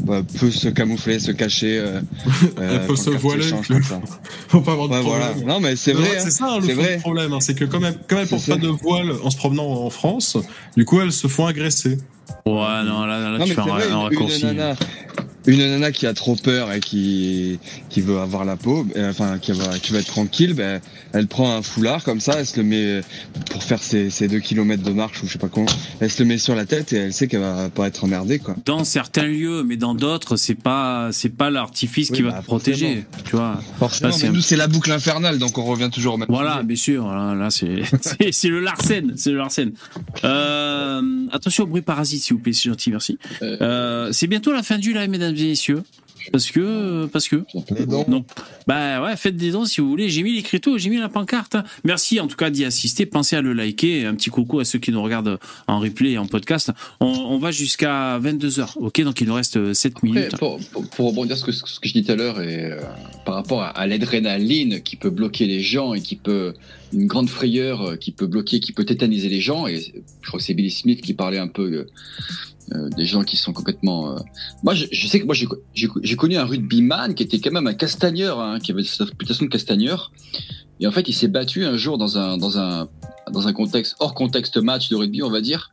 euh, 0.09 0.21
peu 0.39 0.49
se 0.51 0.69
camoufler, 0.69 1.19
se 1.19 1.31
cacher. 1.31 1.77
Euh, 1.79 1.99
euh, 2.59 2.79
peuvent 2.79 2.87
quand 2.87 2.95
se 2.95 3.09
le 3.09 3.17
voiler. 3.17 3.43
change 3.43 3.67
comme 3.67 3.83
ça. 3.83 4.01
Faut 4.47 4.61
pas 4.61 4.71
avoir 4.73 4.87
de 4.87 4.93
Ouais, 4.93 5.01
problème. 5.01 5.31
voilà. 5.35 5.53
Non, 5.53 5.59
mais 5.59 5.75
c'est 5.75 5.91
vrai. 5.93 6.17
hein. 6.17 6.21
C'est 6.23 6.31
ça 6.31 6.45
hein, 6.53 6.59
le 6.59 6.65
c'est 6.67 6.73
fond 6.75 6.81
vrai. 6.81 6.97
problème, 6.97 7.33
hein, 7.33 7.39
c'est 7.41 7.55
que 7.55 7.65
quand 7.65 7.79
même, 7.81 7.95
quand 8.07 8.15
même 8.15 8.27
pour 8.27 8.39
C'est 8.39 8.51
pas 8.51 8.57
ça. 8.57 8.61
de 8.63 8.67
voile 8.69 9.11
en 9.23 9.29
se 9.29 9.37
promenant 9.37 9.65
en 9.67 9.89
France, 9.89 10.37
du 10.77 10.85
coup 10.85 11.01
elles 11.01 11.11
se 11.11 11.27
font 11.27 11.45
agresser. 11.45 11.97
Ouais, 12.45 12.83
non, 12.83 13.05
là, 13.05 13.19
là, 13.19 13.37
Non, 13.37 13.45
tu 13.45 13.53
fais 13.53 13.61
un, 13.61 13.65
vrai, 13.65 13.89
un 13.91 13.99
raccourci. 14.03 14.41
une 14.41 14.53
nana, 14.57 14.75
une 15.47 15.59
nana 15.59 15.91
qui 15.91 16.07
a 16.07 16.13
trop 16.13 16.35
peur 16.35 16.71
et 16.71 16.79
qui, 16.79 17.59
qui 17.89 18.01
veut 18.01 18.17
avoir 18.19 18.45
la 18.45 18.55
peau, 18.55 18.85
euh, 18.95 19.09
enfin, 19.09 19.37
qui 19.39 19.51
va, 19.51 19.77
qui 19.79 19.91
va 19.93 19.99
être 19.99 20.07
tranquille, 20.07 20.53
ben, 20.53 20.81
elle 21.13 21.27
prend 21.27 21.55
un 21.55 21.61
foulard 21.61 22.03
comme 22.03 22.19
ça, 22.19 22.33
elle 22.39 22.45
se 22.45 22.57
le 22.57 22.63
met 22.63 23.01
pour 23.51 23.63
faire 23.63 23.81
ses, 23.81 24.09
ses 24.09 24.27
deux 24.27 24.39
kilomètres 24.39 24.83
de 24.83 24.91
marche 24.91 25.21
ou 25.23 25.27
je 25.27 25.33
sais 25.33 25.39
pas 25.39 25.47
comment, 25.49 25.65
elle 25.99 26.09
se 26.11 26.21
le 26.23 26.27
met 26.29 26.37
sur 26.37 26.55
la 26.55 26.65
tête 26.65 26.93
et 26.93 26.97
elle 26.97 27.13
sait 27.13 27.27
qu'elle 27.27 27.41
va 27.41 27.69
pas 27.69 27.87
être 27.87 28.03
emmerdée, 28.03 28.39
quoi. 28.39 28.55
Dans 28.65 28.83
certains 28.83 29.25
lieux, 29.27 29.63
mais 29.63 29.77
dans 29.77 29.95
d'autres, 29.95 30.35
c'est 30.37 30.55
pas, 30.55 31.09
c'est 31.11 31.29
pas 31.29 31.49
l'artifice 31.49 32.09
Oui, 32.09 32.17
qui 32.17 32.21
va 32.23 32.31
bah, 32.31 32.39
te 32.39 32.45
protéger, 32.45 33.05
tu 33.25 33.35
vois. 33.35 33.59
Forcément, 33.79 34.09
Là, 34.09 34.15
c'est 34.17 34.27
mais 34.27 34.33
nous, 34.33 34.41
c'est 34.41 34.55
la 34.57 34.67
boucle 34.67 34.91
infernale, 34.91 35.37
donc 35.37 35.57
on 35.57 35.65
revient 35.65 35.89
toujours 35.91 36.15
au 36.15 36.17
même 36.17 36.27
Voilà, 36.29 36.53
sujet. 36.55 36.63
bien 36.65 36.75
sûr. 36.75 37.07
Là, 37.07 37.35
là, 37.35 37.49
c'est, 37.49 37.81
c'est, 38.01 38.31
c'est 38.31 38.47
le 38.49 38.59
Larsen, 38.61 39.13
c'est 39.15 39.31
le 39.31 39.37
Larsen. 39.37 39.71
Euh, 40.23 41.01
attention 41.31 41.63
au 41.63 41.67
bruit 41.67 41.81
parasite, 41.81 42.21
s'il 42.23 42.35
vous 42.35 42.41
plaît, 42.41 42.53
c'est 42.53 42.69
gentil, 42.69 42.91
merci. 42.91 43.17
Euh, 43.41 43.57
Euh, 43.61 44.09
c'est 44.11 44.27
bientôt 44.27 44.51
la 44.53 44.63
fin 44.63 44.77
du 44.77 44.93
live, 44.93 45.09
mesdames 45.09 45.34
Parce 46.31 46.49
que, 46.49 47.05
parce 47.05 47.27
que. 47.27 47.43
Les 47.77 47.85
dons. 47.85 48.03
Donc, 48.07 48.25
bah 48.65 49.03
ouais, 49.03 49.15
faites 49.15 49.37
des 49.37 49.51
dons 49.51 49.65
si 49.65 49.79
vous 49.79 49.87
voulez. 49.87 50.09
J'ai 50.09 50.23
mis 50.23 50.33
l'écriteau, 50.33 50.77
j'ai 50.79 50.89
mis 50.89 50.97
la 50.97 51.07
pancarte. 51.07 51.55
Merci 51.83 52.19
en 52.19 52.25
tout 52.27 52.35
cas 52.35 52.49
d'y 52.49 52.65
assister. 52.65 53.05
Pensez 53.05 53.35
à 53.35 53.41
le 53.43 53.53
liker. 53.53 54.05
Un 54.05 54.15
petit 54.15 54.31
coucou 54.31 54.59
à 54.59 54.65
ceux 54.65 54.79
qui 54.79 54.91
nous 54.91 55.03
regardent 55.03 55.37
en 55.67 55.79
replay 55.79 56.11
et 56.13 56.17
en 56.17 56.25
podcast. 56.25 56.71
On, 56.99 57.05
on 57.05 57.37
va 57.37 57.51
jusqu'à 57.51 58.19
22h, 58.19 58.71
ok? 58.77 59.01
Donc 59.03 59.21
il 59.21 59.27
nous 59.27 59.35
reste 59.35 59.73
7 59.73 59.93
Après, 59.97 60.07
minutes. 60.07 60.37
pour, 60.37 60.59
pour, 60.71 60.89
pour 60.89 61.07
rebondir 61.09 61.37
sur 61.37 61.53
ce 61.53 61.61
que, 61.61 61.69
ce 61.69 61.79
que 61.79 61.87
je 61.87 61.93
dis 61.93 62.03
tout 62.03 62.11
à 62.13 62.15
l'heure 62.15 62.41
et 62.41 62.71
euh, 62.71 62.79
par 63.25 63.35
rapport 63.35 63.61
à, 63.61 63.67
à 63.67 63.85
l'adrénaline 63.85 64.81
qui 64.81 64.95
peut 64.95 65.11
bloquer 65.11 65.45
les 65.45 65.61
gens 65.61 65.93
et 65.93 66.01
qui 66.01 66.15
peut 66.15 66.53
une 66.93 67.07
grande 67.07 67.29
frayeur 67.29 67.81
euh, 67.81 67.95
qui 67.95 68.11
peut 68.11 68.27
bloquer, 68.27 68.59
qui 68.59 68.71
peut 68.71 68.85
tétaniser 68.85 69.29
les 69.29 69.41
gens 69.41 69.67
et 69.67 69.79
je 70.21 70.27
crois 70.27 70.39
que 70.39 70.45
c'est 70.45 70.53
Billy 70.53 70.71
Smith 70.71 71.01
qui 71.01 71.13
parlait 71.13 71.37
un 71.37 71.47
peu 71.47 71.63
euh, 71.63 71.85
euh, 72.73 72.89
des 72.97 73.05
gens 73.05 73.23
qui 73.23 73.37
sont 73.37 73.53
complètement. 73.53 74.15
Moi, 74.63 74.73
je, 74.73 75.07
sais 75.07 75.19
que 75.19 75.25
moi 75.25 75.35
j'ai 75.35 76.15
connu 76.15 76.35
un 76.35 76.45
rugbyman 76.45 77.13
qui 77.13 77.23
était 77.23 77.39
quand 77.39 77.51
même 77.51 77.67
un 77.67 77.73
castagneur, 77.73 78.39
hein, 78.39 78.59
qui 78.59 78.71
avait 78.71 78.83
cette 78.83 79.09
réputation 79.09 79.45
de 79.45 79.51
castagneur. 79.51 80.11
Et 80.79 80.87
en 80.87 80.91
fait, 80.91 81.07
il 81.07 81.13
s'est 81.13 81.27
battu 81.27 81.63
un 81.65 81.77
jour 81.77 81.97
dans 81.97 82.17
un 82.17 82.37
dans 82.37 82.57
un 82.57 82.89
dans 83.31 83.47
un 83.47 83.53
contexte 83.53 83.95
hors 83.99 84.13
contexte 84.13 84.57
match 84.57 84.89
de 84.89 84.95
rugby, 84.95 85.21
on 85.21 85.29
va 85.29 85.41
dire. 85.41 85.71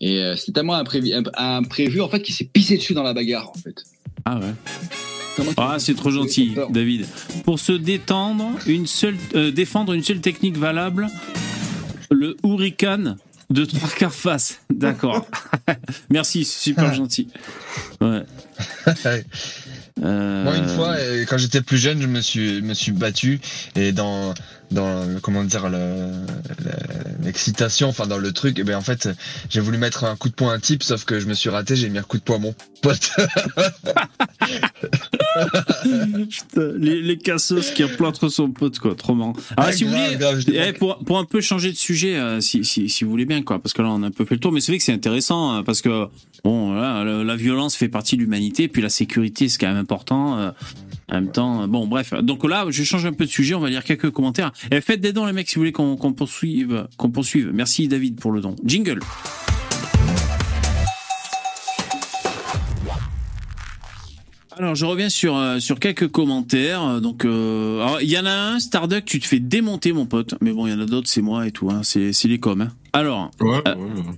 Et 0.00 0.22
c'était 0.36 0.52
tellement 0.52 0.74
imprévu, 0.74 1.12
imp- 1.12 1.30
imprévu 1.36 2.00
en 2.00 2.08
fait 2.08 2.22
qu'il 2.22 2.34
s'est 2.34 2.44
pissé 2.52 2.76
dessus 2.76 2.94
dans 2.94 3.02
la 3.02 3.14
bagarre 3.14 3.50
en 3.50 3.58
fait. 3.58 3.82
Ah 4.24 4.38
ouais. 4.38 4.54
Ah, 5.56 5.76
c'est 5.78 5.94
trop 5.94 6.10
gentil. 6.10 6.54
David. 6.70 7.06
Pour 7.44 7.58
se 7.58 7.72
détendre, 7.72 8.50
une 8.66 8.86
seule, 8.86 9.16
euh, 9.34 9.50
défendre 9.50 9.92
une 9.92 10.02
seule 10.02 10.20
technique 10.20 10.56
valable, 10.56 11.08
le 12.10 12.36
hurricane 12.44 13.16
de 13.50 13.64
trois 13.64 13.88
quarts 13.88 14.14
face. 14.14 14.60
D'accord. 14.70 15.26
Merci, 16.10 16.44
c'est 16.44 16.70
super 16.70 16.94
gentil. 16.94 17.28
Ouais. 18.00 18.22
Euh, 20.02 20.44
Moi, 20.44 20.56
une 20.56 20.68
fois, 20.68 20.88
euh, 20.98 21.24
quand 21.28 21.38
j'étais 21.38 21.60
plus 21.60 21.78
jeune, 21.78 22.00
je 22.00 22.06
me 22.06 22.20
suis, 22.20 22.62
me 22.62 22.74
suis 22.74 22.92
battu 22.92 23.40
et 23.76 23.92
dans, 23.92 24.34
dans 24.72 25.06
comment 25.20 25.44
dire, 25.44 25.68
le- 25.68 26.10
le- 26.64 27.24
l'excitation, 27.24 27.88
enfin 27.88 28.06
dans 28.06 28.18
le 28.18 28.32
truc, 28.32 28.58
et 28.58 28.64
ben 28.64 28.76
en 28.76 28.80
fait, 28.80 29.08
j'ai 29.50 29.60
voulu 29.60 29.78
mettre 29.78 30.04
un 30.04 30.16
coup 30.16 30.28
de 30.28 30.34
poing 30.34 30.52
à 30.52 30.56
un 30.56 30.58
type, 30.60 30.82
sauf 30.82 31.04
que 31.04 31.20
je 31.20 31.26
me 31.26 31.34
suis 31.34 31.50
raté, 31.50 31.76
j'ai 31.76 31.88
mis 31.88 31.98
un 31.98 32.02
coup 32.02 32.18
de 32.18 32.22
poing 32.22 32.36
à 32.36 32.40
mon 32.40 32.54
pote. 32.82 33.10
Les, 36.78 37.00
les 37.02 37.18
cassos 37.18 37.70
qui 37.72 37.84
emplâtrent 37.84 38.28
son 38.28 38.50
pote, 38.50 38.78
quoi. 38.78 38.94
Trop 38.94 39.14
marrant. 39.14 39.32
Ah, 39.56 39.66
Ouais, 39.66 39.72
si 39.72 39.84
vous 39.84 39.92
grave, 39.92 40.40
voulez, 40.44 40.62
eh, 40.68 40.72
pour, 40.72 40.98
pour 40.98 41.18
un 41.18 41.24
peu 41.24 41.40
changer 41.40 41.70
de 41.72 41.76
sujet, 41.76 42.16
euh, 42.16 42.40
si, 42.40 42.64
si, 42.64 42.88
si 42.88 43.04
vous 43.04 43.10
voulez 43.10 43.24
bien, 43.24 43.42
quoi, 43.42 43.58
parce 43.60 43.72
que 43.72 43.82
là, 43.82 43.88
on 43.90 44.02
a 44.02 44.06
un 44.08 44.10
peu 44.10 44.24
fait 44.24 44.34
le 44.34 44.40
tour, 44.40 44.52
mais 44.52 44.60
c'est 44.60 44.72
vrai 44.72 44.78
que 44.78 44.84
c'est 44.84 44.92
intéressant, 44.92 45.56
euh, 45.58 45.62
parce 45.62 45.80
que, 45.80 46.06
bon, 46.44 46.72
la 46.74 47.36
violence 47.36 47.76
fait 47.76 47.88
partie 47.88 48.16
de 48.16 48.22
l'humanité, 48.22 48.68
puis 48.68 48.82
la 48.82 48.90
sécurité, 48.90 49.48
c'est 49.48 49.58
quand 49.58 49.68
même 49.68 49.76
important. 49.76 50.38
euh, 50.38 50.50
en 51.12 51.20
même 51.20 51.30
temps, 51.30 51.62
euh, 51.62 51.66
bon, 51.66 51.86
bref. 51.86 52.14
Donc 52.22 52.44
là, 52.48 52.64
je 52.70 52.82
change 52.82 53.04
un 53.06 53.12
peu 53.12 53.26
de 53.26 53.30
sujet, 53.30 53.54
on 53.54 53.60
va 53.60 53.68
lire 53.70 53.84
quelques 53.84 54.10
commentaires. 54.10 54.52
Et 54.70 54.80
faites 54.80 55.00
des 55.00 55.12
dons, 55.12 55.26
les 55.26 55.32
mecs, 55.32 55.48
si 55.48 55.56
vous 55.56 55.60
voulez 55.60 55.72
qu'on 55.72 55.96
poursuive, 56.12 56.86
qu'on 56.96 57.10
poursuive. 57.10 57.50
Merci, 57.52 57.86
David, 57.88 58.18
pour 58.18 58.32
le 58.32 58.40
don. 58.40 58.56
Jingle. 58.64 59.00
Alors, 64.58 64.74
je 64.74 64.84
reviens 64.84 65.08
sur, 65.08 65.36
euh, 65.36 65.58
sur 65.60 65.80
quelques 65.80 66.08
commentaires. 66.08 67.00
Donc, 67.00 67.24
euh, 67.24 67.96
il 68.02 68.10
y 68.10 68.18
en 68.18 68.26
a 68.26 68.30
un, 68.30 68.60
Starduck, 68.60 69.04
tu 69.04 69.18
te 69.18 69.26
fais 69.26 69.40
démonter, 69.40 69.92
mon 69.92 70.04
pote. 70.04 70.34
Mais 70.42 70.52
bon, 70.52 70.66
il 70.66 70.72
y 70.72 70.74
en 70.74 70.80
a 70.80 70.84
d'autres, 70.84 71.08
c'est 71.08 71.22
moi 71.22 71.46
et 71.46 71.52
tout. 71.52 71.70
Hein. 71.70 71.80
C'est 71.82 72.12
les 72.24 72.38
coms. 72.38 72.60
Hein. 72.60 72.68
Alors, 72.92 73.30
Ouais, 73.40 73.62
ouais, 73.66 73.74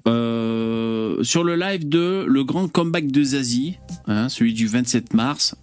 ouais. 0.06 1.24
sur 1.24 1.44
le 1.44 1.54
live 1.54 1.88
de 1.88 2.24
le 2.28 2.42
grand 2.44 2.66
comeback 2.66 3.06
de 3.12 3.22
Zazie, 3.22 3.78
hein, 4.08 4.28
celui 4.28 4.52
du 4.54 4.66
27 4.66 5.14
mars, 5.14 5.54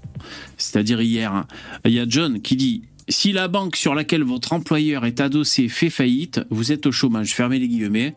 c'est-à-dire 0.57 1.01
hier, 1.01 1.34
hein, 1.34 1.47
il 1.86 1.91
y 1.93 1.99
a 1.99 2.05
John 2.07 2.41
qui 2.41 2.55
dit 2.55 2.84
si 3.09 3.32
la 3.32 3.47
banque 3.47 3.76
sur 3.76 3.95
laquelle 3.95 4.24
votre 4.24 4.53
employeur 4.53 5.05
est 5.05 5.19
adossé 5.19 5.67
fait 5.67 5.89
faillite, 5.89 6.41
vous 6.49 6.72
êtes 6.72 6.86
au 6.86 6.91
chômage. 6.91 7.34
Fermez 7.34 7.59
les 7.59 7.67
guillemets. 7.67 8.15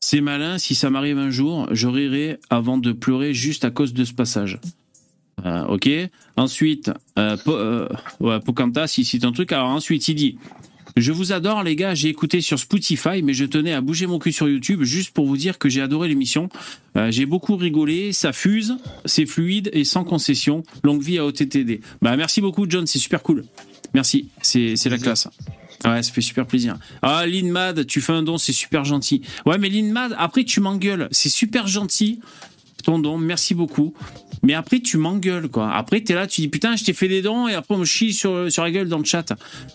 C'est 0.00 0.20
malin, 0.20 0.58
si 0.58 0.74
ça 0.74 0.88
m'arrive 0.88 1.18
un 1.18 1.30
jour, 1.30 1.68
je 1.72 1.88
rirai 1.88 2.38
avant 2.48 2.78
de 2.78 2.92
pleurer 2.92 3.34
juste 3.34 3.64
à 3.64 3.70
cause 3.70 3.92
de 3.92 4.04
ce 4.04 4.12
passage. 4.12 4.60
Euh, 5.44 5.64
ok. 5.66 5.88
Ensuite, 6.36 6.90
euh, 7.18 7.36
Po- 7.36 7.52
euh, 7.54 7.88
ouais, 8.20 8.40
Pocahontas, 8.40 8.94
il 8.98 9.04
cite 9.04 9.24
un 9.24 9.32
truc. 9.32 9.52
Alors 9.52 9.68
ensuite, 9.68 10.06
il 10.08 10.14
dit 10.14 10.38
Je 10.96 11.12
vous 11.12 11.32
adore, 11.32 11.62
les 11.62 11.76
gars. 11.76 11.94
J'ai 11.94 12.08
écouté 12.08 12.40
sur 12.40 12.58
Spotify, 12.58 13.22
mais 13.22 13.34
je 13.34 13.44
tenais 13.44 13.74
à 13.74 13.82
bouger 13.82 14.06
mon 14.06 14.18
cul 14.18 14.32
sur 14.32 14.48
YouTube 14.48 14.82
juste 14.82 15.10
pour 15.10 15.26
vous 15.26 15.36
dire 15.36 15.58
que 15.58 15.68
j'ai 15.68 15.82
adoré 15.82 16.08
l'émission. 16.08 16.48
Euh, 16.96 17.10
j'ai 17.10 17.26
beaucoup 17.26 17.56
rigolé. 17.56 18.12
Ça 18.12 18.32
fuse, 18.32 18.78
c'est 19.04 19.26
fluide 19.26 19.68
et 19.74 19.84
sans 19.84 20.04
concession. 20.04 20.62
Longue 20.84 21.02
vie 21.02 21.18
à 21.18 21.26
OTTD. 21.26 21.82
Bah, 22.00 22.16
merci 22.16 22.40
beaucoup, 22.40 22.64
John. 22.66 22.86
C'est 22.86 22.98
super 22.98 23.22
cool. 23.22 23.44
Merci. 23.92 24.28
C'est 24.40 24.88
la 24.88 24.96
classe. 24.96 25.28
Ouais, 25.84 26.02
ça 26.02 26.12
fait 26.12 26.22
super 26.22 26.46
plaisir. 26.46 26.78
Ah, 27.02 27.26
Linmad, 27.26 27.86
tu 27.86 28.00
fais 28.00 28.14
un 28.14 28.22
don, 28.22 28.38
c'est 28.38 28.54
super 28.54 28.86
gentil. 28.86 29.20
Ouais, 29.44 29.58
mais 29.58 29.68
Linmad, 29.68 30.14
après, 30.18 30.44
tu 30.44 30.60
m'engueules. 30.60 31.08
C'est 31.10 31.28
super 31.28 31.66
gentil, 31.66 32.20
ton 32.86 32.98
don. 32.98 33.18
Merci 33.18 33.54
beaucoup. 33.54 33.92
Mais 34.42 34.54
après, 34.54 34.80
tu 34.80 34.96
m'engueules, 34.96 35.48
quoi. 35.48 35.72
Après, 35.74 36.00
t'es 36.00 36.14
là, 36.14 36.26
tu 36.26 36.40
dis, 36.40 36.48
putain, 36.48 36.76
je 36.76 36.84
t'ai 36.84 36.92
fait 36.92 37.08
des 37.08 37.20
dons, 37.20 37.48
et 37.48 37.54
après, 37.54 37.74
on 37.74 37.78
me 37.78 37.84
chie 37.84 38.12
sur, 38.14 38.50
sur 38.50 38.62
la 38.62 38.70
gueule 38.70 38.88
dans 38.88 38.98
le 38.98 39.04
chat. 39.04 39.32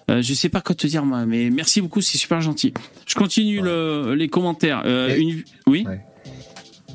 Euh, 0.09 0.21
je 0.21 0.33
sais 0.33 0.49
pas 0.49 0.61
quoi 0.61 0.73
te 0.75 0.87
dire, 0.87 1.03
moi, 1.05 1.25
mais 1.25 1.49
merci 1.49 1.81
beaucoup, 1.81 1.99
c'est 2.01 2.17
super 2.17 2.41
gentil. 2.41 2.73
Je 3.05 3.15
continue 3.15 3.61
le- 3.61 4.15
les 4.15 4.29
commentaires. 4.29 4.81
Euh, 4.85 5.15
une- 5.17 5.43
Oui 5.67 5.85
Ouais. 5.87 5.99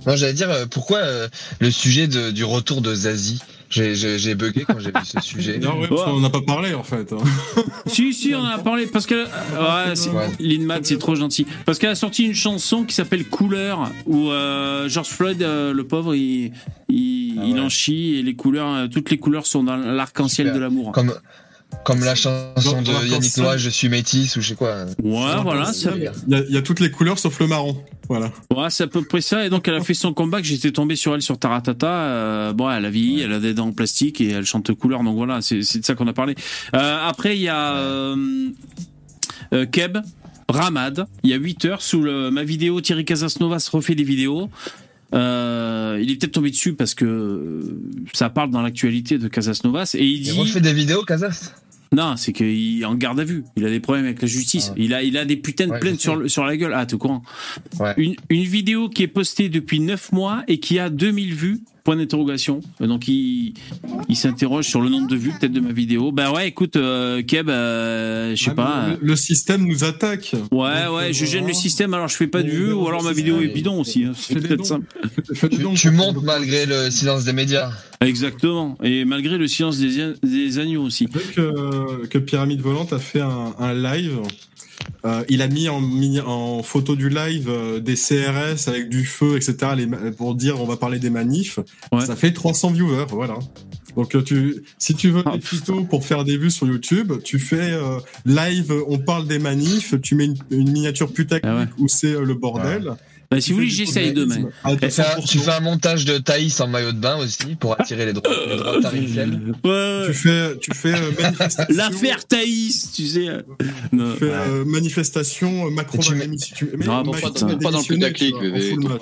Non, 0.06 0.14
j'allais 0.16 0.32
dire, 0.34 0.50
euh, 0.50 0.66
pourquoi 0.66 0.98
euh, 0.98 1.28
le 1.60 1.70
sujet 1.70 2.06
de- 2.06 2.30
du 2.30 2.44
retour 2.44 2.80
de 2.80 2.94
Zazie? 2.94 3.40
J'ai 3.68 3.94
j'ai- 3.96 4.18
j'ai 4.18 4.34
bugué 4.34 4.64
quand 4.66 4.78
j'ai 4.78 4.90
vu 4.90 5.04
ce 5.04 5.20
sujet. 5.22 5.58
Non, 5.58 5.80
ouais, 5.80 5.88
parce 5.88 6.04
qu'on 6.04 6.20
n'a 6.20 6.30
pas 6.30 6.40
parlé 6.42 6.72
en 6.74 6.82
fait. 6.84 7.12
hein. 7.12 7.16
Si, 7.86 8.12
si, 8.12 8.34
on 8.34 8.40
en 8.40 8.44
a 8.46 8.58
parlé 8.58 8.86
parce 8.86 9.06
que. 9.06 9.24
Ouais, 9.24 9.94
c'est- 9.96 10.10
Ouais. 10.10 10.28
Linmad, 10.38 10.84
c'est 10.86 10.98
trop 10.98 11.14
gentil. 11.14 11.46
Parce 11.64 11.78
qu'elle 11.78 11.90
a 11.90 11.94
sorti 11.96 12.24
une 12.24 12.34
chanson 12.34 12.84
qui 12.84 12.94
s'appelle 12.94 13.24
Couleur, 13.26 13.90
où 14.06 14.30
euh, 14.30 14.88
George 14.88 15.08
Floyd, 15.08 15.42
euh, 15.42 15.72
le 15.72 15.84
pauvre, 15.86 16.14
il, 16.14 16.52
il, 16.88 17.38
Ah 17.38 17.44
il 17.46 17.60
en 17.60 17.68
chie 17.68 18.16
et 18.16 18.22
les 18.22 18.34
couleurs, 18.34 18.72
euh, 18.72 18.86
toutes 18.88 19.10
les 19.10 19.18
couleurs 19.18 19.46
sont 19.46 19.64
dans 19.64 19.76
l'arc-en-ciel 19.76 20.52
de 20.52 20.58
l'amour. 20.58 20.92
Comme, 20.92 21.12
comme 21.84 22.00
la 22.00 22.14
chanson 22.14 22.82
de 22.82 23.08
Yannick 23.08 23.36
Noah, 23.36 23.56
je 23.56 23.70
suis 23.70 23.88
métis 23.88 24.36
ou 24.36 24.40
je 24.40 24.48
sais 24.48 24.54
quoi. 24.54 24.84
Ouais, 25.02 25.42
voilà, 25.42 25.72
ça, 25.72 25.92
Il 25.96 26.02
y, 26.02 26.34
a, 26.34 26.42
il 26.48 26.54
y 26.54 26.56
a 26.56 26.62
toutes 26.62 26.80
les 26.80 26.90
couleurs 26.90 27.18
sauf 27.18 27.38
le 27.40 27.46
marron. 27.46 27.76
Voilà. 28.08 28.32
ouais, 28.54 28.70
c'est 28.70 28.84
à 28.84 28.86
peu 28.86 29.02
près 29.02 29.20
ça. 29.20 29.44
Et 29.46 29.50
donc, 29.50 29.66
elle 29.68 29.74
a 29.74 29.80
fait 29.80 29.94
son 29.94 30.12
comeback. 30.12 30.44
J'étais 30.44 30.70
tombé 30.72 30.94
sur 30.96 31.14
elle 31.14 31.22
sur 31.22 31.38
Taratata. 31.38 31.88
Euh, 31.88 32.52
bon, 32.52 32.70
elle 32.70 32.84
a 32.84 32.90
vieilli, 32.90 33.20
elle 33.22 33.32
a 33.32 33.40
des 33.40 33.54
dents 33.54 33.66
en 33.68 33.72
plastique 33.72 34.20
et 34.20 34.30
elle 34.30 34.44
chante 34.46 34.72
couleur. 34.74 35.02
Donc 35.02 35.16
voilà, 35.16 35.40
c'est 35.42 35.58
de 35.58 35.84
ça 35.84 35.94
qu'on 35.94 36.06
a 36.08 36.12
parlé. 36.12 36.34
Euh, 36.74 36.98
après, 37.08 37.36
il 37.36 37.42
y 37.42 37.48
a 37.48 37.74
euh, 37.76 38.48
euh, 39.52 39.66
Keb. 39.66 39.98
Ramad, 40.48 41.06
il 41.24 41.30
y 41.30 41.34
a 41.34 41.36
8 41.38 41.64
heures, 41.64 41.82
sous 41.82 42.00
le- 42.02 42.30
ma 42.30 42.44
vidéo, 42.44 42.80
Thierry 42.80 43.04
Casasnovas 43.04 43.68
refait 43.72 43.96
des 43.96 44.04
vidéos. 44.04 44.48
Euh, 45.12 45.98
il 46.00 46.08
est 46.10 46.16
peut-être 46.16 46.32
tombé 46.34 46.50
dessus 46.50 46.74
parce 46.74 46.94
que 46.94 47.64
ça 48.12 48.30
parle 48.30 48.50
dans 48.50 48.62
l'actualité 48.62 49.18
de 49.18 49.26
Casasnovas 49.26 49.92
et 49.94 50.04
il 50.04 50.18
Il 50.18 50.22
dit 50.22 50.30
refait 50.38 50.60
des 50.60 50.72
vidéos, 50.72 51.02
Casas? 51.02 51.52
Non, 51.92 52.16
c'est 52.16 52.32
qu'il 52.32 52.80
est 52.82 52.84
en 52.84 52.94
garde 52.94 53.20
à 53.20 53.24
vue. 53.24 53.44
Il 53.56 53.64
a 53.64 53.70
des 53.70 53.80
problèmes 53.80 54.04
avec 54.06 54.20
la 54.20 54.28
justice. 54.28 54.68
Ah. 54.72 54.74
Il 54.76 54.92
a, 54.94 55.02
il 55.02 55.16
a 55.16 55.24
des 55.24 55.36
putains 55.36 55.66
de 55.66 55.72
Ouais, 55.72 55.78
plaintes 55.80 56.00
sur, 56.00 56.16
le- 56.16 56.28
sur 56.28 56.44
la 56.44 56.56
gueule. 56.56 56.72
Ah, 56.74 56.84
t'es 56.86 56.94
au 56.94 56.98
courant 56.98 57.22
Ouais. 57.78 57.94
une, 57.96 58.16
une 58.28 58.44
vidéo 58.44 58.88
qui 58.88 59.02
est 59.02 59.08
postée 59.08 59.48
depuis 59.48 59.80
9 59.80 60.12
mois 60.12 60.42
et 60.48 60.58
qui 60.58 60.78
a 60.78 60.90
2000 60.90 61.34
vues. 61.34 61.60
Point 61.86 61.96
d'interrogation. 61.98 62.60
Euh, 62.80 62.88
Donc 62.88 63.06
il, 63.06 63.54
il 64.08 64.16
s'interroge 64.16 64.64
sur 64.66 64.80
le 64.80 64.88
nombre 64.88 65.06
de 65.06 65.14
vues 65.14 65.30
peut-être 65.38 65.52
de 65.52 65.60
ma 65.60 65.70
vidéo. 65.72 66.10
Bah 66.10 66.32
ouais, 66.32 66.48
écoute, 66.48 66.74
euh, 66.74 67.22
Keb, 67.22 67.48
euh, 67.48 68.34
je 68.34 68.42
sais 68.42 68.50
Ah, 68.50 68.54
pas. 68.54 68.86
Le, 69.00 69.06
le 69.06 69.14
système 69.14 69.64
nous 69.64 69.84
attaque. 69.84 70.32
Ouais, 70.50 70.84
Donc, 70.86 70.96
ouais, 70.96 71.12
je 71.12 71.24
gêne 71.24 71.46
le 71.46 71.52
système, 71.52 71.94
alors 71.94 72.08
je 72.08 72.16
fais 72.16 72.26
pas 72.26 72.42
de 72.42 72.48
vues, 72.50 72.72
ou 72.72 72.88
alors 72.88 73.04
ma 73.04 73.12
vidéo 73.12 73.40
est 73.40 73.46
bidon 73.46 73.80
aussi. 73.80 74.02
hein. 74.04 74.12
C'est 74.16 74.34
peut-être 74.34 74.66
simple. 74.66 74.86
Tu, 75.48 75.58
donc- 75.62 75.76
tu 75.76 75.90
montes 75.92 76.22
malgré 76.24 76.66
le 76.66 76.90
silence 76.90 77.24
des 77.24 77.32
médias. 77.32 77.70
Exactement. 78.00 78.76
Et 78.82 79.04
malgré 79.04 79.38
le 79.38 79.46
silence 79.46 79.78
des, 79.78 80.12
des 80.24 80.58
agneaux 80.58 80.82
aussi. 80.82 81.06
Que, 81.06 82.06
que 82.06 82.18
Pyramide 82.18 82.60
Volante 82.60 82.92
a 82.92 82.98
fait 82.98 83.20
un, 83.20 83.54
un 83.60 83.74
live. 83.74 84.18
Euh, 85.04 85.24
il 85.28 85.42
a 85.42 85.48
mis 85.48 85.68
en, 85.68 85.80
mis 85.80 86.20
en 86.20 86.62
photo 86.62 86.96
du 86.96 87.08
live 87.08 87.48
euh, 87.48 87.80
des 87.80 87.94
CRS 87.94 88.68
avec 88.68 88.88
du 88.88 89.04
feu, 89.04 89.36
etc. 89.36 89.72
les 89.76 89.86
pour 90.12 90.34
dire 90.34 90.60
on 90.60 90.66
va 90.66 90.76
parler 90.76 90.98
des 90.98 91.10
manifs. 91.10 91.58
Ouais. 91.92 92.04
Ça 92.04 92.16
fait 92.16 92.32
300 92.32 92.70
viewers, 92.70 93.06
voilà. 93.10 93.38
Donc 93.96 94.14
euh, 94.14 94.22
tu, 94.22 94.62
si 94.78 94.94
tu 94.94 95.10
veux 95.10 95.22
Ah, 95.24 95.32
des 95.32 95.40
tutos 95.40 95.84
pour 95.84 96.04
faire 96.04 96.24
des 96.24 96.36
vues 96.36 96.50
sur 96.50 96.66
YouTube, 96.66 97.14
tu 97.24 97.38
fais 97.38 97.72
euh, 97.72 97.98
live, 98.26 98.72
on 98.88 98.98
parle 98.98 99.26
des 99.26 99.38
manifs, 99.38 99.94
tu 100.02 100.14
mets 100.14 100.26
une, 100.26 100.36
une 100.50 100.70
miniature 100.70 101.12
putaclic 101.12 101.50
Ah 101.50 101.60
ouais. 101.60 101.66
où 101.78 101.88
c'est 101.88 102.14
euh, 102.14 102.24
le 102.24 102.34
bordel. 102.34 102.92
Bah, 103.30 103.40
si 103.40 103.46
Tu 103.46 103.52
vous 103.52 103.58
voulez, 103.58 103.70
j'essaye 103.70 104.12
demain. 104.12 104.44
à 104.62 104.76
Tu 104.76 104.88
fais, 104.90 105.02
un, 105.02 105.18
200%. 105.18 105.26
tu 105.28 105.38
fais 105.38 105.50
un 105.52 105.60
montage 105.60 106.04
de 106.04 106.18
Thaïs 106.18 106.60
en 106.60 106.68
maillot 106.68 106.92
de 106.92 106.98
bain 106.98 107.16
aussi 107.16 107.56
pour 107.58 107.78
attirer 107.80 108.06
les 108.06 108.12
droits, 108.12 108.30
les 108.48 108.56
droits 108.56 108.80
tarifaires. 108.80 109.28
Ouais, 109.64 110.02
Tu 110.06 110.14
fais, 110.14 110.56
tu 110.58 110.70
fais 110.74 110.94
euh, 110.94 111.10
manifestation. 111.20 111.74
L'affaire 111.76 112.24
Thaïs, 112.26 112.92
tu 112.94 113.06
sais. 113.06 113.26
Non. 113.92 114.12
Tu 114.12 114.18
fais 114.20 114.30
euh, 114.32 114.64
manifestation, 114.64 115.66
euh, 115.66 115.70
Macron 115.70 115.98
tu 115.98 116.14
mets- 116.14 116.20
démissionner. 116.26 116.72
Tu- 116.72 116.88
Ah, 116.88 117.02
Macron 117.04 117.12
pas- 117.12 117.46
va 117.46 117.56
pas 117.56 117.70
dans 117.72 117.78
le 117.80 117.84
putaclic. 117.84 118.34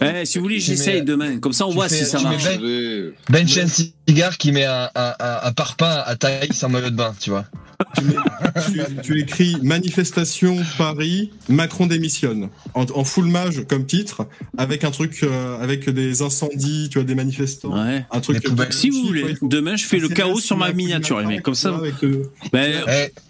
Eh, 0.01 0.25
si 0.25 0.39
vous 0.39 0.45
voulez, 0.45 0.61
j'essaye 0.61 1.03
demain. 1.03 1.39
Comme 1.39 1.53
ça, 1.53 1.66
on 1.66 1.70
voit 1.72 1.89
fais- 1.89 1.97
si 1.97 2.07
ça 2.07 2.20
marche. 2.20 2.45
Ben-. 2.59 3.12
Ben 3.29 3.47
Chen 3.49 3.68
Cigar 3.68 4.37
qui 4.39 4.53
met 4.53 4.64
un, 4.64 4.89
un, 4.95 5.14
un, 5.20 5.39
un 5.45 5.53
parpaing 5.53 6.03
à 6.07 6.16
Thaïs 6.16 6.62
en 6.62 6.68
maillot 6.68 6.91
de 6.91 6.97
bain, 6.97 7.14
tu 7.20 7.31
vois. 7.31 7.45
tu, 7.97 8.03
tu- 8.72 8.97
tu 9.03 9.20
écris 9.20 9.57
manifestation 9.62 10.57
Paris, 10.79 11.33
Macron 11.49 11.87
démissionne 11.87 12.49
en, 12.75 12.85
en 12.95 13.05
full 13.05 13.27
mage 13.27 13.64
comme 13.68 13.85
titre, 13.85 14.13
avec 14.56 14.84
un 14.84 14.90
truc 14.90 15.20
euh, 15.22 15.58
avec 15.60 15.88
des 15.90 16.22
incendies, 16.22 16.88
tu 16.90 16.98
vois, 16.98 17.04
des 17.04 17.14
manifestants, 17.14 17.72
Ouais. 17.74 18.04
un 18.10 18.20
truc. 18.20 18.38
Si 18.70 18.90
vous 18.90 19.06
voulez, 19.06 19.36
demain 19.42 19.76
je 19.76 19.84
fais 19.84 19.98
le 19.98 20.08
chaos 20.08 20.40
sur 20.40 20.56
ma 20.56 20.72
miniature, 20.72 21.20
les 21.20 21.26
mecs. 21.26 21.42
Comme 21.42 21.54
ça, 21.54 21.74
avec, 21.76 21.94
euh, 22.02 22.24
Eh, 22.52 22.58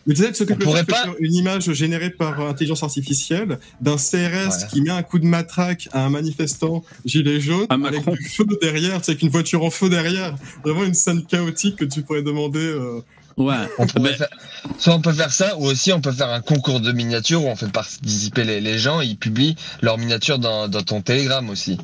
Mais 0.07 0.15
tu 0.15 0.17
sais 0.23 0.31
que 0.31 0.37
ce 0.37 0.45
que 0.45 0.53
pourrait 0.55 0.85
pas- 0.85 1.07
une 1.21 1.35
image 1.35 1.73
générée 1.73 2.11
par 2.11 2.41
intelligence 2.41 2.83
artificielle 2.83 3.59
d'un 3.81 3.97
CRS 3.97 4.67
qui 4.71 4.83
met 4.83 4.91
un 4.91 5.03
coup 5.03 5.19
de 5.19 5.27
matraque 5.27 5.89
à 5.93 6.05
un 6.05 6.11
manifestant 6.11 6.85
gilet 7.05 7.41
jaune 7.41 7.67
À 7.71 7.75
avec 7.75 7.93
Macron. 8.05 8.13
du 8.13 8.25
feu 8.29 8.45
derrière, 8.61 8.99
tu 8.99 9.05
sais, 9.07 9.11
avec 9.13 9.23
une 9.23 9.31
voiture 9.31 9.65
en 9.65 9.71
feu 9.71 9.89
derrière. 9.89 10.35
Vraiment 10.65 10.85
une 10.85 10.95
scène 10.95 11.25
chaotique 11.25 11.77
que 11.77 11.85
tu 11.85 12.03
pourrais 12.03 12.23
demander. 12.23 12.59
euh, 12.61 13.01
ouais. 13.37 13.55
on 13.79 13.87
pourrait 13.87 14.11
Ben, 14.11 14.17
faire- 14.19 14.29
Soit 14.79 14.95
on 14.95 15.01
peut 15.01 15.13
faire 15.13 15.33
ça, 15.33 15.57
ou 15.59 15.67
aussi 15.67 15.93
on 15.93 16.01
peut 16.01 16.13
faire 16.13 16.31
un 16.31 16.41
concours 16.41 16.81
de 16.81 16.91
miniatures 16.93 17.45
où 17.45 17.49
on 17.49 17.57
fait 17.57 17.71
participer 17.71 18.45
les, 18.45 18.61
les 18.61 18.79
gens, 18.79 19.01
ils 19.01 19.17
publient 19.17 19.57
leurs 19.83 19.99
miniatures 19.99 20.39
dans, 20.39 20.69
dans 20.69 20.83
ton 20.83 21.01
Telegram 21.03 21.49
aussi. 21.51 21.79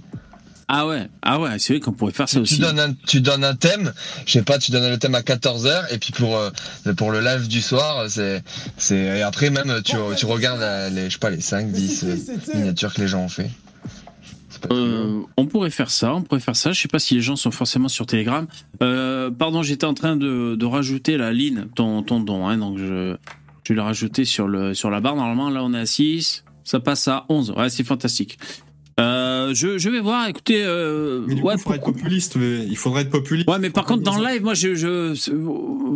Ah 0.72 0.86
ouais, 0.86 1.08
ah 1.22 1.40
ouais, 1.40 1.58
c'est 1.58 1.72
vrai 1.72 1.80
qu'on 1.80 1.90
pourrait 1.92 2.12
faire 2.12 2.28
ça 2.28 2.34
tu 2.36 2.42
aussi. 2.42 2.58
donnes 2.60 2.78
un, 2.78 2.94
tu 3.06 3.20
donnes 3.20 3.42
un 3.42 3.56
thème, 3.56 3.92
je 4.24 4.30
sais 4.34 4.42
pas, 4.42 4.56
tu 4.56 4.70
donnes 4.70 4.88
le 4.88 4.98
thème 4.98 5.16
à 5.16 5.20
14h 5.22 5.92
et 5.92 5.98
puis 5.98 6.12
pour 6.12 6.36
euh, 6.36 6.50
pour 6.96 7.10
le 7.10 7.20
live 7.20 7.48
du 7.48 7.60
soir, 7.60 8.04
c'est 8.08 8.44
c'est 8.76 8.96
et 8.96 9.22
après 9.22 9.50
même 9.50 9.82
tu, 9.84 9.96
tu 10.16 10.26
regardes 10.26 10.60
les 10.94 11.06
je 11.06 11.14
sais 11.14 11.18
pas 11.18 11.30
les 11.30 11.40
5 11.40 11.72
10 11.72 12.04
euh, 12.04 12.16
miniatures 12.54 12.94
que 12.94 13.00
les 13.00 13.08
gens 13.08 13.22
ont 13.24 13.28
fait. 13.28 13.50
Euh, 14.70 15.20
on 15.36 15.46
pourrait 15.46 15.70
faire 15.70 15.90
ça, 15.90 16.14
on 16.14 16.22
pourrait 16.22 16.40
faire 16.40 16.56
ça. 16.56 16.72
Je 16.72 16.80
sais 16.80 16.88
pas 16.88 16.98
si 16.98 17.14
les 17.14 17.20
gens 17.20 17.36
sont 17.36 17.50
forcément 17.50 17.88
sur 17.88 18.06
Telegram. 18.06 18.46
Euh, 18.82 19.30
pardon, 19.30 19.62
j'étais 19.62 19.86
en 19.86 19.94
train 19.94 20.16
de, 20.16 20.54
de 20.54 20.66
rajouter 20.66 21.16
la 21.16 21.32
ligne, 21.32 21.66
ton, 21.74 22.02
ton 22.02 22.20
don, 22.20 22.46
hein, 22.46 22.58
donc 22.58 22.78
je, 22.78 23.16
je 23.64 23.72
vais 23.72 23.76
le 23.76 23.82
rajouter 23.82 24.24
sur, 24.24 24.48
le, 24.48 24.74
sur 24.74 24.90
la 24.90 25.00
barre. 25.00 25.16
Normalement, 25.16 25.50
là, 25.50 25.62
on 25.64 25.72
est 25.74 25.78
à 25.80 25.86
6, 25.86 26.44
ça 26.64 26.80
passe 26.80 27.08
à 27.08 27.26
11. 27.28 27.52
Ouais, 27.56 27.68
c'est 27.70 27.84
fantastique. 27.84 28.38
Euh, 29.00 29.54
je, 29.54 29.78
je 29.78 29.88
vais 29.88 30.00
voir, 30.00 30.28
écoutez. 30.28 30.62
Euh, 30.62 31.24
Mais 31.26 31.34
du 31.34 31.40
coup, 31.40 31.48
ouais, 31.48 31.54
il 31.54 31.60
faudrait 31.60 31.78
être 31.78 31.84
populiste. 31.84 32.36
Il 32.36 32.76
faudrait 32.76 33.02
être 33.02 33.10
populiste. 33.10 33.48
Ouais, 33.48 33.58
mais 33.58 33.70
par 33.70 33.84
contre, 33.86 34.02
dans 34.02 34.16
le 34.16 34.24
live, 34.24 34.42
moi, 34.42 34.54
je, 34.54 34.74
je, 34.74 35.14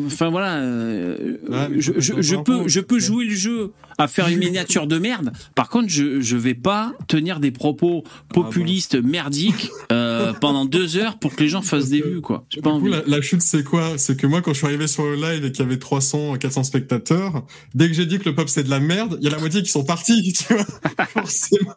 enfin 0.06 0.30
voilà, 0.30 0.56
euh, 0.56 1.36
Ouais, 1.48 1.68
je, 1.76 1.92
faut 1.92 2.00
je, 2.00 2.36
peux, 2.36 2.68
je 2.68 2.80
peux 2.80 2.98
jouer 2.98 3.26
le 3.26 3.34
jeu 3.34 3.72
à 3.98 4.08
faire 4.08 4.28
une 4.28 4.38
miniature 4.38 4.86
de 4.86 4.98
merde. 4.98 5.32
Par 5.54 5.68
contre, 5.68 5.88
je, 5.88 6.20
je 6.20 6.36
vais 6.36 6.54
pas 6.54 6.92
tenir 7.08 7.40
des 7.40 7.50
propos 7.50 8.04
populistes 8.32 8.94
merdiques 8.96 9.70
euh, 9.92 10.32
pendant 10.32 10.64
deux 10.64 10.96
heures 10.96 11.18
pour 11.18 11.34
que 11.34 11.42
les 11.42 11.48
gens 11.48 11.62
fassent 11.62 11.88
des 11.90 12.00
vues, 12.00 12.20
quoi. 12.20 12.44
J'ai 12.50 12.60
Du 12.60 12.62
pas 12.62 12.78
coup, 12.78 12.88
la 12.88 13.20
chute, 13.20 13.42
c'est 13.42 13.64
quoi? 13.64 13.98
C'est 13.98 14.16
que 14.16 14.26
moi, 14.26 14.42
quand 14.42 14.52
je 14.52 14.58
suis 14.58 14.66
arrivé 14.66 14.86
sur 14.86 15.04
le 15.04 15.16
live 15.16 15.44
et 15.44 15.52
qu'il 15.52 15.64
y 15.64 15.66
avait 15.66 15.78
300, 15.78 16.36
400 16.36 16.64
spectateurs, 16.64 17.44
dès 17.74 17.88
que 17.88 17.94
j'ai 17.94 18.06
dit 18.06 18.18
que 18.18 18.28
le 18.28 18.34
pop 18.34 18.48
c'est 18.48 18.64
de 18.64 18.70
la 18.70 18.80
merde, 18.80 19.16
il 19.20 19.24
y 19.24 19.28
a 19.28 19.30
la 19.30 19.38
moitié 19.38 19.62
qui 19.62 19.70
sont 19.70 19.84
partis, 19.84 20.32
tu 20.48 20.54
vois. 20.54 20.64
Forcément. 21.08 21.74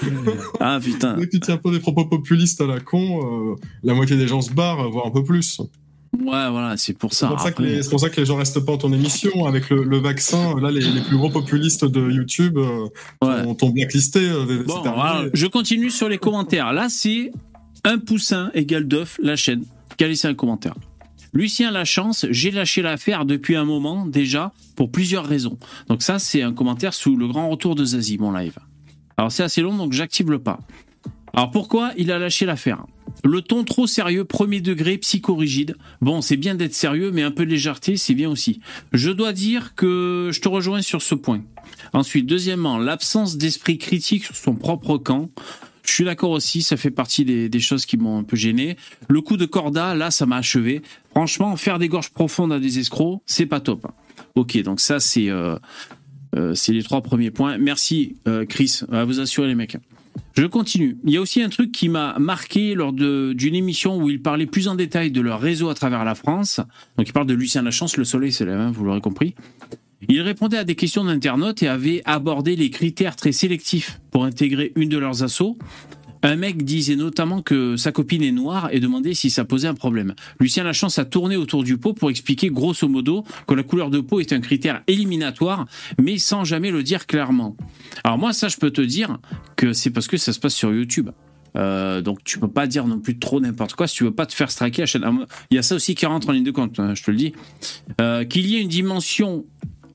Ah 0.60 0.78
putain. 0.82 1.16
Dès 1.16 1.26
que 1.26 1.30
tu 1.30 1.40
tiens 1.40 1.56
pas 1.56 1.70
des 1.70 1.80
propos 1.80 2.04
populistes 2.04 2.60
à 2.60 2.66
la 2.66 2.80
con, 2.80 3.52
euh, 3.52 3.56
la 3.82 3.94
moitié 3.94 4.16
des 4.16 4.28
gens 4.28 4.40
se 4.40 4.52
barrent, 4.52 4.88
voire 4.90 5.06
un 5.06 5.10
peu 5.10 5.24
plus. 5.24 5.60
Ouais, 6.14 6.50
voilà, 6.50 6.76
c'est 6.76 6.94
pour 6.94 7.12
C'est 7.12 7.20
ça. 7.20 7.28
pour, 7.28 7.40
Après- 7.46 7.82
c'est 7.82 7.90
pour 7.90 8.00
ça 8.00 8.08
que 8.10 8.20
les 8.20 8.26
gens 8.26 8.36
restent 8.36 8.60
pas 8.64 8.72
en 8.72 8.78
ton 8.78 8.92
émission. 8.92 9.46
Avec 9.46 9.68
le, 9.70 9.84
le 9.84 9.98
vaccin, 9.98 10.54
là, 10.60 10.70
les, 10.70 10.80
les 10.80 11.00
plus 11.02 11.16
gros 11.16 11.30
populistes 11.30 11.84
de 11.84 12.10
YouTube 12.10 12.56
euh, 12.58 12.86
Ouais. 13.22 13.42
t'ont- 13.44 13.54
t'ont 13.54 13.70
blacklisté. 13.70 14.20
euh, 14.20 14.64
Bon, 14.66 14.80
voilà, 14.82 15.24
je 15.34 15.46
continue 15.46 15.90
sur 15.90 16.08
les 16.08 16.18
commentaires. 16.18 16.72
Là, 16.72 16.88
c'est 16.88 17.30
un 17.84 17.98
poussin 17.98 18.50
égale 18.54 18.86
d'œuf, 18.88 19.18
la 19.22 19.36
chaîne, 19.36 19.64
qui 19.96 20.04
a 20.04 20.08
laissé 20.08 20.26
un 20.28 20.34
commentaire. 20.34 20.74
Lucien 21.34 21.70
Lachance, 21.70 22.24
j'ai 22.30 22.50
lâché 22.50 22.80
l'affaire 22.80 23.26
depuis 23.26 23.54
un 23.54 23.64
moment 23.66 24.06
déjà, 24.06 24.52
pour 24.76 24.90
plusieurs 24.90 25.26
raisons. 25.26 25.58
Donc 25.88 26.02
ça, 26.02 26.18
c'est 26.18 26.40
un 26.42 26.54
commentaire 26.54 26.94
sous 26.94 27.16
le 27.16 27.28
grand 27.28 27.50
retour 27.50 27.74
de 27.74 27.84
Zazie, 27.84 28.16
mon 28.18 28.32
live. 28.32 28.58
Alors 29.18 29.30
c'est 29.30 29.42
assez 29.42 29.60
long, 29.60 29.76
donc 29.76 29.92
j'active 29.92 30.30
le 30.30 30.38
pas. 30.38 30.58
Alors 31.34 31.50
pourquoi 31.50 31.92
il 31.96 32.10
a 32.10 32.18
lâché 32.18 32.46
l'affaire? 32.46 32.84
Le 33.24 33.42
ton 33.42 33.64
trop 33.64 33.86
sérieux, 33.86 34.24
premier 34.24 34.60
degré, 34.60 34.96
psychorigide. 34.98 35.76
Bon, 36.00 36.20
c'est 36.20 36.36
bien 36.36 36.54
d'être 36.54 36.74
sérieux, 36.74 37.10
mais 37.12 37.22
un 37.22 37.30
peu 37.30 37.44
de 37.44 37.50
légèreté, 37.50 37.96
c'est 37.96 38.14
bien 38.14 38.30
aussi. 38.30 38.60
Je 38.92 39.10
dois 39.10 39.32
dire 39.32 39.74
que 39.74 40.30
je 40.32 40.40
te 40.40 40.48
rejoins 40.48 40.82
sur 40.82 41.02
ce 41.02 41.14
point. 41.14 41.42
Ensuite, 41.92 42.26
deuxièmement, 42.26 42.78
l'absence 42.78 43.36
d'esprit 43.36 43.78
critique 43.78 44.24
sur 44.24 44.36
son 44.36 44.54
propre 44.54 44.98
camp. 44.98 45.30
Je 45.82 45.94
suis 45.94 46.04
d'accord 46.04 46.30
aussi, 46.30 46.62
ça 46.62 46.76
fait 46.76 46.90
partie 46.90 47.24
des, 47.24 47.60
choses 47.60 47.86
qui 47.86 47.96
m'ont 47.96 48.18
un 48.18 48.22
peu 48.22 48.36
gêné. 48.36 48.76
Le 49.08 49.22
coup 49.22 49.38
de 49.38 49.46
Corda, 49.46 49.94
là, 49.94 50.10
ça 50.10 50.26
m'a 50.26 50.36
achevé. 50.36 50.82
Franchement, 51.10 51.56
faire 51.56 51.78
des 51.78 51.88
gorges 51.88 52.10
profondes 52.10 52.52
à 52.52 52.60
des 52.60 52.78
escrocs, 52.78 53.22
c'est 53.24 53.46
pas 53.46 53.60
top. 53.60 53.86
Ok, 54.34 54.62
donc 54.62 54.80
ça, 54.80 55.00
c'est 55.00 55.30
euh, 55.30 55.56
euh, 56.36 56.54
les 56.68 56.82
trois 56.82 57.00
premiers 57.00 57.30
points. 57.30 57.56
Merci, 57.56 58.16
euh, 58.26 58.44
Chris, 58.44 58.80
à 58.92 59.04
vous 59.04 59.18
assurer, 59.18 59.48
les 59.48 59.54
mecs. 59.54 59.78
Je 60.34 60.46
continue. 60.46 60.96
Il 61.04 61.12
y 61.12 61.16
a 61.16 61.20
aussi 61.20 61.42
un 61.42 61.48
truc 61.48 61.72
qui 61.72 61.88
m'a 61.88 62.18
marqué 62.18 62.74
lors 62.74 62.92
d'une 62.92 63.54
émission 63.54 63.98
où 63.98 64.10
il 64.10 64.22
parlait 64.22 64.46
plus 64.46 64.68
en 64.68 64.74
détail 64.74 65.10
de 65.10 65.20
leur 65.20 65.40
réseau 65.40 65.68
à 65.68 65.74
travers 65.74 66.04
la 66.04 66.14
France. 66.14 66.60
Donc, 66.96 67.08
il 67.08 67.12
parle 67.12 67.26
de 67.26 67.34
Lucien 67.34 67.62
Lachance, 67.62 67.96
le 67.96 68.04
soleil 68.04 68.32
c'est 68.32 68.44
la 68.44 68.56
main, 68.56 68.70
vous 68.70 68.84
l'aurez 68.84 69.00
compris. 69.00 69.34
Il 70.08 70.20
répondait 70.20 70.58
à 70.58 70.64
des 70.64 70.76
questions 70.76 71.04
d'internautes 71.04 71.62
et 71.62 71.68
avait 71.68 72.02
abordé 72.04 72.54
les 72.54 72.70
critères 72.70 73.16
très 73.16 73.32
sélectifs 73.32 74.00
pour 74.12 74.24
intégrer 74.24 74.72
une 74.76 74.88
de 74.88 74.98
leurs 74.98 75.24
assos. 75.24 75.58
Un 76.22 76.36
mec 76.36 76.64
disait 76.64 76.96
notamment 76.96 77.42
que 77.42 77.76
sa 77.76 77.92
copine 77.92 78.22
est 78.22 78.32
noire 78.32 78.68
et 78.72 78.80
demandait 78.80 79.14
si 79.14 79.30
ça 79.30 79.44
posait 79.44 79.68
un 79.68 79.74
problème. 79.74 80.14
Lucien 80.40 80.64
Lachance 80.64 80.98
a 80.98 81.04
tourné 81.04 81.36
autour 81.36 81.64
du 81.64 81.78
pot 81.78 81.92
pour 81.92 82.10
expliquer 82.10 82.50
grosso 82.50 82.88
modo 82.88 83.24
que 83.46 83.54
la 83.54 83.62
couleur 83.62 83.90
de 83.90 84.00
peau 84.00 84.20
est 84.20 84.32
un 84.32 84.40
critère 84.40 84.82
éliminatoire, 84.86 85.66
mais 86.00 86.18
sans 86.18 86.44
jamais 86.44 86.70
le 86.70 86.82
dire 86.82 87.06
clairement. 87.06 87.56
Alors 88.04 88.18
moi, 88.18 88.32
ça, 88.32 88.48
je 88.48 88.56
peux 88.56 88.70
te 88.70 88.80
dire 88.80 89.18
que 89.56 89.72
c'est 89.72 89.90
parce 89.90 90.06
que 90.08 90.16
ça 90.16 90.32
se 90.32 90.40
passe 90.40 90.54
sur 90.54 90.72
YouTube. 90.72 91.10
Euh, 91.56 92.02
donc 92.02 92.22
tu 92.24 92.38
peux 92.38 92.48
pas 92.48 92.66
dire 92.66 92.86
non 92.86 93.00
plus 93.00 93.18
trop 93.18 93.40
n'importe 93.40 93.74
quoi 93.74 93.86
si 93.86 93.96
tu 93.96 94.04
veux 94.04 94.14
pas 94.14 94.26
te 94.26 94.34
faire 94.34 94.50
striker 94.50 94.82
à 94.82 94.86
chaîne. 94.86 95.02
Ah, 95.04 95.12
Il 95.50 95.54
y 95.54 95.58
a 95.58 95.62
ça 95.62 95.74
aussi 95.74 95.94
qui 95.94 96.04
rentre 96.06 96.28
en 96.28 96.32
ligne 96.32 96.44
de 96.44 96.50
compte, 96.50 96.78
hein, 96.78 96.94
je 96.94 97.02
te 97.02 97.10
le 97.10 97.16
dis. 97.16 97.32
Euh, 98.00 98.24
Qu'il 98.24 98.46
y 98.46 98.56
ait 98.56 98.60
une 98.60 98.68
dimension 98.68 99.44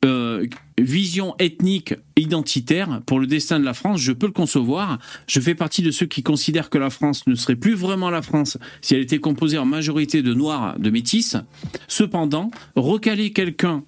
euh, 0.04 0.46
vision 0.78 1.36
ethnique 1.40 1.94
identitaire 2.18 3.02
pour 3.06 3.20
le 3.20 3.28
destin 3.28 3.60
de 3.60 3.66
la 3.66 3.74
France, 3.74 4.02
je 4.02 4.12
peux 4.12 4.26
le 4.26 4.32
concevoir. 4.34 5.00
Je 5.28 5.40
fais 5.40 5.56
partie 5.56 5.82
de 5.82 5.92
ceux 5.92 6.06
qui 6.06 6.24
considèrent 6.24 6.70
que 6.70 6.78
la 6.78 6.90
France 6.90 7.26
ne 7.28 7.36
serait 7.36 7.56
plus 7.56 7.76
vraiment 7.76 8.10
la 8.10 8.22
France 8.22 8.58
si 8.82 8.96
elle 8.96 9.02
était 9.02 9.20
composée 9.20 9.58
en 9.58 9.66
majorité 9.66 10.22
de 10.22 10.34
noirs, 10.34 10.78
de 10.80 10.90
métis. 10.90 11.38
Cependant, 11.88 12.52
recaler 12.76 13.32
quelqu'un 13.32 13.84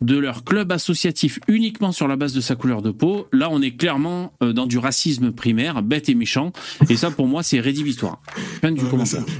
de 0.00 0.16
leur 0.16 0.44
club 0.44 0.72
associatif 0.72 1.38
uniquement 1.46 1.92
sur 1.92 2.08
la 2.08 2.16
base 2.16 2.32
de 2.32 2.40
sa 2.40 2.56
couleur 2.56 2.80
de 2.80 2.90
peau, 2.90 3.28
là 3.32 3.48
on 3.50 3.60
est 3.60 3.72
clairement 3.72 4.32
euh, 4.42 4.52
dans 4.52 4.66
du 4.66 4.78
racisme 4.78 5.30
primaire, 5.30 5.82
bête 5.82 6.08
et 6.08 6.14
méchant, 6.14 6.52
et 6.88 6.96
ça 6.96 7.10
pour 7.10 7.26
moi 7.26 7.42
c'est 7.42 7.60
rédhibitoire. 7.60 8.22
Ouais, 8.62 8.74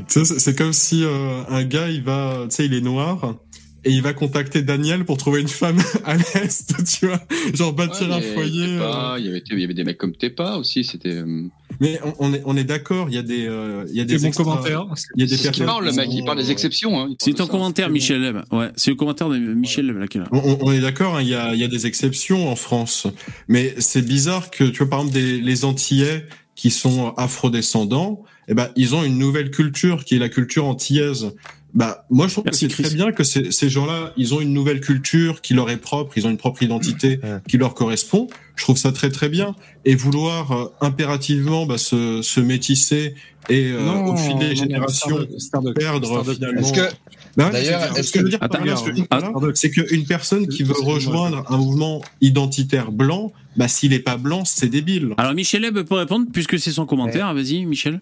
c'est 0.06 0.56
comme 0.56 0.72
si 0.72 1.02
euh, 1.02 1.42
un 1.48 1.64
gars, 1.64 1.88
il 1.88 2.02
va, 2.02 2.46
tu 2.50 2.56
sais, 2.56 2.66
il 2.66 2.74
est 2.74 2.80
noir. 2.80 3.36
Et 3.84 3.90
il 3.92 4.02
va 4.02 4.12
contacter 4.12 4.60
Daniel 4.62 5.04
pour 5.06 5.16
trouver 5.16 5.40
une 5.40 5.48
femme 5.48 5.78
à 6.04 6.14
l'Est, 6.16 6.74
tu 6.98 7.06
vois. 7.06 7.20
Genre 7.54 7.72
bâtir 7.72 8.08
Ouais, 8.08 8.14
un 8.16 8.20
foyer. 8.20 8.66
Tepa, 8.66 9.14
euh. 9.14 9.18
Il 9.18 9.24
y 9.24 9.28
avait, 9.30 9.42
il 9.50 9.58
y 9.60 9.64
avait 9.64 9.74
des 9.74 9.84
mecs 9.84 9.96
comme 9.98 10.14
Tepa 10.14 10.56
aussi, 10.56 10.84
c'était. 10.84 11.14
euh, 11.14 11.44
Mais 11.80 11.98
on, 12.04 12.12
on 12.18 12.34
est, 12.34 12.42
on 12.44 12.56
est 12.58 12.64
d'accord, 12.64 13.06
il 13.08 13.14
y 13.14 13.18
a 13.18 13.22
des, 13.22 13.46
euh, 13.46 13.84
il 13.88 13.96
y 13.96 14.00
a 14.00 14.04
Des 14.04 14.16
des 14.16 14.20
bons 14.20 14.26
extra- 14.28 14.44
commentaires. 14.44 14.84
Il 15.16 15.22
y 15.22 15.24
a 15.24 15.26
des 15.26 15.30
C'est 15.30 15.36
ce 15.36 15.42
qu'il 15.42 15.50
personnes. 15.50 15.66
parle, 15.66 15.84
le 15.86 15.90
qui 15.92 15.96
mec, 15.96 16.08
il 16.12 16.24
parle 16.24 16.38
des 16.38 16.50
exceptions. 16.50 17.00
Hein, 17.00 17.08
C'est 17.18 17.32
ton 17.32 17.46
commentaire, 17.46 17.88
Michel 17.88 18.20
Leb. 18.20 18.36
Ouais, 18.52 18.68
c'est 18.76 18.90
le 18.90 18.96
commentaire 18.96 19.30
de 19.30 19.38
Michel 19.38 19.86
Leb 19.86 19.96
là 19.96 20.06
qui 20.08 20.18
est 20.18 20.20
là. 20.20 20.28
On, 20.32 20.38
on- 20.38 20.58
on 20.60 20.72
est 20.72 20.80
d'accord, 20.80 21.16
hein, 21.16 21.22
il 21.22 21.28
y, 21.28 21.34
a, 21.34 21.54
il 21.54 21.60
y 21.60 21.64
a 21.64 21.68
des 21.68 21.86
exceptions 21.86 22.48
en 22.50 22.56
France, 22.56 23.06
mais 23.48 23.74
c'est 23.78 24.02
bizarre 24.04 24.50
que, 24.50 24.64
tu 24.64 24.78
vois, 24.78 24.90
par 24.90 24.98
exemple, 25.00 25.14
des, 25.18 25.40
les 25.40 25.64
Antillais 25.64 26.26
qui 26.54 26.70
sont 26.70 27.14
afrodescendants, 27.16 28.22
eh 28.48 28.54
ben, 28.54 28.68
ils 28.76 28.94
ont 28.94 29.04
une 29.04 29.16
nouvelle 29.16 29.50
culture 29.50 30.04
qui 30.04 30.16
est 30.16 30.18
la 30.18 30.28
culture 30.28 30.66
antillaise. 30.66 31.32
Bah, 31.72 32.04
moi, 32.10 32.26
je 32.26 32.32
trouve 32.32 32.44
Merci, 32.44 32.66
que 32.68 32.74
c'est 32.74 32.82
très 32.82 32.94
bien 32.94 33.12
que 33.12 33.22
ces, 33.22 33.52
ces 33.52 33.68
gens-là, 33.70 34.12
ils 34.16 34.34
ont 34.34 34.40
une 34.40 34.52
nouvelle 34.52 34.80
culture 34.80 35.40
qui 35.40 35.54
leur 35.54 35.70
est 35.70 35.76
propre, 35.76 36.12
ils 36.16 36.26
ont 36.26 36.30
une 36.30 36.36
propre 36.36 36.62
identité 36.62 37.20
Ouais. 37.22 37.38
qui 37.48 37.58
leur 37.58 37.74
correspond. 37.74 38.26
Je 38.56 38.64
trouve 38.64 38.76
ça 38.76 38.90
très 38.92 39.10
très 39.10 39.28
bien. 39.28 39.54
Et 39.84 39.94
vouloir 39.94 40.52
euh, 40.52 40.72
impérativement 40.80 41.66
bah, 41.66 41.78
se, 41.78 42.22
se 42.22 42.40
métisser 42.40 43.14
et 43.48 43.70
euh, 43.72 43.88
au 44.04 44.16
fil 44.16 44.36
des 44.38 44.54
générations 44.54 45.26
perdre 45.74 46.24
finalement. 46.34 46.60
Est-ce 46.60 46.72
que 46.72 46.94
Bah 47.36 47.46
ouais, 47.46 47.52
D'ailleurs, 47.52 47.82
c'est- 47.94 48.00
est-ce 48.00 48.08
ce 48.08 48.12
que 48.12 48.18
je 48.18 48.24
veux 48.24 48.30
dire 48.30 48.38
regarde, 48.42 48.78
ce 48.78 49.50
c'est 49.54 49.70
qu'une 49.70 50.04
personne 50.04 50.46
qui 50.48 50.62
veut 50.62 50.74
rejoindre 50.78 51.44
un 51.50 51.56
mouvement 51.56 52.02
identitaire 52.20 52.92
blanc, 52.92 53.32
bah 53.56 53.68
s'il 53.68 53.92
est 53.92 54.00
pas 54.00 54.16
blanc, 54.16 54.44
c'est 54.44 54.68
débile. 54.68 55.14
Alors 55.16 55.34
Michel 55.34 55.62
Leb 55.62 55.80
peut 55.82 55.94
répondre 55.94 56.26
puisque 56.32 56.58
c'est 56.58 56.72
son 56.72 56.86
commentaire. 56.86 57.32
Vas-y, 57.32 57.64
Michel. 57.64 58.00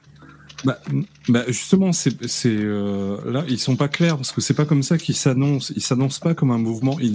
Bah, 0.64 0.78
bah, 1.28 1.44
justement, 1.46 1.92
c'est 1.92 2.26
c'est, 2.26 2.48
euh, 2.52 3.18
là 3.30 3.44
ils 3.48 3.60
sont 3.60 3.76
pas 3.76 3.86
clairs 3.88 4.16
parce 4.16 4.32
que 4.32 4.40
c'est 4.40 4.54
pas 4.54 4.64
comme 4.64 4.82
ça 4.82 4.98
qu'ils 4.98 5.14
s'annoncent. 5.14 5.72
Ils 5.76 5.82
s'annoncent 5.82 6.20
pas 6.20 6.34
comme 6.34 6.50
un 6.50 6.58
mouvement. 6.58 6.98
et, 7.00 7.12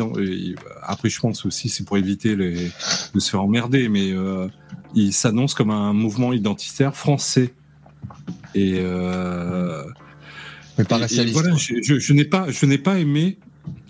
après, 0.81 1.09
je 1.09 1.19
pense 1.19 1.45
aussi 1.45 1.67
c'est 1.69 1.83
pour 1.83 1.97
éviter 1.97 2.35
les, 2.37 2.71
de 3.13 3.19
se 3.19 3.29
faire 3.29 3.41
emmerder, 3.41 3.89
mais 3.89 4.11
euh, 4.13 4.47
ils 4.95 5.11
s'annoncent 5.13 5.55
comme 5.55 5.71
un 5.71 5.91
mouvement 5.93 6.31
identitaire 6.31 6.95
français. 6.95 7.53
Et, 8.55 8.75
euh, 8.77 9.83
mais 10.77 10.85
pas 10.85 10.95
et- 10.95 10.99
et 10.99 11.01
racialiste. 11.03 11.33
voilà, 11.33 11.55
je, 11.57 11.75
je, 11.81 11.99
je 11.99 12.13
n'ai 12.13 12.25
pas, 12.25 12.49
je 12.49 12.65
n'ai 12.65 12.77
pas 12.77 12.97
aimé, 12.99 13.39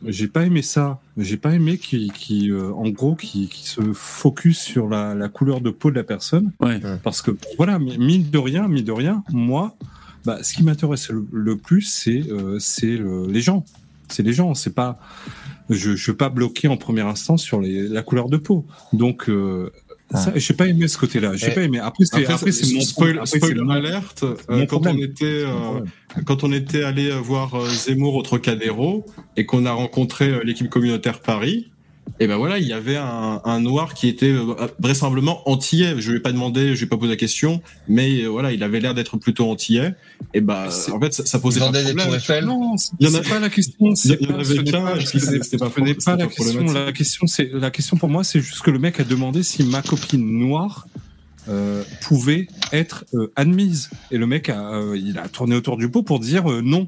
j'ai 0.05 0.27
pas 0.27 0.45
aimé 0.45 0.61
ça. 0.61 0.99
J'ai 1.17 1.37
pas 1.37 1.53
aimé 1.53 1.77
qui, 1.77 2.11
qui 2.13 2.51
euh, 2.51 2.71
en 2.73 2.89
gros, 2.89 3.15
qui, 3.15 3.47
qui 3.47 3.67
se 3.67 3.81
focus 3.93 4.59
sur 4.59 4.89
la, 4.89 5.13
la 5.15 5.29
couleur 5.29 5.61
de 5.61 5.69
peau 5.69 5.91
de 5.91 5.95
la 5.95 6.03
personne. 6.03 6.51
Ouais. 6.59 6.79
Parce 7.03 7.21
que 7.21 7.31
voilà, 7.57 7.79
mine 7.79 8.29
de 8.29 8.37
rien, 8.37 8.67
mine 8.67 8.83
de 8.85 8.91
rien, 8.91 9.23
moi, 9.31 9.75
bah, 10.25 10.39
ce 10.41 10.53
qui 10.53 10.63
m'intéresse 10.63 11.09
le, 11.09 11.25
le 11.31 11.57
plus, 11.57 11.81
c'est 11.81 12.23
euh, 12.29 12.57
c'est 12.59 12.97
le- 12.97 13.27
les 13.27 13.41
gens. 13.41 13.63
C'est 14.09 14.23
les 14.23 14.33
gens. 14.33 14.53
C'est 14.53 14.73
pas, 14.75 14.99
je 15.69 15.91
ne 15.91 15.95
suis 15.95 16.13
pas 16.13 16.29
bloqué 16.29 16.67
en 16.67 16.77
première 16.77 17.07
instance 17.07 17.41
sur 17.41 17.61
les, 17.61 17.87
la 17.87 18.03
couleur 18.03 18.29
de 18.29 18.37
peau. 18.37 18.65
Donc, 18.91 19.29
euh, 19.29 19.71
ça, 20.17 20.31
j'ai 20.35 20.53
pas 20.53 20.67
aimé 20.67 20.87
ce 20.87 20.97
côté-là. 20.97 21.35
J'ai 21.35 21.47
Et- 21.51 21.53
pas 21.53 21.61
aimé. 21.61 21.79
Après, 21.79 22.05
c'est 22.05 22.17
Après, 22.21 22.33
après, 22.33 22.51
c'est 22.51 22.73
mon 22.73 22.81
spoil, 22.81 23.11
après, 23.11 23.25
c'est 23.25 23.37
spoiler 23.37 23.61
mon- 23.61 23.69
alerte. 23.71 24.23
euh, 24.23 24.35
mon 24.49 24.65
quand 24.65 24.85
on 24.87 24.97
était, 24.97 25.25
euh, 25.45 25.79
quand 26.25 26.43
on 26.43 26.51
était 26.51 26.83
allé 26.83 27.11
voir 27.11 27.55
euh, 27.55 27.67
Zemmour 27.69 28.15
au 28.15 28.21
Trocadéro 28.21 29.05
et 29.37 29.45
qu'on 29.45 29.65
a 29.65 29.71
rencontré 29.71 30.29
euh, 30.29 30.43
l'équipe 30.43 30.69
communautaire 30.69 31.19
Paris, 31.19 31.71
Et 32.19 32.27
ben 32.27 32.35
voilà, 32.37 32.59
il 32.59 32.67
y 32.67 32.73
avait 32.73 32.95
un, 32.97 33.41
un 33.43 33.59
noir 33.59 33.93
qui 33.95 34.07
était 34.07 34.29
euh, 34.31 34.53
vraisemblablement 34.79 35.49
antillais. 35.49 35.95
Je 35.99 36.11
lui 36.11 36.17
ai 36.17 36.19
pas 36.21 36.31
demandé, 36.31 36.75
je 36.75 36.79
lui 36.79 36.83
ai 36.85 36.87
pas 36.87 36.97
posé 36.97 37.09
la 37.11 37.15
question, 37.17 37.61
mais 37.87 38.21
euh, 38.21 38.27
voilà, 38.27 38.51
il 38.51 38.61
avait 38.61 38.79
l'air 38.79 38.93
d'être 38.93 39.17
plutôt 39.17 39.49
antillais. 39.49 39.95
Et 40.33 40.41
ben 40.41 40.69
C'est- 40.69 40.91
en 40.91 40.99
fait, 40.99 41.11
ça, 41.13 41.39
posait 41.39 41.59
pas 41.59 41.69
de 41.71 41.81
problème. 41.83 42.05
tours 42.07 42.15
Eiffel. 42.15 42.45
Non, 42.45 42.75
Il 42.99 43.07
y 43.07 43.11
en 43.11 43.15
a- 43.15 43.21
pas 43.21 43.39
la 43.39 43.49
question. 43.49 43.95
c'est 43.95 44.17
il 44.21 44.27
y 44.27 44.31
en 44.31 44.35
pas- 44.35 44.41
avait 44.41 44.63
qu'un, 44.63 44.81
pas- 44.81 44.99
c'était 45.01 45.25
la 46.17 46.27
question. 46.27 46.63
La 46.73 46.91
question, 46.91 47.27
c'est 47.27 47.49
la 47.51 47.71
question 47.71 47.97
pour 47.97 48.09
moi, 48.09 48.23
c'est 48.23 48.41
juste 48.41 48.61
que 48.61 48.71
le 48.71 48.79
mec 48.79 48.99
a 48.99 49.03
demandé 49.03 49.41
si 49.41 49.63
ma 49.63 49.81
copine 49.81 50.25
noire 50.39 50.87
euh, 51.49 51.83
pouvait 52.01 52.47
être 52.71 53.05
euh, 53.15 53.31
admise. 53.35 53.89
Et 54.11 54.17
le 54.17 54.27
mec 54.27 54.49
a, 54.49 54.75
euh, 54.75 54.97
il 54.97 55.17
a 55.17 55.27
tourné 55.27 55.55
autour 55.55 55.77
du 55.77 55.89
pot 55.89 56.03
pour 56.03 56.19
dire 56.19 56.49
euh, 56.49 56.61
non. 56.63 56.87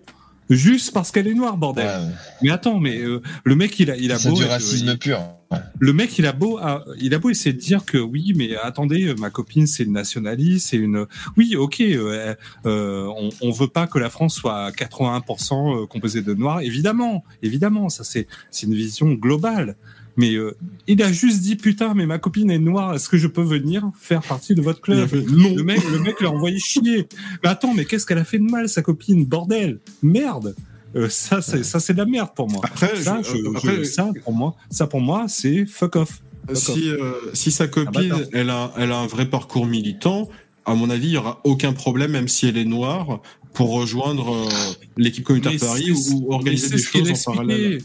Juste 0.49 0.93
parce 0.93 1.11
qu'elle 1.11 1.27
est 1.27 1.33
noire, 1.33 1.57
bordel. 1.57 1.85
Ouais, 1.87 2.13
Mais 2.43 2.49
attends, 2.51 2.79
mais 2.79 2.97
euh, 2.99 3.21
le 3.43 3.55
mec, 3.55 3.79
il 3.79 3.89
a, 3.89 3.97
il 3.97 4.11
a 4.11 4.19
c'est 4.19 4.29
beau. 4.29 4.35
du 4.35 4.43
être- 4.43 4.49
racisme 4.51 4.89
il- 4.89 4.97
pur. 4.99 5.19
Ouais. 5.51 5.57
le 5.79 5.93
mec, 5.93 6.17
il 6.17 6.25
a 6.25 6.31
beau, 6.33 6.57
à- 6.57 6.83
il 6.99 7.13
a 7.13 7.19
beau 7.19 7.29
essayer 7.29 7.53
de 7.53 7.59
dire 7.59 7.85
que 7.85 7.97
oui, 7.97 8.33
mais 8.35 8.55
attendez, 8.55 9.05
euh, 9.07 9.15
ma 9.19 9.29
copine, 9.29 9.65
c'est 9.67 9.83
une 9.83 9.93
nationaliste, 9.93 10.67
c'est 10.69 10.77
une. 10.77 11.05
Oui, 11.37 11.55
ok, 11.55 11.81
euh, 11.81 12.35
euh, 12.65 13.05
on, 13.17 13.29
on 13.41 13.51
veut 13.51 13.67
pas 13.67 13.87
que 13.87 13.97
la 13.99 14.09
France 14.09 14.35
soit 14.35 14.65
à 14.65 14.71
81% 14.71 15.83
euh, 15.83 15.85
composée 15.87 16.21
de 16.21 16.33
noirs, 16.33 16.61
évidemment, 16.61 17.23
évidemment, 17.41 17.89
ça 17.89 18.03
c'est 18.03 18.27
c'est 18.51 18.67
une 18.67 18.75
vision 18.75 19.11
globale. 19.13 19.75
Mais 20.18 20.34
euh, 20.36 20.55
il 20.88 21.01
a 21.03 21.11
juste 21.11 21.41
dit 21.41 21.55
putain, 21.57 21.93
mais 21.93 22.05
ma 22.05 22.20
copine 22.20 22.49
est 22.49 22.59
noire, 22.59 22.93
est-ce 22.95 23.09
que 23.09 23.18
je 23.18 23.28
peux 23.28 23.41
venir 23.43 23.89
faire 23.99 24.22
partie 24.22 24.55
de 24.55 24.61
votre 24.61 24.80
club? 24.82 25.07
Fait, 25.09 25.22
non. 25.22 25.53
Le 25.55 25.63
mec, 25.63 25.82
le 25.91 25.99
mec 25.99 26.22
l'a 26.22 26.32
envoyé 26.32 26.57
chier. 26.59 27.07
Mais 27.43 27.49
attends, 27.49 27.74
mais 27.74 27.86
qu'est-ce 27.86 28.05
qu'elle 28.05 28.18
a 28.20 28.24
fait 28.24 28.39
de 28.39 28.43
mal, 28.43 28.70
sa 28.70 28.82
copine? 28.82 29.26
Bordel, 29.26 29.80
merde. 30.01 30.55
Euh, 30.95 31.09
ça, 31.09 31.41
c'est 31.41 31.63
ça, 31.63 31.82
c'est 31.82 31.91
de 31.93 31.97
la 31.97 32.05
merde 32.05 32.30
pour 32.34 32.49
moi. 32.49 32.61
Après, 32.63 32.95
Ça, 32.95 33.22
je- 33.22 33.36
je- 33.38 33.47
après, 33.57 33.76
je- 33.80 33.84
ça 33.84 34.11
pour 34.24 34.34
moi, 34.34 34.55
ça 34.70 34.88
pour 34.88 35.01
moi, 35.01 35.26
c'est 35.28 35.66
fuck 35.66 35.97
off. 35.97 36.22
si, 36.53 36.89
euh, 36.89 37.11
si 37.34 37.51
sa 37.51 37.68
copine, 37.68 38.09
bâtard. 38.09 38.20
elle 38.32 38.49
a, 38.49 38.72
elle 38.78 38.91
a 38.93 38.99
un 38.99 39.07
vrai 39.07 39.30
parcours 39.30 39.66
militant, 39.66 40.30
à 40.63 40.74
mon 40.76 40.89
avis, 40.89 41.07
il 41.07 41.13
y 41.13 41.18
aura 41.18 41.41
aucun 41.43 41.74
problème, 41.74 42.11
même 42.11 42.30
si 42.30 42.47
elle 42.47 42.55
est 42.57 42.63
noire, 42.66 43.22
pour 43.53 43.72
rejoindre 43.74 44.34
euh, 44.34 44.49
l'équipe 44.95 45.24
communautaire 45.26 45.53
Mais 45.53 45.68
Paris 45.68 45.91
ou, 45.91 46.32
organiser 46.32 46.70
des 46.70 46.82
choses 46.82 47.11
en 47.28 47.32
parallèle. 47.34 47.82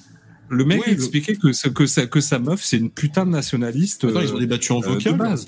Le 0.50 0.64
mec 0.64 0.80
Oui, 0.80 0.84
le- 0.88 0.92
expliquait 0.94 1.36
que, 1.36 1.68
que, 1.68 1.86
sa, 1.86 2.06
que 2.06 2.20
sa 2.20 2.38
meuf, 2.40 2.62
c'est 2.62 2.76
une 2.76 2.90
putain 2.90 3.24
de 3.24 3.30
nationaliste 3.30 4.04
Attends, 4.04 4.16
euh, 4.18 4.24
ils 4.24 4.34
ont 4.34 4.38
débattu 4.38 4.72
en 4.72 4.78
euh, 4.82 4.86
de 4.86 4.88
vocal. 4.94 5.16
base. 5.16 5.46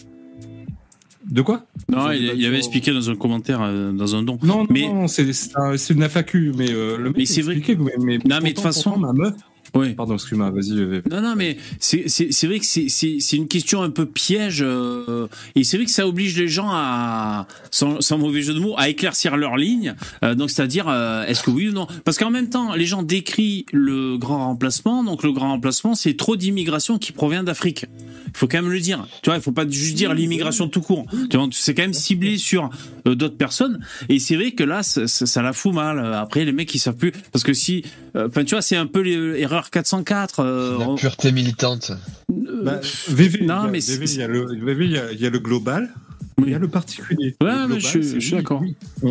De 1.29 1.43
quoi? 1.43 1.67
Non, 1.89 2.11
il, 2.13 2.45
avait 2.47 2.57
en- 2.57 2.59
expliqué 2.59 2.93
dans 2.93 3.11
un 3.11 3.17
commentaire, 3.17 3.61
euh, 3.63 3.93
dans 3.93 4.15
un 4.17 4.23
don. 4.23 4.39
Non, 4.43 4.59
non, 4.59 4.67
Mais- 4.71 4.83
non, 4.83 5.09
c'est 5.09 5.33
c'est 5.33 5.57
un- 5.57 5.77
c'est 5.77 5.95
une 5.95 6.03
FAQ, 6.09 6.53
mais 6.57 6.71
euh, 6.71 6.97
le 6.99 7.05
mec 7.05 7.17
Mais 7.17 7.25
c'est 7.27 7.43
vrai 7.43 7.57
expliquait 7.57 7.77
que... 7.79 8.01
Mais, 8.05 8.19
Non, 8.19 8.39
mais 8.43 8.51
de 8.51 8.55
toute 8.55 8.61
façon- 8.63 8.97
ma 8.97 9.13
meuf... 9.13 9.35
Oui. 9.75 9.95
Pardon, 9.95 10.15
excuse-moi, 10.15 10.51
vas-y. 10.51 11.03
Non, 11.11 11.23
non, 11.23 11.35
mais 11.37 11.57
c'est 11.81 12.09
c'est- 12.09 12.31
c'est 12.31 12.47
vrai 12.47 12.59
que 12.59 12.67
c'est- 12.67 12.89
c'est 12.91 13.17
c'est 13.21 13.37
une 13.37 13.49
question 13.49 13.83
un 13.83 13.91
peu 13.91 14.05
piège. 14.07 14.63
euh, 14.63 15.27
et 15.55 15.65
c'est 15.65 15.77
vrai 15.79 15.87
que 15.87 15.91
ça 15.93 16.07
oblige 16.07 16.39
les 16.39 16.49
gens 16.49 16.69
à, 16.71 17.47
sans, 17.71 18.01
sans 18.01 18.19
mauvais 18.19 18.43
jeu 18.43 18.53
de 18.55 18.59
mots, 18.61 18.75
à 18.77 18.89
éclaircir 18.89 19.37
leur 19.37 19.57
ligne. 19.57 19.95
euh, 20.25 20.35
donc, 20.35 20.51
c'est-à-dire, 20.51 20.87
euh, 20.89 21.25
est-ce 21.25 21.43
que 21.43 21.51
oui 21.51 21.69
ou 21.69 21.73
non? 21.73 21.87
Parce 22.05 22.19
qu'en 22.19 22.31
même 22.31 22.51
temps, 22.51 22.75
les 22.75 22.85
gens 22.87 23.03
décrient 23.03 23.65
le 23.73 24.19
grand 24.19 24.47
remplacement. 24.47 25.03
Donc, 25.05 25.23
le 25.23 25.33
grand 25.33 25.49
remplacement, 25.51 25.95
c'est 25.95 26.17
trop 26.17 26.37
d'immigration 26.37 26.99
qui 26.99 27.13
provient 27.13 27.43
d'Afrique. 27.43 27.87
Il 28.27 28.37
faut 28.39 28.47
quand 28.49 28.63
même 28.63 28.73
le 28.73 28.81
dire. 28.81 29.07
Tu 29.23 29.31
vois, 29.31 29.37
il 29.37 29.43
faut 29.43 29.53
pas 29.53 29.69
juste 29.69 29.95
dire 29.95 30.15
l'immigration 30.15 30.69
tout 30.69 30.81
court. 30.81 31.07
Tu 31.31 31.37
vois, 31.37 31.49
c'est 31.53 31.75
quand 31.75 31.83
même 31.83 31.93
ciblé 31.93 32.39
sur 32.39 32.71
euh, 33.07 33.15
d'autres 33.15 33.37
personnes. 33.37 33.81
Et 34.09 34.19
c'est 34.19 34.37
vrai 34.37 34.53
que 34.53 34.65
là, 34.65 34.83
ça, 34.83 35.07
ça- 35.07 35.27
ça 35.27 35.43
la 35.43 35.53
fout 35.53 35.75
mal. 35.75 36.15
Après, 36.15 36.45
les 36.45 36.53
mecs, 36.53 36.75
ils 36.75 36.79
savent 36.79 36.97
plus. 36.97 37.13
Parce 37.33 37.43
que 37.45 37.53
si, 37.53 37.85
euh, 38.17 38.29
enfin, 38.29 38.45
tu 38.45 38.55
vois, 38.55 38.63
c'est 38.63 38.77
un 38.77 38.87
peu 38.87 39.01
l'erreur 39.01 39.62
404. 39.71 40.41
euh, 40.41 40.79
La 40.79 40.95
pureté 40.95 41.33
militante. 41.33 41.93
euh, 42.31 42.63
Bah, 42.65 42.81
VV, 43.09 43.39
il 43.41 43.45
y 43.45 43.47
non, 43.47 43.55
a- 43.55 43.69
mais 43.69 43.83
il 43.85 44.15
y 44.17 44.23
a 44.23 44.27
le 44.29 44.47
VV, 44.65 44.85
il 44.87 44.91
y 44.93 44.99
a- 44.99 45.13
il 45.13 45.21
y 45.21 45.27
a 45.27 45.31
le 45.31 45.39
global, 45.39 45.93
Oui. 46.39 46.45
il 46.49 46.53
y 46.53 46.55
a 46.55 46.59
le 46.59 46.69
particulier. 46.69 47.35
Ouais, 47.41 47.47
Le 47.49 47.53
mais 47.53 47.67
global, 47.67 47.81
je 47.81 48.01
suis- 48.01 48.21
je 48.21 48.37
d'accord. 48.37 48.63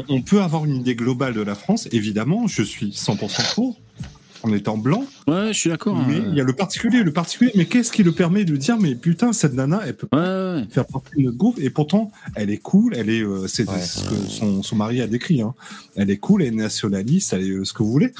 on 0.09 0.21
peut 0.21 0.41
avoir 0.41 0.65
une 0.65 0.75
idée 0.77 0.95
globale 0.95 1.33
de 1.33 1.41
la 1.41 1.55
France, 1.55 1.87
évidemment, 1.91 2.47
je 2.47 2.63
suis 2.63 2.91
100% 2.93 3.43
pour, 3.55 3.79
en 4.43 4.53
étant 4.53 4.77
blanc, 4.77 5.05
Ouais, 5.27 5.47
je 5.53 5.59
suis 5.59 5.69
d'accord. 5.69 5.95
mais 6.07 6.15
hein. 6.17 6.25
il 6.29 6.35
y 6.35 6.41
a 6.41 6.43
le 6.43 6.53
particulier. 6.53 7.03
Le 7.03 7.11
particulier, 7.13 7.51
mais 7.55 7.65
qu'est-ce 7.65 7.91
qui 7.91 8.03
le 8.03 8.11
permet 8.11 8.43
de 8.45 8.55
dire, 8.55 8.77
mais 8.79 8.95
putain, 8.95 9.33
cette 9.33 9.53
nana, 9.53 9.81
elle 9.85 9.95
peut 9.95 10.07
Ouais, 10.13 10.19
ouais. 10.19 10.67
faire 10.69 10.85
partie 10.85 11.17
de 11.17 11.23
notre 11.23 11.37
groupe, 11.37 11.59
et 11.59 11.69
pourtant, 11.69 12.11
elle 12.35 12.49
est 12.49 12.57
cool, 12.57 12.93
elle 12.95 13.09
est, 13.09 13.21
euh, 13.23 13.47
c'est 13.47 13.69
Ouais. 13.69 13.79
ce 13.81 14.03
que 14.03 14.15
son, 14.27 14.63
son 14.63 14.75
mari 14.75 15.01
a 15.01 15.07
décrit, 15.07 15.41
hein. 15.41 15.53
Elle 15.95 16.09
est 16.09 16.17
cool, 16.17 16.41
elle 16.43 16.49
est 16.49 16.51
nationaliste, 16.57 17.33
elle 17.33 17.43
est 17.43 17.49
euh, 17.51 17.65
ce 17.65 17.73
que 17.73 17.83
vous 17.83 17.91
voulez. 17.91 18.13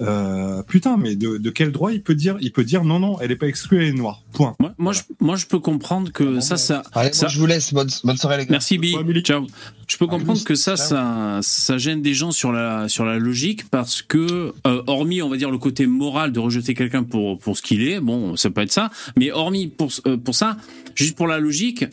Euh, 0.00 0.62
putain, 0.62 0.96
mais 0.96 1.14
de, 1.16 1.36
de 1.38 1.50
quel 1.50 1.72
droit 1.72 1.92
il 1.92 2.02
peut 2.02 2.14
dire, 2.14 2.36
il 2.40 2.52
peut 2.52 2.64
dire 2.64 2.84
non, 2.84 2.98
non, 2.98 3.18
elle 3.20 3.30
est 3.30 3.36
pas 3.36 3.46
exclue, 3.48 3.78
elle 3.82 3.88
est 3.88 3.92
noire. 3.92 4.22
Point. 4.32 4.54
Moi, 4.60 4.74
moi, 4.78 4.92
je, 4.92 5.00
moi, 5.20 5.36
je 5.36 5.46
peux 5.46 5.58
comprendre 5.58 6.12
que 6.12 6.40
ça, 6.40 6.56
ça. 6.56 6.82
Allez, 6.94 7.12
ça- 7.12 7.26
moi, 7.26 7.32
je 7.32 7.38
vous 7.38 7.46
laisse. 7.46 7.72
Bonne, 7.74 7.88
bonne 8.04 8.16
soirée, 8.16 8.38
les 8.38 8.44
gars. 8.44 8.50
Merci, 8.52 8.78
Bi. 8.78 8.94
Ciao. 9.22 9.46
Je 9.86 9.96
peux 9.96 10.06
comprendre 10.06 10.44
que 10.44 10.54
ça, 10.54 10.76
ça, 10.76 11.38
ça 11.42 11.78
gêne 11.78 12.02
des 12.02 12.12
gens 12.12 12.30
sur 12.30 12.52
la, 12.52 12.88
sur 12.88 13.06
la 13.06 13.18
logique 13.18 13.70
parce 13.70 14.02
que, 14.02 14.52
euh, 14.66 14.82
hormis, 14.86 15.22
on 15.22 15.30
va 15.30 15.36
dire, 15.38 15.50
le 15.50 15.56
côté 15.58 15.86
moral 15.86 16.30
de 16.32 16.38
rejeter 16.40 16.57
quelqu'un 16.60 17.04
pour, 17.04 17.38
ce 17.56 17.62
qu'il 17.62 17.86
est, 17.88 18.00
bon, 18.00 18.36
ça 18.36 18.50
peut 18.50 18.62
être 18.62 18.72
ça, 18.72 18.90
mais 19.16 19.30
hormis 19.30 19.68
pour, 19.68 19.90
euh, 20.06 20.16
ça, 20.32 20.56
juste 20.94 21.16
pour 21.16 21.26
la 21.26 21.38
logique, 21.38 21.84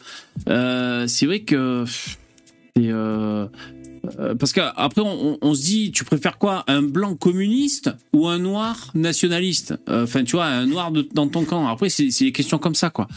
euh, 0.50 1.08
c'est 1.08 1.26
vrai 1.26 1.42
que, 1.42 1.86
euh, 2.78 3.48
parce 4.40 4.54
qu'après, 4.54 5.02
on, 5.02 5.34
on- 5.34 5.38
on 5.42 5.54
se 5.54 5.64
dit, 5.64 5.92
tu 5.92 6.04
préfères 6.04 6.38
quoi 6.38 6.64
Un 6.68 6.82
blanc 6.82 7.16
communiste 7.16 7.90
ou 8.14 8.28
un 8.28 8.40
noir 8.40 8.92
nationaliste? 8.96 9.76
Euh, 9.90 10.04
Enfin, 10.06 10.24
tu 10.24 10.36
vois, 10.36 10.46
un 10.46 10.66
noir 10.66 10.92
de- 10.92 11.08
dans 11.14 11.28
ton 11.28 11.44
camp. 11.46 11.68
Après, 11.68 11.90
c'est 11.90 12.08
des 12.20 12.32
questions 12.32 12.58
comme 12.58 12.76
ça, 12.76 12.90
quoi. 12.90 13.08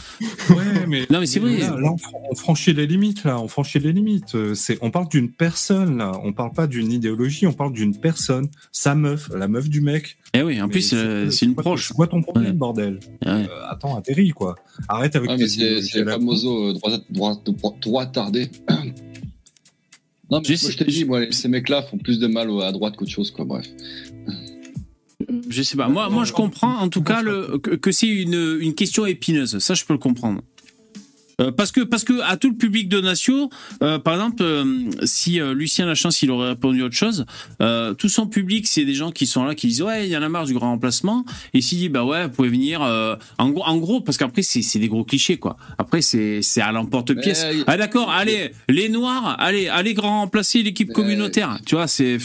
Ouais, 0.49 0.85
mais 0.87 1.05
Non, 1.09 1.19
mais 1.19 1.25
c'est 1.25 1.39
vrai. 1.39 1.57
Là, 1.57 1.75
là, 1.79 1.91
on 1.91 1.97
fran- 1.97 2.21
on 2.31 2.35
franchit 2.35 2.73
les 2.73 2.87
limites. 2.87 3.23
Là, 3.23 3.39
on 3.39 3.47
franchit 3.47 3.79
les 3.79 3.93
limites. 3.93 4.35
Euh, 4.35 4.53
C'est, 4.55 4.77
on 4.81 4.91
parle 4.91 5.07
d'une 5.09 5.29
personne. 5.31 5.97
Là, 5.97 6.11
on 6.23 6.33
parle 6.33 6.51
pas 6.53 6.67
d'une 6.67 6.91
idéologie. 6.91 7.45
On 7.47 7.53
parle 7.53 7.73
d'une 7.73 7.95
personne. 7.97 8.47
Sa 8.71 8.95
meuf, 8.95 9.29
la 9.35 9.47
meuf 9.47 9.69
du 9.69 9.81
mec. 9.81 10.17
Eh 10.33 10.41
oui, 10.43 10.61
en 10.61 10.67
Mais 10.67 10.71
plus, 10.73 10.91
euh, 10.93 11.29
c'est 11.29 11.45
une 11.45 11.53
quoi- 11.55 11.63
proche. 11.63 11.87
C'est 11.89 11.93
quoi 11.93 12.07
ton 12.07 12.21
problème, 12.21 12.45
Ouais. 12.51 12.53
bordel? 12.53 12.99
Ouais. 13.25 13.29
Euh, 13.31 13.47
Attends, 13.69 13.95
atterris 13.97 14.29
quoi. 14.31 14.55
Arrête 14.87 15.15
avec 15.15 15.29
Ouais, 15.29 15.47
c'est 15.47 16.03
con. 16.03 16.11
famoso 16.11 16.69
euh, 16.69 16.73
droit, 16.73 16.91
droit, 17.09 17.41
droit, 17.45 17.75
droit 17.81 18.05
tardé. 18.07 18.49
Non, 20.31 20.41
mais 20.41 20.55
moi, 20.61 20.71
je 20.71 20.77
te 20.77 20.83
dis, 20.83 21.05
moi, 21.05 21.31
ces 21.31 21.47
mecs-là 21.47 21.81
font 21.83 21.97
plus 21.97 22.19
de 22.19 22.27
mal 22.27 22.49
à 22.61 22.71
droite 22.71 22.95
qu'autre 22.95 23.11
chose, 23.11 23.31
quoi. 23.31 23.45
Bref. 23.45 23.67
Je 25.49 25.61
sais 25.61 25.75
pas. 25.75 25.87
Moi, 25.87 26.09
moi, 26.09 26.23
je 26.23 26.33
comprends 26.33 26.77
en 26.77 26.89
tout 26.89 27.03
cas 27.03 27.21
le, 27.21 27.57
que, 27.57 27.71
que 27.71 27.91
c'est 27.91 28.07
une, 28.07 28.57
une 28.61 28.73
question 28.73 29.05
épineuse. 29.05 29.59
Ça, 29.59 29.73
je 29.73 29.83
peux 29.85 29.93
le 29.93 29.99
comprendre. 29.99 30.41
Euh, 31.39 31.51
parce 31.51 31.71
que 31.71 31.81
parce 31.81 32.03
que 32.03 32.21
à 32.21 32.37
tout 32.37 32.49
le 32.49 32.55
public 32.55 32.89
de 32.89 32.99
Natio, 33.01 33.49
euh, 33.81 33.99
par 33.99 34.13
exemple, 34.15 34.43
euh, 34.43 34.89
si 35.03 35.39
Lucien 35.55 35.85
Lachance 35.85 36.21
il 36.21 36.31
aurait 36.31 36.49
répondu 36.49 36.81
autre 36.83 36.95
chose, 36.95 37.25
tout 37.97 38.09
son 38.09 38.27
public 38.27 38.67
c'est 38.67 38.85
des 38.85 38.93
gens 38.93 39.11
qui 39.11 39.25
sont 39.25 39.43
là 39.45 39.55
qui 39.55 39.67
disent 39.67 39.81
ouais 39.81 40.07
il 40.07 40.11
y 40.11 40.17
en 40.17 40.21
a 40.21 40.29
marre 40.29 40.45
du 40.45 40.53
grand 40.53 40.71
remplacement 40.71 41.25
et 41.53 41.61
s'il 41.61 41.77
dit 41.77 41.89
bah 41.89 42.03
ouais 42.03 42.23
vous 42.25 42.29
pouvez 42.31 42.49
venir 42.49 42.81
en 42.81 43.49
gros 43.49 43.63
en 43.65 43.77
gros 43.77 44.01
parce 44.01 44.17
qu'après 44.17 44.41
c'est 44.41 44.79
des 44.79 44.87
gros 44.87 45.03
clichés 45.03 45.37
quoi. 45.37 45.57
Après 45.77 46.01
c'est 46.01 46.41
c'est 46.41 46.61
à 46.61 46.71
l'emporte-pièce. 46.71 47.45
Ah 47.67 47.77
d'accord 47.77 48.09
allez 48.11 48.51
les 48.67 48.89
noirs 48.89 49.35
allez 49.39 49.67
allez 49.67 49.93
grand 49.93 50.21
remplacer 50.21 50.61
l'équipe 50.63 50.91
communautaire. 50.91 51.59
Tu 51.65 51.75
vois 51.75 51.87
c'est 51.87 52.17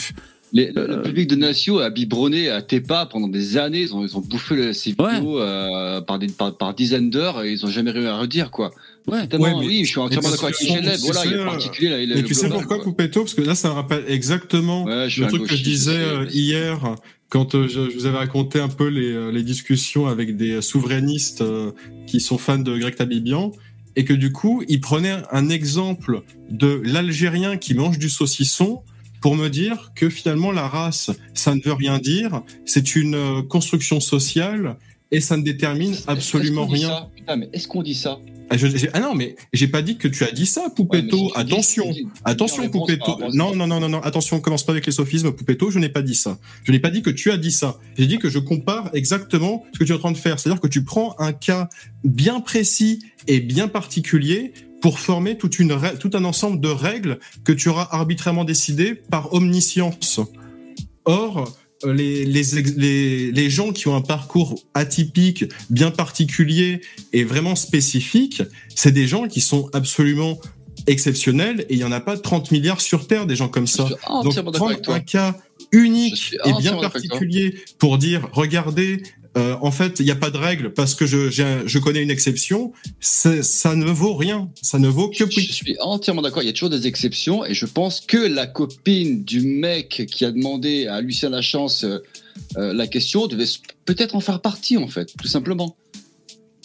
Les- 0.53 0.71
le, 0.73 0.89
Euh, 0.91 1.03
public 1.03 1.29
de 1.29 1.35
Natio 1.35 1.81
a 1.81 1.91
biberonné 1.91 2.49
à 2.49 2.63
Tepa 2.63 3.07
pendant 3.07 3.27
des 3.27 3.57
années. 3.57 3.83
Ils 3.83 3.93
ont, 3.95 4.05
ils 4.07 4.17
ont 4.17 4.21
bouffé 4.21 4.55
le- 4.55 4.73
ces 4.73 4.95
Ouais. 4.99 5.15
vidéos 5.17 5.41
euh, 5.41 6.01
par, 6.01 6.21
des, 6.21 6.29
par, 6.29 6.57
par 6.57 6.75
dizaines 6.75 7.11
d'heures 7.11 7.43
et 7.43 7.51
ils 7.51 7.67
ont 7.67 7.71
jamais 7.71 7.91
rien 7.91 8.07
à 8.07 8.19
redire, 8.19 8.53
quoi. 8.53 8.71
Ouais. 9.07 9.21
Ouais, 9.37 9.55
mais- 9.61 9.67
oui, 9.67 9.85
je 9.85 9.91
suis 9.91 9.99
entièrement 10.01 10.31
d'accord 10.31 10.47
avec 10.47 10.61
Michel 10.61 10.85
Leb. 10.85 10.99
Voilà, 11.01 11.25
il 11.25 11.31
y 11.31 11.35
a 11.35 11.37
c'est- 11.37 11.37
le 11.37 11.45
particulier, 11.45 12.07
là, 12.07 12.17
Et 12.17 12.23
tu 12.25 12.35
sais 12.35 12.49
pourquoi, 12.49 12.77
quoi. 12.77 12.85
Poupetto 12.85 13.21
Parce 13.21 13.35
que 13.35 13.43
là, 13.43 13.55
ça 13.55 13.69
me 13.69 13.75
rappelle 13.75 14.05
exactement 14.09 14.85
Ouais, 14.85 15.07
le 15.09 15.27
truc 15.29 15.47
que 15.49 15.57
je 15.57 15.63
disais 15.63 15.93
c'est- 15.93 15.99
euh, 15.99 16.27
hier, 16.33 16.97
quand 17.29 17.55
euh, 17.55 17.69
je, 17.69 17.91
je 17.91 17.95
vous 17.97 18.07
avais 18.07 18.19
raconté 18.19 18.61
un 18.61 18.69
peu 18.69 18.89
les, 18.89 19.13
euh, 19.13 19.31
les 19.31 19.43
discussions 19.43 20.07
avec 20.07 20.37
des 20.37 20.63
souverainistes 20.63 21.41
euh, 21.43 21.73
qui 22.07 22.21
sont 22.21 22.39
fans 22.39 22.59
de 22.59 22.77
Greg 22.79 22.95
Tabibian, 22.97 23.53
et 23.97 24.05
que 24.05 24.13
du 24.13 24.33
coup, 24.33 24.63
ils 24.69 24.81
prenaient 24.81 25.19
un 25.31 25.49
exemple 25.51 26.23
de 26.51 26.81
l'Algérien 26.85 27.57
qui 27.57 27.75
mange 27.75 27.99
du 27.99 28.09
saucisson 28.11 28.83
pour 29.21 29.37
me 29.37 29.49
dire 29.49 29.93
que 29.95 30.11
finalement 30.11 30.51
la 30.53 30.67
race, 30.69 31.11
ça 31.33 31.55
ne 31.55 31.61
veut 31.63 31.73
rien 31.73 31.99
dire, 31.99 32.43
c'est 32.67 32.95
une 32.97 33.15
euh, 33.15 33.43
construction 33.43 34.01
sociale 34.01 34.77
et 35.13 35.21
ça 35.21 35.37
ne 35.37 35.43
détermine 35.43 35.95
absolument 36.09 36.67
rien. 36.67 37.07
Putain, 37.15 37.37
mais 37.37 37.49
est-ce 37.53 37.69
qu'on 37.69 37.83
dit 37.83 37.95
ça? 37.95 38.19
Ah, 38.55 38.57
je- 38.57 38.87
ah 38.93 39.01
non, 39.01 39.15
mais 39.15 39.37
j'ai 39.53 39.69
pas 39.69 39.83
dit 39.83 39.97
que 39.99 40.09
tu 40.09 40.25
as 40.25 40.31
dit 40.31 40.47
ça, 40.47 40.71
Poupetto. 40.75 41.31
attention. 41.35 41.93
Attention, 42.25 42.69
Poupetto. 42.71 43.19
Non, 43.33 43.55
non, 43.55 43.67
non, 43.67 43.81
non, 43.81 43.89
non. 43.89 44.01
Attention, 44.01 44.37
on 44.37 44.41
commence 44.41 44.65
pas 44.65 44.73
avec 44.73 44.87
les 44.87 44.93
sophismes, 44.93 45.33
Poupetto. 45.33 45.71
Je 45.71 45.79
n'ai 45.79 45.89
pas 45.89 46.03
dit 46.03 46.15
ça. 46.15 46.39
Je 46.65 46.73
n'ai 46.73 46.79
pas 46.79 46.91
dit 46.91 47.03
que 47.03 47.11
tu 47.11 47.31
as 47.31 47.37
dit 47.37 47.51
ça. 47.53 47.79
J'ai 47.99 48.07
dit 48.07 48.19
que 48.19 48.29
je 48.29 48.39
compare 48.39 48.91
exactement 48.95 49.65
ce 49.73 49.79
que 49.79 49.85
tu 49.85 49.93
es 49.93 49.95
en 49.95 49.99
train 49.99 50.13
de 50.13 50.17
faire. 50.17 50.39
C'est-à-dire 50.39 50.61
que 50.61 50.69
tu 50.69 50.85
prends 50.85 51.15
un 51.19 51.33
cas 51.33 51.69
bien 52.05 52.41
précis 52.41 53.01
et 53.27 53.41
bien 53.41 53.69
particulier 53.69 54.53
pour 54.81 54.99
former 54.99 55.39
toute 55.39 55.59
une, 55.59 55.75
tout 55.99 56.11
un 56.15 56.25
ensemble 56.25 56.61
de 56.61 56.69
règles 56.69 57.19
que 57.45 57.53
tu 57.53 57.69
auras 57.71 57.89
arbitrairement 57.91 58.45
décidées 58.45 58.95
par 58.95 59.33
omniscience. 59.33 60.21
Or, 61.07 61.55
les, 61.85 62.25
les, 62.25 62.43
les, 62.77 63.33
les 63.33 63.51
gens 63.51 63.73
qui 63.73 63.89
ont 63.89 63.97
un 63.97 64.01
parcours 64.01 64.55
atypique, 64.75 65.45
bien 65.71 65.91
particulier 65.91 66.81
et 67.13 67.25
vraiment 67.25 67.57
spécifique, 67.57 68.43
c'est 68.75 68.93
des 68.93 69.07
gens 69.07 69.29
qui 69.29 69.41
sont 69.41 69.69
absolument 69.73 70.39
exceptionnels 70.87 71.67
et 71.69 71.75
il 71.75 71.79
y 71.79 71.85
en 71.85 71.93
a 71.93 72.01
pas 72.01 72.17
30 72.17 72.51
milliards 72.51 72.81
sur 72.81 73.07
Terre 73.07 73.27
des 73.27 73.37
gens 73.37 73.49
comme 73.49 73.67
ça. 73.67 73.89
Donc 74.23 74.35
prendre 74.53 74.91
un 74.91 75.01
cas 75.01 75.37
unique 75.73 76.37
et 76.45 76.53
bien 76.61 76.77
particulier 76.77 77.59
pour 77.79 77.99
dire 77.99 78.29
regardez 78.33 79.03
euh, 79.37 79.57
en 79.61 79.71
fait 79.71 79.99
il 79.99 80.05
n'y 80.05 80.13
a 80.13 80.17
pas 80.17 80.31
de 80.31 80.37
règle 80.37 80.73
parce 80.73 80.95
que 80.95 81.07
je, 81.07 81.79
connais 81.79 82.03
une 82.03 82.11
exception. 82.11 82.73
Ça 83.01 83.75
ne 83.75 83.91
vaut 83.91 84.15
rien. 84.15 84.49
Ça 84.63 84.79
ne 84.79 84.89
vaut 84.89 85.09
que 85.09 85.29
Je 85.29 85.53
suis 85.53 85.77
entièrement 85.81 86.23
d'accord, 86.23 86.43
il 86.43 86.47
y 86.47 86.51
a 86.51 86.53
toujours 86.53 86.71
des 86.71 86.87
exceptions 86.87 87.45
et 87.45 87.55
je 87.55 87.67
pense 87.67 88.01
que 88.01 88.17
la 88.17 88.47
copine 88.47 89.25
du 89.25 89.41
mec 89.41 90.07
qui 90.09 90.25
a 90.25 90.31
demandé 90.31 90.87
à 90.87 91.01
Lucien 91.01 91.31
Lachance 91.31 91.85
euh, 91.85 91.99
euh, 92.57 92.73
la 92.73 92.87
question 92.87 93.27
devait 93.27 93.47
peut-être 93.85 94.15
en 94.15 94.21
faire 94.21 94.41
partie 94.41 94.77
en 94.77 94.89
fait, 94.89 95.15
tout 95.21 95.29
simplement. 95.29 95.77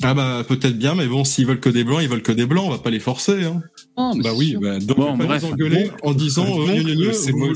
ah 0.04 0.14
bah 0.14 0.44
peut-être 0.48 0.78
bien 0.78 0.96
mais 0.96 1.08
bon 1.08 1.24
s'ils 1.24 1.46
veulent 1.46 1.60
que 1.60 1.70
des 1.70 1.84
blancs 1.84 2.02
ils 2.02 2.10
veulent 2.10 2.24
que 2.24 2.32
des 2.32 2.46
blancs. 2.46 2.66
On 2.68 2.72
va 2.72 2.80
pas 2.80 2.91
les 2.91 3.00
forcer 3.00 3.44
hein. 3.44 3.62
Ah, 4.02 4.14
Bah 4.24 4.30
oui, 4.36 4.56
bah, 4.62 4.80
donc, 4.80 4.98
Bon, 4.98 5.18
bref. 5.18 5.44
en 6.04 6.14
disant 6.14 6.46
euh, 6.62 6.66
gna, 6.82 6.94
gna, 6.96 7.14
c'est 7.14 7.32
vous- 7.32 7.54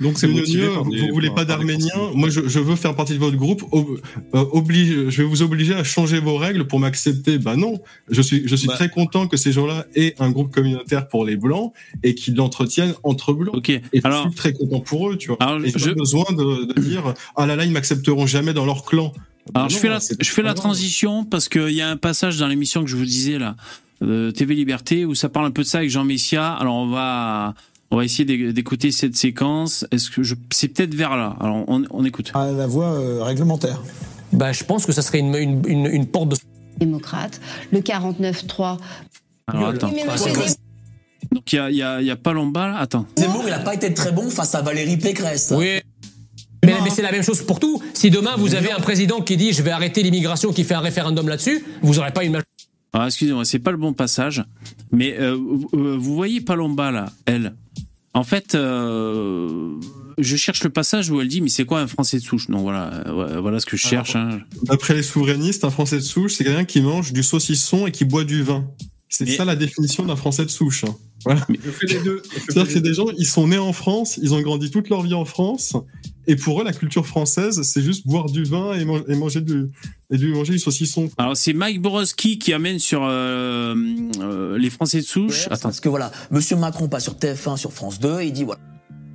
donc 0.00 0.18
c'est 0.18 0.26
motivé 0.28 0.68
vous, 0.68 0.90
des- 0.90 1.00
vous 1.00 1.12
voulez 1.14 1.30
pas 1.30 1.44
d'Arméniens? 1.46 2.10
Moi, 2.14 2.28
je, 2.28 2.46
je 2.46 2.58
veux 2.60 2.76
faire 2.76 2.94
partie 2.94 3.14
de 3.14 3.18
votre 3.18 3.36
groupe. 3.36 3.62
Ob- 3.72 3.98
euh, 4.34 4.44
oblige, 4.52 5.08
je 5.08 5.22
vais 5.22 5.28
vous 5.28 5.42
obliger 5.42 5.74
à 5.74 5.82
changer 5.84 6.20
vos 6.20 6.36
règles 6.36 6.66
pour 6.66 6.78
m'accepter. 6.78 7.38
Bah 7.38 7.56
non, 7.56 7.80
je 8.10 8.20
suis, 8.20 8.42
je 8.46 8.54
suis 8.54 8.68
Bah. 8.68 8.74
très 8.74 8.90
content 8.90 9.26
que 9.28 9.36
ces 9.38 9.52
gens-là 9.52 9.86
aient 9.94 10.14
un 10.18 10.30
groupe 10.30 10.52
communautaire 10.52 11.08
pour 11.08 11.24
les 11.24 11.36
blancs 11.36 11.72
et 12.02 12.14
qu'ils 12.14 12.34
l'entretiennent 12.36 12.94
entre 13.02 13.32
blancs. 13.32 13.54
Ok. 13.56 13.70
Et 13.70 13.82
Alors, 14.04 14.24
je 14.24 14.28
suis 14.28 14.36
très 14.36 14.52
content 14.52 14.80
pour 14.80 15.10
eux, 15.10 15.16
tu 15.16 15.28
vois. 15.28 15.38
alors 15.40 15.64
Et 15.64 15.70
j'ai 15.70 15.78
je, 15.78 15.88
pas 15.90 15.94
besoin 15.94 16.24
de, 16.32 16.72
de 16.74 16.80
dire 16.80 17.14
ah 17.36 17.46
là 17.46 17.56
là 17.56 17.64
ils 17.64 17.72
m'accepteront 17.72 18.26
jamais 18.26 18.52
dans 18.52 18.66
leur 18.66 18.84
clan. 18.84 19.12
Bah 19.52 19.60
alors 19.60 19.68
je 19.70 19.76
non, 19.76 19.80
fais 19.82 19.88
la, 19.88 20.00
c'est 20.00 20.22
je 20.22 20.30
fais 20.30 20.42
la 20.42 20.54
transition 20.54 21.24
parce 21.24 21.48
qu'il 21.48 21.70
y 21.70 21.80
a 21.82 21.88
un 21.88 21.96
passage 21.96 22.38
dans 22.38 22.48
l'émission 22.48 22.82
que 22.82 22.90
je 22.90 22.96
vous 22.96 23.04
disais 23.04 23.38
là, 23.38 23.54
euh, 24.02 24.30
TV 24.32 24.54
Liberté, 24.54 25.04
où 25.04 25.14
ça 25.14 25.28
parle 25.28 25.46
un 25.46 25.50
peu 25.50 25.62
de 25.62 25.68
ça 25.68 25.78
avec 25.78 25.90
Jean 25.90 26.04
Messia. 26.04 26.52
Alors 26.52 26.74
on 26.76 26.88
va, 26.88 27.54
on 27.90 27.96
va 27.96 28.04
essayer 28.04 28.24
d'é- 28.24 28.52
d'écouter 28.52 28.90
cette 28.90 29.16
séquence. 29.16 29.86
Est-ce 29.92 30.10
que 30.10 30.22
je, 30.22 30.34
c'est 30.52 30.68
peut-être 30.68 30.94
vers 30.94 31.16
là. 31.16 31.36
Alors 31.40 31.64
on, 31.68 31.84
on 31.90 32.04
écoute. 32.04 32.32
à 32.34 32.50
la 32.50 32.66
voie 32.66 32.92
euh, 32.94 33.22
réglementaire. 33.22 33.82
Bah, 34.32 34.52
je 34.52 34.64
pense 34.64 34.84
que 34.84 34.92
ça 34.92 35.02
serait 35.02 35.20
une, 35.20 35.34
une, 35.36 35.62
une, 35.68 35.86
une 35.86 36.06
porte 36.06 36.28
de 36.30 36.36
démocrate. 36.78 37.40
Le 37.72 37.78
49-3. 37.80 38.78
Alors 39.46 39.68
attends. 39.68 39.92
C'est- 40.16 40.18
Zemmour, 40.32 40.46
Donc 41.30 41.52
il 41.52 41.56
y 41.56 41.58
a, 41.60 41.70
il 41.70 41.76
y 41.76 41.82
a, 41.82 42.02
y 42.02 42.10
a 42.10 42.16
Palomba 42.16 42.66
là. 42.68 42.78
Attends. 42.78 43.06
Zemmour, 43.16 43.44
il 43.46 43.52
a 43.52 43.60
pas 43.60 43.74
été 43.74 43.94
très 43.94 44.10
bon 44.12 44.28
face 44.28 44.54
à 44.56 44.62
Valérie 44.62 44.96
Pécresse. 44.96 45.54
Oui. 45.56 45.80
Mais, 46.78 46.84
mais 46.84 46.90
c'est 46.90 47.02
la 47.02 47.12
même 47.12 47.22
chose 47.22 47.42
pour 47.42 47.60
tout. 47.60 47.82
Si 47.94 48.10
demain 48.10 48.36
vous 48.36 48.54
avez 48.54 48.70
un 48.70 48.80
président 48.80 49.20
qui 49.20 49.36
dit 49.36 49.52
je 49.52 49.62
vais 49.62 49.70
arrêter 49.70 50.02
l'immigration, 50.02 50.52
qui 50.52 50.64
fait 50.64 50.74
un 50.74 50.80
référendum 50.80 51.28
là-dessus, 51.28 51.64
vous 51.82 51.94
n'aurez 51.94 52.12
pas 52.12 52.24
une 52.24 52.32
majorité. 52.32 52.50
Alors 52.92 53.06
excusez-moi, 53.08 53.44
c'est 53.44 53.58
pas 53.58 53.70
le 53.72 53.76
bon 53.76 53.92
passage, 53.92 54.42
mais 54.92 55.16
euh, 55.18 55.34
vous- 55.36 55.68
euh, 55.74 55.96
vous 55.98 56.14
voyez 56.14 56.40
Palomba 56.40 56.90
là, 56.90 57.12
elle. 57.26 57.54
En 58.14 58.24
fait, 58.24 58.54
euh, 58.54 59.74
je 60.18 60.36
cherche 60.36 60.64
le 60.64 60.70
passage 60.70 61.10
où 61.10 61.20
elle 61.20 61.28
dit 61.28 61.40
mais 61.42 61.48
c'est 61.50 61.64
quoi 61.66 61.80
un 61.80 61.86
Français 61.86 62.18
de 62.18 62.22
souche? 62.22 62.48
Non 62.48 62.62
voilà, 62.62 62.90
euh, 63.06 63.40
voilà 63.40 63.60
ce 63.60 63.66
que 63.66 63.76
je 63.76 63.86
cherche. 63.86 64.16
hein. 64.16 64.40
D'après 64.62 64.94
les 64.94 65.02
souverainistes, 65.02 65.64
un 65.64 65.70
Français 65.70 65.96
de 65.96 66.02
souche, 66.02 66.34
c'est 66.34 66.44
quelqu'un 66.44 66.64
qui 66.64 66.80
mange 66.80 67.12
du 67.12 67.22
saucisson 67.22 67.86
et 67.86 67.92
qui 67.92 68.04
boit 68.06 68.24
du 68.24 68.42
vin. 68.42 68.64
C'est 69.08 69.24
Mais- 69.26 69.36
ça 69.36 69.44
la 69.44 69.56
définition 69.56 70.04
d'un 70.04 70.16
Français 70.16 70.44
de 70.44 70.50
souche. 70.50 70.84
hein. 70.84 70.94
Voilà. 71.24 71.46
Je 71.48 71.70
fais 71.70 71.86
les 71.86 72.00
deux. 72.02 72.22
Je 72.24 72.30
fais 72.30 72.40
C'est-à-dire 72.48 72.66
que 72.66 72.72
c'est 72.72 72.80
des 72.80 72.94
gens, 72.94 73.06
ils 73.18 73.26
sont 73.26 73.46
nés 73.48 73.58
en 73.58 73.72
France, 73.72 74.18
ils 74.22 74.32
ont 74.32 74.40
grandi 74.40 74.70
toute 74.70 74.88
leur 74.88 75.02
vie 75.02 75.14
en 75.14 75.24
France, 75.24 75.74
et 76.26 76.36
pour 76.36 76.60
eux, 76.60 76.64
la 76.64 76.72
culture 76.72 77.06
française, 77.06 77.62
c'est 77.62 77.82
juste 77.82 78.06
boire 78.06 78.26
du 78.26 78.44
vin 78.44 78.72
et, 78.74 78.84
man- 78.84 79.02
et 79.08 79.14
manger 79.14 79.40
du 79.40 79.68
et 80.10 80.16
du 80.16 80.32
manger 80.32 80.52
du 80.54 80.58
saucisson. 80.58 81.08
Alors 81.18 81.36
c'est 81.36 81.52
Mike 81.52 81.80
Borowski 81.82 82.38
qui 82.38 82.52
amène 82.52 82.78
sur 82.78 83.02
euh, 83.04 83.74
euh, 84.20 84.58
les 84.58 84.70
Français 84.70 84.98
de 84.98 85.04
souche. 85.04 85.46
Ouais, 85.46 85.52
Attends. 85.52 85.68
Parce 85.68 85.80
que 85.80 85.88
voilà, 85.88 86.10
Monsieur 86.30 86.56
Macron 86.56 86.88
passe 86.88 87.04
sur 87.04 87.14
TF1, 87.14 87.56
sur 87.56 87.72
France 87.72 87.98
2, 88.00 88.22
il 88.22 88.32
dit 88.32 88.44
voilà. 88.44 88.60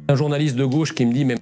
Un 0.09 0.15
journaliste 0.15 0.55
de 0.55 0.65
gauche 0.65 0.93
qui 0.93 1.05
me 1.05 1.13
dit 1.13 1.25
mais 1.25 1.35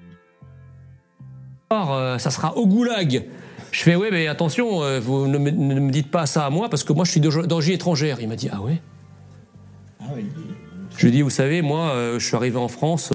euh, 1.71 2.17
ça 2.17 2.31
sera 2.31 2.55
au 2.57 2.65
goulag. 2.67 3.25
Je 3.71 3.81
fais 3.81 3.95
ouais 3.95 4.09
mais 4.11 4.27
attention, 4.27 4.81
euh, 4.83 4.99
vous 4.99 5.27
ne 5.27 5.37
me, 5.37 5.51
ne 5.51 5.79
me 5.79 5.91
dites 5.91 6.09
pas 6.09 6.25
ça 6.25 6.45
à 6.45 6.49
moi 6.49 6.69
parce 6.69 6.83
que 6.83 6.93
moi 6.93 7.05
je 7.05 7.11
suis 7.11 7.19
d'origine 7.21 7.73
étrangère. 7.73 8.17
Il 8.21 8.27
m'a 8.27 8.35
dit 8.35 8.49
ah 8.51 8.61
ouais? 8.61 8.81
Je 10.97 11.01
lui 11.03 11.09
ai 11.09 11.11
dit 11.11 11.21
vous 11.21 11.29
savez 11.29 11.61
moi 11.61 11.91
euh, 11.91 12.19
je 12.19 12.25
suis 12.25 12.35
arrivé 12.35 12.57
en 12.57 12.67
France. 12.67 13.11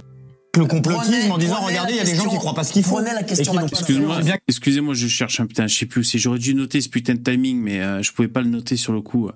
Le 0.56 0.64
complotisme 0.66 1.12
Prenez- 1.12 1.30
en 1.30 1.38
disant 1.38 1.60
regardez, 1.60 1.92
il 1.94 1.96
y 1.96 2.00
a 2.00 2.04
des 2.04 2.14
gens 2.16 2.28
qui 2.28 2.36
croient 2.36 2.54
pas 2.54 2.64
ce 2.64 2.72
qu'ils 2.72 2.84
font. 2.84 2.96
prenez 2.96 3.12
la 3.12 3.22
question 3.22 3.44
Et 3.44 3.46
qui 3.46 3.54
n'ont 3.56 3.62
là- 3.62 3.68
pas- 3.68 3.76
Excuse-moi, 3.78 4.20
Bien- 4.22 4.36
excusez-moi, 4.48 4.94
je 4.94 5.06
cherche 5.08 5.40
un 5.40 5.46
putain, 5.46 5.66
je 5.66 5.74
sais 5.76 5.86
plus 5.86 6.00
où 6.00 6.04
c'est. 6.04 6.18
J'aurais 6.18 6.38
dû 6.38 6.54
noter 6.54 6.80
ce 6.80 6.88
putain 6.88 7.14
de 7.14 7.20
timing, 7.20 7.60
mais 7.60 7.80
euh, 7.80 8.02
je 8.02 8.12
pouvais 8.12 8.28
pas 8.28 8.40
le 8.42 8.48
noter 8.48 8.76
sur 8.76 8.92
le 8.92 9.00
coup. 9.00 9.30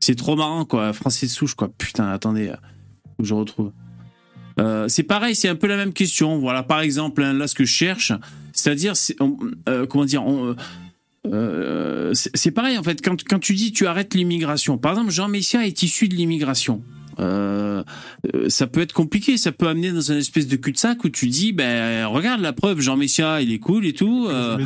C'est 0.00 0.14
trop 0.16 0.34
marrant, 0.36 0.64
quoi. 0.64 0.92
Français 0.92 1.26
de 1.26 1.30
souche, 1.30 1.54
quoi. 1.54 1.68
Putain, 1.76 2.08
attendez, 2.10 2.48
euh, 2.48 2.54
faut 3.16 3.22
que 3.22 3.28
je 3.28 3.34
retrouve. 3.34 3.72
Euh, 4.58 4.88
c'est 4.88 5.02
pareil, 5.04 5.34
c'est 5.34 5.48
un 5.48 5.54
peu 5.56 5.66
la 5.66 5.76
même 5.76 5.92
question. 5.92 6.38
Voilà, 6.38 6.62
par 6.62 6.80
exemple, 6.80 7.22
hein, 7.22 7.32
là, 7.32 7.46
ce 7.46 7.54
que 7.54 7.64
je 7.64 7.72
cherche, 7.72 8.12
c'est-à-dire, 8.52 8.94
euh, 9.68 9.86
comment 9.86 10.04
dire, 10.04 10.24
on, 10.26 10.48
euh, 10.48 10.54
euh, 11.26 12.14
c'est 12.14 12.30
c'est 12.34 12.50
pareil 12.50 12.76
en 12.78 12.82
fait. 12.82 13.00
Quand, 13.02 13.22
quand 13.24 13.38
tu 13.38 13.54
dis 13.54 13.72
tu 13.72 13.86
arrêtes 13.86 14.14
l'immigration, 14.14 14.78
par 14.78 14.92
exemple, 14.92 15.10
Jean 15.12 15.28
Messia 15.28 15.66
est 15.66 15.82
issu 15.82 16.08
de 16.08 16.14
l'immigration. 16.14 16.82
Euh, 17.20 17.82
euh, 18.34 18.48
ça 18.48 18.66
peut 18.66 18.80
être 18.80 18.92
compliqué, 18.92 19.36
ça 19.36 19.52
peut 19.52 19.68
amener 19.68 19.92
dans 19.92 20.00
une 20.00 20.18
espèce 20.18 20.46
de 20.46 20.56
cul-de-sac 20.56 21.04
où 21.04 21.08
tu 21.08 21.26
dis, 21.28 21.52
ben 21.52 22.06
regarde 22.06 22.40
la 22.40 22.52
preuve, 22.52 22.80
Jean 22.80 22.96
Messia, 22.96 23.40
il 23.42 23.52
est 23.52 23.58
cool 23.58 23.84
et 23.86 23.92
tout. 23.92 24.26
euh, 24.28 24.56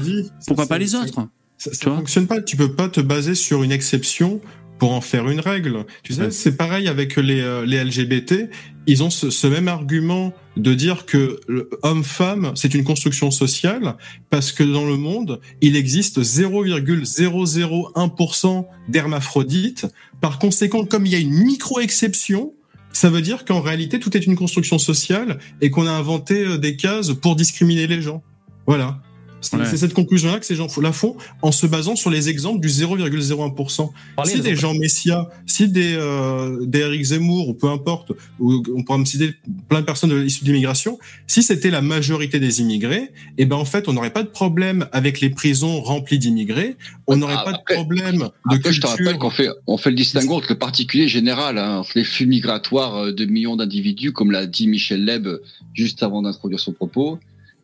pourquoi 0.46 0.64
ça- 0.64 0.68
pas 0.68 0.78
les 0.78 0.88
ça- 0.88 1.00
autres 1.02 1.28
Ça, 1.58 1.72
ça 1.72 1.88
vois? 1.90 1.98
fonctionne 1.98 2.26
pas. 2.26 2.40
Tu 2.42 2.56
peux 2.56 2.72
pas 2.72 2.88
te 2.88 3.00
baser 3.00 3.34
sur 3.34 3.62
une 3.62 3.72
exception 3.72 4.40
pour 4.78 4.92
en 4.92 5.00
faire 5.00 5.28
une 5.28 5.40
règle. 5.40 5.84
Tu 6.02 6.14
sais, 6.14 6.30
c'est 6.30 6.56
pareil 6.56 6.88
avec 6.88 7.16
les, 7.16 7.40
euh, 7.40 7.64
les 7.64 7.82
LGBT. 7.82 8.50
Ils 8.86 9.02
ont 9.02 9.10
ce, 9.10 9.30
ce 9.30 9.46
même 9.46 9.68
argument 9.68 10.34
de 10.56 10.74
dire 10.74 11.06
que 11.06 11.40
homme-femme, 11.82 12.52
c'est 12.54 12.74
une 12.74 12.84
construction 12.84 13.30
sociale 13.30 13.96
parce 14.30 14.52
que 14.52 14.62
dans 14.62 14.84
le 14.84 14.96
monde, 14.96 15.40
il 15.60 15.76
existe 15.76 16.20
0,001% 16.20 18.66
d'hermaphrodites. 18.88 19.86
Par 20.20 20.38
conséquent, 20.38 20.84
comme 20.84 21.06
il 21.06 21.12
y 21.12 21.16
a 21.16 21.18
une 21.18 21.32
micro-exception, 21.32 22.52
ça 22.92 23.10
veut 23.10 23.22
dire 23.22 23.44
qu'en 23.44 23.60
réalité, 23.60 23.98
tout 23.98 24.16
est 24.16 24.26
une 24.26 24.36
construction 24.36 24.78
sociale 24.78 25.38
et 25.60 25.70
qu'on 25.70 25.86
a 25.86 25.90
inventé 25.90 26.44
euh, 26.44 26.58
des 26.58 26.76
cases 26.76 27.12
pour 27.12 27.36
discriminer 27.36 27.86
les 27.86 28.00
gens. 28.00 28.22
Voilà. 28.66 29.02
C'est 29.44 29.56
Ouais. 29.58 29.76
cette 29.76 29.94
conclusion-là 29.94 30.40
que 30.40 30.46
ces 30.46 30.56
gens 30.56 30.66
la 30.80 30.92
font 30.92 31.16
en 31.42 31.52
se 31.52 31.66
basant 31.66 31.96
sur 31.96 32.10
les 32.10 32.28
exemples 32.28 32.60
du 32.60 32.68
0,01%. 32.68 33.92
Parlez 34.16 34.30
Si 34.32 34.38
de- 34.38 34.42
des 34.42 34.56
Jean 34.56 34.74
Messia, 34.74 35.28
si 35.46 35.68
des, 35.68 35.94
euh, 35.96 36.64
des 36.64 36.80
Eric 36.80 37.02
Zemmour, 37.04 37.48
ou 37.48 37.54
peu 37.54 37.68
importe, 37.68 38.12
ou 38.38 38.62
on 38.74 38.82
pourra 38.82 38.98
me 38.98 39.04
citer 39.04 39.34
plein 39.68 39.80
de 39.80 39.86
personnes 39.86 40.10
de- 40.10 40.24
issues 40.24 40.44
de 40.44 40.48
l'immigration, 40.48 40.98
si 41.26 41.42
c'était 41.42 41.70
la 41.70 41.82
majorité 41.82 42.40
des 42.40 42.60
immigrés, 42.60 43.12
eh 43.38 43.44
ben 43.46 43.56
en 43.56 43.64
fait, 43.64 43.88
on 43.88 43.92
n'aurait 43.92 44.12
pas 44.12 44.22
de 44.22 44.28
problème 44.28 44.86
avec 44.92 45.20
les 45.20 45.30
prisons 45.30 45.80
remplies 45.82 46.18
d'immigrés, 46.18 46.76
on 47.06 47.16
n'aurait 47.16 47.34
Ah, 47.38 47.44
pas 47.44 47.50
après- 47.50 47.74
de 47.74 47.80
problème 47.80 48.18
de 48.50 48.56
Après, 48.56 48.72
je 48.72 48.80
te 48.80 48.86
rappelle 48.86 49.04
culture. 49.06 49.18
qu'on 49.20 49.30
fait, 49.30 49.48
on 49.66 49.76
fait 49.78 49.90
le 49.90 49.96
distinguo 49.96 50.34
entre 50.34 50.46
le 50.50 50.58
particulier 50.58 51.02
et 51.02 51.06
le 51.06 51.12
général, 51.12 51.58
hein, 51.58 51.78
entre 51.78 51.92
les 51.96 52.04
flux 52.04 52.26
migratoires 52.26 52.96
euh, 52.96 53.12
de 53.12 53.24
millions 53.26 53.56
d'individus, 53.56 54.12
comme 54.12 54.30
l'a 54.30 54.46
dit 54.46 54.66
Michel 54.66 55.04
Leb 55.04 55.26
euh, 55.26 55.42
juste 55.74 56.02
avant 56.02 56.22
d'introduire 56.22 56.60
son 56.60 56.72
propos, 56.72 57.18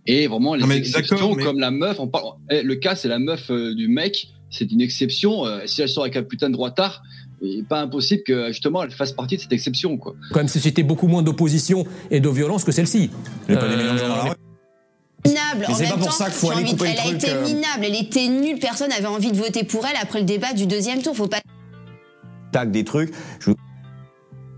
et 0.06 0.26
vraiment 0.26 0.54
les 0.54 0.70
exceptions, 0.76 1.34
mais- 1.34 1.44
comme 1.44 1.58
la 1.58 1.70
meuf. 1.70 1.98
On 2.00 2.08
parle, 2.08 2.32
eh, 2.50 2.62
le 2.62 2.74
cas, 2.76 2.94
c'est 2.96 3.08
la 3.08 3.18
meuf 3.18 3.50
euh, 3.50 3.74
du 3.74 3.88
mec, 3.88 4.28
c'est 4.50 4.70
une 4.70 4.80
exception. 4.80 5.46
euh, 5.46 5.60
si 5.66 5.82
elle 5.82 5.88
sort 5.88 6.04
avec 6.04 6.16
un 6.16 6.22
putain 6.22 6.48
de 6.48 6.54
droitard, 6.54 7.02
il 7.42 7.58
n'est 7.58 7.62
pas 7.62 7.80
impossible 7.80 8.22
que 8.24 8.48
justement 8.48 8.82
elle 8.82 8.90
fasse 8.90 9.12
partie 9.12 9.36
de 9.36 9.42
cette 9.42 9.52
exception, 9.52 9.96
quoi. 9.96 10.14
quand 10.32 10.40
même 10.40 10.48
suscité 10.48 10.82
beaucoup 10.82 11.06
moins 11.08 11.22
d'opposition 11.22 11.86
et 12.10 12.20
de 12.20 12.28
violence 12.28 12.64
que 12.64 12.72
celle-ci. 12.72 13.10
Pas 13.46 13.54
des 13.54 13.60
Euh, 13.60 13.76
la 13.76 14.34
minable. 15.24 15.66
Mais 15.68 15.74
En 15.74 15.78
même 15.78 15.88
pas 15.90 15.96
pour 15.96 16.06
temps, 16.06 16.12
ça 16.12 16.24
qu'il 16.26 16.34
faut 16.34 16.46
j'ai 16.48 16.52
aller 16.54 16.62
envie 16.62 16.72
de- 16.72 16.78
couper 16.78 16.90
le 16.92 16.96
Elle 17.04 17.10
a 17.12 17.14
été 17.14 17.30
euh. 17.30 17.44
minable, 17.44 17.84
elle 17.84 17.94
était 17.96 18.28
nulle. 18.28 18.58
Personne 18.58 18.88
n'avait 18.88 19.06
envie 19.06 19.30
de 19.32 19.36
voter 19.36 19.64
pour 19.64 19.84
elle 19.86 19.96
après 20.00 20.20
le 20.20 20.24
débat 20.24 20.52
du 20.54 20.66
deuxième 20.66 21.02
tour. 21.02 21.14
Faut 21.14 21.26
pas 21.28 21.40
tac, 22.52 22.70
des 22.70 22.84
trucs. 22.84 23.12
Je... 23.38 23.50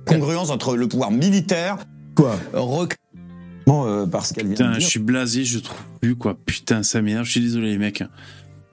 Congruence 0.06 0.50
entre 0.50 0.76
le 0.76 0.88
pouvoir 0.88 1.10
militaire, 1.10 1.78
Quoi? 2.16 2.36
rec... 2.52 2.94
euh, 3.68 4.06
parce 4.06 4.32
qu'elle 4.32 4.46
vient 4.46 4.54
Putain, 4.54 4.72
de 4.74 4.80
je 4.80 4.86
suis 4.86 4.98
blasé, 5.00 5.44
je 5.44 5.58
trouve 5.58 5.78
plus, 6.00 6.14
quoi. 6.16 6.36
Putain, 6.46 6.82
ça 6.82 7.00
m'énerve, 7.02 7.24
je 7.26 7.30
suis 7.32 7.40
désolé, 7.40 7.70
les 7.70 7.78
mecs. 7.78 8.02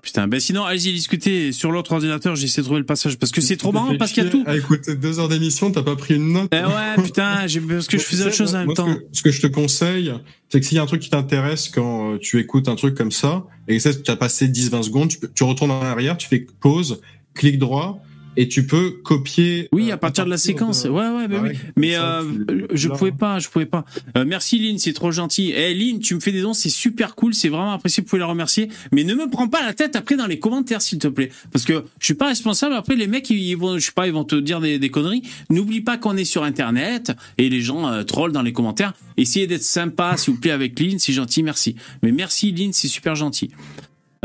Putain, 0.02 0.30
ben 0.30 0.40
sinon, 0.40 0.64
allez-y 0.64 0.94
discuter 0.94 1.52
sur 1.52 1.72
l'autre 1.74 1.92
ordinateur, 1.92 2.34
j'essaie 2.38 2.62
de 2.62 2.66
trouver 2.66 2.80
le 2.80 2.86
passage, 2.86 3.18
parce 3.18 3.34
que 3.34 3.42
c'est 3.42 3.58
trop 3.58 3.74
marrant, 3.74 3.96
parce 3.98 4.14
qu'il 4.14 4.24
y 4.24 4.28
a 4.28 4.30
tout. 4.30 4.44
À 4.48 4.56
écouter 4.56 4.96
deux 4.96 5.20
heures 5.20 5.28
d'émission, 5.28 5.72
t'as 5.72 5.84
pas 5.84 5.98
pris 5.98 6.16
une 6.16 6.32
note. 6.32 6.50
Eh 6.54 6.60
ouais, 6.66 7.04
putain, 7.04 7.46
j'ai- 7.48 7.60
parce 7.60 7.88
que 7.88 7.98
je 7.98 8.04
faisais 8.04 8.24
autre 8.26 8.34
chose 8.34 8.56
en 8.56 8.60
même 8.66 8.74
temps. 8.74 8.96
que- 8.96 9.02
Ce 9.12 9.22
que 9.22 9.30
je 9.32 9.42
te 9.42 9.48
conseille, 9.48 10.14
c'est 10.48 10.62
que 10.62 10.66
s'il 10.66 10.78
y 10.78 10.80
a 10.80 10.84
un 10.84 10.86
truc 10.86 11.02
qui 11.02 11.10
t'intéresse 11.10 11.68
quand 11.68 12.14
euh, 12.14 12.18
tu 12.18 12.40
écoutes 12.40 12.70
un 12.70 12.76
truc 12.76 12.96
comme 12.96 13.12
ça, 13.12 13.44
et 13.68 13.76
que 13.76 13.82
ça, 13.84 13.94
tu 13.94 14.10
as 14.10 14.16
passé 14.16 14.48
10-20 14.48 14.84
secondes, 14.84 15.10
tu, 15.10 15.18
tu 15.36 15.44
retournes 15.44 15.72
en 15.72 15.82
arrière, 15.82 16.18
tu 16.18 16.28
fais 16.30 16.48
pause, 16.62 17.02
clic 17.34 17.60
droit, 17.60 18.02
et 18.42 18.48
tu 18.48 18.66
peux 18.66 18.92
copier. 19.04 19.68
Oui, 19.74 19.92
euh, 19.92 19.96
à 19.96 19.98
partir 19.98 20.24
de 20.26 20.30
la 20.30 20.38
séquence. 20.38 20.84
de- 20.84 20.90
Ouais, 20.90 21.10
ouais, 21.10 21.28
bah 21.28 21.38
Ah 21.42 21.48
oui. 21.50 21.58
Mais 21.76 21.94
ça, 21.94 22.20
euh, 22.22 22.24
tu- 22.48 22.78
je 22.78 22.88
pouvais 22.88 23.12
pas, 23.12 23.38
je 23.40 23.50
pouvais 23.50 23.66
pas. 23.66 23.84
Euh, 24.18 24.24
merci 24.26 24.58
Lynn, 24.60 24.78
c'est 24.80 24.94
trop 24.94 25.12
gentil. 25.12 25.52
Eh 25.56 25.74
Lynn, 25.74 26.00
tu 26.00 26.16
me 26.16 26.20
fais 26.20 26.32
des 26.32 26.42
dons, 26.42 26.54
c'est 26.54 26.70
super 26.70 27.16
cool, 27.16 27.34
c'est 27.34 27.50
vraiment 27.50 27.74
apprécié, 27.74 28.02
vous 28.02 28.08
pouvez 28.10 28.22
la 28.22 28.26
remercier. 28.28 28.70
Mais 28.94 29.04
ne 29.04 29.14
me 29.14 29.30
prends 29.30 29.48
pas 29.50 29.62
la 29.66 29.74
tête 29.74 29.96
après 29.98 30.16
dans 30.16 30.26
les 30.28 30.40
commentaires, 30.40 30.82
s'il 30.82 31.00
te 31.00 31.08
plaît, 31.10 31.30
parce 31.52 31.66
que 31.66 31.84
je 32.00 32.06
suis 32.06 32.14
pas 32.14 32.28
responsable. 32.28 32.76
Après, 32.76 32.96
les 32.96 33.08
mecs, 33.08 33.30
ils 33.30 33.56
vont, 33.56 33.78
je 33.78 33.86
sais 33.86 33.92
pas, 33.92 34.08
ils 34.08 34.14
vont 34.14 34.24
te 34.24 34.36
dire 34.36 34.62
des, 34.62 34.80
des 34.80 34.90
conneries. 34.90 35.24
N'oublie 35.50 35.82
pas 35.82 35.98
qu'on 35.98 36.16
est 36.16 36.24
sur 36.26 36.44
Internet 36.44 37.12
et 37.38 37.50
les 37.50 37.62
gens 37.62 37.88
euh, 37.92 38.04
trollent 38.04 38.32
dans 38.32 38.42
les 38.42 38.54
commentaires. 38.54 38.94
Essayez 39.18 39.48
d'être 39.48 39.64
sympa, 39.64 40.16
s'il 40.16 40.34
vous 40.36 40.40
plaît, 40.40 40.52
avec 40.52 40.80
Lynn, 40.80 40.98
c'est 40.98 41.12
gentil, 41.14 41.44
merci. 41.44 41.76
Mais 42.04 42.14
merci 42.14 42.52
Lynn, 42.54 42.72
c'est 42.72 42.88
super 42.88 43.16
gentil. 43.16 43.52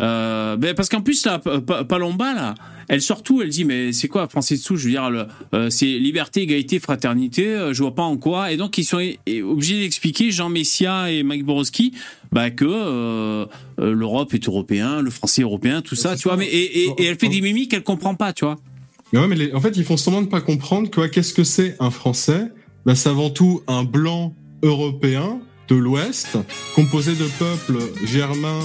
Euh, 0.01 0.57
ben 0.57 0.75
parce 0.75 0.89
qu'en 0.89 1.01
plus 1.03 1.25
là, 1.25 1.39
Pa- 1.39 1.61
Pa- 1.61 1.85
Palomba 1.85 2.35
là, 2.35 2.55
elle 2.89 3.01
sort 3.01 3.23
tout, 3.23 3.41
elle 3.43 3.49
dit 3.51 3.65
mais 3.65 3.93
c'est 3.93 4.09
quoi 4.09 4.29
français 4.29 4.57
dessous 4.57 4.77
Je 4.77 4.87
veux 4.87 4.91
dire, 4.91 5.09
le- 5.09 5.27
euh, 5.55 5.71
c'est 5.71 5.87
liberté, 5.87 6.43
égalité, 6.43 6.81
fraternité. 6.81 7.47
euh, 7.47 7.73
je 7.73 7.81
vois 7.83 7.95
pas 7.95 8.03
en 8.03 8.17
quoi. 8.17 8.51
Et 8.51 8.57
donc 8.57 8.77
ils 8.77 8.83
sont 8.85 9.01
obligés 9.45 9.79
d'expliquer 9.81 10.33
Jean 10.33 10.49
Messia 10.49 11.13
et 11.13 11.23
Mike 11.23 11.45
Borowski 11.45 11.93
bah, 12.33 12.51
que 12.51 12.65
euh, 12.69 13.47
l'Europe 13.79 14.35
est 14.35 14.49
européen, 14.49 15.01
le 15.01 15.11
français 15.11 15.43
est 15.43 15.45
européen, 15.45 15.81
tout 15.81 15.95
ça, 15.95 16.17
tu 16.17 16.25
vois. 16.27 16.37
Mais 16.37 16.47
et, 16.47 16.85
et- 16.87 16.91
et 16.99 17.05
elle 17.05 17.17
fait 17.19 17.29
des 17.29 17.41
mimiques, 17.41 17.73
elle 17.73 17.85
comprend 17.85 18.17
pas, 18.17 18.33
tu 18.33 18.45
vois. 18.45 18.57
Mais 19.13 19.21
ouais, 19.21 19.29
mais 19.29 19.37
les- 19.37 19.53
en 19.55 19.61
fait, 19.61 19.77
ils 19.77 19.85
font 19.85 19.97
semblant 19.97 20.23
de 20.23 20.27
pas 20.27 20.41
comprendre 20.41 20.91
quoi. 20.91 21.09
Qu'est-ce 21.09 21.35
que 21.35 21.45
c'est 21.45 21.77
un 21.79 21.91
Français? 21.91 22.49
Bah, 22.85 22.97
C'est 22.97 23.09
avant 23.11 23.31
tout 23.31 23.63
un 23.69 23.85
blanc 23.85 24.35
européen 24.65 25.39
de 25.69 25.77
l'Ouest, 25.77 26.37
composé 26.75 27.13
de 27.15 27.27
peuples 27.39 27.79
germains, 28.05 28.61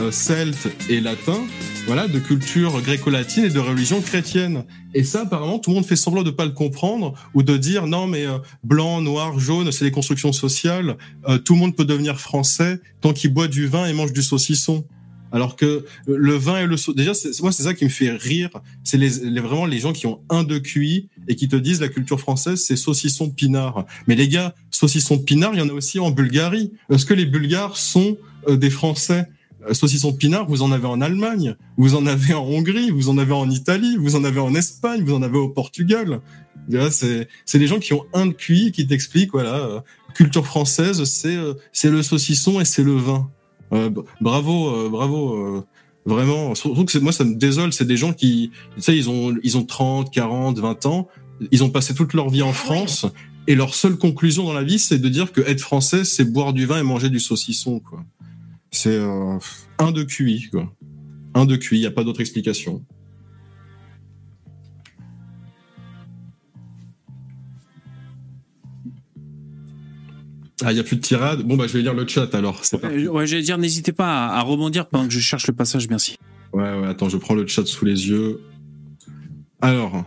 euh, 0.00 0.10
celtes 0.10 0.68
et 0.88 1.00
latins, 1.00 1.40
voilà, 1.86 2.08
de 2.08 2.18
culture 2.18 2.80
gréco-latine 2.80 3.44
et 3.44 3.48
de 3.50 3.58
religion 3.58 4.00
chrétienne. 4.00 4.64
Et 4.94 5.04
ça, 5.04 5.22
apparemment, 5.22 5.58
tout 5.58 5.70
le 5.70 5.76
monde 5.76 5.86
fait 5.86 5.96
semblant 5.96 6.22
de 6.22 6.30
pas 6.30 6.44
le 6.46 6.52
comprendre 6.52 7.14
ou 7.34 7.42
de 7.42 7.56
dire 7.56 7.86
non, 7.86 8.06
mais 8.06 8.26
euh, 8.26 8.38
blanc, 8.64 9.00
noir, 9.02 9.38
jaune, 9.38 9.70
c'est 9.72 9.84
des 9.84 9.90
constructions 9.90 10.32
sociales. 10.32 10.96
euh, 11.28 11.38
tout 11.38 11.54
le 11.54 11.60
monde 11.60 11.76
peut 11.76 11.84
devenir 11.84 12.18
français 12.20 12.80
tant 13.00 13.12
qu'il 13.12 13.32
boit 13.32 13.48
du 13.48 13.66
vin 13.66 13.86
et 13.86 13.92
mange 13.92 14.12
du 14.12 14.22
saucisson. 14.22 14.86
Alors 15.30 15.56
que 15.56 15.66
euh, 15.66 15.84
le 16.06 16.32
vin 16.36 16.58
et 16.60 16.66
le 16.66 16.78
sau- 16.78 16.94
déjà, 16.94 17.12
moi, 17.42 17.52
c'est 17.52 17.64
ça 17.64 17.74
qui 17.74 17.84
me 17.84 17.90
fait 17.90 18.10
rire. 18.10 18.48
C'est 18.82 18.96
les, 18.96 19.10
les- 19.30 19.40
vraiment 19.42 19.66
les 19.66 19.78
gens 19.78 19.92
qui 19.92 20.06
ont 20.06 20.20
un 20.30 20.42
de 20.42 20.56
QI 20.58 21.10
et 21.28 21.36
qui 21.36 21.48
te 21.48 21.56
disent 21.56 21.82
la 21.82 21.88
culture 21.88 22.18
française, 22.18 22.64
c'est 22.66 22.76
saucisson 22.76 23.28
pinard. 23.28 23.84
Mais 24.06 24.14
les 24.14 24.26
gars, 24.28 24.54
saucisson 24.78 25.18
pinard, 25.18 25.52
il 25.54 25.58
y 25.58 25.62
en 25.62 25.68
a 25.68 25.72
aussi 25.72 25.98
en 25.98 26.10
Bulgarie. 26.10 26.70
Est-ce 26.90 27.04
que 27.04 27.14
les 27.14 27.26
Bulgares 27.26 27.76
sont 27.76 28.16
euh, 28.48 28.56
des 28.56 28.70
Français? 28.70 29.26
Euh, 29.68 29.74
Saucisson 29.74 30.12
pinard, 30.12 30.46
vous 30.48 30.62
en 30.62 30.70
avez 30.70 30.86
en 30.86 31.00
Allemagne, 31.00 31.56
vous 31.76 31.96
en 31.96 32.06
avez 32.06 32.32
en 32.34 32.44
Hongrie, 32.44 32.90
vous 32.90 33.08
en 33.08 33.18
avez 33.18 33.32
en 33.32 33.50
Italie, 33.50 33.96
vous 33.98 34.14
en 34.14 34.22
avez 34.24 34.40
en 34.40 34.54
Espagne, 34.54 35.02
vous 35.04 35.14
en 35.14 35.22
avez 35.22 35.38
au 35.38 35.48
Portugal. 35.48 36.20
C'est 36.90 37.28
c'est 37.44 37.58
les 37.58 37.66
gens 37.66 37.78
qui 37.78 37.92
ont 37.92 38.04
un 38.12 38.26
de 38.26 38.32
QI 38.32 38.72
qui 38.72 38.86
t'expliquent, 38.86 39.32
voilà, 39.32 39.54
euh, 39.56 39.80
culture 40.14 40.44
française, 40.46 41.02
c'est 41.04 41.34
euh, 41.36 41.54
c'est 41.72 41.90
le 41.90 42.02
saucisson 42.02 42.60
et 42.60 42.64
c'est 42.64 42.84
le 42.84 42.96
vin. 42.96 43.30
Euh, 43.72 43.90
bravo, 44.20 44.68
euh, 44.68 44.88
bravo. 44.88 45.34
euh, 45.34 45.64
Vraiment, 46.06 46.54
surtout 46.54 46.84
que 46.86 46.92
c'est- 46.92 47.00
moi 47.00 47.12
ça 47.12 47.24
me 47.24 47.34
désole, 47.34 47.70
c'est 47.74 47.84
des 47.86 47.98
gens 47.98 48.14
qui, 48.14 48.50
tu 48.76 48.80
sais, 48.82 48.96
ils 48.96 49.10
ont, 49.10 49.34
ils 49.42 49.58
ont 49.58 49.64
30, 49.64 50.10
40, 50.10 50.58
20 50.58 50.86
ans, 50.86 51.06
ils 51.50 51.62
ont 51.62 51.68
passé 51.68 51.92
toute 51.94 52.14
leur 52.14 52.30
vie 52.30 52.40
en 52.40 52.54
France, 52.54 53.04
et 53.48 53.54
leur 53.54 53.74
seule 53.74 53.96
conclusion 53.96 54.44
dans 54.44 54.52
la 54.52 54.62
vie, 54.62 54.78
c'est 54.78 54.98
de 54.98 55.08
dire 55.08 55.32
que 55.32 55.40
être 55.40 55.62
français, 55.62 56.04
c'est 56.04 56.26
boire 56.26 56.52
du 56.52 56.66
vin 56.66 56.78
et 56.78 56.82
manger 56.82 57.08
du 57.08 57.18
saucisson, 57.18 57.80
quoi. 57.80 58.04
C'est 58.70 58.90
euh, 58.90 59.38
un 59.78 59.90
de 59.90 60.02
QI, 60.02 60.50
quoi. 60.50 60.70
Un 61.32 61.46
de 61.46 61.56
QI, 61.56 61.78
y 61.78 61.86
a 61.86 61.90
pas 61.90 62.04
d'autre 62.04 62.20
explication. 62.20 62.84
Ah, 70.62 70.72
il 70.72 70.76
y 70.76 70.80
a 70.80 70.84
plus 70.84 70.96
de 70.96 71.00
tirade. 71.00 71.42
Bon, 71.42 71.56
bah, 71.56 71.66
je 71.66 71.72
vais 71.72 71.80
lire 71.80 71.94
le 71.94 72.06
chat 72.06 72.34
alors. 72.34 72.62
C'est. 72.66 72.84
Euh, 72.84 73.06
Ouais, 73.08 73.26
j'allais 73.26 73.42
dire, 73.42 73.56
n'hésitez 73.56 73.92
pas 73.92 74.26
à, 74.26 74.40
à 74.40 74.42
rebondir 74.42 74.88
pendant 74.88 75.06
que 75.06 75.14
je 75.14 75.20
cherche 75.20 75.46
le 75.46 75.54
passage, 75.54 75.88
merci. 75.88 76.18
Ouais, 76.52 76.78
ouais, 76.78 76.86
attends, 76.88 77.08
je 77.08 77.16
prends 77.16 77.34
le 77.34 77.46
chat 77.46 77.64
sous 77.64 77.86
les 77.86 78.08
yeux. 78.10 78.42
Alors. 79.62 80.04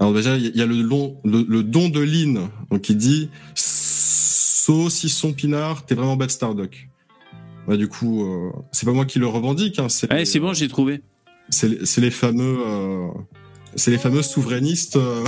Alors 0.00 0.14
déjà, 0.14 0.36
il 0.36 0.56
y, 0.56 0.62
a- 0.62 0.66
le, 0.66 0.80
long, 0.82 1.16
le, 1.24 1.44
le 1.46 1.62
don 1.62 1.88
de 1.90 2.00
Lynn, 2.00 2.48
donc 2.70 2.88
il 2.88 2.96
dit 2.96 3.28
Saucisson 3.54 5.32
Pinard, 5.32 5.84
t'es 5.84 5.94
vraiment 5.94 6.16
bête 6.16 6.30
Stardock. 6.30 6.88
Bah 7.68 7.76
du 7.76 7.86
coup, 7.88 8.24
euh, 8.24 8.50
c'est 8.72 8.86
pas 8.86 8.92
moi 8.92 9.04
qui 9.04 9.18
le 9.18 9.26
revendique, 9.26 9.78
hein, 9.78 9.88
c'est 9.88 10.10
Ouais, 10.12 10.24
c'est 10.24 10.40
bon, 10.40 10.54
j'ai 10.54 10.68
trouvé. 10.68 11.02
c'est 11.50 11.68
les- 11.68 11.84
c'est 11.86 12.00
les 12.00 12.10
fameux, 12.10 12.58
euh, 12.66 13.08
c'est 13.76 13.90
les 13.90 13.98
fameux 13.98 14.22
souverainistes 14.22 14.96
euh, 14.96 15.22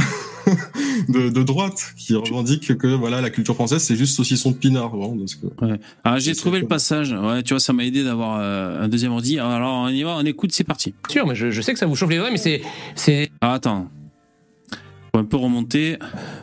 de, 1.09 1.28
de 1.28 1.43
droite 1.43 1.93
qui 1.99 2.15
revendiquent 2.15 2.77
que 2.78 2.86
voilà 2.89 3.20
la 3.20 3.31
culture 3.31 3.55
française 3.55 3.82
c'est 3.82 3.94
juste 3.97 4.16
saucisson 4.16 4.51
de 4.53 4.57
pinard. 4.57 4.90
Bon, 4.90 5.16
parce 5.19 5.35
que... 5.35 5.47
Ouais. 5.65 5.78
Ah, 6.05 6.19
j'ai 6.19 6.35
trouvé 6.35 6.61
le 6.61 6.66
passage. 6.66 7.12
Ouais, 7.12 7.43
tu 7.43 7.53
vois, 7.53 7.61
ça 7.61 7.73
m'a 7.74 7.85
aidé 7.85 8.03
d'avoir 8.05 8.39
euh, 8.40 8.82
un 8.82 8.89
deuxième 8.89 9.12
ordi. 9.12 9.39
Alors, 9.39 9.74
on 9.85 9.89
y 9.89 10.03
va, 10.03 10.16
on 10.16 10.24
écoute, 10.24 10.53
c'est 10.53 10.65
parti. 10.65 10.94
sûr, 11.11 11.27
mais 11.27 11.35
je, 11.35 11.51
je 11.51 11.61
sais 11.61 11.74
que 11.74 11.78
ça 11.78 11.86
vous 11.86 11.94
chauffe 11.94 12.11
les 12.11 12.19
oreilles, 12.19 12.32
mais 12.32 12.39
c'est. 12.39 12.62
c'est... 12.94 13.31
Ah, 13.43 13.53
attends. 13.55 13.90
Faut 15.14 15.20
un 15.20 15.24
peu 15.26 15.36
remonter. 15.36 15.98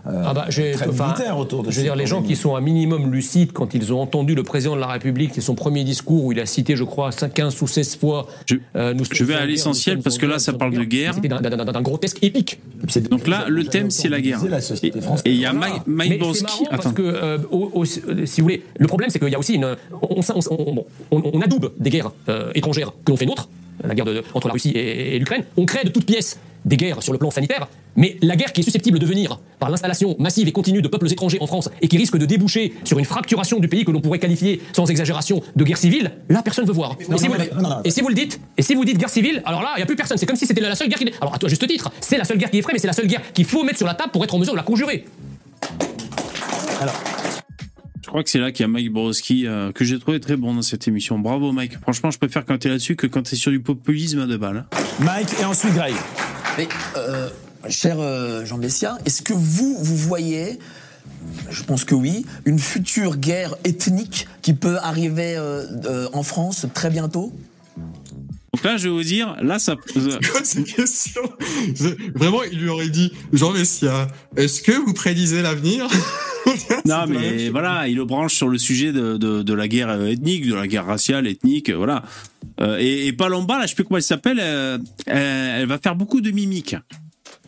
Ah 0.05 0.31
bah, 0.35 0.45
j'ai- 0.49 0.73
très 0.73 0.87
enfin, 0.89 1.07
militaire 1.07 1.39
autour 1.39 1.63
de 1.63 1.71
Je 1.71 1.77
veux 1.77 1.81
dire, 1.81 1.95
les 1.95 2.05
gens 2.05 2.21
qui 2.21 2.35
sont 2.35 2.55
un 2.55 2.61
minimum 2.61 3.11
lucides 3.11 3.51
quand 3.51 3.73
ils 3.73 3.91
ont 3.91 3.99
entendu 3.99 4.35
le 4.35 4.43
président 4.43 4.75
de 4.75 4.79
la 4.79 4.85
République, 4.85 5.31
c'est 5.33 5.41
son 5.41 5.55
premier 5.55 5.83
discours 5.83 6.25
où 6.25 6.31
il 6.33 6.39
a 6.39 6.45
cité, 6.45 6.75
je 6.75 6.83
crois, 6.83 7.11
5, 7.11 7.33
15 7.33 7.59
ou 7.63 7.67
16 7.67 7.95
fois. 7.95 8.27
Je- 8.45 8.57
euh, 8.75 8.93
nous 8.93 9.05
je 9.11 9.23
vais 9.23 9.33
à 9.33 9.43
l'essentiel 9.47 10.01
parce 10.01 10.19
que 10.19 10.27
là, 10.27 10.37
ça 10.37 10.53
parle 10.53 10.73
de 10.75 10.83
guerre. 10.83 11.15
C'était 11.15 11.29
d'un- 11.29 11.41
d'un 11.41 11.49
d'un- 11.49 11.65
d'un 11.65 11.81
grotesque 11.81 12.19
épique. 12.21 12.59
Donc 13.09 13.27
là, 13.27 13.45
le 13.49 13.63
thème, 13.65 13.89
c'est 13.89 14.07
la 14.07 14.21
guerre. 14.21 14.45
La 14.47 14.61
société 14.61 15.01
française. 15.01 15.23
Et 15.25 15.31
il 15.31 15.39
y 15.39 15.47
a. 15.47 15.53
Mike, 15.53 15.87
Mike 15.87 16.19
parce 16.69 16.91
que, 16.93 17.01
euh, 17.01 17.37
au- 17.49 17.71
au- 17.73 17.83
euh, 17.83 18.25
si 18.27 18.41
vous 18.41 18.45
voulez, 18.45 18.61
le 18.77 18.85
problème, 18.87 19.09
c'est 19.09 19.17
qu'il 19.17 19.29
y 19.29 19.35
a 19.35 19.39
aussi 19.39 19.55
une. 19.55 19.75
On, 20.03 20.19
on- 20.19 20.39
on- 20.51 20.85
on- 21.09 21.31
on 21.33 21.41
adoube 21.41 21.71
des 21.79 21.89
guerres 21.89 22.11
euh, 22.29 22.51
étrangères 22.53 22.91
que 23.03 23.11
l'on 23.11 23.17
fait 23.17 23.25
nôtres, 23.25 23.49
la 23.83 23.95
guerre 23.95 24.05
de- 24.05 24.23
entre 24.33 24.47
la 24.47 24.53
Russie 24.53 24.69
et, 24.71 25.15
et 25.15 25.19
l'Ukraine. 25.19 25.43
On 25.57 25.65
crée 25.65 25.83
de 25.83 25.89
toutes 25.89 26.05
pièces 26.05 26.39
des 26.65 26.75
guerres 26.75 27.01
sur 27.01 27.13
le 27.13 27.19
plan 27.19 27.31
sanitaire, 27.31 27.69
mais 27.95 28.17
la 28.21 28.35
guerre 28.35 28.51
qui 28.51 28.59
est 28.61 28.63
susceptible 28.65 28.99
de 28.99 29.05
venir 29.05 29.39
par 29.59 29.69
l'installation 29.69 30.17
massive 30.19 30.47
et 30.47 30.51
continue 30.51 30.81
de 30.81 30.87
peuples 30.89 31.09
étrangers 31.09 31.37
en 31.39 31.47
France 31.47 31.69
et 31.81 31.87
qui 31.87 31.97
risque 31.97 32.17
de 32.17 32.25
déboucher 32.25 32.73
sur 32.83 32.99
une 32.99 33.05
fracturation 33.05 33.59
du 33.59 33.69
pays 33.69 33.85
que 33.85 33.91
l'on 33.91 34.01
pourrait 34.01 34.19
qualifier, 34.19 34.61
sans 34.73 34.85
exagération, 34.91 35.41
de 35.55 35.63
guerre 35.63 35.77
civile, 35.77 36.11
là, 36.27 36.41
personne 36.41 36.65
ne 36.65 36.67
veut 36.69 36.75
voir. 36.75 36.97
non, 37.09 37.15
et, 37.15 37.17
si 37.19 37.27
non, 37.27 37.33
vous, 37.33 37.39
mais- 37.39 37.49
non, 37.55 37.61
non, 37.61 37.69
non. 37.69 37.81
et 37.85 37.91
si 37.91 38.01
vous 38.01 38.09
le 38.09 38.13
dites, 38.15 38.41
et 38.57 38.61
si 38.61 38.75
vous 38.75 38.83
dites 38.83 38.97
guerre 38.97 39.09
civile, 39.09 39.41
alors 39.45 39.61
là, 39.61 39.69
il 39.75 39.79
n'y 39.79 39.83
a 39.83 39.85
plus 39.85 39.95
personne. 39.95 40.17
C'est 40.17 40.25
comme 40.25 40.35
si 40.35 40.45
c'était 40.45 40.59
la 40.61 40.75
seule 40.75 40.89
guerre 40.89 40.99
qui. 40.99 41.09
Alors, 41.21 41.33
à 41.33 41.37
toi, 41.37 41.47
juste 41.47 41.65
titre, 41.65 41.89
c'est 42.01 42.17
la 42.17 42.25
seule 42.25 42.37
guerre 42.37 42.51
qui 42.51 42.57
est 42.57 42.61
vraie, 42.61 42.73
mais 42.73 42.79
c'est 42.79 42.87
la 42.87 42.93
seule 42.93 43.07
guerre 43.07 43.21
qu'il 43.33 43.45
faut 43.45 43.63
mettre 43.63 43.77
sur 43.77 43.87
la 43.87 43.93
table 43.93 44.11
pour 44.11 44.23
être 44.25 44.35
en 44.35 44.39
mesure 44.39 44.53
de 44.53 44.57
la 44.57 44.63
conjurer. 44.63 45.05
Je 48.01 48.07
crois 48.07 48.23
que 48.23 48.29
c'est 48.29 48.39
là 48.39 48.51
qu'il 48.51 48.63
y 48.63 48.65
a 48.65 48.67
Mike 48.67 48.91
Borowski 48.91 49.45
euh, 49.45 49.71
que 49.71 49.83
j'ai 49.83 49.99
trouvé 49.99 50.19
très 50.19 50.37
bon 50.37 50.53
dans 50.53 50.61
cette 50.61 50.87
émission. 50.87 51.19
Bravo 51.19 51.51
Mike. 51.51 51.79
Franchement, 51.81 52.11
je 52.11 52.17
préfère 52.17 52.45
quand 52.45 52.57
t'es 52.57 52.69
là-dessus 52.69 52.95
que 52.95 53.07
quand 53.07 53.23
t'es 53.23 53.35
sur 53.35 53.51
du 53.51 53.59
populisme 53.59 54.19
à 54.19 54.25
deux 54.25 54.37
balles. 54.37 54.65
hein. 54.71 54.77
Mike 55.01 55.29
et 55.41 55.45
ensuite 55.45 55.73
Greg. 55.73 55.93
Mais, 56.57 56.67
euh, 56.97 57.29
cher 57.69 57.97
euh, 57.99 58.45
Jean 58.45 58.57
Messia, 58.57 58.97
est-ce 59.05 59.21
que 59.21 59.33
vous, 59.33 59.77
vous 59.81 59.97
voyez, 59.97 60.59
je 61.49 61.63
pense 61.63 61.83
que 61.83 61.93
oui, 61.95 62.25
une 62.45 62.59
future 62.59 63.17
guerre 63.17 63.55
ethnique 63.65 64.27
qui 64.41 64.53
peut 64.53 64.77
arriver 64.81 65.35
euh, 65.35 65.65
euh, 65.85 66.07
en 66.13 66.23
France 66.23 66.67
très 66.73 66.89
bientôt? 66.89 67.33
Donc 68.53 68.63
là, 68.63 68.77
je 68.77 68.83
vais 68.87 68.93
vous 68.93 69.03
dire, 69.03 69.35
là, 69.41 69.59
ça. 69.59 69.75
Quoi 69.93 70.41
C'est- 70.43 71.97
Vraiment, 72.15 72.43
il 72.43 72.59
lui 72.59 72.69
aurait 72.69 72.89
dit 72.89 73.11
Jean 73.31 73.51
Messia, 73.51 74.07
est-ce 74.35 74.61
que 74.61 74.71
vous 74.71 74.93
prédisez 74.93 75.41
l'avenir? 75.41 75.87
Non, 76.85 77.05
mais 77.07 77.49
voilà, 77.49 77.87
il 77.87 77.95
le 77.97 78.05
branche 78.05 78.33
sur 78.33 78.47
le 78.47 78.57
sujet 78.57 78.91
de, 78.91 79.17
de, 79.17 79.43
de 79.43 79.53
la 79.53 79.67
guerre 79.67 79.89
euh, 79.89 80.07
ethnique, 80.07 80.47
de 80.47 80.55
la 80.55 80.67
guerre 80.67 80.85
raciale, 80.85 81.27
ethnique, 81.27 81.69
euh, 81.69 81.75
voilà. 81.75 82.01
Euh, 82.59 82.77
et, 82.79 83.07
et 83.07 83.13
Palomba, 83.13 83.59
là, 83.59 83.63
je 83.65 83.69
sais 83.69 83.75
plus 83.75 83.83
comment 83.83 83.97
elle 83.97 84.03
s'appelle, 84.03 84.39
euh, 84.41 84.79
elle, 85.05 85.61
elle 85.61 85.65
va 85.67 85.77
faire 85.77 85.95
beaucoup 85.95 86.21
de 86.21 86.31
mimiques. 86.31 86.75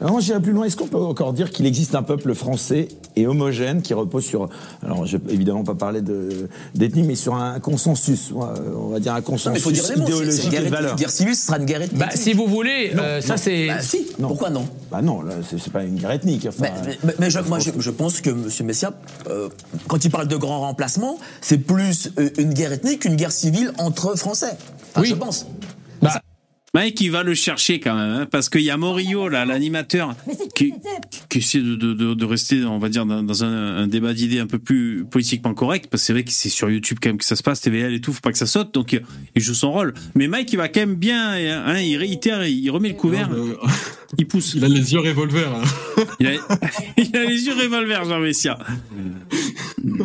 Non, 0.01 0.19
j'irai 0.19 0.39
plus 0.39 0.51
loin. 0.51 0.65
Est-ce 0.65 0.75
qu'on 0.75 0.87
peut 0.87 0.97
encore 0.97 1.33
dire 1.33 1.51
qu'il 1.51 1.65
existe 1.65 1.93
un 1.95 2.03
peuple 2.03 2.33
français 2.33 2.87
et 3.15 3.27
homogène 3.27 3.81
qui 3.81 3.93
repose 3.93 4.25
sur, 4.25 4.49
alors 4.83 5.05
je 5.05 5.17
vais 5.17 5.33
évidemment 5.33 5.63
pas 5.63 5.75
parler 5.75 6.01
de 6.01 6.49
d'ethnie, 6.73 7.03
mais 7.03 7.15
sur 7.15 7.35
un 7.35 7.59
consensus, 7.59 8.31
on 8.33 8.87
va 8.89 8.99
dire 8.99 9.13
un 9.13 9.15
Non, 9.17 9.21
mais 9.21 9.21
il 9.21 9.23
consensus 9.23 9.63
faut 9.63 9.71
dire 9.71 9.83
les 9.89 9.95
mots. 9.97 10.05
c'est- 10.07 10.11
c'est 10.11 10.17
idéologique 10.21 10.43
une 10.43 10.47
et 10.47 10.51
guerre, 10.51 10.63
de 10.63 10.69
valeurs. 10.69 10.95
guerre 10.95 11.09
civile, 11.09 11.35
ce 11.35 11.45
sera 11.45 11.57
une 11.57 11.65
guerre 11.65 11.81
ethnique. 11.81 11.99
Bah, 11.99 12.09
si 12.15 12.33
vous 12.33 12.47
voulez, 12.47 12.91
euh, 12.97 13.21
ça 13.21 13.37
c'est. 13.37 13.67
Bah, 13.67 13.81
si, 13.81 14.07
Non. 14.19 14.29
pourquoi 14.29 14.49
non 14.49 14.65
Bah 14.91 15.01
non, 15.01 15.19
c'est 15.49 15.71
pas 15.71 15.83
une 15.83 15.95
guerre 15.95 16.11
ethnique. 16.11 16.45
Enfin, 16.49 16.65
Mais, 16.85 16.97
mais- 17.03 17.13
mais 17.19 17.29
je, 17.29 17.39
moi, 17.39 17.59
je, 17.59 17.69
je 17.77 17.89
pense 17.91 18.21
que 18.21 18.29
M. 18.31 18.47
Messia, 18.65 18.93
euh, 19.29 19.49
quand 19.87 20.03
il 20.03 20.09
parle 20.11 20.27
de 20.27 20.35
grand 20.35 20.61
remplacement, 20.61 21.17
c'est 21.41 21.57
plus 21.59 22.09
euh, 22.17 22.29
une 22.37 22.53
guerre 22.53 22.71
ethnique 22.73 23.01
qu'une 23.01 23.15
guerre 23.15 23.31
civile 23.31 23.71
entre 23.77 24.17
Français. 24.17 24.57
Enfin, 24.93 25.01
Oui. 25.01 25.07
Je 25.09 25.15
pense. 25.15 25.45
Mike, 26.73 27.01
il 27.01 27.11
va 27.11 27.23
le 27.23 27.33
chercher 27.33 27.81
quand 27.81 27.95
même, 27.95 28.21
hein, 28.21 28.27
parce 28.31 28.47
qu'il 28.47 28.61
y 28.61 28.69
a 28.69 28.77
Morio, 28.77 29.27
là, 29.27 29.43
l'animateur, 29.43 30.15
qui, 30.55 30.73
qui 31.27 31.39
essaie 31.39 31.59
de, 31.59 31.75
de, 31.75 31.93
de, 31.93 32.13
de 32.13 32.25
rester, 32.25 32.63
on 32.63 32.77
va 32.79 32.87
dire, 32.87 33.05
dans, 33.05 33.21
dans 33.23 33.43
un, 33.43 33.75
un 33.75 33.87
débat 33.87 34.13
d'idées 34.13 34.39
un 34.39 34.47
peu 34.47 34.57
plus 34.57 35.03
politiquement 35.03 35.53
correct, 35.53 35.87
parce 35.91 36.03
que 36.03 36.07
c'est 36.07 36.13
vrai 36.13 36.23
que 36.23 36.31
c'est 36.31 36.47
sur 36.47 36.69
YouTube 36.69 36.99
quand 37.01 37.09
même 37.09 37.17
que 37.17 37.25
ça 37.25 37.35
se 37.35 37.43
passe, 37.43 37.59
TVL 37.59 37.93
et 37.93 37.99
tout, 37.99 38.13
faut 38.13 38.21
pas 38.21 38.31
que 38.31 38.37
ça 38.37 38.45
saute, 38.45 38.73
donc 38.73 38.93
il, 38.93 39.01
il 39.35 39.41
joue 39.41 39.53
son 39.53 39.73
rôle. 39.73 39.93
Mais 40.15 40.29
Mike, 40.29 40.53
il 40.53 40.55
va 40.55 40.69
quand 40.69 40.79
même 40.79 40.95
bien, 40.95 41.31
hein, 41.33 41.79
il 41.79 41.97
réitère, 41.97 42.45
il 42.47 42.69
remet 42.69 42.87
le 42.89 42.95
couvert, 42.95 43.29
il 44.17 44.27
pousse. 44.27 44.53
Il 44.55 44.63
a 44.65 44.67
les 44.67 44.93
yeux 44.93 44.99
revolver. 44.99 45.47
hein. 45.53 46.03
Il 46.19 46.27
a, 46.27 46.31
il 46.97 47.15
a 47.17 47.23
les 47.25 47.43
yeux 47.45 47.53
revolver, 47.53 48.03
Jean 48.05 48.19
Messia. 48.19 48.57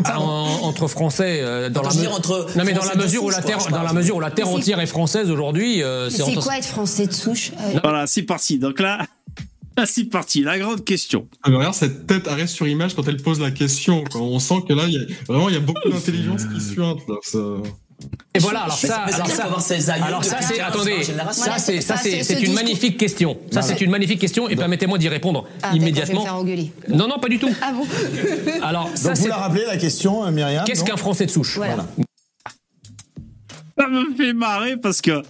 Ah, 0.05 0.21
en- 0.21 0.61
entre 0.63 0.89
Français, 0.89 1.41
euh, 1.43 1.69
dans 1.71 1.83
la 1.83 1.93
me- 1.93 2.09
entre 2.09 2.47
non 2.57 2.65
mais 2.65 2.73
dans 2.73 2.85
la 2.85 2.95
mesure 2.95 3.25
où 3.25 3.31
la 3.31 3.43
terre, 3.43 3.59
dans 3.71 3.83
la 3.83 3.93
mesure 3.93 4.17
où 4.17 4.21
la 4.21 4.31
terre 4.31 4.49
entière 4.49 4.81
est 4.81 4.87
française 4.87 5.31
aujourd'hui, 5.31 5.83
euh, 5.83 6.09
c'est 6.11 6.23
entre- 6.23 6.43
quoi 6.43 6.57
être 6.59 6.65
français 6.67 7.07
de 7.07 7.13
souche 7.13 7.53
Euh, 7.61 7.81
Voilà, 7.83 8.07
c'est 8.07 8.23
parti. 8.23 8.59
Donc 8.59 8.81
là, 8.81 9.07
là 9.77 9.85
c'est 9.87 10.05
parti. 10.05 10.43
La 10.43 10.59
grande 10.59 10.85
question. 10.85 11.29
Ah, 11.43 11.51
mais 11.51 11.57
regarde 11.57 11.75
cette 11.75 12.07
tête 12.07 12.27
arrêt 12.29 12.47
sur 12.47 12.67
image 12.67 12.95
quand 12.95 13.07
elle 13.09 13.19
pose 13.19 13.41
la 13.41 13.51
question. 13.51 14.05
quoi. 14.05 14.21
On 14.23 14.39
sent 14.39 14.63
que 14.69 14.73
là, 14.73 14.85
il 14.87 14.95
y 14.95 14.97
a, 14.99 15.01
vraiment, 15.29 15.49
il 15.49 15.55
y 15.55 15.59
a 15.59 15.61
beaucoup 15.61 15.89
d'intelligence 15.91 16.45
qui 16.47 16.61
suinte. 16.61 17.01
Là. 17.09 17.17
Ça- 17.23 17.39
Et 18.35 18.39
voilà, 18.39 18.61
alors 18.65 18.77
ça, 18.77 18.87
c'est- 19.07 19.13
c'est 19.13 19.15
alors 19.15 19.31
ça, 19.31 19.45
alors 19.45 20.25
ça 20.25 20.37
c'est, 20.43 20.59
15 20.59 20.67
attendez, 20.69 21.03
ça 21.33 21.59
c'est, 21.59 21.81
ça 21.81 21.97
c'est, 21.97 22.11
c'est- 22.11 22.23
c'est 22.23 22.37
ce 22.41 22.45
une 22.45 22.53
magnifique 22.53 22.99
question. 22.99 23.39
Ça 23.51 23.63
c'est 23.63 23.81
une 23.81 23.91
magnifique 23.91 24.21
question 24.21 24.49
et 24.51 24.57
permettez-moi 24.57 24.99
d'y 24.99 25.09
répondre 25.09 25.47
ah, 25.63 25.75
immédiatement. 25.75 26.23
Non, 26.89 27.09
non, 27.09 27.19
pas 27.19 27.29
du 27.29 27.39
tout. 27.39 27.49
Ah 27.63 27.73
bon 27.73 27.87
Alors 28.63 28.91
ça 28.95 29.09
Donc 29.09 29.17
vous 29.17 29.23
c'est, 29.23 29.29
la 29.31 29.37
rappelez 29.37 29.65
la 29.67 29.79
question, 29.79 30.27
euh, 30.27 30.31
Myriam 30.31 30.65
qu'est-ce 30.67 30.85
qu'un 30.85 30.99
Français 30.99 31.25
de 31.25 31.31
souche 31.31 31.57
Voilà. 31.57 31.87
Ça 33.79 33.89
me 33.89 34.15
fait 34.15 34.33
marrer 34.35 34.77
parce 34.77 35.01
que. 35.01 35.23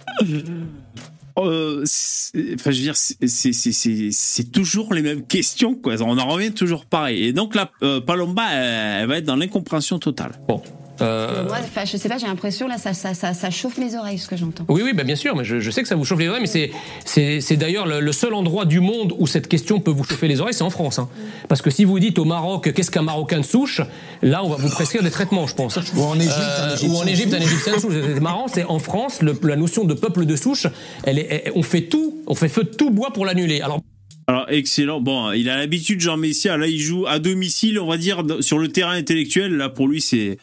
euh, 1.39 1.81
c'est- 1.85 2.55
Enfin, 2.55 2.71
je 2.71 2.77
veux 2.77 2.83
dire, 2.83 2.95
c'est- 2.97 3.15
c'est- 3.27 3.53
c'est 3.53 3.71
c'est- 3.71 4.09
c'est 4.11 4.51
toujours 4.51 4.93
les 4.93 5.01
mêmes 5.01 5.25
questions, 5.25 5.75
quoi. 5.75 5.95
On 6.01 6.17
en 6.17 6.27
revient 6.27 6.51
toujours 6.51 6.85
pareil. 6.85 7.23
Et 7.23 7.33
donc 7.33 7.55
là, 7.55 7.71
euh, 7.83 8.01
Palomba, 8.01 8.43
elle, 8.51 9.01
elle 9.03 9.07
va 9.07 9.17
être 9.17 9.25
dans 9.25 9.35
l'incompréhension 9.37 9.97
totale. 9.99 10.31
Bon. 10.47 10.61
Euh, 11.01 11.43
Moi, 11.45 11.57
enfin, 11.59 11.85
je 11.85 11.95
sais 11.97 12.09
pas, 12.09 12.17
j'ai 12.17 12.27
l'impression 12.27 12.67
là, 12.67 12.77
ça, 12.77 12.93
ça, 12.93 13.13
ça, 13.13 13.33
ça 13.33 13.49
chauffe 13.51 13.77
mes 13.77 13.95
oreilles 13.95 14.17
ce 14.17 14.27
que 14.27 14.35
j'entends. 14.35 14.65
Oui, 14.67 14.81
oui, 14.83 14.93
bah 14.93 15.03
bien 15.03 15.15
sûr, 15.15 15.35
mais 15.35 15.43
je, 15.43 15.59
je 15.59 15.71
sais 15.71 15.81
que 15.81 15.87
ça 15.87 15.95
vous 15.95 16.05
chauffe 16.05 16.19
les 16.19 16.27
oreilles, 16.27 16.41
mais 16.41 16.47
c'est, 16.47 16.71
c'est, 17.05 17.41
c'est 17.41 17.55
d'ailleurs 17.57 17.85
le, 17.85 17.99
le 17.99 18.11
seul 18.11 18.33
endroit 18.33 18.65
du 18.65 18.79
monde 18.79 19.13
où 19.19 19.27
cette 19.27 19.47
question 19.47 19.79
peut 19.79 19.91
vous 19.91 20.03
chauffer 20.03 20.27
les 20.27 20.41
oreilles, 20.41 20.53
c'est 20.53 20.63
en 20.63 20.69
France. 20.69 20.99
hein. 20.99 21.09
Parce 21.49 21.61
que 21.61 21.69
si 21.69 21.85
vous 21.85 21.99
dites 21.99 22.17
au 22.19 22.25
Maroc, 22.25 22.71
qu'est-ce 22.73 22.91
qu'un 22.91 23.01
Marocain 23.03 23.39
de 23.39 23.45
souche, 23.45 23.81
là, 24.21 24.43
on 24.43 24.49
va 24.49 24.55
vous 24.55 24.69
prescrire 24.69 25.03
des 25.03 25.11
traitements, 25.11 25.47
je 25.47 25.55
pense. 25.55 25.77
Ou 25.95 26.01
en 26.01 26.15
Égypte, 26.15 26.33
Euh, 26.37 26.69
un 26.69 26.73
Égyptien 26.75 26.89
ou 26.89 26.97
en 26.97 27.05
Égypte, 27.05 27.33
un. 27.33 27.39
Égyptien 27.39 27.75
de 27.75 27.79
souche. 27.79 27.93
C'est 28.13 28.19
marrant, 28.19 28.47
c'est 28.47 28.63
en 28.63 28.79
France, 28.79 29.21
le- 29.21 29.37
la 29.43 29.55
notion 29.55 29.83
de 29.85 29.93
peuple 29.93 30.25
de 30.25 30.35
souche, 30.35 30.67
elle 31.03 31.19
est, 31.19 31.27
elle- 31.45 31.51
on 31.55 31.63
fait 31.63 31.81
tout, 31.83 32.17
on 32.27 32.35
fait 32.35 32.49
feu 32.49 32.63
de 32.63 32.69
tout 32.69 32.89
bois 32.89 33.11
pour 33.13 33.25
l'annuler. 33.25 33.61
Alors, 33.61 33.81
Alors, 34.29 34.45
excellent. 34.49 34.99
Bon, 34.99 35.31
il 35.31 35.49
a 35.49 35.55
l'habitude, 35.57 36.01
Jean 36.01 36.17
Messia. 36.17 36.57
Là, 36.57 36.67
il 36.67 36.79
joue 36.81 37.05
à 37.07 37.17
domicile, 37.19 37.79
on 37.79 37.87
va 37.87 37.95
dire, 37.97 38.23
sur 38.41 38.57
le 38.59 38.67
terrain 38.67 38.91
intellectuel. 38.91 39.53
Là, 39.55 39.69
pour 39.69 39.87
lui, 39.87 40.01
c'est 40.01 40.37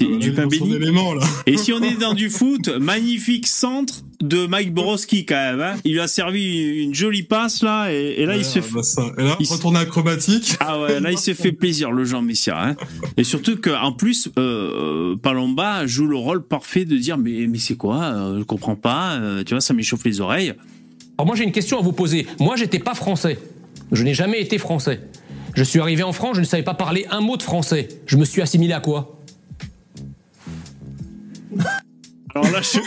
c'est 0.00 0.06
On 0.06 0.16
du 0.16 0.32
pain 0.32 0.46
béni. 0.46 0.74
élément, 0.74 1.14
là. 1.14 1.24
Et 1.46 1.56
si 1.56 1.72
on 1.72 1.80
est 1.82 1.98
dans 1.98 2.14
du 2.14 2.30
foot, 2.30 2.68
magnifique 2.68 3.46
centre 3.46 4.02
de 4.20 4.46
Mike 4.46 4.72
Borowski 4.72 5.24
quand 5.26 5.34
même. 5.34 5.60
hein. 5.60 5.74
Il 5.84 5.92
lui 5.92 6.00
a 6.00 6.08
servi 6.08 6.82
une 6.82 6.94
jolie 6.94 7.22
passe 7.22 7.62
là, 7.62 7.92
et, 7.92 8.14
et 8.18 8.26
là, 8.26 8.36
il 8.36 8.44
se 8.44 8.60
fait. 8.60 8.72
bah. 8.72 8.80
Et 9.18 9.22
là, 9.22 9.36
il 9.40 9.46
retourne 9.46 9.76
acrobatique. 9.76 10.56
Ah 10.60 10.80
ouais, 10.80 11.00
là 11.00 11.10
il 11.12 11.18
s'est 11.18 11.34
fait 11.34 11.52
plaisir 11.52 11.92
le 11.92 12.04
Jean 12.04 12.22
Messia. 12.22 12.60
Hein. 12.60 12.76
Et 13.16 13.24
surtout 13.24 13.56
qu'en 13.56 13.92
plus, 13.92 14.28
euh, 14.38 15.16
Palomba 15.16 15.86
joue 15.86 16.06
le 16.06 16.16
rôle 16.16 16.42
parfait 16.46 16.84
de 16.84 16.96
dire 16.96 17.18
mais, 17.18 17.46
mais 17.48 17.58
c'est 17.58 17.76
quoi 17.76 18.02
euh, 18.04 18.38
Je 18.38 18.44
comprends 18.44 18.76
pas, 18.76 19.14
euh, 19.14 19.44
tu 19.44 19.54
vois, 19.54 19.60
ça 19.60 19.74
m'échauffe 19.74 20.04
les 20.04 20.20
oreilles. 20.20 20.54
alors 21.18 21.26
moi 21.26 21.36
j'ai 21.36 21.44
une 21.44 21.52
question 21.52 21.78
à 21.78 21.82
vous 21.82 21.92
poser. 21.92 22.26
Moi, 22.40 22.56
j'étais 22.56 22.78
pas 22.78 22.94
français. 22.94 23.38
Je 23.92 24.02
n'ai 24.02 24.14
jamais 24.14 24.40
été 24.40 24.58
français. 24.58 25.00
Je 25.54 25.62
suis 25.62 25.78
arrivé 25.78 26.02
en 26.02 26.12
France, 26.12 26.34
je 26.36 26.40
ne 26.40 26.46
savais 26.46 26.62
pas 26.64 26.74
parler 26.74 27.06
un 27.10 27.20
mot 27.20 27.36
de 27.36 27.42
français. 27.42 27.86
Je 28.06 28.16
me 28.16 28.24
suis 28.24 28.42
assimilé 28.42 28.72
à 28.72 28.80
quoi? 28.80 29.20
Alors 32.34 32.50
là, 32.50 32.60
je... 32.62 32.80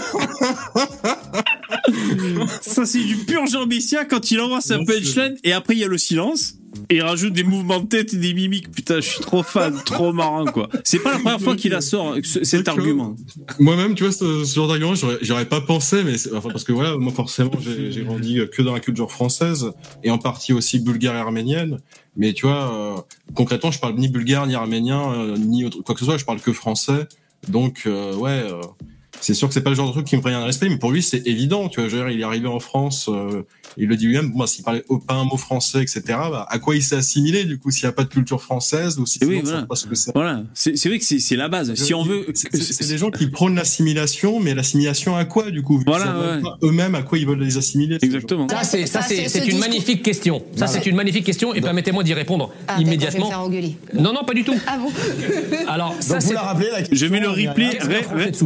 ça 2.62 2.86
c'est 2.86 3.00
du 3.04 3.16
pur 3.16 3.46
Jean 3.48 3.66
Messia 3.66 4.04
quand 4.06 4.30
il 4.32 4.42
envoie 4.42 4.60
sa 4.62 4.78
punchline 4.80 5.36
et 5.44 5.54
après 5.54 5.74
il 5.76 5.80
y 5.80 5.84
a 5.84 5.88
le 5.88 5.98
silence. 5.98 6.56
Et 6.90 6.98
il 6.98 7.02
rajoute 7.02 7.34
des 7.34 7.44
mouvements 7.44 7.80
de 7.80 7.88
tête 7.88 8.14
et 8.14 8.18
des 8.18 8.34
mimiques. 8.34 8.72
Putain, 8.72 8.96
je 8.98 9.08
suis 9.10 9.20
trop 9.22 9.42
fan, 9.42 9.74
trop 9.86 10.14
marrant 10.14 10.46
quoi. 10.46 10.70
C'est 10.84 11.00
pas 11.00 11.14
la 11.14 11.20
première 11.20 11.42
fois 11.42 11.56
qu'il 11.56 11.74
a 11.74 11.82
sort 11.82 12.16
ce- 12.24 12.44
cet 12.44 12.68
argument. 12.68 13.16
Moi-même, 13.58 13.96
tu 13.96 14.04
vois, 14.04 14.12
ce, 14.12 14.44
ce 14.46 14.54
genre 14.56 14.68
d'argument, 14.68 14.94
j'aurais, 15.22 15.46
pas 15.46 15.62
pensé, 15.62 16.04
mais 16.04 16.16
enfin, 16.36 16.50
parce 16.50 16.64
que 16.66 16.74
voilà, 16.74 16.98
moi, 16.98 17.12
forcément, 17.12 17.52
j'ai, 17.60 17.92
j'ai 17.92 18.04
grandi 18.04 18.40
que 18.54 18.62
dans 18.62 18.74
la 18.74 18.80
culture 18.80 19.12
française 19.12 19.72
et 20.04 20.12
en 20.12 20.18
partie 20.20 20.54
aussi 20.54 20.80
bulgare 20.80 21.16
et 21.16 21.20
arménienne. 21.20 21.80
Mais 22.16 22.34
tu 22.34 22.46
vois, 22.46 22.72
euh, 22.74 23.02
concrètement, 23.34 23.72
je 23.72 23.80
parle 23.80 23.96
ni 23.96 24.08
bulgare, 24.08 24.46
ni 24.46 24.54
arménien, 24.54 25.14
euh, 25.14 25.38
ni 25.38 25.66
autre, 25.66 25.82
quoi 25.82 25.96
que 25.96 26.00
ce 26.00 26.06
soit, 26.06 26.18
je 26.18 26.26
parle 26.26 26.42
que 26.42 26.54
français. 26.54 27.08
Donc, 27.48 27.84
euh, 27.86 28.16
ouais, 28.16 28.44
euh, 28.44 28.62
c'est 29.20 29.34
sûr 29.34 29.48
que 29.48 29.54
c'est 29.54 29.64
pas 29.64 29.70
le 29.70 29.76
genre 29.76 29.88
de 29.88 29.94
truc 29.94 30.06
qui 30.06 30.16
me 30.16 30.22
prévient 30.22 30.38
un 30.38 30.46
respect, 30.46 30.70
mais 30.70 30.78
pour 30.78 30.92
lui, 30.92 31.02
c'est 31.02 31.26
évident, 31.28 31.70
tu 31.70 31.80
vois. 31.80 31.90
Je 31.90 31.98
il 32.12 32.20
est 32.20 32.24
arrivé 32.24 32.48
en 32.48 32.60
France, 32.60 33.10
euh, 33.10 33.44
il 33.78 33.88
le 33.88 33.96
dit 33.96 34.08
lui-même, 34.08 34.32
moi, 34.34 34.48
s'il 34.48 34.64
parlait 34.64 34.84
pas 35.08 35.14
un 35.14 35.24
mot 35.26 35.38
français, 35.38 35.82
etc., 35.82 36.02
bah, 36.08 36.46
à 36.50 36.60
quoi 36.60 36.76
il 36.76 36.82
s'est 36.84 36.96
assimilé, 36.96 37.44
du 37.46 37.58
coup, 37.60 37.72
s'il 37.72 37.84
y 37.84 37.88
a 37.88 37.92
pas 37.92 38.04
de 38.04 38.10
culture 38.10 38.42
française, 38.42 38.98
ou 39.00 39.06
si 39.06 39.20
Et 39.22 39.26
oui, 39.26 39.42
voilà. 39.44 39.64
pas 39.64 39.76
ce 39.76 39.86
que 39.88 39.96
c'est. 39.96 40.12
Voilà, 40.14 40.44
c'est 40.54 40.74
vrai 40.86 41.00
que 41.00 41.06
c'est 41.06 41.36
la 41.36 41.48
base. 41.50 41.74
Si 41.76 41.94
on 41.94 42.04
veut, 42.04 42.26
C'est- 42.34 42.88
des 42.88 42.98
gens 42.98 43.12
qui 43.12 43.28
prônent 43.28 43.56
l'assimilation, 43.56 44.40
mais 44.40 44.54
l'assimilation 44.56 45.16
à 45.16 45.26
quoi 45.26 45.52
du 45.52 45.62
coup 45.62 45.82
Voilà, 45.86 46.06
ouais. 46.38 46.42
pas 46.42 46.58
Eux-mêmes 46.64 46.96
à 46.96 47.04
quoi 47.04 47.18
ils 47.18 47.28
veulent 47.28 47.40
les 47.42 47.58
assimiler. 47.58 47.98
exactement. 48.02 48.48
Ça, 48.50 48.64
c'est, 48.64 48.86
ce 48.86 49.50
une 49.50 49.60
magnifique 49.60 50.02
question. 50.04 50.44
Ça, 50.56 50.68
c'est 50.68 50.86
une 50.86 50.96
magnifique 50.96 51.26
question 51.26 51.54
et 51.54 51.62
permettez-moi 51.62 52.04
d'y 52.04 52.14
répondre 52.14 52.52
Ah, 52.68 52.80
immédiatement. 52.80 53.30
Non, 53.94 54.14
non, 54.14 54.24
pas 54.26 54.34
du 54.34 54.44
tout. 54.44 54.56
Ah 54.68 54.78
bon 54.78 54.90
Alors, 55.68 55.96
ça, 56.00 56.14
Donc 56.16 56.22
vous 56.24 56.28
c'est. 56.30 56.34
la 56.34 56.42
rappelez 56.42 56.70
la 56.72 56.84
Je 56.92 57.06
mets 57.06 57.20
le 57.20 57.30
replay 57.30 57.78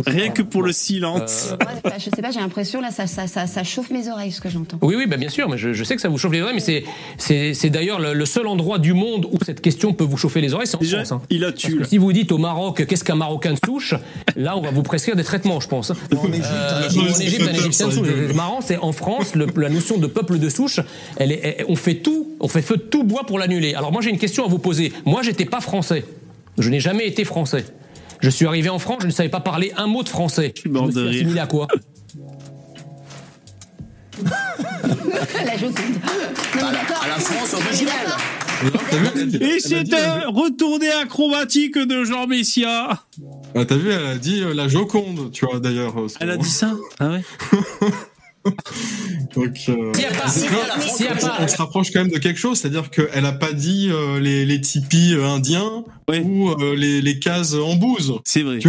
rien, 0.05 0.29
que 0.29 0.41
pour 0.41 0.63
le 0.63 0.71
silence. 0.73 1.49
Moi, 1.61 1.71
enfin, 1.83 1.95
je 1.97 2.03
sais 2.15 2.21
pas, 2.21 2.31
j'ai 2.31 2.39
l'impression 2.39 2.81
là, 2.81 2.91
ça, 2.91 3.07
ça, 3.07 3.27
ça, 3.27 3.47
ça 3.47 3.63
chauffe 3.63 3.89
mes 3.91 4.09
oreilles 4.09 4.31
ce 4.31 4.41
que 4.41 4.49
j'entends. 4.49 4.77
Oui, 4.81 4.95
oui, 4.95 5.05
bah 5.07 5.17
bien 5.22 5.30
sûr, 5.30 5.48
mais 5.48 5.57
je, 5.57 5.72
je 5.72 5.84
sais 5.85 5.95
que 5.95 6.02
ça 6.02 6.10
vous 6.10 6.18
chauffe 6.18 6.34
les 6.34 6.41
oreilles, 6.41 6.56
mais 6.56 6.84
c'est, 7.18 7.69
d'ailleurs 7.69 7.99
le, 8.02 8.14
le 8.14 8.26
seul 8.26 8.45
endroit 8.48 8.77
du 8.80 8.93
monde 8.93 9.26
où 9.31 9.38
cette 9.45 9.61
question 9.61 9.93
peut 9.93 10.03
vous 10.03 10.18
chauffer 10.18 10.41
les 10.41 10.53
oreilles, 10.53 10.68
c'est 10.68 10.76
en 10.76 10.80
Déjà, 10.80 11.06
France. 11.06 11.11
hein. 11.14 11.22
il 11.30 11.45
a 11.45 11.52
tué. 11.53 11.84
si 11.85 11.98
vous 11.98 12.11
dites 12.11 12.31
au 12.34 12.38
Maroc, 12.38 12.85
qu'est-ce 12.85 13.03
qu'un 13.06 13.15
Marocain 13.15 13.53
de 13.53 13.60
souche, 13.65 13.93
là, 14.35 14.57
on 14.57 14.61
va 14.61 14.72
vous 14.72 14.84
prescrire 14.84 15.15
des 15.15 15.23
traitements, 15.23 15.60
je 15.61 15.68
pense. 15.69 15.91
En 15.91 15.93
Égypte, 16.27 16.45
Euh, 16.52 16.81
un 16.81 16.84
en 16.84 16.85
Égyptien. 16.89 17.26
Égypte, 17.26 17.48
un 17.49 17.53
Égyptien 17.53 17.88
de 17.88 17.91
souche. 17.93 18.07
C'est 18.27 18.34
marrant, 18.35 18.60
c'est 18.61 18.77
en 18.77 18.91
France, 18.91 19.35
le- 19.35 19.48
la 19.56 19.69
notion 19.69 19.98
de 19.98 20.07
peuple 20.07 20.39
de 20.39 20.49
souche, 20.49 20.80
elle 21.18 21.31
est, 21.31 21.39
elle- 21.60 21.65
on 21.69 21.76
fait 21.76 21.95
tout, 21.95 22.31
on 22.39 22.48
fait 22.48 22.61
feu 22.61 22.76
de 22.77 22.81
tout 22.81 23.03
bois 23.03 23.26
pour 23.26 23.39
l'annuler. 23.39 23.76
Alors 23.76 23.91
moi, 23.91 24.02
j'ai 24.02 24.10
une 24.10 24.18
question 24.19 24.43
à 24.45 24.48
vous 24.49 24.60
poser. 24.60 24.91
Moi, 25.06 25.22
j'étais 25.22 25.45
pas 25.45 25.61
français. 25.61 26.03
Je 26.57 26.69
n'ai 26.69 26.80
jamais 26.80 27.07
été 27.07 27.23
français. 27.23 27.64
Je 28.19 28.30
suis 28.30 28.45
arrivé 28.45 28.69
en 28.69 28.80
France, 28.80 28.98
je 29.02 29.07
ne 29.07 29.11
savais 29.11 29.30
pas 29.30 29.39
parler 29.39 29.72
un 29.77 29.88
mot 29.88 30.03
de 30.03 30.10
français. 30.10 30.53
Je 30.64 30.69
mort 30.69 30.88
me 30.88 30.91
de 30.91 31.11
suis 31.11 31.23
rire. 31.26 31.43
à 31.43 31.48
quoi? 31.48 31.68
La 35.45 35.57
Joconde. 35.57 35.95
Non. 36.59 36.67
À 36.67 37.07
la 37.07 37.15
France 37.19 37.53
dit- 39.25 39.37
Et 39.43 39.59
un 40.05 40.29
retourné 40.29 40.89
acrobatique 40.91 41.77
de 41.77 42.03
Jean 42.03 42.27
Messia. 42.27 43.03
Ah, 43.55 43.65
T'as 43.65 43.75
vu, 43.75 43.89
elle 43.91 44.05
a 44.05 44.15
dit 44.15 44.41
euh, 44.43 44.53
la 44.53 44.67
Joconde, 44.67 45.31
tu 45.31 45.45
vois 45.45 45.59
d'ailleurs. 45.59 45.99
euh, 45.99 46.07
Elle 46.19 46.29
a 46.31 46.37
dit 46.37 46.49
ça 46.49 46.73
Ah 46.99 47.09
ouais 47.09 47.21
Donc, 49.35 49.57
euh, 49.69 49.91
pas, 49.91 51.15
pas- 51.15 51.38
on 51.39 51.47
se 51.47 51.57
rapproche 51.57 51.91
quand 51.91 51.99
même 52.01 52.11
de 52.11 52.18
quelque 52.18 52.39
chose, 52.39 52.59
c'est-à-dire 52.59 52.89
qu'elle 52.89 53.26
a 53.26 53.31
pas 53.31 53.53
dit 53.53 53.89
euh, 53.91 54.19
les, 54.19 54.45
les 54.45 54.59
tipis 54.61 55.13
euh, 55.13 55.26
indiens 55.27 55.84
ou 56.09 56.49
euh, 56.49 56.76
les, 56.76 57.01
les 57.01 57.19
cases 57.19 57.53
en 57.53 57.76
bouse. 57.76 58.15
C'est 58.26 58.41
vrai. 58.43 58.59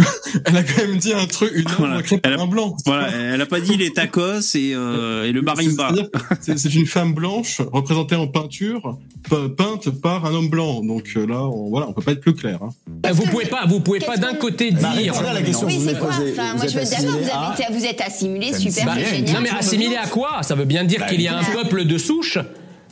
Elle 0.45 0.55
a 0.57 0.63
quand 0.63 0.81
même 0.87 0.97
dit 0.97 1.11
un 1.13 1.25
truc, 1.25 1.51
une 1.55 1.65
Voilà. 1.77 2.01
Elle 2.11 2.21
par 2.21 2.31
a- 2.39 2.43
un 2.43 2.47
blanc. 2.47 2.77
Voilà, 2.85 3.09
elle 3.11 3.41
a 3.41 3.45
pas 3.45 3.59
dit 3.59 3.75
les 3.75 3.91
tacos 3.91 4.39
et, 4.55 4.73
euh, 4.73 5.25
et 5.25 5.31
le 5.33 5.41
marimba. 5.41 5.91
C'est 6.41 6.73
une 6.75 6.85
femme 6.85 7.13
blanche 7.13 7.59
représentée 7.73 8.15
en 8.15 8.27
peinture, 8.27 8.97
pe- 9.29 9.47
peinte 9.49 9.89
par 9.89 10.25
un 10.25 10.33
homme 10.33 10.49
blanc. 10.49 10.81
Donc 10.83 11.13
là, 11.15 11.41
on, 11.47 11.69
voilà, 11.69 11.89
on 11.89 11.93
peut 11.93 12.01
pas 12.01 12.11
être 12.13 12.21
plus 12.21 12.33
clair. 12.35 12.59
Hein. 12.61 12.69
Euh, 13.05 13.11
Vous 13.11 13.23
pouvez 13.23 13.45
pas, 13.45 13.65
vous 13.67 13.81
pouvez 13.81 13.99
pas 13.99 14.15
d'un 14.17 14.35
côté 14.35 14.71
Bah, 14.71 14.93
dire. 14.95 15.13
à 15.17 15.33
la 15.33 15.41
question 15.41 15.67
Oui, 15.67 15.75
que 15.75 15.81
vous 15.81 15.89
c'est 15.89 15.99
quoi 15.99 16.09
posée. 16.11 16.31
Enfin, 16.31 16.51
Vous 16.51 16.57
moi, 16.57 16.65
êtes 16.65 16.71
je 16.71 16.79
veux 16.79 16.85
d'accord, 16.85 17.15
assimilé 17.15 17.73
vous, 17.73 17.85
êtes 17.85 18.01
assimilé, 18.01 18.53
super, 18.53 18.85
Bah, 18.85 18.93
c'est 18.97 19.15
génial. 19.27 19.43
Assimilé 19.67 19.95
à 19.95 20.07
quoi 20.07 20.43
Ça 20.43 20.55
veut 20.55 20.65
bien 20.65 20.83
dire 20.83 21.05
qu'il 21.05 21.21
y 21.21 21.27
a 21.27 21.37
un 21.37 21.43
peuple 21.43 21.85
de 21.85 21.97
souche. 21.97 22.37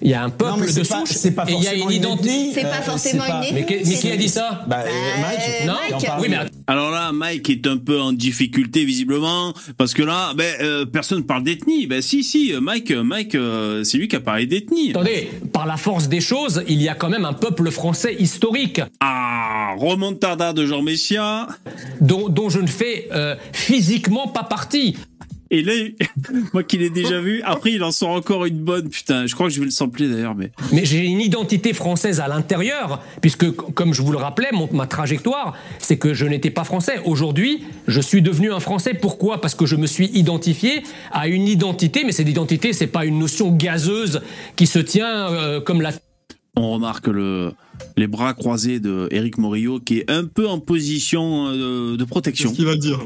Il 0.04 0.10
y 0.10 0.16
a 0.16 0.24
un 0.24 0.32
peuple 0.32 0.66
de 0.74 0.82
pas, 0.88 1.06
souche 1.06 1.32
pas 1.36 1.46
et 1.48 1.54
il 1.54 1.62
y 1.64 1.68
a 1.68 1.76
une 1.76 1.92
identité. 1.92 2.50
C'est 2.56 2.64
pas 2.64 2.80
euh, 2.80 2.82
forcément 2.82 3.24
une 3.24 3.54
Mais, 3.54 3.62
ethnie. 3.62 3.84
mais 3.86 4.00
qui 4.00 4.12
a 4.12 4.18
dit 4.18 4.30
ça 4.30 4.66
Bah, 4.68 4.80
euh, 4.80 4.90
Bah, 5.22 5.28
Mike, 5.30 5.68
Non, 5.68 5.74
Mike. 5.92 6.08
Oui, 6.20 6.28
mais 6.28 6.38
Alors 6.66 6.90
là, 6.90 7.12
Mike 7.12 7.48
est 7.52 7.68
un 7.68 7.78
peu 7.78 8.02
en 8.02 8.12
difficulté 8.12 8.84
visiblement 8.84 9.54
parce 9.78 9.94
que 9.94 10.02
là, 10.02 10.34
ben, 10.36 10.56
euh, 10.62 10.86
personne 10.88 11.24
parle 11.24 11.44
d'ethnie. 11.44 11.86
Ben 11.86 12.02
si, 12.02 12.24
si, 12.24 12.52
Mike, 12.60 12.90
Mike, 12.90 13.36
euh, 13.36 13.84
c'est 13.84 14.00
lui 14.00 14.08
qui 14.08 14.16
a 14.16 14.20
parlé 14.22 14.48
d'ethnie. 14.48 14.90
attendez, 14.90 15.30
par 15.54 15.68
la 15.68 15.78
force 15.78 16.08
des 16.10 16.20
choses, 16.22 16.64
il 16.68 16.82
y 16.82 16.90
a 16.90 16.96
quand 16.96 17.10
même 17.10 17.26
un 17.26 17.34
peuple 17.34 17.70
français 17.70 18.16
historique 18.18 18.82
Ah, 19.02 19.76
remontada 19.78 20.52
de 20.54 20.66
Jean 20.66 20.82
Messia. 20.82 21.46
dont, 22.00 22.28
dont 22.28 22.50
je 22.50 22.60
ne 22.60 22.66
fais 22.68 23.08
euh, 23.12 23.36
physiquement 23.54 24.28
pas 24.30 24.44
partie. 24.46 24.98
Et 25.54 25.62
là, 25.64 25.74
moi 26.54 26.64
qui 26.64 26.78
l'ai 26.78 26.90
déjà 26.90 27.20
vu, 27.20 27.42
après 27.44 27.74
il 27.74 27.84
en 27.84 27.92
sort 27.92 28.10
encore 28.12 28.46
une 28.46 28.60
bonne. 28.64 28.90
Putain, 28.90 29.28
je 29.28 29.36
crois 29.36 29.48
que 29.48 29.54
je 29.54 29.60
vais 29.60 29.66
le 29.66 29.72
sampler 29.72 30.08
d'ailleurs, 30.08 30.34
mais. 30.34 30.52
Mais 30.72 30.86
j'ai 30.86 31.06
une 31.06 31.20
identité 31.20 31.74
française 31.74 32.22
à 32.22 32.28
l'intérieur, 32.30 33.02
puisque, 33.22 33.52
comme 33.52 33.94
je 33.94 34.02
vous 34.02 34.14
le 34.14 34.18
rappelais, 34.18 34.48
mon- 34.54 34.70
ma 34.72 34.88
trajectoire, 34.88 35.54
c'est 35.78 35.98
que 35.98 36.14
je 36.14 36.26
n'étais 36.26 36.52
pas 36.52 36.64
français. 36.64 37.00
Aujourd'hui, 37.04 37.64
je 37.88 38.00
suis 38.00 38.22
devenu 38.22 38.52
un 38.54 38.62
français. 38.62 38.94
Pourquoi? 38.94 39.42
Parce 39.42 39.54
que 39.54 39.66
je 39.66 39.76
me 39.76 39.88
suis 39.88 40.06
identifié 40.14 40.84
à 41.12 41.28
une 41.28 41.48
identité, 41.48 42.04
mais 42.06 42.14
cette 42.14 42.30
identité, 42.30 42.72
c'est 42.72 42.88
pas 42.88 43.04
une 43.06 43.20
notion 43.20 43.52
gazeuse 43.54 44.22
qui 44.56 44.68
se 44.68 44.80
tient 44.80 45.28
euh, 45.34 45.60
comme 45.60 45.82
la 45.82 45.92
On 46.56 46.72
remarque 46.72 47.08
le, 47.08 47.52
les 47.98 48.08
bras 48.08 48.34
croisés 48.34 48.80
de 48.80 49.10
Eric 49.12 49.38
Morillo 49.38 49.80
qui 49.82 50.00
est 50.00 50.10
un 50.10 50.24
peu 50.24 50.48
en 50.48 50.60
position 50.60 51.48
euh, 51.50 51.98
de 51.98 52.04
protection. 52.06 52.50
Qu'est-ce 52.50 52.56
qu'il 52.58 52.66
va 52.66 52.78
dire 52.78 53.00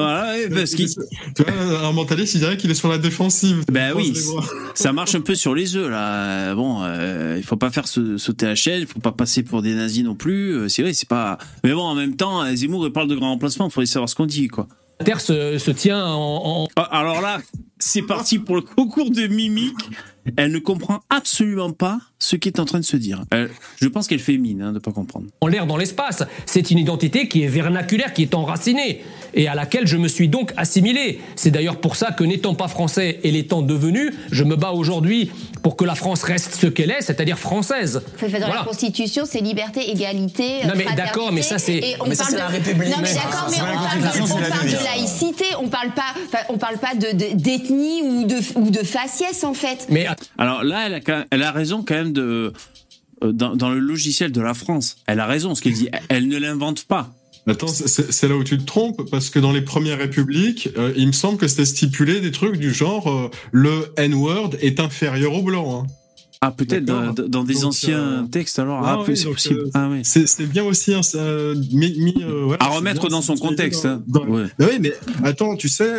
Voilà, 0.00 0.32
ouais, 0.32 0.48
parce 0.50 0.74
qu'il- 0.74 0.88
Tu 0.88 1.42
vois, 1.42 1.86
un 1.88 1.92
mentaliste, 1.92 2.34
il 2.34 2.40
dirait 2.40 2.56
qu'il 2.56 2.70
est 2.70 2.74
sur 2.74 2.88
la 2.88 2.98
défensive. 2.98 3.64
Ben 3.70 3.92
oui, 3.96 4.12
ça 4.74 4.92
marche 4.92 5.14
un 5.14 5.20
peu 5.20 5.34
sur 5.34 5.54
les 5.54 5.76
œufs 5.76 5.90
là. 5.90 6.54
Bon, 6.54 6.82
euh, 6.82 7.34
il 7.38 7.42
faut 7.44 7.56
pas 7.56 7.70
faire 7.70 7.86
sa- 7.88 8.18
sauter 8.18 8.46
la 8.46 8.54
chaîne, 8.54 8.80
il 8.82 8.86
faut 8.86 9.00
pas 9.00 9.12
passer 9.12 9.42
pour 9.42 9.62
des 9.62 9.74
nazis 9.74 10.04
non 10.04 10.14
plus. 10.14 10.52
Euh, 10.54 10.68
C'est 10.68 10.82
vrai, 10.82 10.92
c'est 10.92 11.08
pas. 11.08 11.38
Mais 11.64 11.72
bon, 11.72 11.82
en 11.82 11.94
même 11.94 12.16
temps, 12.16 12.42
euh, 12.42 12.54
Zemmour 12.54 12.86
il 12.86 12.92
parle 12.92 13.08
de 13.08 13.14
grand 13.16 13.30
remplacement, 13.30 13.66
il 13.68 13.72
faudrait 13.72 13.86
savoir 13.86 14.08
ce 14.08 14.14
qu'on 14.14 14.26
dit 14.26 14.48
quoi. 14.48 14.68
Terre 15.04 15.20
se, 15.20 15.58
se 15.58 15.70
tient 15.70 16.04
en, 16.06 16.42
en- 16.64 16.68
Ah, 16.76 16.82
Alors 17.00 17.20
là, 17.20 17.38
c'est 17.78 18.02
parti 18.02 18.38
pour 18.38 18.56
le 18.56 18.62
concours 18.62 19.10
de 19.10 19.26
mimique. 19.26 19.74
Elle 20.36 20.50
ne 20.50 20.58
comprend 20.58 21.02
absolument 21.08 21.70
pas 21.70 22.00
ce 22.18 22.34
qui 22.34 22.48
est 22.48 22.58
en 22.58 22.64
train 22.64 22.80
de 22.80 22.84
se 22.84 22.96
dire. 22.96 23.22
Elle- 23.30 23.48
je 23.80 23.86
pense 23.86 24.08
qu'elle 24.08 24.18
fait 24.18 24.38
mine 24.38 24.60
hein, 24.60 24.72
de 24.72 24.80
pas 24.80 24.90
comprendre. 24.90 25.26
en 25.40 25.46
l'air 25.46 25.66
dans 25.66 25.76
l'espace. 25.76 26.24
C'est 26.46 26.72
une 26.72 26.78
identité 26.78 27.28
qui 27.28 27.44
est 27.44 27.46
vernaculaire, 27.46 28.12
qui 28.12 28.22
est 28.22 28.34
enracinée, 28.34 29.04
et 29.34 29.46
à 29.46 29.54
laquelle 29.54 29.86
je 29.86 29.96
me 29.96 30.08
suis 30.08 30.28
donc 30.28 30.52
assimilé. 30.56 31.20
C'est 31.36 31.52
d'ailleurs 31.52 31.76
pour 31.80 31.94
ça 31.94 32.10
que 32.10 32.24
n'étant 32.24 32.56
pas 32.56 32.66
français 32.66 33.20
et 33.22 33.30
l'étant 33.30 33.62
devenu, 33.62 34.12
je 34.32 34.42
me 34.42 34.56
bats 34.56 34.72
aujourd'hui 34.72 35.30
pour 35.62 35.76
que 35.76 35.84
la 35.84 35.94
France 35.94 36.24
reste 36.24 36.56
ce 36.56 36.66
qu'elle 36.66 36.90
est, 36.90 37.02
c'est-à-dire 37.02 37.38
française. 37.38 38.02
Fait 38.16 38.26
dans 38.28 38.38
la 38.40 38.46
Voilà. 38.46 38.64
Constitution, 38.64 39.22
c'est 39.30 39.40
liberté, 39.40 39.88
égalité. 39.90 40.64
Non, 40.66 40.72
mais 40.76 40.86
d'accord, 40.96 41.30
mais 41.30 41.42
ça, 41.42 41.58
c'est- 41.58 41.96
Mais 42.08 42.14
ça, 42.16 42.32
de- 42.32 42.36
la 42.36 42.46
République. 42.48 42.88
Non 42.90 42.96
mais 43.00 43.14
d'accord, 43.14 43.46
mais 43.48 43.58
on 43.60 43.66
la 43.66 43.72
parle, 43.74 44.00
de, 44.00 44.06
c'est 44.26 44.32
on 44.32 44.38
la 44.40 44.48
parle 44.48 44.62
devise. 44.64 44.78
de 44.78 44.84
laïcité. 44.84 45.44
On 45.60 45.68
parle 45.68 45.90
pas, 45.94 46.14
enfin, 46.26 46.44
on 46.48 46.58
parle 46.58 46.78
pas 46.78 46.94
de 46.96 47.16
de- 47.16 47.36
d'ethnie 47.68 48.02
ou 48.02 48.24
de 48.26 48.36
ou 48.58 48.70
de 48.70 48.78
faciès 48.84 49.44
en 49.44 49.54
fait. 49.54 49.86
Mais 49.90 50.06
Alors 50.38 50.64
là, 50.64 50.86
elle 50.86 50.94
a, 50.94 51.00
quand 51.00 51.16
même- 51.18 51.26
elle 51.30 51.42
a 51.42 51.52
raison 51.52 51.82
quand 51.86 51.94
même 51.94 52.12
de 52.12 52.52
euh, 53.24 53.32
dans, 53.32 53.56
dans 53.56 53.70
le 53.70 53.78
logiciel 53.78 54.32
de 54.32 54.40
la 54.40 54.54
France. 54.54 54.96
Elle 55.06 55.20
a 55.20 55.26
raison, 55.26 55.54
ce 55.54 55.62
qu'elle 55.62 55.72
dit. 55.72 55.88
Elle 56.08 56.28
ne 56.28 56.36
l'invente 56.38 56.84
pas. 56.84 57.10
Attends, 57.48 57.68
c'est 57.68 58.28
là 58.28 58.34
où 58.34 58.42
tu 58.42 58.58
te 58.58 58.64
trompes, 58.64 59.08
parce 59.08 59.30
que 59.30 59.38
dans 59.38 59.52
les 59.52 59.60
premières 59.62 59.98
républiques, 59.98 60.68
euh, 60.76 60.92
il 60.96 61.06
me 61.06 61.12
semble 61.12 61.38
que 61.38 61.46
c'était 61.46 61.64
stipulé 61.64 62.20
des 62.20 62.32
trucs 62.32 62.56
du 62.56 62.74
genre 62.74 63.08
euh, 63.08 63.30
le 63.52 63.92
N-word 63.96 64.50
est 64.60 64.80
inférieur 64.80 65.32
au 65.32 65.42
blanc. 65.42 65.84
hein. 65.84 65.86
Ah, 66.48 66.50
peut-être 66.52 66.84
dans, 66.84 67.12
des 67.44 67.54
Donc, 67.54 67.64
anciens 67.64 67.98
euh, 67.98 68.22
textes 68.26 68.58
alors. 68.58 68.80
ah 68.84 68.98
Ah, 69.00 69.04
oui, 69.08 69.16
c'est 69.16 69.28
possible. 69.28 69.60
euh, 69.60 69.70
Ah 69.74 69.88
oui. 69.90 70.00
C'est 70.04 70.46
bien 70.46 70.64
aussi 70.64 70.94
hein, 70.94 71.02
ça, 71.02 71.18
euh, 71.18 71.54
voilà, 72.44 72.62
À 72.62 72.68
remettre 72.68 73.00
bien 73.02 73.10
dans 73.10 73.22
son 73.22 73.36
contexte. 73.36 73.84
dans- 73.84 73.90
hein. 73.94 74.02
dans- 74.06 74.26
Ouais. 74.26 74.44
Bah 74.58 74.66
oui, 74.70 74.78
mais 74.80 74.92
attends, 75.24 75.56
tu 75.56 75.68
sais, 75.68 75.92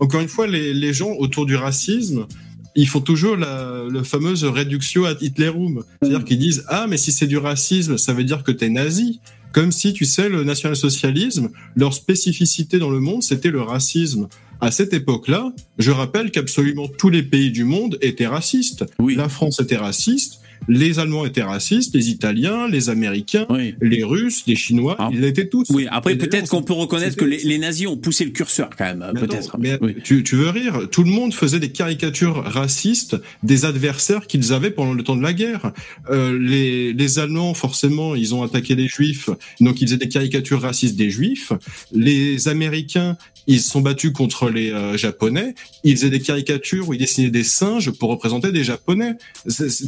encore 0.00 0.20
une 0.20 0.28
fois, 0.28 0.46
les, 0.46 0.74
les 0.74 0.92
gens 0.92 1.12
autour 1.12 1.46
du 1.46 1.56
racisme, 1.56 2.26
ils 2.74 2.86
font 2.88 3.00
toujours 3.00 3.36
la, 3.36 3.84
fameuse 4.04 4.44
réduction 4.44 5.04
ad 5.04 5.18
Hitlerum. 5.22 5.82
C'est-à-dire 6.02 6.24
qu'ils 6.24 6.38
disent 6.38 6.64
Ah, 6.68 6.86
mais 6.88 6.98
si 6.98 7.10
c'est 7.12 7.26
du 7.26 7.38
racisme, 7.38 7.96
ça 7.96 8.12
veut 8.12 8.24
dire 8.24 8.42
que 8.42 8.52
t'es 8.52 8.68
nazi. 8.68 9.20
Comme 9.52 9.72
si, 9.72 9.94
tu 9.94 10.04
sais, 10.04 10.28
le 10.28 10.44
national-socialisme, 10.44 11.48
leur 11.76 11.94
spécificité 11.94 12.78
dans 12.78 12.90
le 12.90 13.00
monde, 13.00 13.22
c'était 13.22 13.50
le 13.50 13.62
racisme. 13.62 14.28
À 14.60 14.70
cette 14.70 14.94
époque-là, 14.94 15.52
je 15.78 15.90
rappelle 15.90 16.30
qu'absolument 16.30 16.88
tous 16.88 17.10
les 17.10 17.22
pays 17.22 17.50
du 17.50 17.64
monde 17.64 17.98
étaient 18.00 18.26
racistes. 18.26 18.84
La 18.98 19.28
France 19.28 19.60
était 19.60 19.76
raciste, 19.76 20.40
les 20.68 20.98
Allemands 20.98 21.26
étaient 21.26 21.42
racistes, 21.42 21.94
les 21.94 22.08
Italiens, 22.08 22.66
les 22.66 22.88
Américains, 22.88 23.46
les 23.80 24.02
Russes, 24.02 24.44
les 24.46 24.56
Chinois, 24.56 24.96
ils 25.12 25.20
l'étaient 25.20 25.48
tous. 25.48 25.66
Ah. 25.70 25.74
Oui, 25.74 25.86
après 25.90 26.16
peut-être 26.16 26.48
qu'on 26.48 26.62
peut 26.62 26.72
reconnaître 26.72 27.16
que 27.16 27.24
les, 27.24 27.38
les 27.38 27.58
nazis 27.58 27.86
ont 27.86 27.98
poussé 27.98 28.24
le 28.24 28.30
curseur 28.30 28.70
quand 28.76 28.84
même, 28.84 29.12
peut-être. 29.14 29.58
Mais 29.58 29.78
tu, 30.02 30.24
tu 30.24 30.36
veux 30.36 30.48
rire? 30.48 30.88
Tout 30.90 31.04
le 31.04 31.10
monde 31.10 31.34
faisait 31.34 31.60
des 31.60 31.70
caricatures 31.70 32.42
racistes 32.42 33.16
des 33.42 33.64
adversaires 33.64 34.26
qu'ils 34.26 34.52
avaient 34.52 34.70
pendant 34.70 34.94
le 34.94 35.04
temps 35.04 35.16
de 35.16 35.22
la 35.22 35.34
guerre. 35.34 35.72
Euh, 36.10 36.36
les, 36.38 36.94
les 36.94 37.18
Allemands, 37.18 37.54
forcément, 37.54 38.14
ils 38.14 38.34
ont 38.34 38.42
attaqué 38.42 38.74
les 38.74 38.88
Juifs, 38.88 39.28
donc 39.60 39.80
ils 39.80 39.86
faisaient 39.86 39.98
des 39.98 40.08
caricatures 40.08 40.62
racistes 40.62 40.96
des 40.96 41.10
Juifs. 41.10 41.52
Les 41.92 42.48
Américains, 42.48 43.16
ils 43.46 43.60
se 43.60 43.70
sont 43.70 43.80
battus 43.80 44.12
contre 44.12 44.48
les 44.50 44.70
euh, 44.72 44.96
Japonais. 44.96 45.54
Ils 45.84 45.96
faisaient 45.96 46.10
des 46.10 46.20
caricatures 46.20 46.88
où 46.88 46.94
ils 46.94 46.98
dessinaient 46.98 47.30
des 47.30 47.44
singes 47.44 47.90
pour 47.92 48.10
représenter 48.10 48.50
des 48.52 48.64
Japonais. 48.64 49.14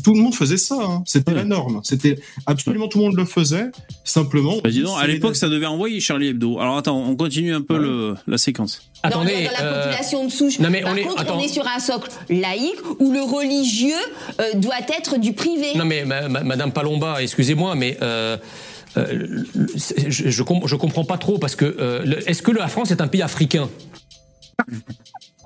Tout 0.04 0.14
le 0.14 0.20
monde 0.20 0.34
faisait 0.34 0.56
ça. 0.56 0.76
hein. 0.80 1.02
C'était 1.06 1.34
la 1.34 1.44
norme. 1.44 1.80
C'était 1.82 2.18
absolument 2.46 2.88
tout 2.88 2.98
le 2.98 3.04
monde 3.04 3.16
le 3.16 3.24
faisait. 3.24 3.66
Simplement. 4.04 4.56
Bah, 4.62 4.70
dis 4.70 4.80
donc, 4.82 4.96
à 5.00 5.06
l'époque, 5.06 5.36
ça 5.36 5.48
devait 5.48 5.66
envoyer 5.66 6.00
Charlie 6.00 6.28
Hebdo. 6.28 6.58
Alors 6.60 6.76
attends, 6.76 6.98
on 6.98 7.16
continue 7.16 7.52
un 7.54 7.62
peu 7.62 7.78
le, 7.78 8.14
la 8.26 8.38
séquence. 8.38 8.82
Attendez, 9.02 9.44
dans 9.44 9.52
la 9.52 9.62
euh, 9.62 9.82
population 9.84 10.24
de 10.26 10.30
souche. 10.30 10.58
non, 10.58 10.70
mais 10.70 10.80
Par 10.80 10.92
on 10.92 10.96
est- 10.96 11.02
contre, 11.02 11.20
attends. 11.20 11.38
on 11.38 11.40
est 11.42 11.48
sur 11.48 11.66
un 11.66 11.78
socle 11.78 12.10
laïque 12.30 12.74
où 12.98 13.12
le 13.12 13.22
religieux 13.22 13.92
euh, 14.40 14.54
doit 14.54 14.74
être 14.96 15.18
du 15.20 15.32
privé. 15.34 15.68
Non 15.76 15.84
mais 15.84 16.04
ma- 16.04 16.28
ma- 16.28 16.42
Madame 16.42 16.72
Palomba, 16.72 17.22
excusez-moi, 17.22 17.74
mais 17.76 17.96
euh, 18.98 19.44
je, 20.08 20.30
je, 20.30 20.42
com- 20.42 20.62
je 20.66 20.76
comprends 20.76 21.04
pas 21.04 21.18
trop 21.18 21.38
parce 21.38 21.56
que 21.56 21.64
euh, 21.64 22.20
est-ce 22.26 22.42
que 22.42 22.50
la 22.50 22.68
France 22.68 22.90
est 22.90 23.00
un 23.00 23.08
pays 23.08 23.22
africain? 23.22 23.68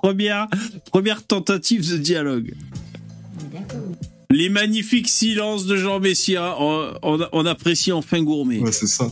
Première, 0.02 0.48
première 0.90 1.22
tentative 1.22 1.88
de 1.92 1.96
dialogue. 1.96 2.54
Les 4.32 4.48
magnifiques 4.48 5.08
silences 5.08 5.66
de 5.66 5.76
Jean 5.76 6.00
Messia, 6.00 6.56
on, 6.58 6.92
on- 7.02 7.26
on 7.32 7.46
apprécie 7.46 7.92
enfin 7.92 8.22
gourmet. 8.22 8.60
c'est 8.72 8.86
ça. 8.86 9.08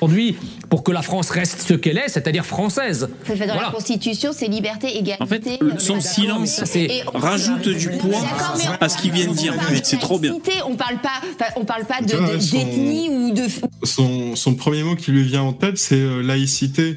Aujourd'hui, 0.00 0.36
pour 0.68 0.82
que 0.82 0.90
la 0.92 1.00
France 1.02 1.30
reste 1.30 1.62
ce 1.66 1.74
qu'elle 1.74 1.96
est, 1.98 2.08
c'est-à-dire 2.08 2.44
française. 2.44 3.08
Fait 3.22 3.34
dans 3.36 3.46
la 3.46 3.52
Voilà. 3.54 3.70
Constitution, 3.70 4.32
c'est 4.34 4.48
liberté, 4.48 4.88
égalité. 4.98 5.16
En 5.22 5.26
fait, 5.26 5.42
son 5.78 6.00
silence 6.00 6.60
rajoute 7.14 7.68
du 7.68 7.88
poids 7.90 8.20
à 8.80 8.88
ce 8.88 8.98
qu'il 8.98 9.12
vient 9.12 9.28
de 9.28 9.34
dire. 9.34 9.54
C'est 9.82 10.00
trop 10.00 10.18
bien. 10.18 10.36
On 10.66 10.74
parle 10.76 10.98
pas, 11.00 11.20
enfin, 11.34 11.50
on 11.56 11.64
parle 11.64 11.84
pas 11.86 12.00
de- 12.02 12.36
d'ethnie 12.50 13.08
ou 13.08 13.32
de. 13.32 13.44
son, 13.84 14.36
son 14.36 14.54
premier 14.54 14.82
mot 14.82 14.96
qui 14.96 15.10
lui 15.12 15.22
vient 15.22 15.42
en 15.42 15.52
tête, 15.52 15.78
c'est 15.78 15.94
euh, 15.94 16.20
laïcité. 16.22 16.96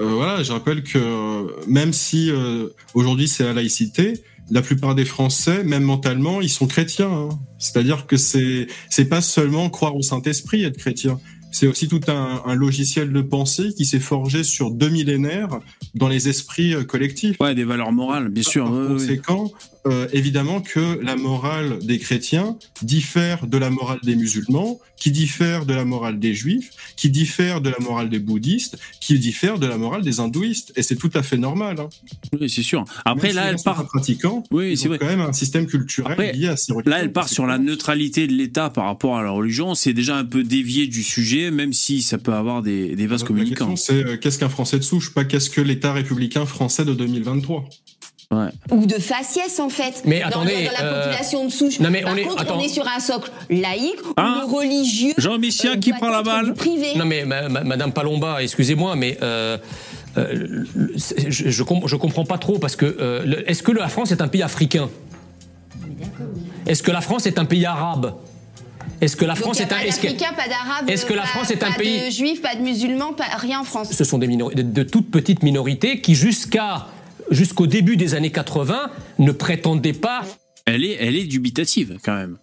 Euh, 0.00 0.04
voilà, 0.14 0.42
je 0.42 0.52
rappelle 0.52 0.82
que 0.82 0.98
euh, 0.98 1.42
même 1.66 1.92
si 1.92 2.30
euh, 2.30 2.68
aujourd'hui 2.94 3.28
c'est 3.28 3.44
la 3.44 3.52
laïcité, 3.52 4.14
la 4.50 4.62
plupart 4.62 4.94
des 4.94 5.04
Français, 5.04 5.62
même 5.64 5.82
mentalement, 5.84 6.40
ils 6.40 6.48
sont 6.48 6.66
chrétiens. 6.66 7.10
hein. 7.10 7.28
C'est-à-dire 7.58 8.06
que 8.06 8.16
c'est 8.16 8.66
c'est 8.88 9.06
pas 9.08 9.20
seulement 9.20 9.68
croire 9.70 9.96
au 9.96 10.02
Saint 10.02 10.22
Esprit 10.22 10.64
être 10.64 10.76
chrétien. 10.78 11.18
C'est 11.50 11.66
aussi 11.66 11.88
tout 11.88 12.00
un, 12.08 12.42
un 12.44 12.54
logiciel 12.54 13.10
de 13.10 13.22
pensée 13.22 13.70
qui 13.74 13.86
s'est 13.86 14.00
forgé 14.00 14.44
sur 14.44 14.70
deux 14.70 14.90
millénaires 14.90 15.60
dans 15.94 16.08
les 16.08 16.28
esprits 16.28 16.74
euh, 16.74 16.84
collectifs. 16.84 17.36
Ouais, 17.40 17.54
des 17.54 17.64
valeurs 17.64 17.90
morales, 17.90 18.28
bien 18.28 18.42
sûr. 18.42 18.64
Par 18.70 18.86
conséquent, 18.88 19.50
euh, 19.86 20.08
évidemment 20.12 20.60
que 20.60 20.98
la 21.02 21.16
morale 21.16 21.78
des 21.80 21.98
chrétiens 21.98 22.56
diffère 22.82 23.46
de 23.46 23.58
la 23.58 23.70
morale 23.70 23.98
des 24.02 24.16
musulmans, 24.16 24.78
qui 24.96 25.10
diffère 25.12 25.64
de 25.66 25.74
la 25.74 25.84
morale 25.84 26.18
des 26.18 26.34
juifs, 26.34 26.70
qui 26.96 27.10
diffère 27.10 27.60
de 27.60 27.70
la 27.70 27.78
morale 27.78 28.08
des 28.10 28.18
bouddhistes, 28.18 28.76
qui 29.00 29.18
diffère 29.18 29.58
de 29.58 29.66
la 29.66 29.78
morale 29.78 30.02
des 30.02 30.18
hindouistes. 30.20 30.72
Et 30.76 30.82
c'est 30.82 30.96
tout 30.96 31.10
à 31.14 31.22
fait 31.22 31.36
normal. 31.36 31.76
Hein. 31.80 31.88
Oui, 32.40 32.50
c'est 32.50 32.62
sûr. 32.62 32.84
Après, 33.04 33.28
Même 33.28 33.36
là, 33.36 33.42
si 33.44 33.48
elle 33.50 33.62
part. 33.62 33.76
pas 33.76 33.84
pratiquants, 33.84 34.42
Oui, 34.50 34.72
ils 34.72 34.78
c'est 34.78 34.88
quand 34.98 35.06
même 35.06 35.20
un 35.20 35.32
système 35.32 35.66
culturel 35.66 36.12
Après, 36.12 36.32
lié 36.32 36.48
à 36.48 36.56
ces 36.56 36.72
religions. 36.72 36.90
Là, 36.90 37.00
elle 37.00 37.12
part 37.12 37.28
sur 37.28 37.46
la 37.46 37.58
neutralité 37.58 38.26
de 38.26 38.32
l'État 38.32 38.70
par 38.70 38.86
rapport 38.86 39.16
à 39.16 39.22
la 39.22 39.30
religion. 39.30 39.74
C'est 39.74 39.92
déjà 39.92 40.16
un 40.16 40.24
peu 40.24 40.42
dévié 40.42 40.86
du 40.88 41.02
sujet, 41.02 41.50
même 41.50 41.72
si 41.72 42.02
ça 42.02 42.18
peut 42.18 42.32
avoir 42.34 42.62
des, 42.62 42.96
des 42.96 43.06
vases 43.06 43.22
La 43.22 43.28
communicants. 43.28 43.70
question, 43.70 43.94
c'est 43.94 44.04
euh, 44.04 44.16
qu'est-ce 44.16 44.38
qu'un 44.38 44.48
Français 44.48 44.78
de 44.78 44.84
souche, 44.84 45.14
pas 45.14 45.24
qu'est-ce 45.24 45.50
que 45.50 45.60
l'État 45.60 45.92
républicain 45.92 46.44
français 46.46 46.84
de 46.84 46.94
2023. 46.94 47.68
Ouais. 48.30 48.48
ou 48.70 48.84
de 48.84 48.98
faciès 48.98 49.58
en 49.58 49.70
fait. 49.70 50.02
Mais 50.04 50.20
dans, 50.20 50.26
attendez, 50.26 50.66
dans 50.66 50.72
la 50.72 50.82
euh, 50.84 51.04
population 51.04 51.46
de 51.46 51.50
souche. 51.50 51.80
non, 51.80 51.88
mais 51.88 52.02
Par 52.02 52.12
on 52.12 52.16
est- 52.16 52.22
contre, 52.24 52.42
attends. 52.42 52.58
on 52.58 52.60
est 52.60 52.68
sur 52.68 52.86
un 52.86 53.00
socle 53.00 53.30
laïque 53.48 54.02
où 54.06 54.12
Hein 54.18 54.42
le 54.46 54.54
religieux. 54.54 55.14
Jean 55.16 55.38
Messia 55.38 55.70
euh, 55.70 55.76
qui 55.76 55.92
prend 55.94 56.10
la 56.10 56.22
balle. 56.22 56.52
privé. 56.52 56.88
Non 56.96 57.06
mais 57.06 57.24
ma- 57.24 57.48
ma- 57.48 57.64
Madame 57.64 57.90
Palomba, 57.92 58.42
excusez-moi, 58.42 58.96
mais 58.96 59.16
euh, 59.22 59.56
euh, 60.18 60.64
je, 61.26 61.48
je, 61.48 61.62
com- 61.62 61.80
je 61.86 61.96
comprends 61.96 62.26
pas 62.26 62.36
trop 62.36 62.58
parce 62.58 62.76
que 62.76 62.84
euh, 63.00 63.42
est-ce 63.46 63.62
que 63.62 63.72
la 63.72 63.88
France 63.88 64.12
est 64.12 64.20
un 64.20 64.28
pays 64.28 64.42
africain? 64.42 64.90
Est-ce 66.66 66.82
que 66.82 66.90
la 66.90 67.00
France 67.00 67.24
est 67.26 67.38
un 67.38 67.46
pays 67.46 67.64
arabe? 67.64 68.14
Est-ce 69.00 69.16
que 69.16 69.24
la 69.24 69.34
Donc, 69.34 69.42
France 69.44 69.58
y 69.58 69.62
a 69.62 69.64
est 69.64 69.72
un 69.72 69.76
pas 69.76 69.84
est-ce 69.86 70.00
que- 70.00 70.02
d'Africains, 70.08 70.32
pas 70.36 70.48
d'Arabes, 70.48 70.90
est-ce 70.90 71.06
que 71.06 71.14
la 71.14 71.22
pas- 71.22 71.28
France 71.28 71.50
est 71.50 71.62
un 71.62 71.70
pas 71.70 71.78
pays- 71.78 72.06
de 72.06 72.10
Juifs, 72.10 72.42
pas 72.42 72.54
de 72.56 72.60
musulmans, 72.60 73.12
pas 73.14 73.24
rien 73.38 73.60
en 73.60 73.64
France. 73.64 73.90
ce 73.92 74.04
sont 74.04 74.18
des 74.18 74.26
minori- 74.26 74.54
de, 74.54 74.62
de 74.62 74.82
toutes 74.82 75.10
petites 75.10 75.42
minorités 75.42 76.00
qui 76.00 76.14
jusqu'à 76.14 76.88
jusqu'au 77.30 77.66
début 77.66 77.96
des 77.96 78.14
années 78.14 78.32
80 78.32 78.90
ne 79.18 79.32
prétendaient 79.32 79.92
pas 79.92 80.24
Elle 80.64 80.84
est, 80.84 80.96
elle 81.00 81.16
est 81.16 81.24
dubitative 81.24 81.98
quand 82.02 82.14
même. 82.14 82.36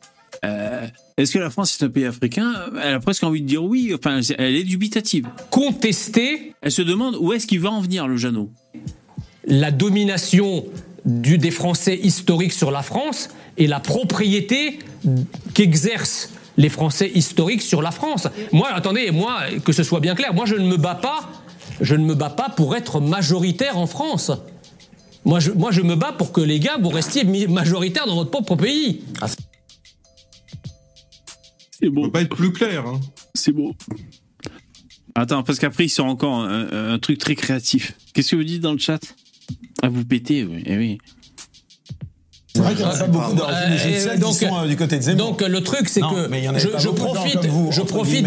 Euh, 0.44 0.88
Est-ce 1.18 1.32
que 1.32 1.40
la 1.40 1.50
France 1.50 1.78
est 1.80 1.86
un 1.86 1.90
pays 1.90 2.06
africain? 2.06 2.54
Elle 2.82 2.96
a 2.96 3.00
presque 3.00 3.24
envie 3.24 3.42
de 3.42 3.48
dire 3.48 3.64
oui. 3.64 3.94
Enfin, 3.96 4.20
elle 4.38 4.56
est 4.56 4.64
dubitative. 4.64 5.28
contester 5.50 6.54
Elle 6.62 6.72
se 6.72 6.82
demande 6.82 7.16
où 7.20 7.34
est-ce 7.34 7.48
qu'il 7.48 7.60
va 7.60 7.72
en 7.72 7.82
venir 7.82 8.08
le 8.08 8.18
Jeannot? 8.18 8.52
la 9.48 9.72
domination 9.72 10.66
du, 11.06 11.38
des 11.38 11.52
Français 11.52 12.00
historiques 12.02 12.54
sur 12.54 12.72
la 12.72 12.82
France 12.82 13.30
et 13.58 13.68
la 13.68 13.80
propriété 13.80 14.80
qu'exercent 15.54 16.32
les 16.58 16.70
Français 16.70 17.12
historiques 17.14 17.62
sur 17.62 17.82
la 17.82 17.92
France. 17.92 18.28
Moi, 18.52 18.70
attendez, 18.74 19.12
moi, 19.12 19.42
que 19.64 19.72
ce 19.72 19.84
soit 19.84 20.00
bien 20.00 20.16
clair, 20.16 20.34
moi 20.34 20.46
je 20.46 20.56
ne 20.56 20.68
me 20.68 20.78
bats 20.78 20.96
pas, 20.96 21.30
je 21.82 21.96
ne 21.96 22.06
me 22.06 22.16
bats 22.16 22.30
pas 22.30 22.50
pour 22.50 22.76
être 22.76 23.00
majoritaire 23.00 23.78
en 23.78 23.88
France. 23.88 24.32
Moi 25.26 25.40
je, 25.40 25.52
moi, 25.52 25.72
je 25.72 25.82
me 25.82 25.96
bats 25.96 26.14
pour 26.14 26.32
que 26.32 26.42
les 26.42 26.60
gars, 26.60 26.78
vous 26.80 26.90
restiez 26.90 27.24
majoritaires 27.48 28.06
dans 28.06 28.16
votre 28.16 28.32
propre 28.32 28.56
pays. 28.56 29.02
C'est 31.72 31.90
beau. 31.90 32.04
peut 32.04 32.12
pas 32.12 32.22
être 32.22 32.36
plus 32.36 32.54
clair. 32.54 32.86
Hein. 32.86 33.02
C'est 33.34 33.52
beau. 33.52 33.76
Attends, 35.16 35.44
parce 35.44 35.60
qu'après, 35.60 35.86
il 35.86 35.90
sort 35.90 36.06
encore 36.06 36.36
un, 36.42 36.94
un 36.94 37.00
truc 37.00 37.18
très 37.18 37.36
créatif. 37.36 37.94
Qu'est-ce 38.14 38.32
que 38.32 38.36
vous 38.36 38.44
dites 38.44 38.62
dans 38.62 38.74
le 38.74 38.78
chat? 38.78 39.00
Ah, 39.82 39.90
vous 39.90 40.06
pétez, 40.06 40.44
oui. 40.44 40.64
Eh 40.66 40.78
oui. 40.78 40.98
C'est 42.56 42.62
vrai 42.62 42.74
qu'il 42.74 42.86
n'y 42.86 42.92
en 42.92 42.96
a 42.96 42.98
pas 42.98 43.08
beaucoup 43.08 43.32
Euh, 43.32 43.36
d'origines 43.36 43.74
égyptiennes 43.74 44.20
donc- 44.20 44.38
qui 44.38 44.46
sont 44.46 44.58
euh, 44.64 44.68
du 44.68 44.78
côté 44.78 44.98
de 44.98 45.02
Zemmour. 45.04 45.28
Donc 45.28 45.42
le 45.42 45.62
truc, 45.62 45.90
c'est 45.90 46.02
que 46.02 46.30
je, 46.58 46.90
profite, 46.90 47.46
vous, 47.46 47.72
je 47.72 47.82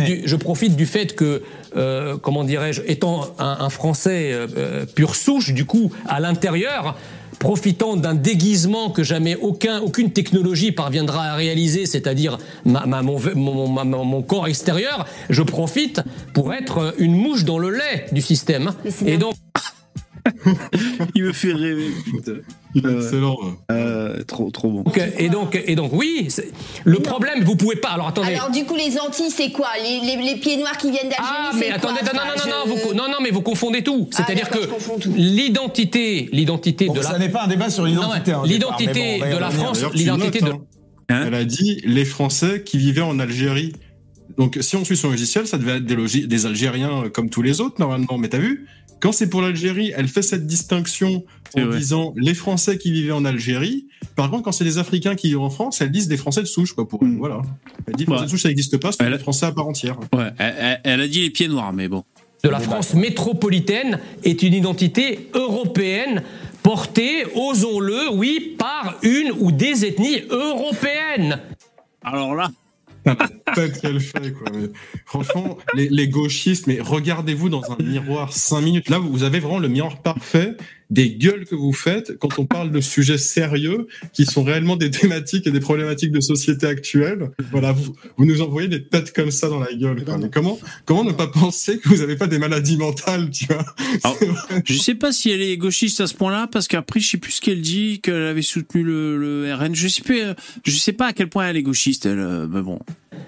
du, 0.05 0.23
je 0.25 0.37
profite 0.37 0.77
du 0.77 0.87
fait 0.87 1.15
que, 1.15 1.43
euh, 1.77 2.17
comment 2.21 2.45
dirais-je, 2.45 2.83
étant 2.87 3.27
un, 3.39 3.57
un 3.61 3.71
Français 3.71 4.31
euh, 4.33 4.85
pure 4.85 5.15
souche, 5.15 5.53
du 5.55 5.65
coup, 5.65 5.91
à 6.07 6.21
l'intérieur, 6.21 6.97
profitant 7.39 7.95
d'un 7.97 8.15
déguisement 8.15 8.91
que 8.91 9.05
jamais 9.05 9.37
aucun, 9.37 9.81
aucune 9.81 10.11
technologie 10.11 10.73
parviendra 10.73 11.23
à 11.27 11.35
réaliser, 11.37 11.87
c'est-à-dire 11.87 12.37
ma, 12.65 12.85
ma- 12.85 13.01
mon, 13.03 13.19
mon, 13.37 13.69
ma- 13.69 13.85
mon- 13.85 14.05
mon 14.05 14.23
corps 14.23 14.49
extérieur, 14.49 15.07
je 15.31 15.43
profite 15.43 16.01
pour 16.35 16.53
être 16.53 16.95
une 16.99 17.15
mouche 17.15 17.45
dans 17.45 17.59
le 17.61 17.71
lait 17.71 18.07
du 18.13 18.23
système. 18.23 18.73
Et 19.07 19.17
donc, 19.19 19.35
Il 21.15 21.25
me 21.25 21.33
fait 21.33 21.53
rêver, 21.53 21.91
putain. 22.05 22.33
Il 22.75 22.87
est 22.87 22.93
excellent. 22.97 23.37
euh. 23.71 24.23
Trop, 24.27 24.51
trop 24.51 24.71
bon. 24.71 24.83
donc, 24.83 25.01
et 25.19 25.29
donc, 25.29 25.55
et 25.67 25.75
donc, 25.75 25.93
oui, 25.93 26.29
le 26.85 26.99
problème, 26.99 27.43
vous 27.45 27.57
pouvez 27.57 27.77
pas. 27.77 27.91
Alors 27.91 28.09
attendez. 28.09 28.35
Alors 28.35 28.51
du 28.51 28.65
coup, 28.65 28.77
les 28.77 28.99
Antilles, 28.99 29.31
c'est 29.31 29.51
quoi? 29.51 29.69
Les, 29.83 30.01
les- 30.17 30.23
les 30.23 30.37
pieds 30.37 30.57
noirs 30.59 30.77
qui 30.77 30.91
viennent 30.91 31.09
d'Algérie 31.09 31.19
Ah, 31.21 31.51
mais 31.55 31.67
quoi? 31.67 31.75
attendez, 31.77 32.01
non, 32.05 32.13
non, 32.15 32.21
Enfin, 32.37 32.49
non, 32.49 32.55
non, 32.67 32.77
je- 32.77 32.89
vous 32.89 32.95
non, 32.95 33.05
non, 33.09 33.17
mais 33.23 33.31
vous 33.31 33.43
confondez 33.43 33.83
tout. 33.83 34.09
Ah, 34.13 34.17
C'est-à-dire 34.27 34.51
que 34.51 34.59
je 35.01 35.09
l'identité, 35.11 36.29
l'identité 36.33 36.87
Bon, 36.87 36.95
de 36.95 37.03
ça 37.03 37.13
la, 37.13 37.19
n'est 37.19 37.29
pas 37.31 37.45
un 37.45 37.49
débat 37.49 37.71
sur 37.71 37.85
l'identité. 37.85 38.33
Hein, 38.33 38.43
L'identité 38.45 39.19
bon, 39.21 39.35
de 39.35 39.41
la. 39.41 39.51
France, 39.51 39.83
l'identité 39.95 40.41
de- 40.41 40.51
hein. 40.51 40.59
Hein? 41.11 41.25
Elle 41.27 41.35
a 41.35 41.45
dit 41.45 41.81
les 41.85 42.05
Français 42.05 42.63
qui 42.65 42.77
vivaient 42.77 43.01
en 43.01 43.19
Algérie. 43.19 43.73
Donc, 44.37 44.59
si 44.61 44.77
on 44.77 44.85
suit 44.85 44.97
son 44.97 45.09
logiciel, 45.11 45.47
ça 45.47 45.57
devait 45.57 45.79
être 45.79 45.87
des, 45.87 46.27
des 46.27 46.47
Algériens 46.47 47.05
euh, 47.05 47.09
comme 47.09 47.31
tous 47.31 47.41
les 47.43 47.61
autres, 47.63 47.77
normalement. 47.79 48.19
Mais 48.19 48.29
t'as 48.29 48.39
vu? 48.39 48.67
Quand 49.01 49.13
c'est 49.13 49.29
pour 49.31 49.43
l'Algérie, 49.43 49.93
elle 49.97 50.09
fait 50.09 50.23
cette 50.23 50.47
distinction 50.47 51.25
en 51.57 51.61
vrai. 51.67 51.79
disant 51.79 52.13
les 52.17 52.35
Français 52.35 52.79
qui 52.79 52.91
vivaient 52.93 53.13
en 53.13 53.25
Algérie. 53.25 53.87
Par 54.17 54.31
contre, 54.31 54.43
quand 54.45 54.53
c'est 54.53 54.65
des 54.65 54.79
Africains 54.79 55.15
qui 55.15 55.29
vivent 55.29 55.41
en 55.41 55.51
France, 55.51 55.81
elle 55.81 55.91
disent 55.91 56.09
des 56.09 56.17
Français 56.17 56.41
de 56.43 56.47
souche, 56.47 56.73
quoi, 56.73 56.87
pour 56.89 57.01
elle. 57.03 57.09
Mm. 57.11 57.19
Voilà. 57.19 57.43
Elle 57.87 57.95
dit 57.95 58.05
Français 58.05 58.21
Ouais. 58.21 58.27
de 58.27 58.31
souche, 58.31 58.43
ça 58.43 58.49
n'existe 58.49 58.77
pas, 58.79 58.91
c'est 58.93 59.03
Elle- 59.05 59.13
des 59.13 59.19
Français 59.19 59.47
à 59.47 59.53
part 59.53 59.67
entière. 59.69 59.99
Ouais, 60.15 60.27
elle, 60.39 60.55
elle- 60.59 60.81
elle 60.85 61.01
a 61.03 61.09
dit 61.09 61.23
les 61.23 61.31
pieds 61.31 61.49
noirs, 61.49 61.73
mais 61.73 61.89
bon. 61.89 62.05
de 62.45 62.49
la 62.51 62.61
France 62.61 62.95
métropolitaine 62.95 63.99
est 64.23 64.45
une 64.45 64.55
identité 64.55 65.29
européenne 65.35 66.23
portée, 66.63 67.25
osons-le, 67.35 68.13
oui, 68.13 68.55
par 68.57 68.97
une 69.03 69.33
ou 69.41 69.51
des 69.51 69.85
ethnies 69.85 70.21
européennes. 70.31 71.41
Alors 72.05 72.37
là, 72.37 72.51
tête 73.55 73.81
qu'elle 73.81 74.01
fait, 74.01 74.33
quoi. 74.33 74.51
Franchement, 75.05 75.59
les, 75.75 75.89
les 75.89 76.09
gauchistes, 76.09 76.67
mais 76.67 76.79
regardez-vous 76.81 77.49
dans 77.49 77.63
un 77.73 77.83
miroir 77.83 78.33
5 78.33 78.61
minutes. 78.61 78.89
Là, 78.89 78.99
vous 78.99 79.23
avez 79.23 79.41
vraiment 79.41 79.59
le 79.59 79.69
miroir 79.69 80.01
parfait 80.03 80.57
des 80.91 81.11
gueules 81.11 81.45
que 81.45 81.55
vous 81.55 81.73
faites 81.73 82.17
quand 82.19 82.39
on 82.39 82.47
parle 82.47 82.71
de 82.71 82.81
sujets 82.81 83.19
sérieux 83.19 83.89
qui 84.13 84.25
sont 84.25 84.43
réellement 84.43 84.77
des 84.77 84.91
thématiques 84.91 85.47
et 85.47 85.51
des 85.51 85.61
problématiques 85.61 86.13
de 86.13 86.21
société 86.21 86.67
actuelles. 86.67 87.31
Voilà, 87.51 87.73
vous, 87.73 87.95
vous 88.17 88.25
nous 88.25 88.41
envoyez 88.41 88.69
des 88.69 88.83
têtes 88.85 89.13
comme 89.13 89.31
ça 89.31 89.49
dans 89.49 89.59
la 89.61 89.73
gueule. 89.75 90.05
quoi. 90.05 90.17
Mais 90.19 90.31
comment, 90.31 90.59
comment 90.87 91.05
ne 91.05 91.13
pas 91.13 91.27
penser 91.27 91.79
que 91.79 91.89
vous 91.91 91.97
n'avez 91.99 92.17
pas 92.17 92.27
des 92.27 92.39
maladies 92.39 92.77
mentales, 92.79 93.29
tu 93.31 93.45
vois? 93.47 93.65
Alors, 94.05 94.19
je 94.65 94.79
sais 94.79 94.95
pas 94.95 95.13
si 95.13 95.31
elle 95.31 95.43
est 95.43 95.57
gauchiste 95.59 96.01
à 96.01 96.07
ce 96.07 96.15
point-là, 96.15 96.49
parce 96.51 96.69
qu'après, 96.69 97.01
je 97.01 97.09
sais 97.09 97.19
plus 97.19 97.33
ce 97.33 97.41
qu'elle 97.41 97.61
dit, 97.61 98.01
qu'elle 98.01 98.23
avait 98.23 98.43
soutenu 98.43 98.83
le, 98.83 99.19
le 99.19 99.55
RN. 99.55 99.75
Je 99.75 99.89
sais 99.89 100.03
plus, 100.03 100.23
euh, 100.23 100.35
je 100.65 100.77
sais 100.77 100.93
pas 100.93 101.09
à 101.09 101.13
quel 101.13 101.29
point 101.29 101.49
elle 101.49 101.57
est 101.57 101.63
gauchiste, 101.63 102.07
elle, 102.07 102.19
euh, 102.19 102.47
mais 102.51 102.63
bon. 102.63 102.79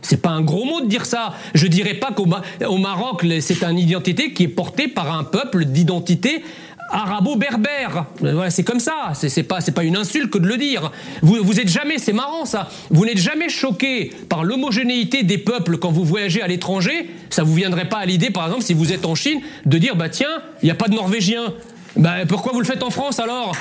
C'est 0.03 0.23
pas 0.23 0.31
un 0.31 0.41
gros 0.41 0.65
mot 0.65 0.81
de 0.81 0.87
dire 0.87 1.05
ça. 1.05 1.35
Je 1.55 1.67
dirais 1.67 1.95
pas 1.95 2.13
qu'au 2.13 2.25
Ma- 2.25 2.43
au 2.69 2.79
Maroc, 2.79 3.27
c'est 3.41 3.63
une 3.65 3.79
identité 3.79 4.33
qui 4.33 4.45
est 4.45 4.49
portée 4.49 4.89
par 4.89 5.13
un 5.17 5.25
peuple 5.25 5.65
d'identité 5.65 6.43
arabo-berbère. 6.91 8.07
Euh, 8.23 8.35
Voilà, 8.35 8.51
c'est 8.51 8.65
comme 8.65 8.81
ça. 8.81 9.13
C'est 9.15 9.43
pas, 9.43 9.61
pas 9.61 9.85
une 9.85 9.97
insulte 9.97 10.31
que 10.31 10.39
de 10.39 10.47
le 10.47 10.57
dire. 10.57 10.91
Vous, 11.23 11.39
vous 11.43 11.61
êtes 11.61 11.69
jamais, 11.69 11.99
c'est 11.99 12.13
marrant 12.13 12.45
ça. 12.45 12.69
Vous 12.91 13.05
n'êtes 13.05 13.19
jamais 13.19 13.49
choqué 13.49 14.13
par 14.29 14.45
l'homogénéité 14.45 15.23
des 15.23 15.39
peuples 15.39 15.79
quand 15.79 15.91
vous 15.91 16.05
voyagez 16.05 16.43
à 16.43 16.47
l'étranger. 16.49 17.11
Ça 17.31 17.43
vous 17.43 17.55
viendrait 17.55 17.89
pas 17.89 17.99
à 17.99 18.07
l'idée, 18.07 18.31
par 18.31 18.47
exemple, 18.47 18.63
si 18.65 18.75
vous 18.75 18.93
êtes 18.93 19.07
en 19.07 19.15
Chine, 19.15 19.41
de 19.67 19.79
dire 19.79 19.97
bah 19.97 20.09
tiens, 20.09 20.43
il 20.63 20.69
y 20.69 20.71
a 20.71 20.75
pas 20.75 20.89
de 20.89 20.95
Norvégiens. 20.95 21.55
Bah 21.97 22.27
pourquoi 22.29 22.53
vous 22.53 22.61
le 22.61 22.67
faites 22.67 22.83
en 22.83 22.91
France 22.91 23.19
alors? 23.21 23.57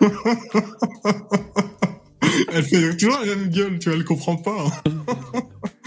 Elle 2.52 2.62
fait 2.64 2.96
toujours 2.96 3.18
la 3.20 3.26
même 3.34 3.48
gueule, 3.48 3.78
tu 3.78 3.88
vois, 3.88 3.98
elle 3.98 4.04
comprend 4.04 4.36
pas. 4.36 4.64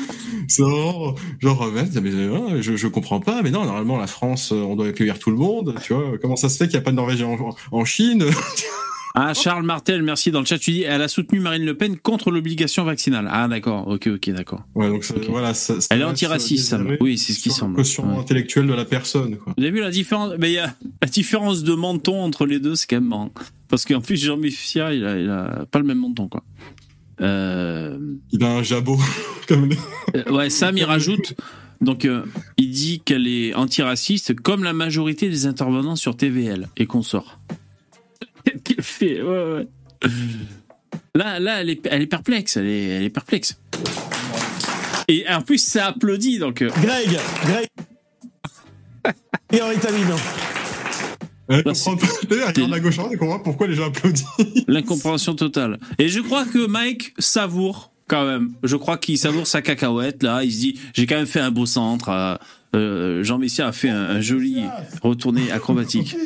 C'est 0.47 0.61
vraiment 0.63 1.15
genre, 1.41 1.63
euh, 1.63 1.71
mais, 2.01 2.11
euh, 2.11 2.61
je, 2.61 2.75
je 2.75 2.87
comprends 2.87 3.19
pas, 3.19 3.41
mais 3.41 3.51
non, 3.51 3.65
normalement, 3.65 3.97
la 3.97 4.07
France, 4.07 4.51
euh, 4.51 4.55
on 4.61 4.75
doit 4.75 4.87
accueillir 4.87 5.19
tout 5.19 5.29
le 5.31 5.37
monde, 5.37 5.75
tu 5.83 5.93
vois. 5.93 6.17
Comment 6.21 6.35
ça 6.35 6.49
se 6.49 6.57
fait 6.57 6.65
qu'il 6.65 6.77
n'y 6.77 6.81
a 6.81 6.83
pas 6.83 6.91
de 6.91 6.95
Norvégiens 6.97 7.27
en, 7.27 7.55
en 7.71 7.85
Chine? 7.85 8.25
Ah, 9.15 9.35
Charles 9.35 9.61
Martel, 9.63 10.01
merci 10.01 10.31
dans 10.31 10.39
le 10.39 10.45
chat. 10.47 10.57
Tu 10.57 10.71
dis, 10.71 10.81
elle 10.81 11.03
a 11.03 11.07
soutenu 11.07 11.39
Marine 11.39 11.63
Le 11.63 11.77
Pen 11.77 11.97
contre 11.99 12.31
l'obligation 12.31 12.83
vaccinale. 12.83 13.29
Ah, 13.31 13.47
d'accord. 13.47 13.87
Ok, 13.87 14.07
ok, 14.07 14.31
d'accord. 14.31 14.63
Ouais, 14.73 14.89
donc 14.89 15.03
ça- 15.03 15.13
Ok. 15.15 15.25
voilà. 15.29 15.53
Ça, 15.53 15.79
ça 15.81 15.87
Elle 15.91 16.01
est 16.01 16.03
antiraciste, 16.03 16.69
ça. 16.69 16.79
Oui, 16.99 17.19
c'est 17.19 17.33
ce 17.33 17.39
qui 17.39 17.51
semble. 17.51 17.75
quotient 17.75 18.09
Ouais. 18.11 18.17
intellectuel 18.17 18.65
de 18.65 18.73
la 18.73 18.85
personne, 18.85 19.37
quoi. 19.37 19.53
Vous 19.55 19.63
avez 19.63 19.71
vu 19.71 19.81
la 19.81 19.91
différence? 19.91 20.31
Mais 20.39 20.49
il 20.49 20.53
y 20.55 20.57
a 20.57 20.73
la 21.03 21.07
différence 21.07 21.61
de 21.61 21.75
menton 21.75 22.23
entre 22.23 22.47
les 22.47 22.57
deux, 22.57 22.73
c'est 22.73 22.89
quand 22.89 22.95
même 22.95 23.09
marrant. 23.09 23.31
Parce 23.69 23.85
qu'en 23.85 24.01
plus, 24.01 24.17
Jean 24.17 24.35
Mifia, 24.37 24.91
il 24.95 25.01
il 25.01 25.29
a 25.29 25.67
pas 25.69 25.77
le 25.77 25.85
même 25.85 25.99
menton, 25.99 26.27
quoi. 26.27 26.43
Euh, 27.21 27.97
Il 28.31 28.43
a 28.43 28.49
un 28.49 28.63
jabot. 28.63 28.97
comme 29.47 29.69
euh, 30.15 30.31
ouais, 30.31 30.49
Sam, 30.49 30.77
il 30.77 30.83
rajoute. 30.83 31.35
Donc, 31.81 32.05
euh, 32.05 32.23
il 32.57 32.71
dit 32.71 33.01
qu'elle 33.01 33.27
est 33.27 33.53
antiraciste, 33.53 34.35
comme 34.35 34.63
la 34.63 34.73
majorité 34.73 35.29
des 35.29 35.45
intervenants 35.45 35.95
sur 35.95 36.15
TVL 36.15 36.69
et 36.77 36.85
consorts. 36.85 37.39
Qu'est-ce 38.45 38.57
qu'elle 38.63 38.83
fait 38.83 39.21
Ouais, 39.21 39.53
ouais. 39.53 39.67
Là, 41.15 41.39
là, 41.39 41.61
elle 41.61 41.69
est, 41.69 41.87
elle 41.91 42.01
est 42.01 42.07
perplexe. 42.07 42.57
Elle 42.57 42.67
est, 42.67 42.87
elle 42.87 43.03
est 43.03 43.09
perplexe. 43.09 43.59
Et 45.07 45.25
en 45.29 45.41
plus, 45.41 45.57
ça 45.57 45.87
applaudit. 45.87 46.39
Donc, 46.39 46.61
euh, 46.61 46.69
Greg, 46.81 47.19
Greg. 47.45 47.67
Et 49.51 49.61
Henri 49.61 49.77
Taline. 49.77 50.07
Elle 50.07 50.62
regarde 51.57 52.73
à 52.73 52.79
gauche, 52.79 52.95
elle 53.11 53.17
comprend 53.17 53.39
pourquoi 53.39 53.67
les 53.67 53.75
gens 53.75 53.87
applaudissent. 53.87 54.25
L'incompréhension 54.67 55.35
totale. 55.35 55.77
Et 55.99 56.09
je 56.09 56.19
crois 56.19 56.45
que 56.45 56.65
Mike 56.67 57.13
savoure 57.19 57.91
quand 58.07 58.25
même. 58.25 58.51
Je 58.63 58.75
crois 58.75 58.97
qu'il 58.97 59.17
savoure 59.17 59.47
sa 59.47 59.61
cacahuète 59.61 60.23
là. 60.23 60.43
Il 60.43 60.51
se 60.51 60.59
dit 60.59 60.79
j'ai 60.93 61.05
quand 61.05 61.15
même 61.15 61.25
fait 61.25 61.39
un 61.39 61.51
beau 61.51 61.65
centre. 61.65 62.09
euh, 62.09 62.35
euh, 62.75 63.23
Jean 63.23 63.37
Messia 63.37 63.67
a 63.67 63.71
fait 63.71 63.89
un, 63.89 64.01
un 64.01 64.21
joli 64.21 64.57
retourné 65.01 65.51
acrobatique. 65.51 66.15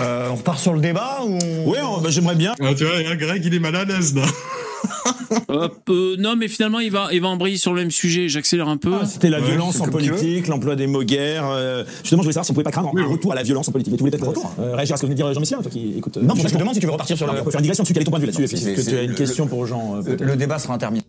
Euh, 0.00 0.28
on 0.30 0.36
repart 0.36 0.58
sur 0.60 0.72
le 0.72 0.80
débat 0.80 1.18
ou 1.24 1.38
on- 1.66 1.72
on- 1.96 2.00
bah, 2.00 2.10
j'aimerais 2.10 2.34
bien. 2.36 2.54
Ah, 2.60 2.74
tu 2.74 2.84
vois, 2.84 2.96
regarde, 2.96 3.18
Greg, 3.18 3.44
il 3.44 3.54
est 3.54 3.58
mal 3.58 3.74
à 3.76 3.84
l'aise, 3.84 4.14
là. 4.14 4.22
Hop, 5.48 5.80
euh, 5.90 6.14
non, 6.18 6.36
mais 6.36 6.48
finalement 6.48 6.78
il 6.78 6.90
va 6.90 7.08
il 7.12 7.20
va 7.20 7.28
embrayer 7.28 7.56
sur 7.58 7.74
le 7.74 7.80
même 7.82 7.90
sujet. 7.90 8.28
J'accélère 8.28 8.68
un 8.68 8.76
peu. 8.76 8.92
Ah, 9.02 9.04
C'était 9.06 9.28
la 9.28 9.40
Ouais, 9.40 9.48
violence 9.50 9.80
en 9.80 9.88
politique, 9.88 10.46
l'emploi 10.46 10.74
des 10.76 10.86
mots 10.86 11.02
guerres. 11.02 11.44
euh, 11.50 11.84
justement, 12.02 12.22
je 12.22 12.26
voulais 12.26 12.32
savoir 12.32 12.44
si 12.46 12.50
on 12.52 12.54
pouvait 12.54 12.64
pas 12.64 12.70
craindre 12.70 12.90
Oui, 12.94 13.02
un 13.02 13.06
oui. 13.06 13.12
retour 13.12 13.32
à 13.32 13.34
la 13.34 13.42
violence 13.42 13.68
en 13.68 13.72
politique. 13.72 13.90
Mais 13.92 13.98
tu 13.98 14.04
voulais 14.04 14.12
peut-être 14.16 14.28
Retour. 14.28 14.54
euh, 14.60 14.74
réagir 14.76 14.94
à 14.94 14.96
ce 14.96 15.02
que 15.02 15.06
venait 15.06 15.16
de 15.16 15.22
dire 15.22 15.32
Jean 15.34 15.40
Messia, 15.40 15.58
toi 15.58 15.70
qui 15.70 15.94
écoute. 15.98 16.16
euh, 16.16 16.22
Non, 16.22 16.34
que 16.34 16.40
coup, 16.40 16.56
demain, 16.58 16.72
si 16.72 16.80
tu 16.80 16.86
veux 16.86 16.92
repartir 16.92 17.16
sur 17.16 17.26
peut 17.26 17.50
faire 17.50 17.58
une 17.58 17.62
digression 17.62 17.82
dessus. 17.82 17.92
Quel 17.92 18.02
est 18.02 18.04
ton 18.06 18.10
point 18.12 18.20
de 18.20 18.24
vue 18.26 18.30
là-dessus? 18.30 18.56
C'est- 18.56 18.74
que 18.74 18.80
c'est- 18.82 18.90
tu 18.90 18.96
as 18.98 19.02
une 19.02 19.14
question 19.14 19.46
pour 19.48 19.66
Jean 19.66 19.96
euh, 19.96 20.16
le 20.18 20.36
débat 20.36 20.58
sera 20.58 20.74
interminable. 20.74 21.07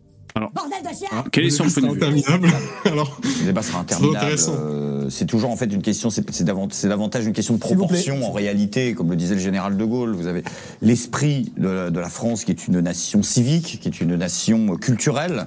Quel 1.31 1.45
est 1.45 1.49
son 1.49 1.67
C'est 1.69 1.81
point 1.81 1.89
de 1.91 1.95
vue 1.95 2.01
interminable. 2.19 2.47
Alors, 2.85 3.19
Le 3.39 3.45
débat 3.45 3.61
sera 3.61 3.79
interminable. 3.79 4.17
intéressant. 4.17 4.53
Euh, 4.59 5.09
c'est 5.09 5.25
toujours 5.25 5.49
en 5.49 5.55
fait 5.55 5.65
une 5.65 5.81
question, 5.81 6.09
c'est 6.09 6.29
c'est 6.31 6.43
davant- 6.43 6.67
c'est 6.71 6.87
davantage 6.87 7.25
une 7.25 7.33
question 7.33 7.55
de 7.55 7.63
S'il 7.63 7.75
vous 7.77 7.87
plaît. 7.87 8.01
proportion 8.01 8.27
en 8.27 8.31
réalité, 8.31 8.93
comme 8.93 9.09
le 9.09 9.15
disait 9.15 9.35
le 9.35 9.41
général 9.41 9.75
de 9.77 9.85
Gaulle. 9.85 10.13
Vous 10.15 10.27
avez 10.27 10.43
l'esprit 10.81 11.51
de, 11.57 11.67
la- 11.67 11.89
de 11.89 11.99
la 11.99 12.09
France 12.09 12.43
qui 12.45 12.51
est 12.51 12.67
une 12.67 12.79
nation 12.79 13.23
civique, 13.23 13.79
qui 13.81 13.87
est 13.87 14.01
une 14.01 14.15
nation 14.15 14.75
culturelle, 14.77 15.45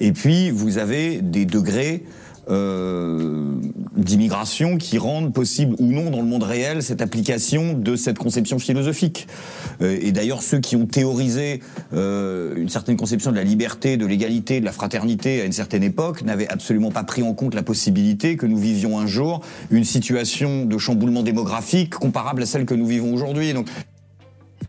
et 0.00 0.12
puis 0.12 0.50
vous 0.50 0.78
avez 0.78 1.20
des 1.22 1.44
degrés 1.46 2.04
euh, 2.50 3.54
d'immigration 3.96 4.76
qui 4.76 4.98
rendent 4.98 5.32
possible 5.32 5.74
ou 5.78 5.86
non 5.92 6.10
dans 6.10 6.20
le 6.20 6.26
monde 6.26 6.42
réel 6.42 6.82
cette 6.82 7.00
application 7.02 7.72
de 7.72 7.96
cette 7.96 8.18
conception 8.18 8.58
philosophique. 8.58 9.26
Euh, 9.82 9.98
et 10.00 10.12
d'ailleurs, 10.12 10.42
ceux 10.42 10.58
qui 10.60 10.76
ont 10.76 10.86
théorisé 10.86 11.60
euh, 11.92 12.54
une 12.56 12.68
certaine 12.68 12.96
conception 12.96 13.30
de 13.30 13.36
la 13.36 13.44
liberté, 13.44 13.96
de 13.96 14.06
l'égalité, 14.06 14.60
de 14.60 14.64
la 14.64 14.72
fraternité 14.72 15.40
à 15.40 15.44
une 15.44 15.52
certaine 15.52 15.82
époque 15.82 16.22
n'avaient 16.22 16.48
absolument 16.48 16.90
pas 16.90 17.04
pris 17.04 17.22
en 17.22 17.34
compte 17.34 17.54
la 17.54 17.62
possibilité 17.62 18.36
que 18.36 18.46
nous 18.46 18.58
vivions 18.58 18.98
un 18.98 19.06
jour 19.06 19.40
une 19.70 19.84
situation 19.84 20.64
de 20.66 20.78
chamboulement 20.78 21.22
démographique 21.22 21.94
comparable 21.94 22.42
à 22.42 22.46
celle 22.46 22.64
que 22.66 22.74
nous 22.74 22.86
vivons 22.86 23.14
aujourd'hui. 23.14 23.52
Donc, 23.54 23.68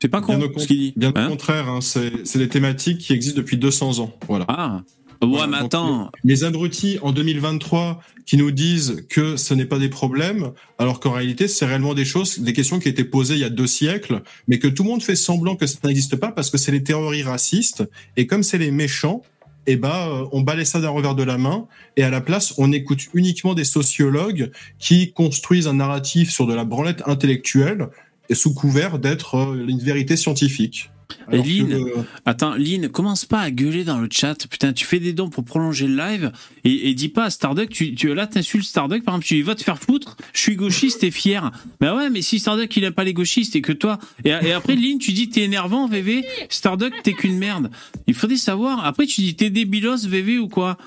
C'est 0.01 0.07
pas 0.09 0.21
Bien 0.21 0.39
con 0.39 0.41
au, 0.45 0.49
con- 0.49 0.59
ce 0.59 0.67
qu'il 0.67 0.77
dit. 0.77 0.93
bien 0.95 1.11
au 1.11 1.17
Hein 1.17 1.27
contraire, 1.29 1.69
hein, 1.69 1.79
c'est 1.81 2.11
c'est 2.25 2.39
des 2.39 2.49
thématiques 2.49 2.99
qui 2.99 3.13
existent 3.13 3.37
depuis 3.37 3.57
200 3.57 3.99
ans. 3.99 4.11
Voilà. 4.27 4.45
ah. 4.49 4.81
Ouais, 5.21 5.27
Voilà, 5.27 5.47
mais 5.47 5.57
attends. 5.57 6.11
Les 6.23 6.43
abrutis 6.43 6.97
en 7.01 7.11
2023 7.11 8.01
qui 8.25 8.37
nous 8.37 8.51
disent 8.51 9.05
que 9.09 9.37
ce 9.37 9.53
n'est 9.53 9.65
pas 9.65 9.79
des 9.79 9.89
problèmes, 9.89 10.51
alors 10.79 10.99
qu'en 10.99 11.11
réalité, 11.11 11.47
c'est 11.47 11.65
réellement 11.65 11.93
des 11.93 12.05
choses, 12.05 12.39
des 12.39 12.53
questions 12.53 12.79
qui 12.79 12.89
étaient 12.89 13.03
posées 13.03 13.35
il 13.35 13.41
y 13.41 13.45
a 13.45 13.49
deux 13.49 13.67
siècles, 13.67 14.21
mais 14.47 14.59
que 14.59 14.67
tout 14.67 14.83
le 14.83 14.89
monde 14.89 15.03
fait 15.03 15.15
semblant 15.15 15.55
que 15.55 15.67
ça 15.67 15.77
n'existe 15.83 16.15
pas 16.15 16.31
parce 16.31 16.49
que 16.49 16.57
c'est 16.57 16.71
les 16.71 16.83
théories 16.83 17.23
racistes. 17.23 17.83
Et 18.17 18.27
comme 18.27 18.43
c'est 18.43 18.57
les 18.57 18.71
méchants, 18.71 19.21
eh 19.67 19.77
ben, 19.77 19.89
euh, 19.89 20.25
on 20.31 20.41
balaye 20.41 20.65
ça 20.65 20.79
d'un 20.79 20.89
revers 20.89 21.15
de 21.15 21.23
la 21.23 21.37
main. 21.37 21.67
Et 21.97 22.03
à 22.03 22.09
la 22.09 22.21
place, 22.21 22.53
on 22.57 22.71
écoute 22.71 23.07
uniquement 23.13 23.53
des 23.53 23.63
sociologues 23.63 24.51
qui 24.79 25.11
construisent 25.11 25.67
un 25.67 25.73
narratif 25.73 26.29
sur 26.31 26.45
de 26.47 26.53
la 26.53 26.65
branlette 26.65 27.03
intellectuelle 27.05 27.89
et 28.29 28.35
sous 28.35 28.53
couvert 28.53 28.99
d'être 28.99 29.35
euh, 29.35 29.67
une 29.67 29.79
vérité 29.79 30.15
scientifique. 30.17 30.91
Que, 31.07 31.35
Lynn, 31.35 32.05
Attends, 32.25 32.55
Lynn, 32.55 32.89
commence 32.89 33.25
pas 33.25 33.39
à 33.39 33.51
gueuler 33.51 33.83
dans 33.83 33.97
le 33.97 34.07
chat. 34.11 34.47
Putain, 34.47 34.73
tu 34.73 34.85
fais 34.85 34.99
des 34.99 35.13
dons 35.13 35.29
pour 35.29 35.43
prolonger 35.43 35.87
le 35.87 35.95
live 35.95 36.31
et, 36.63 36.89
et 36.89 36.93
dis 36.93 37.09
pas 37.09 37.25
à 37.25 37.29
Starduck, 37.29 37.69
tu, 37.69 37.95
tu 37.95 38.13
là 38.13 38.27
t'insultes 38.27 38.65
Starduck, 38.65 39.03
par 39.03 39.15
exemple, 39.15 39.25
tu 39.27 39.35
dis 39.35 39.41
va 39.41 39.55
te 39.55 39.63
faire 39.63 39.79
foutre, 39.79 40.17
je 40.33 40.39
suis 40.39 40.55
gauchiste 40.55 41.03
et 41.03 41.11
fier. 41.11 41.51
Bah 41.79 41.95
ouais, 41.95 42.09
mais 42.09 42.21
si 42.21 42.39
Starduck 42.39 42.75
il 42.75 42.83
aime 42.83 42.93
pas 42.93 43.03
les 43.03 43.13
gauchistes 43.13 43.55
et 43.55 43.61
que 43.61 43.73
toi. 43.73 43.99
Et, 44.23 44.29
et 44.29 44.51
après, 44.53 44.75
Lynn, 44.75 44.97
tu 44.99 45.11
dis 45.11 45.29
t'es 45.29 45.41
énervant, 45.41 45.87
VV, 45.87 46.25
Starduck 46.49 46.93
t'es 47.03 47.13
qu'une 47.13 47.37
merde. 47.37 47.69
Il 48.07 48.13
faudrait 48.13 48.37
savoir. 48.37 48.85
Après, 48.85 49.05
tu 49.05 49.21
dis 49.21 49.35
t'es 49.35 49.49
débilos, 49.49 50.07
VV 50.07 50.39
ou 50.39 50.47
quoi? 50.47 50.77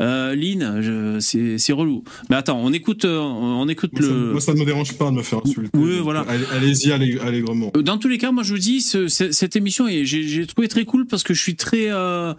Euh, 0.00 0.34
Lynn, 0.34 1.20
c'est 1.20 1.72
relou. 1.72 2.04
Mais 2.30 2.36
attends, 2.36 2.60
on 2.62 2.72
écoute, 2.72 3.04
euh, 3.04 3.18
on 3.18 3.68
écoute 3.68 3.92
moi, 3.94 4.02
ça, 4.02 4.08
le. 4.08 4.32
moi, 4.32 4.40
ça 4.40 4.54
ne 4.54 4.60
me 4.60 4.64
dérange 4.64 4.96
pas 4.96 5.10
de 5.10 5.16
me 5.16 5.22
faire 5.22 5.40
insulter. 5.44 5.70
Oui, 5.74 5.98
voilà. 6.00 6.20
allez- 6.28 6.44
Allez-y 6.54 6.92
allez- 6.92 7.18
allègrement. 7.20 7.70
Euh, 7.76 7.82
Dans 7.82 7.98
tous 7.98 8.08
les 8.08 8.18
cas, 8.18 8.30
moi 8.32 8.42
je 8.42 8.52
vous 8.52 8.58
dis, 8.60 8.80
ce- 8.80 9.08
ce- 9.08 9.32
cette 9.32 9.56
émission, 9.56 9.86
j'ai 9.88 10.46
trouvé 10.46 10.68
très 10.68 10.84
cool 10.84 11.06
parce 11.06 11.22
que 11.22 11.34
je 11.34 11.40
suis 11.42 11.56
très. 11.56 11.90
Euh, 11.90 12.32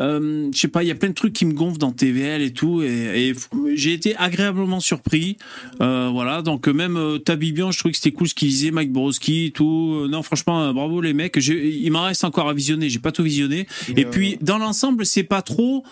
euh, 0.00 0.48
je 0.54 0.58
sais 0.58 0.68
pas, 0.68 0.82
il 0.82 0.86
y 0.88 0.90
a 0.90 0.94
plein 0.94 1.10
de 1.10 1.14
trucs 1.14 1.34
qui 1.34 1.44
me 1.44 1.52
gonflent 1.52 1.78
dans 1.78 1.92
TVL 1.92 2.40
et 2.40 2.52
tout, 2.52 2.82
et, 2.82 3.34
j'ai 3.74 3.92
été 3.92 4.16
agréablement 4.16 4.80
surpris. 4.80 5.36
Euh, 5.82 6.08
voilà, 6.10 6.40
donc 6.40 6.66
même 6.66 6.96
euh, 6.96 7.18
Tabibian, 7.18 7.70
je 7.70 7.78
trouvais 7.78 7.92
que 7.92 7.98
c'était 7.98 8.10
cool 8.12 8.26
ce 8.26 8.34
qu'il 8.34 8.48
disait, 8.48 8.70
Mike 8.70 8.90
Borowski, 8.90 9.46
et 9.46 9.50
tout. 9.50 10.06
Non, 10.08 10.22
franchement, 10.22 10.72
bravo 10.72 11.02
les 11.02 11.12
mecs. 11.12 11.36
Il 11.36 11.90
m'en 11.90 12.04
reste 12.04 12.24
encore 12.24 12.48
à 12.48 12.54
visionner, 12.54 12.88
j'ai 12.88 12.98
pas 13.00 13.12
tout 13.12 13.22
visionné. 13.22 13.66
Et 13.96 14.06
puis, 14.06 14.38
dans 14.40 14.56
l'ensemble, 14.58 15.04
c'est 15.04 15.24
pas 15.24 15.42
trop. 15.42 15.84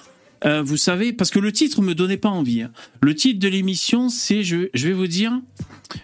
Euh, 0.45 0.63
vous 0.63 0.77
savez, 0.77 1.13
parce 1.13 1.31
que 1.31 1.39
le 1.39 1.53
titre 1.53 1.83
me 1.83 1.95
donnait 1.95 2.17
pas 2.17 2.29
envie. 2.29 2.63
hein. 2.63 2.71
Le 3.01 3.15
titre 3.15 3.41
de 3.41 3.49
l'émission, 3.49 4.09
c'est, 4.09 4.43
je, 4.43 4.69
vais 4.75 4.93
vous 4.93 5.07
dire, 5.07 5.33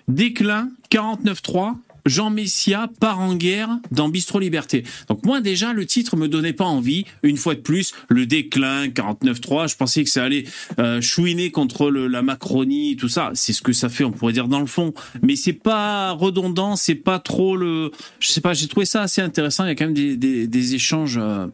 Déclin 0.08 0.70
49.3. 0.90 1.74
Jean 2.04 2.30
Messia 2.30 2.88
part 3.00 3.18
en 3.18 3.34
guerre 3.34 3.68
dans 3.90 4.08
Bistro 4.08 4.38
Liberté. 4.38 4.84
Donc 5.08 5.26
moi 5.26 5.40
déjà 5.40 5.72
le 5.72 5.86
titre 5.86 6.16
me 6.16 6.28
donnait 6.28 6.52
pas 6.52 6.64
envie. 6.64 7.04
Une 7.24 7.36
fois 7.36 7.56
de 7.56 7.60
plus, 7.60 7.94
le 8.08 8.26
déclin 8.26 8.86
49.3, 8.86 9.68
je 9.68 9.76
pensais 9.76 10.04
que 10.04 10.10
ça 10.10 10.22
allait 10.22 10.44
euh, 10.78 11.00
chouiner 11.00 11.50
contre 11.50 11.90
la 11.90 12.22
Macronie, 12.22 12.96
tout 12.96 13.08
ça. 13.08 13.32
C'est 13.34 13.52
ce 13.52 13.60
que 13.60 13.72
ça 13.72 13.88
fait, 13.88 14.04
on 14.04 14.12
pourrait 14.12 14.32
dire 14.32 14.46
dans 14.46 14.60
le 14.60 14.66
fond. 14.66 14.94
Mais 15.20 15.34
c'est 15.34 15.52
pas 15.52 16.12
redondant, 16.12 16.76
c'est 16.76 16.94
pas 16.94 17.18
trop 17.18 17.56
le. 17.56 17.90
Je 18.20 18.28
sais 18.28 18.40
pas, 18.40 18.54
j'ai 18.54 18.68
trouvé 18.68 18.86
ça 18.86 19.02
assez 19.02 19.20
intéressant. 19.20 19.64
Il 19.64 19.68
y 19.68 19.72
a 19.72 19.74
quand 19.74 19.86
même 19.86 19.94
des 19.94 20.74
échanges 20.76 21.18
euh, 21.20 21.48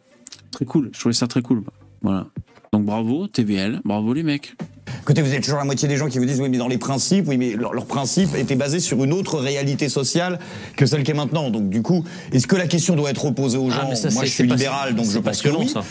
très 0.51 0.65
cool. 0.65 0.91
Je 0.93 0.99
trouvais 0.99 1.13
ça 1.13 1.25
très 1.25 1.41
cool. 1.41 1.63
Voilà. 2.03 2.27
Donc 2.73 2.85
bravo 2.85 3.27
TVL, 3.27 3.81
bravo 3.85 4.13
les 4.15 4.23
mecs. 4.23 4.55
Écoutez, 5.03 5.21
vous 5.21 5.31
êtes 5.31 5.43
toujours 5.43 5.59
la 5.59 5.63
moitié 5.65 5.87
des 5.87 5.95
gens 5.95 6.09
qui 6.09 6.17
vous 6.17 6.25
disent 6.25 6.41
oui, 6.41 6.49
mais 6.49 6.57
dans 6.57 6.67
les 6.67 6.79
principes, 6.79 7.25
oui, 7.27 7.37
mais 7.37 7.51
leur, 7.53 7.71
leur 7.71 7.85
principe 7.85 8.33
était 8.35 8.55
basé 8.55 8.79
sur 8.79 9.03
une 9.03 9.13
autre 9.13 9.37
réalité 9.37 9.89
sociale 9.89 10.39
que 10.75 10.87
celle 10.87 11.03
qui 11.03 11.11
est 11.11 11.13
maintenant. 11.13 11.51
Donc, 11.51 11.69
du 11.69 11.83
coup, 11.83 12.03
est-ce 12.31 12.47
que 12.47 12.55
la 12.55 12.65
question 12.65 12.95
doit 12.95 13.11
être 13.11 13.29
posée 13.29 13.59
aux 13.59 13.69
gens? 13.69 13.81
Ah, 13.83 13.87
mais 13.89 13.95
ça, 13.95 14.09
Moi, 14.09 14.21
c'est- 14.23 14.27
je 14.27 14.33
suis 14.33 14.47
pas- 14.47 14.55
libéral, 14.55 14.95
donc 14.95 15.05
je 15.05 15.19
pense 15.19 15.41
que 15.43 15.49
oui. 15.49 15.67
ça. 15.69 15.83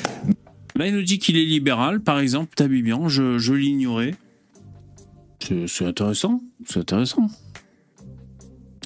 Là, 0.75 0.89
il 0.89 0.95
nous 0.95 1.03
dit 1.05 1.21
qu'il 1.21 1.37
est 1.37 1.45
libéral, 1.45 2.01
par 2.01 2.19
exemple, 2.19 2.53
Tabibian, 2.57 3.09
je, 3.09 3.39
je 3.39 3.53
l'ignorais. 3.55 4.15
C'est 5.47 5.69
c'est 5.69 5.87
intéressant, 5.87 6.41
c'est 6.69 6.81
intéressant. 6.81 7.29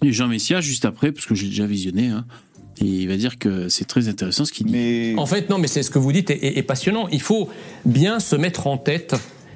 Et 0.02 0.12
Jean 0.12 0.28
Messia, 0.28 0.60
juste 0.60 0.84
après, 0.84 1.12
parce 1.12 1.24
que 1.24 1.34
j'ai 1.34 1.48
déjà 1.48 1.66
visionné, 1.66 2.08
hein, 2.08 2.26
et 2.78 2.84
il 2.84 3.08
va 3.08 3.16
dire 3.16 3.38
que 3.38 3.68
c'est 3.68 3.86
très 3.86 4.08
intéressant 4.08 4.44
ce 4.44 4.52
qu'il 4.52 4.66
dit. 4.66 4.72
Mais 4.72 5.14
En 5.18 5.26
fait, 5.26 5.48
non, 5.50 5.58
mais 5.58 5.66
c'est 5.68 5.82
ce 5.82 5.90
que 5.90 5.98
vous 5.98 6.12
dites 6.12 6.30
est, 6.30 6.36
est- 6.44 6.58
est 6.58 6.62
passionnant. 6.62 7.08
Il 7.10 7.20
faut 7.22 7.48
bien 7.84 8.20
se 8.20 8.36
mettre 8.36 8.66
en 8.66 8.76
tête 8.78 9.14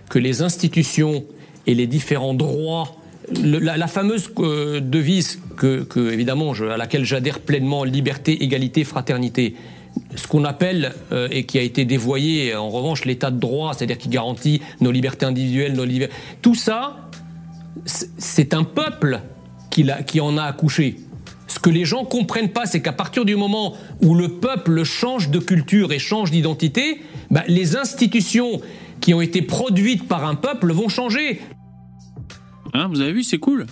que 0.08 0.18
les 0.18 0.42
institutions 0.42 1.24
et 1.66 1.74
les 1.74 1.86
différents 1.86 2.34
droits, 2.34 2.96
le- 3.42 3.58
la, 3.58 3.76
la 3.76 3.86
fameuse 3.86 4.30
euh, 4.38 4.80
devise 4.80 5.40
que, 5.56 5.82
que, 5.82 6.10
évidemment, 6.12 6.54
je- 6.54 6.64
à 6.64 6.76
laquelle 6.76 7.04
j'adhère 7.04 7.40
pleinement, 7.40 7.84
liberté, 7.84 8.42
égalité, 8.42 8.84
fraternité. 8.84 9.54
Ce 10.16 10.26
qu'on 10.26 10.44
appelle 10.44 10.94
euh, 11.12 11.28
et 11.30 11.44
qui 11.44 11.58
a 11.58 11.62
été 11.62 11.84
dévoyé, 11.84 12.54
en 12.54 12.70
revanche, 12.70 13.04
l'état 13.04 13.30
de 13.30 13.38
droit, 13.38 13.74
c'est-à-dire 13.74 13.98
qui 13.98 14.08
garantit 14.08 14.60
nos 14.80 14.90
libertés 14.92 15.26
individuelles, 15.26 15.74
nos 15.74 15.84
libertés. 15.84 16.14
Tout 16.42 16.54
ça, 16.54 17.08
c'est- 17.84 18.54
un 18.54 18.64
peuple 18.64 19.20
qui 19.70 20.20
en 20.20 20.36
a 20.38 20.42
accouché. 20.44 20.96
Ce 21.50 21.58
que 21.58 21.68
les 21.68 21.84
gens 21.84 22.04
comprennent 22.04 22.52
pas, 22.52 22.64
c'est 22.64 22.80
qu'à 22.80 22.92
partir 22.92 23.24
du 23.24 23.34
moment 23.34 23.74
où 24.02 24.14
le 24.14 24.28
peuple 24.28 24.84
change 24.84 25.30
de 25.30 25.40
culture 25.40 25.92
et 25.92 25.98
change 25.98 26.30
d'identité, 26.30 27.00
bah, 27.28 27.42
les 27.48 27.76
institutions 27.76 28.60
qui 29.00 29.14
ont 29.14 29.20
été 29.20 29.42
produites 29.42 30.06
par 30.06 30.24
un 30.24 30.36
peuple 30.36 30.72
vont 30.72 30.88
changer. 30.88 31.40
Hein, 32.72 32.86
vous 32.88 33.00
avez 33.00 33.12
vu, 33.12 33.24
c'est 33.24 33.38
cool. 33.38 33.66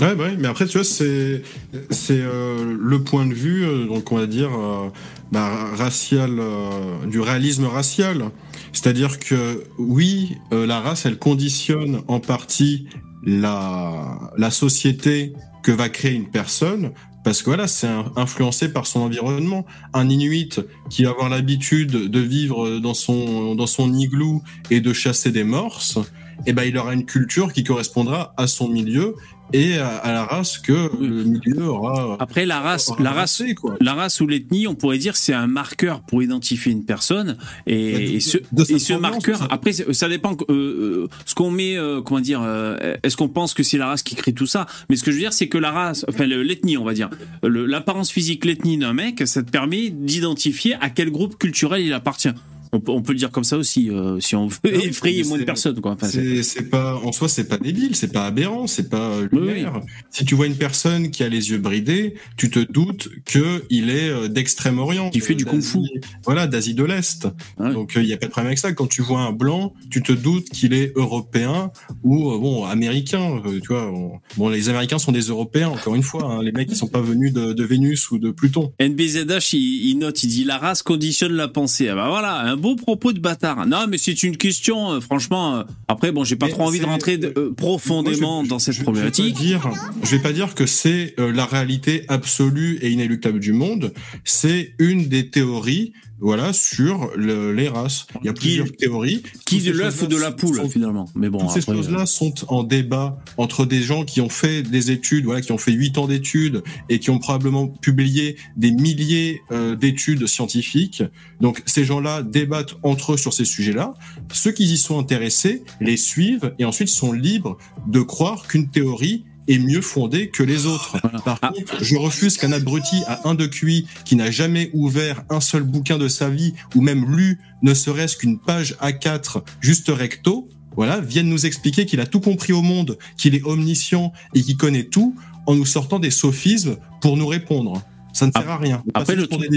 Ouais, 0.00 0.14
bah 0.14 0.24
ouais, 0.24 0.36
mais 0.38 0.48
après, 0.48 0.64
tu 0.64 0.78
vois, 0.78 0.84
c'est 0.84 1.42
c'est 1.90 2.20
euh, 2.22 2.74
le 2.78 3.02
point 3.02 3.26
de 3.26 3.34
vue, 3.34 3.66
euh, 3.66 3.86
donc 3.86 4.10
on 4.10 4.16
va 4.16 4.26
dire 4.26 4.50
euh, 4.58 4.88
bah, 5.32 5.50
racial, 5.76 6.38
euh, 6.38 7.04
du 7.06 7.20
réalisme 7.20 7.66
racial. 7.66 8.30
C'est-à-dire 8.72 9.18
que 9.18 9.64
oui, 9.76 10.38
euh, 10.52 10.66
la 10.66 10.80
race, 10.80 11.04
elle 11.04 11.18
conditionne 11.18 12.00
en 12.08 12.20
partie 12.20 12.86
la 13.28 14.32
la 14.36 14.50
société 14.50 15.32
que 15.62 15.72
va 15.72 15.88
créer 15.88 16.14
une 16.14 16.30
personne. 16.30 16.92
Parce 17.24 17.42
que 17.42 17.50
voilà, 17.50 17.66
c'est 17.66 17.88
influencé 18.16 18.72
par 18.72 18.86
son 18.86 19.00
environnement. 19.00 19.66
Un 19.92 20.08
Inuit 20.08 20.60
qui 20.88 21.04
va 21.04 21.10
avoir 21.10 21.28
l'habitude 21.28 21.90
de 21.90 22.20
vivre 22.20 22.78
dans 22.78 22.94
son 22.94 23.54
dans 23.54 23.66
son 23.66 23.92
igloo 23.92 24.42
et 24.70 24.80
de 24.80 24.92
chasser 24.92 25.30
des 25.30 25.44
morses, 25.44 25.98
eh 26.46 26.52
ben 26.52 26.64
il 26.64 26.76
aura 26.78 26.94
une 26.94 27.04
culture 27.04 27.52
qui 27.52 27.64
correspondra 27.64 28.32
à 28.36 28.46
son 28.46 28.68
milieu 28.68 29.14
et 29.54 29.78
à, 29.78 30.12
la 30.12 30.24
race 30.26 30.58
que 30.58 30.90
le 31.00 31.24
milieu 31.24 31.64
aura. 31.68 32.18
Après, 32.20 32.44
la 32.44 32.60
race, 32.60 32.90
la 32.98 33.12
race, 33.12 33.42
quoi. 33.58 33.76
la 33.80 33.94
race 33.94 34.20
ou 34.20 34.26
l'ethnie, 34.26 34.66
on 34.66 34.74
pourrait 34.74 34.98
dire, 34.98 35.16
c'est 35.16 35.32
un 35.32 35.46
marqueur 35.46 36.02
pour 36.02 36.22
identifier 36.22 36.70
une 36.70 36.84
personne. 36.84 37.38
Et, 37.66 37.92
de- 37.92 37.98
et 38.16 38.20
ce, 38.20 38.36
et 38.36 38.98
marqueur, 38.98 39.38
ça. 39.38 39.46
après, 39.50 39.72
ça 39.72 40.06
dépend. 40.10 40.36
euh, 40.50 40.54
euh, 40.54 41.08
ce 41.24 41.34
qu'on 41.34 41.50
met, 41.50 41.78
euh, 41.78 42.02
comment 42.02 42.20
dire, 42.20 42.42
euh, 42.42 42.76
est-ce 43.02 43.16
qu'on 43.16 43.30
pense 43.30 43.54
que 43.54 43.62
c'est 43.62 43.78
la 43.78 43.86
race 43.86 44.02
qui 44.02 44.16
crée 44.16 44.34
tout 44.34 44.46
ça? 44.46 44.66
Mais 44.90 44.96
ce 44.96 45.02
que 45.02 45.10
je 45.10 45.16
veux 45.16 45.22
dire, 45.22 45.32
c'est 45.32 45.48
que 45.48 45.56
la 45.56 45.70
race, 45.70 46.04
enfin 46.10 46.26
le- 46.26 46.42
l'ethnie, 46.42 46.76
on 46.76 46.84
va 46.84 46.92
dire, 46.92 47.08
l'apparence 47.42 48.10
physique, 48.12 48.44
l'ethnie 48.44 48.76
d'un 48.76 48.92
mec, 48.92 49.26
ça 49.26 49.42
te 49.42 49.50
permet 49.50 49.88
d'identifier 49.88 50.74
à 50.82 50.90
quel 50.90 51.10
groupe 51.10 51.38
culturel 51.38 51.80
il 51.80 51.94
appartient. 51.94 52.28
On 52.72 52.80
peut, 52.80 52.92
on 52.92 53.02
peut 53.02 53.12
le 53.12 53.18
dire 53.18 53.30
comme 53.30 53.44
ça 53.44 53.56
aussi, 53.56 53.90
euh, 53.90 54.20
si 54.20 54.36
on 54.36 54.46
veut 54.46 54.58
effrayer 54.84 55.24
moins 55.24 55.38
de 55.38 55.44
personnes, 55.44 55.80
quoi. 55.80 55.92
Enfin, 55.92 56.08
c'est- 56.08 56.68
pas 56.70 56.96
en 56.96 57.12
soi 57.12 57.28
c'est 57.28 57.44
pas 57.48 57.56
débile, 57.58 57.94
c'est 57.96 58.12
pas 58.12 58.26
aberrant, 58.26 58.66
c'est 58.66 58.88
pas 58.90 59.10
euh, 59.10 59.28
lunaire. 59.32 59.80
Si 60.10 60.24
tu 60.24 60.34
vois 60.34 60.46
une 60.46 60.56
personne 60.56 61.10
qui 61.10 61.22
a 61.22 61.28
les 61.28 61.50
yeux 61.50 61.58
bridés, 61.58 62.14
tu 62.36 62.50
te 62.50 62.58
doutes 62.60 63.08
que 63.24 63.64
il 63.70 63.90
est 63.90 64.08
euh, 64.10 64.28
d'Extrême-Orient, 64.28 65.10
Qui 65.10 65.20
fait 65.20 65.34
du 65.34 65.44
kung-fu. 65.44 65.78
Voilà, 66.24 66.46
d'Asie 66.46 66.74
de 66.74 66.84
l'Est. 66.84 67.26
Donc 67.58 67.92
il 67.96 68.04
y 68.04 68.12
a 68.12 68.16
pas 68.16 68.26
de 68.26 68.30
problème 68.32 68.48
avec 68.48 68.58
ça. 68.58 68.72
Quand 68.72 68.86
tu 68.86 69.02
vois 69.02 69.20
un 69.20 69.32
blanc, 69.32 69.72
tu 69.90 70.02
te 70.02 70.12
doutes 70.12 70.48
qu'il 70.50 70.74
est 70.74 70.92
européen 70.96 71.70
ou 72.02 72.30
bon 72.38 72.64
américain. 72.64 73.40
tu 73.62 73.68
vois, 73.68 73.90
on- 73.90 74.12
bon 74.36 74.48
les 74.48 74.68
Américains 74.68 74.98
sont 74.98 75.12
des 75.12 75.22
Européens 75.28 75.68
encore 75.68 75.94
une 75.94 76.02
fois. 76.02 76.24
hein. 76.24 76.42
les 76.42 76.52
mecs 76.52 76.68
ils 76.70 76.76
sont 76.76 76.86
pas 76.88 77.00
venus 77.00 77.32
de, 77.32 77.52
de 77.52 77.64
Vénus 77.64 78.10
ou 78.10 78.18
de 78.18 78.30
Pluton. 78.30 78.72
NBZH, 78.80 79.52
il, 79.54 79.90
il 79.90 79.98
note, 79.98 80.22
il 80.22 80.28
dit 80.28 80.44
la 80.44 80.58
race 80.58 80.82
conditionne 80.82 81.32
la 81.32 81.48
pensée. 81.48 81.88
Ah 81.88 81.94
bah 81.94 82.08
voilà, 82.08 82.40
un 82.40 82.56
beau 82.58 82.76
propos 82.76 83.12
de 83.12 83.20
bâtard. 83.20 83.66
Non, 83.66 83.86
mais 83.88 83.96
c'est 83.96 84.22
une 84.22 84.36
question, 84.36 84.92
euh, 84.92 85.00
franchement. 85.00 85.56
euh, 85.56 85.62
après, 85.88 86.12
bon, 86.12 86.24
j'ai 86.24 86.36
pas 86.36 86.46
Mais 86.46 86.52
trop 86.52 86.64
envie 86.64 86.80
de 86.80 86.84
rentrer 86.84 87.18
euh, 87.22 87.52
profondément 87.54 88.40
Moi, 88.42 88.48
dans 88.48 88.58
cette 88.58 88.74
je- 88.74 88.82
problématique. 88.82 89.36
Je 89.38 89.42
vais, 89.44 89.54
pas 89.58 89.60
dire, 89.70 89.70
je 90.02 90.10
vais 90.16 90.22
pas 90.22 90.32
dire 90.32 90.54
que 90.54 90.66
c'est 90.66 91.14
la 91.18 91.46
réalité 91.46 92.04
absolue 92.08 92.78
et 92.82 92.90
inéluctable 92.90 93.40
du 93.40 93.52
monde. 93.52 93.92
C'est 94.24 94.74
une 94.78 95.08
des 95.08 95.28
théories, 95.30 95.92
voilà, 96.20 96.52
sur 96.52 97.10
le- 97.16 97.52
les 97.52 97.68
races. 97.68 98.06
Il 98.22 98.26
y 98.26 98.28
a 98.28 98.32
plusieurs 98.32 98.70
théories. 98.72 99.22
Qui 99.46 99.60
de 99.60 99.70
l'œuf 99.72 99.94
ou 99.94 100.00
choses-là 100.00 100.16
de 100.16 100.20
la 100.20 100.32
poule, 100.32 100.56
sont- 100.56 100.68
finalement. 100.68 101.08
Mais 101.14 101.28
bon, 101.28 101.38
toutes 101.38 101.50
ces 101.50 101.58
après, 101.60 101.72
euh, 101.72 101.76
choses-là 101.76 102.06
sont 102.06 102.34
en 102.48 102.62
débat 102.64 103.18
entre 103.36 103.64
des 103.66 103.82
gens 103.82 104.04
qui 104.04 104.20
ont 104.20 104.28
fait 104.28 104.62
des 104.62 104.90
études, 104.90 105.24
voilà, 105.24 105.40
qui 105.40 105.52
ont 105.52 105.58
fait 105.58 105.72
huit 105.72 105.96
ans 105.98 106.06
d'études 106.06 106.62
et 106.88 106.98
qui 106.98 107.10
ont 107.10 107.18
probablement 107.18 107.68
publié 107.68 108.36
des 108.56 108.70
milliers 108.72 109.40
euh, 109.52 109.76
d'études 109.76 110.26
scientifiques. 110.26 111.02
Donc 111.40 111.62
ces 111.66 111.84
gens-là 111.84 112.22
débattent 112.22 112.74
entre 112.82 113.12
eux 113.14 113.16
sur 113.16 113.32
ces 113.32 113.44
sujets-là. 113.44 113.94
Ceux 114.32 114.52
qui 114.52 114.64
y 114.64 114.78
sont 114.78 114.98
intéressés 114.98 115.62
les 115.80 115.96
suivent 115.96 116.52
et 116.58 116.64
ensuite 116.64 116.88
sont 116.88 117.12
libres 117.12 117.58
de 117.86 118.00
croire 118.00 118.46
qu'une 118.48 118.68
théorie 118.68 119.24
est 119.48 119.58
mieux 119.58 119.80
fondée 119.80 120.28
que 120.28 120.42
les 120.42 120.66
autres. 120.66 121.00
Par 121.24 121.38
Ah. 121.42 121.52
contre, 121.54 121.82
je 121.82 121.96
refuse 121.96 122.36
qu'un 122.36 122.52
abruti 122.52 123.02
à 123.06 123.28
un 123.28 123.34
de 123.34 123.46
QI 123.46 123.86
qui 124.04 124.14
n'a 124.16 124.30
jamais 124.30 124.70
ouvert 124.72 125.24
un 125.30 125.40
seul 125.40 125.62
bouquin 125.64 125.98
de 125.98 126.08
sa 126.08 126.28
vie 126.30 126.52
ou 126.74 126.80
même 126.80 127.16
lu 127.16 127.40
ne 127.62 127.74
serait-ce 127.74 128.16
qu'une 128.16 128.38
page 128.38 128.76
A4 128.80 129.42
juste 129.60 129.88
recto, 129.88 130.48
voilà, 130.76 131.00
vienne 131.00 131.28
nous 131.28 131.46
expliquer 131.46 131.86
qu'il 131.86 132.00
a 132.00 132.06
tout 132.06 132.20
compris 132.20 132.52
au 132.52 132.62
monde, 132.62 132.98
qu'il 133.16 133.34
est 133.34 133.42
omniscient 133.44 134.12
et 134.34 134.42
qu'il 134.42 134.56
connaît 134.56 134.84
tout 134.84 135.16
en 135.46 135.54
nous 135.54 135.66
sortant 135.66 135.98
des 135.98 136.10
sophismes 136.10 136.76
pour 137.00 137.16
nous 137.16 137.26
répondre. 137.26 137.82
Ça 138.12 138.26
ne 138.26 138.32
sert 138.32 138.50
à 138.50 138.56
rien. 138.56 138.82
Après, 138.94 139.14
le 139.14 139.26
truc-. 139.26 139.48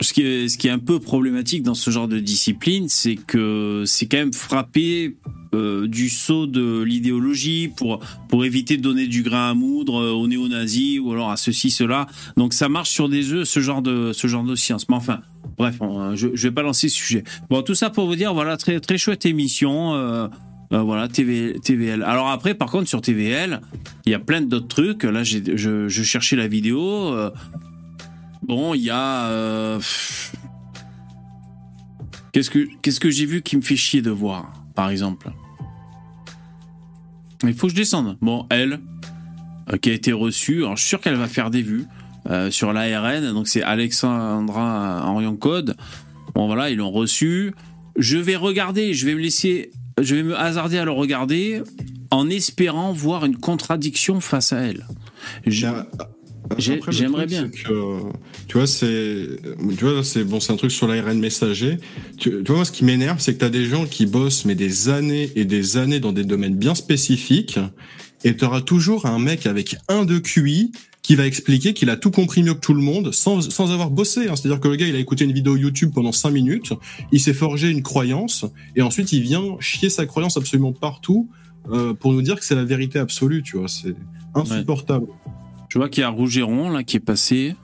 Ce 0.00 0.12
qui, 0.12 0.22
est, 0.22 0.48
ce 0.48 0.56
qui 0.56 0.68
est 0.68 0.70
un 0.70 0.78
peu 0.78 0.98
problématique 0.98 1.62
dans 1.62 1.74
ce 1.74 1.90
genre 1.90 2.08
de 2.08 2.18
discipline, 2.20 2.88
c'est 2.88 3.16
que 3.16 3.84
c'est 3.86 4.06
quand 4.06 4.16
même 4.18 4.32
frappé 4.32 5.16
euh, 5.54 5.86
du 5.88 6.08
saut 6.08 6.46
de 6.46 6.82
l'idéologie 6.82 7.68
pour, 7.76 8.00
pour 8.28 8.44
éviter 8.44 8.76
de 8.76 8.82
donner 8.82 9.06
du 9.06 9.22
grain 9.22 9.50
à 9.50 9.54
moudre 9.54 10.00
euh, 10.00 10.10
aux 10.12 10.26
néo-nazis 10.28 11.00
ou 11.00 11.12
alors 11.12 11.30
à 11.30 11.36
ceci, 11.36 11.70
cela. 11.70 12.06
Donc 12.36 12.52
ça 12.52 12.68
marche 12.68 12.90
sur 12.90 13.08
des 13.08 13.32
œufs, 13.32 13.48
ce 13.48 13.60
genre 13.60 13.82
de, 13.82 14.12
ce 14.12 14.26
genre 14.26 14.44
de 14.44 14.54
science. 14.54 14.88
Mais 14.88 14.96
enfin, 14.96 15.20
bref, 15.56 15.76
on- 15.80 16.14
je, 16.16 16.28
vais 16.28 16.50
pas 16.50 16.62
lancer 16.62 16.88
ce 16.88 16.96
sujet. 16.96 17.24
Bon, 17.50 17.62
tout 17.62 17.74
ça 17.74 17.90
pour 17.90 18.06
vous 18.06 18.16
dire, 18.16 18.34
voilà, 18.34 18.56
très, 18.56 18.78
très 18.80 18.98
chouette 18.98 19.24
émission. 19.26 19.94
euh, 19.94 20.28
euh, 20.74 20.82
voilà, 20.82 21.08
TV, 21.08 21.56
TVL. 21.64 22.02
Alors 22.02 22.28
après, 22.28 22.52
par 22.52 22.70
contre, 22.70 22.88
sur 22.88 23.00
TVL, 23.00 23.62
il 24.04 24.12
y 24.12 24.14
a 24.14 24.18
plein 24.18 24.42
d'autres 24.42 24.68
trucs. 24.68 25.04
Là, 25.04 25.24
je, 25.24 25.88
je 25.88 26.02
cherchais 26.02 26.36
la 26.36 26.46
vidéo. 26.46 26.82
euh, 27.14 27.30
Bon, 28.42 28.74
il 28.74 28.82
y 28.82 28.90
a. 28.90 29.28
euh, 29.28 29.80
Qu'est-ce 32.32 32.50
que, 32.50 32.68
qu'est-ce 32.82 33.00
que 33.00 33.10
j'ai 33.10 33.26
vu 33.26 33.42
qui 33.42 33.56
me 33.56 33.62
fait 33.62 33.76
chier 33.76 34.02
de 34.02 34.10
voir, 34.10 34.57
par 34.78 34.90
exemple 34.90 35.32
Il 37.42 37.52
faut 37.52 37.66
que 37.66 37.72
je 37.72 37.76
descende. 37.76 38.16
Bon, 38.20 38.46
elle, 38.48 38.78
euh, 39.72 39.76
qui 39.76 39.90
a 39.90 39.92
été 39.92 40.12
reçue, 40.12 40.58
alors 40.58 40.76
je 40.76 40.82
suis 40.82 40.90
sûr 40.90 41.00
qu'elle 41.00 41.16
va 41.16 41.26
faire 41.26 41.50
des 41.50 41.62
vues 41.62 41.86
euh, 42.30 42.52
sur 42.52 42.72
l'ARN, 42.72 43.32
donc 43.32 43.48
c'est 43.48 43.60
Alexandra 43.60 45.04
Orion 45.10 45.34
Code. 45.34 45.76
Bon, 46.36 46.46
voilà, 46.46 46.70
ils 46.70 46.76
l'ont 46.76 46.92
reçue. 46.92 47.54
Je 47.96 48.18
vais 48.18 48.36
regarder, 48.36 48.94
je 48.94 49.04
vais 49.04 49.16
me 49.16 49.20
laisser. 49.20 49.72
Je 50.00 50.14
vais 50.14 50.22
me 50.22 50.38
hasarder 50.38 50.78
à 50.78 50.84
le 50.84 50.92
regarder 50.92 51.60
en 52.12 52.30
espérant 52.30 52.92
voir 52.92 53.24
une 53.24 53.36
contradiction 53.36 54.20
face 54.20 54.52
à 54.52 54.60
elle. 54.60 54.86
J'aimerais 56.56 57.26
bien. 57.26 57.48
que, 57.48 58.00
tu 58.46 58.56
vois, 58.56 58.66
c'est, 58.66 59.26
tu 59.76 59.84
vois, 59.84 60.02
c'est 60.02 60.24
bon, 60.24 60.40
c'est 60.40 60.52
un 60.52 60.56
truc 60.56 60.70
sur 60.70 60.88
l'ARN 60.88 61.18
messager. 61.18 61.78
Tu, 62.16 62.30
tu 62.30 62.42
vois, 62.46 62.56
moi, 62.56 62.64
ce 62.64 62.72
qui 62.72 62.84
m'énerve, 62.84 63.20
c'est 63.20 63.34
que 63.34 63.38
t'as 63.38 63.50
des 63.50 63.64
gens 63.66 63.86
qui 63.86 64.06
bossent 64.06 64.44
mais 64.44 64.54
des 64.54 64.88
années 64.88 65.30
et 65.36 65.44
des 65.44 65.76
années 65.76 66.00
dans 66.00 66.12
des 66.12 66.24
domaines 66.24 66.56
bien 66.56 66.74
spécifiques, 66.74 67.58
et 68.24 68.36
t'auras 68.36 68.60
toujours 68.62 69.06
un 69.06 69.18
mec 69.18 69.46
avec 69.46 69.76
un 69.88 70.04
de 70.04 70.18
QI 70.18 70.72
qui 71.02 71.14
va 71.14 71.26
expliquer 71.26 71.72
qu'il 71.72 71.88
a 71.90 71.96
tout 71.96 72.10
compris 72.10 72.42
mieux 72.42 72.54
que 72.54 72.60
tout 72.60 72.74
le 72.74 72.82
monde 72.82 73.12
sans, 73.14 73.40
sans 73.40 73.70
avoir 73.70 73.90
bossé. 73.90 74.28
hein. 74.28 74.36
C'est-à-dire 74.36 74.60
que 74.60 74.68
le 74.68 74.76
gars, 74.76 74.86
il 74.86 74.94
a 74.96 74.98
écouté 74.98 75.24
une 75.24 75.32
vidéo 75.32 75.56
YouTube 75.56 75.92
pendant 75.94 76.12
cinq 76.12 76.30
minutes, 76.30 76.72
il 77.12 77.20
s'est 77.20 77.32
forgé 77.32 77.70
une 77.70 77.82
croyance, 77.82 78.44
et 78.76 78.82
ensuite 78.82 79.12
il 79.12 79.22
vient 79.22 79.42
chier 79.60 79.88
sa 79.88 80.04
croyance 80.06 80.36
absolument 80.36 80.72
partout 80.72 81.30
euh, 81.70 81.94
pour 81.94 82.12
nous 82.12 82.22
dire 82.22 82.36
que 82.38 82.44
c'est 82.44 82.54
la 82.56 82.64
vérité 82.64 82.98
absolue. 82.98 83.42
Tu 83.42 83.56
vois, 83.56 83.68
c'est 83.68 83.94
insupportable. 84.34 85.06
Je 85.68 85.78
vois 85.78 85.88
qu'il 85.88 86.00
y 86.00 86.04
a 86.04 86.08
Rougeron 86.08 86.70
là 86.70 86.82
qui 86.82 86.96
est 86.96 87.00
passé. 87.00 87.54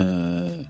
Euh, 0.00 0.62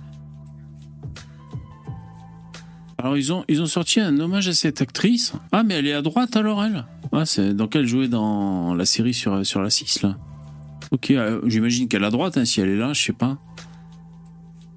Alors 2.98 3.16
ils 3.16 3.32
ont 3.32 3.44
ils 3.48 3.62
ont 3.62 3.66
sorti 3.66 4.00
un 4.00 4.18
hommage 4.18 4.48
à 4.48 4.54
cette 4.54 4.80
actrice. 4.82 5.32
Ah 5.52 5.62
mais 5.62 5.74
elle 5.74 5.86
est 5.86 5.92
à 5.92 6.02
droite 6.02 6.36
alors 6.36 6.62
elle? 6.64 6.84
Ah 7.12 7.24
c'est 7.26 7.54
donc 7.54 7.76
elle 7.76 7.86
jouait 7.86 8.08
dans 8.08 8.74
la 8.74 8.84
série 8.86 9.14
sur 9.14 9.44
sur 9.46 9.62
la 9.62 9.70
6 9.70 10.02
là. 10.02 10.16
Ok 10.90 11.10
euh, 11.10 11.40
j'imagine 11.46 11.88
qu'elle 11.88 12.02
est 12.02 12.06
à 12.06 12.10
droite 12.10 12.36
hein, 12.36 12.44
si 12.44 12.60
elle 12.60 12.70
est 12.70 12.76
là 12.76 12.92
je 12.92 13.02
sais 13.02 13.12
pas. 13.12 13.38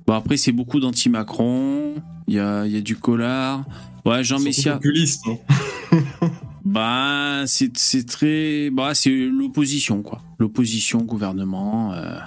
Bon 0.08 0.14
après 0.14 0.38
c'est 0.38 0.52
beaucoup 0.52 0.80
d'anti-Macron. 0.80 1.96
Il 2.28 2.36
y 2.36 2.40
a 2.40 2.66
y 2.68 2.78
a 2.78 2.82
du 2.82 2.96
Collard. 2.96 3.64
Ouais 4.06 4.24
Jean 4.24 4.40
Messia. 4.40 4.74
populiste, 4.74 5.26
hein. 5.28 5.98
Bah, 6.64 7.44
c'est 7.48 8.06
très. 8.08 8.70
Bah, 8.70 8.94
c'est 8.94 9.10
l'opposition, 9.10 10.02
quoi. 10.04 10.22
L'opposition, 10.40 11.00
gouvernement. 11.02 11.94
euh. 11.94 12.18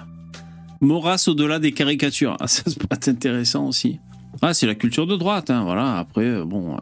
Au-delà 1.27 1.59
des 1.59 1.71
caricatures. 1.71 2.35
Ah, 2.39 2.47
ça, 2.47 2.63
c'est 2.65 3.07
intéressant 3.09 3.67
aussi. 3.67 3.99
Ah, 4.41 4.53
c'est 4.53 4.67
la 4.67 4.75
culture 4.75 5.07
de 5.07 5.15
droite, 5.15 5.49
hein, 5.49 5.63
voilà. 5.63 5.97
Après, 5.97 6.25
euh, 6.25 6.43
bon. 6.45 6.75
euh. 6.75 6.77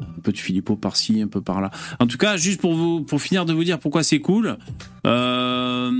Un 0.00 0.20
peu 0.22 0.32
de 0.32 0.38
Philippot 0.38 0.76
par-ci, 0.76 1.20
un 1.22 1.28
peu 1.28 1.40
par-là. 1.40 1.70
En 2.00 2.06
tout 2.06 2.18
cas, 2.18 2.36
juste 2.36 2.60
pour, 2.60 2.74
vous, 2.74 3.02
pour 3.02 3.20
finir 3.20 3.44
de 3.44 3.52
vous 3.52 3.64
dire 3.64 3.78
pourquoi 3.78 4.02
c'est 4.02 4.20
cool. 4.20 4.56
euh, 5.06 5.90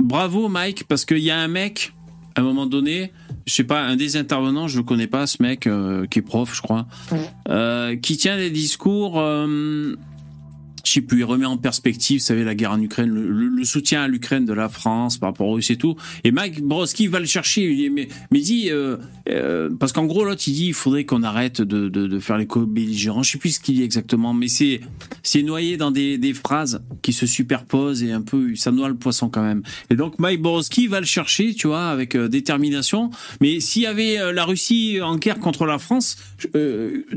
Bravo, 0.00 0.48
Mike, 0.48 0.84
parce 0.88 1.04
qu'il 1.04 1.18
y 1.18 1.30
a 1.30 1.38
un 1.38 1.48
mec, 1.48 1.92
à 2.36 2.40
un 2.40 2.44
moment 2.44 2.66
donné, 2.66 3.12
je 3.46 3.52
sais 3.54 3.64
pas, 3.64 3.80
un 3.80 3.96
des 3.96 4.16
intervenants, 4.16 4.66
je 4.68 4.76
le 4.78 4.82
connais 4.82 5.06
pas, 5.06 5.26
ce 5.26 5.42
mec 5.42 5.66
euh, 5.66 6.06
qui 6.06 6.18
est 6.18 6.22
prof, 6.22 6.52
je 6.54 6.60
crois, 6.62 6.86
euh, 7.48 7.96
qui 7.96 8.16
tient 8.16 8.36
des 8.36 8.50
discours. 8.50 9.20
euh, 9.20 9.94
plus, 10.94 11.18
il 11.18 11.24
remet 11.24 11.46
en 11.46 11.56
perspective, 11.56 12.20
vous 12.20 12.26
savez, 12.26 12.44
la 12.44 12.54
guerre 12.54 12.72
en 12.72 12.80
Ukraine, 12.80 13.10
le, 13.10 13.64
soutien 13.64 14.02
à 14.02 14.08
l'Ukraine 14.08 14.44
de 14.44 14.52
la 14.52 14.68
France 14.68 15.18
par 15.18 15.30
rapport 15.30 15.48
aux 15.48 15.54
Russes 15.54 15.70
et 15.70 15.76
tout. 15.76 15.96
Et 16.24 16.30
Mike 16.30 16.62
Broski 16.62 17.08
va 17.08 17.18
le 17.18 17.26
chercher, 17.26 17.90
mais, 17.90 18.08
mais 18.30 18.40
dit, 18.40 18.70
euh, 18.70 18.96
euh, 19.28 19.70
parce 19.78 19.92
qu'en 19.92 20.04
gros, 20.04 20.24
l'autre, 20.24 20.42
il 20.46 20.52
dit, 20.52 20.66
il 20.68 20.74
faudrait 20.74 21.04
qu'on 21.04 21.22
arrête 21.22 21.60
de, 21.60 21.88
de, 21.88 22.18
faire 22.20 22.38
les 22.38 22.46
co-belligérants. 22.46 23.22
Je 23.22 23.32
sais 23.32 23.38
plus 23.38 23.56
ce 23.56 23.60
qu'il 23.60 23.74
dit 23.74 23.82
exactement, 23.82 24.32
mais 24.32 24.48
c'est, 24.48 24.80
c'est 25.22 25.42
noyé 25.42 25.76
dans 25.76 25.90
des, 25.90 26.18
des 26.18 26.32
phrases 26.32 26.82
qui 27.02 27.12
se 27.12 27.26
superposent 27.26 28.02
et 28.02 28.12
un 28.12 28.22
peu, 28.22 28.54
ça 28.54 28.70
noie 28.70 28.88
le 28.88 28.96
poisson 28.96 29.28
quand 29.28 29.42
même. 29.42 29.62
Et 29.90 29.96
donc, 29.96 30.18
Mike 30.18 30.40
Borowski 30.40 30.86
va 30.86 31.00
le 31.00 31.06
chercher, 31.06 31.54
tu 31.54 31.66
vois, 31.66 31.88
avec 31.88 32.14
euh, 32.14 32.28
détermination. 32.28 33.10
Mais 33.40 33.60
s'il 33.60 33.82
y 33.82 33.86
avait 33.86 34.32
la 34.32 34.44
Russie 34.44 34.98
en 35.02 35.16
guerre 35.16 35.40
contre 35.40 35.66
la 35.66 35.78
France, 35.78 36.16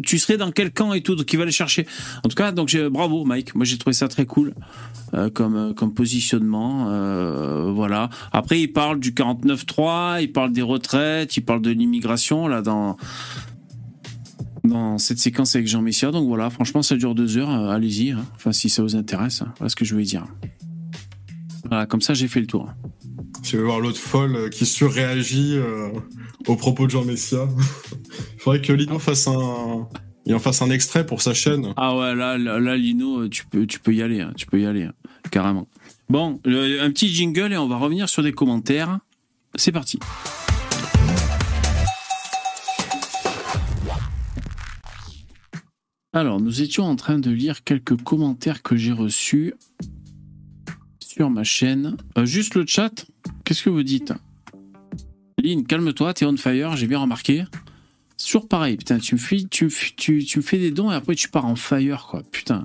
tu 0.04 0.18
serais 0.18 0.38
dans 0.38 0.52
quel 0.52 0.72
camp 0.72 0.94
et 0.94 1.02
tout, 1.02 1.16
donc 1.16 1.32
il 1.32 1.38
va 1.38 1.46
le 1.46 1.52
chercher. 1.52 1.86
En 2.24 2.30
tout 2.30 2.36
cas, 2.36 2.52
donc 2.52 2.76
bravo, 2.76 3.26
Mike. 3.26 3.54
Moi, 3.60 3.66
j'ai 3.66 3.78
trouvé 3.78 3.94
ça 3.94 4.08
très 4.08 4.26
cool 4.26 4.54
euh, 5.14 5.30
comme, 5.30 5.56
euh, 5.58 5.74
comme 5.74 5.94
positionnement. 5.94 6.86
euh, 6.92 7.74
voilà. 7.76 8.10
Après, 8.32 8.62
il 8.62 8.70
parle 8.70 9.02
du 9.02 9.12
49-3, 9.12 10.22
il 10.24 10.32
parle 10.32 10.54
des 10.54 10.62
retraites, 10.62 11.36
il 11.36 11.42
parle 11.42 11.62
de 11.62 11.70
l'immigration, 11.70 12.48
là, 12.48 12.62
dans, 12.62 12.96
dans 14.64 14.98
cette 14.98 15.20
séquence 15.20 15.58
avec 15.58 15.68
Jean 15.68 15.82
Messia. 15.82 16.12
Donc 16.12 16.26
voilà, 16.30 16.50
franchement, 16.50 16.82
ça 16.82 16.96
dure 16.96 17.16
deux 17.16 17.38
heures. 17.38 17.50
Allez-y. 17.50 18.12
hein. 18.12 18.24
Enfin, 18.38 18.54
si 18.54 18.70
ça 18.70 18.82
vous 18.82 18.96
intéresse. 18.96 19.42
hein. 19.42 19.54
Voilà 19.58 19.68
ce 19.68 19.76
que 19.76 19.84
je 19.84 19.94
voulais 19.94 20.06
dire. 20.06 20.26
Voilà, 21.68 21.86
comme 21.86 22.00
ça, 22.02 22.14
j'ai 22.14 22.30
fait 22.30 22.40
le 22.40 22.48
tour. 22.48 22.70
Je 23.44 23.58
vais 23.58 23.64
voir 23.64 23.82
l'autre 23.82 24.00
folle 24.00 24.50
qui 24.52 24.66
surréagit 24.66 25.58
aux 26.48 26.56
propos 26.56 26.86
de 26.86 26.92
Jean 26.92 27.04
Messia. 27.04 27.46
Il 28.36 28.38
faudrait 28.40 28.62
que 28.62 28.72
Lino 28.72 29.00
fasse 29.00 29.28
un, 29.28 29.90
il 30.26 30.36
en 30.36 30.40
fasse 30.40 30.62
un 30.62 30.70
extrait 30.70 31.06
pour 31.06 31.22
sa 31.22 31.34
chaîne. 31.34 31.74
Ah 31.78 31.96
ouais, 31.98 32.16
là, 32.16 32.38
là, 32.38 32.78
Lino, 32.78 33.28
tu 33.30 33.46
peux, 33.46 33.66
tu 33.66 33.80
peux 33.80 33.94
y 33.94 34.02
aller. 34.02 34.22
hein. 34.22 34.32
Tu 34.36 34.46
peux 34.46 34.60
y 34.60 34.66
aller, 34.66 34.84
hein. 34.84 34.94
carrément. 35.32 35.68
Bon, 36.10 36.40
un 36.46 36.92
petit 36.92 37.10
jingle 37.10 37.54
et 37.54 37.58
on 37.58 37.68
va 37.68 37.78
revenir 37.78 38.10
sur 38.10 38.24
des 38.24 38.32
commentaires. 38.32 39.00
C'est 39.56 39.72
parti. 39.72 40.00
Alors, 46.14 46.42
nous 46.42 46.62
étions 46.62 46.86
en 46.86 46.96
train 46.96 47.20
de 47.20 47.30
lire 47.30 47.64
quelques 47.64 47.96
commentaires 48.02 48.64
que 48.64 48.76
j'ai 48.76 48.92
reçus 48.92 49.54
sur 51.00 51.30
ma 51.30 51.44
chaîne. 51.44 51.98
Euh, 52.18 52.26
juste 52.26 52.56
le 52.56 52.66
chat, 52.66 53.06
qu'est-ce 53.46 53.64
que 53.64 53.70
vous 53.70 53.84
dites? 53.84 54.14
Lynn, 55.42 55.66
calme-toi, 55.66 56.14
t'es 56.14 56.26
on 56.26 56.36
fire, 56.36 56.76
j'ai 56.76 56.88
bien 56.88 57.00
remarqué. 57.00 57.44
Sur 58.22 58.50
pareil, 58.50 58.76
putain, 58.76 58.98
tu 59.00 59.16
me, 59.16 59.20
fais, 59.20 59.38
tu, 59.50 59.64
me 59.64 59.70
fais- 59.70 59.94
tu, 59.96 60.26
tu 60.26 60.40
me 60.40 60.44
fais 60.44 60.58
des 60.58 60.72
dons 60.72 60.92
et 60.92 60.94
après 60.96 61.16
tu 61.16 61.30
pars 61.30 61.46
en 61.46 61.56
fire, 61.56 62.06
quoi. 62.12 62.22
Putain. 62.32 62.64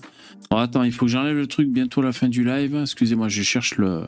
Oh, 0.51 0.56
attends, 0.56 0.82
il 0.82 0.90
faut 0.93 1.06
que 1.06 1.12
j'enlève 1.12 1.36
le 1.36 1.47
truc 1.47 1.68
bientôt 1.68 2.01
à 2.01 2.05
la 2.05 2.12
fin 2.12 2.28
du 2.28 2.44
live. 2.44 2.76
Excusez-moi, 2.82 3.28
je 3.28 3.43
cherche 3.43 3.76
le. 3.76 4.02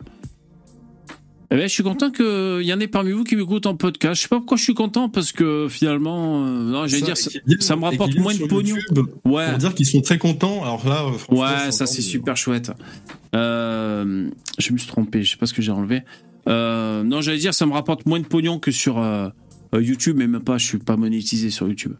Eh 1.53 1.55
ben, 1.55 1.63
je 1.69 1.73
suis 1.73 1.85
content 1.85 2.11
qu'il 2.11 2.63
y 2.65 2.73
en 2.75 2.81
ait 2.81 2.89
parmi 2.89 3.13
vous 3.13 3.23
qui 3.23 3.37
m'écoutent 3.37 3.67
en 3.67 3.77
podcast. 3.77 4.17
Je 4.17 4.23
sais 4.23 4.29
pas 4.29 4.39
pourquoi 4.39 4.57
je 4.57 4.65
suis 4.65 4.75
content, 4.75 5.09
parce 5.09 5.31
que 5.31 5.69
finalement, 5.71 6.45
euh, 6.45 6.63
non, 6.65 6.89
j'allais 6.89 7.03
dire, 7.05 7.17
ça, 7.17 7.31
viennent- 7.47 7.79
me 7.81 7.85
rapporte 7.85 8.17
moins 8.17 8.35
de 8.35 8.45
pognon. 8.47 8.75
YouTube 8.75 9.07
Ouais. 9.25 9.49
Pour 9.51 9.59
dire 9.59 9.73
qu'ils 9.75 9.87
sont 9.87 10.01
très 10.01 10.19
contents. 10.19 10.65
Alors 10.65 10.85
là, 10.89 11.05
euh, 11.05 11.35
Ouais, 11.37 11.71
ça 11.71 11.87
c'est 11.87 12.03
super 12.03 12.37
chouette. 12.37 12.73
Euh, 13.37 14.29
je 14.59 14.73
me 14.73 14.79
suis 14.79 14.89
trompé, 14.89 15.23
je 15.23 15.31
sais 15.31 15.37
pas 15.37 15.47
ce 15.47 15.55
que 15.55 15.63
j'ai 15.63 15.71
enlevé. 15.71 16.03
Euh, 16.49 17.05
non, 17.05 17.21
j'allais 17.21 17.39
dire, 17.39 17.55
ça 17.55 17.67
me 17.67 17.73
rapporte 17.73 18.05
moins 18.07 18.19
de 18.19 18.27
pognon 18.27 18.59
que 18.59 18.73
sur 18.73 18.99
euh, 19.75 19.83
YouTube, 19.83 20.17
mais 20.19 20.27
même 20.27 20.43
pas, 20.43 20.59
je 20.59 20.67
suis 20.67 20.79
pas 20.79 20.97
monétisé 20.97 21.51
sur 21.51 21.69
YouTube. 21.69 21.95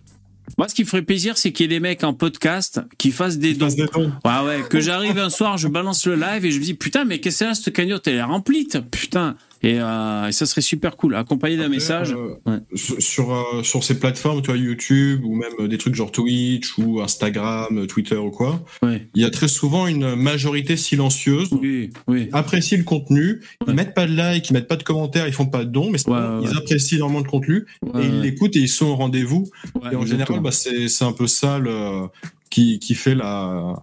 Moi, 0.59 0.69
ce 0.69 0.75
qui 0.75 0.85
me 0.85 0.89
ferait 0.89 1.03
plaisir, 1.03 1.37
c'est 1.37 1.53
qu'il 1.53 1.65
y 1.65 1.67
ait 1.67 1.77
des 1.77 1.81
mecs 1.81 2.05
en 2.05 2.15
podcast 2.15 2.81
qui 2.99 3.11
fassent 3.11 3.39
des 3.39 3.55
dons. 3.55 3.69
Des 3.69 3.87
dons. 3.87 4.13
Ouais, 4.25 4.47
ouais, 4.47 4.65
que 4.69 4.81
j'arrive 4.81 5.19
un 5.19 5.31
soir, 5.31 5.59
je 5.59 5.69
balance 5.69 6.07
le 6.07 6.15
live 6.15 6.45
et 6.45 6.51
je 6.51 6.59
me 6.59 6.65
dis, 6.65 6.75
putain, 6.75 7.05
mais 7.05 7.19
qu'est-ce 7.19 7.35
que 7.35 7.39
c'est 7.39 7.45
là, 7.47 7.55
cette 7.55 7.75
cagnotte, 7.75 8.07
elle 8.07 8.17
est 8.17 8.23
remplie, 8.23 8.69
putain. 8.91 9.37
Et, 9.63 9.81
euh, 9.81 10.29
et 10.29 10.33
ça 10.33 10.45
serait 10.47 10.61
super 10.61 10.97
cool, 10.97 11.15
accompagné 11.15 11.57
d'un 11.57 11.69
message. 11.69 12.13
euh, 12.13 12.35
Ouais. 12.47 12.59
sur, 12.75 13.33
euh, 13.35 13.63
sur 13.63 13.83
ces 13.85 13.99
plateformes, 13.99 14.43
tu 14.43 14.51
vois, 14.51 14.57
YouTube 14.61 15.25
ou 15.25 15.35
même 15.35 15.53
euh, 15.61 15.69
des 15.69 15.79
trucs 15.79 15.95
genre 15.95 16.13
Twitch 16.13 16.77
ou 16.79 17.01
Instagram, 17.01 17.67
euh, 17.79 17.87
Twitter 17.87 18.17
ou 18.17 18.31
quoi, 18.31 18.63
Ouais. 18.83 19.09
il 19.15 19.23
y 19.23 19.25
a 19.25 19.31
très 19.31 19.49
souvent 19.49 19.87
une 19.87 20.15
majorité 20.15 20.77
silencieuse. 20.77 21.49
Oui, 21.53 21.91
oui. 22.07 22.29
Apprécient 22.33 22.79
le 22.79 22.85
contenu, 22.85 23.41
ils 23.67 23.75
mettent 23.75 23.95
pas 23.95 24.07
de 24.07 24.15
like, 24.15 24.51
ils 24.51 24.53
mettent 24.53 24.69
pas 24.69 24.77
de 24.77 24.83
commentaires, 24.83 25.27
ils 25.27 25.33
font 25.33 25.47
pas 25.47 25.65
de 25.65 25.71
dons, 25.71 25.91
mais 25.91 25.99
ils 26.07 26.57
apprécient 26.57 26.99
énormément 26.99 27.23
de 27.23 27.29
contenu 27.29 27.65
Ouais, 27.83 28.05
et 28.05 28.07
ils 28.09 28.21
l'écoutent 28.21 28.57
et 28.57 28.61
ils 28.61 28.69
sont 28.69 28.87
au 28.87 28.97
rendez-vous. 28.97 29.49
Ouais, 29.75 29.93
et 29.93 29.97
en 29.97 30.03
exactement. 30.03 30.07
général, 30.07 30.41
bah, 30.41 30.51
c'est 30.53 30.89
c'est 30.89 31.05
un 31.05 31.13
peu 31.13 31.27
ça 31.27 31.59
le, 31.59 32.09
qui, 32.51 32.79
qui 32.79 32.95
fait 32.95 33.15
la 33.15 33.75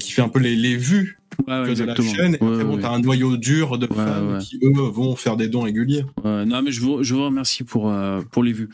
qui 0.00 0.10
fait 0.12 0.22
un 0.22 0.28
peu 0.30 0.38
les, 0.40 0.56
les 0.56 0.76
vues 0.76 1.18
Ouais, 1.46 1.52
ouais, 1.54 1.74
de 1.74 1.84
la 1.84 1.92
exactement. 1.92 2.14
chaîne. 2.14 2.32
Et 2.34 2.44
après, 2.44 2.64
bon, 2.64 2.78
t'as 2.78 2.90
un 2.92 3.00
noyau 3.00 3.36
dur 3.36 3.78
de 3.78 3.86
fans 3.86 4.38
qui, 4.40 4.58
eux, 4.62 4.72
vont 4.90 5.16
faire 5.16 5.36
des 5.36 5.48
dons 5.48 5.62
réguliers. 5.62 6.04
Non, 6.24 6.62
mais 6.62 6.70
je 6.72 6.80
vous, 6.80 7.02
je 7.02 7.14
vous 7.14 7.24
remercie 7.24 7.64
pour, 7.64 7.90
euh, 7.90 8.20
pour 8.30 8.42
les 8.42 8.52
vues. 8.52 8.68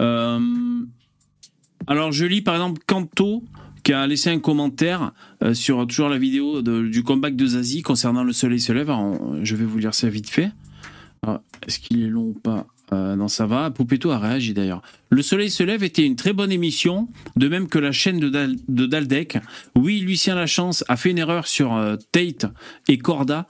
Euh, 0.00 0.38
alors, 1.86 2.12
je 2.12 2.24
lis 2.24 2.42
par 2.42 2.54
exemple 2.54 2.80
Kanto 2.86 3.42
qui 3.84 3.92
a 3.92 4.06
laissé 4.06 4.28
un 4.30 4.38
commentaire 4.38 5.12
euh, 5.42 5.54
sur 5.54 5.86
toujours 5.86 6.08
la 6.08 6.18
vidéo 6.18 6.60
de- 6.62 6.86
du 6.88 7.02
comeback 7.02 7.36
de 7.36 7.46
Zazie 7.46 7.82
concernant 7.82 8.22
Le 8.24 8.32
Soleil 8.32 8.60
se 8.60 8.72
lève. 8.72 8.90
Alors, 8.90 9.36
je 9.42 9.56
vais 9.56 9.64
vous 9.64 9.78
lire 9.78 9.94
ça 9.94 10.08
vite 10.08 10.28
fait. 10.28 10.50
Est-ce 11.66 11.78
qu'il 11.80 12.02
est 12.02 12.08
long 12.08 12.28
ou 12.28 12.34
pas? 12.34 12.66
Euh, 12.92 13.16
Non, 13.16 13.28
ça 13.28 13.46
va. 13.46 13.70
Poupetto 13.70 14.10
a 14.10 14.18
réagi 14.18 14.54
d'ailleurs. 14.54 14.82
Le 15.10 15.22
Soleil 15.22 15.50
se 15.50 15.62
lève 15.62 15.82
était 15.84 16.04
une 16.04 16.16
très 16.16 16.32
bonne 16.32 16.52
émission, 16.52 17.08
de 17.36 17.48
même 17.48 17.68
que 17.68 17.78
la 17.78 17.92
chaîne 17.92 18.18
de, 18.18 18.28
Dal- 18.28 18.56
de 18.68 18.86
Daldec. 18.86 19.38
Oui, 19.74 20.00
Lucien 20.00 20.34
Lachance 20.34 20.84
a 20.88 20.96
fait 20.96 21.10
une 21.10 21.18
erreur 21.18 21.46
sur 21.46 21.74
euh, 21.74 21.96
Tate 22.12 22.46
et 22.88 22.98
Corda, 22.98 23.46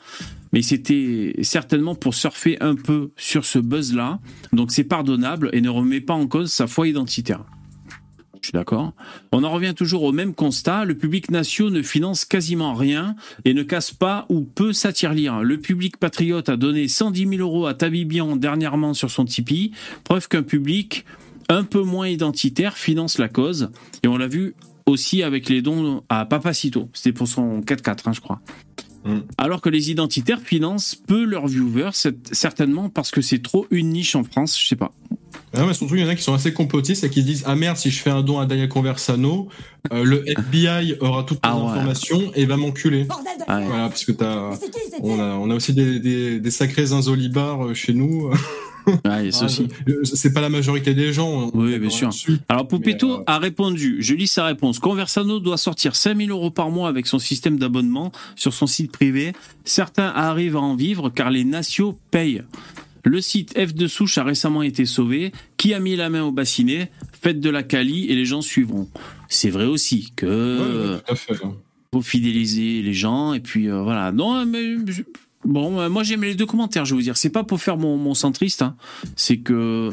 mais 0.52 0.62
c'était 0.62 1.34
certainement 1.42 1.94
pour 1.94 2.14
surfer 2.14 2.56
un 2.60 2.74
peu 2.74 3.10
sur 3.16 3.44
ce 3.44 3.58
buzz-là. 3.58 4.18
Donc 4.52 4.72
c'est 4.72 4.84
pardonnable 4.84 5.50
et 5.52 5.60
ne 5.60 5.68
remet 5.68 6.00
pas 6.00 6.14
en 6.14 6.26
cause 6.26 6.50
sa 6.52 6.66
foi 6.66 6.88
identitaire. 6.88 7.44
Je 8.40 8.48
suis 8.48 8.52
d'accord. 8.52 8.92
On 9.32 9.42
en 9.44 9.50
revient 9.50 9.74
toujours 9.74 10.02
au 10.04 10.12
même 10.12 10.34
constat. 10.34 10.84
Le 10.84 10.96
public 10.96 11.30
nation 11.30 11.70
ne 11.70 11.82
finance 11.82 12.24
quasiment 12.24 12.74
rien 12.74 13.16
et 13.44 13.52
ne 13.54 13.62
casse 13.62 13.92
pas 13.92 14.26
ou 14.28 14.42
peu 14.42 14.72
sa 14.72 14.92
tirelire. 14.92 15.42
Le 15.42 15.58
public 15.58 15.96
patriote 15.96 16.48
a 16.48 16.56
donné 16.56 16.88
110 16.88 17.26
000 17.28 17.40
euros 17.40 17.66
à 17.66 17.74
Tabibian 17.74 18.36
dernièrement 18.36 18.94
sur 18.94 19.10
son 19.10 19.24
Tipeee. 19.24 19.72
Preuve 20.04 20.28
qu'un 20.28 20.42
public 20.42 21.04
un 21.48 21.64
peu 21.64 21.82
moins 21.82 22.08
identitaire 22.08 22.76
finance 22.76 23.18
la 23.18 23.28
cause. 23.28 23.70
Et 24.02 24.08
on 24.08 24.16
l'a 24.16 24.28
vu 24.28 24.54
aussi 24.86 25.22
avec 25.22 25.48
les 25.48 25.60
dons 25.62 26.02
à 26.08 26.24
Papacito. 26.24 26.88
C'était 26.92 27.12
pour 27.12 27.28
son 27.28 27.60
4-4, 27.60 28.08
hein, 28.08 28.12
je 28.12 28.20
crois. 28.20 28.40
Mm. 29.04 29.18
Alors 29.36 29.60
que 29.60 29.68
les 29.68 29.90
identitaires 29.90 30.40
financent 30.40 30.94
peu 30.94 31.24
leurs 31.24 31.46
viewers, 31.46 31.90
c'est- 31.92 32.34
certainement 32.34 32.88
parce 32.88 33.10
que 33.10 33.20
c'est 33.20 33.42
trop 33.42 33.66
une 33.70 33.90
niche 33.90 34.14
en 34.16 34.24
France, 34.24 34.60
je 34.60 34.66
sais 34.66 34.76
pas. 34.76 34.92
Ah, 35.54 35.64
mais 35.66 35.74
surtout, 35.74 35.94
il 35.96 36.02
y 36.02 36.04
en 36.04 36.08
a 36.08 36.14
qui 36.14 36.22
sont 36.22 36.34
assez 36.34 36.52
complotistes 36.52 37.04
et 37.04 37.10
qui 37.10 37.20
se 37.22 37.26
disent 37.26 37.44
Ah 37.46 37.54
merde, 37.56 37.76
si 37.76 37.90
je 37.90 38.00
fais 38.00 38.10
un 38.10 38.22
don 38.22 38.38
à 38.38 38.46
Daniel 38.46 38.68
Conversano, 38.68 39.48
euh, 39.92 40.04
le 40.04 40.22
FBI 40.28 40.96
aura 41.00 41.22
toutes 41.24 41.38
les 41.38 41.50
Ah 41.50 41.56
ouais. 41.58 41.64
informations 41.70 42.20
et 42.34 42.44
va 42.46 42.56
m'enculer. 42.56 43.06
Ah 43.46 43.58
ouais. 43.58 43.64
Voilà, 43.66 43.88
parce 43.88 44.04
que 44.04 44.12
t'as. 44.12 44.50
On 45.02 45.18
a, 45.20 45.24
on 45.34 45.50
a 45.50 45.54
aussi 45.54 45.72
des, 45.72 46.00
des, 46.00 46.40
des 46.40 46.50
sacrés 46.50 46.86
zinzolibars 46.86 47.66
euh, 47.68 47.74
chez 47.74 47.94
nous. 47.94 48.30
Ouais, 48.86 49.30
Ah, 49.42 49.46
C'est 50.04 50.32
pas 50.32 50.40
la 50.40 50.48
majorité 50.48 50.94
des 50.94 51.12
gens. 51.12 51.48
est 51.48 51.50
Oui, 51.54 51.78
bien 51.78 51.90
sûr. 51.90 52.10
Alors 52.48 52.66
Poupetto 52.66 53.18
euh, 53.20 53.24
a 53.26 53.38
répondu, 53.38 53.96
je 54.00 54.14
lis 54.14 54.28
sa 54.28 54.46
réponse. 54.46 54.78
Conversano 54.78 55.40
doit 55.40 55.58
sortir 55.58 55.94
5000 55.94 56.30
euros 56.30 56.50
par 56.50 56.70
mois 56.70 56.88
avec 56.88 57.06
son 57.06 57.18
système 57.18 57.58
d'abonnement 57.58 58.12
sur 58.34 58.54
son 58.54 58.66
site 58.66 58.90
privé. 58.90 59.34
Certains 59.64 60.08
arrivent 60.08 60.56
à 60.56 60.60
en 60.60 60.74
vivre 60.74 61.10
car 61.10 61.30
les 61.30 61.44
nations 61.44 61.96
payent. 62.10 62.42
Le 63.08 63.20
site 63.22 63.58
F 63.58 63.74
de 63.74 63.86
souche 63.86 64.18
a 64.18 64.22
récemment 64.24 64.62
été 64.62 64.84
sauvé. 64.84 65.32
Qui 65.56 65.72
a 65.72 65.80
mis 65.80 65.96
la 65.96 66.10
main 66.10 66.24
au 66.24 66.30
bassinet? 66.30 66.90
Faites 67.22 67.40
de 67.40 67.48
la 67.48 67.62
Cali 67.62 68.04
et 68.06 68.14
les 68.14 68.26
gens 68.26 68.42
suivront. 68.42 68.86
C'est 69.28 69.48
vrai 69.50 69.64
aussi 69.64 70.12
que 70.14 70.92
ouais, 70.94 70.98
tout 71.06 71.12
à 71.12 71.16
fait. 71.16 71.44
hein. 71.44 71.54
faut 71.94 72.02
fidéliser 72.02 72.82
les 72.82 72.92
gens 72.94 73.32
et 73.32 73.40
puis 73.40 73.68
euh, 73.70 73.82
voilà. 73.82 74.12
Non, 74.12 74.44
mais 74.44 74.74
bon, 75.44 75.80
euh, 75.80 75.88
moi 75.88 76.02
j'aime 76.02 76.22
les 76.22 76.34
deux 76.34 76.46
commentaires. 76.46 76.84
Je 76.84 76.90
vais 76.94 76.96
vous 76.98 77.02
dire, 77.04 77.16
c'est 77.16 77.30
pas 77.30 77.44
pour 77.44 77.60
faire 77.60 77.78
mon, 77.78 77.96
mon 77.96 78.12
centriste. 78.14 78.60
hein. 78.62 78.76
C'est 79.16 79.38
que 79.38 79.54
euh, 79.54 79.90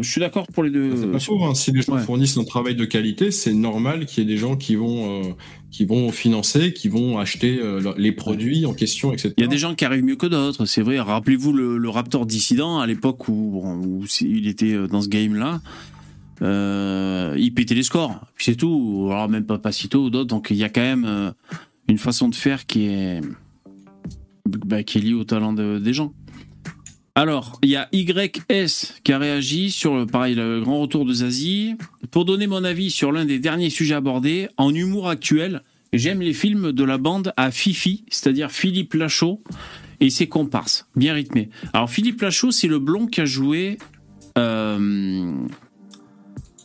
je 0.00 0.08
suis 0.10 0.20
d'accord 0.20 0.46
pour 0.48 0.62
les 0.62 0.70
deux. 0.70 0.96
C'est 0.96 1.06
pas 1.12 1.18
faux, 1.18 1.44
hein. 1.44 1.54
Si 1.54 1.72
les 1.72 1.82
gens 1.82 1.94
ouais. 1.94 2.02
fournissent 2.02 2.38
un 2.38 2.44
travail 2.44 2.74
de 2.74 2.84
qualité, 2.86 3.30
c'est 3.30 3.54
normal 3.54 4.06
qu'il 4.06 4.24
y 4.24 4.26
ait 4.26 4.30
des 4.30 4.38
gens 4.38 4.56
qui 4.56 4.76
vont, 4.76 5.22
euh, 5.24 5.32
qui 5.70 5.84
vont 5.84 6.10
financer, 6.10 6.72
qui 6.72 6.88
vont 6.88 7.18
acheter 7.18 7.58
euh, 7.60 7.92
les 7.96 8.12
produits 8.12 8.66
en 8.66 8.74
question, 8.74 9.12
etc. 9.12 9.32
Il 9.36 9.42
y 9.42 9.44
a 9.44 9.48
des 9.48 9.58
gens 9.58 9.74
qui 9.74 9.84
arrivent 9.84 10.04
mieux 10.04 10.16
que 10.16 10.26
d'autres, 10.26 10.66
c'est 10.66 10.82
vrai. 10.82 10.98
Rappelez-vous 10.98 11.52
le, 11.52 11.88
Raptor 11.88 12.26
dissident 12.26 12.80
à 12.80 12.86
l'époque 12.86 13.28
où, 13.28 14.04
il 14.20 14.48
était 14.48 14.72
euh, 14.72 14.86
dans 14.86 15.00
ce 15.00 15.08
game-là. 15.08 15.60
Euh, 16.42 17.36
il 17.38 17.52
pétait 17.52 17.74
les 17.74 17.82
scores, 17.82 18.18
puis 18.34 18.46
c'est 18.46 18.56
tout. 18.56 19.08
Alors 19.10 19.28
même 19.28 19.44
pas 19.44 19.58
Pacito 19.58 20.04
ou 20.04 20.10
d'autres. 20.10 20.28
Donc 20.28 20.48
il 20.50 20.56
y 20.56 20.64
a 20.64 20.70
quand 20.70 20.80
même 20.80 21.34
une 21.86 21.98
façon 21.98 22.28
de 22.30 22.34
faire 22.34 22.66
qui 22.66 22.86
est, 22.86 23.20
bah, 24.46 24.82
qui 24.82 24.98
est 24.98 25.00
liée 25.02 25.12
au 25.12 25.24
talent 25.24 25.52
de- 25.52 25.78
des 25.78 25.92
gens. 25.92 26.14
Alors, 27.20 27.58
il 27.62 27.68
y 27.68 27.76
a 27.76 27.86
YS 27.92 28.94
qui 29.04 29.12
a 29.12 29.18
réagi 29.18 29.70
sur 29.70 29.94
le, 29.94 30.06
pareil, 30.06 30.36
grand 30.36 30.80
retour 30.80 31.04
de 31.04 31.12
Zazie. 31.12 31.74
Pour 32.10 32.24
donner 32.24 32.46
mon 32.46 32.64
avis 32.64 32.90
sur 32.90 33.12
l'un 33.12 33.26
des 33.26 33.38
derniers 33.38 33.68
sujets 33.68 33.94
abordés, 33.94 34.48
en 34.56 34.74
humour 34.74 35.06
actuel, 35.06 35.62
j'aime 35.92 36.22
les 36.22 36.32
films 36.32 36.72
de 36.72 36.82
la 36.82 36.96
bande 36.96 37.34
à 37.36 37.50
Fifi, 37.50 38.06
c'est-à-dire 38.08 38.50
Philippe 38.50 38.94
Lachaud 38.94 39.42
et 40.00 40.08
ses 40.08 40.28
comparses, 40.28 40.88
bien 40.96 41.12
rythmés. 41.12 41.50
Alors, 41.74 41.90
Philippe 41.90 42.22
Lachaud, 42.22 42.52
c'est 42.52 42.68
le 42.68 42.78
blond 42.78 43.06
qui 43.06 43.20
a 43.20 43.26
joué. 43.26 43.76
euh, 44.38 45.30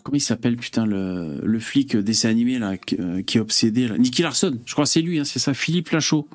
comment 0.03 0.15
il 0.15 0.22
s'appelle, 0.22 0.56
putain, 0.56 0.86
le, 0.86 1.41
le 1.44 1.60
flic 1.60 1.98
dessin 1.98 2.30
animé 2.30 2.60
là, 2.60 2.77
qui, 2.77 2.95
euh, 2.98 3.23
qui 3.23 3.40
est 3.40 3.41
obsédé 3.41 3.90
là. 3.90 3.98
Nicky 3.98 4.22
Larson, 4.22 4.57
je 4.65 4.72
crois 4.72 4.86
que 4.86 4.91
c'est 4.91 5.02
lui, 5.02 5.19
hein, 5.19 5.26
c'est 5.26 5.40
ça, 5.40 5.53
Philippe 5.53 5.90
Lachaud. 5.90 6.30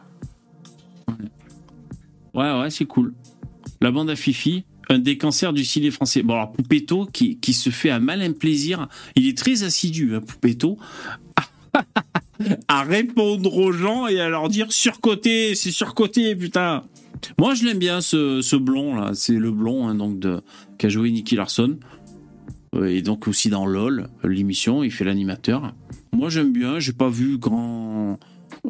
Ouais, 2.34 2.60
ouais, 2.60 2.68
c'est 2.68 2.84
cool. 2.84 3.14
La 3.80 3.90
bande 3.90 4.10
à 4.10 4.16
Fifi, 4.16 4.64
un 4.90 4.98
des 4.98 5.16
cancers 5.16 5.52
du 5.52 5.64
ciné 5.64 5.90
français. 5.90 6.22
Bon, 6.22 6.34
alors 6.34 6.52
Poupetto, 6.52 7.06
qui, 7.06 7.52
se 7.52 7.70
fait 7.70 7.90
un 7.90 8.00
malin 8.00 8.32
plaisir, 8.32 8.88
il 9.16 9.26
est 9.26 9.36
très 9.36 9.62
assidu, 9.62 10.14
hein, 10.14 10.20
à 12.68 12.82
répondre 12.82 13.56
aux 13.56 13.72
gens 13.72 14.06
et 14.06 14.20
à 14.20 14.28
leur 14.28 14.48
dire 14.48 14.72
surcoté, 14.72 15.54
c'est 15.54 15.70
surcoté, 15.70 16.34
putain. 16.34 16.84
Moi, 17.38 17.54
je 17.54 17.64
l'aime 17.64 17.78
bien, 17.78 18.00
ce, 18.00 18.42
ce 18.42 18.56
blond, 18.56 18.96
là. 18.96 19.12
C'est 19.14 19.36
le 19.36 19.50
blond, 19.50 19.88
hein, 19.88 19.94
donc, 19.94 20.18
de, 20.18 20.40
joué 20.84 21.10
Nicky 21.10 21.36
Larson. 21.36 21.78
Euh, 22.74 22.86
Et 22.86 23.02
donc 23.02 23.26
aussi 23.28 23.48
dans 23.48 23.66
LOL, 23.66 24.08
l'émission, 24.24 24.82
il 24.82 24.90
fait 24.90 25.04
l'animateur. 25.04 25.74
Moi, 26.12 26.28
j'aime 26.28 26.52
bien, 26.52 26.78
j'ai 26.78 26.92
pas 26.92 27.08
vu 27.08 27.38
grand. 27.38 28.18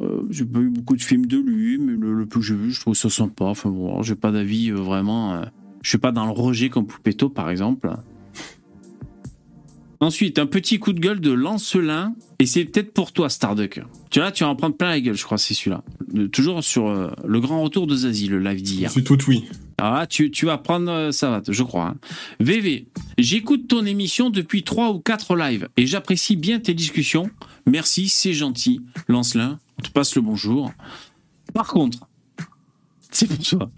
Euh, 0.00 0.22
j'ai 0.30 0.44
pas 0.44 0.60
vu 0.60 0.70
beaucoup 0.70 0.96
de 0.96 1.02
films 1.02 1.26
de 1.26 1.38
lui, 1.38 1.78
mais 1.78 1.92
le, 1.92 2.14
le 2.14 2.26
peu 2.26 2.40
que 2.40 2.46
j'ai 2.46 2.54
vu, 2.54 2.70
je 2.70 2.80
trouve 2.80 2.94
ça 2.94 3.10
sympa. 3.10 3.44
Enfin 3.46 3.70
bon, 3.70 4.02
j'ai 4.02 4.14
pas 4.14 4.30
d'avis 4.30 4.70
euh, 4.70 4.74
vraiment. 4.76 5.34
euh, 5.34 5.44
je 5.82 5.88
suis 5.88 5.98
pas 5.98 6.12
dans 6.12 6.26
le 6.26 6.32
rejet 6.32 6.68
comme 6.68 6.86
Poupetto, 6.86 7.28
par 7.28 7.50
exemple. 7.50 7.90
Ensuite, 10.02 10.38
un 10.38 10.46
petit 10.46 10.78
coup 10.78 10.94
de 10.94 11.00
gueule 11.00 11.20
de 11.20 11.30
Lancelin, 11.30 12.14
et 12.38 12.46
c'est 12.46 12.64
peut-être 12.64 12.94
pour 12.94 13.12
toi, 13.12 13.28
Starduck. 13.28 13.82
Tu 14.10 14.18
vois, 14.20 14.32
tu 14.32 14.44
vas 14.44 14.50
en 14.50 14.56
prendre 14.56 14.74
plein 14.74 14.88
la 14.88 15.00
gueule, 15.00 15.14
je 15.16 15.24
crois, 15.24 15.36
c'est 15.36 15.52
celui-là. 15.52 15.84
De- 16.10 16.26
Toujours 16.26 16.64
sur 16.64 16.88
euh, 16.88 17.10
le 17.26 17.38
grand 17.40 17.62
retour 17.62 17.86
de 17.86 17.94
Zazie, 17.94 18.28
le 18.28 18.38
live 18.38 18.62
d'hier. 18.62 18.90
C'est 18.90 19.02
tout 19.04 19.18
oui. 19.28 19.44
Ah, 19.76 20.06
tu, 20.08 20.30
tu 20.30 20.46
vas 20.46 20.56
prendre, 20.56 20.90
euh, 20.90 21.12
ça 21.12 21.28
va, 21.28 21.42
je 21.46 21.62
crois. 21.62 21.88
hein. 21.88 21.96
VV, 22.40 22.86
j'écoute 23.18 23.68
ton 23.68 23.84
émission 23.84 24.30
depuis 24.30 24.62
trois 24.62 24.90
ou 24.90 25.00
quatre 25.00 25.36
lives 25.36 25.68
et 25.76 25.86
j'apprécie 25.86 26.36
bien 26.36 26.60
tes 26.60 26.72
discussions. 26.74 27.28
Merci, 27.66 28.08
c'est 28.08 28.32
gentil. 28.32 28.80
Lancelin, 29.06 29.58
on 29.80 29.82
te 29.82 29.90
passe 29.90 30.14
le 30.14 30.20
bonjour. 30.20 30.72
Par 31.54 31.68
contre, 31.68 32.06
c'est 33.10 33.26
pour 33.26 33.38
toi. 33.38 33.70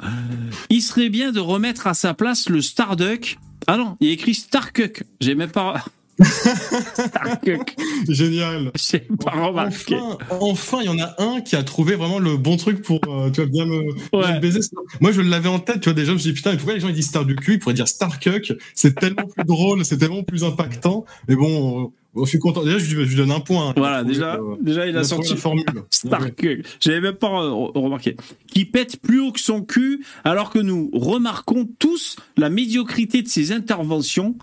Il 0.69 0.83
serait 0.83 1.11
bien 1.11 1.31
de 1.31 1.39
remettre 1.39 1.87
à 1.87 1.95
sa 1.95 2.13
place 2.13 2.49
le 2.49 2.61
Starduck. 2.61 3.39
Ah 3.69 3.77
non, 3.77 3.97
il 4.01 4.09
y 4.09 4.11
a 4.11 4.13
écrit 4.15 4.35
Starkuck. 4.35 5.05
J'ai 5.21 5.37
même 5.37 5.53
pas. 5.53 5.85
Starcock. 6.21 7.77
Génial. 8.09 8.73
J'ai 8.91 8.99
pas 8.99 9.31
remarqué. 9.31 9.95
Enfin, 9.95 10.19
enfin, 10.41 10.79
il 10.81 10.87
y 10.87 10.89
en 10.89 10.99
a 10.99 11.15
un 11.23 11.41
qui 11.41 11.55
a 11.55 11.63
trouvé 11.63 11.95
vraiment 11.95 12.19
le 12.19 12.37
bon 12.37 12.57
truc 12.57 12.83
pour, 12.83 13.01
euh, 13.07 13.31
tu 13.31 13.41
vois, 13.41 13.49
bien 13.49 13.67
me, 13.67 14.41
baiser. 14.41 14.59
Moi, 15.01 15.13
je 15.13 15.21
l'avais 15.21 15.49
en 15.49 15.61
tête, 15.61 15.81
tu 15.81 15.89
vois, 15.89 15.95
déjà, 15.95 16.09
je 16.09 16.15
me 16.15 16.19
suis 16.19 16.31
dit, 16.31 16.35
putain, 16.35 16.51
mais 16.51 16.57
pourquoi 16.57 16.75
les 16.75 16.81
gens 16.81 16.89
ils 16.89 16.95
disent 16.95 17.09
Star 17.09 17.25
du 17.25 17.37
cul? 17.37 17.55
Ils 17.55 17.59
pourraient 17.61 17.75
dire 17.75 17.87
Starcuck. 17.87 18.55
C'est 18.75 18.97
tellement 18.97 19.27
plus 19.29 19.45
drôle, 19.45 19.85
c'est 19.85 19.99
tellement 19.99 20.25
plus 20.25 20.43
impactant. 20.43 21.05
Mais 21.29 21.37
bon, 21.37 21.93
euh, 22.17 22.25
je 22.25 22.29
suis 22.31 22.39
content. 22.39 22.63
Déjà, 22.65 22.79
je, 22.79 22.95
lui- 22.95 23.05
je 23.05 23.11
lui 23.11 23.17
donne 23.17 23.31
un 23.33 23.41
point. 23.41 23.71
hein. 23.71 23.75
Voilà, 23.77 24.05
déjà, 24.05 24.37
que, 24.39 24.63
déjà 24.63 24.87
il 24.87 24.97
a 24.97 25.05
sorti 25.05 25.31
la 25.31 25.37
formule. 25.37 25.65
Starcock. 25.91 26.59
J'avais 26.81 27.01
même 27.01 27.15
pas 27.15 27.29
re- 27.29 27.79
remarqué. 27.79 28.17
Qui 28.53 28.65
pète 28.65 29.01
plus 29.01 29.21
haut 29.21 29.33
que 29.33 29.41
son 29.41 29.63
cul, 29.63 30.05
alors 30.25 30.51
que 30.51 30.59
nous 30.59 30.91
remarquons 30.93 31.69
tous 31.79 32.17
la 32.37 32.51
médiocrité 32.51 33.23
de 33.23 33.29
ses 33.29 33.53
interventions. 33.53 34.37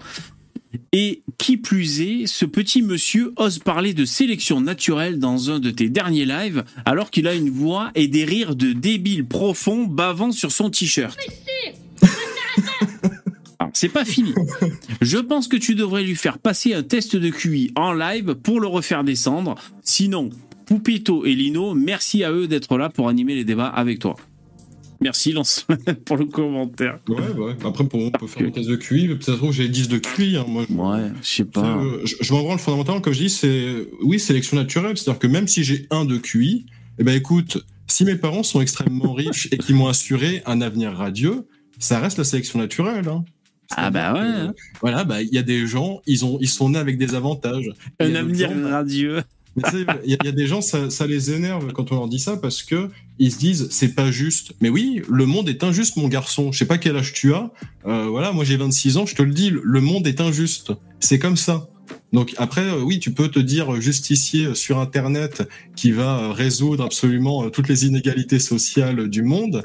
Et 0.91 1.23
qui 1.39 1.57
plus 1.57 1.99
est, 2.01 2.27
ce 2.27 2.45
petit 2.45 2.83
monsieur 2.83 3.33
ose 3.37 3.57
parler 3.57 3.95
de 3.95 4.05
sélection 4.05 4.61
naturelle 4.61 5.17
dans 5.17 5.49
un 5.49 5.59
de 5.59 5.71
tes 5.71 5.89
derniers 5.89 6.25
lives, 6.25 6.63
alors 6.85 7.09
qu'il 7.09 7.27
a 7.27 7.33
une 7.33 7.49
voix 7.49 7.89
et 7.95 8.07
des 8.07 8.23
rires 8.23 8.55
de 8.55 8.71
débile 8.73 9.25
profond 9.25 9.85
bavant 9.85 10.31
sur 10.31 10.51
son 10.51 10.69
t-shirt. 10.69 11.17
C'est 13.73 13.89
pas 13.89 14.05
fini. 14.05 14.33
Je 15.01 15.17
pense 15.17 15.47
que 15.47 15.57
tu 15.57 15.75
devrais 15.75 16.03
lui 16.03 16.15
faire 16.15 16.39
passer 16.39 16.73
un 16.73 16.83
test 16.83 17.15
de 17.15 17.29
QI 17.29 17.71
en 17.75 17.93
live 17.93 18.35
pour 18.35 18.59
le 18.59 18.67
refaire 18.67 19.03
descendre. 19.03 19.55
Sinon, 19.83 20.29
Poupito 20.65 21.25
et 21.25 21.35
Lino, 21.35 21.73
merci 21.73 22.23
à 22.23 22.31
eux 22.31 22.47
d'être 22.47 22.77
là 22.77 22.89
pour 22.89 23.09
animer 23.09 23.35
les 23.35 23.43
débats 23.43 23.67
avec 23.67 23.99
toi. 23.99 24.15
Merci 25.01 25.31
Lance 25.31 25.65
pour 26.05 26.17
le 26.17 26.25
commentaire. 26.25 26.99
Ouais, 27.07 27.29
ouais. 27.37 27.55
Après, 27.63 27.85
pour, 27.85 28.01
on 28.01 28.11
peut 28.11 28.27
faire 28.27 28.45
une 28.45 28.51
thèse 28.51 28.67
de 28.67 28.75
QI, 28.75 29.07
mais 29.07 29.15
peut-être 29.15 29.23
ça 29.23 29.31
se 29.33 29.37
trouve, 29.37 29.53
j'ai 29.53 29.69
10 29.69 29.87
de 29.87 29.97
QI. 29.97 30.37
Hein, 30.37 30.45
moi, 30.47 30.65
ouais, 30.69 31.09
je 31.21 31.27
sais 31.27 31.45
pas. 31.45 31.77
Euh, 31.77 32.01
je 32.03 32.15
je 32.19 32.33
m'en 32.33 32.43
branle 32.43 32.59
fondamentalement, 32.59 33.01
comme 33.01 33.13
je 33.13 33.19
dis, 33.19 33.29
c'est, 33.29 33.87
oui, 34.03 34.19
sélection 34.19 34.57
naturelle. 34.57 34.97
C'est-à-dire 34.97 35.19
que 35.19 35.27
même 35.27 35.47
si 35.47 35.63
j'ai 35.63 35.87
un 35.89 36.03
de 36.05 36.17
QI, 36.17 36.65
eh 36.97 37.03
ben, 37.03 37.15
écoute, 37.15 37.63
si 37.87 38.03
mes 38.03 38.15
parents 38.15 38.43
sont 38.43 38.61
extrêmement 38.61 39.13
riches 39.13 39.47
et 39.51 39.57
qui 39.57 39.73
m'ont 39.73 39.87
assuré 39.87 40.41
un 40.45 40.59
avenir 40.59 40.91
radieux, 40.91 41.47
ça 41.79 41.99
reste 41.99 42.17
la 42.17 42.25
sélection 42.25 42.59
naturelle, 42.59 43.07
hein. 43.07 43.23
Ah 43.75 43.91
bah 43.91 44.13
ouais. 44.13 44.19
Euh, 44.21 44.47
voilà, 44.81 45.03
bah, 45.03 45.21
il 45.21 45.29
y 45.33 45.37
a 45.37 45.43
des 45.43 45.67
gens, 45.67 46.01
ils 46.07 46.25
ont, 46.25 46.37
ils 46.41 46.49
sont 46.49 46.69
nés 46.69 46.79
avec 46.79 46.97
des 46.97 47.13
avantages. 47.15 47.69
Un 47.99 48.15
avenir 48.15 48.51
bah, 48.53 48.69
radieux. 48.69 49.21
il 49.55 49.61
y, 49.63 49.89
a- 49.89 49.99
il 50.05 50.25
y 50.25 50.27
a 50.27 50.31
des 50.31 50.47
gens, 50.47 50.61
ça, 50.61 50.89
ça 50.89 51.05
les 51.05 51.31
énerve 51.31 51.71
quand 51.73 51.91
on 51.91 51.95
leur 51.95 52.07
dit 52.07 52.19
ça 52.19 52.37
parce 52.37 52.63
que 52.63 52.89
ils 53.19 53.31
se 53.31 53.37
disent 53.37 53.67
c'est 53.71 53.93
pas 53.93 54.09
juste. 54.11 54.53
Mais 54.61 54.69
oui, 54.69 55.01
le 55.09 55.25
monde 55.25 55.49
est 55.49 55.63
injuste, 55.63 55.97
mon 55.97 56.07
garçon. 56.07 56.51
Je 56.51 56.59
sais 56.59 56.65
pas 56.65 56.77
quel 56.77 56.95
âge 56.95 57.13
tu 57.13 57.33
as. 57.33 57.51
Euh, 57.85 58.07
voilà, 58.09 58.31
moi 58.31 58.43
j'ai 58.43 58.57
26 58.57 58.97
ans, 58.97 59.05
je 59.05 59.15
te 59.15 59.21
le 59.21 59.33
dis, 59.33 59.51
le 59.51 59.81
monde 59.81 60.07
est 60.07 60.21
injuste. 60.21 60.71
C'est 60.99 61.19
comme 61.19 61.37
ça. 61.37 61.67
Donc 62.13 62.33
après, 62.37 62.61
euh, 62.61 62.81
oui, 62.81 62.99
tu 62.99 63.11
peux 63.11 63.27
te 63.27 63.39
dire 63.39 63.79
justicier 63.81 64.55
sur 64.55 64.79
Internet 64.79 65.47
qui 65.75 65.91
va 65.91 66.33
résoudre 66.33 66.83
absolument 66.85 67.49
toutes 67.49 67.67
les 67.67 67.85
inégalités 67.85 68.39
sociales 68.39 69.09
du 69.09 69.21
monde. 69.23 69.63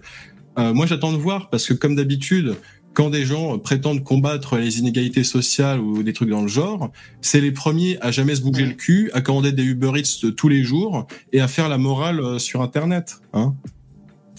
Euh, 0.58 0.72
moi, 0.72 0.86
j'attends 0.86 1.12
de 1.12 1.16
voir 1.16 1.50
parce 1.50 1.66
que 1.66 1.74
comme 1.74 1.96
d'habitude, 1.96 2.54
quand 2.94 3.10
des 3.10 3.26
gens 3.26 3.58
prétendent 3.58 4.02
combattre 4.04 4.56
les 4.56 4.78
inégalités 4.78 5.24
sociales 5.24 5.80
ou 5.80 6.02
des 6.02 6.12
trucs 6.12 6.30
dans 6.30 6.42
le 6.42 6.48
genre, 6.48 6.90
c'est 7.20 7.40
les 7.40 7.52
premiers 7.52 7.98
à 8.00 8.10
jamais 8.10 8.34
se 8.36 8.40
bouger 8.40 8.64
le 8.66 8.72
cul, 8.72 9.10
à 9.12 9.20
commander 9.20 9.52
des 9.52 9.64
Uber 9.64 9.92
Eats 9.96 10.30
tous 10.36 10.48
les 10.48 10.62
jours 10.62 11.06
et 11.32 11.40
à 11.40 11.48
faire 11.48 11.68
la 11.68 11.76
morale 11.78 12.20
euh, 12.20 12.38
sur 12.38 12.62
Internet. 12.62 13.16
Hein 13.32 13.54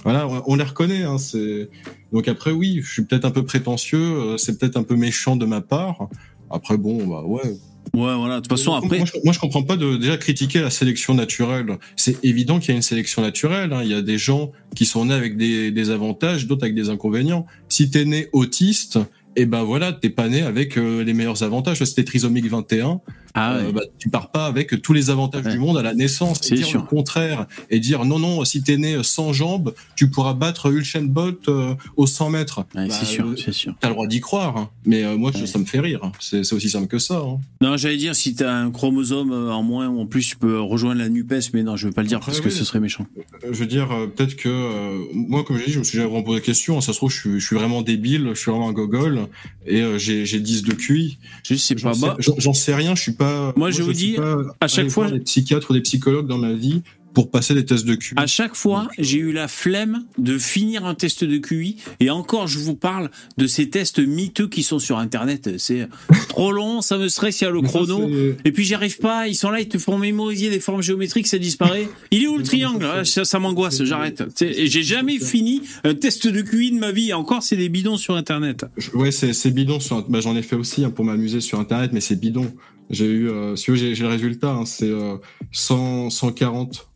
voilà, 0.03 0.27
on- 0.48 0.56
les 0.56 0.64
reconnaît. 0.64 1.03
Hein, 1.03 1.18
c'est 1.18 1.69
donc 2.14 2.27
après 2.27 2.52
oui, 2.52 2.80
je 2.84 2.91
suis 2.91 3.03
peut-être 3.03 3.26
un 3.26 3.32
peu 3.32 3.44
prétentieux, 3.44 3.99
euh, 3.99 4.38
c'est 4.38 4.57
peut-être 4.57 4.77
un 4.77 4.84
peu 4.84 4.95
méchant 4.95 5.36
de 5.36 5.45
ma 5.45 5.61
part. 5.61 6.07
Après 6.49 6.77
bon, 6.77 7.06
bah 7.07 7.23
ouais. 7.26 7.57
Ouais, 7.96 8.16
voilà. 8.16 8.36
De 8.36 8.42
toute 8.42 8.50
façon, 8.50 8.74
après. 8.74 8.98
Moi, 8.98 9.06
je, 9.06 9.20
moi, 9.24 9.34
je 9.34 9.40
comprends 9.40 9.64
pas 9.64 9.78
de 9.78 9.96
déjà 9.98 10.18
critiquer 10.18 10.62
la 10.62 10.70
sélection 10.70 11.14
naturelle. 11.14 11.78
C'est 11.96 12.24
évident 12.24 12.60
qu'il 12.60 12.70
y 12.70 12.72
a 12.74 12.76
une 12.76 12.82
sélection 12.82 13.22
naturelle. 13.22 13.72
hein. 13.74 13.82
Il 13.84 13.90
y 13.90 13.94
a 13.94 14.02
des 14.02 14.18
gens 14.18 14.52
qui 14.76 14.86
sont 14.86 15.06
nés 15.06 15.14
avec 15.14 15.38
des, 15.38 15.72
des 15.72 15.90
avantages, 15.90 16.48
d'autres 16.48 16.64
avec 16.64 16.76
des 16.76 16.90
inconvénients. 16.90 17.46
Si 17.70 17.90
t'es 17.90 18.06
né 18.06 18.28
autiste, 18.34 19.00
et 19.36 19.46
ben 19.46 19.64
voilà, 19.64 19.92
t'es 19.94 20.10
pas 20.10 20.28
né 20.30 20.42
avec 20.42 20.78
euh, 20.78 21.04
les 21.04 21.14
meilleurs 21.14 21.44
avantages. 21.44 21.80
T'es 21.94 22.04
trisomique 22.04 22.48
21, 22.48 23.02
Ah 23.36 23.56
euh, 23.56 23.72
bah, 23.72 23.82
tu 23.99 24.10
pars 24.10 24.32
pas 24.32 24.45
avec 24.45 24.82
tous 24.82 24.94
les 24.94 25.10
avantages 25.10 25.45
du 25.45 25.60
monde 25.60 25.78
à 25.78 25.82
la 25.84 25.94
naissance. 25.94 26.40
C'est 26.41 26.56
dire 26.56 26.66
sûr. 26.66 26.82
le 26.82 26.88
contraire 26.88 27.48
et 27.70 27.80
dire 27.80 28.06
non 28.06 28.18
non, 28.18 28.45
si 28.45 28.64
t'es 28.64 28.78
né 28.78 28.98
sans 29.03 29.34
jambes, 29.34 29.74
tu 29.95 30.10
pourras 30.10 30.34
battre 30.34 30.72
Usain 30.72 31.03
Bolt 31.03 31.49
euh, 31.49 31.76
aux 31.98 32.07
100 32.07 32.30
mètres. 32.30 32.66
Ouais, 32.76 32.88
c'est 32.90 33.06
sûr, 33.06 33.28
euh, 33.28 33.36
c'est 33.36 33.52
sûr. 33.53 33.76
T'as 33.80 33.90
le 33.90 33.94
droit 33.94 34.07
d'y 34.07 34.22
croire, 34.22 34.56
hein. 34.57 34.70
mais 34.86 35.03
euh, 35.03 35.18
moi 35.18 35.32
je- 35.36 35.45
ça 35.45 35.60
me 35.60 35.66
fait 35.66 35.80
rire. 35.82 36.12
C'est 36.20 36.44
c'est 36.44 36.56
aussi 36.56 36.70
simple 36.70 36.88
que 36.88 36.98
ça. 36.99 37.18
hein. 37.18 37.40
Non, 37.62 37.76
j'allais 37.78 37.98
dire 37.98 38.16
si 38.16 38.36
t'as 38.36 38.52
un 38.53 38.72
chromosome 38.72 39.32
euh, 39.32 39.52
en 39.52 39.64
moins 39.64 39.88
ou 39.90 39.99
en 39.99 40.06
plus, 40.06 40.26
tu 40.30 40.38
peux 40.38 40.60
rejoindre 40.62 40.99
la 41.02 41.10
Nupes, 41.10 41.34
mais 41.53 41.64
non, 41.64 41.76
je 41.76 41.88
veux 41.88 41.94
pas 41.94 42.02
le 42.03 42.07
dire 42.07 42.18
Après, 42.18 42.32
parce 42.32 42.41
que 42.41 42.49
oui. 42.49 42.56
ce 42.56 42.64
serait 42.64 42.80
méchant. 42.80 43.06
Je 43.44 43.57
veux 43.57 43.66
dire, 43.66 43.91
euh, 43.91 44.07
peut-être 44.07 44.36
que 44.38 44.48
euh, 44.49 44.99
moi, 45.14 45.44
comme 45.44 45.57
j'ai 45.57 45.66
dit, 45.66 45.72
je 45.74 45.80
me 45.80 45.84
suis 45.84 45.98
jamais 45.98 46.10
vraiment 46.10 46.24
posé 46.24 46.40
la 46.40 46.45
question. 46.45 46.80
Ça 46.82 46.94
se 46.94 46.98
trouve, 46.98 47.12
je 47.12 47.20
suis, 47.20 47.40
je 47.40 47.45
suis 47.45 47.56
vraiment 47.56 47.82
débile, 47.82 48.30
je 48.34 48.40
suis 48.40 48.49
vraiment 48.52 48.70
un 48.70 48.74
gogol, 48.74 49.28
et 49.66 49.82
euh, 49.82 49.98
j'ai 49.98 50.26
j'ai 50.26 50.40
10 50.40 50.64
de 50.64 50.74
QI. 50.74 51.18
Je 51.44 51.56
sais 51.56 51.76
J'en 51.78 51.94
sais- 51.94 52.02
Bah, 52.02 52.18
sais 52.53 52.76
rien. 52.76 52.95
Je 52.95 53.02
suis 53.02 53.12
pas. 53.12 53.24
Moi, 53.56 53.72
je 53.72 53.84
vous 53.84 53.93
dis, 53.93 54.15
à 54.61 54.68
chaque 54.68 54.89
fois- 54.89 55.11
des 55.11 55.19
psychiatres 55.19 55.72
ou 55.72 55.73
des 55.73 55.81
psychologues 55.81 56.27
dans 56.27 56.38
ma 56.38 56.53
vie 56.53 56.81
pour 57.14 57.31
passer 57.31 57.53
des 57.53 57.64
tests 57.64 57.85
de 57.85 57.95
QI. 57.95 58.14
À 58.18 58.27
chaque 58.27 58.56
fois, 58.56 58.89
j'ai 58.99 59.19
eu 59.19 59.31
la 59.31 59.47
flemme 59.47 60.03
de 60.18 60.38
finir 60.38 60.85
un 60.85 60.95
test 60.95 61.23
de 61.23 61.38
QI. 61.38 61.77
Et 62.02 62.10
encore, 62.10 62.47
je 62.49 62.60
vous 62.60 62.76
parle 62.76 63.10
de 63.38 63.47
ces 63.47 63.69
tests 63.69 63.99
miteux 64.06 64.49
qui 64.49 64.64
sont 64.64 64.80
sur 64.80 64.97
Internet. 64.97 65.52
C'est 65.57 65.88
trop 66.27 66.52
long, 66.52 66.81
ça 66.81 66.97
me 66.97 67.07
stresse, 67.07 67.39
il 67.39 67.45
y 67.45 67.47
a 67.47 67.52
le 67.52 67.61
ça, 67.61 67.68
chrono. 67.69 68.10
Et 68.43 68.52
puis, 68.52 68.65
j'y 68.65 68.73
arrive 68.73 68.97
pas. 68.97 69.30
Ils 69.30 69.35
sont 69.35 69.49
là, 69.49 69.61
ils 69.61 69.69
te 69.69 69.77
font 69.77 69.97
mémoriser 69.97 70.49
des 70.49 70.60
formes 70.60 70.81
géométriques, 70.84 71.27
ça 71.27 71.38
disparaît. 71.38 71.88
Il 72.11 72.22
est 72.23 72.27
où 72.27 72.38
le 72.38 72.43
triangle 72.43 72.85
Ah, 72.85 73.06
Ça, 73.06 73.23
ça 73.23 73.39
m'angoisse, 73.39 73.81
j'arrête. 73.85 74.22
J'ai 74.38 74.84
jamais 74.84 75.18
fini 75.18 75.61
un 75.85 75.93
test 75.93 76.27
de 76.27 76.41
QI 76.41 76.72
de 76.72 76.80
ma 76.80 76.91
vie. 76.91 77.11
Et 77.11 77.14
encore, 77.14 77.43
c'est 77.43 77.56
des 77.56 77.69
bidons 77.69 77.95
sur 77.95 78.15
Internet. 78.18 78.65
Ouais, 78.93 79.11
c'est 79.11 79.31
c'est 79.31 79.52
bidon. 79.52 79.80
Sur, 79.80 80.03
bah, 80.10 80.19
j'en 80.19 80.35
ai 80.35 80.41
fait 80.41 80.57
aussi 80.57 80.84
hein, 80.84 80.89
pour 80.89 81.06
m'amuser 81.06 81.39
sur 81.39 81.61
Internet, 81.61 81.91
mais 81.93 82.02
c'est 82.02 82.19
bidon. 82.19 82.52
J'ai 82.90 83.06
eu, 83.06 83.30
euh, 83.30 83.56
si 83.56 83.72
vous 83.72 83.78
voulez, 83.78 83.90
j'ai 83.90 83.95
j'ai 83.95 84.03
le 84.03 84.10
résultat. 84.10 84.52
hein, 84.52 84.66
c'est 84.66 84.90
euh, 84.90 85.18
100, 85.52 86.10
140 86.10 86.88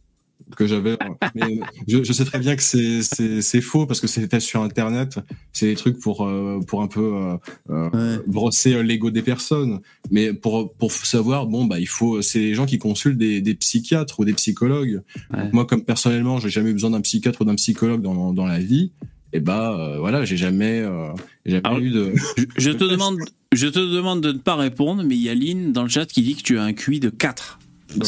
que 0.56 0.66
j'avais. 0.66 0.98
mais 1.36 1.60
je, 1.88 2.04
je 2.04 2.12
sais 2.14 2.26
très 2.26 2.40
bien 2.40 2.56
que 2.56 2.64
c'est 2.64 3.02
c'est 3.04 3.42
c'est 3.42 3.62
faux 3.62 3.86
parce 3.86 4.00
que 4.02 4.08
c'était 4.08 4.40
sur 4.40 4.62
Internet. 4.64 5.20
C'est 5.54 5.68
des 5.68 5.76
trucs 5.76 6.00
pour 6.00 6.26
euh, 6.26 6.60
pour 6.68 6.82
un 6.82 6.88
peu 6.88 7.02
euh, 7.14 7.38
euh, 7.70 8.20
brosser 8.28 8.74
euh, 8.74 8.82
l'ego 8.82 9.12
des 9.12 9.22
personnes. 9.22 9.80
Mais 10.12 10.34
pour 10.34 10.74
pour 10.74 10.92
savoir, 10.92 11.46
bon 11.48 11.66
bah 11.66 11.80
il 11.80 11.88
faut, 11.88 12.22
c'est 12.22 12.40
les 12.40 12.54
gens 12.56 12.66
qui 12.66 12.78
consultent 12.80 13.18
des, 13.18 13.42
des 13.42 13.54
psychiatres 13.56 14.20
ou 14.20 14.26
des 14.26 14.34
psychologues. 14.34 15.02
Donc, 15.36 15.54
moi, 15.54 15.66
comme 15.66 15.84
personnellement, 15.84 16.40
j'ai 16.40 16.50
jamais 16.50 16.72
eu 16.72 16.74
besoin 16.74 16.92
d'un 16.92 17.02
psychiatre 17.02 17.42
ou 17.42 17.46
d'un 17.46 17.56
psychologue 17.56 18.02
dans 18.02 18.34
dans 18.34 18.46
la 18.46 18.60
vie. 18.60 18.92
Et 19.32 19.40
bah 19.40 19.78
euh, 19.78 20.00
voilà, 20.00 20.26
j'ai 20.26 20.38
jamais 20.38 20.80
euh, 20.80 21.14
j'ai 21.46 21.62
jamais 21.64 21.80
eu 21.82 21.92
de. 21.92 22.14
Je, 22.36 22.46
je 22.58 22.72
te 22.72 22.84
demande, 22.92 23.20
je 23.54 23.68
te 23.68 23.80
demande 23.80 24.22
de 24.22 24.32
ne 24.32 24.38
pas 24.38 24.56
répondre, 24.56 25.04
mais 25.04 25.16
il 25.16 25.22
y 25.22 25.30
a 25.30 25.36
Lynn 25.36 25.72
dans 25.74 25.84
le 25.84 25.90
chat 25.90 26.06
qui 26.06 26.22
dit 26.22 26.36
que 26.36 26.44
tu 26.44 26.58
as 26.60 26.64
un 26.64 26.74
QI 26.74 27.00
de 27.00 27.10
4. 27.10 27.60
Bah. 27.96 28.06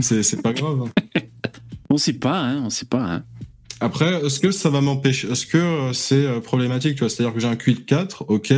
C'est 0.00 0.42
pas 0.42 0.52
grave. 0.52 0.82
hein. 0.82 1.20
On 1.90 1.96
sait 1.96 2.12
pas, 2.12 2.38
hein, 2.40 2.62
on 2.64 2.70
sait 2.70 2.86
pas. 2.86 3.02
Hein. 3.02 3.24
Après, 3.80 4.24
est-ce 4.24 4.38
que 4.38 4.52
ça 4.52 4.70
va 4.70 4.80
m'empêcher 4.80 5.28
Est-ce 5.28 5.44
que 5.46 5.58
euh, 5.58 5.92
c'est 5.92 6.24
euh, 6.24 6.38
problématique 6.38 6.94
Tu 6.94 7.00
vois, 7.00 7.08
c'est-à-dire 7.08 7.34
que 7.34 7.40
j'ai 7.40 7.48
un 7.48 7.56
QI 7.56 7.74
de 7.74 7.80
4, 7.80 8.26
ok, 8.28 8.52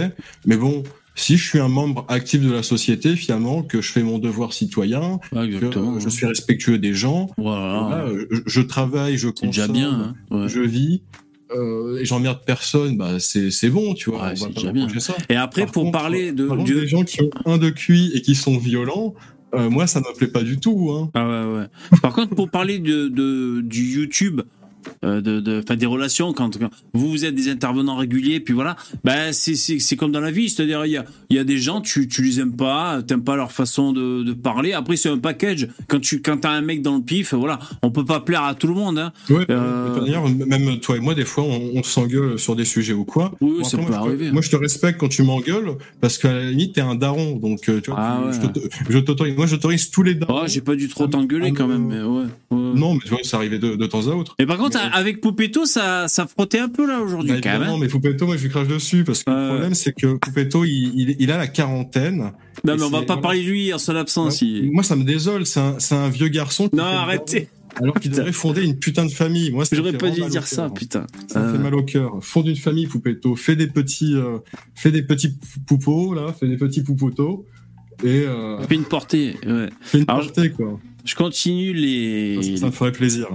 mais 0.45 0.57
bon. 0.57 0.83
Si 1.15 1.37
je 1.37 1.47
suis 1.47 1.59
un 1.59 1.69
membre 1.69 2.07
actif 2.09 2.41
de 2.41 2.51
la 2.51 2.63
société, 2.63 3.17
finalement, 3.17 3.63
que 3.63 3.83
je 3.83 3.93
fais 3.93 4.03
mon 4.03 4.19
devoir 4.19 4.55
citoyen, 4.55 5.21
que 5.31 5.37
euh, 5.37 6.01
je 6.01 6.09
suis 6.09 6.25
respectueux 6.25 6.79
des 6.79 6.95
gens, 6.95 7.29
voilà, 7.37 8.07
je, 8.31 8.41
je 8.47 8.61
travaille, 8.63 9.19
je 9.19 9.29
consomme, 9.29 9.73
bien, 9.73 10.15
hein, 10.31 10.49
je 10.49 10.61
vis, 10.61 11.03
euh, 11.57 11.99
et 12.01 12.05
j'emmerde 12.05 12.41
personne, 12.47 12.97
bah 12.97 13.19
c'est 13.19 13.51
c'est 13.51 13.71
bon, 13.71 13.95
tu 13.95 14.11
vois. 14.11 14.19
on 14.21 14.23
va 14.23 14.29
pas 14.31 14.49
déjà 14.53 14.69
me 14.69 14.73
bien. 14.73 14.83
reprocher 14.85 15.01
ça. 15.01 15.15
Et 15.29 15.37
après, 15.37 15.63
Par 15.65 15.73
pour 15.73 15.83
contre, 15.85 15.99
parler 15.99 16.33
de- 16.33 16.47
par 16.47 16.57
contre, 16.57 16.69
du- 16.69 16.75
des 16.81 16.87
gens 16.87 17.05
qui 17.05 17.21
ont 17.23 17.31
un 17.47 17.59
de 17.59 17.71
QI 17.71 18.13
et 18.15 18.23
qui 18.23 18.35
sont 18.35 18.57
violents, 18.59 19.15
euh, 19.55 19.69
moi 19.71 19.87
ça 19.87 20.01
me 20.01 20.17
plaît 20.17 20.29
pas 20.29 20.43
du 20.43 20.59
tout. 20.59 20.91
Hein. 20.93 21.11
Ah 21.15 21.29
ouais, 21.29 21.59
ouais. 21.59 21.67
Par 22.01 22.13
contre, 22.15 22.35
pour 22.35 22.51
parler 22.51 22.79
de, 22.79 23.09
de- 23.09 23.61
du 23.61 23.83
YouTube, 23.95 24.43
de, 25.03 25.41
de, 25.41 25.61
enfin, 25.65 25.77
des 25.77 25.87
relations, 25.87 26.33
quand, 26.33 26.59
quand 26.59 26.71
vous, 26.95 27.09
vous 27.11 27.25
êtes 27.25 27.35
des 27.35 27.49
intervenants 27.51 27.97
réguliers, 27.97 28.41
puis 28.41 28.55
voilà, 28.55 28.77
ben, 29.05 29.33
c'est, 29.33 29.55
c'est, 29.55 29.79
c'est 29.79 29.97
comme 29.97 30.13
dans 30.13 30.21
la 30.21 30.31
vie, 30.31 30.49
c'est-à-dire, 30.51 30.85
il 30.87 30.93
y 30.93 30.97
a, 30.97 31.05
il 31.31 31.37
y 31.37 31.39
a 31.39 31.45
des 31.45 31.59
gens, 31.59 31.81
tu, 31.81 32.09
tu 32.09 32.23
les 32.23 32.41
aimes 32.41 32.57
pas, 32.57 33.03
t'aimes 33.03 33.25
pas 33.25 33.37
leur 33.37 33.53
façon 33.53 33.93
de, 33.93 34.23
de 34.23 34.33
parler. 34.33 34.73
Après, 34.73 34.97
c'est 34.97 35.09
un 35.09 35.19
package. 35.19 35.69
Quand 35.89 36.01
tu, 36.01 36.21
quand 36.23 36.39
t'as 36.39 36.51
un 36.51 36.61
mec 36.61 36.83
dans 36.83 36.97
le 36.97 37.03
pif, 37.03 37.35
voilà, 37.35 37.59
on 37.83 37.91
peut 37.91 38.05
pas 38.05 38.21
plaire 38.21 38.45
à 38.45 38.55
tout 38.55 38.67
le 38.69 38.75
monde, 38.75 38.99
hein. 38.99 39.13
Ouais, 39.31 39.47
Euh, 39.51 40.01
D'ailleurs, 40.01 40.29
même 40.29 40.79
toi 40.81 40.97
et 40.97 41.01
moi, 41.01 41.15
des 41.15 41.25
fois, 41.25 41.45
on, 41.45 41.73
on 41.75 41.83
s'engueule 41.83 42.39
sur 42.39 42.57
des 42.57 42.65
sujets 42.65 42.93
ou 42.93 43.05
quoi. 43.05 43.33
Oui, 43.41 43.59
Bon, 43.59 43.65
ça 43.65 43.77
après, 43.79 43.87
peut 43.87 43.93
moi, 43.93 43.99
je 43.99 44.03
te- 44.03 44.09
arriver, 44.09 44.29
hein. 44.29 44.33
Moi, 44.33 44.43
je 44.43 44.51
te 44.51 44.57
respecte 44.57 44.99
quand 45.01 45.09
tu 45.09 45.23
m'engueules 45.23 45.73
parce 46.01 46.19
qu'à 46.19 46.33
la 46.33 46.51
limite, 46.51 46.75
t'es 46.75 46.81
un 46.81 46.95
daron. 46.95 47.37
Donc, 47.37 47.69
euh, 47.69 47.81
tu 47.81 47.91
vois, 47.91 47.99
Ah 48.01 48.21
tu- 48.23 48.27
ouais. 48.29 48.33
je 48.35 48.41
t'auto- 48.61 48.69
je 48.89 48.99
t'autorise. 48.99 49.37
Moi, 49.37 49.47
j'autorise 49.47 49.91
tous 49.91 50.03
les 50.03 50.15
darons. 50.15 50.41
Oh, 50.43 50.47
j'ai 50.47 50.61
pas 50.61 50.75
dû 50.77 50.89
trop 50.89 51.07
t'engueuler 51.07 51.53
quand 51.53 51.67
même, 51.69 51.87
mais 51.87 52.01
ouais. 52.03 52.25
ouais. 52.51 52.73
Non, 52.75 52.95
mais 52.95 53.01
tu 53.05 53.09
vois, 53.11 53.19
ça 53.23 53.37
arrivait 53.37 53.59
de, 53.59 53.77
de 53.77 53.87
temps 53.87 54.07
à 54.09 54.15
autre. 54.15 54.35
Et 54.39 54.47
par 54.47 54.57
contre, 54.59 54.72
contre, 54.81 54.97
avec 54.97 55.21
Poupetto, 55.21 55.65
ça, 55.67 56.09
ça 56.09 56.27
frottait 56.27 56.59
un 56.59 56.69
peu 56.69 56.87
là 56.87 57.01
aujourd'hui 57.01 57.31
Bah, 57.31 57.35
évidemment, 57.39 57.75
hein. 57.75 57.79
mais 57.81 57.89
Poupetto, 57.89 58.27
moi 58.27 58.37
je 58.37 58.43
lui 58.45 58.51
crache 58.51 58.69
dessus 58.69 59.05
parce 59.05 59.23
que 59.25 59.31
Euh. 59.31 59.43
le 59.43 59.49
problème 59.51 59.75
c'est 59.75 59.93
que 59.93 60.15
Poupetto, 60.17 60.65
il, 60.65 60.93
il, 60.95 61.17
il 61.19 61.31
a 61.31 61.37
la 61.39 61.47
quarantaine. 61.49 62.33
Non, 62.65 62.77
mais 62.77 62.83
on 62.83 62.91
va 62.91 63.03
pas 63.03 63.17
parler 63.17 63.43
de 63.45 63.49
lui 63.51 63.73
en 63.73 63.79
son 63.79 63.97
absence. 63.97 64.43
il- 64.43 64.71
Moi 64.73 64.83
ça 64.83 64.97
me 64.97 65.05
désole, 65.05 65.47
c'est 65.47 65.61
un, 65.61 65.77
un 65.93 66.09
vieux 66.09 66.29
garçon. 66.29 66.69
Non, 66.73 66.83
fait 66.85 66.89
arrêtez. 66.97 67.49
Alors 67.77 67.95
qu'il 67.99 68.11
devrait 68.11 68.33
fonder 68.33 68.63
une 68.65 68.79
putain 68.79 69.07
de 69.07 69.11
famille. 69.11 69.51
Moi, 69.51 69.65
J'aurais 69.73 69.93
fait 69.93 69.97
pas 69.97 70.11
dû 70.11 70.21
dire 70.27 70.47
ça, 70.47 70.65
cœur. 70.65 70.75
putain. 70.75 71.07
Ça 71.27 71.41
me 71.41 71.47
Euh, 71.47 71.53
fait 71.53 71.59
mal 71.59 71.75
au 71.75 71.83
cœur. 71.83 72.19
Fonde 72.21 72.47
une 72.49 72.57
famille, 72.57 72.87
Poupetto. 72.87 73.35
Fais 73.35 73.57
des 73.57 73.67
petits, 73.67 74.15
euh, 74.15 74.37
fais 74.75 74.91
des 74.93 75.03
petits 75.03 75.35
poupos, 75.67 76.13
là. 76.13 76.35
Fais 76.39 76.49
des 76.49 76.59
petits 76.59 76.83
poupotos. 76.83 77.47
Et, 78.05 78.25
euh, 78.27 78.61
Fais 78.69 78.75
une 78.75 78.85
portée. 78.85 79.37
ouais. 79.47 79.71
fais 79.81 80.01
une 80.01 80.05
Alors, 80.07 80.23
portée, 80.23 80.51
quoi. 80.51 80.79
Je 81.07 81.15
continue 81.15 81.73
les. 81.73 82.43
Ça, 82.43 82.57
ça 82.59 82.67
me 82.67 82.73
ferait 82.73 82.93
plaisir. 82.93 83.29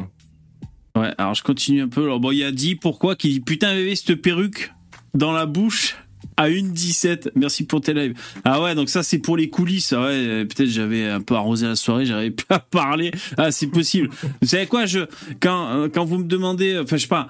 Ouais, 0.97 1.13
alors 1.17 1.35
je 1.35 1.43
continue 1.43 1.81
un 1.81 1.87
peu. 1.87 2.03
Alors 2.03 2.19
bon, 2.19 2.31
il 2.31 2.39
y 2.39 2.43
a 2.43 2.51
dit 2.51 2.75
pourquoi 2.75 3.15
qui 3.15 3.29
dit 3.29 3.39
putain 3.39 3.73
bébé 3.73 3.95
cette 3.95 4.15
perruque 4.15 4.73
dans 5.13 5.31
la 5.31 5.45
bouche 5.45 5.95
à 6.37 6.49
1,17. 6.49 7.31
Merci 7.35 7.65
pour 7.65 7.81
tes 7.81 7.93
lives. 7.93 8.13
Ah 8.43 8.61
ouais, 8.61 8.73
donc 8.73 8.89
ça 8.89 9.03
c'est 9.03 9.19
pour 9.19 9.37
les 9.37 9.49
coulisses. 9.49 9.93
Ah 9.93 10.01
Ouais, 10.01 10.13
euh, 10.13 10.45
peut-être 10.45 10.69
j'avais 10.69 11.07
un 11.07 11.21
peu 11.21 11.35
arrosé 11.35 11.67
la 11.67 11.75
soirée, 11.75 12.05
j'avais 12.05 12.31
pas 12.31 12.59
parlé. 12.59 13.11
Ah, 13.37 13.51
c'est 13.51 13.67
possible. 13.67 14.09
vous 14.41 14.47
savez 14.47 14.65
quoi, 14.65 14.85
je 14.85 15.01
quand 15.39 15.69
euh, 15.69 15.89
quand 15.89 16.05
vous 16.05 16.17
me 16.17 16.27
demandez, 16.27 16.79
enfin 16.79 16.97
je 16.97 17.03
sais 17.03 17.07
pas, 17.07 17.27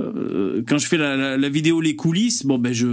euh, 0.00 0.62
quand 0.66 0.78
je 0.78 0.86
fais 0.86 0.96
la, 0.96 1.16
la, 1.16 1.36
la 1.36 1.48
vidéo 1.48 1.80
les 1.80 1.96
coulisses, 1.96 2.46
bon 2.46 2.58
ben 2.58 2.72
je 2.72 2.86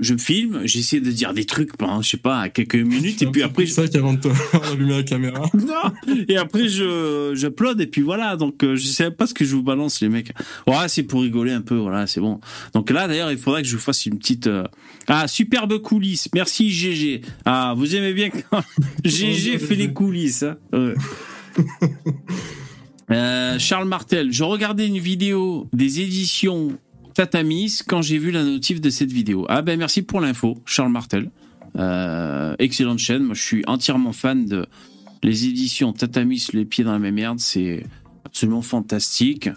je 0.00 0.14
me 0.14 0.18
filme, 0.18 0.60
j'essaie 0.64 1.00
de 1.00 1.10
dire 1.10 1.34
des 1.34 1.44
trucs 1.44 1.76
pendant 1.76 2.00
je 2.00 2.10
sais 2.10 2.16
pas 2.16 2.48
quelques 2.48 2.76
minutes 2.76 3.20
et 3.22 3.26
puis 3.26 3.42
après 3.42 3.66
je- 3.66 3.72
C'est 3.72 3.82
ça 3.82 3.88
qu'avant 3.88 4.14
de 4.14 4.20
d'allumer 4.20 4.92
la 4.96 5.02
caméra. 5.02 5.50
non 5.54 5.92
et 6.28 6.36
après 6.38 6.68
je 6.68 7.32
j'upload 7.34 7.80
et 7.80 7.86
puis 7.86 8.00
voilà 8.02 8.36
donc 8.36 8.64
euh, 8.64 8.76
je 8.76 8.86
sais 8.86 9.10
pas 9.10 9.26
ce 9.26 9.34
que 9.34 9.44
je 9.44 9.54
vous 9.54 9.62
balance 9.62 10.00
les 10.00 10.08
mecs. 10.08 10.32
Ouais 10.66 10.88
c'est 10.88 11.02
pour 11.02 11.20
rigoler 11.22 11.52
un 11.52 11.60
peu 11.60 11.76
voilà 11.76 12.06
c'est 12.06 12.20
bon. 12.20 12.40
Donc 12.72 12.90
là 12.90 13.06
d'ailleurs 13.06 13.30
il 13.30 13.38
faudrait 13.38 13.62
que 13.62 13.68
je 13.68 13.76
vous 13.76 13.82
fasse 13.82 14.06
une 14.06 14.18
petite 14.18 14.46
euh, 14.46 14.64
ah 15.08 15.28
superbe 15.28 15.78
coulisses 15.82 16.28
merci 16.34 16.70
GG 16.70 17.20
ah 17.44 17.74
vous 17.76 17.94
aimez 17.94 18.14
bien 18.14 18.30
quand 18.30 18.62
GG 19.04 19.58
fait 19.58 19.74
les 19.74 19.92
coulisses 19.92 20.42
hein. 20.42 20.56
Ouais. 20.72 20.94
Euh, 23.12 23.56
Charles 23.60 23.86
Martel 23.86 24.32
je 24.32 24.42
regardais 24.42 24.86
une 24.86 24.98
vidéo 24.98 25.68
des 25.72 26.00
éditions 26.00 26.76
Tatamis 27.16 27.80
quand 27.86 28.02
j'ai 28.02 28.18
vu 28.18 28.30
la 28.30 28.44
notif 28.44 28.80
de 28.80 28.90
cette 28.90 29.10
vidéo 29.10 29.46
ah 29.48 29.62
ben 29.62 29.78
merci 29.78 30.02
pour 30.02 30.20
l'info 30.20 30.58
Charles 30.66 30.92
Martel 30.92 31.30
euh, 31.76 32.54
excellente 32.58 32.98
chaîne 32.98 33.24
moi 33.24 33.34
je 33.34 33.42
suis 33.42 33.64
entièrement 33.66 34.12
fan 34.12 34.46
de 34.46 34.66
les 35.22 35.46
éditions 35.46 35.92
Tatamis, 35.92 36.46
les 36.52 36.64
pieds 36.64 36.84
dans 36.84 36.92
la 36.92 36.98
même 36.98 37.14
merde, 37.14 37.40
c'est 37.40 37.84
absolument 38.24 38.62
fantastique. 38.62 39.50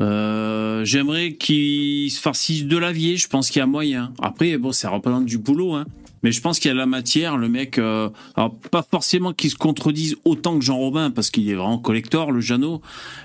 Euh, 0.00 0.84
J'aimerais 0.84 1.34
qu'ils 1.34 2.10
se 2.10 2.20
farcissent 2.20 2.66
de 2.66 2.76
l'avier, 2.76 3.16
je 3.16 3.28
pense 3.28 3.50
qu'il 3.50 3.60
y 3.60 3.62
a 3.62 3.66
moyen. 3.66 4.12
Après, 4.20 4.56
bon, 4.58 4.72
ça 4.72 4.90
représente 4.90 5.24
du 5.24 5.38
boulot, 5.38 5.74
hein. 5.74 5.86
Mais 6.22 6.30
je 6.32 6.40
pense 6.40 6.58
qu'il 6.60 6.68
y 6.68 6.72
a 6.72 6.76
la 6.76 6.86
matière, 6.86 7.36
le 7.36 7.48
mec. 7.48 7.78
euh, 7.78 8.08
alors, 8.36 8.54
pas 8.70 8.82
forcément 8.88 9.32
qu'il 9.32 9.50
se 9.50 9.56
contredise 9.56 10.16
autant 10.24 10.58
que 10.58 10.64
Jean 10.64 10.76
Robin, 10.78 11.10
parce 11.10 11.30
qu'il 11.30 11.48
est 11.48 11.54
vraiment 11.54 11.78
collector, 11.78 12.30
le 12.32 12.40
Jeannot. 12.40 12.80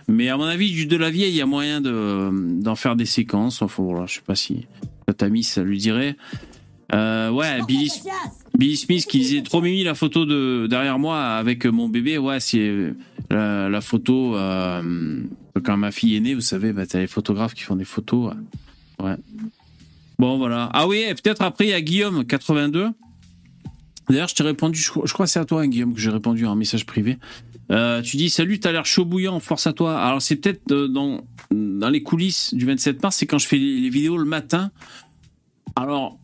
Mais 0.08 0.30
à 0.30 0.38
mon 0.38 0.46
avis, 0.46 0.72
du 0.72 0.86
Delavier, 0.88 1.28
il 1.30 1.36
y 1.36 1.42
a 1.42 1.46
moyen 1.46 1.80
de- 1.82 2.32
d'en 2.62 2.76
faire 2.76 2.96
des 2.96 3.06
séquences. 3.06 3.62
Enfin, 3.62 3.84
voilà, 3.84 4.06
je 4.08 4.16
sais 4.16 4.22
pas 4.26 4.36
si 4.36 4.66
Tatamis, 5.06 5.44
ça 5.44 5.64
lui 5.64 5.78
dirait. 5.78 6.16
Euh, 6.94 7.30
ouais, 7.32 7.60
Billy, 7.68 7.92
Billy 8.58 8.78
Smith 8.78 9.06
qui 9.08 9.20
disait 9.20 9.42
trop 9.42 9.62
mimi 9.62 9.84
la 9.84 9.94
photo 9.94 10.26
de 10.26 10.68
derrière 10.70 10.98
moi 11.00 11.22
avec 11.22 11.66
mon 11.66 11.90
bébé. 11.90 12.18
Ouais, 12.18 12.40
c'est 12.40 12.94
la, 13.30 13.68
la 13.68 13.82
photo 13.82 14.38
euh, 14.38 15.22
quand 15.64 15.76
ma 15.78 15.92
fille 15.92 16.16
est 16.16 16.22
née. 16.22 16.34
Vous 16.34 16.40
savez, 16.42 16.72
bah, 16.74 16.88
t'as 16.88 17.00
les 17.00 17.08
photographes 17.08 17.54
qui 17.54 17.64
font 17.64 17.76
des 17.76 17.84
photos. 17.86 18.34
Ouais. 19.02 19.16
Bon, 20.20 20.38
voilà. 20.38 20.70
Ah 20.74 20.88
oui, 20.88 21.06
peut-être 21.22 21.42
après 21.42 21.66
il 21.66 21.70
y 21.70 21.74
a 21.74 21.82
Guillaume 21.82 22.26
82. 22.26 22.90
D'ailleurs, 24.10 24.28
je 24.28 24.36
t'ai 24.36 24.44
répondu. 24.44 24.80
Je, 24.80 24.90
crois- 24.90 25.26
que 25.26 25.32
c'est 25.32 25.40
à 25.40 25.46
toi, 25.46 25.62
hein, 25.62 25.68
Guillaume, 25.68 25.94
que 25.94 26.00
j'ai 26.00 26.10
répondu 26.10 26.46
à 26.46 26.50
un 26.50 26.56
message 26.56 26.86
privé. 26.86 27.18
Euh, 27.72 28.02
tu 28.02 28.16
dis 28.18 28.30
salut, 28.30 28.60
t'as 28.60 28.72
l'air 28.72 28.86
chaud 28.86 29.04
bouillant, 29.04 29.40
force 29.40 29.68
à 29.68 29.74
toi. 29.74 30.00
Alors 30.02 30.22
c'est 30.22 30.38
peut-être 30.38 30.72
euh, 30.72 30.88
dans 30.88 31.90
les 31.90 32.02
coulisses 32.02 32.54
du 32.54 32.66
27 32.66 33.04
mars, 33.04 33.18
c'est 33.18 33.26
quand 33.26 33.38
je 33.38 33.48
fais 33.48 33.58
les, 33.58 33.90
vidéos 33.90 34.18
le 34.18 34.26
matin. 34.26 34.72
Alors 35.76 36.18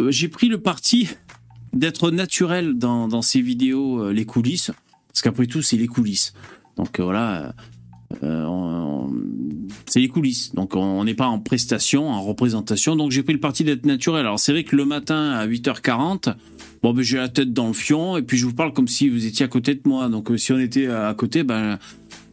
euh, 0.00 0.10
j'ai 0.10 0.28
pris 0.28 0.48
le 0.48 0.58
parti 0.58 1.10
d'être 1.74 2.10
naturel 2.10 2.78
dans, 2.78 3.06
dans 3.06 3.20
ces 3.20 3.42
vidéos, 3.42 4.10
les 4.10 4.24
coulisses, 4.24 4.70
parce 5.08 5.20
qu'après 5.20 5.46
tout, 5.46 5.60
c'est 5.60 5.76
les 5.76 5.86
coulisses. 5.86 6.32
Donc 6.76 6.98
voilà, 7.00 7.54
c'est 9.86 10.00
les 10.00 10.08
coulisses. 10.08 10.54
Donc 10.54 10.74
on 10.74 11.04
n'est 11.04 11.14
pas 11.14 11.26
en 11.26 11.38
prestation, 11.38 12.08
en 12.08 12.22
représentation. 12.22 12.96
Donc 12.96 13.10
j'ai 13.10 13.22
pris 13.22 13.32
le 13.32 13.40
parti 13.40 13.64
d'être 13.64 13.86
naturel. 13.86 14.20
Alors 14.20 14.40
c'est 14.40 14.52
vrai 14.52 14.64
que 14.64 14.76
le 14.76 14.84
matin 14.84 15.32
à 15.32 15.46
8h40, 15.46 16.34
bon 16.82 16.92
ben 16.92 17.02
j'ai 17.02 17.18
la 17.18 17.28
tête 17.28 17.52
dans 17.52 17.68
le 17.68 17.72
fion 17.72 18.16
et 18.16 18.22
puis 18.22 18.38
je 18.38 18.46
vous 18.46 18.54
parle 18.54 18.72
comme 18.72 18.88
si 18.88 19.08
vous 19.08 19.26
étiez 19.26 19.44
à 19.44 19.48
côté 19.48 19.74
de 19.74 19.82
moi. 19.84 20.08
Donc 20.08 20.30
euh, 20.30 20.36
si 20.36 20.52
on 20.52 20.58
était 20.58 20.86
à 20.86 21.12
côté, 21.14 21.42
ben 21.42 21.78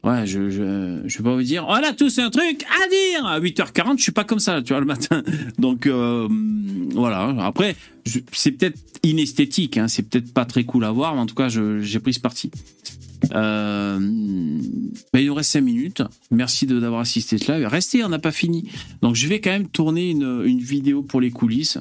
Ouais, 0.01 0.25
je, 0.25 0.49
je, 0.49 1.17
vais 1.17 1.23
pas 1.23 1.35
vous 1.35 1.43
dire, 1.43 1.65
on 1.67 1.73
a 1.73 1.91
tous 1.91 2.19
un 2.19 2.29
truc 2.29 2.63
à 2.63 2.87
dire 2.87 3.25
à 3.25 3.39
8h40, 3.41 3.97
je 3.97 4.03
suis 4.03 4.11
pas 4.13 4.23
comme 4.23 4.39
ça, 4.39 4.61
tu 4.61 4.71
vois, 4.71 4.79
le 4.79 4.85
matin. 4.85 5.23
Donc, 5.59 5.87
euh, 5.87 6.25
voilà. 6.93 7.35
Après, 7.39 7.75
c'est 8.31 8.51
peut-être 8.51 8.79
inesthétique, 9.03 9.77
hein, 9.77 9.89
c'est 9.89 10.03
peut-être 10.03 10.33
pas 10.33 10.45
très 10.45 10.63
cool 10.63 10.85
à 10.85 10.91
voir, 10.91 11.15
mais 11.15 11.21
en 11.21 11.25
tout 11.25 11.35
cas, 11.35 11.49
j'ai 11.49 11.99
pris 11.99 12.13
ce 12.13 12.21
parti. 12.21 12.49
Euh, 13.33 13.99
il 15.13 15.25
nous 15.25 15.33
reste 15.33 15.51
5 15.51 15.61
minutes. 15.61 16.03
Merci 16.31 16.65
de- 16.65 16.79
d'avoir 16.79 17.01
assisté 17.01 17.35
à 17.35 17.39
cela. 17.39 17.69
Restez, 17.69 18.03
on 18.03 18.09
n'a 18.09 18.19
pas 18.19 18.31
fini. 18.31 18.69
Donc, 19.01 19.15
je 19.15 19.27
vais 19.27 19.39
quand 19.41 19.49
même 19.51 19.67
tourner 19.67 20.09
une, 20.11 20.43
une 20.45 20.59
vidéo 20.59 21.01
pour 21.03 21.21
les 21.21 21.31
coulisses. 21.31 21.77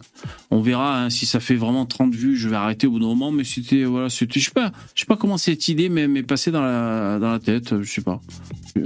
On 0.50 0.60
verra 0.60 1.04
hein, 1.04 1.10
si 1.10 1.26
ça 1.26 1.40
fait 1.40 1.54
vraiment 1.56 1.86
30 1.86 2.14
vues. 2.14 2.36
Je 2.36 2.48
vais 2.48 2.56
arrêter 2.56 2.86
au 2.86 2.90
bout 2.92 2.98
d'un 3.00 3.06
moment, 3.06 3.30
mais 3.32 3.44
c'était, 3.44 3.84
voilà, 3.84 4.10
c'était, 4.10 4.40
je 4.40 4.46
sais 4.46 4.50
pas, 4.52 4.72
je 4.94 5.00
sais 5.00 5.06
pas 5.06 5.16
comment 5.16 5.38
cette 5.38 5.68
idée 5.68 5.88
m'est 5.88 6.22
passée 6.22 6.50
dans 6.50 6.62
la, 6.62 7.18
dans 7.18 7.30
la 7.30 7.38
tête. 7.38 7.80
Je 7.82 7.88
sais 7.90 8.02
pas. 8.02 8.20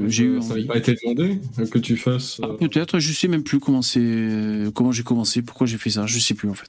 J'ai 0.06 0.24
eu 0.24 0.42
Ça 0.42 0.50
n'avait 0.50 0.64
pas 0.64 0.78
été 0.78 0.94
demandé 1.02 1.38
euh, 1.58 1.66
que 1.66 1.78
tu 1.78 1.96
fasses. 1.96 2.40
euh, 2.42 2.54
Peut-être, 2.56 2.98
je 2.98 3.12
sais 3.12 3.28
même 3.28 3.42
plus 3.42 3.58
comment 3.60 3.82
c'est, 3.82 4.66
comment 4.74 4.92
j'ai 4.92 5.02
commencé, 5.02 5.42
pourquoi 5.42 5.66
j'ai 5.66 5.76
fait 5.78 5.90
ça. 5.90 6.06
Je 6.06 6.18
sais 6.18 6.34
plus 6.34 6.48
en 6.48 6.54
fait. 6.54 6.68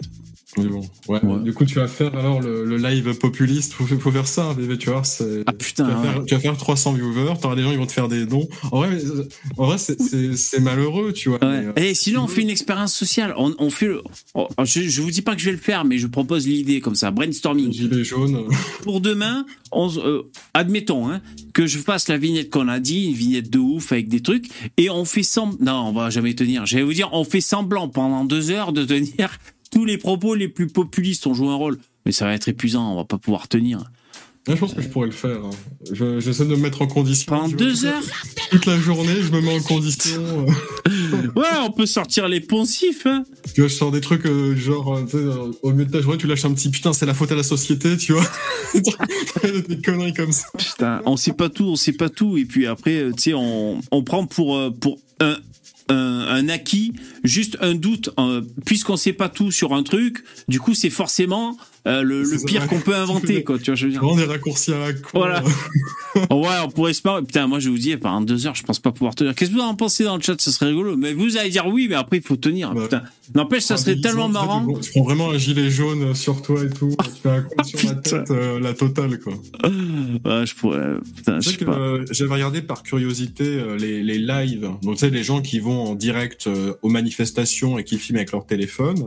Mais 0.58 0.66
bon, 0.66 0.82
ouais. 1.08 1.20
Du 1.44 1.52
coup, 1.54 1.66
tu 1.66 1.76
vas 1.76 1.88
faire 1.88 2.16
alors 2.16 2.40
le, 2.40 2.64
le 2.64 2.78
live 2.78 3.18
populiste. 3.18 3.74
Faut, 3.74 3.86
faut 3.88 4.12
faire 4.12 4.28
ça, 4.28 4.54
bébé, 4.54 4.78
tu 4.78 4.92
vois. 4.92 5.04
c'est- 5.04 5.42
Ah 5.48 5.54
putain. 5.76 5.86
tu, 5.88 5.92
vas 5.94 6.02
faire, 6.14 6.26
tu 6.26 6.34
vas 6.36 6.40
faire 6.40 6.58
300 6.58 6.94
viewers. 6.94 7.34
T'auras 7.42 7.56
des 7.56 7.64
gens 7.64 7.72
qui 7.72 7.78
vont 7.78 7.86
te 7.86 7.92
faire 7.92 8.08
des 8.08 8.26
dons. 8.26 8.48
En 8.72 8.78
vrai, 8.80 8.90
euh, 8.94 9.28
en 9.58 9.66
vrai, 9.68 9.78
c'est- 9.78 10.60
malheureux, 10.60 11.14
tu 11.14 11.30
vois. 11.30 11.40
mais, 11.42 11.48
euh, 11.66 11.72
Et 11.76 11.94
sinon, 11.94 12.24
on 12.24 12.28
fait 12.28 12.42
une 12.42 12.50
expérience 12.50 12.94
sociale. 12.94 13.34
On, 13.38 13.54
on 13.60 13.70
fait 13.70 13.88
le. 13.88 14.02
oh, 14.36 14.48
je, 14.64 14.82
je 14.82 15.02
vous 15.02 15.12
dis 15.12 15.22
pas 15.22 15.36
que 15.36 15.42
je 15.42 15.46
vais 15.46 15.52
le 15.52 15.58
faire, 15.58 15.84
mais 15.86 15.98
je 15.98 16.08
propose 16.08 16.48
l'idée 16.48 16.80
comme 16.82 16.96
ça, 16.96 17.12
brainstorming. 17.12 17.72
Gilet 17.74 18.04
jaune. 18.04 18.44
Pour 18.84 19.02
demain, 19.02 19.46
on, 19.72 19.90
euh, 19.98 20.24
admettons 20.54 21.10
hein, 21.10 21.22
que 21.54 21.66
je 21.68 21.80
fasse 21.80 22.08
la 22.08 22.18
vignette 22.18 22.50
qu'on 22.50 22.68
a 22.68 22.80
dit, 22.80 23.06
une 23.08 23.14
vignette 23.14 23.50
de 23.50 23.60
ouf 23.60 23.92
avec 23.92 24.08
des 24.10 24.22
trucs, 24.22 24.48
et 24.78 24.90
on 24.90 25.06
fait 25.06 25.24
semblant. 25.24 25.58
Non, 25.62 25.90
on 25.90 25.94
va 25.94 26.10
jamais 26.10 26.34
tenir. 26.34 26.66
J'allais 26.66 26.84
vous 26.84 26.94
dire, 26.94 27.10
on 27.14 27.24
fait 27.24 27.42
semblant 27.42 27.88
pendant 27.90 28.26
deux 28.26 28.52
heures 28.52 28.74
de 28.74 28.84
tenir 28.86 29.38
tous 29.72 29.86
les 29.86 29.98
propos 29.98 30.36
les 30.36 30.48
plus 30.48 30.68
populistes. 30.68 31.26
On 31.28 31.34
joue 31.34 31.50
un 31.50 31.56
rôle, 31.56 31.78
mais 32.06 32.12
ça 32.12 32.26
va 32.26 32.34
être 32.34 32.48
épuisant. 32.48 32.92
On 32.94 32.96
va 32.96 33.06
pas 33.06 33.18
pouvoir 33.18 33.48
tenir. 33.48 33.84
Je 34.46 34.54
pense 34.56 34.74
que 34.74 34.82
je 34.82 34.90
pourrais 34.90 35.06
le 35.08 35.14
faire. 35.14 35.38
hein. 35.46 35.50
Je- 35.92 36.20
J'essaie 36.20 36.44
de 36.46 36.50
me 36.50 36.58
mettre 36.58 36.82
en 36.82 36.88
condition. 36.88 37.34
Vois, 37.34 37.48
deux 37.56 37.86
heures 37.86 38.04
Toute 38.52 38.66
la 38.66 38.78
journée, 38.78 39.16
je 39.22 39.32
me 39.32 39.40
mets 39.42 39.56
en 39.58 39.62
condition. 39.62 40.46
Ouais, 41.36 41.48
on 41.62 41.72
peut 41.72 41.86
sortir 41.86 42.28
les 42.28 42.40
poncifs. 42.42 43.06
Hein. 43.06 43.24
Tu 43.54 43.62
vois, 43.62 43.68
je 43.70 43.74
sors 43.76 43.92
des 43.92 44.02
trucs 44.02 44.26
euh, 44.26 44.56
genre, 44.56 44.96
euh, 44.98 45.06
euh, 45.14 45.52
au 45.62 45.72
milieu 45.72 45.86
de 45.86 45.92
ta 45.92 46.02
journée, 46.02 46.18
tu 46.18 46.28
lâches 46.28 46.44
un 46.46 46.54
petit 46.54 46.70
putain, 46.70 46.92
c'est 46.94 47.06
la 47.06 47.14
faute 47.14 47.32
à 47.32 47.36
la 47.36 47.44
société, 47.44 47.96
tu 47.98 48.14
vois. 48.14 48.26
des 48.74 49.82
conneries 49.82 50.14
comme 50.14 50.32
ça. 50.32 50.46
Putain, 50.58 51.02
on 51.06 51.18
sait 51.18 51.34
pas 51.34 51.50
tout, 51.50 51.66
on 51.66 51.76
sait 51.76 51.94
pas 51.94 52.10
tout. 52.10 52.38
Et 52.38 52.46
puis 52.46 52.66
après, 52.68 53.10
tu 53.16 53.22
sais, 53.24 53.34
on, 53.34 53.80
on 53.92 54.04
prend 54.04 54.26
pour, 54.26 54.60
pour 54.80 55.00
un, 55.20 55.38
un, 55.90 55.96
un 56.28 56.50
acquis, 56.50 56.94
juste 57.24 57.58
un 57.62 57.76
doute. 57.76 58.10
euh, 58.20 58.42
Puisqu'on 58.66 58.98
sait 58.98 59.14
pas 59.14 59.30
tout 59.30 59.52
sur 59.52 59.74
un 59.74 59.84
truc, 59.84 60.24
du 60.48 60.60
coup, 60.60 60.74
c'est 60.74 60.90
forcément 60.90 61.58
euh, 61.86 62.02
le, 62.02 62.24
pire 62.46 62.68
qu'on 62.68 62.80
peut 62.80 62.96
inventer, 62.96 63.44
quoi. 63.44 63.58
Tu 63.60 63.66
vois, 63.66 63.76
je 63.76 63.86
veux 63.86 63.92
dire. 63.92 64.02
Vraiment 64.02 64.16
des 64.18 64.24
raccourcis 64.26 64.72
à 64.74 64.80
la 64.80 64.94
con. 64.94 65.10
Voilà. 65.14 65.44
ouais, 66.32 66.48
on 66.64 66.70
pourrait 66.70 66.94
se 66.94 67.02
parler. 67.02 67.26
Putain, 67.26 67.46
moi, 67.48 67.60
je 67.60 67.70
vous 67.70 67.78
dis, 67.78 67.96
pendant 67.98 68.22
deux 68.22 68.48
heures, 68.48 68.56
je 68.56 68.64
pense 68.64 68.80
pas 68.80 68.92
pouvoir 68.92 69.16
tenir. 69.16 69.36
Qu'est-ce 69.36 69.52
que 69.52 69.56
vous 69.56 69.62
en 69.62 69.76
pensez 69.76 70.06
dans 70.06 70.16
le 70.16 70.22
chat? 70.22 70.40
Ça 70.40 70.52
serait 70.52 70.68
rigolo. 70.68 70.96
Mais 70.96 71.14
vous 71.14 71.36
allez 71.38 71.50
dire 71.50 71.68
oui, 71.68 71.88
mais 71.90 71.96
après, 71.96 72.18
il 72.18 72.24
faut 72.24 72.38
tenir. 72.38 72.74
Ouais. 72.74 72.84
Putain. 72.84 73.04
N'empêche, 73.36 73.64
ça 73.64 73.74
Ah, 73.74 73.78
serait 73.78 73.98
tellement 73.98 74.30
marrant. 74.30 74.66
Tu, 74.82 74.92
prends 74.92 75.04
vraiment 75.04 75.32
un 75.32 75.38
gilet 75.38 75.70
jaune 75.70 76.14
sur 76.16 76.42
toi 76.42 76.64
et 76.64 76.70
tout. 76.70 76.96
Tu 77.04 77.22
fais 77.22 77.30
un 77.30 77.42
coup 77.42 77.64
sur 77.64 77.90
la 77.90 77.96
tête, 77.96 78.32
euh, 78.32 78.60
la 78.60 78.74
totale, 78.74 79.20
quoi. 79.20 79.34
Ouais, 79.64 80.46
je 80.46 80.56
pourrais. 80.56 80.96
Putain, 81.16 81.40
je 81.42 81.50
sais 81.50 81.58
que 81.58 81.66
pas. 81.66 81.78
euh, 81.78 82.06
j'avais 82.12 82.34
regardé 82.34 82.62
par 82.62 82.84
curiosité 82.84 83.44
euh, 83.46 83.78
les, 83.78 84.04
les 84.04 84.18
lives. 84.18 84.70
Donc, 84.82 84.96
tu 84.96 85.00
sais, 85.00 85.10
les 85.10 85.24
gens 85.24 85.42
qui 85.42 85.60
vont 85.60 85.84
en 85.86 85.96
direct 85.96 86.48
euh, 86.48 86.74
aux 86.82 86.90
manifestations 86.90 87.78
et 87.78 87.84
qui 87.84 87.98
filment 87.98 88.18
avec 88.18 88.32
leur 88.32 88.46
téléphone. 88.46 89.06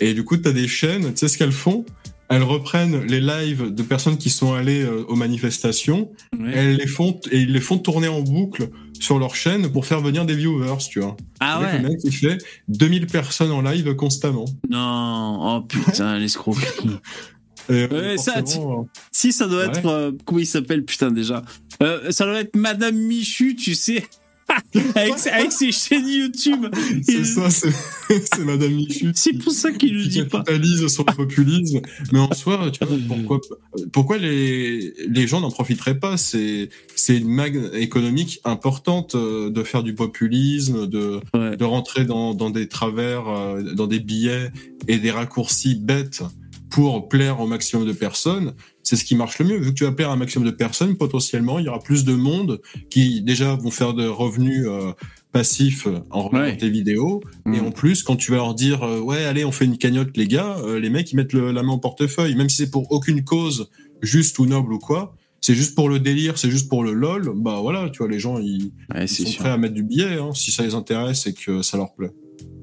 Et 0.00 0.12
du 0.12 0.24
coup, 0.24 0.36
tu 0.36 0.46
as 0.48 0.52
des 0.52 0.68
chaînes, 0.68 1.12
tu 1.12 1.16
sais 1.16 1.28
ce 1.28 1.38
qu'elles 1.38 1.52
font? 1.52 1.84
Elles 2.28 2.42
reprennent 2.42 3.04
les 3.04 3.20
lives 3.20 3.72
de 3.74 3.82
personnes 3.82 4.18
qui 4.18 4.30
sont 4.30 4.52
allées 4.54 4.82
euh, 4.82 5.04
aux 5.08 5.16
manifestations, 5.16 6.10
Ouais. 6.38 6.50
elles 6.54 6.76
les 6.76 6.86
font 6.86 7.20
et 7.30 7.38
ils 7.40 7.52
les 7.52 7.60
font 7.60 7.78
tourner 7.78 8.08
en 8.08 8.20
boucle 8.20 8.68
sur 8.98 9.18
leur 9.18 9.34
chaîne 9.36 9.70
pour 9.70 9.86
faire 9.86 10.00
venir 10.00 10.24
des 10.24 10.34
viewers, 10.34 10.78
tu 10.90 11.00
vois. 11.00 11.16
Ah 11.40 11.60
ouais. 11.60 11.78
Le 11.82 11.88
mec, 11.88 11.98
il 12.04 12.12
fait 12.12 12.38
2000 12.68 13.06
personnes 13.06 13.50
en 13.52 13.62
live 13.62 13.94
constamment. 13.94 14.46
Non, 14.70 15.56
oh 15.58 15.60
putain, 15.62 16.18
l'escroquerie. 16.18 16.90
Et, 17.68 17.72
euh, 17.72 17.88
Ouais, 18.12 18.16
ça, 18.16 18.38
euh, 18.38 18.82
Si, 19.10 19.32
ça 19.32 19.46
doit 19.48 19.66
Ouais. 19.66 19.78
être. 19.78 19.86
euh, 19.86 20.12
comment 20.24 20.38
il 20.40 20.46
s'appelle, 20.46 20.84
putain, 20.84 21.10
déjà 21.10 21.42
Ça 22.10 22.24
doit 22.24 22.40
être 22.40 22.54
Madame 22.56 22.94
Michu, 22.96 23.56
tu 23.56 23.74
sais. 23.74 24.06
Avec, 24.94 25.18
ses- 25.18 25.30
avec 25.30 25.52
ses 25.52 25.72
chaînes 25.72 26.08
YouTube. 26.08 26.66
C'est 27.02 27.24
ça, 27.24 27.50
c'est 27.50 28.44
Madame 28.44 28.72
Michu. 28.74 29.10
C'est 29.14 29.32
pour 29.34 29.52
ça 29.52 29.72
qu'il 29.72 30.02
qui 30.02 30.08
dit 30.08 30.22
pas. 30.24 30.38
capitalise 30.42 30.86
sur 30.88 31.04
le 31.08 31.14
populisme. 31.14 31.80
Mais 32.12 32.18
en 32.18 32.32
soi, 32.34 32.70
tu 32.72 32.84
vois, 32.84 32.96
pourquoi, 33.08 33.40
pourquoi 33.92 34.18
les, 34.18 34.92
les 35.08 35.26
gens 35.26 35.40
n'en 35.40 35.50
profiteraient 35.50 35.98
pas? 35.98 36.16
C'est 36.16 36.68
une 37.08 37.28
magne 37.28 37.70
économique 37.74 38.40
importante 38.44 39.14
euh, 39.14 39.50
de 39.50 39.62
faire 39.62 39.82
du 39.82 39.94
populisme, 39.94 40.86
de, 40.86 41.20
Ouais. 41.34 41.56
de 41.56 41.64
rentrer 41.64 42.04
dans, 42.04 42.34
dans 42.34 42.50
des 42.50 42.68
travers, 42.68 43.28
euh, 43.28 43.62
dans 43.74 43.86
des 43.86 44.00
billets 44.00 44.50
et 44.88 44.98
des 44.98 45.10
raccourcis 45.10 45.74
bêtes 45.74 46.22
pour 46.70 47.08
plaire 47.08 47.40
au 47.40 47.46
maximum 47.46 47.86
de 47.86 47.92
personnes. 47.92 48.52
C'est 48.88 48.94
ce 48.94 49.04
qui 49.04 49.16
marche 49.16 49.40
le 49.40 49.46
mieux. 49.46 49.56
Vu 49.58 49.70
que 49.70 49.78
tu 49.78 49.82
vas 49.82 49.90
plaire 49.90 50.10
à 50.10 50.12
un 50.12 50.16
maximum 50.16 50.46
de 50.46 50.52
personnes, 50.54 50.96
potentiellement, 50.96 51.58
il 51.58 51.64
y 51.64 51.68
aura 51.68 51.80
plus 51.80 52.04
de 52.04 52.14
monde 52.14 52.60
qui 52.88 53.20
déjà 53.20 53.56
vont 53.56 53.72
faire 53.72 53.94
de 53.94 54.06
revenus 54.06 54.64
euh, 54.68 54.92
passifs 55.32 55.88
en 56.10 56.22
regardant 56.22 56.46
Ouais. 56.46 56.56
tes 56.56 56.70
vidéos. 56.70 57.20
Et 57.46 57.60
Mm. 57.60 57.66
en 57.66 57.70
plus, 57.72 58.04
quand 58.04 58.14
tu 58.14 58.30
vas 58.30 58.36
leur 58.36 58.54
dire 58.54 58.84
euh, 58.84 59.00
ouais, 59.00 59.24
allez, 59.24 59.44
on 59.44 59.50
fait 59.50 59.64
une 59.64 59.76
cagnotte, 59.76 60.16
les 60.16 60.28
gars, 60.28 60.56
euh, 60.60 60.78
les 60.78 60.88
mecs 60.90 61.10
ils 61.10 61.16
mettent 61.16 61.32
le- 61.32 61.50
la 61.50 61.64
main 61.64 61.72
au 61.72 61.78
portefeuille, 61.78 62.36
même 62.36 62.48
si 62.48 62.58
c'est 62.58 62.70
pour 62.70 62.90
aucune 62.92 63.24
cause 63.24 63.68
juste 64.02 64.38
ou 64.38 64.46
noble 64.46 64.72
ou 64.72 64.78
quoi. 64.78 65.16
C'est 65.40 65.54
juste 65.56 65.74
pour 65.74 65.88
le 65.88 65.98
délire, 65.98 66.38
c'est 66.38 66.50
juste 66.50 66.68
pour 66.68 66.84
le 66.84 66.92
lol. 66.92 67.32
Bah 67.34 67.58
voilà, 67.60 67.90
tu 67.90 67.98
vois, 67.98 68.08
les 68.08 68.18
gens 68.20 68.38
ils, 68.38 68.70
Ouais, 68.94 69.04
ils 69.04 69.08
c'est 69.08 69.24
sont 69.24 69.30
sûr. 69.30 69.40
prêts 69.40 69.50
à 69.50 69.58
mettre 69.58 69.74
du 69.74 69.82
billet 69.82 70.14
hein, 70.18 70.30
si 70.32 70.50
ça 70.52 70.62
les 70.62 70.74
intéresse 70.74 71.26
et 71.26 71.34
que 71.34 71.60
ça 71.62 71.76
leur 71.76 71.92
plaît. 71.94 72.12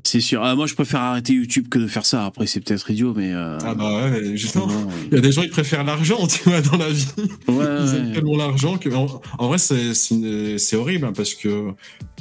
C'est 0.06 0.20
sûr. 0.20 0.44
Ah, 0.44 0.54
moi, 0.56 0.68
je 0.68 0.74
préfère 0.74 1.00
arrêter 1.00 1.32
YouTube 1.34 1.70
que 1.70 1.80
de 1.80 1.88
faire 1.88 2.06
ça. 2.06 2.26
Après, 2.26 2.46
c'est 2.46 2.60
peut-être 2.60 2.92
idiot, 2.92 3.14
mais. 3.16 3.32
euh, 3.34 3.58
Ah 3.64 3.74
bah 3.74 4.10
ouais, 4.10 4.36
justement, 4.36 4.68
non, 4.68 4.88
il 5.10 5.16
y 5.16 5.18
a 5.18 5.22
des 5.22 5.32
gens 5.32 5.44
qui 5.44 5.48
préfèrent 5.48 5.86
l'argent, 5.86 6.28
tu 6.28 6.44
vois, 6.50 6.60
dans 6.62 6.76
la 6.78 6.90
vie. 6.90 7.06
Ouais, 7.48 7.66
Ils 7.82 7.96
aiment 7.96 8.08
ouais. 8.08 8.14
tellement 8.14 8.36
l'argent 8.38 8.78
que 8.78 8.90
en, 8.94 9.22
en 9.40 9.48
vrai 9.48 9.58
c'est 9.58 10.76
horrible 10.76 11.06
hein, 11.06 11.14
parce 11.16 11.34
que 11.34 11.72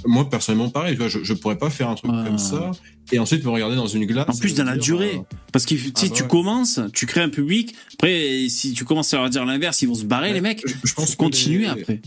moi 0.04 0.28
personnellement 0.30 0.70
pareil, 0.70 0.92
tu 0.94 0.98
vois, 1.00 1.08
je 1.08 1.24
je 1.24 1.34
pourrais 1.34 1.58
pas 1.58 1.70
faire 1.70 1.88
un 1.88 1.94
truc 1.96 2.12
Ouais. 2.12 2.24
comme 2.24 2.38
ça 2.38 2.70
et 3.10 3.18
ensuite 3.18 3.44
me 3.44 3.50
regarder 3.50 3.74
dans 3.76 3.88
une 3.88 4.06
glace. 4.06 4.26
En 4.28 4.38
plus, 4.38 4.54
dans 4.54 4.64
la 4.64 4.74
dire, 4.76 4.82
durée. 4.96 5.16
euh, 5.16 5.36
Parce 5.52 5.66
que 5.66 5.74
tu 5.74 5.80
sais, 5.80 5.90
Ah 5.96 6.00
bah 6.08 6.08
tu 6.14 6.22
ouais. 6.22 6.28
commences, 6.28 6.80
tu 6.92 7.06
crées 7.06 7.20
un 7.22 7.28
public. 7.30 7.74
Après, 7.94 8.46
si 8.48 8.74
tu 8.74 8.84
commences 8.84 9.12
à 9.12 9.16
leur 9.18 9.28
dire 9.28 9.44
l'inverse, 9.44 9.82
ils 9.82 9.88
vont 9.88 9.94
se 9.96 10.04
barrer, 10.04 10.28
Ouais, 10.28 10.34
les 10.34 10.40
mecs. 10.40 10.62
je- 10.66 10.74
je 10.84 10.94
pense 10.94 11.16
continuer 11.16 11.64
les- 11.64 11.82
après. 11.82 12.00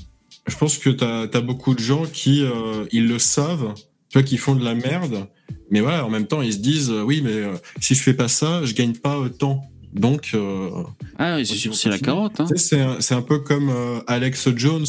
Je 0.47 0.55
pense 0.55 0.77
que 0.77 0.89
t'as 0.89 1.23
as 1.23 1.41
beaucoup 1.41 1.73
de 1.73 1.79
gens 1.79 2.05
qui 2.05 2.43
euh, 2.43 2.85
ils 2.93 3.07
le 3.07 3.19
savent, 3.19 3.73
tu 4.15 4.19
vois, 4.19 4.23
qui 4.23 4.37
font 4.37 4.55
de 4.55 4.63
la 4.63 4.75
merde, 4.75 5.27
mais 5.69 5.81
voilà, 5.81 6.05
en 6.05 6.09
même 6.09 6.25
temps 6.25 6.41
ils 6.41 6.53
se 6.53 6.59
disent 6.59 6.89
euh, 6.89 7.01
oui, 7.01 7.19
mais 7.21 7.33
euh, 7.33 7.55
si 7.81 7.95
je 7.95 8.01
fais 8.01 8.13
pas 8.13 8.29
ça, 8.29 8.63
je 8.63 8.73
gagne 8.73 8.93
pas 8.93 9.17
euh, 9.17 9.27
tant. 9.27 9.61
Donc, 9.91 10.31
euh, 10.33 10.69
Ah, 11.17 11.37
c'est 11.39 11.55
sûr, 11.55 11.75
c'est 11.75 11.89
la 11.89 11.99
carotte. 11.99 12.39
Hein. 12.39 12.45
tu 12.47 12.57
sais, 12.57 12.85
c'est 13.01 13.13
un, 13.13 13.21
peu 13.21 13.39
comme 13.39 13.69
euh, 13.69 13.99
Alex 14.07 14.55
Jones. 14.55 14.85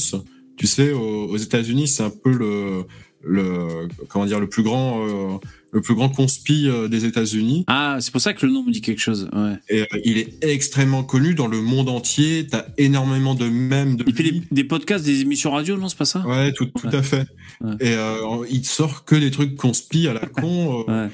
Tu 0.57 0.69
sais, 0.69 0.93
aux, 0.93 1.27
aux 1.27 1.37
États-Unis, 1.37 1.89
c'est 1.89 2.05
un 2.05 2.11
peu 2.11 2.31
le 2.31 2.85
le 3.25 3.89
comment 4.09 4.27
dire 4.27 4.39
le 4.39 4.49
plus 4.49 4.63
grand 4.63 5.05
euh, 5.05 5.39
le 5.77 5.83
plus 5.83 5.95
grand 5.95 6.09
conspi 6.09 6.69
euh, 6.69 6.89
des 6.89 7.05
États-Unis. 7.05 7.65
Ah, 7.67 7.99
c'est 8.01 8.11
pour 8.11 8.23
ça 8.23 8.33
que 8.33 8.47
le 8.47 8.51
nom 8.53 8.63
me 8.65 8.73
dit 8.73 8.81
quelque 8.81 8.99
chose. 9.01 9.29
Ouais. 9.35 9.57
Et 9.69 9.83
euh, 9.83 10.01
il 10.05 10.17
est 10.17 10.39
extrêmement 10.43 11.05
connu 11.05 11.35
dans 11.35 11.49
le 11.49 11.61
monde 11.61 11.91
entier. 11.91 12.47
T'as 12.51 12.65
énormément 12.79 13.35
de 13.35 13.47
mèmes 13.49 13.97
de 13.97 14.05
Il 14.07 14.15
fait 14.15 14.23
des, 14.23 14.43
des 14.51 14.65
podcasts, 14.65 15.05
des 15.05 15.21
émissions 15.21 15.51
radio, 15.51 15.77
non, 15.77 15.91
c'est 15.91 15.99
pas 15.99 16.07
ça? 16.07 16.27
Ouais, 16.27 16.51
tout, 16.53 16.65
tout 16.65 16.87
Ouais. 16.89 16.95
à 16.95 17.03
fait. 17.03 17.27
Ouais. 17.61 17.75
Et 17.81 17.93
euh, 17.95 18.17
il 18.51 18.65
sort 18.65 19.05
que 19.05 19.15
des 19.17 19.31
trucs 19.31 19.55
conspi 19.57 20.09
à 20.09 20.15
la 20.15 20.21
con. 20.21 20.87
euh. 20.89 21.09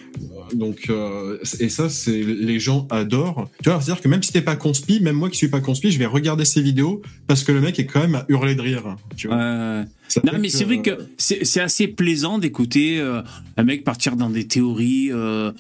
Donc, 0.55 0.87
euh, 0.91 1.39
et 1.59 1.69
ça, 1.69 1.89
c'est 1.89 2.23
les 2.23 2.61
gens 2.61 2.87
adorent. 2.91 3.49
Tu 3.65 3.69
vois, 3.69 3.81
c'est-à-dire 3.81 4.01
que 4.03 4.09
même 4.09 4.23
si 4.23 4.33
t'es 4.33 4.43
pas 4.43 4.55
conspi, 4.57 5.01
même 5.01 5.17
moi 5.17 5.29
qui 5.29 5.39
suis 5.39 5.49
pas 5.49 5.61
conspi, 5.61 5.91
je 5.91 5.99
vais 5.99 6.07
regarder 6.07 6.45
ses 6.45 6.63
vidéos 6.63 7.03
parce 7.27 7.43
que 7.43 7.51
le 7.51 7.61
mec 7.61 7.81
est 7.81 7.87
quand 7.87 8.01
même 8.01 8.15
à 8.15 8.25
hurler 8.29 8.55
de 8.55 8.61
rire. 8.61 8.97
Tu 9.17 9.27
vois. 9.27 9.85
Non, 10.25 10.39
mais 10.39 10.51
c'est 10.51 10.65
vrai 10.65 10.83
que 10.83 10.99
c'est 11.17 11.61
assez 11.61 11.89
plaisant 11.89 12.39
d'écouter 12.39 13.01
un 13.57 13.63
mec 13.65 13.83
partir 13.83 14.15
dans 14.17 14.29
des 14.29 14.47
théories 14.53 15.11
euh, 15.13 15.53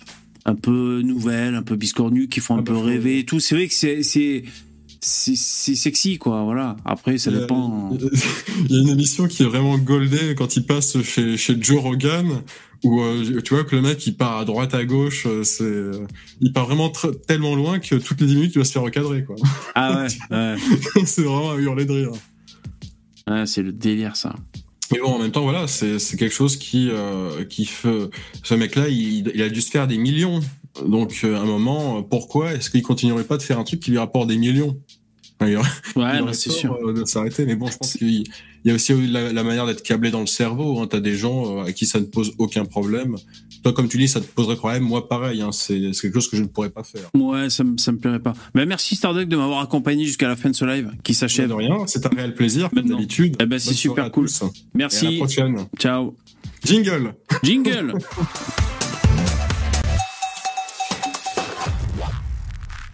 un 0.44 0.54
peu 0.54 1.02
nouvelles, 1.02 1.54
un 1.54 1.62
peu 1.62 1.76
biscornues, 1.76 2.28
qui 2.28 2.40
font 2.40 2.56
un 2.56 2.60
Ah 2.60 2.62
peu 2.62 2.76
rêver 2.76 3.20
et 3.20 3.24
tout. 3.24 3.40
C'est 3.40 3.54
vrai 3.54 3.68
que 3.68 3.74
c'est 3.74 4.02
c'est 5.04 5.74
sexy, 5.74 6.18
quoi. 6.18 6.44
Voilà. 6.44 6.76
Après, 6.84 7.18
ça 7.18 7.30
Il 7.30 7.34
y 7.34 7.36
a- 7.36 7.40
dépend. 7.40 7.90
Il 8.68 8.76
y 8.76 8.78
a 8.78 8.82
une 8.82 8.88
émission 8.90 9.26
qui 9.26 9.42
est 9.42 9.46
vraiment 9.46 9.76
goldée 9.78 10.34
quand 10.36 10.56
il 10.56 10.64
passe 10.64 11.00
chez, 11.02 11.36
chez 11.36 11.56
Joe 11.60 11.80
Rogan, 11.80 12.28
où 12.84 13.00
euh, 13.00 13.40
tu 13.42 13.54
vois 13.54 13.64
que 13.64 13.74
le 13.74 13.82
mec 13.82 14.06
il 14.06 14.16
part 14.16 14.38
à 14.38 14.44
droite 14.44 14.74
à 14.74 14.84
gauche, 14.84 15.26
euh, 15.26 15.42
c'est, 15.42 15.64
euh, 15.64 16.06
il 16.40 16.52
part 16.52 16.66
vraiment 16.66 16.92
tellement 17.26 17.54
loin 17.56 17.80
que 17.80 17.96
toutes 17.96 18.20
les 18.20 18.26
10 18.28 18.34
minutes 18.36 18.52
il 18.54 18.58
va 18.58 18.64
se 18.64 18.72
faire 18.72 18.82
recadrer 18.82 19.24
quoi. 19.24 19.34
Ah 19.74 20.04
ouais, 20.04 20.08
ouais. 20.30 21.04
c'est 21.04 21.22
vraiment 21.22 21.50
à 21.52 21.56
hurler 21.56 21.84
de 21.84 21.92
rire. 21.92 22.10
Ouais, 23.28 23.46
c'est 23.46 23.62
le 23.62 23.72
délire, 23.72 24.14
ça. 24.16 24.34
Mais 24.92 24.98
bon, 25.00 25.14
en 25.14 25.18
même 25.18 25.32
temps, 25.32 25.42
voilà, 25.42 25.66
c'est 25.66 25.98
quelque 26.16 26.34
chose 26.34 26.56
qui 26.56 26.90
euh, 26.90 27.44
qui 27.44 27.64
fait. 27.64 28.10
Ce 28.42 28.54
mec-là, 28.54 28.88
il, 28.88 29.32
il 29.34 29.42
a 29.42 29.48
dû 29.48 29.60
se 29.60 29.70
faire 29.70 29.86
des 29.86 29.98
millions. 29.98 30.40
Donc, 30.86 31.20
euh, 31.24 31.36
à 31.36 31.40
un 31.40 31.44
moment, 31.44 32.02
pourquoi 32.02 32.52
est-ce 32.52 32.70
qu'il 32.70 32.82
continuerait 32.82 33.24
pas 33.24 33.36
de 33.36 33.42
faire 33.42 33.58
un 33.58 33.64
truc 33.64 33.80
qui 33.80 33.90
lui 33.90 33.98
rapporte 33.98 34.28
des 34.28 34.36
millions? 34.36 34.78
Il 35.48 35.56
aurait- 35.56 35.68
il 35.96 36.02
Ouais, 36.02 36.22
bah, 36.22 36.32
c'est 36.32 36.50
sûr. 36.50 36.76
euh, 36.86 36.92
de 36.92 37.04
s'arrêter. 37.04 37.46
Mais 37.46 37.54
bon, 37.56 37.66
je 37.68 37.76
pense 37.78 37.94
qu'il 37.94 38.24
il 38.64 38.68
y 38.68 38.70
a 38.70 38.74
aussi 38.74 38.94
la, 39.08 39.32
la 39.32 39.42
manière 39.42 39.66
d'être 39.66 39.82
câblé 39.82 40.10
dans 40.12 40.20
le 40.20 40.26
cerveau. 40.26 40.80
Hein. 40.80 40.86
T'as 40.88 41.00
des 41.00 41.16
gens 41.16 41.58
euh, 41.58 41.64
à 41.64 41.72
qui 41.72 41.84
ça 41.86 41.98
ne 42.00 42.04
pose 42.04 42.32
aucun 42.38 42.64
problème. 42.64 43.16
Toi, 43.64 43.72
comme 43.72 43.88
tu 43.88 43.96
dis, 43.98 44.08
ça 44.08 44.20
te 44.20 44.26
poserait 44.26 44.56
problème. 44.56 44.82
Moi, 44.84 45.08
pareil. 45.08 45.40
Hein. 45.42 45.50
C'est 45.52 45.80
quelque 46.00 46.14
chose 46.14 46.28
que 46.28 46.36
je 46.36 46.42
ne 46.42 46.46
pourrais 46.48 46.70
pas 46.70 46.82
faire. 46.84 47.10
Ouais, 47.14 47.50
ça, 47.50 47.64
me- 47.64 47.76
ça 47.78 47.90
me 47.92 47.98
plairait 47.98 48.20
pas. 48.20 48.34
Mais 48.54 48.64
merci 48.66 48.94
Starduck 48.96 49.28
de 49.28 49.36
m'avoir 49.36 49.60
accompagné 49.60 50.04
jusqu'à 50.04 50.28
la 50.28 50.36
fin 50.36 50.50
de 50.50 50.54
ce 50.56 50.64
live 50.64 50.90
qui 51.02 51.14
s'achève. 51.14 51.48
De 51.48 51.54
rien. 51.54 51.76
C'est 51.86 52.04
un 52.06 52.10
réel 52.10 52.34
plaisir, 52.34 52.70
comme 52.70 52.88
d'habitude. 52.88 53.36
Eh 53.40 53.46
ben, 53.46 53.58
c'est 53.58 53.74
super 53.74 54.10
cool. 54.12 54.26
tous. 54.26 54.42
Et 54.42 54.44
à 54.44 54.48
la 54.48 54.52
Merci. 54.74 55.16
prochaine. 55.16 55.56
Ciao. 55.78 56.14
Jingle. 56.64 57.14
Jingle. 57.42 57.94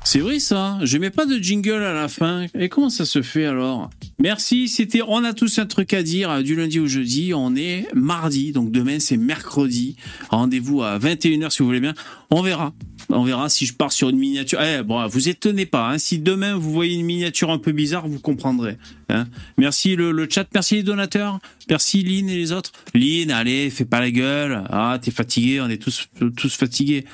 C'est 0.05 0.21
vrai 0.21 0.39
ça, 0.39 0.79
je 0.85 0.97
mets 0.97 1.11
pas 1.11 1.27
de 1.27 1.37
jingle 1.37 1.83
à 1.83 1.93
la 1.93 2.09
fin. 2.09 2.47
Et 2.59 2.71
comment 2.71 2.89
ça 2.89 3.05
se 3.05 3.21
fait 3.21 3.45
alors? 3.45 3.91
Merci, 4.19 4.67
c'était 4.69 5.03
On 5.07 5.23
a 5.23 5.35
tous 5.35 5.59
un 5.59 5.67
truc 5.67 5.93
à 5.93 6.03
dire 6.03 6.31
euh, 6.31 6.43
du 6.43 6.57
lundi 6.57 6.81
au 6.81 6.87
jeudi. 6.87 7.33
On 7.35 7.55
est 7.55 7.87
mardi, 7.95 8.53
donc 8.53 8.71
demain 8.71 9.01
c'est 9.01 9.19
mercredi. 9.19 9.97
Rendez-vous 10.31 10.83
à 10.83 10.99
21h 10.99 11.51
si 11.51 11.59
vous 11.59 11.67
voulez 11.67 11.81
bien. 11.81 11.95
On 12.31 12.41
verra. 12.41 12.73
On 13.11 13.23
verra 13.23 13.49
si 13.51 13.65
je 13.67 13.75
pars 13.75 13.93
sur 13.93 14.09
une 14.09 14.19
miniature. 14.19 14.61
Eh, 14.63 14.83
bon, 14.83 15.07
vous 15.09 15.29
étonnez 15.29 15.67
pas. 15.67 15.91
hein. 15.91 15.99
Si 15.99 16.19
demain 16.19 16.57
vous 16.57 16.73
voyez 16.73 16.95
une 16.97 17.05
miniature 17.07 17.51
un 17.51 17.59
peu 17.59 17.73
bizarre, 17.73 18.09
vous 18.09 18.19
comprendrez. 18.19 18.77
hein. 19.11 19.27
Merci 19.59 19.95
le, 19.95 20.11
le 20.13 20.27
chat, 20.31 20.47
merci 20.55 20.77
les 20.77 20.83
donateurs, 20.83 21.39
merci 21.69 22.03
Lynn 22.03 22.29
et 22.31 22.37
les 22.37 22.53
autres. 22.53 22.73
Lynn, 22.95 23.31
allez, 23.31 23.69
fais 23.71 23.85
pas 23.87 24.01
la 24.01 24.11
gueule. 24.11 24.63
Ah, 24.71 24.99
t'es 25.03 25.11
fatigué, 25.11 25.61
on 25.61 25.69
est 25.69 25.83
tous, 25.83 26.09
tous 26.37 26.55
fatigués. 26.55 27.05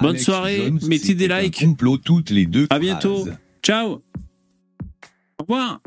Bonne 0.00 0.10
Alex 0.10 0.24
soirée, 0.24 0.56
Jones, 0.56 0.80
mettez 0.88 1.14
des 1.14 1.28
likes. 1.28 1.60
complot 1.60 1.98
toutes 1.98 2.30
les 2.30 2.46
deux 2.46 2.66
À 2.70 2.78
bientôt. 2.78 3.26
Ciao. 3.62 4.02
Au 5.38 5.42
revoir. 5.42 5.80